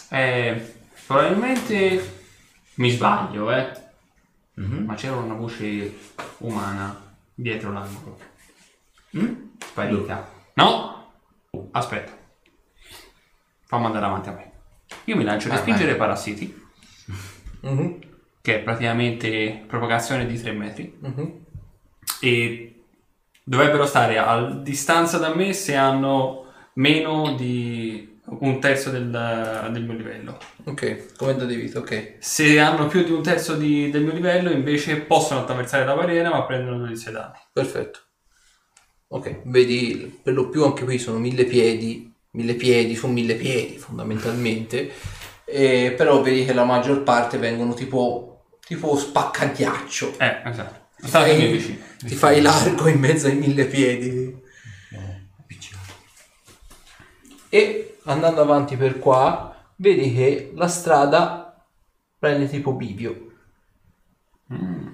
Eh, 0.10 0.76
probabilmente 1.06 2.22
mi 2.76 2.90
sbaglio, 2.90 3.52
eh. 3.52 3.82
Ma 4.56 4.96
c'era 4.96 5.18
una 5.18 5.36
voce 5.36 5.96
umana 6.40 7.16
dietro 7.36 7.72
l'angolo. 7.72 8.20
Sparita. 9.60 10.32
No? 10.56 11.12
Aspetta. 11.72 12.12
Fammi 13.66 13.86
andare 13.86 14.06
avanti 14.06 14.30
a 14.30 14.32
me. 14.32 14.52
Io 15.06 15.16
mi 15.16 15.24
lancio 15.24 15.48
a 15.50 15.52
Ah, 15.52 15.56
respingere 15.56 15.92
i 15.92 15.96
parassiti, 15.96 16.62
Mhm, 17.62 18.00
che 18.42 18.56
è 18.56 18.64
praticamente 18.64 19.64
propagazione 19.68 20.26
di 20.26 20.40
3 20.42 20.52
metri. 20.54 20.98
mhm. 21.00 21.46
E 22.20 22.73
dovrebbero 23.44 23.86
stare 23.86 24.18
a 24.18 24.50
distanza 24.62 25.18
da 25.18 25.34
me 25.34 25.54
se 25.54 25.76
hanno 25.76 26.46
meno 26.76 27.36
di 27.36 28.12
un 28.26 28.60
terzo 28.60 28.90
del, 28.90 29.10
del 29.72 29.84
mio 29.84 29.94
livello. 29.94 30.38
Ok, 30.66 31.16
come 31.18 31.36
da 31.36 31.46
vita, 31.46 31.80
ok. 31.80 32.16
Se 32.20 32.60
hanno 32.60 32.88
più 32.88 33.04
di 33.04 33.12
un 33.12 33.22
terzo 33.22 33.56
di- 33.56 33.90
del 33.90 34.04
mio 34.04 34.14
livello, 34.14 34.50
invece 34.50 35.02
possono 35.02 35.42
attraversare 35.42 35.86
la 35.86 35.94
barriera, 35.96 36.30
ma 36.30 36.44
prendono 36.46 36.78
12 36.78 37.12
danni. 37.12 37.38
Perfetto. 37.52 38.00
Ok, 39.10 39.42
vedi, 39.46 40.20
per 40.24 40.34
lo 40.34 40.50
più 40.50 40.64
anche 40.64 40.86
qui 40.86 40.98
sono 40.98 41.20
mille 41.20 41.44
piedi, 41.46 42.12
mille 42.32 42.56
piedi 42.56 42.96
su 42.96 43.08
mille 43.08 43.36
piedi 43.36 43.78
fondamentalmente, 43.78 44.92
e, 45.46 45.94
però 45.96 46.22
vedi 46.22 46.46
che 46.46 46.54
la 46.54 46.64
maggior 46.64 47.04
parte 47.04 47.38
vengono 47.38 47.74
tipo, 47.76 48.46
tipo 48.66 48.98
spaccaghiaccio. 48.98 50.18
Eh, 50.18 50.42
esatto. 50.46 50.82
State 51.04 51.32
i 51.34 51.38
miei 51.38 51.52
vicini. 51.52 51.82
Ti 51.98 52.16
fai 52.16 52.42
largo 52.42 52.88
in 52.88 53.00
mezzo 53.00 53.28
ai 53.28 53.36
mille 53.36 53.66
piedi. 53.66 54.42
E 57.50 57.98
andando 58.06 58.42
avanti 58.42 58.76
per 58.76 58.98
qua, 59.00 59.56
vedi 59.76 60.14
che 60.14 60.52
la 60.56 60.68
strada 60.68 61.64
prende 62.18 62.50
tipo 62.50 62.74
bivio. 62.74 63.32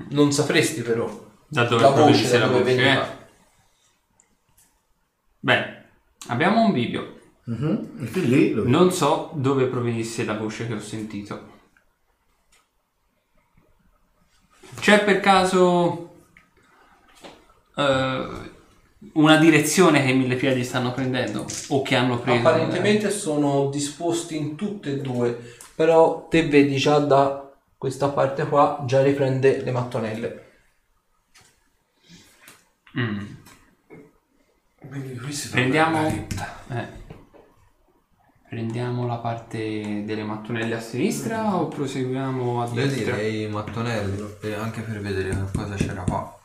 Non 0.10 0.32
sapresti 0.32 0.82
però 0.82 1.28
Da 1.48 1.64
dove 1.66 1.82
la 1.82 1.90
voce 1.90 2.30
da 2.30 2.40
la 2.40 2.48
dove 2.48 2.60
voce, 2.64 2.76
veniva. 2.76 3.08
eh? 3.12 3.18
Bene, 5.40 5.90
abbiamo 6.28 6.66
un 6.66 6.72
bivio. 6.74 7.18
Tu 7.46 8.20
lì 8.20 8.52
lo 8.52 8.62
vedi. 8.64 8.72
Non 8.72 8.92
so 8.92 9.32
dove 9.36 9.66
provenisse 9.68 10.24
la 10.26 10.36
voce 10.38 10.68
che 10.68 10.74
ho 10.74 10.80
sentito. 10.80 11.58
C'è 14.80 15.04
per 15.04 15.20
caso 15.20 16.10
eh, 17.76 18.28
una 19.14 19.38
direzione 19.38 20.04
che 20.04 20.12
i 20.12 20.16
mille 20.16 20.36
piedi 20.36 20.64
stanno 20.64 20.92
prendendo 20.92 21.46
o 21.70 21.82
che 21.82 21.96
hanno 21.96 22.20
preso. 22.20 22.48
Apparentemente 22.48 23.10
sono 23.12 23.70
disposti 23.70 24.36
in 24.36 24.56
tutte 24.56 24.92
e 24.92 25.02
due, 25.02 25.56
però 25.76 26.28
te 26.28 26.48
vedi 26.48 26.76
già 26.78 27.00
da 27.00 27.52
questa 27.78 28.10
parte 28.10 28.46
qua, 28.46 28.84
già 28.86 29.02
riprende 29.02 29.62
le 29.64 29.72
mattonelle. 29.72 30.48
Mm. 32.98 33.20
Quindi 34.90 35.18
questo 35.18 35.50
Prendiamo, 35.52 36.08
eh. 36.08 36.99
Prendiamo 38.50 39.06
la 39.06 39.18
parte 39.18 40.04
delle 40.06 40.24
mattonelle 40.24 40.74
a 40.74 40.80
sinistra 40.80 41.56
o 41.56 41.68
proseguiamo 41.68 42.64
a 42.64 42.66
Io 42.66 42.74
destra? 42.74 43.16
direi 43.16 43.48
mattonello, 43.48 44.40
e 44.42 44.54
anche 44.56 44.82
per 44.82 45.02
vedere 45.02 45.30
che 45.30 45.52
cosa 45.54 45.76
c'era 45.76 46.02
qua. 46.02 46.36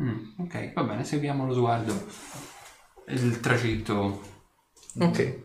Mm, 0.00 0.40
ok, 0.40 0.72
va 0.72 0.82
bene, 0.82 1.04
seguiamo 1.04 1.46
lo 1.46 1.54
sguardo. 1.54 1.94
Il 3.08 3.38
tragitto. 3.38 4.20
Ok. 4.98 5.44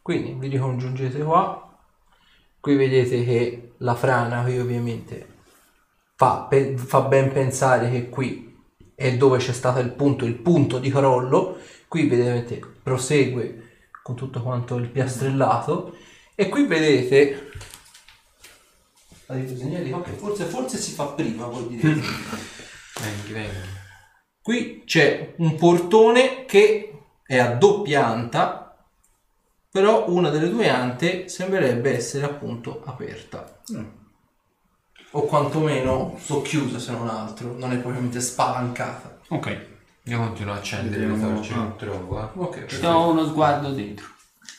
Quindi 0.00 0.32
vi 0.38 0.48
ricongiungete 0.48 1.18
qua. 1.22 1.78
Qui 2.58 2.76
vedete 2.76 3.22
che 3.22 3.74
la 3.78 3.94
frana 3.94 4.42
qui 4.42 4.58
ovviamente 4.58 5.26
fa, 6.16 6.46
pe- 6.48 6.78
fa 6.78 7.02
ben 7.02 7.30
pensare 7.30 7.90
che 7.90 8.08
qui 8.08 8.58
è 8.94 9.14
dove 9.18 9.36
c'è 9.38 9.52
stato 9.52 9.80
il 9.80 9.92
punto, 9.92 10.24
il 10.24 10.36
punto 10.36 10.78
di 10.78 10.90
crollo. 10.90 11.58
Qui 11.88 12.08
vedete 12.08 12.58
prosegue 12.82 13.69
con 14.10 14.16
tutto 14.16 14.42
quanto 14.42 14.76
il 14.76 14.88
piastrellato. 14.88 15.96
E 16.34 16.48
qui 16.48 16.66
vedete... 16.66 17.48
La 19.26 19.36
disegnare, 19.36 19.92
ok, 19.92 20.10
forse, 20.16 20.44
forse 20.44 20.76
si 20.76 20.92
fa 20.92 21.06
prima, 21.06 21.46
vuol 21.46 21.68
dire. 21.68 21.94
Vengi, 23.00 23.32
vengi. 23.32 23.78
Qui 24.42 24.82
c'è 24.84 25.34
un 25.38 25.54
portone 25.54 26.44
che 26.44 26.92
è 27.24 27.38
a 27.38 27.54
doppia 27.54 28.06
anta, 28.06 28.76
però 29.70 30.10
una 30.10 30.28
delle 30.28 30.50
due 30.50 30.68
ante 30.68 31.28
sembrerebbe 31.28 31.94
essere 31.94 32.24
appunto 32.26 32.82
aperta. 32.84 33.62
O 35.12 35.22
quantomeno 35.22 36.18
socchiusa 36.20 36.78
se 36.78 36.90
non 36.90 37.08
altro, 37.08 37.56
non 37.56 37.72
è 37.72 37.78
propriamente 37.78 38.20
spalancata. 38.20 39.20
Ok, 39.28 39.69
Io 40.04 40.18
continuo 40.18 40.54
a 40.54 40.56
accendere 40.56 41.00
le 41.00 41.06
Vediamo- 41.12 41.34
torce, 41.36 41.54
non 41.54 41.76
trovo, 41.76 42.20
eh. 42.20 42.30
Ok, 42.38 42.66
ci 42.66 42.80
do 42.80 43.08
uno 43.10 43.26
sguardo 43.26 43.70
dentro. 43.72 44.06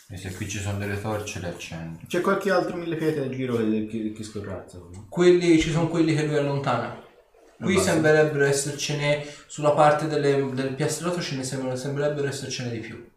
E 0.08 0.18
se 0.18 0.34
qui 0.36 0.48
ci 0.48 0.60
sono 0.60 0.78
delle 0.78 1.00
torce 1.02 1.40
le 1.40 1.48
accendo. 1.50 2.00
C'è 2.06 2.22
qualche 2.22 2.52
altro 2.52 2.76
mille 2.76 2.96
piedi 2.96 3.20
a 3.20 3.30
giro 3.30 3.56
che, 3.58 3.88
che, 3.90 4.12
che 4.12 4.24
scorrazza? 4.24 4.78
no? 4.78 5.06
quelli 5.10 5.60
ci 5.60 5.72
sono 5.72 5.88
quelli 5.88 6.14
che 6.14 6.26
lui 6.26 6.36
allontana. 6.38 7.00
Qui 7.58 7.76
basta. 7.76 7.92
sembrerebbero 7.92 8.44
essercene 8.46 9.24
sulla 9.48 9.72
parte 9.72 10.08
delle- 10.08 10.50
del 10.54 10.74
piastrato 10.74 11.22
ce 11.22 11.36
ne 11.36 11.44
sembra- 11.44 11.76
sembrerebbero 11.76 12.28
essercene 12.28 12.72
di 12.72 12.80
più. 12.80 13.10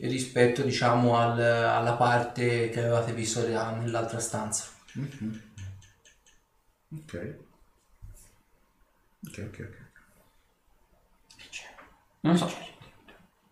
Rispetto 0.00 0.62
diciamo 0.62 1.16
al- 1.16 1.40
alla 1.40 1.92
parte 1.94 2.68
che 2.70 2.80
avevate 2.80 3.12
visto 3.12 3.46
là 3.48 3.70
nell'altra 3.70 4.18
stanza. 4.18 4.64
Ok. 6.94 7.36
Ok, 9.28 9.38
ok, 9.38 9.58
ok. 9.60 9.84
Non 12.26 12.36
so. 12.36 12.50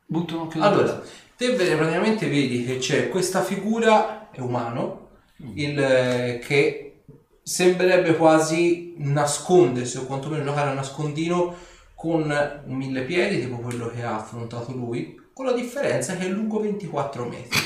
Butto 0.06 0.34
un 0.34 0.40
occhio 0.42 0.62
Allora, 0.62 1.00
te 1.36 1.54
vedi- 1.54 1.76
praticamente 1.76 2.28
vedi 2.28 2.64
che 2.64 2.78
c'è 2.78 3.08
questa 3.08 3.42
figura, 3.42 4.30
è 4.30 4.40
umano, 4.40 5.10
il, 5.54 5.78
eh, 5.78 6.40
che 6.44 7.02
sembrerebbe 7.42 8.16
quasi 8.16 8.94
nascondersi 8.98 9.98
o 9.98 10.06
quantomeno 10.06 10.44
giocare 10.44 10.70
a 10.70 10.74
nascondino 10.74 11.54
con 11.94 12.22
un 12.66 12.74
mille 12.74 13.02
piedi, 13.02 13.40
tipo 13.40 13.58
quello 13.58 13.88
che 13.88 14.02
ha 14.02 14.16
affrontato 14.16 14.72
lui, 14.72 15.20
con 15.32 15.46
la 15.46 15.52
differenza 15.52 16.16
che 16.16 16.26
è 16.26 16.28
lungo 16.28 16.60
24 16.60 17.24
metri. 17.24 17.58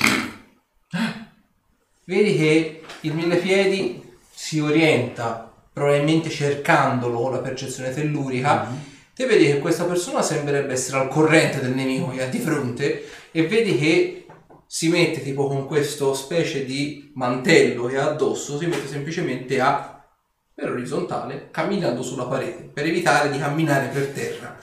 Vedi 2.04 2.36
che 2.36 2.82
il 3.02 3.14
mille 3.14 3.36
piedi 3.36 4.02
si 4.30 4.60
orienta 4.60 5.50
probabilmente 5.72 6.28
cercandolo 6.28 7.20
con 7.20 7.32
la 7.32 7.38
percezione 7.38 7.92
tellurica. 7.92 8.96
Te 9.18 9.26
vedi 9.26 9.46
che 9.46 9.58
questa 9.58 9.82
persona 9.82 10.22
sembrerebbe 10.22 10.74
essere 10.74 10.98
al 10.98 11.08
corrente 11.08 11.60
del 11.60 11.74
nemico 11.74 12.10
che 12.10 12.22
ha 12.22 12.28
di 12.28 12.38
fronte 12.38 13.04
e 13.32 13.48
vedi 13.48 13.76
che 13.76 14.26
si 14.64 14.88
mette 14.88 15.24
tipo 15.24 15.48
con 15.48 15.66
questo 15.66 16.14
specie 16.14 16.64
di 16.64 17.10
mantello 17.16 17.86
che 17.86 17.98
ha 17.98 18.10
addosso, 18.10 18.56
si 18.56 18.66
mette 18.66 18.86
semplicemente 18.86 19.60
a 19.60 20.06
per 20.54 20.70
orizzontale 20.70 21.48
camminando 21.50 22.00
sulla 22.00 22.26
parete 22.26 22.70
per 22.72 22.86
evitare 22.86 23.28
di 23.32 23.40
camminare 23.40 23.88
per 23.88 24.06
terra. 24.06 24.56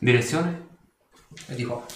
Direzione? 0.00 0.66
E 1.46 1.54
dico, 1.54 1.86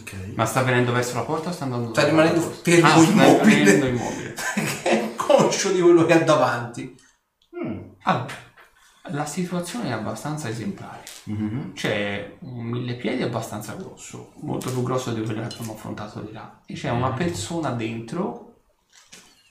Ok. 0.00 0.12
Ma 0.36 0.46
sta 0.46 0.62
venendo 0.62 0.90
verso 0.90 1.16
la 1.16 1.22
porta 1.24 1.50
o 1.50 1.52
sta 1.52 1.64
andando 1.64 1.90
Sta 1.90 2.06
rimanendo 2.06 2.40
fermo, 2.40 2.86
ah, 2.86 2.98
sta 2.98 3.10
immobile. 3.10 3.44
rimanendo 3.44 3.86
immobile. 3.88 4.34
è 4.84 5.14
conscio 5.16 5.70
di 5.70 5.80
quello 5.82 6.06
che 6.06 6.14
ha 6.14 6.20
davanti. 6.20 6.96
Allora, 8.04 8.26
la 9.10 9.26
situazione 9.26 9.88
è 9.88 9.92
abbastanza 9.92 10.48
esemplare. 10.48 11.02
C'è 11.74 12.36
un 12.40 12.64
mille 12.64 12.94
piedi 12.94 13.22
abbastanza 13.22 13.74
grosso, 13.74 14.32
molto 14.36 14.70
più 14.70 14.82
grosso 14.82 15.12
di 15.12 15.22
quello 15.22 15.40
che 15.40 15.54
abbiamo 15.54 15.74
affrontato 15.74 16.20
di 16.20 16.32
là. 16.32 16.60
E 16.66 16.74
c'è 16.74 16.90
una 16.90 17.12
persona 17.12 17.70
dentro, 17.70 18.62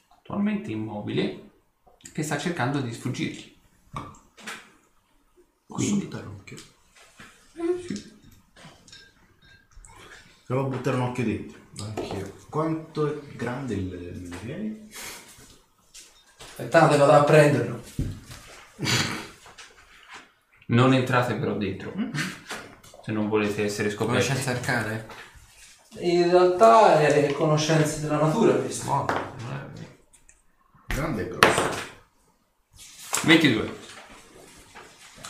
attualmente 0.07 0.71
immobile, 0.71 1.51
che 2.11 2.23
sta 2.23 2.37
cercando 2.37 2.81
di 2.81 2.93
sfuggirgli. 2.93 3.55
Posso 5.65 5.95
buttare 5.95 6.25
un 6.25 6.35
occhio? 6.35 6.57
Provo 10.45 10.65
a 10.65 10.69
buttare 10.69 10.97
un 10.97 11.03
occhio 11.03 11.23
dentro. 11.23 11.59
Anch'io. 11.79 12.33
Quanto 12.49 13.07
è 13.07 13.35
grande 13.35 13.75
il 13.75 13.93
il 13.93 14.21
mille 14.21 14.35
piedi? 14.37 14.87
Aspettate, 16.39 16.97
vado 16.97 17.11
a 17.11 17.23
prenderlo. 17.23 17.81
Non 20.69 20.93
entrate 20.93 21.33
però 21.33 21.55
dentro, 21.55 21.91
se 23.03 23.11
non 23.11 23.27
volete 23.27 23.63
essere 23.63 23.89
scoperti. 23.89 24.27
Conoscenza 24.27 24.51
arcane? 24.51 25.05
In 25.99 26.29
realtà 26.29 26.99
è 27.01 27.31
conoscenze 27.33 28.01
della 28.01 28.17
natura 28.17 28.53
questo. 28.53 28.85
Buono, 28.85 29.05
Grande 30.85 31.21
e 31.23 31.27
grosso. 31.27 31.69
22. 33.23 33.77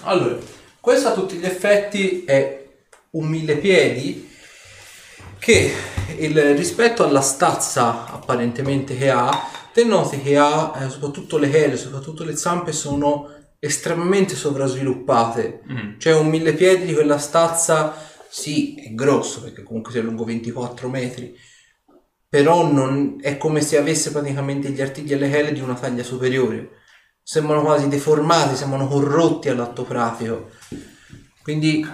Allora, 0.02 0.36
questo 0.82 1.08
a 1.08 1.14
tutti 1.14 1.38
gli 1.38 1.46
effetti 1.46 2.26
è 2.26 2.68
un 3.12 3.28
mille 3.28 3.56
piedi 3.58 4.30
che 5.40 5.74
il- 6.18 6.56
rispetto 6.56 7.06
alla 7.06 7.22
stazza 7.22 8.08
apparentemente 8.12 8.98
che 8.98 9.10
ha, 9.10 9.30
te 9.72 9.86
noti 9.86 10.22
che 10.22 10.38
ha 10.38 10.74
eh, 10.82 10.90
soprattutto 10.90 11.38
le 11.38 11.50
chele, 11.50 11.78
soprattutto 11.78 12.26
le 12.26 12.36
zampe 12.36 12.74
sono 12.74 13.38
estremamente 13.60 14.36
sovrasviluppate. 14.36 15.62
Mm. 15.70 15.98
C'è 15.98 16.16
un 16.16 16.28
mille 16.28 16.54
piedi 16.54 16.86
di 16.86 16.94
quella 16.94 17.18
stazza, 17.18 17.94
sì, 18.30 18.76
è 18.76 18.94
grosso 18.94 19.42
perché 19.44 19.64
comunque 19.64 19.92
sia 19.92 20.02
lungo 20.02 20.24
24 20.24 20.90
metri, 20.90 21.38
però 22.28 22.72
non, 22.72 23.18
è 23.22 23.38
come 23.38 23.62
se 23.62 23.78
avesse 23.78 24.12
praticamente 24.12 24.70
gli 24.70 24.82
artigli 24.82 25.14
e 25.14 25.18
le 25.18 25.30
chele 25.30 25.52
di 25.52 25.62
una 25.62 25.74
taglia 25.74 26.04
superiore. 26.04 26.78
Sembrano 27.24 27.62
quasi 27.62 27.88
deformati, 27.88 28.56
sembrano 28.56 28.88
corrotti 28.88 29.50
all'atto 29.50 29.84
pratico. 29.84 30.50
Quindi, 31.44 31.86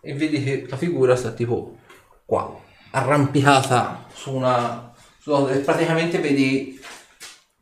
e 0.00 0.14
vedi 0.14 0.42
che 0.42 0.66
la 0.68 0.76
figura 0.76 1.16
sta 1.16 1.32
tipo 1.32 1.78
qua, 2.24 2.60
arrampicata 2.90 4.06
su 4.12 4.34
una... 4.34 4.92
su- 5.18 5.62
praticamente 5.64 6.18
vedi, 6.18 6.78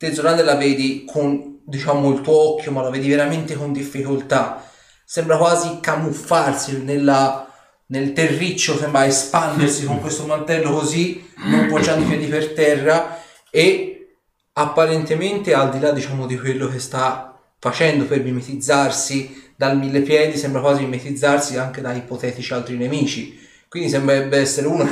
te 0.02 0.12
Zorander 0.12 0.44
la 0.44 0.56
vedi 0.56 1.05
con, 1.06 1.60
diciamo, 1.64 2.10
il 2.12 2.22
tuo 2.22 2.55
occhio, 2.55 2.72
ma 2.72 2.82
la 2.82 2.90
vedi 2.90 3.08
veramente 3.08 3.55
con 3.55 3.72
difficoltà. 3.72 4.68
Sembra 5.05 5.36
quasi 5.36 5.78
camuffarsi 5.81 6.82
nella, 6.82 7.48
nel 7.86 8.12
terriccio, 8.12 8.76
sembra 8.76 9.06
espandersi 9.06 9.84
con 9.84 10.00
questo 10.00 10.26
mantello 10.26 10.72
così, 10.72 11.31
non 11.44 11.68
poggiando 11.68 12.05
i 12.05 12.08
piedi 12.08 12.26
per 12.26 12.52
terra 12.52 13.22
e 13.48 14.16
apparentemente 14.55 15.55
al 15.55 15.70
di 15.70 15.78
là 15.78 15.92
diciamo 15.92 16.26
di 16.26 16.36
quello 16.36 16.66
che 16.66 16.81
sta 16.81 17.39
facendo 17.60 18.05
per 18.05 18.22
mimetizzarsi 18.22 19.52
dal 19.55 19.78
mille 19.78 20.00
piedi 20.00 20.36
sembra 20.36 20.60
quasi 20.60 20.82
mimetizzarsi 20.82 21.56
anche 21.56 21.81
da 21.81 21.92
ipotetici 21.92 22.52
altri 22.52 22.76
nemici 22.76 23.39
quindi 23.68 23.89
sembrerebbe 23.89 24.39
essere 24.39 24.66
uno 24.66 24.84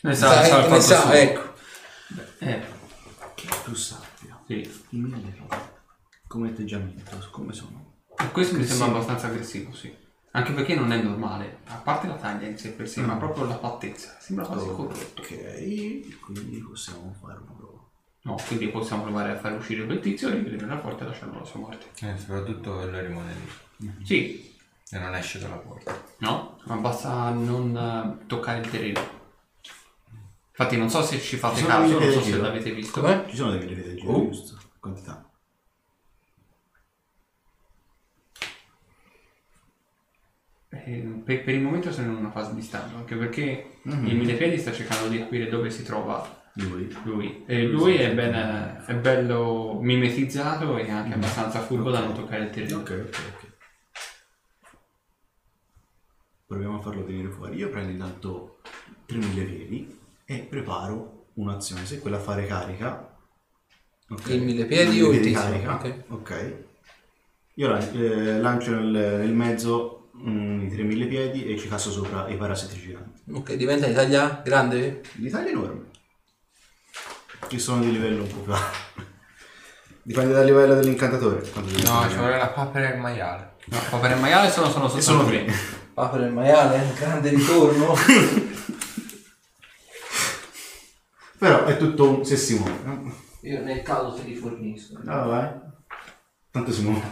Ne 0.00 0.14
sa, 0.14 0.42
sa 0.80 1.12
ecco 1.20 1.54
Eh, 2.40 2.60
Che 3.34 3.46
tu 3.64 3.74
sappia. 3.74 4.05
Sì. 4.46 4.54
I 4.90 4.96
mille 4.98 5.18
piedi. 5.18 5.46
Come 6.26 6.48
atteggiamento, 6.50 7.02
come 7.30 7.52
sono? 7.52 7.94
E 8.18 8.30
questo 8.32 8.56
mi 8.56 8.64
sembra 8.64 8.86
abbastanza 8.88 9.26
aggressivo, 9.28 9.72
sì. 9.72 9.94
Anche 10.32 10.52
perché 10.52 10.74
non 10.74 10.92
è 10.92 11.00
normale, 11.00 11.60
a 11.66 11.76
parte 11.76 12.06
la 12.08 12.16
taglia 12.16 12.46
in 12.46 12.58
sé 12.58 12.72
per 12.72 12.88
sé, 12.88 13.00
ma 13.00 13.16
proprio 13.16 13.44
la 13.46 13.58
fattezza. 13.58 14.16
Sembra 14.18 14.44
quasi 14.46 14.66
corrotto. 14.66 15.22
Ok, 15.22 16.20
quindi 16.20 16.58
possiamo 16.58 17.14
fare 17.20 17.38
una 17.40 17.52
prova. 17.56 17.74
No, 18.22 18.36
quindi 18.46 18.68
possiamo 18.68 19.04
provare 19.04 19.30
a 19.32 19.36
far 19.38 19.52
uscire 19.56 19.86
quel 19.86 20.00
tizio, 20.00 20.28
richiudere 20.28 20.66
la 20.66 20.76
porta 20.76 21.04
e 21.04 21.08
lasciarlo 21.08 21.36
alla 21.36 21.44
sua 21.44 21.60
morte. 21.60 21.86
Eh, 22.04 22.18
soprattutto 22.18 22.74
quello 22.74 23.00
rimane 23.00 23.34
lì. 23.78 23.92
Sì, 24.04 24.54
E 24.90 24.98
non 24.98 25.14
esce 25.14 25.38
dalla 25.38 25.56
porta. 25.56 26.02
no? 26.18 26.58
Ma 26.64 26.74
basta 26.76 27.30
non 27.30 27.76
eh, 27.76 28.26
toccare 28.26 28.58
il 28.60 28.68
terreno. 28.70 29.00
Infatti 30.58 30.76
non 30.78 30.88
so 30.88 31.02
se 31.02 31.20
ci 31.20 31.36
fate 31.36 31.58
Ci 31.58 31.66
caso, 31.66 31.98
non 31.98 32.10
so 32.12 32.20
se 32.22 32.36
l'avete 32.38 32.70
visto. 32.72 33.00
Com'è? 33.00 33.26
Ci 33.28 33.36
sono 33.36 33.50
dei 33.50 33.60
millilitri 33.60 33.88
del 33.90 33.98
giro, 33.98 34.12
Oh. 34.12 34.24
giusto? 34.30 34.58
Quantità. 34.80 35.30
Eh, 40.68 41.20
per, 41.24 41.44
per 41.44 41.54
il 41.54 41.60
momento 41.62 41.92
sono 41.92 42.10
in 42.10 42.16
una 42.18 42.30
fase 42.30 42.54
di 42.54 42.60
stallo, 42.62 42.96
anche 42.98 43.16
perché 43.16 43.78
Mhm. 43.82 44.06
il 44.06 44.16
millepiedi 44.16 44.58
sta 44.58 44.72
cercando 44.72 45.08
di 45.08 45.18
capire 45.18 45.48
dove 45.48 45.70
si 45.70 45.82
trova 45.84 46.44
Lui. 46.54 46.94
lui. 47.04 47.44
E 47.46 47.64
lui 47.66 47.96
è, 47.96 48.12
ben, 48.14 48.82
è 48.86 48.94
bello 48.94 49.78
mimetizzato 49.80 50.76
e 50.78 50.90
anche 50.90 51.14
abbastanza 51.14 51.60
furbo 51.60 51.90
da 51.90 52.00
non 52.00 52.14
toccare 52.14 52.44
il 52.44 52.50
terreno. 52.50 52.78
Ok, 52.78 52.90
ok, 53.06 53.20
ok. 53.34 53.54
Proviamo 56.46 56.78
a 56.78 56.80
farlo 56.80 57.04
venire 57.04 57.28
fuori. 57.30 57.56
Io 57.56 57.68
prendo 57.70 57.90
intanto 57.92 58.60
3000 59.06 59.44
piedi 59.44 59.95
e 60.26 60.38
preparo 60.40 61.28
un'azione. 61.34 61.86
Se 61.86 62.00
quella 62.00 62.16
a 62.16 62.20
fare 62.20 62.46
carica. 62.46 63.16
ok. 64.10 64.28
Il 64.28 64.42
mille 64.42 64.66
piedi 64.66 65.00
o 65.00 65.10
il 65.12 65.20
piedi 65.20 65.32
carica. 65.34 65.74
Ok. 65.74 65.94
Ok. 66.08 66.54
Io 67.54 67.74
eh, 67.74 68.38
lancio 68.38 68.72
nel, 68.72 68.84
nel 68.90 69.32
mezzo 69.32 70.10
mm, 70.18 70.66
i 70.66 70.70
3000 70.70 71.06
piedi 71.06 71.46
e 71.46 71.56
ci 71.56 71.68
casso 71.68 71.90
sopra 71.90 72.28
i 72.28 72.36
parassiti 72.36 72.78
giganti. 72.78 73.22
Ok, 73.32 73.54
diventa 73.54 73.86
l'Italia 73.86 74.42
grande? 74.44 75.00
L'Italia 75.12 75.48
è 75.48 75.52
enorme. 75.52 75.84
Che 77.48 77.58
sono 77.58 77.80
di 77.82 77.92
livello 77.92 78.22
un 78.22 78.28
po' 78.28 78.40
più 78.40 78.52
alto. 78.52 78.76
Dipende 80.02 80.32
dal 80.34 80.44
livello 80.44 80.74
dell'incantatore. 80.74 81.40
No, 81.54 81.62
fare. 81.82 82.10
ci 82.10 82.16
vuole 82.16 82.36
la 82.36 82.48
papera 82.48 82.90
e 82.90 82.94
il 82.94 83.00
maiale. 83.00 83.54
No, 83.66 83.78
papere 83.90 84.14
e 84.14 84.18
maiale 84.18 84.50
sono, 84.50 84.70
sono 84.70 84.86
E 84.86 85.00
soltanto 85.00 85.02
sono 85.02 85.24
tre. 85.26 85.44
tre. 85.44 85.54
Papera 85.94 86.26
e 86.26 86.30
maiale, 86.30 86.92
grande 86.98 87.28
ritorno. 87.30 87.94
Però 91.38 91.64
è 91.64 91.76
tutto 91.76 92.08
un... 92.08 92.24
se 92.24 92.36
si 92.36 92.58
muove. 92.58 92.78
no? 92.84 93.14
Io 93.42 93.62
nel 93.62 93.82
caso 93.82 94.14
te 94.14 94.22
li 94.22 94.34
fornisco. 94.34 95.00
Ah, 95.06 95.22
vai. 95.24 95.50
Tanto 96.50 96.72
si 96.72 96.82
muove. 96.82 97.04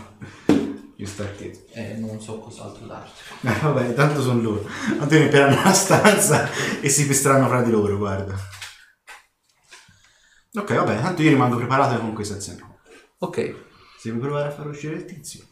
Ci 0.97 1.07
sta 1.07 1.31
che. 1.33 1.67
Eh, 1.73 1.94
non 1.99 2.20
so 2.20 2.39
cos'altro 2.39 2.86
darti. 2.86 3.11
Eh, 3.49 3.59
vabbè, 3.61 3.94
tanto 3.94 4.23
sono 4.23 4.41
loro. 4.41 4.67
Tanto 4.99 5.15
riempiranno 5.15 5.62
la 5.62 5.73
stanza 5.73 6.49
e 6.81 6.89
si 6.89 7.07
pestreranno 7.07 7.47
fra 7.49 7.62
di 7.62 7.70
loro, 7.70 7.97
guarda. 7.99 8.35
Ok, 10.55 10.73
vabbè, 10.75 11.01
tanto 11.01 11.23
io 11.23 11.31
rimango 11.31 11.57
preparato 11.57 11.99
con 12.01 12.15
questa 12.15 12.35
azione. 12.35 12.78
Ok, 13.19 13.55
Se 13.99 14.11
vuoi 14.11 14.23
provare 14.23 14.49
a 14.49 14.53
far 14.53 14.67
uscire 14.69 14.94
il 14.94 15.05
tizio. 15.05 15.44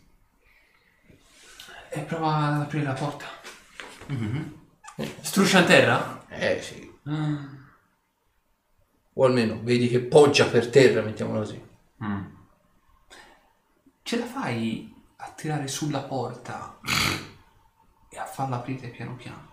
E 1.91 2.01
prova 2.01 2.36
ad 2.47 2.60
aprire 2.62 2.84
la 2.84 2.92
porta. 2.94 3.26
Struscia 5.20 5.59
a 5.59 5.65
terra? 5.65 6.25
eh 6.28 6.60
sì. 6.62 6.91
Ah. 7.05 7.60
O 9.15 9.24
almeno 9.24 9.60
vedi 9.62 9.89
che 9.89 10.00
poggia 10.00 10.47
per 10.47 10.68
terra, 10.70 11.02
mettiamolo 11.02 11.41
così. 11.41 11.68
Mm. 12.02 12.24
Ce 14.02 14.18
la 14.18 14.26
fai 14.26 14.94
a 15.16 15.31
tirare 15.31 15.68
sulla 15.68 16.00
porta 16.00 16.78
e 18.08 18.18
a 18.18 18.24
farla 18.24 18.57
aprire 18.57 18.89
piano 18.89 19.15
piano? 19.16 19.50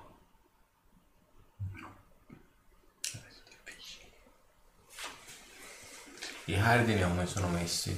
I 6.46 6.54
cardini 6.56 7.04
come 7.04 7.28
sono 7.28 7.48
messi? 7.50 7.98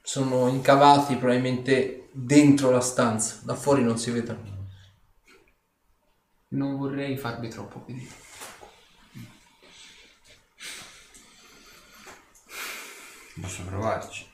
Sono 0.00 0.46
incavati 0.46 1.16
probabilmente 1.16 2.08
dentro 2.12 2.70
la 2.70 2.80
stanza, 2.80 3.40
da 3.42 3.54
fuori 3.54 3.82
non 3.82 3.98
si 3.98 4.12
vedono. 4.12 4.66
Non 6.50 6.76
vorrei 6.76 7.16
farvi 7.16 7.48
troppo 7.48 7.84
vedere. 7.84 8.27
Posso 13.40 13.62
provarci. 13.64 14.26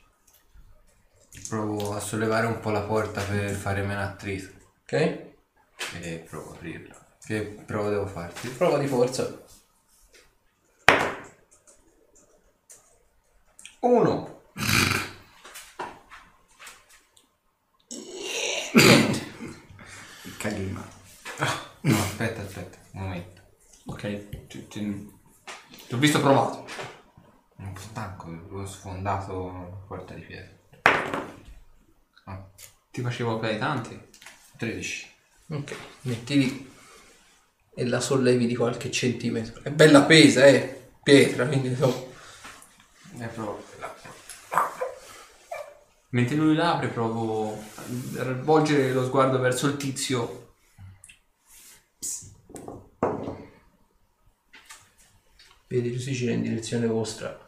Provo 1.48 1.94
a 1.94 2.00
sollevare 2.00 2.46
un 2.46 2.60
po' 2.60 2.70
la 2.70 2.82
porta 2.82 3.22
per 3.22 3.50
fare 3.54 3.82
meno 3.82 4.00
attrito. 4.02 4.50
Ok? 4.82 4.92
E 6.00 6.24
provo 6.28 6.50
a 6.52 6.54
aprirla. 6.54 6.94
Che 7.24 7.42
prova 7.66 7.88
devo 7.90 8.06
farti? 8.06 8.48
Prova 8.48 8.78
di 8.78 8.86
forza. 8.86 9.42
Uno. 13.80 14.42
Caghi 20.38 20.62
in 20.62 20.72
mano. 20.72 20.92
No, 21.82 21.98
aspetta, 21.98 22.42
aspetta, 22.42 22.78
un 22.92 23.02
momento. 23.02 23.42
Ok, 23.86 24.46
ti, 24.48 24.66
ti- 24.68 25.12
ti 25.86 25.94
ho 25.94 25.98
visto 25.98 26.20
provato. 26.20 26.63
Un 28.34 28.40
po' 28.40 28.46
stanco, 28.46 28.54
avevo 28.54 28.66
sfondato 28.66 29.52
la 29.52 29.86
porta 29.86 30.14
di 30.14 30.20
pietra. 30.22 30.52
Ah, 32.24 32.44
Ti 32.90 33.00
facevo 33.00 33.38
play 33.38 33.58
tanti. 33.58 34.00
13. 34.56 35.12
Ok, 35.48 35.76
metti 36.02 36.38
lì 36.38 36.72
e 37.76 37.86
la 37.86 38.00
sollevi 38.00 38.46
di 38.46 38.54
qualche 38.54 38.90
centimetro. 38.90 39.62
È 39.62 39.70
bella 39.70 40.02
pesa, 40.02 40.46
eh, 40.46 40.90
pietra, 41.02 41.46
quindi 41.46 41.74
so. 41.74 42.12
E 43.18 43.26
provo 43.26 43.62
Mentre 46.10 46.36
lui 46.36 46.54
la 46.54 46.74
apre, 46.74 46.88
provo 46.88 47.58
a 48.16 48.32
volgere 48.42 48.92
lo 48.92 49.04
sguardo 49.04 49.38
verso 49.38 49.66
il 49.66 49.76
tizio. 49.76 50.54
Vedi, 55.66 55.96
gira 55.96 56.32
in 56.32 56.42
direzione 56.42 56.86
vostra. 56.86 57.43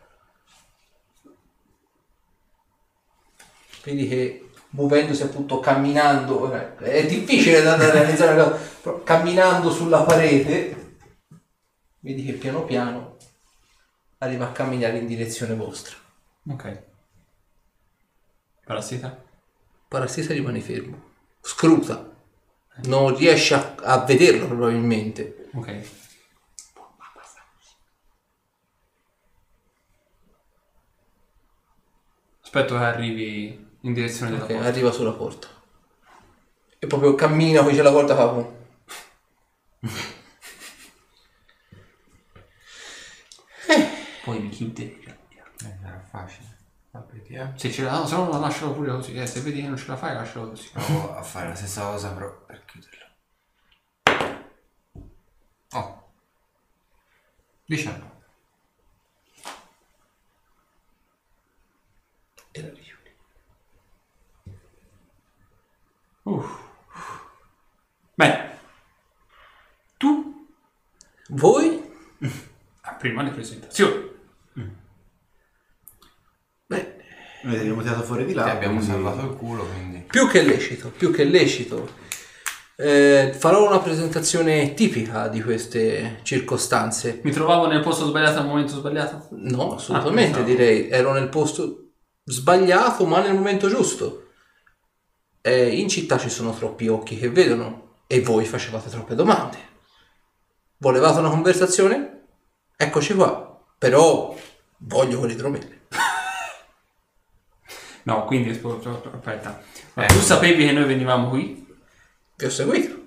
Vedi 3.86 4.08
che 4.08 4.50
muovendosi 4.70 5.22
appunto 5.22 5.60
camminando, 5.60 6.50
è 6.50 7.06
difficile 7.06 7.62
da, 7.62 7.76
da 7.76 7.88
realizzare 7.92 8.32
una 8.32 8.50
cosa, 8.50 8.64
però 8.82 9.02
camminando 9.04 9.70
sulla 9.70 10.02
parete, 10.02 10.98
vedi 12.00 12.24
che 12.24 12.32
piano 12.32 12.64
piano 12.64 13.16
arriva 14.18 14.46
a 14.46 14.50
camminare 14.50 14.98
in 14.98 15.06
direzione 15.06 15.54
vostra. 15.54 15.94
Ok. 16.48 16.82
Parassita? 18.64 19.24
Parassita 19.86 20.32
rimane 20.32 20.60
fermo, 20.60 21.12
scruta, 21.40 22.12
non 22.86 23.16
riesce 23.16 23.54
a, 23.54 23.76
a 23.76 24.04
vederlo 24.04 24.48
probabilmente. 24.48 25.48
Ok. 25.54 25.90
Aspetto 32.42 32.76
che 32.76 32.84
arrivi 32.84 33.65
in 33.86 33.92
direzione 33.94 34.32
della 34.32 34.44
Ok, 34.44 34.52
porta. 34.52 34.68
arriva 34.68 34.90
sulla 34.90 35.12
porta. 35.12 35.48
E 36.78 36.86
proprio 36.86 37.14
cammina, 37.14 37.62
poi 37.62 37.74
c'è 37.74 37.82
la 37.82 37.92
porta 37.92 38.14
fa 38.14 38.26
boom. 38.26 38.54
Poi 44.24 44.40
mi 44.40 44.48
chiude 44.48 44.86
piano 44.86 45.20
piano. 45.28 45.50
Eh, 45.62 45.86
era 45.86 46.00
facile. 46.00 46.56
Va, 46.90 47.06
vediamo. 47.12 47.56
Se 47.56 47.70
ce 47.70 47.82
la 47.84 47.98
no, 47.98 48.06
se 48.06 48.16
no 48.16 48.40
lascialo 48.40 48.72
pure 48.72 48.90
così. 48.90 49.14
Eh, 49.14 49.26
se 49.26 49.40
vedi 49.40 49.60
che 49.60 49.68
non 49.68 49.76
ce 49.76 49.86
la 49.86 49.96
fai, 49.96 50.14
lascialo 50.14 50.48
così. 50.48 50.68
Provo 50.72 51.14
a 51.14 51.22
fare 51.22 51.48
la 51.48 51.54
stessa 51.54 51.82
cosa 51.82 52.12
però 52.12 52.44
per 52.44 52.64
chiuderlo. 52.64 53.04
Oh. 55.74 56.10
19. 57.66 58.14
E 62.52 62.62
la 62.62 62.68
Uff. 66.26 66.48
Bene. 68.14 68.58
Tu 69.96 70.46
Voi? 71.28 71.84
prima 72.98 73.22
le 73.22 73.30
presentazioni. 73.30 74.04
Beh, 76.66 76.96
Noi 77.42 77.58
abbiamo 77.58 77.82
tirato 77.82 78.02
fuori 78.02 78.24
di 78.24 78.32
là. 78.34 78.44
Ti 78.44 78.50
abbiamo 78.50 78.76
quindi- 78.78 78.92
salvato 78.92 79.20
il 79.26 79.36
culo 79.36 79.64
quindi. 79.66 80.04
più 80.08 80.26
che 80.28 80.42
lecito, 80.42 80.90
più 80.90 81.12
che 81.12 81.24
lecito. 81.24 82.04
Eh, 82.78 83.32
farò 83.38 83.66
una 83.66 83.78
presentazione 83.78 84.74
tipica 84.74 85.28
di 85.28 85.40
queste 85.42 86.20
circostanze. 86.24 87.20
Mi 87.22 87.30
trovavo 87.30 87.66
nel 87.68 87.80
posto 87.82 88.06
sbagliato 88.06 88.40
al 88.40 88.46
momento 88.46 88.74
sbagliato? 88.76 89.28
No, 89.30 89.74
assolutamente 89.76 90.40
Ah, 90.40 90.42
pensavo. 90.42 90.46
direi. 90.48 90.88
Ero 90.90 91.12
nel 91.12 91.28
posto 91.28 91.92
sbagliato, 92.24 93.06
ma 93.06 93.20
nel 93.22 93.34
momento 93.34 93.68
giusto. 93.68 94.25
Eh, 95.46 95.78
in 95.78 95.88
città 95.88 96.18
ci 96.18 96.28
sono 96.28 96.52
troppi 96.52 96.88
occhi 96.88 97.16
che 97.16 97.30
vedono 97.30 97.98
e 98.06 98.20
voi 98.20 98.44
facevate 98.44 98.90
troppe 98.90 99.14
domande. 99.14 99.58
Volevate 100.78 101.20
una 101.20 101.30
conversazione? 101.30 102.24
Eccoci 102.76 103.14
qua. 103.14 103.64
Però 103.78 104.34
Voglio 104.78 105.24
l'idromele. 105.24 105.84
No, 108.02 108.24
quindi 108.24 108.50
aspetta. 108.50 109.62
Ma 109.94 110.06
tu 110.06 110.20
sapevi 110.20 110.64
che 110.64 110.72
noi 110.72 110.84
venivamo 110.84 111.28
qui? 111.28 111.66
Vi 112.36 112.44
ho 112.44 112.50
seguito. 112.50 113.04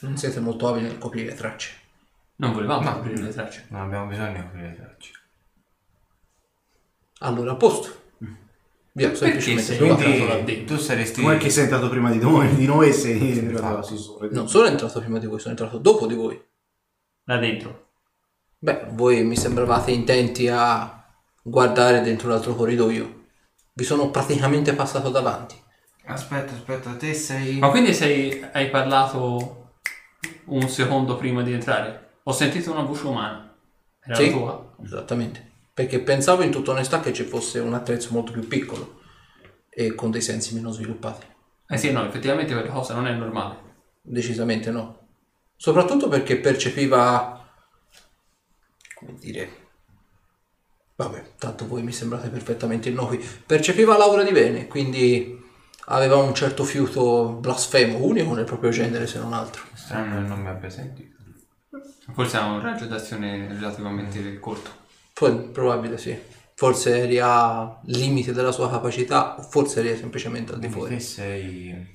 Non 0.00 0.18
siete 0.18 0.40
molto 0.40 0.68
abili 0.68 0.88
nel 0.88 0.98
coprire 0.98 1.30
le 1.30 1.34
tracce. 1.34 1.74
Non 2.36 2.52
volevamo 2.52 2.90
aprire 2.90 3.22
le 3.22 3.30
tracce. 3.30 3.66
Non 3.68 3.82
abbiamo 3.82 4.06
bisogno 4.06 4.32
di 4.32 4.38
aprire 4.38 4.68
le 4.68 4.76
tracce. 4.76 5.12
Allora, 7.20 7.52
a 7.52 7.56
posto. 7.56 8.04
Vi 8.96 9.04
ho 9.04 9.14
semplicemente 9.14 9.74
sei 9.74 9.88
entrato 9.88 10.24
là 10.24 10.40
dentro? 10.40 10.74
Tu 10.74 10.80
saresti... 10.80 11.20
Com'è 11.20 11.36
che 11.36 11.50
sei 11.50 11.64
entrato 11.64 11.90
prima 11.90 12.10
di 12.10 12.18
noi, 12.18 12.54
di 12.54 12.64
noi 12.64 12.94
sei 12.94 13.40
arrivato 13.40 13.82
sì, 13.82 13.98
sopra? 13.98 14.26
Non 14.30 14.48
sono 14.48 14.68
entrato 14.68 15.00
prima 15.00 15.18
di 15.18 15.26
voi, 15.26 15.38
sono 15.38 15.50
entrato 15.50 15.76
dopo 15.76 16.06
di 16.06 16.14
voi. 16.14 16.42
Là 17.24 17.36
dentro. 17.36 17.88
Beh, 18.58 18.86
voi 18.92 19.22
mi 19.22 19.36
sembravate 19.36 19.90
intenti 19.90 20.48
a 20.48 21.04
guardare 21.42 22.00
dentro 22.00 22.30
l'altro 22.30 22.54
corridoio. 22.54 23.24
Vi 23.74 23.84
sono 23.84 24.08
praticamente 24.08 24.72
passato 24.72 25.10
davanti. 25.10 25.62
Aspetta, 26.06 26.54
aspetta, 26.54 26.94
te 26.94 27.12
sei... 27.12 27.58
Ma 27.58 27.68
quindi 27.68 27.92
sei, 27.92 28.42
hai 28.50 28.70
parlato 28.70 29.72
un 30.46 30.66
secondo 30.70 31.16
prima 31.16 31.42
di 31.42 31.52
entrare? 31.52 32.20
Ho 32.22 32.32
sentito 32.32 32.72
una 32.72 32.80
voce 32.80 33.06
umana. 33.06 33.54
Era 34.00 34.14
Sì. 34.14 34.30
la 34.30 34.36
tua? 34.38 34.74
Esattamente. 34.82 35.52
Perché 35.76 36.00
pensavo 36.00 36.42
in 36.42 36.50
tutta 36.50 36.70
onestà 36.70 37.00
che 37.00 37.12
ci 37.12 37.24
fosse 37.24 37.58
un 37.58 37.74
attrezzo 37.74 38.08
molto 38.12 38.32
più 38.32 38.48
piccolo 38.48 39.02
e 39.68 39.94
con 39.94 40.10
dei 40.10 40.22
sensi 40.22 40.54
meno 40.54 40.70
sviluppati. 40.70 41.26
Eh 41.68 41.76
sì, 41.76 41.92
no, 41.92 42.02
effettivamente 42.06 42.54
quella 42.54 42.70
cosa 42.70 42.94
non 42.94 43.06
è 43.06 43.12
normale. 43.12 43.56
Decisamente 44.00 44.70
no. 44.70 45.08
Soprattutto 45.54 46.08
perché 46.08 46.38
percepiva, 46.38 47.46
come 48.94 49.18
dire, 49.18 49.50
vabbè, 50.94 51.34
tanto 51.36 51.66
voi 51.66 51.82
mi 51.82 51.92
sembrate 51.92 52.30
perfettamente 52.30 52.88
innocui, 52.88 53.22
percepiva 53.44 53.98
l'aura 53.98 54.22
di 54.22 54.32
bene, 54.32 54.68
quindi 54.68 55.38
aveva 55.88 56.16
un 56.16 56.34
certo 56.34 56.64
fiuto 56.64 57.32
blasfemo, 57.38 58.02
unico 58.02 58.32
nel 58.32 58.46
proprio 58.46 58.70
genere 58.70 59.06
se 59.06 59.18
non 59.18 59.34
altro. 59.34 59.62
Strano 59.74 60.22
che 60.22 60.26
non 60.26 60.40
mi 60.40 60.48
abbia 60.48 60.70
sentito. 60.70 61.16
Forse 62.14 62.38
ha 62.38 62.46
un 62.46 62.62
raggio 62.62 62.86
d'azione 62.86 63.48
relativamente 63.48 64.38
corto. 64.38 64.84
Poi, 65.18 65.34
probabile 65.48 65.96
sì. 65.96 66.14
Forse 66.54 66.98
eri 66.98 67.18
a 67.18 67.80
limite 67.84 68.32
della 68.32 68.52
sua 68.52 68.68
capacità, 68.70 69.36
o 69.38 69.42
forse 69.42 69.80
eri 69.80 69.96
semplicemente 69.96 70.52
al 70.52 70.58
di 70.58 70.66
Te 70.66 70.72
fuori. 70.72 71.00
sei... 71.00 71.90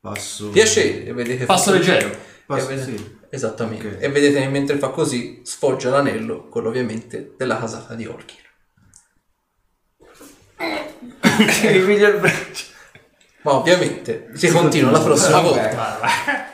Passo... 0.00 0.48
Piacere, 0.48 1.04
e 1.04 1.12
vedete 1.12 1.44
Passo 1.44 1.72
fa- 1.72 1.76
leggero. 1.78 2.16
Passo, 2.46 2.66
vedete- 2.68 2.96
sì. 2.96 3.18
Esattamente. 3.30 3.86
Ok. 3.86 3.96
E 4.02 4.08
vedete 4.08 4.40
che 4.40 4.48
mentre 4.48 4.78
fa 4.78 4.88
così 4.88 5.40
sfoggia 5.44 5.90
l'anello, 5.90 6.48
quello 6.48 6.68
ovviamente 6.68 7.34
della 7.36 7.58
casata 7.58 7.94
di 7.94 8.06
Orkir. 8.06 8.42
Ripiglia 10.56 12.08
il 12.14 12.20
braccio. 12.20 12.64
Ma 13.42 13.54
ovviamente 13.56 14.30
si 14.34 14.48
continua 14.48 14.90
la 14.90 15.00
prossima 15.00 15.40
volta. 15.40 16.52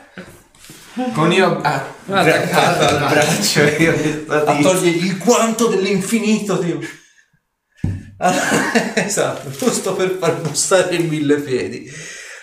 Con 1.13 1.31
io 1.31 1.61
attaccato 1.61 2.85
al 2.85 3.09
braccio 3.09 3.61
io 3.61 4.25
A 4.27 4.57
togliergli 4.61 5.05
il 5.05 5.17
guanto 5.17 5.67
dell'infinito. 5.67 6.55
Dio. 6.55 6.79
Allora, 8.17 8.93
esatto, 8.95 9.49
giusto 9.51 9.93
per 9.93 10.17
far 10.19 10.41
bussare 10.41 10.95
il 10.95 11.07
mille 11.07 11.39
piedi. 11.39 11.89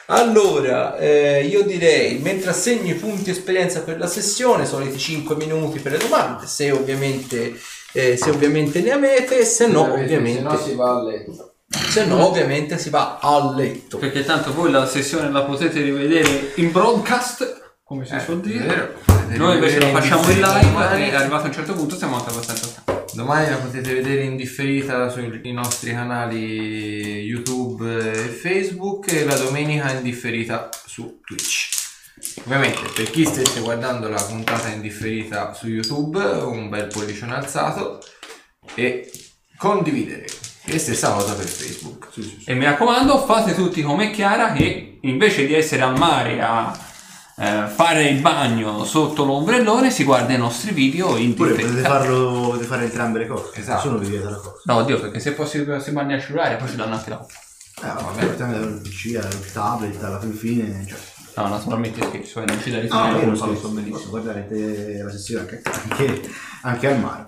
Allora, 0.06 0.96
eh, 0.96 1.44
io 1.44 1.62
direi, 1.62 2.18
mentre 2.18 2.50
assegno 2.50 2.90
i 2.90 2.94
punti 2.94 3.30
esperienza 3.30 3.82
per 3.82 3.98
la 3.98 4.06
sessione, 4.06 4.64
soliti 4.64 4.98
5 4.98 5.36
minuti 5.36 5.80
per 5.80 5.92
le 5.92 5.98
domande, 5.98 6.46
se 6.46 6.70
ovviamente, 6.70 7.54
eh, 7.92 8.16
se 8.16 8.30
ovviamente 8.30 8.80
ne 8.80 8.90
avete, 8.90 9.44
se 9.44 9.66
no, 9.66 9.92
ovviamente, 9.92 10.40
Se 10.40 10.42
no 10.42 10.58
si 10.58 10.74
va 10.74 10.96
a 10.96 11.02
letto. 11.02 11.54
se 11.90 12.06
no, 12.06 12.26
ovviamente 12.26 12.78
si 12.78 12.88
va 12.88 13.18
a 13.20 13.54
letto. 13.54 13.98
Perché 13.98 14.24
tanto 14.24 14.54
voi 14.54 14.70
la 14.70 14.86
sessione 14.86 15.30
la 15.30 15.42
potete 15.42 15.82
rivedere 15.82 16.52
in 16.56 16.72
broadcast, 16.72 17.57
come 17.89 18.05
si 18.05 18.20
suol 18.20 18.42
dire. 18.42 18.97
Noi 19.28 19.55
invece 19.55 19.81
la 19.81 19.89
facciamo 19.89 20.28
in 20.28 20.41
live 20.41 21.08
e 21.10 21.15
arrivato 21.15 21.44
a 21.44 21.47
un 21.47 21.52
certo 21.55 21.73
punto 21.73 21.97
siamo 21.97 22.17
anche 22.17 22.28
abbastanza 22.28 22.67
stanchi. 22.67 23.17
Domani 23.17 23.49
la 23.49 23.57
potete 23.57 23.94
vedere 23.94 24.25
in 24.25 24.36
differita 24.36 25.08
sui 25.08 25.41
nostri 25.52 25.92
canali 25.92 27.23
YouTube 27.23 27.86
e 28.12 28.28
Facebook 28.28 29.10
e 29.10 29.25
la 29.25 29.36
domenica 29.36 29.91
in 29.91 30.02
differita 30.02 30.68
su 30.84 31.20
Twitch. 31.25 31.70
Ovviamente 32.44 32.91
per 32.94 33.10
chi 33.10 33.25
stesse 33.25 33.60
guardando 33.60 34.10
la 34.10 34.20
puntata 34.23 34.68
in 34.68 34.83
differita 34.83 35.55
su 35.55 35.68
YouTube, 35.68 36.23
un 36.23 36.68
bel 36.68 36.89
pollicione 36.89 37.36
alzato 37.36 38.00
e 38.75 39.10
condividere. 39.57 40.26
E 40.67 40.78
stessa 40.78 41.12
cosa 41.12 41.33
per 41.33 41.47
Facebook. 41.47 42.10
E 42.44 42.52
mi 42.52 42.67
raccomando, 42.67 43.25
fate 43.25 43.55
tutti 43.55 43.81
come 43.81 44.10
Chiara 44.10 44.52
che 44.52 44.99
invece 45.00 45.47
di 45.47 45.55
essere 45.55 45.81
al 45.81 45.97
mare 45.97 46.42
a 46.42 46.88
eh, 47.39 47.67
fare 47.68 48.08
il 48.08 48.20
bagno 48.20 48.84
sotto 48.84 49.25
l'ombrellone 49.25 49.91
si 49.91 50.05
guarda 50.05 50.33
i 50.33 50.39
nostri 50.39 50.73
video 50.73 51.17
in 51.17 51.31
Oppure 51.33 51.52
potete, 51.52 51.81
farlo, 51.83 52.49
potete 52.50 52.67
fare 52.67 52.84
entrambe 52.84 53.20
le 53.20 53.26
cose. 53.26 53.50
Esatto. 53.55 53.76
Nessuno 53.76 53.99
vi 53.99 54.08
vieta 54.08 54.31
la 54.31 54.36
cosa. 54.36 54.60
No, 54.65 54.75
oddio, 54.76 55.00
perché 55.00 55.20
se 55.20 55.33
poi 55.33 55.47
si, 55.47 55.65
si 55.81 55.91
bagna 55.92 56.17
a 56.17 56.20
cellulare 56.20 56.57
poi 56.57 56.68
ci 56.68 56.76
danno 56.76 56.94
anche 56.94 57.10
la 57.10 57.25
Eh, 57.83 57.86
vabbè, 57.86 58.26
partendo 58.26 58.58
dal 58.58 58.81
PC, 58.83 59.05
il 59.05 59.52
tablet, 59.52 60.02
alla 60.02 60.18
fin 60.18 60.33
fine, 60.34 60.84
cioè... 60.89 60.99
No, 61.36 61.47
naturalmente 61.47 62.05
scherzo, 62.05 62.41
eh, 62.42 62.44
non 62.47 62.60
ci 62.60 62.75
Ah, 62.75 62.81
risolvere, 62.81 63.18
io 63.18 63.18
non 63.20 63.26
non 63.28 63.36
so, 63.36 63.47
lo 63.47 63.55
so 63.55 63.60
posso 63.60 63.75
benissimo. 63.75 64.10
guardare 64.10 64.47
te- 64.49 65.02
la 65.05 65.10
sessione 65.12 65.41
anche, 65.42 65.62
anche, 65.89 66.31
anche 66.62 66.86
al 66.89 66.99
mare. 66.99 67.26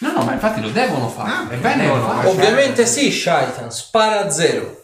No, 0.00 0.10
no, 0.12 0.24
ma 0.24 0.32
infatti 0.32 0.60
lo 0.60 0.70
devono 0.70 1.08
fare. 1.08 1.54
è 1.54 1.56
bene 1.58 1.84
devono 1.84 2.04
fare. 2.04 2.28
Ovviamente 2.28 2.84
sì, 2.84 3.12
Shaitan, 3.12 3.70
spara 3.70 4.24
a 4.24 4.30
zero. 4.30 4.83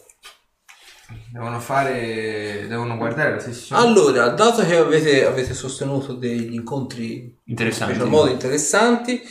Devono 1.31 1.61
fare. 1.61 2.65
devono 2.67 2.97
guardare 2.97 3.31
la 3.31 3.39
sessione. 3.39 3.81
Allora, 3.81 4.27
dato 4.29 4.65
che 4.65 4.75
avete, 4.75 5.25
avete 5.25 5.53
sostenuto 5.53 6.13
degli 6.13 6.53
incontri 6.53 7.33
Interessanti. 7.45 7.93
in 7.93 7.99
special 7.99 8.09
modo 8.09 8.31
interessanti, 8.31 9.21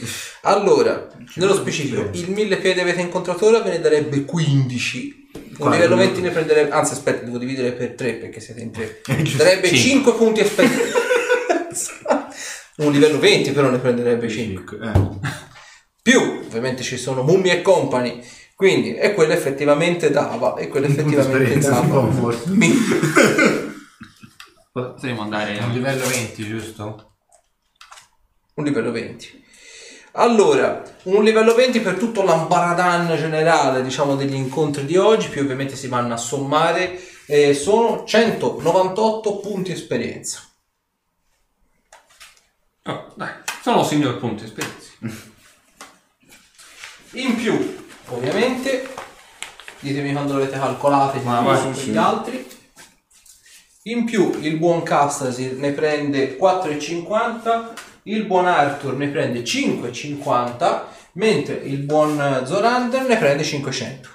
allora, 0.43 1.07
nello 1.35 1.55
specifico, 1.55 2.09
il 2.13 2.31
mille 2.31 2.57
piedi 2.57 2.81
avete 2.81 3.03
incontrato 3.03 3.45
ora 3.47 3.61
ve 3.61 3.71
ne 3.71 3.81
darebbe 3.81 4.25
15. 4.25 5.29
Un 5.59 5.71
livello 5.71 5.97
20 5.97 6.21
ne 6.23 6.31
prenderebbe, 6.31 6.71
anzi 6.71 6.95
aspetta, 6.95 7.23
devo 7.23 7.37
dividere 7.37 7.73
per 7.73 7.93
3 7.93 8.15
perché 8.15 8.41
siete 8.41 8.63
in 8.63 8.71
3. 8.73 9.03
giusto. 9.21 9.43
Darebbe 9.43 9.69
Cinque. 9.69 10.13
5 10.13 10.15
punti 10.15 10.41
esperienza. 10.41 10.89
Un 12.79 12.93
livello 12.93 13.19
20 13.19 13.53
però 13.53 13.69
ne 13.69 13.79
prenderebbe 13.79 14.27
5. 14.27 14.79
Eh. 14.83 14.93
Più, 16.01 16.19
ovviamente 16.47 16.83
ci 16.83 16.97
sono 16.97 17.23
mummie 17.23 17.59
e 17.59 17.63
company, 17.63 18.25
quindi 18.61 18.95
e 18.95 19.15
quello 19.15 19.33
effettivamente 19.33 20.11
dava, 20.11 20.55
e 20.57 20.69
quello 20.69 20.85
effettivamente 20.85 21.59
dava. 21.61 22.03
Mi- 22.49 22.75
Potremmo 24.71 25.23
andare 25.23 25.57
È 25.57 25.63
un 25.63 25.73
livello 25.73 26.07
20, 26.07 26.47
giusto? 26.47 27.13
Un 28.57 28.65
livello 28.65 28.91
20. 28.91 29.45
Allora, 30.13 30.83
un 31.05 31.25
livello 31.25 31.55
20 31.55 31.81
per 31.81 31.95
tutto 31.95 32.23
l'ambaradan 32.23 33.17
generale, 33.17 33.83
diciamo, 33.83 34.15
degli 34.15 34.35
incontri 34.35 34.85
di 34.85 34.99
oggi, 34.99 35.31
più 35.31 35.41
ovviamente 35.41 35.75
si 35.75 35.89
vanno 35.89 36.13
a 36.13 36.19
sommare, 36.19 37.01
eh, 37.29 37.55
sono 37.55 38.05
198 38.05 39.39
punti 39.39 39.73
esperienza. 39.73 40.43
Oh, 42.85 43.11
dai, 43.17 43.33
sono 43.63 43.85
signor 43.85 44.19
punti 44.19 44.45
esperienza. 44.45 44.91
In 47.13 47.37
più, 47.37 47.80
ovviamente, 48.51 48.89
ditemi 49.81 50.13
quando 50.13 50.35
l'avete 50.35 50.59
calcolato 50.59 51.21
Ma 51.21 51.41
vai, 51.41 51.75
su 51.75 51.81
sì. 51.81 51.97
altri. 51.97 52.59
In 53.85 54.05
più, 54.05 54.37
il 54.41 54.59
buon 54.59 54.83
Castasi 54.83 55.55
ne 55.57 55.73
prende 55.73 56.37
4,50, 56.37 57.73
il 58.05 58.25
buon 58.27 58.47
Arthur 58.47 58.95
ne 58.95 59.09
prende 59.09 59.41
5,50, 59.41 60.83
mentre 61.13 61.55
il 61.55 61.79
buon 61.79 62.43
Zorander 62.45 63.07
ne 63.07 63.17
prende 63.17 63.43
500. 63.43 64.09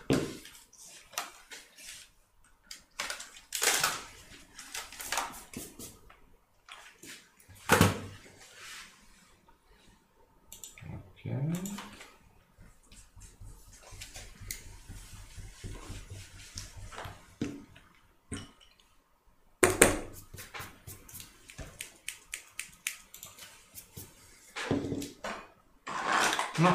No, 26.58 26.72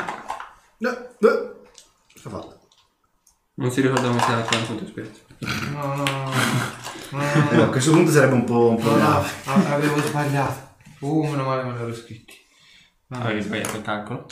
no. 0.78 1.08
Cosa 2.12 2.28
ha 2.28 2.30
fatto? 2.30 2.60
Come 3.88 4.20
si 4.20 4.30
era 4.30 4.40
quanto 4.42 4.66
punti 4.66 4.84
esperienza. 4.84 5.20
No, 5.72 5.94
no, 5.94 6.04
no. 6.04 6.32
Eh, 7.50 7.60
a 7.62 7.66
questo 7.68 7.92
punto 7.92 8.10
sarebbe 8.10 8.34
un 8.34 8.44
po', 8.44 8.68
un 8.68 8.76
po' 8.76 8.94
No, 8.94 9.24
no, 9.44 9.66
avevo 9.68 10.00
sbagliato. 10.02 10.68
Uh, 11.00 11.24
meno 11.24 11.44
male 11.44 11.62
me 11.64 11.72
l'ero 11.78 11.94
scritti. 11.94 12.34
Avevi 13.08 13.40
sbagliato 13.42 13.76
il 13.78 13.82
calcolo. 13.82 14.26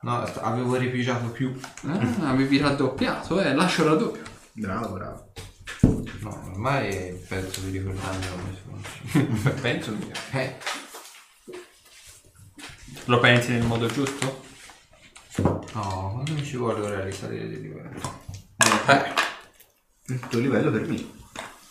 No, 0.00 0.22
avevo 0.22 0.76
ripigiato 0.76 1.30
più. 1.30 1.58
Ah, 1.86 2.30
avevi 2.30 2.58
raddoppiato, 2.58 3.40
eh, 3.40 3.54
lascio 3.54 3.84
raddoppio. 3.84 4.22
Bravo, 4.52 4.94
bravo. 4.94 5.32
No, 6.20 6.40
ormai 6.52 7.12
penso 7.28 7.60
di 7.60 7.78
ricordarmi 7.78 8.26
come 8.28 8.56
sono. 9.12 9.52
Penso. 9.60 9.96
Eh, 10.32 10.56
Lo 13.06 13.18
pensi 13.20 13.52
nel 13.52 13.64
modo 13.64 13.86
giusto? 13.86 14.42
no, 15.42 16.10
quando 16.12 16.32
mi 16.32 16.44
ci 16.44 16.56
vuole 16.56 16.80
ora 16.80 17.02
risalire 17.04 17.48
di 17.48 17.60
livello? 17.60 18.22
Il 20.06 20.20
tuo 20.28 20.38
livello 20.40 20.70
per 20.70 20.86
me. 20.86 21.04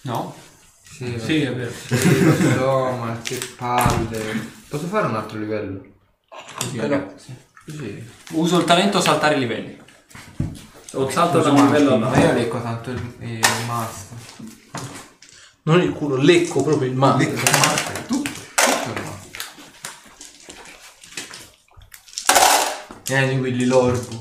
No? 0.01 0.35
Sì, 0.83 1.19
Sì, 1.23 1.41
è 1.41 1.53
vero. 1.53 1.71
Sì, 1.71 2.23
lo 2.23 2.33
so, 2.35 2.91
ma 2.97 3.19
che 3.23 3.37
palle. 3.57 4.51
Posso 4.67 4.87
fare 4.87 5.07
un 5.07 5.15
altro 5.15 5.37
livello? 5.37 5.81
Così, 6.55 6.75
Però- 6.77 6.87
ragazzi. 6.95 7.35
Così. 7.65 8.09
Uso 8.31 8.57
il 8.59 8.65
talento 8.65 8.99
saltare 9.01 9.35
i 9.35 9.39
livelli. 9.39 9.79
O 10.93 11.09
salto 11.09 11.39
da 11.41 11.49
un 11.51 11.65
livello 11.65 11.97
Ma 11.97 12.07
all'altro. 12.07 12.27
io 12.29 12.33
lecco 12.33 12.61
tanto 12.61 12.89
il, 12.91 13.13
il 13.19 13.39
master. 13.67 14.17
Non 15.63 15.81
il 15.81 15.91
culo, 15.93 16.15
lecco 16.17 16.61
proprio 16.63 16.89
il 16.89 16.95
master. 16.95 17.27
Lecco 17.27 17.49
il 17.49 17.57
master, 17.57 17.97
tutto. 17.99 18.29
Tutto 18.29 18.89
il 18.99 19.03
master. 19.05 19.41
Vieni 23.05 23.39
Willy 23.39 23.65
l'orbo. 23.65 24.19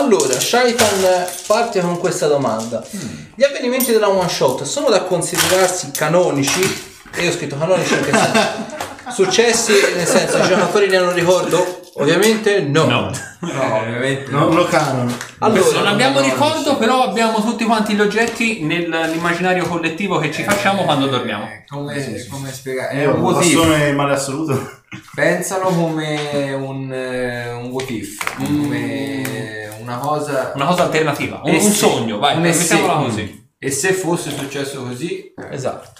Allora, 0.00 0.40
Shaitan 0.40 1.26
parte 1.46 1.80
con 1.80 1.98
questa 1.98 2.26
domanda. 2.26 2.82
Gli 3.34 3.44
avvenimenti 3.44 3.92
della 3.92 4.08
one 4.08 4.30
shot 4.30 4.62
sono 4.62 4.88
da 4.88 5.02
considerarsi 5.02 5.90
canonici? 5.90 6.88
E 7.14 7.22
io 7.24 7.28
ho 7.28 7.32
scritto 7.34 7.58
canonici 7.58 7.92
in 7.92 8.04
che 8.04 8.10
senso? 8.10 8.78
Successi 9.12 9.72
nel 9.94 10.06
senso 10.06 10.38
i 10.38 10.46
giocatori 10.46 10.88
ne 10.88 10.96
hanno 10.96 11.12
ricordo? 11.12 11.80
Ovviamente 11.94 12.60
no. 12.60 12.86
No. 12.86 13.10
No, 13.40 13.76
ovviamente. 13.76 14.30
Non 14.30 14.54
lo 14.54 14.64
canon. 14.64 15.14
Allora, 15.40 15.78
non 15.78 15.86
abbiamo 15.88 16.20
no, 16.20 16.24
ricordo, 16.24 16.76
però 16.76 17.02
abbiamo 17.02 17.42
tutti 17.42 17.64
quanti 17.64 17.92
gli 17.92 18.00
oggetti 18.00 18.62
nell'immaginario 18.62 19.66
collettivo 19.66 20.18
che 20.18 20.32
ci 20.32 20.44
facciamo 20.44 20.84
quando 20.84 21.08
dormiamo. 21.08 21.44
Eh, 21.44 21.64
Come, 21.68 22.26
come 22.30 22.50
spiegare? 22.50 22.92
È 22.92 23.06
un 23.06 23.20
posso 23.20 23.64
nel 23.64 23.94
male 23.94 24.14
assoluto. 24.14 24.79
Pensalo 25.14 25.68
come 25.68 26.52
un, 26.52 26.92
eh, 26.92 27.52
un 27.52 27.66
what 27.70 27.88
if. 27.90 28.16
Come 28.36 29.68
una 29.80 29.98
cosa. 29.98 30.52
Una 30.54 30.66
cosa 30.66 30.82
alternativa, 30.84 31.40
un, 31.44 31.50
E 31.50 31.54
un 31.54 31.60
se- 31.60 31.70
sogno, 31.70 32.18
vai, 32.18 32.36
un 32.36 32.52
se- 32.52 32.58
mettiamola 32.58 32.94
così. 33.04 33.48
E 33.58 33.70
se 33.70 33.92
fosse 33.92 34.30
successo 34.36 34.82
così, 34.82 35.32
Esatto. 35.50 35.92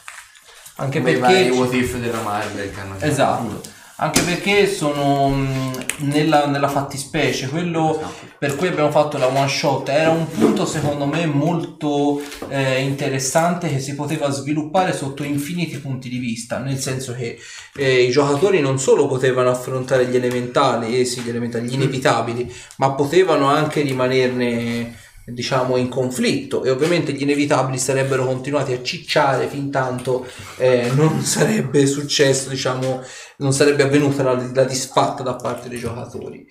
Anche 0.77 0.99
come 0.99 1.11
i 1.13 1.19
perché 1.19 1.51
what 1.51 1.73
if 1.75 1.97
della 1.97 2.23
Marvel 2.23 2.73
che 2.73 2.81
hanno 2.81 2.95
fatto. 2.95 3.05
Esatto. 3.05 3.61
Anche 4.03 4.23
perché 4.23 4.67
sono 4.67 5.29
mh, 5.29 5.85
nella, 5.99 6.47
nella 6.47 6.69
fattispecie, 6.69 7.49
quello 7.49 8.01
per 8.39 8.57
cui 8.57 8.69
abbiamo 8.69 8.91
fatto 8.91 9.19
la 9.19 9.27
one 9.27 9.47
shot 9.47 9.91
era 9.91 10.09
un 10.09 10.27
punto 10.27 10.65
secondo 10.65 11.05
me 11.05 11.27
molto 11.27 12.23
eh, 12.49 12.81
interessante 12.81 13.69
che 13.69 13.79
si 13.79 13.95
poteva 13.95 14.31
sviluppare 14.31 14.95
sotto 14.95 15.23
infiniti 15.23 15.77
punti 15.81 16.09
di 16.09 16.17
vista, 16.17 16.57
nel 16.57 16.79
senso 16.79 17.13
che 17.13 17.39
eh, 17.77 18.05
i 18.05 18.11
giocatori 18.11 18.61
non 18.61 18.79
solo 18.79 19.07
potevano 19.07 19.51
affrontare 19.51 20.07
gli 20.07 20.17
elementali, 20.17 20.99
eh 20.99 21.05
sì, 21.05 21.21
gli 21.21 21.29
elementali, 21.29 21.69
gli 21.69 21.75
inevitabili, 21.75 22.51
ma 22.77 22.93
potevano 22.93 23.49
anche 23.49 23.83
rimanerne 23.83 24.97
diciamo 25.27 25.77
in 25.77 25.89
conflitto. 25.89 26.65
E 26.65 26.71
ovviamente 26.71 27.13
gli 27.13 27.23
inevitabili 27.23 27.79
sarebbero 27.79 28.25
continuati 28.25 28.73
a 28.73 28.83
cicciare 28.83 29.47
fin 29.47 29.71
tanto 29.71 30.27
eh, 30.57 30.91
non 30.95 31.21
sarebbe 31.23 31.87
successo 31.87 32.49
diciamo 32.49 33.03
non 33.41 33.53
sarebbe 33.53 33.83
avvenuta 33.83 34.23
la, 34.23 34.51
la 34.55 34.65
disfatta 34.65 35.23
da 35.23 35.35
parte 35.35 35.69
dei 35.69 35.79
giocatori. 35.79 36.47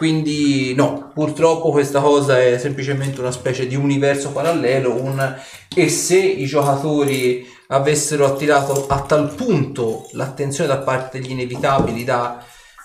Quindi 0.00 0.72
no 0.74 1.10
purtroppo 1.12 1.70
questa 1.70 2.00
cosa 2.00 2.40
è 2.40 2.56
semplicemente 2.56 3.20
una 3.20 3.30
specie 3.30 3.66
di 3.66 3.76
universo 3.76 4.30
parallelo 4.30 4.94
un 4.94 5.38
e 5.76 5.88
se 5.90 6.16
i 6.16 6.46
giocatori 6.46 7.46
avessero 7.66 8.24
attirato 8.24 8.86
a 8.86 9.02
tal 9.02 9.34
punto 9.34 10.08
l'attenzione 10.12 10.68
da 10.68 10.78
parte 10.78 11.20
degli 11.20 11.32
inevitabili 11.32 12.04
da 12.04 12.42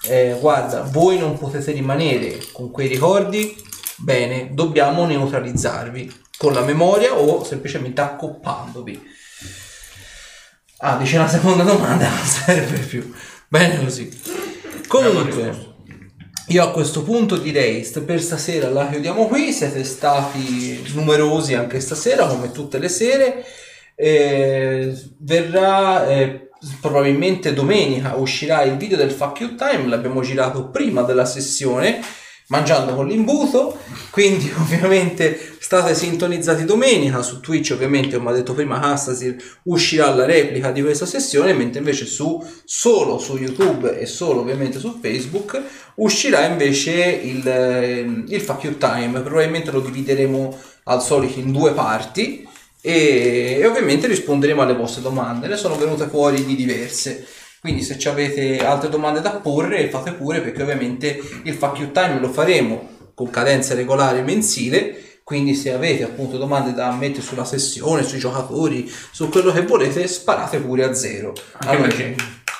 eh, 0.09 0.35
guarda 0.41 0.81
voi 0.81 1.17
non 1.17 1.37
potete 1.37 1.71
rimanere 1.71 2.37
con 2.51 2.69
quei 2.69 2.89
ricordi 2.89 3.55
bene 3.95 4.49
dobbiamo 4.51 5.05
neutralizzarvi 5.05 6.23
con 6.37 6.51
la 6.51 6.61
memoria 6.61 7.13
o 7.13 7.45
semplicemente 7.45 8.01
accoppandovi 8.01 9.01
ah 10.79 10.97
dice 10.97 11.17
la 11.17 11.29
seconda 11.29 11.63
domanda 11.63 12.09
non 12.11 12.25
serve 12.25 12.79
più 12.79 13.09
bene 13.47 13.83
così. 13.83 14.09
Comunque 14.87 15.73
io 16.47 16.63
a 16.63 16.71
questo 16.71 17.01
punto 17.01 17.37
direi 17.37 17.83
per 18.05 18.21
stasera 18.21 18.69
la 18.69 18.89
chiudiamo 18.89 19.27
qui. 19.27 19.51
Siete 19.51 19.83
stati 19.83 20.83
numerosi 20.93 21.53
anche 21.53 21.79
stasera 21.79 22.27
come 22.27 22.51
tutte 22.51 22.77
le 22.77 22.89
sere. 22.89 23.45
Eh, 23.95 24.93
verrà 25.19 26.07
eh, 26.07 26.49
probabilmente 26.81 27.53
domenica 27.53 28.15
uscirà 28.15 28.63
il 28.63 28.77
video 28.77 28.97
del 28.97 29.11
Fuck 29.11 29.39
You 29.39 29.55
Time 29.55 29.87
l'abbiamo 29.87 30.21
girato 30.21 30.69
prima 30.69 31.03
della 31.03 31.23
sessione 31.23 32.01
mangiando 32.47 32.93
con 32.93 33.07
l'imbuto. 33.07 33.77
Quindi 34.09 34.51
ovviamente 34.57 35.55
state 35.59 35.95
sintonizzati 35.95 36.65
domenica. 36.65 37.21
Su 37.21 37.39
Twitch 37.39 37.71
ovviamente 37.73 38.17
come 38.17 38.31
ha 38.31 38.33
detto 38.33 38.53
prima 38.53 38.79
Hastasir 38.79 39.35
uscirà 39.63 40.13
la 40.13 40.25
replica 40.25 40.71
di 40.71 40.81
questa 40.81 41.05
sessione 41.05 41.53
mentre 41.53 41.79
invece 41.79 42.05
su 42.05 42.43
solo 42.63 43.17
su 43.17 43.37
YouTube 43.37 43.97
e 43.97 44.05
solo 44.05 44.41
ovviamente 44.41 44.79
su 44.79 44.97
Facebook 45.01 45.61
uscirà 45.95 46.45
invece 46.45 46.91
il, 46.91 47.47
eh, 47.47 48.23
il 48.27 48.41
Fuck 48.41 48.63
You 48.63 48.77
Time. 48.77 49.21
Probabilmente 49.21 49.71
lo 49.71 49.79
divideremo 49.79 50.57
al 50.83 51.01
solito 51.01 51.39
in 51.39 51.51
due 51.51 51.73
parti 51.73 52.47
e, 52.81 53.57
e 53.59 53.65
ovviamente 53.65 54.05
risponderemo 54.07 54.61
alle 54.61 54.75
vostre 54.75 55.01
domande. 55.01 55.47
Ne 55.47 55.57
sono 55.57 55.75
venute 55.75 56.07
fuori 56.07 56.45
di 56.45 56.55
diverse 56.55 57.25
quindi 57.65 57.81
se 57.81 57.97
ci 57.97 58.07
avete 58.07 58.63
altre 58.63 58.89
domande 58.89 59.21
da 59.21 59.31
porre 59.31 59.89
fate 59.89 60.11
pure 60.11 60.39
perché 60.39 60.61
ovviamente 60.61 61.19
il 61.45 61.57
you 61.59 61.91
time 61.91 62.19
lo 62.19 62.29
faremo 62.29 62.89
con 63.15 63.31
cadenza 63.31 63.73
regolare 63.73 64.21
mensile 64.21 65.17
quindi 65.23 65.55
se 65.55 65.73
avete 65.73 66.03
appunto 66.03 66.37
domande 66.37 66.73
da 66.73 66.91
mettere 66.91 67.23
sulla 67.23 67.43
sessione, 67.45 68.03
sui 68.03 68.19
giocatori, 68.19 68.87
su 69.11 69.27
quello 69.29 69.51
che 69.51 69.63
volete, 69.63 70.05
sparate 70.05 70.59
pure 70.59 70.83
a 70.83 70.93
zero. 70.93 71.33
Anche 71.53 71.67
A 71.67 71.79
noi- 71.79 71.87
perché 71.87 72.15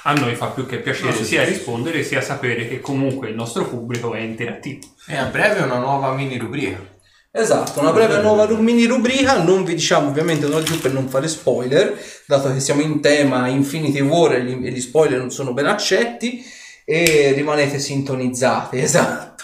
a 0.05 0.13
noi 0.13 0.33
fa 0.33 0.47
più 0.47 0.65
che 0.65 0.79
piacere 0.79 1.13
sia 1.23 1.43
rispondere 1.43 2.01
sia 2.01 2.21
sapere 2.21 2.67
che 2.67 2.79
comunque 2.79 3.29
il 3.29 3.35
nostro 3.35 3.67
pubblico 3.67 4.15
è 4.15 4.21
interattivo. 4.21 4.79
E 5.05 5.15
a 5.15 5.25
breve 5.25 5.61
una 5.61 5.77
nuova 5.77 6.15
mini 6.15 6.39
rubrica. 6.39 6.94
Esatto, 7.37 7.81
una 7.81 7.91
breve 7.91 8.21
nuova 8.21 8.47
mini 8.47 8.85
rubrica, 8.85 9.43
non 9.43 9.65
vi 9.65 9.73
diciamo 9.73 10.07
ovviamente 10.07 10.47
non 10.47 10.63
più 10.63 10.79
per 10.79 10.93
non 10.93 11.09
fare 11.09 11.27
spoiler, 11.27 11.93
dato 12.25 12.53
che 12.53 12.61
siamo 12.61 12.79
in 12.79 13.01
tema 13.01 13.49
Infinity 13.49 13.99
War 13.99 14.35
e 14.35 14.43
gli, 14.45 14.65
e 14.65 14.71
gli 14.71 14.79
spoiler 14.79 15.19
non 15.19 15.29
sono 15.31 15.51
ben 15.51 15.65
accetti, 15.65 16.41
e 16.85 17.33
rimanete 17.33 17.77
sintonizzati, 17.77 18.79
esatto. 18.79 19.43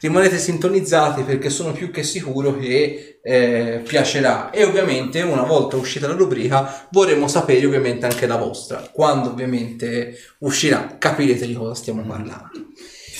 Rimanete 0.00 0.36
sintonizzati 0.36 1.22
perché 1.22 1.48
sono 1.48 1.72
più 1.72 1.90
che 1.90 2.02
sicuro 2.02 2.58
che 2.58 3.20
eh, 3.22 3.80
piacerà 3.82 4.50
e 4.50 4.64
ovviamente 4.64 5.22
una 5.22 5.44
volta 5.44 5.76
uscita 5.76 6.08
la 6.08 6.14
rubrica 6.14 6.86
vorremmo 6.90 7.28
sapere 7.28 7.64
ovviamente 7.64 8.04
anche 8.04 8.26
la 8.26 8.36
vostra. 8.36 8.90
Quando 8.92 9.30
ovviamente 9.30 10.18
uscirà 10.40 10.96
capirete 10.98 11.46
di 11.46 11.54
cosa 11.54 11.74
stiamo 11.74 12.02
parlando. 12.02 12.50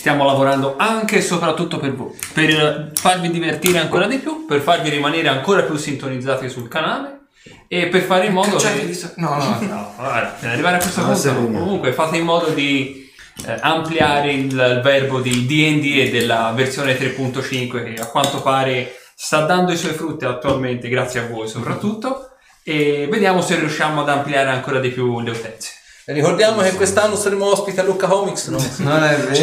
Stiamo 0.03 0.25
lavorando 0.25 0.75
anche 0.77 1.19
e 1.19 1.21
soprattutto 1.21 1.79
per 1.79 1.95
voi, 1.95 2.11
per 2.33 2.91
farvi 2.93 3.31
divertire 3.31 3.79
ancora 3.79 4.09
di 4.09 4.19
più, 4.19 4.47
per 4.47 4.61
farvi 4.61 4.91
rimanere 4.91 5.29
ancora 5.29 5.63
più 5.63 5.77
sintonizzati 5.77 6.49
sul 6.49 6.67
canale 6.67 7.27
e 7.69 7.87
per 7.87 8.01
fare 8.01 8.27
in 8.27 8.33
modo 8.33 8.59
Cioè, 8.59 8.81
che... 8.81 8.87
di 8.87 8.95
so- 8.95 9.13
no, 9.19 9.37
no, 9.37 9.59
no. 9.65 9.93
Guarda, 9.97 10.35
per 10.41 10.51
arrivare 10.51 10.79
a 10.79 10.81
questo 10.81 11.03
No, 11.03 11.37
punto, 11.37 11.59
comunque 11.61 11.93
fate 11.93 12.17
in 12.17 12.25
modo 12.25 12.49
di 12.49 13.09
eh, 13.47 13.57
ampliare 13.61 14.33
il, 14.33 14.47
il 14.47 14.81
verbo 14.83 15.21
di 15.21 15.47
D&D 15.47 16.01
e 16.01 16.11
della 16.11 16.51
versione 16.53 16.99
3.5 16.99 17.95
che 17.95 18.01
a 18.03 18.07
quanto 18.07 18.43
pare 18.43 18.97
sta 19.15 19.43
dando 19.43 19.71
i 19.71 19.77
suoi 19.77 19.93
frutti 19.93 20.25
attualmente, 20.25 20.89
grazie 20.89 21.21
a 21.21 21.29
voi 21.29 21.47
soprattutto, 21.47 22.31
e 22.65 23.07
vediamo 23.09 23.41
se 23.41 23.55
riusciamo 23.55 24.01
ad 24.01 24.09
ampliare 24.09 24.51
ancora 24.51 24.81
di 24.81 24.89
più 24.89 25.21
le 25.21 25.31
utenze. 25.31 25.75
Ricordiamo 26.05 26.63
che 26.63 26.73
quest'anno 26.73 27.15
saremo 27.15 27.47
ospiti 27.47 27.79
a 27.79 27.85
Lucca 27.85 28.09
Comics, 28.09 28.49
no? 28.49 28.59
Non 28.79 29.05
è 29.05 29.17
vero, 29.17 29.35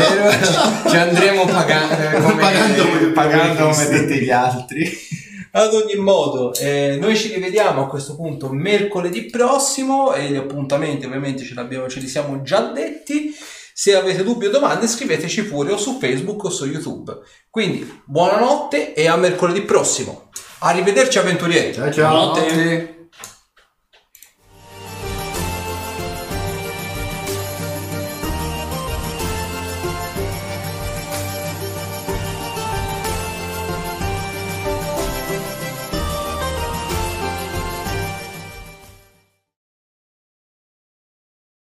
ci 0.89 0.95
andremo 0.97 1.45
pagando 1.45 1.95
come, 2.19 2.41
Pagando 2.41 2.87
come- 2.87 3.11
pagando 3.11 3.69
come 3.69 3.89
tutti 3.89 4.19
gli 4.19 4.29
altri. 4.31 4.91
Ad 5.51 5.73
ogni 5.73 5.95
modo, 5.95 6.53
eh, 6.55 6.97
noi 6.99 7.15
ci 7.15 7.33
rivediamo 7.33 7.83
a 7.83 7.87
questo 7.87 8.15
punto 8.15 8.49
mercoledì 8.49 9.25
prossimo 9.27 10.13
e 10.13 10.29
gli 10.29 10.35
appuntamenti 10.35 11.05
ovviamente 11.05 11.43
ce, 11.43 11.55
ce 11.87 11.99
li 11.99 12.07
siamo 12.07 12.41
già 12.43 12.59
detti. 12.71 13.35
Se 13.73 13.95
avete 13.95 14.23
dubbi 14.23 14.47
o 14.47 14.49
domande 14.49 14.87
scriveteci 14.87 15.45
pure 15.45 15.71
o 15.71 15.77
su 15.77 15.97
Facebook 15.99 16.43
o 16.43 16.49
su 16.49 16.65
YouTube. 16.65 17.17
Quindi 17.49 18.01
buonanotte 18.05 18.93
e 18.93 19.07
a 19.07 19.15
mercoledì 19.15 19.61
prossimo. 19.61 20.29
Arrivederci 20.59 21.17
avventurieri. 21.17 21.73
Ciao 21.73 21.91
ciao. 21.91 22.31
Buonanotte. 22.33 22.98